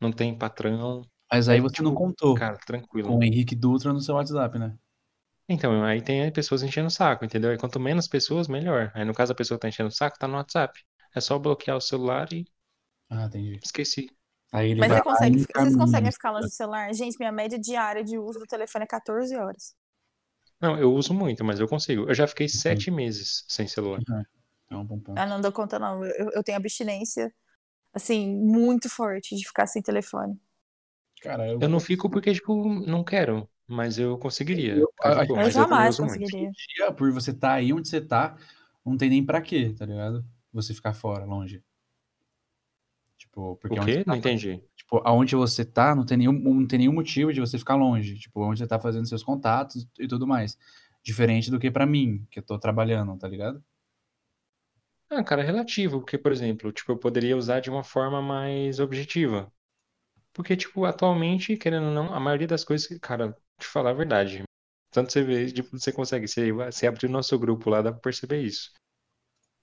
não 0.00 0.12
tem 0.12 0.36
patrão. 0.36 1.02
Mas 1.30 1.48
aí, 1.48 1.60
você 1.60 1.76
tipo, 1.76 1.88
não 1.88 1.94
contou 1.94 2.34
cara, 2.34 2.56
tranquilo. 2.66 3.08
com 3.08 3.18
o 3.18 3.22
Henrique 3.24 3.54
Dutra 3.54 3.92
no 3.92 4.00
seu 4.00 4.14
WhatsApp, 4.14 4.58
né? 4.58 4.76
Então, 5.48 5.84
aí 5.84 6.00
tem 6.00 6.32
pessoas 6.32 6.62
enchendo 6.62 6.88
o 6.88 6.90
saco, 6.90 7.24
entendeu? 7.24 7.52
E 7.52 7.58
quanto 7.58 7.78
menos 7.80 8.08
pessoas, 8.08 8.48
melhor. 8.48 8.90
Aí 8.94 9.04
no 9.04 9.12
caso 9.12 9.32
a 9.32 9.34
pessoa 9.34 9.58
tá 9.58 9.68
enchendo 9.68 9.88
o 9.88 9.92
saco, 9.92 10.18
tá 10.18 10.26
no 10.28 10.36
WhatsApp. 10.36 10.80
É 11.14 11.20
só 11.20 11.38
bloquear 11.38 11.76
o 11.76 11.80
celular 11.80 12.32
e. 12.32 12.46
Ah, 13.10 13.24
entendi. 13.26 13.58
Esqueci. 13.62 14.08
Aí 14.52 14.74
Mas 14.74 14.92
você 14.92 15.02
consegue, 15.02 15.38
vocês 15.38 15.76
conseguem 15.76 16.12
ficar 16.12 16.30
longe 16.32 16.48
do 16.48 16.52
celular? 16.52 16.92
Gente, 16.92 17.16
minha 17.18 17.30
média 17.30 17.58
diária 17.58 18.02
de 18.02 18.18
uso 18.18 18.38
do 18.38 18.46
telefone 18.46 18.84
é 18.84 18.88
14 18.88 19.36
horas. 19.36 19.74
Não, 20.60 20.76
eu 20.78 20.92
uso 20.92 21.14
muito, 21.14 21.44
mas 21.44 21.60
eu 21.60 21.68
consigo. 21.68 22.08
Eu 22.08 22.14
já 22.14 22.26
fiquei 22.26 22.46
uhum. 22.46 22.52
sete 22.52 22.90
meses 22.90 23.44
sem 23.48 23.66
celular. 23.66 24.00
Uhum. 24.08 24.22
É 24.70 24.76
um 24.76 24.84
bom 24.84 24.98
ponto. 24.98 25.18
Ah, 25.18 25.26
não 25.26 25.40
dou 25.40 25.52
conta, 25.52 25.78
não. 25.78 26.04
Eu, 26.04 26.30
eu 26.34 26.42
tenho 26.42 26.58
abstinência, 26.58 27.32
assim, 27.94 28.28
muito 28.36 28.88
forte 28.88 29.36
de 29.36 29.46
ficar 29.46 29.66
sem 29.66 29.80
telefone. 29.82 30.38
Cara, 31.22 31.46
eu... 31.48 31.58
eu 31.60 31.68
não 31.68 31.80
fico 31.80 32.10
porque, 32.10 32.32
tipo, 32.32 32.64
não 32.86 33.04
quero 33.04 33.48
mas 33.70 33.98
eu 33.98 34.18
conseguiria. 34.18 34.74
Eu, 34.74 34.92
eu 35.04 35.50
jamais 35.50 35.96
eu 35.96 36.04
conseguiria. 36.04 36.50
Dia, 36.50 36.92
por 36.92 37.12
você 37.12 37.30
estar 37.30 37.50
tá 37.50 37.54
aí 37.54 37.72
onde 37.72 37.88
você 37.88 37.98
está, 37.98 38.36
não 38.84 38.96
tem 38.96 39.08
nem 39.08 39.24
para 39.24 39.40
quê, 39.40 39.72
tá 39.78 39.86
ligado? 39.86 40.24
Você 40.52 40.74
ficar 40.74 40.92
fora, 40.92 41.24
longe. 41.24 41.62
Tipo, 43.30 43.56
porque 43.56 43.78
o 43.78 43.84
quê? 43.84 44.04
Tá, 44.04 44.10
não 44.12 44.16
entendi. 44.16 44.62
Tipo, 44.76 45.00
aonde 45.04 45.36
você 45.36 45.64
tá, 45.64 45.94
não 45.94 46.04
tem, 46.04 46.18
nenhum, 46.18 46.32
não 46.32 46.66
tem 46.66 46.80
nenhum 46.80 46.92
motivo 46.92 47.32
de 47.32 47.40
você 47.40 47.58
ficar 47.58 47.76
longe. 47.76 48.18
Tipo, 48.18 48.44
onde 48.44 48.58
você 48.58 48.66
tá 48.66 48.78
fazendo 48.78 49.06
seus 49.06 49.22
contatos 49.22 49.86
e 49.98 50.08
tudo 50.08 50.26
mais. 50.26 50.58
Diferente 51.02 51.50
do 51.50 51.58
que 51.58 51.70
para 51.70 51.86
mim, 51.86 52.26
que 52.30 52.40
eu 52.40 52.42
tô 52.42 52.58
trabalhando, 52.58 53.16
tá 53.16 53.28
ligado? 53.28 53.62
Ah, 55.08 55.24
cara, 55.24 55.42
é 55.42 55.44
relativo, 55.44 56.00
porque, 56.00 56.16
por 56.16 56.30
exemplo, 56.30 56.70
tipo, 56.72 56.92
eu 56.92 56.98
poderia 56.98 57.36
usar 57.36 57.60
de 57.60 57.70
uma 57.70 57.82
forma 57.82 58.22
mais 58.22 58.78
objetiva. 58.78 59.52
Porque, 60.32 60.56
tipo, 60.56 60.84
atualmente, 60.84 61.56
querendo 61.56 61.86
ou 61.86 61.92
não, 61.92 62.14
a 62.14 62.20
maioria 62.20 62.46
das 62.46 62.64
coisas, 62.64 62.98
cara, 63.00 63.36
te 63.58 63.66
falar 63.66 63.90
a 63.90 63.94
verdade. 63.94 64.42
Tanto 64.90 65.12
você 65.12 65.22
vê, 65.22 65.50
tipo, 65.50 65.78
você 65.78 65.92
consegue, 65.92 66.28
você, 66.28 66.52
você 66.52 66.86
abrir 66.86 67.06
o 67.06 67.10
nosso 67.10 67.38
grupo 67.38 67.70
lá, 67.70 67.82
dá 67.82 67.92
pra 67.92 68.00
perceber 68.00 68.42
isso. 68.42 68.72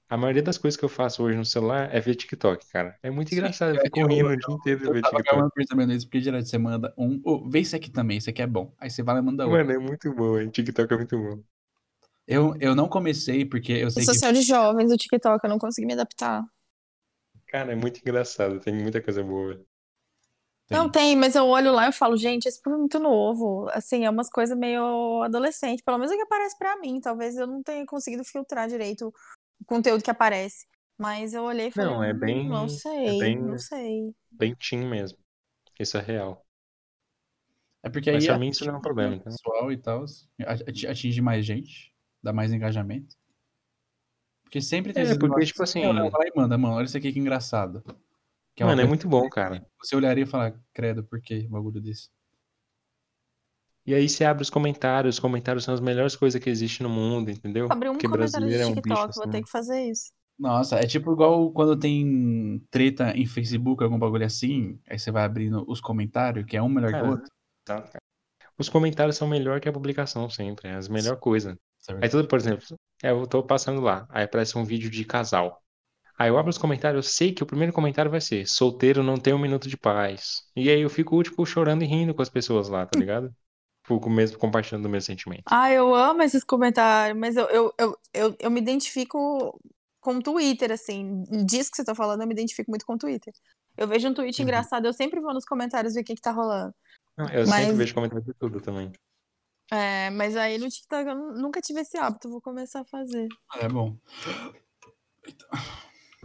A 0.10 0.16
maioria 0.16 0.42
das 0.42 0.58
coisas 0.58 0.78
que 0.78 0.86
eu 0.86 0.90
faço 0.90 1.22
hoje 1.22 1.38
no 1.38 1.44
celular 1.44 1.94
é 1.94 2.00
ver 2.00 2.16
TikTok, 2.16 2.66
cara. 2.68 2.98
É 3.04 3.10
muito 3.10 3.30
Sim, 3.30 3.36
engraçado, 3.36 3.76
eu 3.76 3.82
fico 3.82 4.08
rindo 4.08 4.30
o 4.30 4.38
dia 4.38 4.56
inteiro 4.56 4.80
de 4.80 4.92
ver 4.94 5.02
TikTok. 5.02 5.38
Eu 5.38 5.52
percebendo 5.52 5.92
isso, 5.92 6.06
porque 6.08 6.22
geralmente 6.22 6.50
você 6.50 6.58
manda 6.58 6.94
um, 6.98 7.22
oh, 7.26 7.50
vê 7.50 7.60
esse 7.60 7.76
aqui 7.76 7.92
também, 7.92 8.18
esse 8.18 8.30
aqui 8.30 8.42
é 8.42 8.48
bom. 8.48 8.74
Aí 8.80 8.90
você 8.90 9.04
vai 9.04 9.16
lá 9.16 9.22
e 9.22 9.24
manda 9.24 9.46
outro. 9.46 9.58
Mano, 9.58 9.72
é 9.72 9.78
muito 9.78 10.14
bom, 10.14 10.40
hein? 10.40 10.50
TikTok 10.50 10.94
é 10.94 10.98
muito 10.98 11.18
bom. 11.18 11.44
Eu, 12.26 12.56
eu 12.60 12.74
não 12.74 12.88
comecei 12.88 13.46
porque 13.46 13.74
eu 13.74 13.92
sei 13.92 14.04
o 14.04 14.06
social 14.06 14.32
que... 14.32 14.40
de 14.40 14.46
jovens, 14.46 14.92
o 14.92 14.98
TikTok, 14.98 15.44
eu 15.44 15.50
não 15.50 15.60
consegui 15.60 15.86
me 15.86 15.94
adaptar. 15.94 16.46
Cara, 17.48 17.74
é 17.74 17.76
muito 17.76 18.00
engraçado, 18.00 18.60
tem 18.62 18.74
muita 18.74 19.02
coisa 19.02 19.22
boa. 19.22 19.56
Tem. 20.68 20.78
Não 20.78 20.90
tem, 20.90 21.16
mas 21.16 21.36
eu 21.36 21.46
olho 21.46 21.72
lá 21.72 21.88
e 21.88 21.94
falo, 21.94 22.18
gente, 22.18 22.46
esse 22.46 22.62
povo 22.62 22.76
é 22.76 22.80
muito 22.80 23.00
novo. 23.00 23.70
Assim, 23.72 24.06
é 24.06 24.10
umas 24.10 24.30
coisas 24.30 24.58
meio 24.58 25.24
adolescente, 25.24 25.82
pelo 25.84 25.98
menos 25.98 26.12
é 26.12 26.16
o 26.16 26.18
que 26.18 26.24
aparece 26.24 26.58
para 26.58 26.78
mim. 26.78 27.00
Talvez 27.00 27.38
eu 27.38 27.48
não 27.48 27.64
tenha 27.64 27.86
conseguido 27.86 28.26
filtrar 28.26 28.68
direito 28.68 29.14
o 29.60 29.66
conteúdo 29.66 30.04
que 30.04 30.12
aparece. 30.12 30.68
Mas 30.98 31.34
eu 31.34 31.44
olhei 31.44 31.68
e 31.68 31.72
falei, 31.72 31.92
não, 31.92 32.04
é 32.04 32.12
hum, 32.12 32.20
bem, 32.20 32.50
não 32.50 32.68
sei, 32.68 33.06
é 33.06 33.20
bem, 33.20 33.38
não 33.40 33.58
sei. 33.60 34.16
Bem 34.32 34.56
teen 34.56 34.88
mesmo. 34.88 35.18
Isso 35.80 35.96
é 35.98 36.02
real. 36.02 36.44
É 37.84 37.90
porque 37.90 38.12
mas 38.12 38.24
aí 38.24 38.28
pra 38.28 38.40
mim 38.40 38.50
isso 38.50 38.66
não 38.66 38.74
é 38.74 38.78
um 38.78 38.82
problema. 38.82 39.16
Então. 39.16 39.32
Pessoal 39.32 39.72
e 39.72 39.78
tal, 39.78 40.06
atinge 40.90 41.22
mais 41.22 41.46
gente, 41.46 41.94
dá 42.22 42.34
mais 42.34 42.52
engajamento. 42.52 43.16
Porque 44.44 44.60
sempre 44.60 44.92
tem 44.92 45.04
É, 45.04 45.18
porque, 45.18 45.46
tipo 45.46 45.62
assim. 45.62 45.82
Vai 45.82 46.30
e 46.30 46.32
manda, 46.36 46.58
mano, 46.58 46.76
olha 46.76 46.86
isso 46.86 46.98
aqui 46.98 47.14
que 47.14 47.20
engraçado. 47.20 47.84
Que 48.56 48.64
é 48.64 48.66
Mano, 48.66 48.82
é 48.82 48.86
muito 48.86 49.08
bom, 49.08 49.30
cara. 49.30 49.64
Você 49.80 49.96
olharia 49.96 50.24
e 50.24 50.28
falar, 50.28 50.60
credo, 50.74 51.04
por 51.04 51.22
que 51.22 51.48
bagulho 51.48 51.80
desse? 51.80 52.10
E 53.88 53.96
aí 53.96 54.10
você 54.10 54.26
abre 54.26 54.44
os 54.44 54.50
comentários, 54.50 55.16
os 55.16 55.20
comentários 55.20 55.64
são 55.64 55.74
as 55.74 55.80
melhores 55.80 56.14
coisas 56.14 56.44
que 56.44 56.50
existem 56.50 56.86
no 56.86 56.94
mundo, 56.94 57.32
entendeu? 57.32 57.68
Abrir 57.72 57.88
um 57.88 57.94
Porque 57.94 58.10
comentário 58.10 58.46
de 58.46 58.54
TikTok, 58.54 58.62
é 58.62 58.68
um 58.68 58.82
bicho, 58.82 59.14
vou 59.16 59.24
assim. 59.24 59.32
ter 59.32 59.44
que 59.44 59.50
fazer 59.50 59.82
isso. 59.86 60.12
Nossa, 60.38 60.76
é 60.76 60.86
tipo 60.86 61.14
igual 61.14 61.50
quando 61.52 61.80
tem 61.80 62.62
treta 62.70 63.12
em 63.16 63.26
Facebook, 63.26 63.82
algum 63.82 63.98
bagulho 63.98 64.26
assim, 64.26 64.78
aí 64.90 65.00
você 65.00 65.10
vai 65.10 65.24
abrindo 65.24 65.64
os 65.68 65.80
comentários, 65.80 66.46
que 66.46 66.58
é 66.58 66.62
um 66.62 66.68
melhor 66.68 66.92
cara, 66.92 67.04
que 67.04 67.08
o 67.08 67.12
outro. 67.14 67.32
Tá, 67.64 67.82
cara. 67.82 68.04
Os 68.60 68.68
comentários 68.68 69.16
são 69.16 69.28
melhor 69.28 69.62
que 69.62 69.70
a 69.70 69.74
publicação 69.74 70.30
sempre, 70.30 70.68
é 70.68 70.76
a 70.76 70.92
melhor 70.92 71.18
coisa. 71.18 71.58
É 71.90 71.94
aí 72.06 72.10
tudo, 72.10 72.28
por 72.28 72.38
exemplo, 72.38 72.66
eu 73.02 73.26
tô 73.26 73.42
passando 73.42 73.80
lá, 73.80 74.06
aí 74.10 74.26
aparece 74.26 74.58
um 74.58 74.66
vídeo 74.66 74.90
de 74.90 75.06
casal. 75.06 75.64
Aí 76.20 76.30
eu 76.30 76.38
abro 76.38 76.50
os 76.50 76.58
comentários, 76.58 77.06
eu 77.06 77.10
sei 77.10 77.32
que 77.32 77.44
o 77.44 77.46
primeiro 77.46 77.72
comentário 77.72 78.12
vai 78.12 78.20
ser 78.20 78.48
solteiro 78.48 79.02
não 79.04 79.18
tem 79.18 79.34
um 79.34 79.40
minuto 79.40 79.70
de 79.70 79.78
paz. 79.78 80.44
E 80.56 80.70
aí 80.70 80.82
eu 80.82 80.90
fico, 80.90 81.22
tipo, 81.24 81.46
chorando 81.46 81.84
e 81.84 81.88
rindo 81.88 82.14
com 82.14 82.22
as 82.22 82.30
pessoas 82.30 82.68
lá, 82.68 82.86
tá 82.86 82.98
ligado? 83.00 83.34
Fico 83.88 84.10
mesmo 84.10 84.38
compartilhando 84.38 84.86
o 84.86 84.90
meu 84.90 85.02
sentimento. 85.02 85.44
Ah, 85.46 85.72
eu 85.72 85.96
amo 85.96 86.22
esses 86.22 86.44
comentários, 86.44 87.18
mas 87.18 87.38
eu, 87.38 87.46
eu, 87.46 87.74
eu, 87.78 87.98
eu, 88.14 88.36
eu 88.40 88.52
me 88.52 88.60
identifico 88.60 89.60
com 90.02 90.16
o 90.16 90.22
Twitter, 90.22 90.72
assim. 90.72 91.24
Disso 91.46 91.72
que 91.72 91.78
você 91.78 91.86
tá 91.86 91.96
falando, 91.96 92.22
eu 92.22 92.28
me 92.28 92.34
identifico 92.34 92.70
muito 92.70 92.86
com 92.86 92.94
o 92.94 92.98
Twitter. 92.98 93.34
Eu 93.78 93.88
vejo 93.88 94.08
um 94.08 94.14
tweet 94.14 94.40
uhum. 94.40 94.44
engraçado, 94.44 94.86
eu 94.86 94.94
sempre 94.94 95.20
vou 95.20 95.34
nos 95.34 95.46
comentários 95.46 95.94
ver 95.94 96.02
o 96.02 96.04
que, 96.04 96.16
que 96.16 96.22
tá 96.22 96.32
rolando. 96.32 96.74
Eu 97.18 97.48
mas... 97.48 97.62
sempre 97.62 97.76
vejo 97.76 97.94
comentários 97.94 98.26
de 98.26 98.34
tudo 98.34 98.60
também. 98.60 98.92
É, 99.72 100.10
mas 100.12 100.36
aí 100.38 100.58
no 100.58 100.70
TikTok 100.70 101.08
eu 101.10 101.16
nunca 101.34 101.60
tive 101.60 101.82
esse 101.82 101.98
hábito, 101.98 102.30
vou 102.30 102.42
começar 102.42 102.82
a 102.82 102.86
fazer. 102.86 103.28
É 103.56 103.68
bom. 103.68 103.98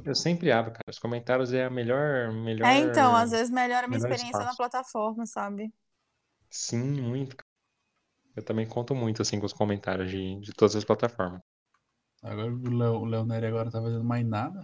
Eu 0.04 0.14
sempre 0.14 0.50
abro, 0.50 0.72
cara. 0.72 0.84
Os 0.88 0.98
comentários 0.98 1.52
é 1.52 1.64
a 1.64 1.70
melhor. 1.70 2.32
melhor 2.32 2.66
é, 2.66 2.78
então, 2.78 3.14
às 3.14 3.30
vezes 3.30 3.50
melhora 3.50 3.86
a 3.86 3.88
minha 3.88 3.98
experiência 3.98 4.26
espaço. 4.26 4.46
na 4.46 4.54
plataforma, 4.54 5.26
sabe? 5.26 5.72
Sim, 6.50 7.00
muito. 7.00 7.36
Eu 8.34 8.42
também 8.42 8.66
conto 8.66 8.94
muito, 8.94 9.22
assim, 9.22 9.38
com 9.38 9.46
os 9.46 9.52
comentários 9.52 10.10
de, 10.10 10.40
de 10.40 10.52
todas 10.52 10.74
as 10.74 10.84
plataformas. 10.84 11.40
Agora 12.22 12.52
o 12.52 13.24
Nery 13.24 13.46
agora 13.46 13.70
tá 13.70 13.82
fazendo 13.82 14.04
mais 14.04 14.26
nada. 14.26 14.60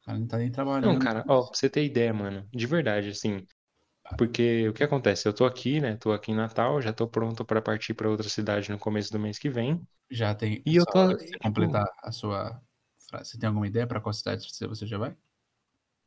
O 0.00 0.06
cara 0.06 0.18
não 0.18 0.26
tá 0.26 0.38
nem 0.38 0.50
trabalhando. 0.50 0.94
Não, 0.94 0.98
cara, 0.98 1.24
ó, 1.28 1.42
pra 1.42 1.56
você 1.56 1.68
ter 1.68 1.84
ideia, 1.84 2.14
mano. 2.14 2.48
De 2.52 2.66
verdade, 2.66 3.08
assim. 3.08 3.44
Porque 4.16 4.68
o 4.68 4.72
que 4.72 4.84
acontece? 4.84 5.26
Eu 5.26 5.32
tô 5.32 5.44
aqui, 5.44 5.80
né? 5.80 5.96
Tô 5.96 6.12
aqui 6.12 6.30
em 6.30 6.36
Natal, 6.36 6.80
já 6.80 6.92
tô 6.92 7.08
pronto 7.08 7.44
para 7.44 7.60
partir 7.60 7.92
para 7.92 8.08
outra 8.08 8.28
cidade 8.28 8.70
no 8.70 8.78
começo 8.78 9.10
do 9.10 9.18
mês 9.18 9.36
que 9.36 9.50
vem. 9.50 9.80
Já 10.08 10.32
tem. 10.34 10.62
E 10.64 10.76
eu 10.76 10.86
tô. 10.86 11.16
Tipo... 11.16 11.38
completar 11.40 11.86
a 12.02 12.12
sua 12.12 12.62
você 13.12 13.38
tem 13.38 13.46
alguma 13.46 13.66
ideia 13.66 13.86
para 13.86 14.00
qual 14.00 14.12
cidade 14.12 14.46
você 14.60 14.86
já 14.86 14.98
vai? 14.98 15.16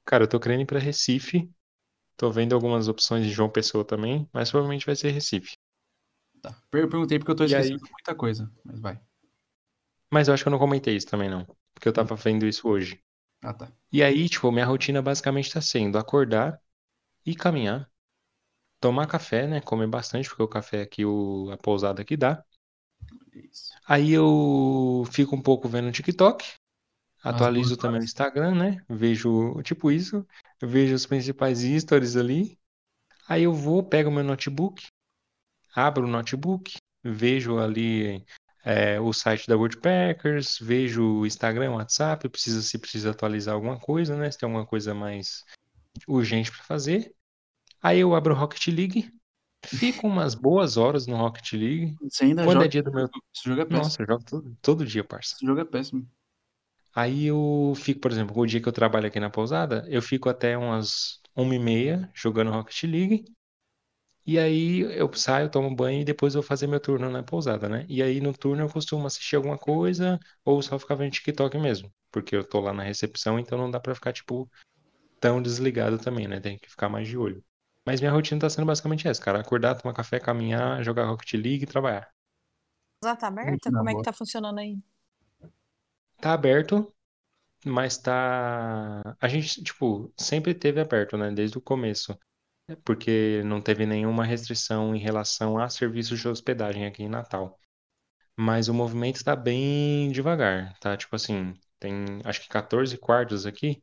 Cara, 0.05 0.23
eu 0.23 0.27
tô 0.27 0.39
querendo 0.39 0.61
ir 0.61 0.65
pra 0.65 0.79
Recife. 0.79 1.49
Tô 2.17 2.29
vendo 2.29 2.53
algumas 2.53 2.87
opções 2.89 3.23
de 3.23 3.31
João 3.31 3.49
Pessoa 3.49 3.85
também, 3.85 4.27
mas 4.33 4.51
provavelmente 4.51 4.85
vai 4.85 4.95
ser 4.95 5.11
Recife. 5.11 5.53
Tá. 6.41 6.55
Eu 6.71 6.89
perguntei 6.89 7.19
porque 7.19 7.31
eu 7.31 7.35
tô 7.35 7.43
esquecendo 7.43 7.83
aí... 7.83 7.91
muita 7.91 8.15
coisa, 8.15 8.51
mas 8.63 8.79
vai. 8.79 8.99
Mas 10.11 10.27
eu 10.27 10.33
acho 10.33 10.43
que 10.43 10.47
eu 10.47 10.51
não 10.51 10.59
comentei 10.59 10.95
isso 10.95 11.07
também, 11.07 11.29
não. 11.29 11.45
Porque 11.73 11.87
eu 11.87 11.93
tava 11.93 12.15
vendo 12.15 12.45
isso 12.45 12.67
hoje. 12.67 13.01
Ah, 13.41 13.53
tá. 13.53 13.71
E 13.91 14.03
aí, 14.03 14.27
tipo, 14.27 14.51
minha 14.51 14.65
rotina 14.65 15.01
basicamente 15.01 15.51
tá 15.53 15.61
sendo 15.61 15.97
acordar 15.97 16.59
e 17.25 17.35
caminhar. 17.35 17.89
Tomar 18.79 19.07
café, 19.07 19.45
né? 19.47 19.61
Comer 19.61 19.87
bastante, 19.87 20.27
porque 20.27 20.43
o 20.43 20.47
café 20.47 20.81
aqui, 20.81 21.05
o... 21.05 21.49
a 21.51 21.57
pousada 21.57 22.01
aqui 22.01 22.17
dá. 22.17 22.43
Isso. 23.33 23.71
Aí 23.87 24.11
eu 24.11 25.03
fico 25.11 25.35
um 25.35 25.41
pouco 25.41 25.67
vendo 25.67 25.91
TikTok. 25.91 26.45
Atualizo 27.21 27.75
também 27.75 27.99
o 27.99 28.03
Instagram, 28.03 28.55
né? 28.55 28.83
Vejo, 28.87 29.61
tipo 29.61 29.91
isso, 29.91 30.25
vejo 30.61 30.95
os 30.95 31.05
principais 31.05 31.59
stories 31.59 32.15
ali. 32.15 32.57
Aí 33.27 33.43
eu 33.43 33.53
vou, 33.53 33.83
pego 33.83 34.09
meu 34.09 34.23
notebook, 34.23 34.87
abro 35.75 36.05
o 36.05 36.09
notebook, 36.09 36.77
vejo 37.03 37.57
ali 37.59 38.23
é, 38.63 38.99
o 38.99 39.11
site 39.13 39.47
da 39.47 39.55
Woodpeckers, 39.55 40.57
vejo 40.59 41.19
o 41.19 41.25
Instagram, 41.25 41.71
o 41.71 41.75
WhatsApp, 41.75 42.27
precisa, 42.29 42.61
se 42.61 42.77
precisa 42.77 43.11
atualizar 43.11 43.55
alguma 43.55 43.79
coisa, 43.79 44.15
né? 44.15 44.29
Se 44.29 44.37
tem 44.37 44.47
alguma 44.47 44.65
coisa 44.65 44.93
mais 44.93 45.43
urgente 46.07 46.51
para 46.51 46.63
fazer. 46.63 47.13
Aí 47.81 47.99
eu 47.99 48.13
abro 48.13 48.33
o 48.33 48.37
Rocket 48.37 48.67
League, 48.67 49.11
fico 49.65 50.07
umas 50.07 50.35
boas 50.35 50.77
horas 50.77 51.07
no 51.07 51.17
Rocket 51.17 51.53
League. 51.53 51.95
Você 52.01 52.25
ainda 52.25 52.43
Quando 52.43 52.57
joga... 52.57 52.65
é 52.65 52.69
dia 52.69 52.83
do 52.83 52.91
meu. 52.91 53.05
Esse 53.05 53.45
jogo 53.45 53.61
é 53.61 53.65
péssimo. 53.65 53.83
Nossa, 53.83 54.01
eu 54.01 54.07
jogo 54.07 54.23
todo, 54.25 54.57
todo 54.61 54.85
dia, 54.85 55.03
parça. 55.03 55.35
Esse 55.35 55.45
jogo 55.45 55.61
é 55.61 55.65
péssimo. 55.65 56.07
Aí 56.93 57.27
eu 57.27 57.73
fico, 57.75 58.01
por 58.01 58.11
exemplo, 58.11 58.37
o 58.37 58.45
dia 58.45 58.59
que 58.59 58.67
eu 58.67 58.73
trabalho 58.73 59.07
aqui 59.07 59.19
na 59.19 59.29
pousada, 59.29 59.85
eu 59.87 60.01
fico 60.01 60.27
até 60.27 60.57
umas 60.57 61.21
uma 61.35 61.55
e 61.55 61.59
meia 61.59 62.09
jogando 62.13 62.51
Rocket 62.51 62.83
League. 62.83 63.25
E 64.29 64.37
aí 64.37 64.81
eu 64.95 65.11
saio, 65.15 65.49
tomo 65.49 65.75
banho 65.75 66.01
e 66.01 66.05
depois 66.05 66.35
eu 66.35 66.41
vou 66.41 66.47
fazer 66.47 66.67
meu 66.67 66.79
turno 66.79 67.09
na 67.09 67.23
pousada, 67.23 67.67
né? 67.67 67.83
E 67.89 68.03
aí 68.03 68.21
no 68.21 68.31
turno 68.31 68.63
eu 68.63 68.69
costumo 68.69 69.07
assistir 69.07 69.35
alguma 69.35 69.57
coisa 69.57 70.19
ou 70.45 70.61
só 70.61 70.77
ficar 70.77 70.93
vendo 70.93 71.11
TikTok 71.13 71.57
mesmo. 71.57 71.91
Porque 72.11 72.35
eu 72.35 72.43
tô 72.47 72.59
lá 72.59 72.71
na 72.71 72.83
recepção, 72.83 73.39
então 73.39 73.57
não 73.57 73.71
dá 73.71 73.79
pra 73.79 73.95
ficar, 73.95 74.13
tipo, 74.13 74.47
tão 75.19 75.41
desligado 75.41 75.97
também, 75.97 76.27
né? 76.27 76.39
Tem 76.39 76.59
que 76.59 76.69
ficar 76.69 76.89
mais 76.89 77.07
de 77.07 77.17
olho. 77.17 77.43
Mas 77.87 78.01
minha 78.01 78.11
rotina 78.11 78.41
tá 78.41 78.49
sendo 78.49 78.67
basicamente 78.67 79.07
essa, 79.07 79.21
cara. 79.21 79.39
Acordar, 79.41 79.75
tomar 79.75 79.93
café, 79.95 80.19
caminhar, 80.19 80.83
jogar 80.83 81.05
Rocket 81.05 81.33
League 81.33 81.63
e 81.63 81.67
trabalhar. 81.67 82.09
Já 83.03 83.15
tá 83.15 83.27
aberta? 83.27 83.71
Como 83.71 83.89
é 83.89 83.95
que 83.95 84.03
tá 84.03 84.13
funcionando 84.13 84.59
aí? 84.59 84.77
Tá 86.21 86.33
aberto, 86.33 86.93
mas 87.65 87.97
tá. 87.97 89.01
A 89.21 89.27
gente, 89.27 89.63
tipo, 89.63 90.13
sempre 90.17 90.53
teve 90.53 90.81
aberto, 90.81 91.17
né? 91.17 91.31
Desde 91.31 91.57
o 91.57 91.61
começo. 91.61 92.17
Porque 92.77 93.41
não 93.45 93.61
teve 93.61 93.85
nenhuma 93.85 94.25
restrição 94.25 94.95
em 94.95 94.99
relação 94.99 95.57
a 95.57 95.69
serviços 95.69 96.19
de 96.19 96.27
hospedagem 96.27 96.85
aqui 96.85 97.03
em 97.03 97.09
Natal. 97.09 97.59
Mas 98.37 98.69
o 98.69 98.73
movimento 98.73 99.23
tá 99.23 99.35
bem 99.35 100.11
devagar, 100.11 100.77
tá? 100.79 100.95
Tipo 100.95 101.15
assim, 101.15 101.53
tem 101.79 102.21
acho 102.23 102.41
que 102.41 102.49
14 102.49 102.97
quartos 102.97 103.45
aqui. 103.45 103.81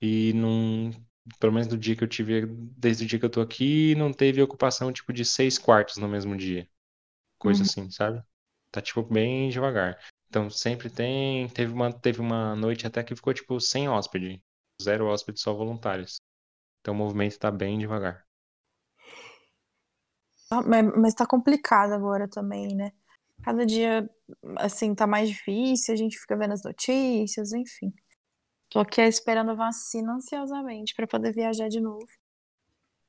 E 0.00 0.32
não. 0.34 0.90
Pelo 1.40 1.52
menos 1.52 1.66
do 1.66 1.76
dia 1.76 1.96
que 1.96 2.04
eu 2.04 2.08
tive, 2.08 2.46
desde 2.46 3.04
o 3.04 3.08
dia 3.08 3.18
que 3.18 3.24
eu 3.24 3.30
tô 3.30 3.40
aqui, 3.40 3.96
não 3.96 4.12
teve 4.12 4.40
ocupação 4.40 4.92
tipo 4.92 5.12
de 5.12 5.24
seis 5.24 5.58
quartos 5.58 5.96
no 5.96 6.08
mesmo 6.08 6.36
dia. 6.36 6.68
Coisa 7.38 7.62
uhum. 7.62 7.66
assim, 7.68 7.90
sabe? 7.90 8.22
Tá 8.70 8.80
tipo 8.80 9.02
bem 9.02 9.48
devagar. 9.48 9.98
Então 10.28 10.50
sempre 10.50 10.90
tem. 10.90 11.48
Teve 11.48 11.72
uma, 11.72 11.92
teve 11.92 12.20
uma 12.20 12.54
noite 12.54 12.86
até 12.86 13.02
que 13.02 13.16
ficou 13.16 13.34
tipo 13.34 13.60
sem 13.60 13.88
hóspede. 13.88 14.42
Zero 14.82 15.06
hóspede, 15.06 15.40
só 15.40 15.52
voluntários. 15.54 16.20
Então 16.80 16.94
o 16.94 16.96
movimento 16.96 17.32
está 17.32 17.50
bem 17.50 17.78
devagar. 17.78 18.25
Mas 20.50 21.14
tá 21.14 21.26
complicado 21.26 21.92
agora 21.92 22.28
também, 22.28 22.74
né? 22.74 22.92
Cada 23.42 23.64
dia, 23.66 24.08
assim, 24.58 24.94
tá 24.94 25.06
mais 25.06 25.28
difícil, 25.28 25.94
a 25.94 25.96
gente 25.96 26.18
fica 26.18 26.36
vendo 26.36 26.52
as 26.52 26.62
notícias, 26.62 27.52
enfim. 27.52 27.92
Tô 28.70 28.80
aqui 28.80 29.00
esperando 29.02 29.50
a 29.50 29.54
vacina 29.54 30.14
ansiosamente 30.14 30.94
para 30.94 31.06
poder 31.06 31.32
viajar 31.32 31.68
de 31.68 31.80
novo. 31.80 32.06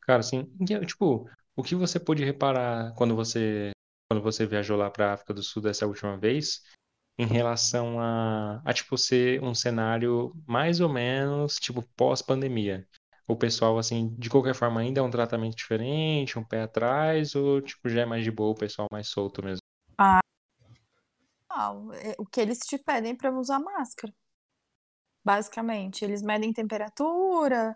Cara, 0.02 0.20
assim, 0.20 0.46
tipo, 0.86 1.30
o 1.56 1.64
que 1.64 1.76
você 1.76 2.00
pôde 2.00 2.24
reparar 2.24 2.94
quando 2.96 3.16
você 3.16 3.72
quando 4.10 4.24
você 4.24 4.46
viajou 4.46 4.78
lá 4.78 4.90
para 4.90 5.14
África 5.14 5.34
do 5.34 5.44
Sul 5.44 5.62
dessa 5.62 5.86
última 5.86 6.18
vez 6.18 6.62
em 7.18 7.26
relação 7.26 8.00
a, 8.00 8.62
a 8.64 8.74
tipo 8.74 8.98
ser 8.98 9.44
um 9.44 9.54
cenário 9.54 10.32
mais 10.48 10.80
ou 10.80 10.88
menos 10.88 11.56
tipo 11.56 11.84
pós-pandemia. 11.96 12.88
O 13.28 13.36
pessoal 13.36 13.78
assim, 13.78 14.16
de 14.18 14.30
qualquer 14.30 14.56
forma 14.56 14.80
ainda 14.80 15.02
é 15.02 15.04
um 15.04 15.10
tratamento 15.10 15.56
diferente, 15.56 16.40
um 16.40 16.44
pé 16.44 16.62
atrás 16.62 17.36
ou 17.36 17.62
tipo 17.62 17.90
já 17.90 18.02
é 18.02 18.06
mais 18.06 18.24
de 18.24 18.32
boa, 18.32 18.52
o 18.52 18.56
pessoal 18.56 18.88
mais 18.92 19.10
solto 19.10 19.44
mesmo. 19.44 19.60
Ah, 19.98 20.20
não, 21.50 21.94
é, 21.94 22.16
o 22.18 22.26
que 22.26 22.40
eles 22.40 22.60
te 22.60 22.78
pedem 22.78 23.16
para 23.16 23.32
usar 23.32 23.60
máscara. 23.60 24.14
Basicamente, 25.26 26.06
eles 26.06 26.22
medem 26.22 26.54
temperatura, 26.54 27.76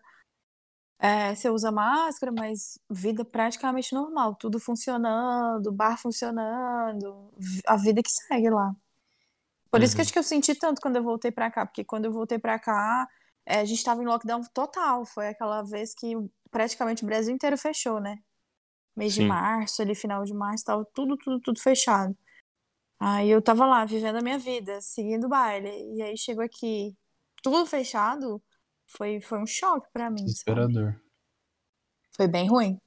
é, 0.98 1.34
você 1.34 1.50
usa 1.50 1.72
máscara, 1.72 2.32
mas 2.32 2.78
vida 2.90 3.26
praticamente 3.26 3.94
normal, 3.94 4.36
tudo 4.36 4.60
funcionando, 4.60 5.72
bar 5.72 5.98
funcionando, 5.98 7.34
a 7.66 7.76
vida 7.76 8.04
que 8.04 8.12
segue 8.12 8.52
lá. 8.52 8.74
Por 9.72 9.82
isso 9.82 9.96
que 9.96 10.02
uhum. 10.02 10.04
acho 10.04 10.14
que 10.14 10.20
eu 10.20 10.24
senti 10.24 10.54
tanto 10.54 10.80
quando 10.80 10.98
eu 10.98 11.04
voltei 11.04 11.32
para 11.32 11.50
cá, 11.50 11.66
porque 11.66 11.84
quando 11.84 12.06
eu 12.06 12.12
voltei 12.12 12.38
para 12.38 12.60
cá, 12.60 13.08
é, 13.46 13.60
a 13.60 13.66
gente 13.66 13.78
estava 13.78 14.02
em 14.02 14.06
lockdown 14.06 14.42
total. 14.54 15.06
Foi 15.06 15.28
aquela 15.28 15.62
vez 15.62 15.94
que 15.94 16.16
praticamente 16.50 17.04
o 17.04 17.06
Brasil 17.06 17.34
inteiro 17.34 17.58
fechou, 17.58 18.00
né? 18.00 18.18
Mês 18.96 19.14
Sim. 19.14 19.22
de 19.22 19.28
março, 19.28 19.82
ali, 19.82 19.96
final 19.96 20.24
de 20.24 20.34
março, 20.34 20.66
tava 20.66 20.86
tudo, 20.94 21.18
tudo, 21.18 21.40
tudo 21.40 21.60
fechado. 21.60 22.16
Aí 23.00 23.30
eu 23.30 23.42
tava 23.42 23.66
lá, 23.66 23.84
vivendo 23.86 24.18
a 24.18 24.22
minha 24.22 24.38
vida, 24.38 24.80
seguindo 24.82 25.26
o 25.26 25.30
baile. 25.30 25.70
E 25.96 26.02
aí 26.02 26.18
chegou 26.18 26.44
aqui, 26.44 26.96
tudo 27.42 27.66
fechado, 27.66 28.42
foi, 28.86 29.20
foi 29.22 29.40
um 29.40 29.48
choque 29.48 29.88
para 29.92 30.10
mim. 30.10 30.26
Desesperador. 30.26 31.02
Foi 32.16 32.28
bem 32.28 32.48
ruim. 32.48 32.78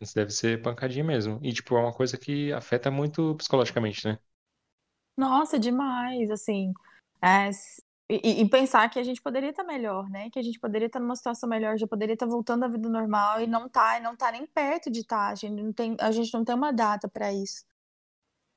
Isso 0.00 0.14
deve 0.14 0.30
ser 0.30 0.62
pancadinha 0.62 1.04
mesmo. 1.04 1.38
E, 1.42 1.52
tipo, 1.52 1.76
é 1.76 1.80
uma 1.80 1.92
coisa 1.92 2.16
que 2.16 2.52
afeta 2.52 2.90
muito 2.90 3.34
psicologicamente, 3.36 4.06
né? 4.06 4.18
Nossa, 5.16 5.58
demais, 5.58 6.30
assim. 6.30 6.72
É, 7.20 7.50
e, 8.10 8.40
e, 8.40 8.48
pensar 8.48 8.88
que 8.88 8.98
a 8.98 9.02
gente 9.02 9.20
poderia 9.20 9.50
estar 9.50 9.64
melhor, 9.64 10.08
né? 10.08 10.30
Que 10.30 10.38
a 10.38 10.42
gente 10.42 10.58
poderia 10.58 10.86
estar 10.86 10.98
numa 10.98 11.14
situação 11.14 11.48
melhor, 11.48 11.76
já 11.76 11.86
poderia 11.86 12.14
estar 12.14 12.26
voltando 12.26 12.64
à 12.64 12.68
vida 12.68 12.88
normal 12.88 13.40
e 13.40 13.46
não 13.46 13.68
tá, 13.68 13.98
e 13.98 14.02
não 14.02 14.16
tá 14.16 14.32
nem 14.32 14.46
perto 14.46 14.90
de 14.90 15.00
estar. 15.00 15.26
Tá. 15.26 15.32
A 15.32 15.34
gente 15.34 15.62
não 15.62 15.72
tem, 15.72 15.96
a 16.00 16.10
gente 16.10 16.32
não 16.32 16.44
tem 16.44 16.54
uma 16.54 16.72
data 16.72 17.08
para 17.08 17.32
isso. 17.32 17.64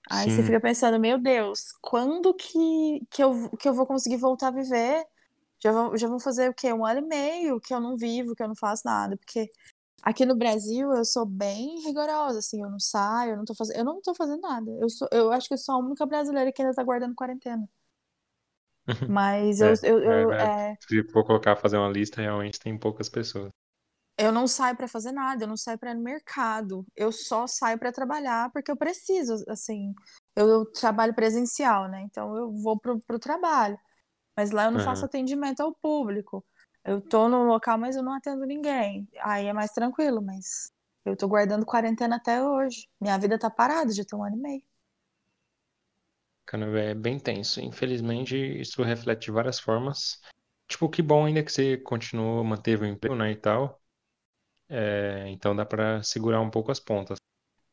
Aí 0.09 0.29
Sim. 0.29 0.37
você 0.37 0.43
fica 0.43 0.59
pensando, 0.59 0.99
meu 0.99 1.17
Deus, 1.17 1.73
quando 1.81 2.33
que, 2.33 3.05
que, 3.09 3.23
eu, 3.23 3.49
que 3.57 3.67
eu 3.67 3.73
vou 3.73 3.85
conseguir 3.85 4.17
voltar 4.17 4.47
a 4.47 4.51
viver? 4.51 5.05
Já 5.59 5.71
vou, 5.71 5.97
já 5.97 6.07
vou 6.07 6.19
fazer 6.19 6.49
o 6.49 6.53
quê? 6.53 6.73
Um 6.73 6.85
ano 6.85 7.01
e 7.01 7.07
meio 7.07 7.59
que 7.59 7.73
eu 7.73 7.79
não 7.79 7.97
vivo, 7.97 8.33
que 8.33 8.41
eu 8.41 8.47
não 8.47 8.55
faço 8.55 8.83
nada. 8.85 9.17
Porque 9.17 9.49
Aqui 10.03 10.25
no 10.25 10.35
Brasil 10.35 10.91
eu 10.93 11.05
sou 11.05 11.25
bem 11.27 11.79
rigorosa, 11.81 12.39
assim, 12.39 12.61
eu 12.61 12.69
não 12.71 12.79
saio, 12.79 13.33
eu 13.33 13.37
não 13.37 13.45
tô 13.45 13.53
fazendo, 13.53 13.77
eu 13.77 13.85
não 13.85 14.01
tô 14.01 14.15
fazendo 14.15 14.41
nada. 14.41 14.71
Eu 14.79 14.89
sou, 14.89 15.07
eu 15.11 15.31
acho 15.31 15.47
que 15.47 15.53
eu 15.53 15.57
sou 15.59 15.75
a 15.75 15.77
única 15.77 16.05
brasileira 16.07 16.51
que 16.51 16.61
ainda 16.61 16.73
tá 16.73 16.83
guardando 16.83 17.13
quarentena. 17.13 17.69
Mas 19.09 19.61
eu, 19.61 19.67
é, 19.67 19.73
eu, 19.83 19.99
eu 19.99 20.31
é, 20.31 20.71
é, 20.71 20.75
Se 20.81 21.03
for 21.11 21.25
colocar 21.25 21.55
fazer 21.55 21.77
uma 21.77 21.89
lista, 21.89 22.21
realmente 22.21 22.59
tem 22.59 22.77
poucas 22.77 23.09
pessoas. 23.09 23.49
Eu 24.17 24.31
não 24.31 24.47
saio 24.47 24.75
para 24.75 24.87
fazer 24.87 25.11
nada, 25.11 25.43
eu 25.43 25.47
não 25.47 25.57
saio 25.57 25.79
para 25.79 25.91
ir 25.91 25.95
no 25.95 26.03
mercado. 26.03 26.85
Eu 26.95 27.11
só 27.11 27.47
saio 27.47 27.79
para 27.79 27.91
trabalhar 27.91 28.51
porque 28.51 28.69
eu 28.69 28.77
preciso, 28.77 29.43
assim. 29.47 29.93
Eu, 30.35 30.47
eu, 30.47 30.65
trabalho 30.71 31.13
presencial, 31.13 31.87
né? 31.87 32.01
Então 32.01 32.35
eu 32.35 32.51
vou 32.51 32.79
pro, 32.79 32.99
pro 33.01 33.17
trabalho. 33.17 33.77
Mas 34.37 34.51
lá 34.51 34.65
eu 34.65 34.71
não 34.71 34.79
uhum. 34.79 34.85
faço 34.85 35.05
atendimento 35.05 35.61
ao 35.61 35.73
público. 35.73 36.45
Eu 36.83 37.01
tô 37.01 37.27
no 37.27 37.43
local, 37.43 37.77
mas 37.77 37.95
eu 37.95 38.03
não 38.03 38.13
atendo 38.13 38.45
ninguém. 38.45 39.07
Aí 39.21 39.47
é 39.47 39.53
mais 39.53 39.71
tranquilo, 39.71 40.21
mas 40.21 40.71
eu 41.05 41.15
tô 41.15 41.27
guardando 41.27 41.65
quarentena 41.65 42.17
até 42.17 42.43
hoje. 42.43 42.87
Minha 42.99 43.17
vida 43.17 43.39
tá 43.39 43.49
parada, 43.49 43.91
já 43.91 44.03
tem 44.03 44.17
um 44.17 44.23
ano 44.23 44.37
e 44.37 44.39
meio. 44.39 44.63
Cara, 46.51 46.65
é 46.81 46.93
bem 46.93 47.17
tenso. 47.17 47.61
Infelizmente, 47.61 48.35
isso 48.35 48.83
reflete 48.83 49.23
de 49.23 49.31
várias 49.31 49.57
formas. 49.57 50.19
Tipo, 50.67 50.89
que 50.89 51.01
bom 51.01 51.25
ainda 51.25 51.41
que 51.41 51.49
você 51.49 51.77
continuou, 51.77 52.43
manteve 52.43 52.83
o 52.83 52.87
emprego, 52.89 53.15
né, 53.15 53.31
e 53.31 53.37
tal. 53.37 53.81
É, 54.69 55.29
então 55.29 55.55
dá 55.55 55.65
para 55.65 56.03
segurar 56.03 56.41
um 56.41 56.49
pouco 56.49 56.69
as 56.69 56.79
pontas. 56.79 57.17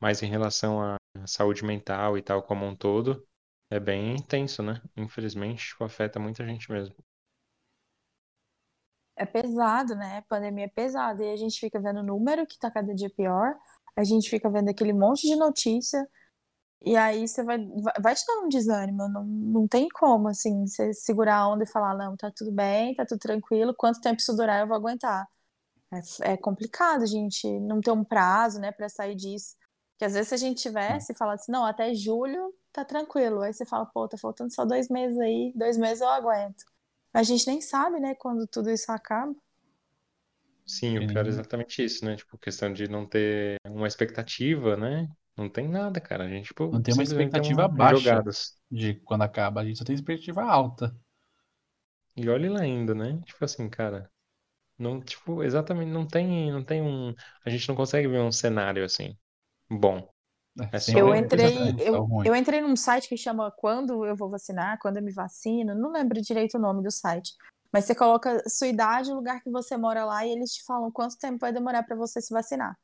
Mas 0.00 0.22
em 0.22 0.28
relação 0.28 0.80
à 0.80 0.96
saúde 1.26 1.64
mental 1.64 2.16
e 2.16 2.22
tal 2.22 2.42
como 2.42 2.66
um 2.66 2.76
todo, 2.76 3.26
é 3.68 3.80
bem 3.80 4.14
intenso, 4.14 4.62
né? 4.62 4.80
Infelizmente, 4.96 5.68
tipo, 5.68 5.84
afeta 5.84 6.20
muita 6.20 6.46
gente 6.46 6.70
mesmo. 6.70 6.94
É 9.16 9.26
pesado, 9.26 9.96
né? 9.96 10.18
A 10.18 10.22
pandemia 10.22 10.66
é 10.66 10.68
pesada. 10.68 11.24
E 11.24 11.32
a 11.32 11.36
gente 11.36 11.58
fica 11.58 11.80
vendo 11.80 11.98
o 12.00 12.04
número 12.04 12.46
que 12.46 12.56
tá 12.58 12.70
cada 12.70 12.94
dia 12.94 13.10
pior. 13.10 13.56
A 13.96 14.04
gente 14.04 14.30
fica 14.30 14.48
vendo 14.48 14.68
aquele 14.68 14.92
monte 14.92 15.26
de 15.26 15.34
notícia. 15.34 16.08
E 16.84 16.96
aí 16.96 17.26
você 17.26 17.42
vai, 17.42 17.58
vai 18.00 18.14
te 18.14 18.24
dar 18.26 18.40
um 18.40 18.48
desânimo. 18.48 19.08
Não, 19.08 19.24
não 19.24 19.68
tem 19.68 19.88
como, 19.88 20.28
assim, 20.28 20.66
você 20.66 20.92
segurar 20.94 21.36
a 21.38 21.48
onda 21.48 21.64
e 21.64 21.66
falar, 21.66 21.94
não, 21.96 22.16
tá 22.16 22.30
tudo 22.34 22.52
bem, 22.52 22.94
tá 22.94 23.04
tudo 23.04 23.18
tranquilo. 23.18 23.74
Quanto 23.76 24.00
tempo 24.00 24.20
isso 24.20 24.36
durar, 24.36 24.60
eu 24.60 24.66
vou 24.68 24.76
aguentar. 24.76 25.26
É, 26.22 26.32
é 26.32 26.36
complicado 26.36 27.02
a 27.02 27.06
gente 27.06 27.48
não 27.60 27.80
ter 27.80 27.90
um 27.90 28.04
prazo, 28.04 28.60
né, 28.60 28.70
para 28.72 28.88
sair 28.88 29.14
disso. 29.14 29.56
Que 29.98 30.04
às 30.04 30.12
vezes 30.12 30.28
se 30.28 30.34
a 30.34 30.38
gente 30.38 30.62
tivesse 30.62 31.14
falado 31.14 31.36
assim, 31.36 31.50
não, 31.50 31.64
até 31.66 31.92
julho 31.94 32.54
tá 32.72 32.84
tranquilo. 32.84 33.40
Aí 33.40 33.52
você 33.52 33.66
fala, 33.66 33.86
pô, 33.86 34.06
tá 34.08 34.16
faltando 34.16 34.52
só 34.52 34.64
dois 34.64 34.88
meses 34.88 35.18
aí, 35.18 35.52
dois 35.56 35.76
meses 35.76 36.00
eu 36.00 36.08
aguento. 36.08 36.64
A 37.12 37.22
gente 37.22 37.46
nem 37.46 37.60
sabe, 37.60 37.98
né, 37.98 38.14
quando 38.14 38.46
tudo 38.46 38.70
isso 38.70 38.92
acaba. 38.92 39.34
Sim, 40.66 40.98
o 40.98 41.06
pior 41.06 41.24
é 41.24 41.30
exatamente 41.30 41.82
isso, 41.82 42.04
né? 42.04 42.14
Tipo, 42.14 42.36
questão 42.36 42.70
de 42.70 42.86
não 42.88 43.06
ter 43.08 43.56
uma 43.66 43.88
expectativa, 43.88 44.76
né? 44.76 45.08
Não 45.38 45.48
tem 45.48 45.68
nada, 45.68 46.00
cara. 46.00 46.24
A 46.24 46.28
gente, 46.28 46.48
tipo, 46.48 46.68
não 46.70 46.82
tem 46.82 46.92
uma 46.92 47.02
expectativa 47.02 47.68
baixa 47.68 48.00
jogadas. 48.00 48.58
de 48.70 48.94
quando 49.04 49.22
acaba. 49.22 49.60
A 49.60 49.64
gente 49.64 49.78
só 49.78 49.84
tem 49.84 49.94
expectativa 49.94 50.42
alta. 50.42 50.94
E 52.16 52.28
olha 52.28 52.50
lá 52.50 52.60
ainda, 52.60 52.94
né? 52.94 53.20
Tipo 53.24 53.44
assim, 53.44 53.68
cara, 53.68 54.10
não, 54.76 55.00
tipo, 55.00 55.42
exatamente, 55.44 55.90
não 55.90 56.06
tem, 56.06 56.50
não 56.50 56.64
tem 56.64 56.82
um, 56.82 57.14
a 57.44 57.50
gente 57.50 57.68
não 57.68 57.76
consegue 57.76 58.08
ver 58.08 58.20
um 58.20 58.32
cenário 58.32 58.84
assim 58.84 59.16
bom. 59.70 60.08
É, 60.60 60.76
é 60.76 60.80
só 60.80 60.98
eu 60.98 61.14
entrei, 61.14 61.76
eu, 61.78 62.08
eu 62.24 62.34
entrei 62.34 62.60
num 62.60 62.74
site 62.74 63.08
que 63.08 63.16
chama 63.16 63.52
Quando 63.52 64.04
eu 64.04 64.16
vou 64.16 64.28
vacinar, 64.28 64.78
quando 64.80 64.96
eu 64.96 65.02
me 65.02 65.12
vacino, 65.12 65.74
não 65.74 65.92
lembro 65.92 66.20
direito 66.20 66.56
o 66.56 66.60
nome 66.60 66.82
do 66.82 66.90
site. 66.90 67.34
Mas 67.72 67.84
você 67.84 67.94
coloca 67.94 68.42
sua 68.48 68.66
idade, 68.66 69.12
o 69.12 69.14
lugar 69.14 69.42
que 69.42 69.50
você 69.50 69.76
mora 69.76 70.04
lá 70.04 70.26
e 70.26 70.30
eles 70.30 70.54
te 70.54 70.64
falam 70.64 70.90
quanto 70.90 71.18
tempo 71.18 71.38
vai 71.38 71.52
demorar 71.52 71.82
para 71.82 71.94
você 71.94 72.20
se 72.20 72.32
vacinar. 72.32 72.74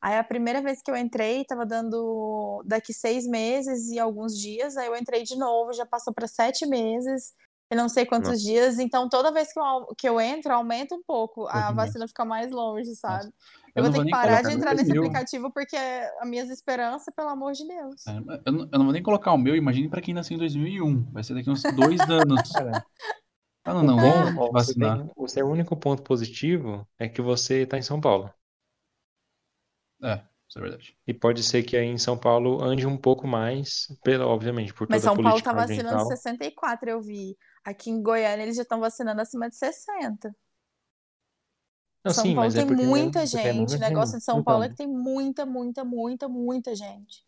Aí 0.00 0.16
a 0.16 0.24
primeira 0.24 0.62
vez 0.62 0.80
que 0.82 0.90
eu 0.90 0.96
entrei, 0.96 1.44
tava 1.44 1.66
dando 1.66 2.62
daqui 2.64 2.92
seis 2.92 3.26
meses 3.26 3.88
e 3.88 3.98
alguns 3.98 4.36
dias. 4.38 4.76
Aí 4.76 4.86
eu 4.86 4.96
entrei 4.96 5.22
de 5.22 5.36
novo, 5.36 5.72
já 5.72 5.84
passou 5.84 6.14
para 6.14 6.26
sete 6.26 6.66
meses 6.66 7.34
eu 7.70 7.76
não 7.76 7.88
sei 7.88 8.04
quantos 8.04 8.30
Nossa. 8.30 8.42
dias, 8.42 8.78
então 8.80 9.08
toda 9.08 9.30
vez 9.30 9.52
que 9.52 9.60
eu, 9.60 9.86
que 9.96 10.08
eu 10.08 10.20
entro, 10.20 10.52
aumenta 10.52 10.92
um 10.92 11.02
pouco, 11.06 11.46
a 11.46 11.70
vacina 11.70 12.08
fica 12.08 12.24
mais 12.24 12.50
longe, 12.50 12.96
sabe? 12.96 13.26
Nossa. 13.26 13.34
Eu, 13.76 13.84
eu 13.84 13.92
vou 13.92 13.92
ter 13.92 14.04
que 14.06 14.10
parar 14.10 14.42
de 14.42 14.52
entrar 14.52 14.74
nesse 14.74 14.90
meu. 14.90 15.02
aplicativo 15.02 15.52
porque 15.52 15.76
as 15.76 16.28
minhas 16.28 16.50
esperanças, 16.50 17.14
pelo 17.14 17.28
amor 17.28 17.52
de 17.52 17.64
Deus. 17.64 18.04
É, 18.08 18.16
eu, 18.44 18.52
não, 18.52 18.68
eu, 18.72 18.78
não, 18.78 18.84
vou 18.86 18.92
nem 18.92 19.02
colocar 19.02 19.32
o 19.32 19.38
meu, 19.38 19.54
imagine 19.54 19.88
para 19.88 20.00
quem 20.00 20.12
nasceu 20.12 20.34
em 20.34 20.38
2001, 20.38 21.12
vai 21.12 21.22
ser 21.22 21.34
daqui 21.34 21.48
uns 21.48 21.62
dois 21.62 22.00
anos. 22.00 22.50
ah, 23.64 23.74
não, 23.74 23.84
não, 23.84 23.96
bom, 23.96 24.42
ó, 24.42 24.50
vacinar. 24.50 24.98
Tem, 24.98 25.10
o 25.16 25.28
seu 25.28 25.48
único 25.48 25.76
ponto 25.76 26.02
positivo 26.02 26.84
é 26.98 27.08
que 27.08 27.22
você 27.22 27.62
está 27.62 27.78
em 27.78 27.82
São 27.82 28.00
Paulo. 28.00 28.34
É, 30.02 30.22
isso 30.48 30.58
é 30.58 30.62
verdade. 30.62 30.96
E 31.06 31.14
pode 31.14 31.42
ser 31.42 31.62
que 31.62 31.76
aí 31.76 31.86
em 31.86 31.98
São 31.98 32.18
Paulo 32.18 32.62
ande 32.62 32.86
um 32.86 32.96
pouco 32.96 33.26
mais, 33.26 33.86
pela, 34.02 34.26
obviamente, 34.26 34.74
por 34.74 34.88
Mas 34.90 35.02
toda 35.02 35.14
São 35.14 35.20
a 35.20 35.28
Paulo 35.28 35.42
tá 35.42 35.52
vacinando 35.52 36.06
64, 36.06 36.90
eu 36.90 37.00
vi. 37.00 37.36
Aqui 37.64 37.90
em 37.90 38.02
Goiânia 38.02 38.42
eles 38.42 38.56
já 38.56 38.62
estão 38.62 38.80
vacinando 38.80 39.20
acima 39.20 39.48
de 39.48 39.56
60. 39.56 40.34
Não, 42.04 42.12
São 42.12 42.24
sim, 42.24 42.34
Paulo 42.34 42.50
é 42.50 42.54
tem 42.54 42.62
é 42.62 42.86
muita 42.86 43.26
gente. 43.26 43.74
O 43.74 43.78
negócio 43.78 44.18
de 44.18 44.24
São 44.24 44.42
Paulo 44.42 44.64
é 44.64 44.68
que 44.68 44.76
tem 44.76 44.88
muita, 44.88 45.44
muita, 45.44 45.84
muita, 45.84 46.28
muita 46.28 46.74
gente. 46.74 47.24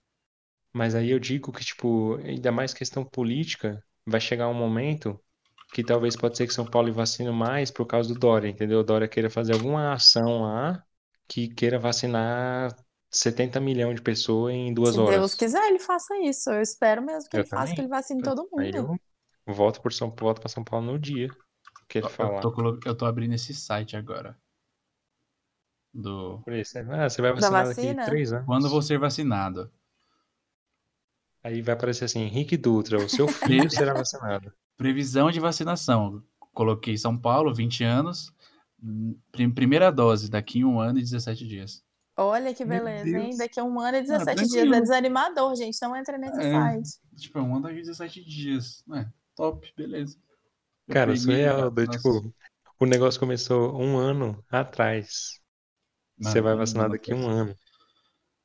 Mas 0.73 0.95
aí 0.95 1.11
eu 1.11 1.19
digo 1.19 1.53
que, 1.53 1.63
tipo, 1.63 2.17
ainda 2.25 2.51
mais 2.51 2.73
questão 2.73 3.05
política, 3.05 3.85
vai 4.07 4.21
chegar 4.21 4.49
um 4.49 4.55
momento 4.55 5.21
que 5.75 5.85
talvez 5.85 6.17
pode 6.17 6.37
ser 6.37 6.47
que 6.47 6.55
São 6.55 6.67
Paulo 6.67 6.93
vacine 6.93 7.31
mais 7.31 7.71
por 7.71 7.87
causa 7.87 8.13
do 8.13 8.19
Dória, 8.19 8.49
entendeu? 8.49 8.81
O 8.81 8.85
Dória 8.85 9.07
queira 9.07 9.31
fazer 9.31 9.53
alguma 9.53 9.93
ação 9.93 10.43
lá 10.43 10.83
que 11.33 11.49
queira 11.49 11.79
vacinar 11.79 12.77
70 13.11 13.59
milhões 13.59 13.95
de 13.97 14.03
pessoas 14.03 14.53
em 14.53 14.75
duas 14.75 14.95
Se 14.95 15.01
horas. 15.01 15.15
Se 15.15 15.19
Deus 15.19 15.35
quiser, 15.35 15.67
ele 15.67 15.79
faça 15.79 16.15
isso. 16.19 16.51
Eu 16.51 16.61
espero 16.61 17.01
mesmo 17.01 17.31
que 17.31 17.37
eu 17.37 17.41
ele 17.41 17.49
também. 17.49 17.65
faça, 17.65 17.75
que 17.75 17.81
ele 17.81 17.89
vacine 17.89 18.23
todo 18.23 18.43
mundo. 18.53 18.61
Aí 18.61 18.71
eu 18.75 19.55
volto 19.55 19.81
por 19.81 19.95
São 19.95 20.15
volto 20.15 20.41
para 20.41 20.51
São 20.51 20.63
Paulo 20.63 20.93
no 20.93 20.99
dia 20.99 21.29
que 21.89 21.99
ele 21.99 22.09
falar. 22.11 22.43
Eu 22.43 22.51
tô, 22.51 22.81
eu 22.85 22.95
tô 22.95 23.07
abrindo 23.07 23.33
esse 23.33 23.55
site 23.55 23.97
agora. 23.97 24.37
Do... 25.95 26.41
Por 26.45 26.53
isso, 26.53 26.79
ah, 26.79 27.09
você 27.09 27.23
vai 27.23 27.33
vacinar 27.33 27.67
daqui 27.67 27.95
três 28.05 28.33
anos. 28.33 28.47
Quando 28.47 28.69
vou 28.69 28.83
ser 28.83 28.99
vacinado? 28.99 29.71
Aí 31.43 31.63
vai 31.63 31.75
aparecer 31.75 32.05
assim, 32.05 32.21
Henrique 32.21 32.59
Dutra, 32.59 32.99
o 32.99 33.09
seu 33.09 33.27
filho 33.27 33.69
será 33.73 33.95
vacinado. 33.95 34.53
Previsão 34.77 35.31
de 35.31 35.41
vacinação. 35.41 36.23
Coloquei 36.53 36.97
São 36.99 37.19
Paulo, 37.19 37.55
20 37.55 37.85
anos. 37.85 38.35
Primeira 39.55 39.91
dose, 39.91 40.31
daqui 40.31 40.65
um 40.65 40.81
ano 40.81 40.99
e 40.99 41.03
17 41.03 41.47
dias. 41.47 41.85
Olha 42.17 42.53
que 42.53 42.65
beleza, 42.65 43.19
hein? 43.19 43.37
Daqui 43.37 43.59
a 43.59 43.65
um 43.65 43.81
ano 43.81 43.97
e 43.97 44.03
17 44.03 44.31
ah, 44.31 44.47
dias. 44.47 44.73
É 44.73 44.81
desanimador, 44.81 45.55
gente. 45.57 45.81
Não 45.81 45.97
entra 45.97 46.19
nesse 46.19 46.41
é, 46.41 46.53
site. 46.53 47.01
Tipo, 47.17 47.39
é 47.39 47.43
um 47.43 47.57
ano 47.57 47.71
e 47.71 47.83
17 47.83 48.25
dias. 48.25 48.85
É, 48.95 49.07
top, 49.35 49.73
beleza. 49.77 50.19
Eu 50.89 50.95
Cara, 50.95 51.17
surreal. 51.17 51.71
Do, 51.71 51.87
tipo, 51.87 52.35
o 52.79 52.87
negócio 52.87 53.19
começou 53.19 53.81
um 53.81 53.97
ano 53.97 54.45
atrás. 54.51 55.41
Mano, 56.19 56.33
Você 56.33 56.41
vai 56.41 56.55
vacinar 56.55 56.91
daqui 56.91 57.13
a 57.13 57.17
um 57.17 57.29
ano. 57.29 57.57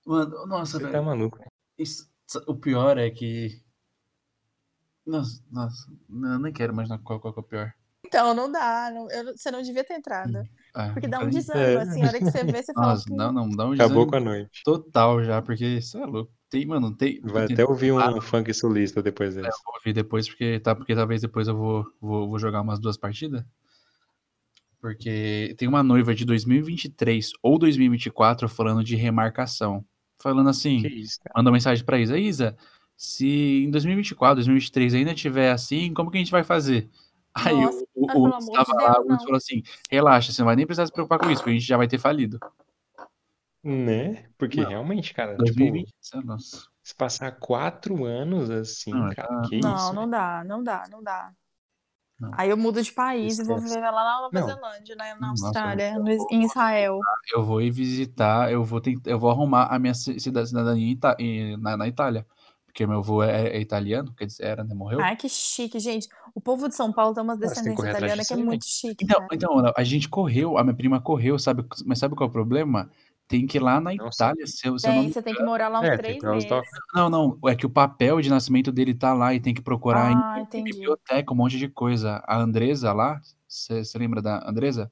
Mano, 0.05 0.45
nossa, 0.45 0.77
Você 0.77 0.84
velho. 0.84 0.93
tá 0.93 1.01
maluco. 1.01 1.39
Isso, 1.77 2.09
o 2.47 2.55
pior 2.55 2.97
é 2.97 3.09
que. 3.09 3.61
Nossa, 5.05 5.43
nossa, 5.51 5.91
eu 6.09 6.39
nem 6.39 6.53
quero 6.53 6.73
imaginar 6.73 6.99
qual, 6.99 7.19
qual 7.19 7.34
é 7.35 7.39
o 7.39 7.43
pior. 7.43 7.73
Então, 8.07 8.34
não 8.34 8.49
dá. 8.49 8.89
Não, 8.93 9.11
eu, 9.11 9.35
você 9.35 9.51
não 9.51 9.61
devia 9.61 9.84
ter 9.84 9.95
entrado. 9.95 10.43
É, 10.75 10.89
porque 10.91 11.07
dá 11.07 11.19
um 11.19 11.29
desânimo, 11.29 11.79
é. 11.79 11.81
assim, 11.81 12.03
a 12.03 12.07
hora 12.07 12.19
que 12.19 12.25
você 12.25 12.43
vê, 12.43 12.63
você 12.63 12.73
fala. 12.73 12.88
Nossa, 12.88 13.05
que... 13.05 13.13
não, 13.13 13.31
não, 13.31 13.49
dá 13.49 13.67
um. 13.67 13.73
Acabou 13.73 14.07
com 14.07 14.15
a 14.15 14.19
noite. 14.19 14.61
Total 14.63 15.23
já, 15.23 15.41
porque 15.41 15.65
isso 15.65 15.97
é 15.97 16.05
louco. 16.05 16.31
Tem, 16.49 16.65
mano, 16.65 16.95
tem. 16.95 17.19
Vai 17.21 17.45
tem... 17.47 17.53
até 17.53 17.65
ouvir 17.65 17.91
um 17.91 17.99
ah, 17.99 18.21
funk 18.21 18.53
solista 18.53 19.03
depois 19.03 19.35
desse. 19.35 19.47
É, 19.47 19.51
vou 19.65 19.75
ouvir 19.75 19.93
depois, 19.93 20.29
porque, 20.29 20.59
tá, 20.59 20.73
porque 20.73 20.95
talvez 20.95 21.21
depois 21.21 21.47
eu 21.47 21.57
vou, 21.57 21.85
vou, 21.99 22.29
vou 22.29 22.39
jogar 22.39 22.61
umas 22.61 22.79
duas 22.79 22.95
partidas. 22.95 23.43
Porque 24.79 25.53
tem 25.57 25.67
uma 25.67 25.84
noiva 25.84 26.15
de 26.15 26.23
2023 26.23 27.31
ou 27.43 27.59
2024 27.59 28.47
falando 28.47 28.84
de 28.84 28.95
remarcação. 28.95 29.84
Falando 30.19 30.49
assim, 30.49 30.77
isso, 30.88 31.19
manda 31.35 31.51
mensagem 31.51 31.84
pra 31.84 31.99
Isa. 31.99 32.17
Isa, 32.17 32.57
se 32.95 33.63
em 33.65 33.69
2024, 33.69 34.35
2023 34.38 34.93
ainda 34.95 35.13
tiver 35.13 35.51
assim, 35.51 35.93
como 35.93 36.09
que 36.09 36.17
a 36.17 36.19
gente 36.19 36.31
vai 36.31 36.43
fazer? 36.43 36.89
Aí 37.45 37.61
Nossa, 37.61 37.85
o, 37.95 38.05
o, 38.05 38.26
o 38.26 38.39
estava 38.39 38.77
de 38.77 38.84
lá, 38.84 38.99
o 38.99 39.19
falou 39.19 39.35
assim: 39.35 39.61
relaxa, 39.89 40.31
você 40.31 40.41
não 40.41 40.47
vai 40.47 40.55
nem 40.55 40.65
precisar 40.65 40.85
se 40.85 40.91
preocupar 40.91 41.19
com 41.19 41.30
isso, 41.30 41.41
porque 41.41 41.51
a 41.51 41.53
gente 41.53 41.68
já 41.68 41.77
vai 41.77 41.88
ter 41.88 41.97
falido. 41.97 42.39
Né? 43.64 44.26
Porque 44.38 44.61
não. 44.61 44.69
realmente, 44.69 45.14
cara, 45.14 45.35
2020, 45.35 45.93
tipo, 46.01 46.26
nossa. 46.26 46.68
se 46.81 46.95
passar 46.95 47.31
quatro 47.34 48.05
anos 48.05 48.49
assim, 48.49 48.91
não, 48.91 49.09
cara, 49.14 49.27
tá... 49.27 49.41
que 49.49 49.59
não, 49.59 49.76
isso? 49.76 49.85
Não, 49.88 49.93
não 49.93 50.09
dá, 50.09 50.43
não 50.45 50.64
dá, 50.64 50.88
não 50.89 51.03
dá. 51.03 51.31
Não. 52.19 52.31
Aí 52.34 52.49
eu 52.49 52.57
mudo 52.57 52.81
de 52.81 52.91
país 52.91 53.34
Esquece. 53.34 53.51
e 53.51 53.53
vou 53.53 53.61
viver 53.61 53.80
lá 53.80 53.91
na 53.91 54.22
Nova 54.22 54.30
não. 54.31 54.47
Zelândia, 54.47 54.95
né, 54.95 55.15
na 55.19 55.30
Austrália, 55.30 55.99
Nossa, 55.99 56.03
no, 56.03 56.27
em 56.31 56.45
Israel. 56.45 56.99
Eu 57.31 57.43
vou 57.43 57.61
ir 57.61 57.69
visitar, 57.69 58.51
eu 58.51 58.64
vou 58.64 58.81
tentar, 58.81 59.11
eu 59.11 59.19
vou 59.19 59.30
arrumar 59.30 59.65
a 59.65 59.77
minha 59.77 59.93
cidadania 59.93 60.97
na, 61.59 61.77
na 61.77 61.88
Itália 61.88 62.26
porque 62.77 62.85
meu 62.85 62.99
avô 62.99 63.23
é, 63.23 63.47
é, 63.47 63.59
italiano, 63.59 64.13
quer 64.15 64.27
dizer, 64.27 64.45
era, 64.45 64.63
né? 64.63 64.75
Morreu. 64.75 65.01
Ai, 65.01 65.15
que 65.15 65.27
chique, 65.27 65.79
gente. 65.79 66.07
O 66.35 66.39
povo 66.39 66.69
de 66.69 66.75
São 66.75 66.93
Paulo 66.93 67.15
tem 67.15 67.23
umas 67.23 67.39
descendências 67.39 67.89
italianas 67.89 68.27
que 68.27 68.33
é 68.35 68.37
muito 68.37 68.65
chique. 68.65 69.03
Então, 69.03 69.19
né? 69.21 69.27
então, 69.33 69.73
a 69.75 69.83
gente 69.83 70.07
correu, 70.07 70.59
a 70.59 70.63
minha 70.63 70.75
prima 70.75 71.01
correu, 71.01 71.39
sabe? 71.39 71.65
Mas 71.87 71.97
sabe 71.97 72.13
qual 72.13 72.27
é 72.27 72.29
o 72.29 72.31
problema? 72.31 72.87
Tem 73.27 73.47
que 73.47 73.57
ir 73.57 73.61
lá 73.61 73.81
na 73.81 73.95
Itália. 73.95 74.45
Seu, 74.45 74.77
seu 74.77 74.91
tem, 74.91 74.99
nome... 74.99 75.11
você 75.11 75.23
tem 75.23 75.33
que 75.33 75.41
morar 75.41 75.69
lá 75.69 75.79
uns 75.79 75.87
é, 75.87 75.97
três 75.97 76.21
meses. 76.21 76.47
Não, 76.93 77.09
não, 77.09 77.39
é 77.47 77.55
que 77.55 77.65
o 77.65 77.69
papel 77.69 78.21
de 78.21 78.29
nascimento 78.29 78.71
dele 78.71 78.93
tá 78.93 79.11
lá 79.11 79.33
e 79.33 79.39
tem 79.39 79.55
que 79.55 79.61
procurar 79.61 80.15
ah, 80.15 80.45
em, 80.53 80.59
em 80.59 80.63
biblioteca, 80.63 81.33
um 81.33 81.35
monte 81.35 81.57
de 81.57 81.67
coisa. 81.67 82.23
A 82.27 82.37
Andresa 82.37 82.93
lá, 82.93 83.19
você 83.47 83.81
lembra 83.97 84.21
da 84.21 84.47
Andresa? 84.47 84.91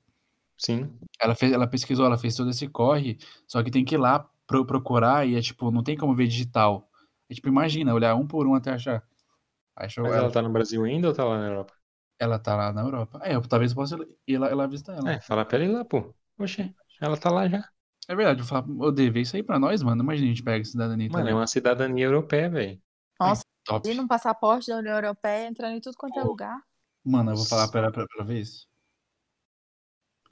Sim. 0.57 0.89
Ela, 1.21 1.35
fez, 1.35 1.51
ela 1.51 1.67
pesquisou, 1.67 2.03
ela 2.03 2.17
fez 2.17 2.35
todo 2.35 2.49
esse 2.49 2.67
corre, 2.67 3.19
só 3.45 3.61
que 3.61 3.69
tem 3.69 3.85
que 3.85 3.93
ir 3.93 3.99
lá 3.99 4.27
pro, 4.47 4.65
procurar 4.65 5.27
e 5.27 5.35
é 5.35 5.41
tipo, 5.41 5.69
não 5.69 5.83
tem 5.83 5.95
como 5.95 6.15
ver 6.15 6.25
digital. 6.25 6.89
É 7.29 7.33
tipo, 7.33 7.47
imagina, 7.47 7.93
olhar 7.93 8.15
um 8.15 8.25
por 8.27 8.47
um 8.47 8.55
até 8.55 8.71
achar. 8.71 9.03
Mas 9.77 9.97
ela, 9.97 10.15
ela 10.15 10.31
tá 10.31 10.41
no 10.41 10.49
Brasil 10.49 10.83
ainda 10.83 11.07
ou 11.09 11.13
tá 11.13 11.23
lá 11.23 11.37
na 11.39 11.47
Europa? 11.47 11.73
Ela 12.17 12.39
tá 12.39 12.55
lá 12.55 12.71
na 12.71 12.81
Europa. 12.81 13.19
É, 13.23 13.35
eu 13.35 13.41
talvez 13.41 13.71
eu 13.71 13.75
possa 13.75 13.97
ir 14.27 14.37
lá, 14.37 14.49
ir 14.49 14.55
lá 14.55 14.67
visitar 14.67 14.93
ela. 14.95 15.11
É, 15.11 15.19
fala 15.21 15.43
pra 15.43 15.57
ela 15.57 15.65
ir 15.65 15.71
lá, 15.73 15.83
pô. 15.85 16.13
Oxê, 16.37 16.73
ela 17.01 17.17
tá 17.17 17.29
lá 17.29 17.47
já. 17.47 17.67
É 18.07 18.15
verdade, 18.15 18.41
eu 18.41 18.45
falo, 18.45 18.81
ô 18.81 18.91
Dave, 18.91 19.21
isso 19.21 19.35
aí 19.35 19.43
pra 19.43 19.59
nós, 19.59 19.81
mano. 19.81 20.01
Imagina 20.03 20.27
a 20.27 20.29
gente 20.29 20.43
pega 20.43 20.63
cidadania. 20.63 21.09
Mano, 21.09 21.29
é 21.29 21.33
uma 21.33 21.47
cidadania 21.47 22.05
europeia, 22.05 22.49
velho. 22.49 22.81
Nossa, 23.19 23.43
top. 23.65 23.89
E 23.89 23.93
num 23.93 24.07
passaporte 24.07 24.67
da 24.67 24.77
União 24.77 24.95
Europeia, 24.95 25.47
entrando 25.47 25.75
em 25.75 25.81
tudo 25.81 25.97
quanto 25.97 26.19
é 26.19 26.23
lugar. 26.23 26.57
Mano, 27.03 27.31
eu 27.31 27.35
vou 27.37 27.45
falar 27.45 27.67
pra 27.67 27.81
ela 27.81 27.91
pra, 27.91 28.05
pra 28.07 28.23
ver 28.23 28.39
isso. 28.39 28.67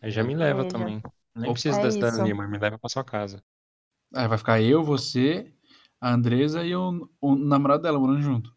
Aí 0.02 0.11
já 0.11 0.24
me 0.24 0.36
leva 0.36 0.65
também. 0.65 1.02
Nem 1.36 1.52
precisa 1.52 1.80
é 1.80 1.82
da 1.82 1.91
cidadania, 1.91 2.36
mas 2.36 2.49
me 2.49 2.60
leva 2.60 2.78
pra 2.78 2.90
sua 2.90 3.03
casa. 3.03 3.44
Aí 4.14 4.28
vai 4.28 4.38
ficar 4.38 4.61
eu, 4.61 4.84
você, 4.84 5.52
a 6.03 6.13
Andresa 6.13 6.65
e 6.65 6.75
o, 6.75 7.09
o 7.21 7.34
namorado 7.34 7.81
dela 7.81 7.97
morando 7.97 8.21
junto. 8.21 8.53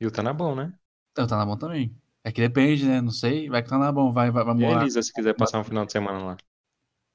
E 0.00 0.06
o 0.06 0.10
Tanabão, 0.10 0.56
né? 0.56 0.74
O 1.16 1.26
Tanabão 1.28 1.56
também. 1.56 1.96
É 2.24 2.32
que 2.32 2.40
depende, 2.40 2.84
né? 2.84 3.00
Não 3.00 3.12
sei. 3.12 3.48
Vai 3.48 3.62
que 3.62 3.68
Tanabão 3.68 4.12
vai, 4.12 4.32
vai, 4.32 4.44
vai 4.44 4.54
morar. 4.54 4.72
E 4.72 4.74
a 4.74 4.82
Elisa, 4.82 5.00
se 5.00 5.12
quiser 5.12 5.32
passar 5.34 5.60
um 5.60 5.64
final 5.64 5.86
de 5.86 5.92
semana 5.92 6.18
lá? 6.18 6.36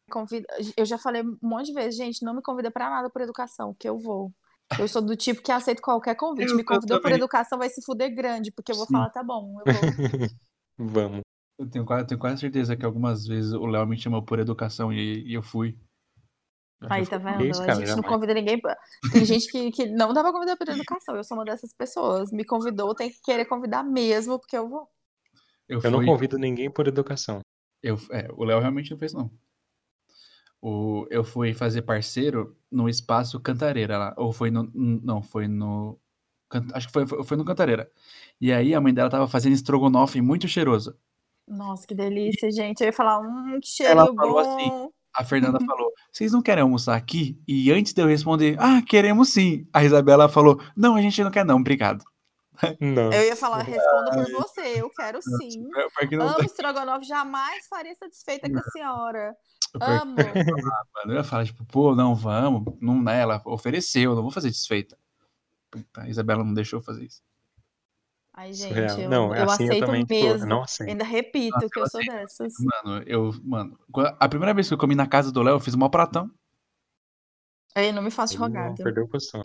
Convida... 0.09 0.47
Eu 0.77 0.85
já 0.85 0.97
falei 0.97 1.21
um 1.21 1.37
monte 1.41 1.65
de 1.65 1.73
vezes, 1.73 1.97
gente, 1.97 2.23
não 2.23 2.33
me 2.33 2.41
convida 2.41 2.71
pra 2.71 2.89
nada 2.89 3.09
por 3.09 3.21
educação, 3.21 3.75
que 3.77 3.89
eu 3.89 3.97
vou. 3.99 4.31
Eu 4.79 4.87
sou 4.87 5.01
do 5.01 5.17
tipo 5.17 5.41
que 5.41 5.51
aceito 5.51 5.81
qualquer 5.81 6.15
convite. 6.15 6.53
Me 6.53 6.63
convidou 6.63 7.01
por 7.01 7.11
educação, 7.11 7.59
vai 7.59 7.67
se 7.67 7.83
fuder 7.83 8.15
grande, 8.15 8.53
porque 8.53 8.71
eu 8.71 8.75
vou 8.77 8.85
Sim. 8.85 8.93
falar, 8.93 9.09
tá 9.09 9.21
bom, 9.21 9.59
eu 9.65 9.73
vou. 9.73 9.81
Vamos. 10.79 11.21
Eu 11.59 11.69
tenho, 11.69 11.83
quase, 11.83 12.07
tenho 12.07 12.19
quase 12.19 12.39
certeza 12.39 12.77
que 12.77 12.85
algumas 12.85 13.27
vezes 13.27 13.51
o 13.51 13.65
Léo 13.65 13.85
me 13.85 13.97
chamou 13.97 14.21
por 14.21 14.39
educação 14.39 14.93
e, 14.93 15.27
e 15.27 15.33
eu 15.33 15.43
fui. 15.43 15.77
Aí, 16.89 17.05
tá 17.07 17.17
vendo? 17.17 17.43
Isso, 17.45 17.59
cara, 17.61 17.73
a 17.73 17.85
gente 17.85 17.95
não 17.95 18.03
convida 18.03 18.33
ninguém. 18.33 18.59
Pra... 18.59 18.77
Tem 19.11 19.25
gente 19.25 19.47
que, 19.51 19.71
que 19.71 19.85
não 19.87 20.13
dá 20.13 20.21
pra 20.21 20.31
convidar 20.31 20.55
por 20.55 20.69
educação. 20.69 21.15
Eu 21.15 21.23
sou 21.23 21.37
uma 21.37 21.45
dessas 21.45 21.73
pessoas. 21.73 22.31
Me 22.31 22.45
convidou, 22.45 22.93
tem 22.93 23.09
que 23.09 23.19
querer 23.21 23.45
convidar 23.45 23.83
mesmo, 23.83 24.39
porque 24.39 24.57
eu 24.57 24.69
vou. 24.69 24.87
Eu, 25.67 25.81
eu 25.83 25.91
não 25.91 26.05
convido 26.05 26.37
ninguém 26.37 26.69
por 26.69 26.87
educação. 26.87 27.41
Eu, 27.81 27.97
é, 28.11 28.27
o 28.31 28.43
Léo 28.43 28.59
realmente 28.59 28.91
não 28.91 28.97
fez, 28.97 29.13
não. 29.13 29.31
O, 30.61 31.05
eu 31.09 31.23
fui 31.23 31.53
fazer 31.53 31.81
parceiro 31.81 32.55
no 32.71 32.87
espaço 32.87 33.39
Cantareira 33.39 33.97
lá. 33.97 34.13
Ou 34.17 34.31
foi 34.31 34.51
no. 34.51 34.69
Não, 34.73 35.21
foi 35.21 35.47
no. 35.47 35.99
Acho 36.73 36.87
que 36.87 36.93
foi, 36.93 37.07
foi, 37.07 37.23
foi 37.23 37.37
no 37.37 37.45
Cantareira. 37.45 37.91
E 38.39 38.53
aí 38.53 38.75
a 38.75 38.81
mãe 38.81 38.93
dela 38.93 39.09
tava 39.09 39.27
fazendo 39.27 39.53
estrogonofe 39.53 40.21
muito 40.21 40.47
cheiroso. 40.47 40.95
Nossa, 41.47 41.87
que 41.87 41.95
delícia, 41.95 42.51
gente. 42.51 42.81
Eu 42.81 42.87
ia 42.87 42.93
falar, 42.93 43.19
um 43.19 43.59
cheiro 43.63 43.93
Ela 43.93 44.13
falou 44.13 44.33
bom. 44.33 44.39
assim. 44.39 44.89
A 45.17 45.23
Fernanda 45.23 45.57
falou: 45.65 45.91
Vocês 46.11 46.31
não 46.31 46.43
querem 46.43 46.61
almoçar 46.61 46.95
aqui? 46.95 47.41
E 47.47 47.71
antes 47.71 47.91
de 47.91 48.01
eu 48.01 48.07
responder, 48.07 48.55
ah, 48.59 48.83
queremos 48.87 49.33
sim. 49.33 49.67
A 49.73 49.83
Isabela 49.83 50.29
falou: 50.29 50.61
Não, 50.75 50.95
a 50.95 51.01
gente 51.01 51.23
não 51.23 51.31
quer, 51.31 51.43
não, 51.43 51.57
obrigado. 51.57 52.05
Não. 52.79 53.11
Eu 53.11 53.23
ia 53.23 53.35
falar, 53.35 53.63
respondo 53.63 54.11
por 54.11 54.31
você, 54.41 54.81
eu 54.81 54.89
quero 54.91 55.19
sim. 55.21 55.67
Amo 56.19 56.43
estrogonofe, 56.43 57.05
jamais 57.05 57.67
faria 57.67 57.95
satisfeita 57.95 58.49
com 58.49 58.59
a 58.59 58.63
senhora. 58.63 59.35
Amo. 59.81 60.15
eu 61.05 61.13
ia 61.15 61.23
falar, 61.23 61.45
tipo, 61.45 61.65
pô, 61.65 61.95
não, 61.95 62.15
vamos. 62.15 62.75
Não, 62.79 63.01
né, 63.01 63.21
ela 63.21 63.41
ofereceu, 63.45 64.15
não 64.15 64.21
vou 64.21 64.31
fazer 64.31 64.49
desfeita. 64.49 64.97
Puta, 65.69 66.01
a 66.01 66.09
Isabela 66.09 66.43
não 66.43 66.53
deixou 66.53 66.81
fazer 66.81 67.05
isso. 67.05 67.21
Ai, 68.37 68.53
gente, 68.53 69.01
eu, 69.01 69.09
não, 69.09 69.33
é 69.33 69.39
eu 69.39 69.49
assim 69.49 69.63
aceito 69.63 69.83
eu 69.83 69.87
também, 69.87 70.05
mesmo. 70.07 70.45
não 70.45 70.61
aceito. 70.61 70.89
Ainda 70.91 71.03
repito 71.03 71.55
Nossa, 71.55 71.69
que 71.69 71.79
eu, 71.79 71.83
eu 71.83 71.89
sou 71.89 72.01
dessas. 72.05 72.53
Mano, 72.59 73.03
eu, 73.07 73.31
mano, 73.43 73.79
a 74.19 74.29
primeira 74.29 74.53
vez 74.53 74.67
que 74.67 74.75
eu 74.75 74.77
comi 74.77 74.93
na 74.93 75.07
casa 75.07 75.31
do 75.31 75.41
Léo, 75.41 75.55
eu 75.55 75.59
fiz 75.59 75.73
um 75.73 75.89
pratão. 75.89 76.29
Aí 77.73 77.91
não 77.91 78.03
me 78.03 78.11
faço 78.11 78.37
rogado. 78.37 78.83
Perdeu 78.83 79.05
a 79.05 79.07
posição. 79.07 79.41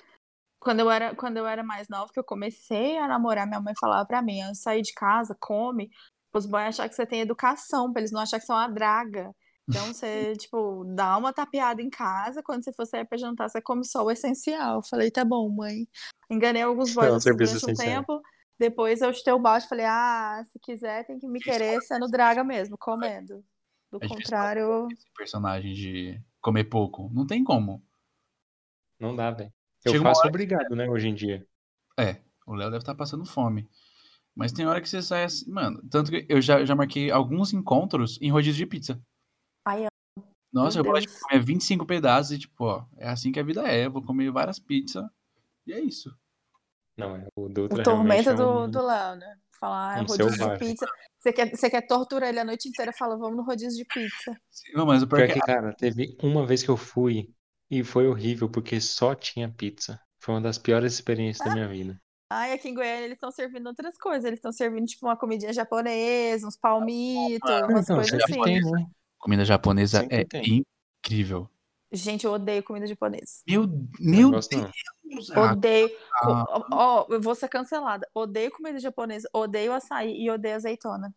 Quando 0.61 0.81
eu, 0.81 0.91
era, 0.91 1.15
quando 1.15 1.39
eu 1.39 1.47
era 1.47 1.63
mais 1.63 1.89
nova, 1.89 2.13
que 2.13 2.21
eu 2.21 2.25
comecei 2.25 2.99
a 2.99 3.09
namorar, 3.09 3.47
minha 3.47 3.63
mãe 3.63 3.73
falava 3.81 4.07
pra 4.07 4.21
mim, 4.21 4.43
antes 4.43 4.59
de 4.59 4.63
sair 4.63 4.83
de 4.83 4.93
casa, 4.93 5.35
come, 5.41 5.91
os 6.35 6.45
boys 6.45 6.67
achar 6.67 6.87
que 6.87 6.95
você 6.95 7.07
tem 7.07 7.21
educação, 7.21 7.91
pra 7.93 8.03
eles 8.03 8.13
não 8.13 8.21
achar 8.21 8.39
que 8.39 8.45
você 8.45 8.53
é 8.53 8.55
uma 8.57 8.69
draga. 8.69 9.35
Então 9.69 9.87
você, 9.87 10.35
tipo, 10.37 10.85
dá 10.95 11.17
uma 11.17 11.33
tapeada 11.33 11.81
em 11.81 11.89
casa, 11.89 12.43
quando 12.43 12.63
você 12.63 12.75
for 12.75 12.87
sair 12.87 13.07
pra 13.07 13.17
jantar, 13.17 13.49
você 13.49 13.61
come 13.63 13.87
só 13.87 14.05
o 14.05 14.11
essencial. 14.11 14.77
Eu 14.77 14.83
falei, 14.83 15.11
tá 15.11 15.25
bom, 15.25 15.49
mãe. 15.49 15.89
Enganei 16.31 16.61
alguns 16.61 16.95
boys 16.95 17.15
assim, 17.15 17.35
durante 17.35 17.71
um 17.71 17.75
tempo. 17.75 18.21
Depois 18.63 19.03
eu 19.03 19.13
chutei 19.13 19.33
o 19.33 19.41
balde 19.41 19.65
e 19.67 19.69
falei, 19.69 19.87
ah, 19.87 20.41
se 20.45 20.57
quiser 20.61 21.05
tem 21.05 21.19
que 21.19 21.27
me 21.27 21.41
querer 21.41 21.81
sendo 21.83 22.07
draga 22.07 22.45
mesmo, 22.45 22.79
comendo. 22.79 23.45
Do 23.91 23.99
é 24.01 24.07
contrário... 24.07 24.87
Esse 24.93 25.13
personagem 25.17 25.75
de 25.75 26.23
comer 26.41 26.63
pouco. 26.63 27.11
Não 27.13 27.27
tem 27.27 27.43
como. 27.43 27.85
Não 29.01 29.17
dá, 29.17 29.33
velho. 29.33 29.53
Eu 29.85 29.91
Chega 29.91 30.05
faço 30.05 30.29
obrigado, 30.29 30.77
né, 30.77 30.89
hoje 30.89 31.09
em 31.09 31.15
dia. 31.15 31.45
É, 31.99 32.23
o 32.47 32.55
Léo 32.55 32.71
deve 32.71 32.83
estar 32.83 32.93
tá 32.93 32.99
passando 32.99 33.25
fome. 33.25 33.69
Mas 34.33 34.53
tem 34.53 34.65
hora 34.65 34.81
que 34.81 34.89
você 34.89 35.03
sai 35.03 35.25
assim, 35.25 35.51
mano. 35.51 35.83
Tanto 35.91 36.13
que 36.13 36.25
eu 36.29 36.41
já, 36.41 36.65
já 36.65 36.77
marquei 36.77 37.11
alguns 37.11 37.53
encontros 37.53 38.17
em 38.23 38.31
rodízio 38.31 38.59
de 38.59 38.67
pizza. 38.67 39.03
Ai, 39.67 39.89
Nossa, 40.53 40.81
Meu 40.81 40.87
eu 40.87 40.93
gosto 40.93 41.09
de 41.09 41.21
comer 41.21 41.43
25 41.43 41.85
pedaços 41.85 42.31
e, 42.31 42.39
tipo, 42.39 42.65
ó, 42.65 42.87
é 42.97 43.09
assim 43.09 43.33
que 43.33 43.41
a 43.41 43.43
vida 43.43 43.67
é. 43.67 43.87
Eu 43.87 43.91
vou 43.91 44.03
comer 44.03 44.31
várias 44.31 44.61
pizzas 44.61 45.05
e 45.67 45.73
é 45.73 45.81
isso. 45.81 46.17
Não, 46.97 47.17
é 47.17 47.27
o 47.37 47.49
Dutra 47.49 47.81
O 47.81 47.83
tormento 47.83 48.31
é 48.31 48.35
um, 48.35 48.71
do 48.71 48.83
Léo, 48.83 49.17
né? 49.17 49.37
Falar, 49.59 49.99
um 49.99 50.07
rodízio 50.07 50.31
selvagem. 50.31 50.59
de 50.59 50.65
pizza. 50.73 50.87
Você 51.19 51.33
quer, 51.33 51.51
você 51.51 51.71
quer 51.71 51.87
torturar 51.87 52.29
ele 52.29 52.41
a 52.41 52.45
noite 52.45 52.69
inteira, 52.69 52.93
fala, 52.93 53.17
vamos 53.17 53.37
no 53.37 53.45
rodízio 53.45 53.79
de 53.79 53.85
pizza. 53.85 54.37
Não, 54.75 54.85
mas 54.85 55.03
o 55.03 55.07
pior 55.07 55.29
que, 55.29 55.39
cara, 55.41 55.73
teve 55.75 56.17
uma 56.23 56.45
vez 56.45 56.63
que 56.63 56.69
eu 56.69 56.77
fui 56.77 57.29
e 57.71 57.85
foi 57.85 58.09
horrível, 58.09 58.51
porque 58.51 58.81
só 58.81 59.15
tinha 59.15 59.49
pizza. 59.49 60.01
Foi 60.21 60.35
uma 60.35 60.41
das 60.41 60.59
piores 60.59 60.93
experiências 60.93 61.47
ah. 61.47 61.51
da 61.51 61.55
minha 61.55 61.69
vida. 61.69 62.01
Ai, 62.29 62.53
aqui 62.53 62.71
em 62.71 62.75
Goiânia 62.75 63.05
eles 63.05 63.17
estão 63.17 63.31
servindo 63.31 63.67
outras 63.67 63.97
coisas. 63.99 64.25
Eles 64.25 64.39
estão 64.39 64.53
servindo, 64.53 64.87
tipo, 64.87 65.07
uma 65.07 65.17
comidinha 65.17 65.53
japonesa, 65.53 66.47
uns 66.47 66.57
palmitos, 66.57 67.51
ah, 67.51 67.67
umas 67.67 67.85
então, 67.85 67.97
coisas 67.97 68.21
assim. 68.23 68.43
Tem, 68.43 68.61
né? 68.61 68.87
Comida 69.19 69.45
japonesa 69.45 70.07
é 70.11 70.27
incrível. 70.47 71.49
Gente, 71.93 72.25
eu 72.25 72.33
odeio 72.33 72.63
comida 72.63 72.87
japonesa. 72.87 73.43
Meu, 73.47 73.69
meu 74.01 74.31
Deus! 74.31 74.49
Não. 75.35 75.53
Odeio. 75.53 75.91
Ah. 76.23 76.45
Ó, 76.73 77.07
oh, 77.09 77.15
eu 77.15 77.21
vou 77.21 77.35
ser 77.35 77.49
cancelada. 77.49 78.09
Odeio 78.15 78.51
comida 78.51 78.79
japonesa, 78.79 79.29
odeio 79.33 79.73
açaí 79.73 80.23
e 80.23 80.31
odeio 80.31 80.57
azeitona. 80.57 81.15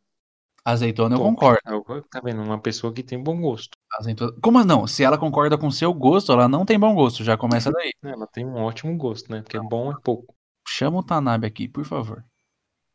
Azeitona 0.63 1.15
eu 1.15 1.19
concordo. 1.19 1.61
Tá 2.09 2.19
vendo? 2.23 2.41
Uma 2.41 2.59
pessoa 2.59 2.91
que 2.91 3.03
tem 3.03 3.21
bom 3.21 3.39
gosto. 3.39 3.77
Azeitona... 3.99 4.33
Como 4.41 4.63
não? 4.63 4.87
Se 4.87 5.03
ela 5.03 5.17
concorda 5.17 5.57
com 5.57 5.69
seu 5.69 5.93
gosto, 5.93 6.31
ela 6.31 6.47
não 6.47 6.65
tem 6.65 6.79
bom 6.79 6.95
gosto. 6.95 7.23
Já 7.23 7.37
começa 7.37 7.71
daí. 7.71 7.91
ela 8.03 8.25
tem 8.25 8.45
um 8.45 8.55
ótimo 8.55 8.97
gosto, 8.97 9.31
né? 9.31 9.43
Porque 9.43 9.59
bom 9.59 9.91
é 9.91 9.95
pouco. 10.03 10.35
Chama 10.67 10.99
o 10.99 11.03
Tanabe 11.03 11.45
aqui, 11.45 11.67
por 11.67 11.85
favor. 11.85 12.25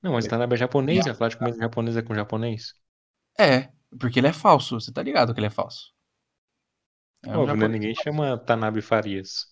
Não, 0.02 0.14
mas 0.14 0.24
o 0.24 0.28
Tanabe 0.28 0.54
é 0.54 0.58
japonês, 0.58 1.06
é 1.06 1.14
falar 1.14 1.28
de 1.28 1.36
comida 1.36 1.58
japonesa 1.58 2.02
com 2.02 2.14
japonês. 2.14 2.74
É, 3.38 3.70
porque 3.98 4.18
ele 4.18 4.26
é 4.26 4.32
falso. 4.32 4.80
Você 4.80 4.92
tá 4.92 5.02
ligado 5.02 5.32
que 5.32 5.38
ele 5.38 5.46
é 5.46 5.50
falso. 5.50 5.92
É 7.24 7.36
um 7.36 7.46
né? 7.54 7.68
Ninguém 7.68 7.94
chama 7.94 8.36
Tanabe 8.38 8.80
Farias. 8.80 9.46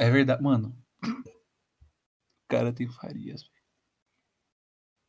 É 0.00 0.08
verdade. 0.08 0.42
Mano. 0.42 0.74
O 1.04 2.48
cara 2.48 2.72
tem 2.72 2.88
Farias. 2.88 3.44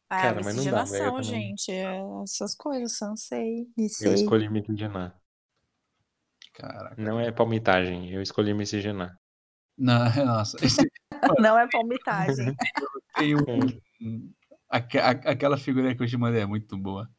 Ah, 0.09 0.21
Cara, 0.21 0.41
mas 0.43 0.53
não 0.57 0.65
dá, 0.65 0.83
velho. 0.83 1.23
gente. 1.23 1.71
É 1.71 1.97
essas 2.21 2.53
coisas, 2.53 2.99
não 2.99 3.15
sei. 3.15 3.65
Eu 4.01 4.13
escolhi 4.13 4.49
me 4.49 4.59
miscigenar. 4.59 5.17
Caraca. 6.53 7.01
Não 7.01 7.17
é 7.17 7.31
palmitagem, 7.31 8.11
eu 8.11 8.21
escolhi 8.21 8.51
me 8.51 8.59
miscigenar. 8.59 9.17
Não, 9.77 10.03
nossa. 10.25 10.57
Esse... 10.63 10.81
não 11.39 11.57
é 11.57 11.65
palmitagem. 11.71 12.53
Tem 13.15 13.33
um, 13.33 14.33
aquela 14.69 15.57
figura 15.57 15.95
que 15.95 16.03
eu 16.03 16.07
te 16.07 16.17
mandei 16.17 16.41
é 16.41 16.45
muito 16.45 16.77
boa. 16.77 17.09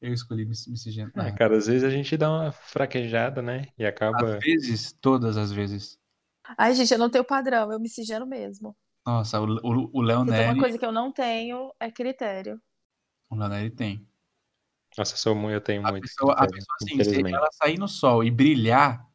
Eu 0.00 0.12
escolhi 0.12 0.46
miscigenar. 0.46 1.10
Ah, 1.16 1.32
cara, 1.32 1.56
às 1.56 1.66
vezes 1.66 1.82
a 1.82 1.90
gente 1.90 2.16
dá 2.16 2.30
uma 2.30 2.52
fraquejada, 2.52 3.42
né? 3.42 3.66
E 3.76 3.84
acaba. 3.84 4.36
Às 4.36 4.44
vezes, 4.44 4.92
todas 4.92 5.36
as 5.36 5.50
vezes. 5.50 5.98
Ai, 6.58 6.74
gente, 6.74 6.92
eu 6.92 6.98
não 6.98 7.10
tenho 7.10 7.24
padrão, 7.24 7.72
eu 7.72 7.80
miscigeno 7.80 8.26
mesmo. 8.26 8.76
Nossa, 9.06 9.40
o, 9.40 9.44
o, 9.44 9.90
o 9.92 10.02
Leonelli. 10.02 10.52
Uma 10.52 10.62
coisa 10.62 10.78
que 10.78 10.84
eu 10.84 10.92
não 10.92 11.12
tenho 11.12 11.72
é 11.78 11.90
critério. 11.90 12.60
O 13.30 13.36
Leonelli 13.36 13.70
tem. 13.70 14.06
Nossa, 14.96 15.14
eu, 15.14 15.18
sou, 15.18 15.50
eu 15.50 15.60
tenho 15.60 15.86
a 15.86 15.90
muito. 15.90 16.02
Pessoa, 16.02 16.34
critério, 16.36 16.62
a 16.62 16.76
pessoa, 16.76 17.02
assim, 17.02 17.24
se 17.24 17.34
ela 17.34 17.48
sair 17.52 17.78
no 17.78 17.88
sol 17.88 18.22
e 18.22 18.30
brilhar, 18.30 19.06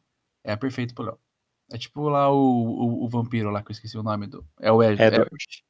é 0.44 0.54
perfeito 0.56 0.94
pro 0.94 1.04
Léo. 1.04 1.18
É 1.72 1.78
tipo 1.78 2.08
lá 2.08 2.30
o, 2.30 2.36
o, 2.36 3.04
o, 3.04 3.08
vampiro 3.08 3.50
lá, 3.50 3.62
que 3.62 3.70
eu 3.70 3.72
esqueci 3.72 3.96
o 3.96 4.02
nome 4.02 4.26
do. 4.26 4.44
É 4.60 4.72
o 4.72 4.82
Ed. 4.82 5.00
Edward. 5.00 5.64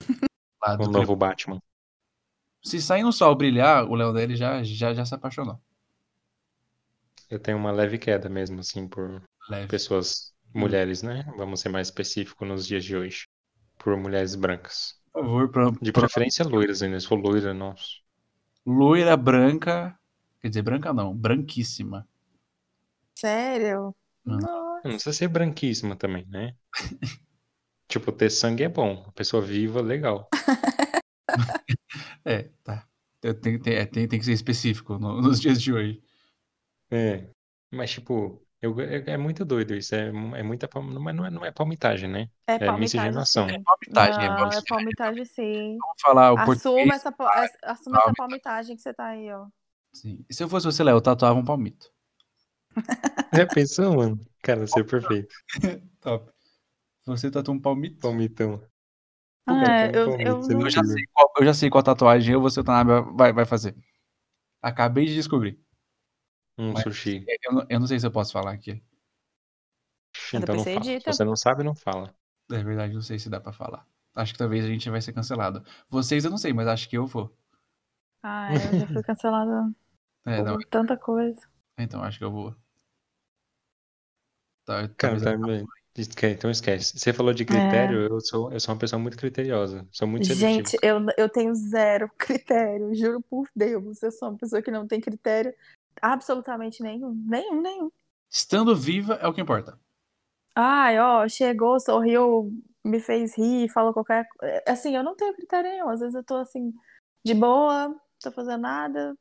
Lá 0.62 0.76
o 0.80 0.88
novo 0.88 1.14
Batman. 1.14 1.60
Se 2.62 2.80
sair 2.80 3.02
no 3.02 3.12
sol 3.12 3.34
brilhar, 3.34 3.84
o 3.84 3.94
Léo 3.94 4.12
dele 4.12 4.34
já, 4.34 4.62
já, 4.62 4.92
já 4.92 5.04
se 5.04 5.14
apaixonou. 5.14 5.60
Eu 7.28 7.38
tenho 7.38 7.58
uma 7.58 7.70
leve 7.70 7.98
queda 7.98 8.28
mesmo, 8.28 8.60
assim, 8.60 8.88
por 8.88 9.22
leve. 9.48 9.68
pessoas, 9.68 10.34
mulheres, 10.54 11.02
né? 11.02 11.24
Vamos 11.36 11.60
ser 11.60 11.68
mais 11.68 11.88
específico 11.88 12.44
nos 12.44 12.66
dias 12.66 12.84
de 12.84 12.96
hoje. 12.96 13.26
Por 13.78 13.96
mulheres 13.96 14.34
brancas. 14.34 15.00
Por 15.12 15.22
favor, 15.22 15.48
pra, 15.50 15.70
De 15.80 15.92
preferência 15.92 16.44
loiras 16.44 16.82
ainda, 16.82 17.00
se 17.00 17.06
for 17.06 17.18
loira, 17.18 17.52
nossa. 17.54 17.84
Loira, 18.66 19.16
branca 19.16 19.98
Quer 20.40 20.48
dizer, 20.48 20.62
branca 20.62 20.92
não, 20.92 21.14
branquíssima. 21.14 22.08
Sério? 23.14 23.94
Não, 24.24 24.38
não 24.38 24.80
precisa 24.82 25.12
ser 25.12 25.28
branquíssima 25.28 25.94
também, 25.96 26.26
né? 26.26 26.56
tipo, 27.86 28.10
ter 28.10 28.30
sangue 28.30 28.64
é 28.64 28.68
bom. 28.68 29.04
A 29.06 29.12
pessoa 29.12 29.42
viva, 29.42 29.82
legal. 29.82 30.28
é, 32.24 32.44
tá. 32.64 32.88
Tem, 33.20 33.58
tem, 33.60 33.74
é, 33.74 33.84
tem, 33.84 34.08
tem 34.08 34.18
que 34.18 34.24
ser 34.24 34.32
específico 34.32 34.98
no, 34.98 35.20
nos 35.20 35.38
dias 35.38 35.60
de 35.60 35.72
hoje. 35.74 36.02
É. 36.90 37.28
Mas, 37.70 37.90
tipo, 37.90 38.42
eu, 38.62 38.78
é, 38.78 39.02
é, 39.06 39.16
muito 39.16 39.44
doido 39.44 39.74
isso. 39.74 39.94
É, 39.94 40.08
é 40.08 40.42
muita. 40.42 40.68
Não 40.74 41.08
é, 41.08 41.12
não, 41.12 41.26
é, 41.26 41.30
não 41.30 41.44
é 41.44 41.50
palmitagem, 41.50 42.10
né? 42.10 42.28
É, 42.46 42.66
é 42.66 42.72
miscigenação. 42.76 43.48
É 43.48 43.58
palmitagem. 43.58 44.28
Não, 44.28 44.50
é, 44.50 44.56
é 44.56 44.62
palmitagem, 44.68 45.24
sim. 45.24 45.78
Vamos 45.80 46.00
falar 46.02 46.32
o 46.34 46.38
Assume, 46.38 46.90
essa, 46.90 47.14
assume 47.64 47.96
essa 47.96 48.12
palmitagem 48.14 48.76
que 48.76 48.82
você 48.82 48.92
tá 48.92 49.06
aí, 49.06 49.32
ó. 49.32 49.46
Sim. 49.94 50.24
E 50.28 50.34
se 50.34 50.42
eu 50.42 50.48
fosse 50.48 50.66
você, 50.66 50.84
Léo, 50.84 50.96
eu 50.96 51.00
tatuava 51.00 51.38
um 51.38 51.44
palmito. 51.44 51.90
Já 53.34 53.46
pensou, 53.46 53.96
mano? 53.96 54.20
Cara, 54.42 54.66
você 54.66 54.80
é 54.80 54.84
perfeito. 54.84 55.34
Top. 56.00 56.30
Você 57.06 57.30
tatua 57.30 57.54
um 57.54 57.60
palmito? 57.60 57.98
Palmitão. 57.98 58.62
Ah, 59.46 59.86
é, 59.86 59.90
eu, 59.94 60.20
eu, 60.20 60.40
eu, 60.48 60.70
já 60.70 60.84
sei 60.84 61.04
qual, 61.12 61.32
eu 61.38 61.44
já 61.44 61.54
sei 61.54 61.70
qual 61.70 61.82
tatuagem 61.82 62.34
eu, 62.34 62.40
você, 62.40 62.62
Tanabe, 62.62 63.10
vai, 63.16 63.32
vai 63.32 63.44
fazer. 63.44 63.74
Acabei 64.62 65.06
de 65.06 65.14
descobrir. 65.14 65.58
Um 66.60 66.74
Mas 66.74 66.82
sushi. 66.82 67.24
Eu, 67.26 67.64
eu, 67.70 67.80
não 67.80 67.86
sei 67.86 67.98
se 67.98 68.06
eu 68.06 68.10
posso 68.10 68.32
falar 68.32 68.52
aqui. 68.52 68.82
Então 70.34 70.56
não 70.56 70.62
fala. 70.62 70.84
Se 70.84 71.00
você 71.06 71.24
não 71.24 71.34
sabe, 71.34 71.64
não 71.64 71.74
fala. 71.74 72.14
É 72.52 72.62
verdade, 72.62 72.92
não 72.92 73.00
sei 73.00 73.18
se 73.18 73.30
dá 73.30 73.40
pra 73.40 73.50
falar. 73.50 73.86
Acho 74.14 74.34
que 74.34 74.38
talvez 74.38 74.66
a 74.66 74.68
gente 74.68 74.90
vai 74.90 75.00
ser 75.00 75.14
cancelado. 75.14 75.64
Vocês 75.88 76.22
eu 76.22 76.30
não 76.30 76.36
sei, 76.36 76.52
mas 76.52 76.68
acho 76.68 76.86
que 76.86 76.98
eu 76.98 77.06
vou. 77.06 77.34
Ah, 78.22 78.52
eu 78.52 78.80
já 78.80 78.86
fui 78.88 79.02
cancelada 79.02 79.72
é, 80.26 80.36
por 80.36 80.44
não. 80.44 80.58
tanta 80.68 80.98
coisa. 80.98 81.40
Então, 81.78 82.02
acho 82.02 82.18
que 82.18 82.24
eu 82.24 82.30
vou. 82.30 82.54
Tá, 84.66 84.86
Cara, 84.98 85.18
tá. 85.18 85.32
Então 86.28 86.50
esquece. 86.50 86.98
Você 86.98 87.12
falou 87.12 87.32
de 87.32 87.46
critério, 87.46 88.02
é. 88.02 88.06
eu, 88.10 88.20
sou, 88.20 88.52
eu 88.52 88.60
sou 88.60 88.74
uma 88.74 88.78
pessoa 88.78 89.00
muito 89.00 89.16
criteriosa. 89.16 89.88
Sou 89.90 90.06
muito 90.06 90.26
seletivo. 90.26 90.50
Gente, 90.50 90.76
eu, 90.82 90.98
eu 91.16 91.28
tenho 91.28 91.54
zero 91.54 92.10
critério, 92.18 92.94
juro 92.94 93.22
por 93.22 93.48
Deus. 93.56 94.02
Eu 94.02 94.12
sou 94.12 94.28
uma 94.28 94.36
pessoa 94.36 94.60
que 94.60 94.70
não 94.70 94.86
tem 94.86 95.00
critério 95.00 95.54
absolutamente 96.00 96.82
nenhum. 96.82 97.14
Nenhum, 97.26 97.60
nenhum. 97.60 97.90
Estando 98.28 98.76
viva 98.76 99.14
é 99.14 99.26
o 99.26 99.32
que 99.32 99.40
importa. 99.40 99.78
Ai, 100.54 100.98
ó, 100.98 101.26
chegou, 101.28 101.78
sorriu, 101.80 102.52
me 102.84 103.00
fez 103.00 103.36
rir, 103.36 103.68
falou 103.70 103.92
qualquer. 103.92 104.26
Assim, 104.66 104.96
eu 104.96 105.02
não 105.02 105.16
tenho 105.16 105.34
critério 105.34 105.70
nenhum. 105.70 105.88
Às 105.88 106.00
vezes 106.00 106.14
eu 106.14 106.24
tô 106.24 106.36
assim, 106.36 106.72
de 107.24 107.34
boa, 107.34 107.94
tô 108.20 108.30
fazendo 108.30 108.62
nada. 108.62 109.16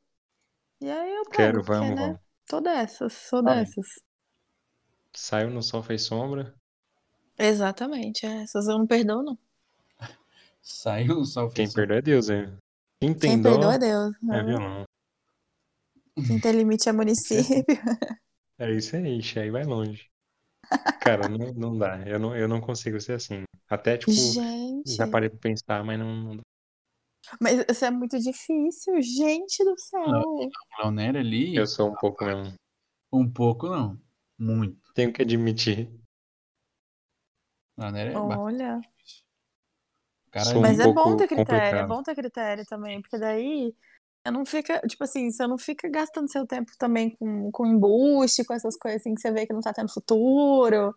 E 0.82 0.90
aí 0.90 1.14
eu 1.14 1.24
pego, 1.26 1.32
Quero, 1.32 1.64
porque, 1.64 1.72
vamos, 1.72 1.96
né? 1.96 2.02
vamos. 2.08 2.20
Tô 2.48 2.62
dessas, 2.62 3.14
sou 3.14 3.44
dessas. 3.44 3.88
Saiu 5.14 5.50
no 5.50 5.62
sol, 5.62 5.84
fez 5.84 6.04
sombra. 6.04 6.54
Exatamente, 7.38 8.26
é. 8.26 8.44
Essas 8.44 8.68
eu 8.68 8.78
não 8.78 8.88
perdoo, 8.88 9.24
não. 9.24 9.38
Saiu 10.62 11.16
no 11.16 11.26
sol, 11.26 11.50
fez 11.50 11.70
Quem 11.70 11.76
perdoa 11.76 11.98
é 11.98 12.02
Deus, 12.02 12.30
é. 12.30 12.46
Quem, 13.00 13.14
Quem 13.14 13.42
perdoa 13.42 13.76
é 13.76 13.80
Deus. 13.80 14.16
É 14.24 14.26
né? 14.26 14.44
violão. 14.44 14.86
Quem 16.26 16.40
tem 16.40 16.52
limite 16.52 16.90
é 16.90 16.92
município. 16.92 17.64
É 18.58 18.72
isso 18.72 18.96
aí, 18.96 19.22
aí 19.38 19.50
vai 19.52 19.64
longe. 19.64 20.10
Cara, 21.02 21.28
não, 21.30 21.54
não 21.54 21.78
dá. 21.78 22.02
Eu 22.06 22.20
não, 22.20 22.36
eu 22.36 22.48
não 22.48 22.60
consigo 22.60 23.00
ser 23.00 23.14
assim. 23.14 23.44
Até, 23.70 23.98
tipo, 23.98 24.12
Gente. 24.12 24.96
já 24.96 25.08
parei 25.08 25.30
pra 25.30 25.40
pensar, 25.40 25.84
mas 25.84 25.98
não, 25.98 26.16
não 26.16 26.36
dá. 26.38 26.42
Mas 27.40 27.64
isso 27.70 27.86
é 27.86 27.92
muito 27.92 28.20
difícil, 28.20 29.02
gente 29.02 29.64
do 29.64 29.78
céu. 29.80 30.02
O 30.02 30.50
Leonero 30.82 31.20
ali. 31.20 31.56
Eu 31.56 31.68
sou 31.68 31.92
um 31.92 31.96
pouco 31.96 32.26
mesmo. 32.26 32.54
Um 33.12 33.32
pouco 33.32 33.70
não. 33.70 34.00
Muito. 34.38 34.78
Tenho 34.94 35.14
que 35.14 35.22
admitir. 35.22 35.90
Leonero 37.78 38.12
é 38.12 38.18
Olha. 38.18 38.82
Cara, 40.32 40.60
Mas 40.60 40.80
um 40.80 40.82
é 40.84 40.94
bom 40.94 41.18
ter 41.18 41.28
critério, 41.28 41.40
é 41.40 41.60
complicado. 41.60 41.84
é 41.84 41.88
bom 41.88 42.04
ter 42.04 42.16
critério 42.16 42.66
também, 42.66 43.02
porque 43.02 43.18
daí 43.18 43.76
não 44.26 44.46
fica, 44.46 44.80
tipo 44.88 45.04
assim, 45.04 45.32
você 45.32 45.48
não 45.48 45.58
fica 45.58 45.90
gastando 45.90 46.32
seu 46.32 46.46
tempo 46.46 46.72
também 46.78 47.16
com, 47.16 47.52
com 47.52 47.66
embuste, 47.66 48.44
com 48.44 48.54
essas 48.54 48.78
coisas 48.78 49.02
assim 49.02 49.16
que 49.16 49.22
você 49.22 49.32
vê 49.32 49.46
que 49.46 49.54
não 49.54 49.62
tá 49.62 49.74
tendo 49.74 49.92
futuro, 49.92 50.96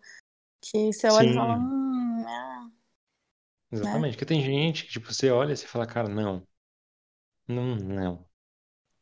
que 0.61 0.91
você 0.91 1.07
olha 1.07 1.27
Sim. 1.27 1.31
e 1.31 1.35
fala, 1.35 1.57
hum, 1.57 2.25
ah, 2.27 2.69
Exatamente, 3.73 4.01
né? 4.01 4.11
porque 4.11 4.25
tem 4.25 4.41
gente 4.41 4.85
que, 4.85 4.91
tipo, 4.91 5.11
você 5.11 5.31
olha 5.31 5.53
e 5.53 5.57
você 5.57 5.65
fala, 5.65 5.87
cara, 5.87 6.07
não. 6.07 6.45
Não, 7.47 7.75
não. 7.75 8.25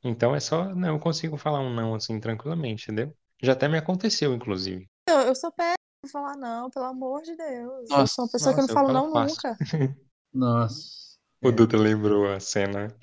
Então 0.03 0.34
é 0.34 0.39
só, 0.39 0.73
não, 0.73 0.95
eu 0.95 0.99
consigo 0.99 1.38
falar 1.38 1.60
um 1.60 1.73
não 1.73 1.93
assim 1.93 2.19
tranquilamente, 2.19 2.85
entendeu? 2.85 3.15
Já 3.41 3.53
até 3.53 3.68
me 3.68 3.77
aconteceu, 3.77 4.34
inclusive. 4.34 4.89
Eu, 5.07 5.19
eu 5.19 5.35
sou 5.35 5.52
péssima 5.52 5.76
pra 6.02 6.11
falar 6.11 6.38
não, 6.38 6.69
pelo 6.69 6.85
amor 6.85 7.22
de 7.22 7.35
Deus. 7.35 7.89
Nossa, 7.89 8.02
eu 8.02 8.07
sou 8.07 8.26
uma 8.26 8.31
pessoa 8.31 8.56
nossa, 8.56 8.65
que 8.65 8.72
eu 8.72 8.76
não 8.76 8.81
falo 8.81 8.93
não 8.93 9.11
fácil. 9.11 9.35
nunca. 9.35 9.57
Nossa. 10.34 11.18
O 11.43 11.49
é. 11.49 11.52
Duda 11.52 11.77
lembrou 11.77 12.31
a 12.31 12.39
cena. 12.39 12.95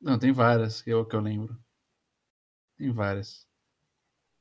Não, 0.00 0.18
tem 0.18 0.32
várias 0.32 0.80
que 0.82 0.90
eu, 0.90 1.04
que 1.04 1.14
eu 1.14 1.20
lembro. 1.20 1.58
Tem 2.76 2.92
várias. 2.92 3.46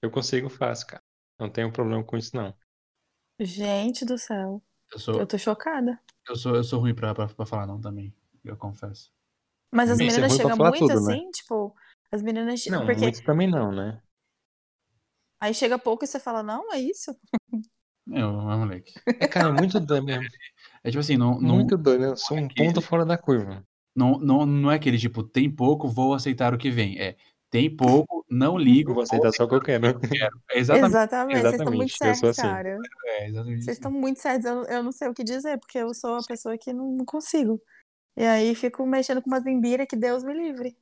Eu 0.02 0.12
consigo 0.12 0.50
fácil, 0.50 0.88
cara. 0.88 1.04
Não 1.40 1.50
tenho 1.50 1.72
problema 1.72 2.04
com 2.04 2.18
isso, 2.18 2.36
não. 2.36 2.56
Gente 3.40 4.06
do 4.06 4.18
céu. 4.18 4.62
Eu, 4.92 5.00
sou... 5.00 5.20
eu 5.20 5.28
tô 5.28 5.38
chocada. 5.38 6.00
Eu 6.28 6.36
sou, 6.36 6.56
eu 6.56 6.64
sou 6.64 6.80
ruim 6.80 6.96
pra, 6.96 7.14
pra, 7.14 7.28
pra 7.28 7.46
falar 7.46 7.68
não 7.68 7.80
também, 7.80 8.14
eu 8.44 8.58
confesso. 8.58 9.12
Mas 9.72 9.90
as 9.90 9.98
meninas 9.98 10.34
chegam 10.34 10.56
muito 10.58 10.80
tudo, 10.80 10.88
né? 10.88 10.96
assim, 10.96 11.26
né? 11.26 11.32
tipo, 11.32 11.76
as 12.12 12.22
meninas 12.22 12.66
Não, 12.68 12.86
porque... 12.86 13.02
muito 13.02 13.24
também 13.24 13.50
não, 13.50 13.72
né? 13.72 14.02
Aí 15.40 15.54
chega 15.54 15.78
pouco 15.78 16.04
e 16.04 16.08
você 16.08 16.20
fala, 16.20 16.42
não, 16.42 16.74
é 16.74 16.80
isso? 16.80 17.16
Meu, 18.06 18.32
moleque. 18.32 18.94
É, 19.06 19.28
cara, 19.28 19.50
é 19.50 19.52
muito 19.52 19.80
doido 19.80 20.06
mesmo. 20.06 20.24
É 20.84 20.90
tipo 20.90 21.02
assim, 21.02 21.18
não. 21.18 21.38
não 21.42 21.56
muito 21.56 21.76
doido, 21.76 22.02
né? 22.02 22.08
Eu 22.08 22.16
sou 22.16 22.38
um 22.38 22.48
ponto 22.48 22.82
fora 22.82 23.04
da 23.04 23.18
curva. 23.18 23.67
Não, 23.98 24.20
não, 24.20 24.46
não 24.46 24.72
é 24.72 24.76
aquele 24.76 25.00
tipo, 25.00 25.24
tem 25.24 25.50
pouco, 25.50 25.88
vou 25.88 26.14
aceitar 26.14 26.54
o 26.54 26.58
que 26.58 26.70
vem. 26.70 27.00
É, 27.00 27.16
tem 27.50 27.76
pouco, 27.76 28.24
não 28.30 28.56
ligo. 28.56 28.94
Vou 28.94 29.02
aceitar 29.02 29.32
só 29.32 29.46
o 29.46 29.48
que 29.48 29.56
eu 29.56 29.62
quero. 29.62 29.88
Exatamente. 30.54 30.90
Exatamente, 30.92 31.42
vocês 31.42 31.54
estão 31.56 31.74
muito 31.74 31.98
certos, 31.98 32.24
assim. 32.24 32.42
cara. 32.44 32.78
É, 33.06 33.28
exatamente. 33.28 33.66
Vocês 33.66 33.78
estão 33.78 33.92
muito 33.92 34.20
certos, 34.20 34.46
eu, 34.46 34.64
eu 34.66 34.84
não 34.84 34.92
sei 34.92 35.08
o 35.08 35.16
que 35.16 35.24
dizer, 35.24 35.58
porque 35.58 35.80
eu 35.80 35.92
sou 35.96 36.16
a 36.16 36.24
pessoa 36.24 36.56
que 36.60 36.72
não, 36.72 36.92
não 36.92 37.06
consigo. 37.06 37.60
E 38.16 38.24
aí 38.24 38.54
fico 38.54 38.86
mexendo 38.86 39.20
com 39.20 39.32
uma 39.32 39.40
zimbira 39.40 39.88
que 39.88 39.96
Deus 39.96 40.24
me 40.24 40.34
livre. 40.34 40.78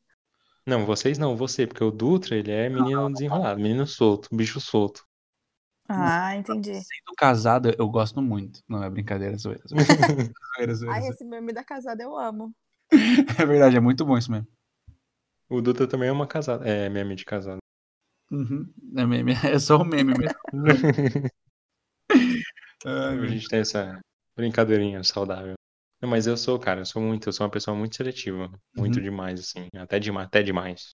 Não, 0.67 0.85
vocês 0.85 1.17
não, 1.17 1.37
você, 1.37 1.65
porque 1.65 1.83
o 1.83 1.91
Dutra, 1.91 2.35
ele 2.35 2.51
é 2.51 2.67
menino 2.67 3.09
desenrolado, 3.13 3.61
menino 3.61 3.87
solto, 3.87 4.27
bicho 4.35 4.59
solto. 4.59 5.05
Ah, 5.87 6.35
entendi. 6.35 6.73
Sendo 6.73 7.15
casada, 7.15 7.73
eu 7.77 7.87
gosto 7.87 8.21
muito. 8.21 8.61
Não 8.67 8.83
é 8.83 8.89
brincadeira, 8.89 9.37
zoeira. 9.37 9.61
zoeira, 9.69 10.73
zoeira, 10.73 10.95
Ai, 10.95 11.07
esse 11.07 11.23
meme 11.23 11.53
da 11.53 11.63
casada 11.63 12.03
eu 12.03 12.17
amo. 12.17 12.53
É 13.41 13.45
verdade, 13.45 13.75
é 13.75 13.79
muito 13.79 14.05
bom 14.05 14.17
isso 14.17 14.31
mesmo. 14.31 14.47
O 15.49 15.61
Dutra 15.61 15.87
também 15.87 16.09
é 16.09 16.11
uma 16.11 16.27
casada. 16.27 16.67
É 16.67 16.89
meme 16.89 17.15
de 17.15 17.25
casado. 17.25 17.59
Uhum. 18.31 18.71
É, 18.97 19.05
meme. 19.05 19.33
é 19.45 19.59
só 19.59 19.77
um 19.77 19.85
meme 19.85 20.13
mesmo. 20.17 20.37
Ai, 22.85 23.19
a 23.19 23.27
gente 23.27 23.47
tem 23.47 23.59
essa 23.59 23.99
brincadeirinha 24.35 25.03
saudável. 25.03 25.55
Não, 26.01 26.09
mas 26.09 26.27
eu 26.27 26.35
sou, 26.35 26.59
cara, 26.59 26.81
eu 26.81 26.85
sou 26.85 27.01
muito, 27.01 27.29
eu 27.29 27.33
sou 27.33 27.45
uma 27.45 27.51
pessoa 27.51 27.75
muito 27.75 27.95
seletiva. 27.95 28.51
Muito 28.75 28.97
uhum. 28.97 29.03
demais, 29.03 29.39
assim. 29.39 29.67
Até, 29.75 29.99
de, 29.99 30.11
até 30.11 30.43
demais. 30.43 30.95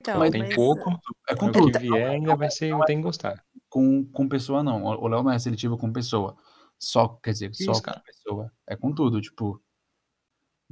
Então, 0.00 0.18
mas 0.18 0.30
tem 0.32 0.42
mas... 0.42 0.54
pouco, 0.54 0.90
é 1.28 1.36
com 1.36 1.50
tudo. 1.50 1.70
que 1.70 1.78
vier 1.78 2.10
ainda 2.10 2.34
vai 2.34 2.50
ser, 2.50 2.76
tem 2.86 2.96
que 2.96 3.02
gostar. 3.04 3.44
Com, 3.68 4.04
com 4.06 4.28
pessoa, 4.28 4.62
não. 4.62 4.82
O 4.84 5.08
Léo 5.08 5.22
não 5.22 5.30
é 5.30 5.38
seletivo 5.38 5.78
com 5.78 5.92
pessoa. 5.92 6.36
Só, 6.82 7.08
quer 7.22 7.32
dizer, 7.32 7.50
Isso, 7.50 7.64
só 7.64 7.80
cara. 7.80 7.98
com 7.98 8.04
pessoa. 8.04 8.52
É 8.66 8.76
com 8.76 8.92
tudo, 8.92 9.20
tipo 9.20 9.62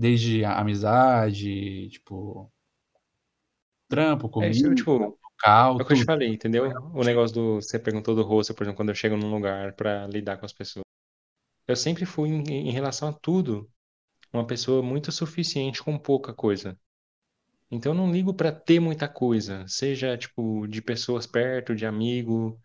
desde 0.00 0.42
a 0.46 0.58
amizade, 0.58 1.90
tipo, 1.90 2.50
trampo, 3.86 4.30
comida, 4.30 4.72
é, 4.72 4.74
tipo, 4.74 4.92
local, 4.92 5.78
é 5.78 5.82
o 5.82 5.86
que 5.86 5.92
eu 5.92 5.96
te 5.98 6.04
falei, 6.04 6.28
entendeu? 6.28 6.64
O 6.94 7.04
negócio 7.04 7.34
do, 7.34 7.54
você 7.56 7.78
perguntou 7.78 8.14
do 8.14 8.22
rosto, 8.22 8.54
por 8.54 8.62
exemplo, 8.62 8.78
quando 8.78 8.88
eu 8.88 8.94
chego 8.94 9.14
num 9.14 9.30
lugar 9.30 9.74
para 9.74 10.06
lidar 10.06 10.38
com 10.38 10.46
as 10.46 10.54
pessoas. 10.54 10.84
Eu 11.68 11.76
sempre 11.76 12.06
fui, 12.06 12.30
em, 12.30 12.42
em 12.68 12.70
relação 12.70 13.10
a 13.10 13.12
tudo, 13.12 13.70
uma 14.32 14.46
pessoa 14.46 14.82
muito 14.82 15.12
suficiente 15.12 15.82
com 15.82 15.98
pouca 15.98 16.32
coisa. 16.32 16.78
Então 17.70 17.92
eu 17.92 17.96
não 17.96 18.10
ligo 18.10 18.32
para 18.32 18.50
ter 18.50 18.80
muita 18.80 19.06
coisa, 19.06 19.66
seja 19.68 20.16
tipo 20.16 20.66
de 20.66 20.80
pessoas 20.80 21.26
perto, 21.26 21.74
de 21.74 21.84
amigo, 21.84 22.58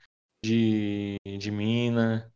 de, 0.44 1.18
de 1.38 1.52
mina, 1.52 2.32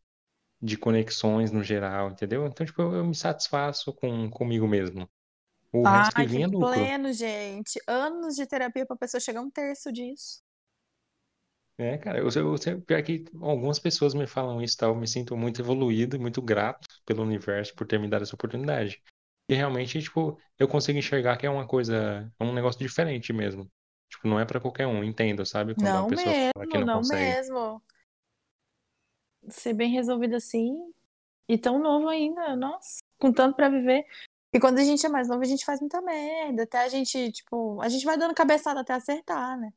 de 0.62 0.78
conexões 0.78 1.52
no 1.52 1.64
geral, 1.64 2.12
entendeu? 2.12 2.46
Então, 2.46 2.66
tipo, 2.66 2.82
eu, 2.82 2.96
eu 2.96 3.06
me 3.06 3.16
satisfaço 3.16 3.94
com 3.94 4.30
comigo 4.30 4.68
mesmo. 4.68 5.10
O 5.72 5.86
Ai, 5.86 6.00
resto 6.00 6.16
que 6.16 6.26
vinha 6.26 6.46
é 6.46 6.48
lucro. 6.48 6.74
pleno, 6.74 7.14
gente. 7.14 7.80
Anos 7.88 8.36
de 8.36 8.46
terapia 8.46 8.86
pra 8.86 8.96
pessoa 8.96 9.22
chegar 9.22 9.40
a 9.40 9.44
um 9.44 9.52
terço 9.52 9.92
disso. 9.92 10.42
É, 11.78 11.98
cara, 11.98 12.20
eu, 12.20 12.28
eu, 12.36 12.56
eu, 12.66 12.82
pior 12.82 13.02
que 13.02 13.24
algumas 13.42 13.80
pessoas 13.80 14.14
me 14.14 14.28
falam 14.28 14.62
isso, 14.62 14.76
tá? 14.76 14.88
Eu 14.88 14.96
me 14.96 15.08
sinto 15.08 15.38
muito 15.38 15.62
evoluído, 15.62 16.20
muito 16.20 16.42
grato 16.42 16.86
pelo 17.06 17.24
universo 17.24 17.74
por 17.74 17.88
ter 17.88 17.98
me 17.98 18.10
dado 18.10 18.24
essa 18.24 18.36
oportunidade. 18.36 19.02
E 19.48 19.56
realmente, 19.56 20.02
tipo, 20.02 20.38
eu 20.58 20.68
consigo 20.68 21.00
enxergar 21.00 21.38
que 21.38 21.46
é 21.46 21.50
uma 21.50 21.66
coisa, 21.66 22.30
é 22.38 22.44
um 22.44 22.54
negócio 22.54 22.80
diferente 22.80 23.32
mesmo. 23.32 23.72
Tipo, 24.10 24.28
não 24.28 24.40
é 24.40 24.46
para 24.46 24.60
qualquer 24.60 24.88
um, 24.88 25.04
entendo, 25.04 25.46
sabe? 25.46 25.74
Quando 25.74 25.88
não 25.88 26.02
uma 26.02 26.10
pessoa 26.10 26.36
mesmo, 26.36 26.52
fala 26.54 26.68
que 26.68 26.78
não, 26.78 26.86
não 26.86 26.98
consegue. 26.98 27.24
mesmo. 27.24 27.82
Ser 29.50 29.74
bem 29.74 29.92
resolvido 29.92 30.36
assim 30.36 30.94
e 31.48 31.58
tão 31.58 31.80
novo 31.80 32.08
ainda, 32.08 32.56
nossa, 32.56 33.00
com 33.20 33.32
tanto 33.34 33.56
para 33.56 33.70
viver. 33.70 34.06
E 34.54 34.60
quando 34.60 34.80
a 34.80 34.84
gente 34.84 35.06
é 35.06 35.10
mais 35.10 35.28
novo, 35.28 35.42
a 35.42 35.46
gente 35.46 35.66
faz 35.66 35.80
muita 35.80 36.02
merda, 36.02 36.64
até 36.64 36.80
a 36.80 36.90
gente, 36.90 37.32
tipo, 37.32 37.82
a 37.82 37.90
gente 37.90 38.06
vai 38.06 38.18
dando 38.18 38.34
cabeçada 38.34 38.80
até 38.80 38.94
acertar, 38.94 39.60
né? 39.60 39.72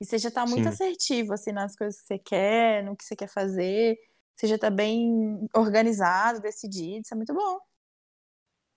E 0.00 0.04
você 0.04 0.18
já 0.18 0.30
tá 0.30 0.44
muito 0.46 0.64
Sim. 0.64 0.68
assertivo, 0.68 1.32
assim, 1.32 1.52
nas 1.52 1.74
coisas 1.76 2.00
que 2.00 2.06
você 2.06 2.18
quer, 2.18 2.84
no 2.84 2.96
que 2.96 3.04
você 3.04 3.16
quer 3.16 3.28
fazer. 3.28 3.98
Você 4.34 4.46
já 4.46 4.58
tá 4.58 4.68
bem 4.68 5.48
organizado, 5.54 6.40
decidido, 6.40 7.00
isso 7.02 7.14
é 7.14 7.16
muito 7.16 7.32
bom. 7.32 7.58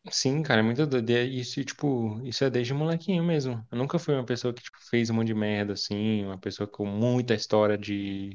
Sim, 0.10 0.42
cara, 0.42 0.62
é 0.62 0.64
muito 0.64 0.86
doido. 0.88 1.10
Isso, 1.12 1.64
tipo, 1.66 2.22
isso 2.24 2.44
é 2.44 2.50
desde 2.50 2.74
molequinho 2.74 3.24
mesmo. 3.24 3.66
Eu 3.70 3.78
nunca 3.78 4.00
fui 4.00 4.14
uma 4.16 4.26
pessoa 4.26 4.54
que, 4.54 4.64
tipo, 4.64 4.78
fez 4.90 5.10
um 5.10 5.16
monte 5.16 5.28
de 5.28 5.36
merda, 5.36 5.74
assim, 5.74 6.26
uma 6.26 6.38
pessoa 6.38 6.68
com 6.68 6.86
muita 6.86 7.34
história 7.34 7.78
de, 7.78 8.34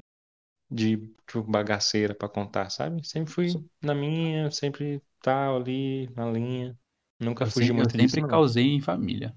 de 0.70 0.96
tipo, 1.26 1.42
bagaceira 1.42 2.14
pra 2.14 2.28
contar, 2.28 2.70
sabe? 2.70 3.06
Sempre 3.06 3.32
fui 3.32 3.48
na 3.82 3.94
minha, 3.94 4.50
sempre 4.50 5.02
tal 5.22 5.56
ali, 5.56 6.08
na 6.16 6.30
linha. 6.30 6.78
Nunca 7.20 7.44
Eu 7.44 7.50
fugi 7.50 7.72
sempre, 7.72 7.84
eu 7.84 7.90
muito 7.90 7.96
disso, 7.96 8.18
sempre 8.18 8.20
não. 8.20 8.28
causei 8.28 8.64
em 8.72 8.80
família. 8.80 9.34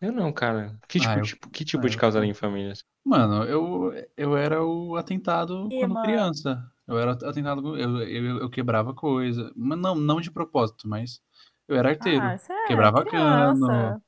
Eu 0.00 0.12
não, 0.12 0.32
cara. 0.32 0.78
Que 0.88 1.00
tipo, 1.00 1.12
Ah, 1.12 1.20
eu, 1.20 1.28
tipo, 1.28 1.50
que 1.50 1.64
tipo 1.64 1.88
ah, 1.88 1.88
de 1.88 1.96
eu, 1.96 1.96
causaria 1.96 2.30
em 2.30 2.34
famílias? 2.34 2.84
mano, 3.04 3.44
eu, 3.44 3.92
eu 4.16 4.36
era 4.36 4.64
o 4.64 4.96
atentado 4.96 5.72
Ih, 5.78 5.78
quando 5.78 5.96
mano. 5.96 5.98
criança. 5.98 6.62
Eu 6.86 6.98
era 6.98 7.12
atentado, 7.12 7.78
eu, 7.78 8.00
eu, 8.02 8.38
eu 8.42 8.50
quebrava 8.50 8.94
coisa, 8.94 9.52
mas 9.56 9.78
não, 9.78 9.94
não 9.94 10.20
de 10.20 10.30
propósito, 10.30 10.88
mas 10.88 11.20
eu 11.68 11.76
era 11.76 11.90
arteiro. 11.90 12.28
Ah, 12.28 12.36
você 12.38 12.52
é 12.52 12.56
Quebrava 12.64 13.04
cano, 13.06 13.96
criança. 13.96 14.00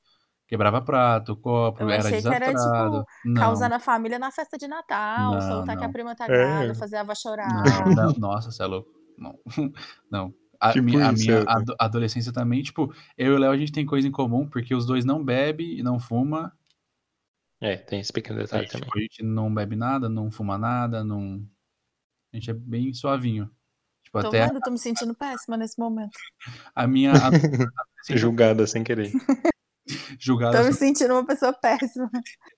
Quebrava 0.47 0.81
prato, 0.81 1.37
copo, 1.37 1.83
Eu 1.83 1.91
era 1.91 2.07
achei 2.07 2.21
que 2.23 2.29
era, 2.29 2.47
desastrado. 2.53 3.05
tipo, 3.23 3.35
causar 3.35 3.69
Não, 3.69 3.77
na 3.77 3.81
família 3.81 4.19
na 4.19 4.31
festa 4.31 4.57
de 4.57 4.67
Natal, 4.69 5.35
não, 5.35 5.41
soltar 5.41 5.77
que 5.77 5.83
a 5.85 5.87
não, 5.87 5.93
prima 5.93 6.15
tá 6.15 6.27
grávida, 6.27 6.73
É, 6.73 6.75
fazer 6.75 6.97
a 6.97 7.01
avó 7.01 7.09
não, 7.09 7.15
chorar. 7.17 7.87
não. 7.95 8.13
Nossa, 8.19 8.51
você 8.51 8.63
é 8.63 8.67
louco. 8.67 8.91
Não, 9.19 9.39
não. 10.11 10.35
A 10.59 10.73
tipo 10.73 10.85
minha, 10.85 11.09
a 11.09 11.13
minha 11.13 11.33
Elton. 11.39 11.51
ado- 11.51 11.77
adolescência 11.79 12.33
também, 12.33 12.63
tipo, 12.63 12.93
eu 13.19 13.33
e 13.33 13.37
o 13.37 13.39
Léo 13.39 13.53
a 13.53 13.57
gente 13.59 13.73
tem 13.73 13.85
coisa 13.85 14.09
em 14.09 14.11
comum, 14.13 14.49
porque 14.49 14.75
os 14.75 14.87
dois 14.87 15.05
não 15.05 15.23
bebe 15.23 15.79
e 15.79 15.83
não 15.83 15.99
fuma. 15.99 16.53
É, 17.61 17.77
tem 17.77 18.01
esse 18.01 18.13
pequeno 18.13 18.39
A 18.39 18.43
detalhe 18.43 18.63
gente, 18.65 18.73
também. 18.73 18.87
tipo, 18.87 18.99
a 18.99 19.03
gente 19.03 19.23
não 19.23 19.53
bebe 19.53 19.77
nada, 19.77 20.09
não 20.09 20.31
fuma 20.31 20.57
nada, 20.59 21.03
não. 21.05 21.47
A 22.33 22.37
gente 22.37 22.51
é 22.51 22.55
bem 22.55 22.93
suavinho. 22.95 23.51
Tipo, 24.05 24.21
Tô 24.21 24.29
até 24.29 24.47
vendo? 24.47 24.61
Tô 24.61 24.71
me 24.71 24.79
sentindo 24.79 25.15
péssima 25.15 25.57
nesse 25.57 25.79
momento. 25.79 26.17
a 26.75 26.87
minha 26.87 27.13
Julgada 28.15 28.67
sem 28.67 28.85
querer. 28.85 29.13
julgada 30.19 30.59
Tô 30.59 30.65
me 30.65 30.73
sentindo 30.73 31.13
uma 31.13 31.27
pessoa 31.27 31.53
péssima. 31.53 32.11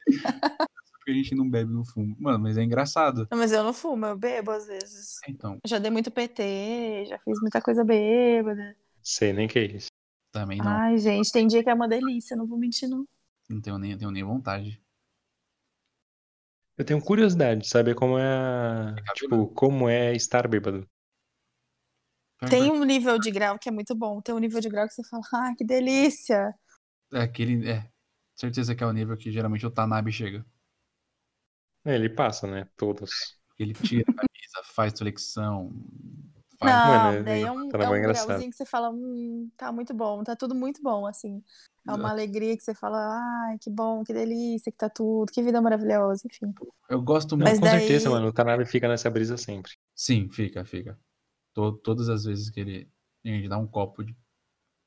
porque 1.09 1.11
a 1.11 1.15
gente 1.15 1.35
não 1.35 1.49
bebe, 1.49 1.73
não 1.73 1.85
fuma. 1.85 2.15
Mano, 2.19 2.39
mas 2.39 2.59
é 2.59 2.63
engraçado. 2.63 3.27
Não, 3.31 3.39
mas 3.39 3.53
eu 3.53 3.65
não 3.65 3.73
fumo, 3.73 4.05
eu 4.07 4.17
bebo 4.17 4.51
às 4.51 4.67
vezes. 4.67 5.19
Então, 5.27 5.55
Eu 5.65 5.69
já 5.69 5.79
dei 5.79 5.91
muito 5.91 6.11
PT, 6.11 7.07
já 7.07 7.19
fiz 7.19 7.41
muita 7.41 7.63
coisa 7.63 7.83
bêbada. 7.83 8.77
Sei 9.03 9.33
nem 9.33 9.49
que 9.49 9.59
é 9.59 9.65
isso. 9.65 9.89
também 10.33 10.59
não, 10.59 10.67
Ai, 10.67 10.99
gente, 10.99 11.33
tem 11.33 11.47
dia 11.47 11.63
que 11.63 11.71
é 11.71 11.75
uma 11.75 11.89
delícia, 11.89 12.37
não 12.37 12.47
vou 12.47 12.59
mentir, 12.59 12.89
não. 12.89 13.07
não 13.49 13.61
tenho 13.61 13.79
nem, 13.79 13.97
tenho 13.97 14.11
nem 14.11 14.23
vontade. 14.23 14.81
Eu 16.77 16.85
tenho 16.85 17.03
curiosidade 17.03 17.63
de 17.63 17.69
saber 17.69 17.95
como 17.95 18.19
é, 18.19 18.95
Ficar 18.97 19.15
tipo, 19.15 19.31
bêbado. 19.31 19.55
como 19.55 19.89
é 19.89 20.15
estar 20.15 20.47
bêbado. 20.47 20.87
Tem 22.49 22.71
um 22.71 22.85
nível 22.85 23.19
de 23.19 23.33
grau 23.33 23.59
que 23.59 23.69
é 23.69 23.73
muito 23.73 23.97
bom. 23.97 24.21
Tem 24.21 24.33
um 24.33 24.39
nível 24.39 24.61
de 24.61 24.69
grau 24.69 24.87
que 24.87 24.95
você 24.95 25.03
fala, 25.09 25.23
ah, 25.35 25.55
que 25.57 25.65
delícia. 25.65 26.55
É 27.13 27.21
aquele. 27.21 27.69
É. 27.71 27.91
Certeza 28.35 28.75
que 28.75 28.85
é 28.85 28.87
o 28.87 28.93
nível 28.93 29.17
que 29.17 29.33
geralmente 29.33 29.67
o 29.67 29.71
Tanabe 29.71 30.13
chega. 30.13 30.45
É, 31.85 31.95
Ele 31.95 32.09
passa, 32.09 32.47
né? 32.47 32.69
Todos. 32.77 33.11
Ele 33.59 33.75
tira 33.75 34.03
a 34.09 34.15
camisa, 34.15 34.63
faz 34.75 34.93
flexão, 34.99 35.73
faz. 36.59 36.73
Não, 36.85 36.93
Mano, 37.03 37.25
daí 37.25 37.43
é, 37.43 37.47
é 37.47 37.53
um, 37.53 37.69
tá 37.69 37.79
é 37.79 37.89
um 37.89 38.01
grauzinho 38.03 38.51
que 38.51 38.57
você 38.57 38.65
fala, 38.65 38.91
hum, 38.91 39.51
tá 39.57 39.73
muito 39.73 39.95
bom, 39.95 40.23
tá 40.23 40.37
tudo 40.37 40.55
muito 40.55 40.83
bom, 40.83 41.07
assim. 41.07 41.43
É 41.87 41.93
uma 41.95 42.11
alegria 42.11 42.57
que 42.57 42.63
você 42.63 42.75
fala, 42.75 42.99
ai, 43.47 43.59
que 43.59 43.71
bom, 43.71 44.05
que 44.05 44.13
delícia, 44.13 44.71
que 44.71 44.77
tá 44.77 44.91
tudo, 44.91 45.33
que 45.33 45.43
vida 45.43 45.61
maravilhosa, 45.63 46.23
enfim. 46.27 46.53
Eu 46.89 47.01
gosto 47.01 47.37
muito. 47.37 47.49
Mas 47.49 47.59
com 47.59 47.67
certeza, 47.67 48.05
daí- 48.05 48.13
mano. 48.13 48.29
O 48.29 48.33
Tanabe 48.33 48.67
fica 48.67 48.87
nessa 48.87 49.11
brisa 49.11 49.37
sempre. 49.37 49.73
Sim, 49.95 50.29
fica, 50.31 50.65
fica. 50.65 50.99
To- 51.55 51.73
todas 51.79 52.09
as 52.09 52.25
vezes 52.25 52.51
que 52.51 52.61
ele, 52.61 52.91
gente 53.25 53.49
dá 53.49 53.59
um 53.59 53.67
copo 53.67 54.05
de. 54.05 54.15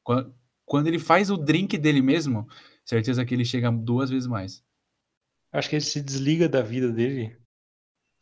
Quando, 0.04 0.36
quando 0.72 0.88
ele 0.88 0.98
faz 1.00 1.30
o 1.30 1.36
drink 1.36 1.78
dele 1.78 2.02
mesmo, 2.02 2.48
certeza 2.86 3.26
que 3.26 3.34
ele 3.34 3.44
chega 3.44 3.70
duas 3.70 4.10
vezes 4.10 4.26
mais. 4.26 4.64
Acho 5.52 5.70
que 5.70 5.76
ele 5.76 5.84
se 5.84 6.02
desliga 6.02 6.48
da 6.48 6.62
vida 6.62 6.90
dele 6.94 7.24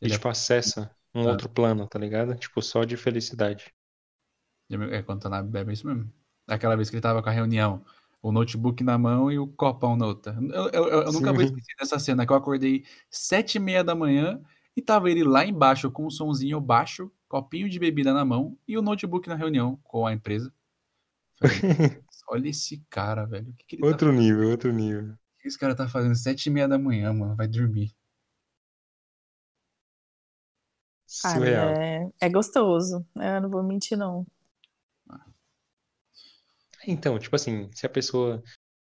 e, 0.02 0.06
Ele 0.06 0.14
é- 0.14 0.16
tipo, 0.16 0.28
acessa 0.28 0.90
um 1.14 1.28
Ah. 1.28 1.32
outro 1.32 1.48
plano, 1.48 1.88
tá 1.88 2.00
ligado? 2.00 2.34
Tipo, 2.36 2.60
só 2.60 2.84
de 2.86 2.98
felicidade. 2.98 3.72
É 4.92 5.04
quando 5.04 5.20
o 5.20 5.22
Tanabe 5.22 5.50
bebe 5.52 5.70
é 5.70 5.74
isso 5.74 5.86
mesmo. 5.86 6.12
Aquela 6.48 6.76
vez 6.76 6.90
que 6.90 6.96
ele 6.96 7.02
tava 7.02 7.22
com 7.22 7.30
a 7.30 7.32
reunião, 7.32 7.86
o 8.20 8.32
notebook 8.32 8.84
na 8.84 8.98
mão 8.98 9.32
e 9.32 9.38
o 9.38 9.46
copão 9.48 9.96
na 9.96 10.08
outra. 10.08 10.34
Eu, 10.34 10.70
eu, 10.70 10.88
eu- 10.88 11.02
eu 11.04 11.12
nunca 11.12 11.32
vou 11.32 11.44
esquecer 11.44 11.76
dessa 11.80 12.00
cena, 12.00 12.26
que 12.26 12.32
eu 12.32 12.38
acordei 12.38 12.84
sete 13.12 13.56
e 13.58 13.60
meia 13.60 13.84
da 13.84 13.94
manhã 13.94 14.42
e 14.76 14.82
tava 14.82 15.12
ele 15.12 15.24
lá 15.24 15.46
embaixo 15.46 15.92
com 15.92 16.08
um 16.08 16.10
sonzinho 16.10 16.60
baixo, 16.60 17.12
copinho 17.28 17.70
de 17.70 17.78
bebida 17.78 18.12
na 18.12 18.26
mão 18.26 18.58
e 18.68 18.76
o 18.76 18.82
notebook 18.82 19.30
na 19.30 19.36
reunião 19.36 19.76
com 19.84 20.08
a 20.08 20.14
empresa. 20.14 20.52
Falei, 21.40 21.56
olha 22.30 22.50
esse 22.50 22.84
cara, 22.90 23.26
velho. 23.26 23.50
O 23.50 23.54
que, 23.56 23.66
que 23.66 23.76
ele 23.76 23.84
tá 23.84 23.88
Outro 23.90 24.12
nível, 24.12 24.50
outro 24.50 24.72
nível. 24.72 25.14
O 25.14 25.42
que 25.42 25.48
esse 25.48 25.58
cara 25.58 25.76
tá 25.76 25.88
fazendo 25.88 26.16
sete 26.16 26.48
e 26.48 26.50
meia 26.50 26.68
da 26.68 26.78
manhã, 26.80 27.12
mano? 27.14 27.36
Vai 27.36 27.48
dormir. 27.48 27.94
Ah, 31.26 31.40
é, 31.46 32.10
é 32.22 32.30
gostoso, 32.30 33.06
eu 33.16 33.42
não 33.42 33.50
vou 33.50 33.64
mentir, 33.64 33.98
não. 33.98 34.26
Então, 36.88 37.20
tipo 37.20 37.36
assim, 37.36 37.70
se 37.74 37.86
a 37.86 37.90
pessoa, 37.90 38.42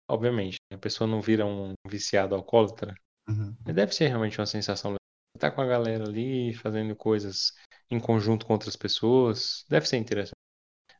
obviamente, 0.09 0.57
a 0.71 0.77
pessoa 0.77 1.07
não 1.07 1.21
vira 1.21 1.45
um 1.45 1.73
viciado 1.87 2.35
alcoólatra, 2.35 2.93
Uhum. 3.27 3.55
deve 3.65 3.93
ser 3.93 4.07
realmente 4.07 4.39
uma 4.39 4.45
sensação 4.45 4.91
legal. 4.91 4.99
Tá 5.39 5.51
com 5.51 5.61
a 5.61 5.65
galera 5.65 6.05
ali, 6.05 6.53
fazendo 6.55 6.95
coisas 6.95 7.53
em 7.89 7.99
conjunto 7.99 8.45
com 8.45 8.53
outras 8.53 8.75
pessoas, 8.75 9.65
deve 9.69 9.87
ser 9.87 9.97
interessante. 9.97 10.35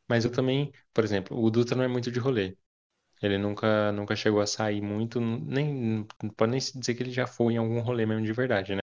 Mas 0.08 0.24
eu 0.24 0.32
também, 0.32 0.72
por 0.94 1.04
exemplo, 1.04 1.38
o 1.38 1.50
Dutra 1.50 1.76
não 1.76 1.84
é 1.84 1.88
muito 1.88 2.10
de 2.10 2.18
rolê. 2.20 2.56
Ele 3.22 3.38
nunca, 3.38 3.92
nunca 3.92 4.16
chegou 4.16 4.40
a 4.40 4.46
sair 4.46 4.82
muito, 4.82 5.20
nem, 5.20 6.06
pode 6.36 6.52
nem 6.52 6.60
se 6.60 6.78
dizer 6.78 6.94
que 6.94 7.02
ele 7.02 7.12
já 7.12 7.26
foi 7.26 7.54
em 7.54 7.58
algum 7.58 7.80
rolê 7.80 8.06
mesmo 8.06 8.24
de 8.26 8.32
verdade, 8.32 8.74
né? 8.74 8.80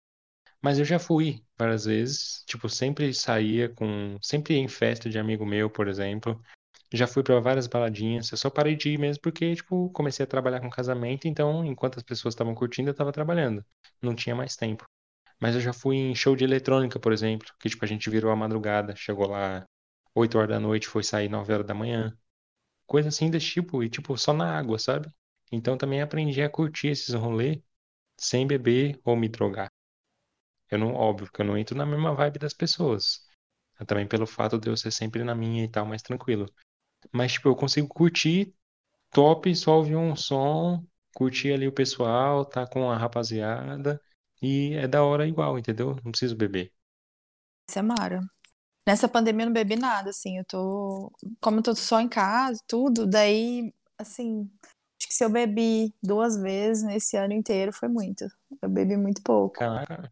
Mas 0.62 0.78
eu 0.78 0.84
já 0.84 0.98
fui 0.98 1.44
várias 1.58 1.84
vezes, 1.86 2.44
tipo, 2.46 2.68
sempre 2.68 3.12
saía 3.14 3.68
com, 3.68 4.18
sempre 4.22 4.56
em 4.56 4.68
festa 4.68 5.08
de 5.10 5.18
amigo 5.18 5.46
meu, 5.46 5.70
por 5.70 5.88
exemplo. 5.88 6.40
Já 6.92 7.06
fui 7.06 7.22
pra 7.22 7.40
várias 7.40 7.66
baladinhas, 7.66 8.30
eu 8.32 8.38
só 8.38 8.50
parei 8.50 8.76
de 8.76 8.90
ir 8.90 8.98
mesmo 8.98 9.22
porque, 9.22 9.54
tipo, 9.56 9.90
comecei 9.90 10.24
a 10.24 10.26
trabalhar 10.26 10.60
com 10.60 10.70
casamento, 10.70 11.28
então, 11.28 11.64
enquanto 11.64 11.98
as 11.98 12.02
pessoas 12.02 12.34
estavam 12.34 12.54
curtindo, 12.54 12.90
eu 12.90 12.94
tava 12.94 13.12
trabalhando. 13.12 13.64
Não 14.02 14.14
tinha 14.14 14.34
mais 14.36 14.56
tempo. 14.56 14.84
Mas 15.40 15.54
eu 15.56 15.60
já 15.60 15.72
fui 15.72 15.96
em 15.96 16.14
show 16.14 16.36
de 16.36 16.44
eletrônica, 16.44 16.98
por 17.00 17.12
exemplo, 17.12 17.48
que, 17.60 17.68
tipo, 17.70 17.84
a 17.84 17.88
gente 17.88 18.10
virou 18.10 18.30
a 18.32 18.36
madrugada, 18.36 18.94
chegou 18.96 19.28
lá 19.28 19.66
8 20.14 20.38
horas 20.38 20.50
da 20.50 20.60
noite, 20.60 20.88
foi 20.88 21.02
sair 21.04 21.28
9 21.28 21.52
horas 21.52 21.66
da 21.66 21.74
manhã. 21.74 22.16
Coisa 22.86 23.08
assim 23.10 23.30
desse 23.30 23.46
tipo, 23.46 23.82
e, 23.84 23.90
tipo, 23.90 24.16
só 24.18 24.32
na 24.34 24.58
água, 24.58 24.78
sabe? 24.78 25.08
Então 25.52 25.78
também 25.78 26.02
aprendi 26.02 26.42
a 26.42 26.50
curtir 26.50 26.88
esses 26.88 27.14
rolês 27.14 27.58
sem 28.18 28.46
beber 28.46 29.00
ou 29.04 29.16
me 29.16 29.28
drogar. 29.28 29.70
Eu 30.70 30.78
não, 30.78 30.94
óbvio 30.94 31.30
que 31.30 31.40
eu 31.40 31.44
não 31.46 31.58
entro 31.58 31.76
na 31.76 31.84
mesma 31.86 32.14
vibe 32.14 32.38
das 32.38 32.54
pessoas. 32.54 33.26
Também 33.86 34.06
pelo 34.06 34.26
fato 34.26 34.58
de 34.58 34.68
eu 34.68 34.76
ser 34.76 34.90
sempre 34.90 35.24
na 35.24 35.34
minha 35.34 35.64
e 35.64 35.68
tal, 35.68 35.86
mais 35.86 36.02
tranquilo. 36.02 36.46
Mas, 37.12 37.32
tipo, 37.34 37.48
eu 37.48 37.56
consigo 37.56 37.88
curtir 37.88 38.54
top, 39.10 39.54
só 39.56 39.78
ouvir 39.78 39.96
um 39.96 40.16
som, 40.16 40.84
curtir 41.14 41.52
ali 41.52 41.68
o 41.68 41.72
pessoal, 41.72 42.44
tá 42.44 42.66
com 42.66 42.90
a 42.90 42.96
rapaziada, 42.98 44.00
e 44.42 44.74
é 44.74 44.88
da 44.88 45.02
hora 45.04 45.26
igual, 45.26 45.58
entendeu? 45.58 45.96
Não 46.04 46.12
preciso 46.12 46.36
beber. 46.36 46.72
Isso 47.68 47.78
é 47.78 47.82
mara. 47.82 48.20
Nessa 48.86 49.08
pandemia 49.08 49.44
eu 49.44 49.46
não 49.46 49.52
bebi 49.52 49.76
nada, 49.76 50.10
assim, 50.10 50.38
eu 50.38 50.44
tô. 50.44 51.12
Como 51.40 51.58
eu 51.58 51.62
tô 51.62 51.74
só 51.74 52.00
em 52.00 52.08
casa, 52.08 52.60
tudo, 52.66 53.06
daí, 53.06 53.72
assim, 53.98 54.50
acho 54.98 55.08
que 55.08 55.14
se 55.14 55.24
eu 55.24 55.30
bebi 55.30 55.94
duas 56.02 56.36
vezes 56.36 56.82
nesse 56.82 57.16
ano 57.16 57.32
inteiro 57.32 57.72
foi 57.72 57.88
muito. 57.88 58.26
Eu 58.62 58.68
bebi 58.68 58.96
muito 58.96 59.22
pouco. 59.22 59.58
Caraca. 59.58 60.10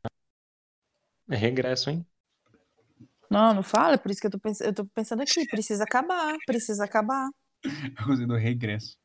É 1.31 1.37
regresso, 1.37 1.91
hein? 1.91 2.07
Não, 3.31 3.53
não 3.53 3.63
fala, 3.63 3.95
é 3.95 3.99
por 3.99 4.11
isso 4.11 4.21
que 4.21 4.27
eu 4.27 4.31
tô, 4.31 4.39
pens... 4.39 4.61
eu 4.61 4.73
tô 4.73 4.87
pensando 4.87 5.23
aqui, 5.23 5.47
precisa 5.47 5.85
acabar, 5.85 6.35
precisa 6.47 6.85
acabar. 6.85 7.29
Eu 7.99 8.07
gostei 8.07 8.27
do 8.27 8.37
regresso. 8.37 8.97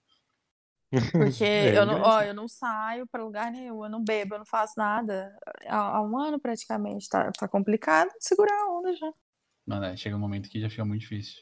Porque 1.11 1.43
É 1.43 1.77
eu 1.77 1.85
não, 1.85 2.01
ó, 2.01 2.21
eu 2.21 2.33
não 2.33 2.47
saio 2.47 3.07
pra 3.07 3.23
lugar 3.23 3.51
nenhum, 3.51 3.83
eu 3.83 3.89
não 3.89 4.03
bebo, 4.03 4.35
eu 4.35 4.39
não 4.39 4.45
faço 4.45 4.73
nada. 4.77 5.35
Há, 5.67 5.97
há 5.97 6.01
um 6.01 6.17
ano 6.17 6.39
praticamente, 6.39 7.09
tá, 7.09 7.31
tá 7.31 7.47
complicado 7.47 8.09
segurar 8.19 8.55
a 8.55 8.71
onda 8.71 8.95
já. 8.95 9.11
Mano, 9.65 9.85
é, 9.85 9.95
chega 9.95 10.15
um 10.15 10.19
momento 10.19 10.49
que 10.49 10.59
já 10.59 10.69
fica 10.69 10.83
muito 10.83 11.01
difícil. 11.01 11.41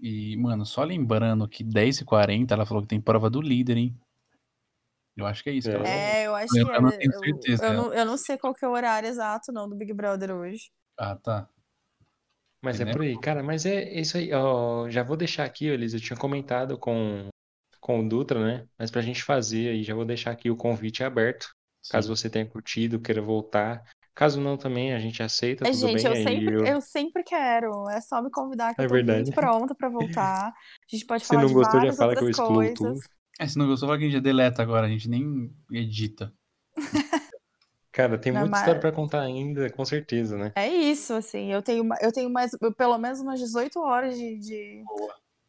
E, 0.00 0.36
mano, 0.36 0.64
só 0.66 0.84
lembrando 0.84 1.48
que 1.48 1.64
10h40 1.64 2.52
ela 2.52 2.66
falou 2.66 2.82
que 2.82 2.88
tem 2.88 3.00
prova 3.00 3.30
do 3.30 3.40
líder, 3.40 3.76
hein? 3.76 3.98
Eu 5.16 5.26
acho 5.26 5.42
que 5.42 5.50
é 5.50 5.52
isso. 5.52 5.70
É, 5.70 6.26
eu 6.26 6.34
acho 6.34 6.56
eu, 6.56 6.66
que 6.66 6.72
é. 6.72 6.76
Eu 6.76 6.82
não 6.82 6.90
tenho 6.90 7.18
certeza. 7.18 7.64
Eu, 7.64 7.72
eu, 7.72 7.76
não, 7.76 7.94
eu 7.94 8.04
não 8.04 8.16
sei 8.16 8.38
qual 8.38 8.54
que 8.54 8.64
é 8.64 8.68
o 8.68 8.72
horário 8.72 9.08
exato, 9.08 9.50
não, 9.50 9.68
do 9.68 9.74
Big 9.74 9.92
Brother 9.92 10.30
hoje. 10.30 10.70
Ah, 10.96 11.16
tá. 11.16 11.48
Mas 12.62 12.80
é, 12.80 12.84
é 12.84 12.92
por 12.92 13.02
aí, 13.02 13.18
cara. 13.18 13.42
Mas 13.42 13.66
é 13.66 13.92
isso 13.98 14.16
aí. 14.16 14.32
Ó, 14.32 14.88
já 14.88 15.02
vou 15.02 15.16
deixar 15.16 15.44
aqui, 15.44 15.66
Elisa. 15.66 15.96
Eu 15.96 16.00
tinha 16.00 16.16
comentado 16.16 16.78
com, 16.78 17.28
com 17.80 18.00
o 18.00 18.08
Dutra, 18.08 18.44
né? 18.44 18.68
Mas 18.78 18.90
pra 18.90 19.02
gente 19.02 19.22
fazer 19.22 19.70
aí, 19.70 19.82
já 19.82 19.94
vou 19.94 20.04
deixar 20.04 20.30
aqui 20.30 20.50
o 20.50 20.56
convite 20.56 21.02
aberto. 21.02 21.52
Sim. 21.82 21.92
Caso 21.92 22.14
você 22.14 22.30
tenha 22.30 22.46
curtido, 22.46 23.00
queira 23.00 23.22
voltar. 23.22 23.84
Caso 24.18 24.40
não, 24.40 24.56
também 24.56 24.92
a 24.92 24.98
gente 24.98 25.22
aceita. 25.22 25.68
É, 25.68 25.72
gente, 25.72 26.02
bem, 26.02 26.12
eu, 26.12 26.24
sempre, 26.24 26.54
eu... 26.56 26.66
eu... 26.66 26.80
sempre 26.80 27.22
quero. 27.22 27.88
É 27.88 28.00
só 28.00 28.20
me 28.20 28.28
convidar 28.32 28.74
que 28.74 28.80
é 28.80 28.84
eu 28.84 28.88
tô 28.88 28.94
verdade. 28.94 29.30
pronta 29.30 29.76
pra 29.76 29.88
voltar. 29.88 30.48
A 30.48 30.52
gente 30.88 31.06
pode 31.06 31.22
se 31.22 31.28
falar 31.28 31.46
de 31.46 31.54
gostou, 31.54 31.74
várias 31.74 31.94
já 31.94 31.98
fala 31.98 32.10
outras 32.10 32.34
que 32.34 32.42
eu 32.42 32.46
coisas. 32.48 32.76
Tudo. 32.76 32.98
É, 33.38 33.46
se 33.46 33.56
não 33.56 33.68
gostou, 33.68 33.88
fala 33.88 33.96
que 33.96 34.06
a 34.06 34.06
gente 34.08 34.16
já 34.16 34.20
deleta 34.20 34.60
agora, 34.60 34.88
a 34.88 34.90
gente 34.90 35.08
nem 35.08 35.54
edita. 35.70 36.34
Cara, 37.92 38.18
tem 38.18 38.32
não, 38.32 38.40
muita 38.40 38.50
mas... 38.50 38.60
história 38.62 38.80
pra 38.80 38.90
contar 38.90 39.20
ainda, 39.20 39.70
com 39.70 39.84
certeza, 39.84 40.36
né? 40.36 40.50
É 40.56 40.66
isso, 40.66 41.14
assim. 41.14 41.52
Eu 41.52 41.62
tenho, 41.62 41.88
eu 42.00 42.10
tenho 42.10 42.28
mais, 42.28 42.50
pelo 42.76 42.98
menos 42.98 43.20
umas 43.20 43.38
18 43.38 43.78
horas 43.78 44.18
de, 44.18 44.36
de, 44.36 44.82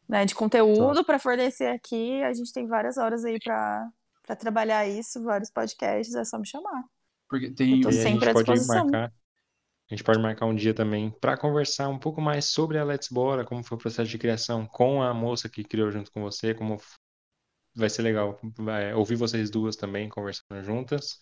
né, 0.08 0.24
de 0.24 0.34
conteúdo 0.36 1.04
para 1.04 1.18
fornecer 1.18 1.66
aqui. 1.66 2.22
A 2.22 2.32
gente 2.32 2.52
tem 2.52 2.68
várias 2.68 2.98
horas 2.98 3.24
aí 3.24 3.40
para 3.40 3.90
trabalhar 4.38 4.86
isso, 4.86 5.24
vários 5.24 5.50
podcasts, 5.50 6.14
é 6.14 6.24
só 6.24 6.38
me 6.38 6.46
chamar. 6.46 6.84
Porque 7.30 7.50
tem. 7.50 7.76
Eu 7.76 7.82
tô 7.82 7.92
sempre 7.92 8.28
à 8.28 8.32
disposição. 8.32 8.84
Marcar, 8.84 9.06
a 9.06 9.94
gente 9.94 10.04
pode 10.04 10.18
marcar 10.18 10.46
um 10.46 10.54
dia 10.54 10.74
também 10.74 11.10
para 11.20 11.36
conversar 11.36 11.88
um 11.88 11.98
pouco 11.98 12.20
mais 12.20 12.46
sobre 12.46 12.76
a 12.76 12.84
Let's 12.84 13.08
Bora, 13.08 13.44
como 13.44 13.62
foi 13.62 13.78
o 13.78 13.80
processo 13.80 14.10
de 14.10 14.18
criação 14.18 14.66
com 14.66 15.02
a 15.02 15.14
moça 15.14 15.48
que 15.48 15.64
criou 15.64 15.90
junto 15.90 16.10
com 16.10 16.20
você, 16.20 16.52
como 16.52 16.76
vai 17.74 17.88
ser 17.88 18.02
legal 18.02 18.38
vai, 18.58 18.92
ouvir 18.94 19.14
vocês 19.14 19.48
duas 19.48 19.76
também 19.76 20.08
conversando 20.08 20.62
juntas. 20.62 21.20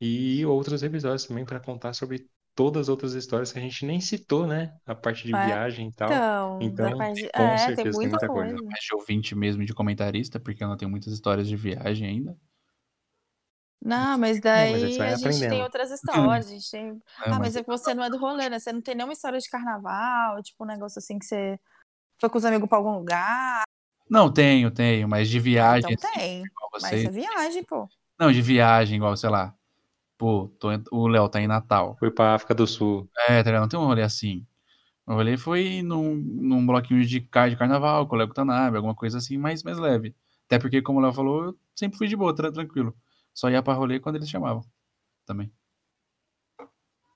E 0.00 0.46
outros 0.46 0.84
episódios 0.84 1.26
também 1.26 1.44
para 1.44 1.58
contar 1.58 1.92
sobre 1.92 2.28
todas 2.54 2.82
as 2.82 2.88
outras 2.88 3.14
histórias 3.14 3.52
que 3.52 3.58
a 3.58 3.62
gente 3.62 3.84
nem 3.84 4.00
citou, 4.00 4.46
né? 4.46 4.76
A 4.86 4.94
parte 4.94 5.24
de 5.24 5.34
é, 5.34 5.46
viagem 5.46 5.88
e 5.88 5.92
tal. 5.92 6.60
Então, 6.62 6.88
então 6.88 7.12
de... 7.14 7.28
com 7.30 7.42
é, 7.42 7.58
certeza 7.58 7.82
tem 7.82 7.92
muita, 7.92 7.98
tem 7.98 8.08
muita 8.08 8.28
coisa. 8.28 8.54
coisa. 8.54 8.64
Mais 8.68 8.84
de 8.84 8.94
ouvinte 8.94 9.34
mesmo 9.34 9.64
de 9.64 9.74
comentarista, 9.74 10.38
porque 10.38 10.62
eu 10.62 10.68
não 10.68 10.76
tenho 10.76 10.90
muitas 10.90 11.12
histórias 11.12 11.48
de 11.48 11.56
viagem 11.56 12.08
ainda. 12.08 12.36
Não, 13.80 14.18
mas 14.18 14.40
daí 14.40 14.94
é, 14.94 14.98
mas 14.98 15.24
a, 15.24 15.28
a 15.28 15.32
gente 15.32 15.48
tem 15.48 15.62
outras 15.62 15.90
histórias, 15.92 16.46
a 16.46 16.50
gente 16.50 16.70
tem... 16.70 16.90
É, 17.24 17.30
ah, 17.30 17.38
mas 17.38 17.54
é 17.54 17.62
que 17.62 17.68
você 17.68 17.94
não 17.94 18.02
é 18.02 18.10
do 18.10 18.18
rolê, 18.18 18.48
né? 18.48 18.58
Você 18.58 18.72
não 18.72 18.80
tem 18.80 18.94
nenhuma 18.94 19.12
história 19.12 19.38
de 19.38 19.48
carnaval, 19.48 20.42
tipo 20.42 20.64
um 20.64 20.66
negócio 20.66 20.98
assim 20.98 21.18
que 21.18 21.24
você 21.24 21.58
foi 22.20 22.28
com 22.28 22.38
os 22.38 22.44
amigos 22.44 22.68
pra 22.68 22.78
algum 22.78 22.98
lugar. 22.98 23.62
Não, 24.10 24.32
tenho, 24.32 24.70
tenho, 24.70 25.08
mas 25.08 25.28
de 25.28 25.38
viagem. 25.38 25.92
Então 25.92 26.10
assim, 26.10 26.18
tem. 26.18 26.42
Mas 26.80 27.04
é 27.04 27.10
viagem, 27.10 27.62
pô. 27.62 27.88
Não, 28.18 28.32
de 28.32 28.42
viagem, 28.42 28.96
igual, 28.96 29.16
sei 29.16 29.30
lá. 29.30 29.54
Pô, 30.16 30.48
tô, 30.58 30.68
o 30.90 31.06
Léo 31.06 31.28
tá 31.28 31.40
em 31.40 31.46
Natal. 31.46 31.96
Foi 32.00 32.10
pra 32.10 32.34
África 32.34 32.54
do 32.54 32.66
Sul. 32.66 33.08
É, 33.28 33.42
tá 33.42 33.52
Não 33.52 33.68
tem 33.68 33.78
um 33.78 33.84
rolê 33.86 34.02
assim. 34.02 34.44
O 35.06 35.14
rolê 35.14 35.36
foi 35.36 35.82
num, 35.82 36.16
num 36.16 36.66
bloquinho 36.66 37.04
de, 37.04 37.20
car 37.20 37.48
de 37.48 37.56
carnaval, 37.56 38.06
com 38.06 38.16
o 38.16 38.18
Léo 38.18 38.28
Tanabe, 38.32 38.76
alguma 38.76 38.94
coisa 38.94 39.18
assim, 39.18 39.38
mais, 39.38 39.62
mais 39.62 39.78
leve. 39.78 40.14
Até 40.46 40.58
porque, 40.58 40.82
como 40.82 40.98
o 40.98 41.02
Léo 41.02 41.12
falou, 41.12 41.44
eu 41.44 41.58
sempre 41.74 41.96
fui 41.96 42.08
de 42.08 42.16
boa, 42.16 42.34
tranquilo. 42.34 42.94
Só 43.38 43.48
ia 43.48 43.62
pra 43.62 43.72
rolê 43.72 44.00
quando 44.00 44.16
eles 44.16 44.28
chamavam. 44.28 44.64
Também. 45.24 45.48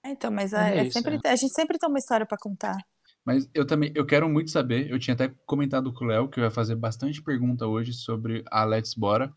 Então, 0.04 0.30
mas 0.30 0.52
é, 0.52 0.78
é, 0.78 0.86
é 0.86 0.90
sempre, 0.90 1.18
é. 1.24 1.28
a 1.28 1.34
gente 1.34 1.52
sempre 1.52 1.76
tem 1.76 1.88
uma 1.88 1.98
história 1.98 2.24
para 2.24 2.38
contar. 2.38 2.76
Mas 3.24 3.50
eu 3.52 3.66
também, 3.66 3.90
eu 3.92 4.06
quero 4.06 4.28
muito 4.28 4.48
saber, 4.48 4.88
eu 4.88 5.00
tinha 5.00 5.14
até 5.14 5.34
comentado 5.44 5.92
com 5.92 6.04
o 6.04 6.06
Léo 6.06 6.28
que 6.28 6.38
eu 6.38 6.44
ia 6.44 6.50
fazer 6.50 6.76
bastante 6.76 7.20
pergunta 7.20 7.66
hoje 7.66 7.92
sobre 7.92 8.44
a 8.52 8.62
Let's 8.62 8.94
Bora. 8.94 9.34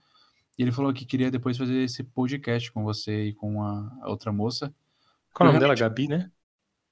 E 0.60 0.62
ele 0.62 0.72
falou 0.72 0.94
que 0.94 1.06
queria 1.08 1.32
depois 1.32 1.58
fazer 1.58 1.84
esse 1.84 2.04
podcast 2.04 2.72
com 2.72 2.84
você 2.84 3.30
e 3.30 3.34
com 3.34 3.64
a, 3.64 3.92
a 4.04 4.10
outra 4.10 4.32
moça. 4.32 4.72
Qual 5.34 5.48
é 5.48 5.50
o 5.50 5.54
nome 5.54 5.60
dela? 5.60 5.74
Gabi, 5.74 6.08
né? 6.08 6.32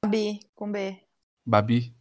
Gabi, 0.03 0.39
com 0.55 0.71
B. 0.71 0.97
Babi. 1.45 1.95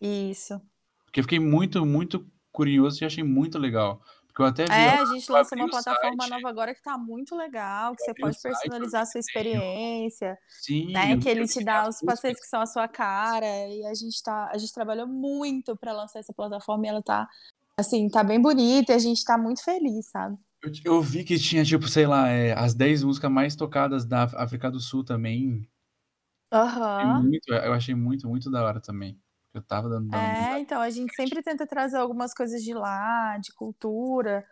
Isso. 0.00 0.58
Porque 1.04 1.20
eu 1.20 1.24
fiquei 1.24 1.40
muito, 1.40 1.84
muito 1.84 2.26
curioso 2.50 3.02
e 3.02 3.06
achei 3.06 3.22
muito 3.22 3.58
legal. 3.58 4.00
Porque 4.34 4.42
eu 4.42 4.46
até 4.46 4.64
vi. 4.64 4.72
É, 4.72 4.98
a 4.98 5.04
gente 5.04 5.30
lançou 5.30 5.56
uma 5.56 5.68
plataforma 5.68 6.26
nova 6.26 6.48
agora 6.48 6.74
que 6.74 6.82
tá 6.82 6.98
muito 6.98 7.36
legal, 7.36 7.94
que 7.94 8.02
você 8.02 8.12
pode 8.14 8.36
personalizar 8.42 9.02
a 9.02 9.06
sua 9.06 9.20
experiência. 9.20 10.36
Sim. 10.48 10.92
Né, 10.92 11.16
que 11.18 11.28
ele 11.28 11.46
te 11.46 11.62
dá 11.64 11.88
os 11.88 12.00
passeios 12.00 12.40
que 12.40 12.46
são 12.46 12.60
a 12.60 12.66
sua 12.66 12.88
cara. 12.88 13.46
E 13.46 13.86
a 13.86 13.94
gente 13.94 14.20
tá. 14.24 14.50
A 14.52 14.58
gente 14.58 14.74
trabalhou 14.74 15.06
muito 15.06 15.76
para 15.76 15.92
lançar 15.92 16.18
essa 16.18 16.32
plataforma 16.32 16.84
e 16.84 16.88
ela 16.88 17.00
tá 17.00 17.28
assim, 17.78 18.08
tá 18.08 18.24
bem 18.24 18.42
bonita 18.42 18.92
e 18.92 18.96
a 18.96 18.98
gente 18.98 19.24
tá 19.24 19.38
muito 19.38 19.62
feliz, 19.62 20.06
sabe? 20.06 20.36
Eu, 20.60 20.72
eu 20.84 21.00
vi 21.00 21.22
que 21.22 21.38
tinha, 21.38 21.64
tipo, 21.64 21.86
sei 21.86 22.06
lá, 22.06 22.28
é, 22.28 22.58
as 22.58 22.74
10 22.74 23.04
músicas 23.04 23.30
mais 23.30 23.54
tocadas 23.54 24.04
da 24.04 24.24
África 24.24 24.68
do 24.68 24.80
Sul 24.80 25.04
também. 25.04 25.68
Aham. 26.52 27.20
Uhum. 27.20 27.38
Eu 27.48 27.72
achei 27.72 27.94
muito, 27.94 28.28
muito 28.28 28.50
da 28.50 28.64
hora 28.64 28.80
também. 28.80 29.16
Eu 29.54 29.62
tava 29.62 29.88
dando. 29.88 30.10
dando 30.10 30.20
é, 30.20 30.58
então 30.58 30.82
a 30.82 30.90
gente 30.90 31.14
sempre 31.14 31.40
tenta 31.40 31.64
trazer 31.64 31.96
algumas 31.96 32.34
coisas 32.34 32.60
de 32.60 32.74
lá, 32.74 33.38
de 33.38 33.52
cultura, 33.54 34.44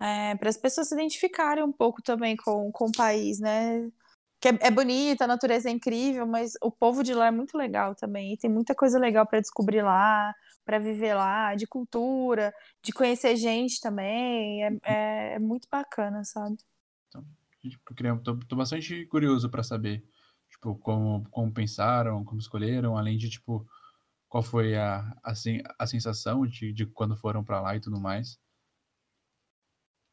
é, 0.00 0.34
para 0.36 0.48
as 0.48 0.56
pessoas 0.56 0.88
se 0.88 0.94
identificarem 0.94 1.62
um 1.62 1.72
pouco 1.72 2.02
também 2.02 2.36
com, 2.36 2.72
com 2.72 2.86
o 2.86 2.92
país, 2.92 3.38
né? 3.38 3.86
Que 4.40 4.48
é, 4.48 4.58
é 4.62 4.70
bonita, 4.70 5.24
a 5.24 5.28
natureza 5.28 5.68
é 5.68 5.72
incrível, 5.72 6.26
mas 6.26 6.52
o 6.62 6.70
povo 6.70 7.02
de 7.02 7.12
lá 7.12 7.26
é 7.26 7.30
muito 7.30 7.56
legal 7.56 7.94
também. 7.94 8.32
E 8.32 8.38
tem 8.38 8.50
muita 8.50 8.74
coisa 8.74 8.98
legal 8.98 9.26
para 9.26 9.40
descobrir 9.40 9.82
lá, 9.82 10.34
para 10.64 10.78
viver 10.78 11.14
lá, 11.14 11.54
de 11.54 11.66
cultura, 11.66 12.52
de 12.82 12.92
conhecer 12.92 13.36
gente 13.36 13.80
também. 13.80 14.64
É, 14.64 14.78
é, 14.84 15.34
é 15.34 15.38
muito 15.38 15.68
bacana, 15.70 16.24
sabe? 16.24 16.56
Então, 17.08 17.24
tô, 18.22 18.36
tô 18.38 18.56
bastante 18.56 19.04
curioso 19.06 19.50
para 19.50 19.62
saber, 19.62 20.02
tipo, 20.50 20.76
como, 20.76 21.28
como 21.30 21.52
pensaram, 21.52 22.24
como 22.24 22.40
escolheram, 22.40 22.96
além 22.96 23.16
de, 23.16 23.30
tipo, 23.30 23.66
qual 24.28 24.42
foi 24.42 24.76
a, 24.76 25.00
a, 25.22 25.32
a 25.78 25.86
sensação 25.86 26.46
de, 26.46 26.72
de 26.72 26.86
quando 26.86 27.16
foram 27.16 27.44
para 27.44 27.60
lá 27.60 27.76
e 27.76 27.80
tudo 27.80 28.00
mais. 28.00 28.38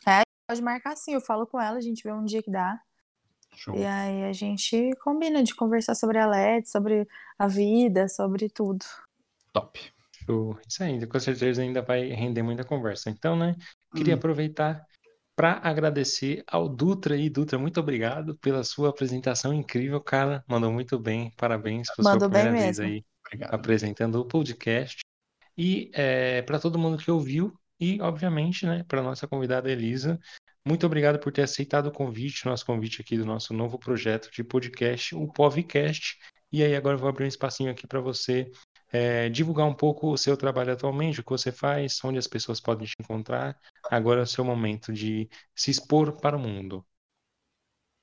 É, 0.08 0.22
pode 0.48 0.62
marcar 0.62 0.96
sim, 0.96 1.14
eu 1.14 1.22
falo 1.22 1.48
com 1.48 1.60
ela, 1.60 1.78
a 1.78 1.82
gente 1.82 2.04
vê 2.04 2.12
um 2.12 2.26
dia 2.26 2.44
que 2.44 2.52
dá. 2.52 2.80
Show. 3.56 3.76
E 3.76 3.86
aí 3.86 4.24
a 4.24 4.34
gente 4.34 4.92
combina 5.04 5.44
de 5.44 5.54
conversar 5.56 5.96
sobre 5.96 6.18
a 6.18 6.26
LED, 6.26 6.68
sobre 6.68 7.08
a 7.38 7.48
vida, 7.48 8.08
sobre 8.08 8.50
tudo. 8.50 8.84
Top. 9.52 9.80
Show. 10.26 10.58
Isso 10.68 10.84
aí, 10.84 11.06
com 11.06 11.20
certeza 11.20 11.62
ainda 11.62 11.82
vai 11.82 12.08
render 12.10 12.42
muita 12.42 12.64
conversa. 12.64 13.10
Então, 13.10 13.36
né, 13.36 13.56
queria 13.96 14.16
hum. 14.16 14.18
aproveitar 14.18 14.86
para 15.36 15.60
agradecer 15.64 16.44
ao 16.48 16.70
Dutra 16.70 17.18
e 17.18 17.30
Dutra, 17.30 17.58
muito 17.58 17.80
obrigado 17.80 18.36
pela 18.38 18.64
sua 18.64 18.90
apresentação 18.90 19.54
incrível, 19.54 20.00
cara. 20.00 20.44
Mandou 20.48 20.72
muito 20.72 21.00
bem, 21.00 21.32
parabéns 21.38 21.88
por 21.96 22.04
Mandou 22.04 22.22
sua 22.22 22.30
primeira 22.30 22.52
vez 22.52 22.78
mesmo. 22.78 22.86
aí. 22.86 23.06
Obrigado. 23.34 23.54
apresentando 23.54 24.20
o 24.20 24.26
podcast. 24.26 25.00
E 25.58 25.92
é, 25.94 26.42
para 26.42 26.60
todo 26.60 26.80
mundo 26.80 26.98
que 26.98 27.12
ouviu, 27.12 27.54
e 27.80 28.02
obviamente, 28.02 28.66
né, 28.66 28.84
para 28.88 29.04
nossa 29.04 29.28
convidada 29.28 29.72
Elisa, 29.72 30.20
muito 30.66 30.86
obrigado 30.86 31.20
por 31.20 31.32
ter 31.32 31.44
aceitado 31.44 31.88
o 31.88 31.92
convite, 31.92 32.46
nosso 32.46 32.66
convite 32.66 33.02
aqui 33.02 33.18
do 33.18 33.26
nosso 33.26 33.54
novo 33.54 33.78
projeto 33.78 34.32
de 34.32 34.44
podcast, 34.44 35.16
o 35.16 35.28
Povcast. 35.28 36.18
E 36.52 36.64
aí 36.64 36.76
agora 36.76 36.96
eu 36.96 37.00
vou 37.00 37.10
abrir 37.10 37.26
um 37.26 37.28
espacinho 37.28 37.72
aqui 37.72 37.86
para 37.86 38.00
você 38.00 38.50
é, 38.92 39.28
divulgar 39.28 39.68
um 39.68 39.74
pouco 39.74 40.12
o 40.12 40.18
seu 40.18 40.38
trabalho 40.38 40.72
atualmente, 40.72 41.20
o 41.20 41.24
que 41.24 41.32
você 41.32 41.52
faz, 41.52 42.00
onde 42.04 42.18
as 42.18 42.28
pessoas 42.28 42.62
podem 42.62 42.88
te 42.88 42.94
encontrar. 43.00 43.60
Agora 43.90 44.22
é 44.22 44.24
o 44.24 44.28
seu 44.28 44.46
momento 44.46 44.94
de 44.94 45.28
se 45.56 45.72
expor 45.72 46.20
para 46.22 46.38
o 46.38 46.40
mundo. 46.40 46.86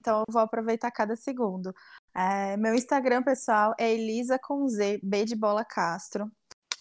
Então 0.00 0.20
eu 0.20 0.32
vou 0.32 0.42
aproveitar 0.42 0.90
cada 0.90 1.14
segundo. 1.16 1.74
É, 2.14 2.56
meu 2.56 2.74
Instagram 2.74 3.22
pessoal 3.22 3.74
é 3.78 3.92
Elisa 3.92 4.38
com 4.38 4.66
Z, 4.68 5.00
B 5.02 5.24
de 5.24 5.36
bola 5.36 5.64
Castro. 5.64 6.30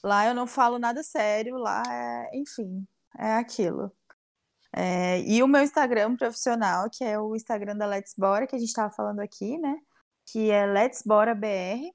Lá 0.04 0.26
eu 0.28 0.34
não 0.34 0.48
falo 0.48 0.80
nada 0.80 1.04
sério, 1.04 1.58
lá 1.58 1.84
é, 1.90 2.38
enfim, 2.38 2.88
é 3.18 3.34
aquilo. 3.36 3.92
É, 4.76 5.22
e 5.22 5.42
o 5.44 5.48
meu 5.48 5.62
Instagram 5.64 6.16
profissional, 6.16 6.90
que 6.90 7.04
é 7.04 7.20
o 7.20 7.36
Instagram 7.36 7.76
da 7.76 7.86
Let's 7.88 8.14
Bora, 8.18 8.48
que 8.48 8.56
a 8.56 8.60
gente 8.60 8.70
estava 8.70 8.94
falando 8.94 9.20
aqui, 9.20 9.58
né? 9.58 9.78
Que 10.26 10.52
é 10.52 10.66
Let's 10.66 11.04
Bora 11.06 11.36
BR. 11.36 11.92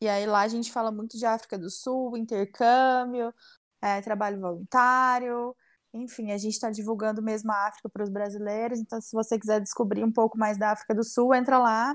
E 0.00 0.08
aí 0.08 0.26
lá 0.26 0.42
a 0.42 0.48
gente 0.48 0.72
fala 0.72 0.90
muito 0.92 1.16
de 1.18 1.26
África 1.26 1.58
do 1.58 1.70
Sul, 1.70 2.16
intercâmbio, 2.16 3.32
é, 3.82 4.00
trabalho 4.02 4.40
voluntário, 4.40 5.54
enfim, 5.96 6.30
a 6.32 6.38
gente 6.38 6.54
está 6.54 6.70
divulgando 6.70 7.22
mesmo 7.22 7.50
a 7.52 7.66
África 7.66 7.88
para 7.88 8.04
os 8.04 8.10
brasileiros. 8.10 8.78
Então, 8.78 9.00
se 9.00 9.12
você 9.12 9.38
quiser 9.38 9.60
descobrir 9.60 10.04
um 10.04 10.12
pouco 10.12 10.38
mais 10.38 10.58
da 10.58 10.72
África 10.72 10.94
do 10.94 11.04
Sul, 11.04 11.34
entra 11.34 11.58
lá, 11.58 11.94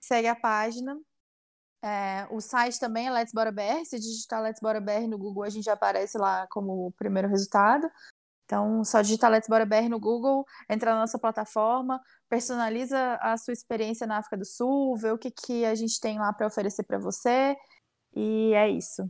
segue 0.00 0.28
a 0.28 0.36
página. 0.36 0.98
É, 1.82 2.26
o 2.30 2.40
site 2.40 2.80
também 2.80 3.06
é 3.06 3.10
Let's 3.10 3.32
Bora 3.32 3.52
BR. 3.52 3.84
Se 3.84 3.98
digitar 3.98 4.42
Let's 4.42 4.60
Bora 4.60 4.80
BR 4.80 5.06
no 5.08 5.18
Google, 5.18 5.44
a 5.44 5.50
gente 5.50 5.64
já 5.64 5.74
aparece 5.74 6.18
lá 6.18 6.46
como 6.50 6.92
primeiro 6.92 7.28
resultado. 7.28 7.88
Então, 8.44 8.84
só 8.84 9.02
digitar 9.02 9.30
Let's 9.30 9.48
Bora 9.48 9.66
BR 9.66 9.88
no 9.88 9.98
Google, 9.98 10.44
entra 10.70 10.94
na 10.94 11.00
nossa 11.00 11.18
plataforma, 11.18 12.00
personaliza 12.28 13.16
a 13.20 13.36
sua 13.36 13.52
experiência 13.52 14.06
na 14.06 14.18
África 14.18 14.36
do 14.36 14.44
Sul, 14.44 14.96
vê 14.96 15.10
o 15.10 15.18
que, 15.18 15.32
que 15.32 15.64
a 15.64 15.74
gente 15.74 16.00
tem 16.00 16.18
lá 16.18 16.32
para 16.32 16.46
oferecer 16.46 16.84
para 16.84 16.98
você. 16.98 17.56
E 18.14 18.52
é 18.54 18.68
isso. 18.70 19.02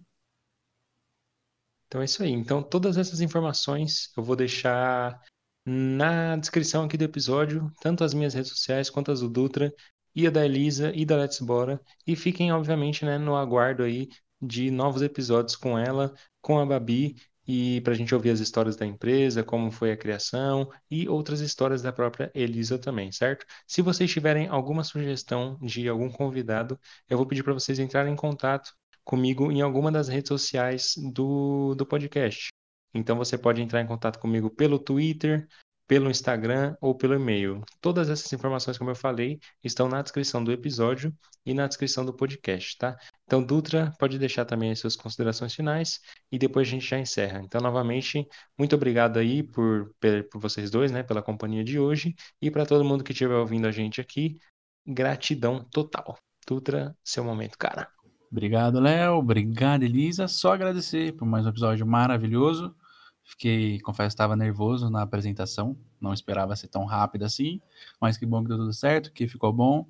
Então 1.87 2.01
é 2.01 2.05
isso 2.05 2.23
aí. 2.23 2.31
Então 2.31 2.63
todas 2.63 2.97
essas 2.97 3.21
informações 3.21 4.11
eu 4.17 4.23
vou 4.23 4.37
deixar 4.37 5.21
na 5.65 6.37
descrição 6.37 6.85
aqui 6.85 6.97
do 6.97 7.05
episódio, 7.05 7.73
tanto 7.81 8.05
as 8.05 8.15
minhas 8.15 8.35
redes 8.35 8.51
sociais 8.51 8.89
quanto 8.89 9.11
as 9.11 9.21
do 9.21 9.29
Dutra 9.29 9.73
e 10.15 10.27
a 10.27 10.31
da 10.31 10.45
Elisa 10.45 10.93
e 10.95 11.05
da 11.05 11.17
Let's 11.17 11.41
Bora. 11.41 11.81
E 12.07 12.17
fiquem, 12.17 12.53
obviamente, 12.53 13.05
né, 13.05 13.19
no 13.19 13.37
aguardo 13.37 13.83
aí 13.83 14.09
de 14.41 14.71
novos 14.71 15.03
episódios 15.03 15.57
com 15.57 15.79
ela, 15.79 16.15
com 16.41 16.59
a 16.59 16.67
Babi 16.67 17.17
e 17.47 17.81
para 17.83 17.93
a 17.93 17.97
gente 17.97 18.15
ouvir 18.15 18.31
as 18.31 18.41
histórias 18.41 18.77
da 18.77 18.87
empresa, 18.87 19.43
como 19.45 19.71
foi 19.71 19.93
a 19.93 19.97
criação 19.97 20.69
e 20.91 21.09
outras 21.09 21.41
histórias 21.41 21.83
da 21.83 21.93
própria 21.93 22.31
Elisa 22.35 22.79
também, 22.79 23.13
certo? 23.13 23.47
Se 23.67 23.83
vocês 23.83 24.11
tiverem 24.11 24.49
alguma 24.49 24.83
sugestão 24.83 25.59
de 25.63 25.89
algum 25.89 26.11
convidado, 26.11 26.79
eu 27.09 27.17
vou 27.17 27.27
pedir 27.27 27.43
para 27.43 27.55
vocês 27.55 27.79
entrarem 27.79 28.13
em 28.13 28.17
contato 28.17 28.73
comigo 29.07 29.53
em 29.53 29.63
alguma 29.63 29.91
das 29.93 30.09
redes 30.09 30.29
sociais 30.29 30.95
do, 31.15 31.75
do 31.77 31.87
podcast. 31.87 32.49
Então 32.93 33.17
você 33.17 33.39
pode 33.39 33.63
entrar 33.63 33.81
em 33.81 33.87
contato 33.87 34.19
comigo 34.19 34.51
pelo 34.51 34.79
Twitter, 34.79 35.47
pelo 35.87 36.11
Instagram 36.11 36.77
ou 36.81 36.97
pelo 36.97 37.15
e-mail. 37.15 37.63
Todas 37.81 38.11
essas 38.11 38.33
informações, 38.33 38.77
como 38.77 38.91
eu 38.91 38.97
falei, 38.97 39.39
estão 39.63 39.89
na 39.89 40.03
descrição 40.03 40.43
do 40.43 40.51
episódio 40.51 41.15
e 41.45 41.55
na 41.55 41.69
descrição 41.69 42.05
do 42.05 42.13
podcast, 42.13 42.77
tá? 42.77 42.97
Então, 43.25 43.41
Dutra, 43.45 43.93
pode 43.99 44.19
deixar 44.19 44.45
também 44.45 44.73
as 44.73 44.81
suas 44.81 44.97
considerações 44.97 45.55
finais 45.55 46.01
e 46.33 46.39
depois 46.39 46.67
a 46.67 46.71
gente 46.73 46.87
já 46.87 46.99
encerra. 46.99 47.41
Então, 47.41 47.61
novamente, 47.61 48.27
muito 48.59 48.75
obrigado 48.75 49.19
aí 49.19 49.45
por, 49.45 49.95
por 50.31 50.41
vocês 50.41 50.69
dois, 50.69 50.91
né, 50.91 51.05
pela 51.05 51.23
companhia 51.23 51.63
de 51.63 51.79
hoje 51.79 52.15
e 52.43 52.51
para 52.51 52.67
todo 52.67 52.85
mundo 52.85 53.05
que 53.05 53.13
estiver 53.13 53.37
ouvindo 53.37 53.69
a 53.69 53.71
gente 53.71 54.01
aqui, 54.01 54.41
gratidão 54.85 55.63
total. 55.71 56.19
Dutra, 56.49 56.97
seu 57.05 57.23
momento, 57.25 57.57
cara. 57.57 57.96
Obrigado, 58.31 58.81
Léo. 58.81 59.15
Obrigado, 59.15 59.83
Elisa. 59.83 60.29
Só 60.29 60.53
agradecer 60.53 61.13
por 61.13 61.27
mais 61.27 61.47
um 61.47 61.49
episódio 61.49 61.87
maravilhoso. 61.87 62.75
Fiquei, 63.23 63.81
confesso, 63.81 64.09
estava 64.09 64.37
nervoso 64.37 64.89
na 64.89 65.03
apresentação, 65.03 65.77
não 66.01 66.13
esperava 66.13 66.55
ser 66.55 66.69
tão 66.69 66.85
rápido 66.85 67.25
assim, 67.25 67.61
mas 68.01 68.17
que 68.17 68.25
bom 68.25 68.41
que 68.41 68.49
deu 68.49 68.57
tudo 68.57 68.73
certo, 68.73 69.13
que 69.13 69.27
ficou 69.27 69.53
bom. 69.53 69.89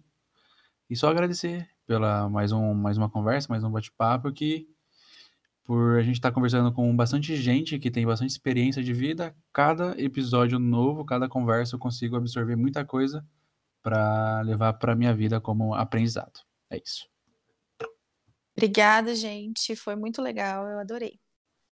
E 0.89 0.97
só 0.97 1.11
agradecer 1.11 1.69
pela 1.87 2.31
mais, 2.31 2.51
um, 2.51 2.73
mais 2.73 2.97
uma 2.97 3.11
conversa, 3.11 3.49
mais 3.51 3.63
um 3.63 3.71
bate-papo 3.71 4.33
que 4.33 4.67
por 5.65 5.99
a 5.99 6.03
gente 6.03 6.15
estar 6.15 6.31
tá 6.31 6.35
conversando 6.35 6.73
com 6.73 6.95
bastante 6.97 7.37
gente 7.37 7.79
que 7.79 7.91
tem 7.91 8.07
bastante 8.07 8.31
experiência 8.31 8.83
de 8.83 8.93
vida, 8.93 9.37
cada 9.53 10.01
episódio 10.01 10.59
novo, 10.59 11.05
cada 11.05 11.29
conversa 11.29 11.75
eu 11.75 11.79
consigo 11.79 12.17
absorver 12.17 12.57
muita 12.57 12.85
coisa 12.85 13.27
para 13.83 14.41
levar 14.43 14.73
para 14.75 14.95
minha 14.95 15.15
vida 15.15 15.41
como 15.41 15.75
aprendizado. 15.75 16.41
É 16.71 16.79
isso. 16.79 17.07
Obrigada, 18.59 19.15
gente, 19.15 19.75
foi 19.77 19.95
muito 19.97 20.21
legal, 20.23 20.67
eu 20.69 20.79
adorei. 20.79 21.19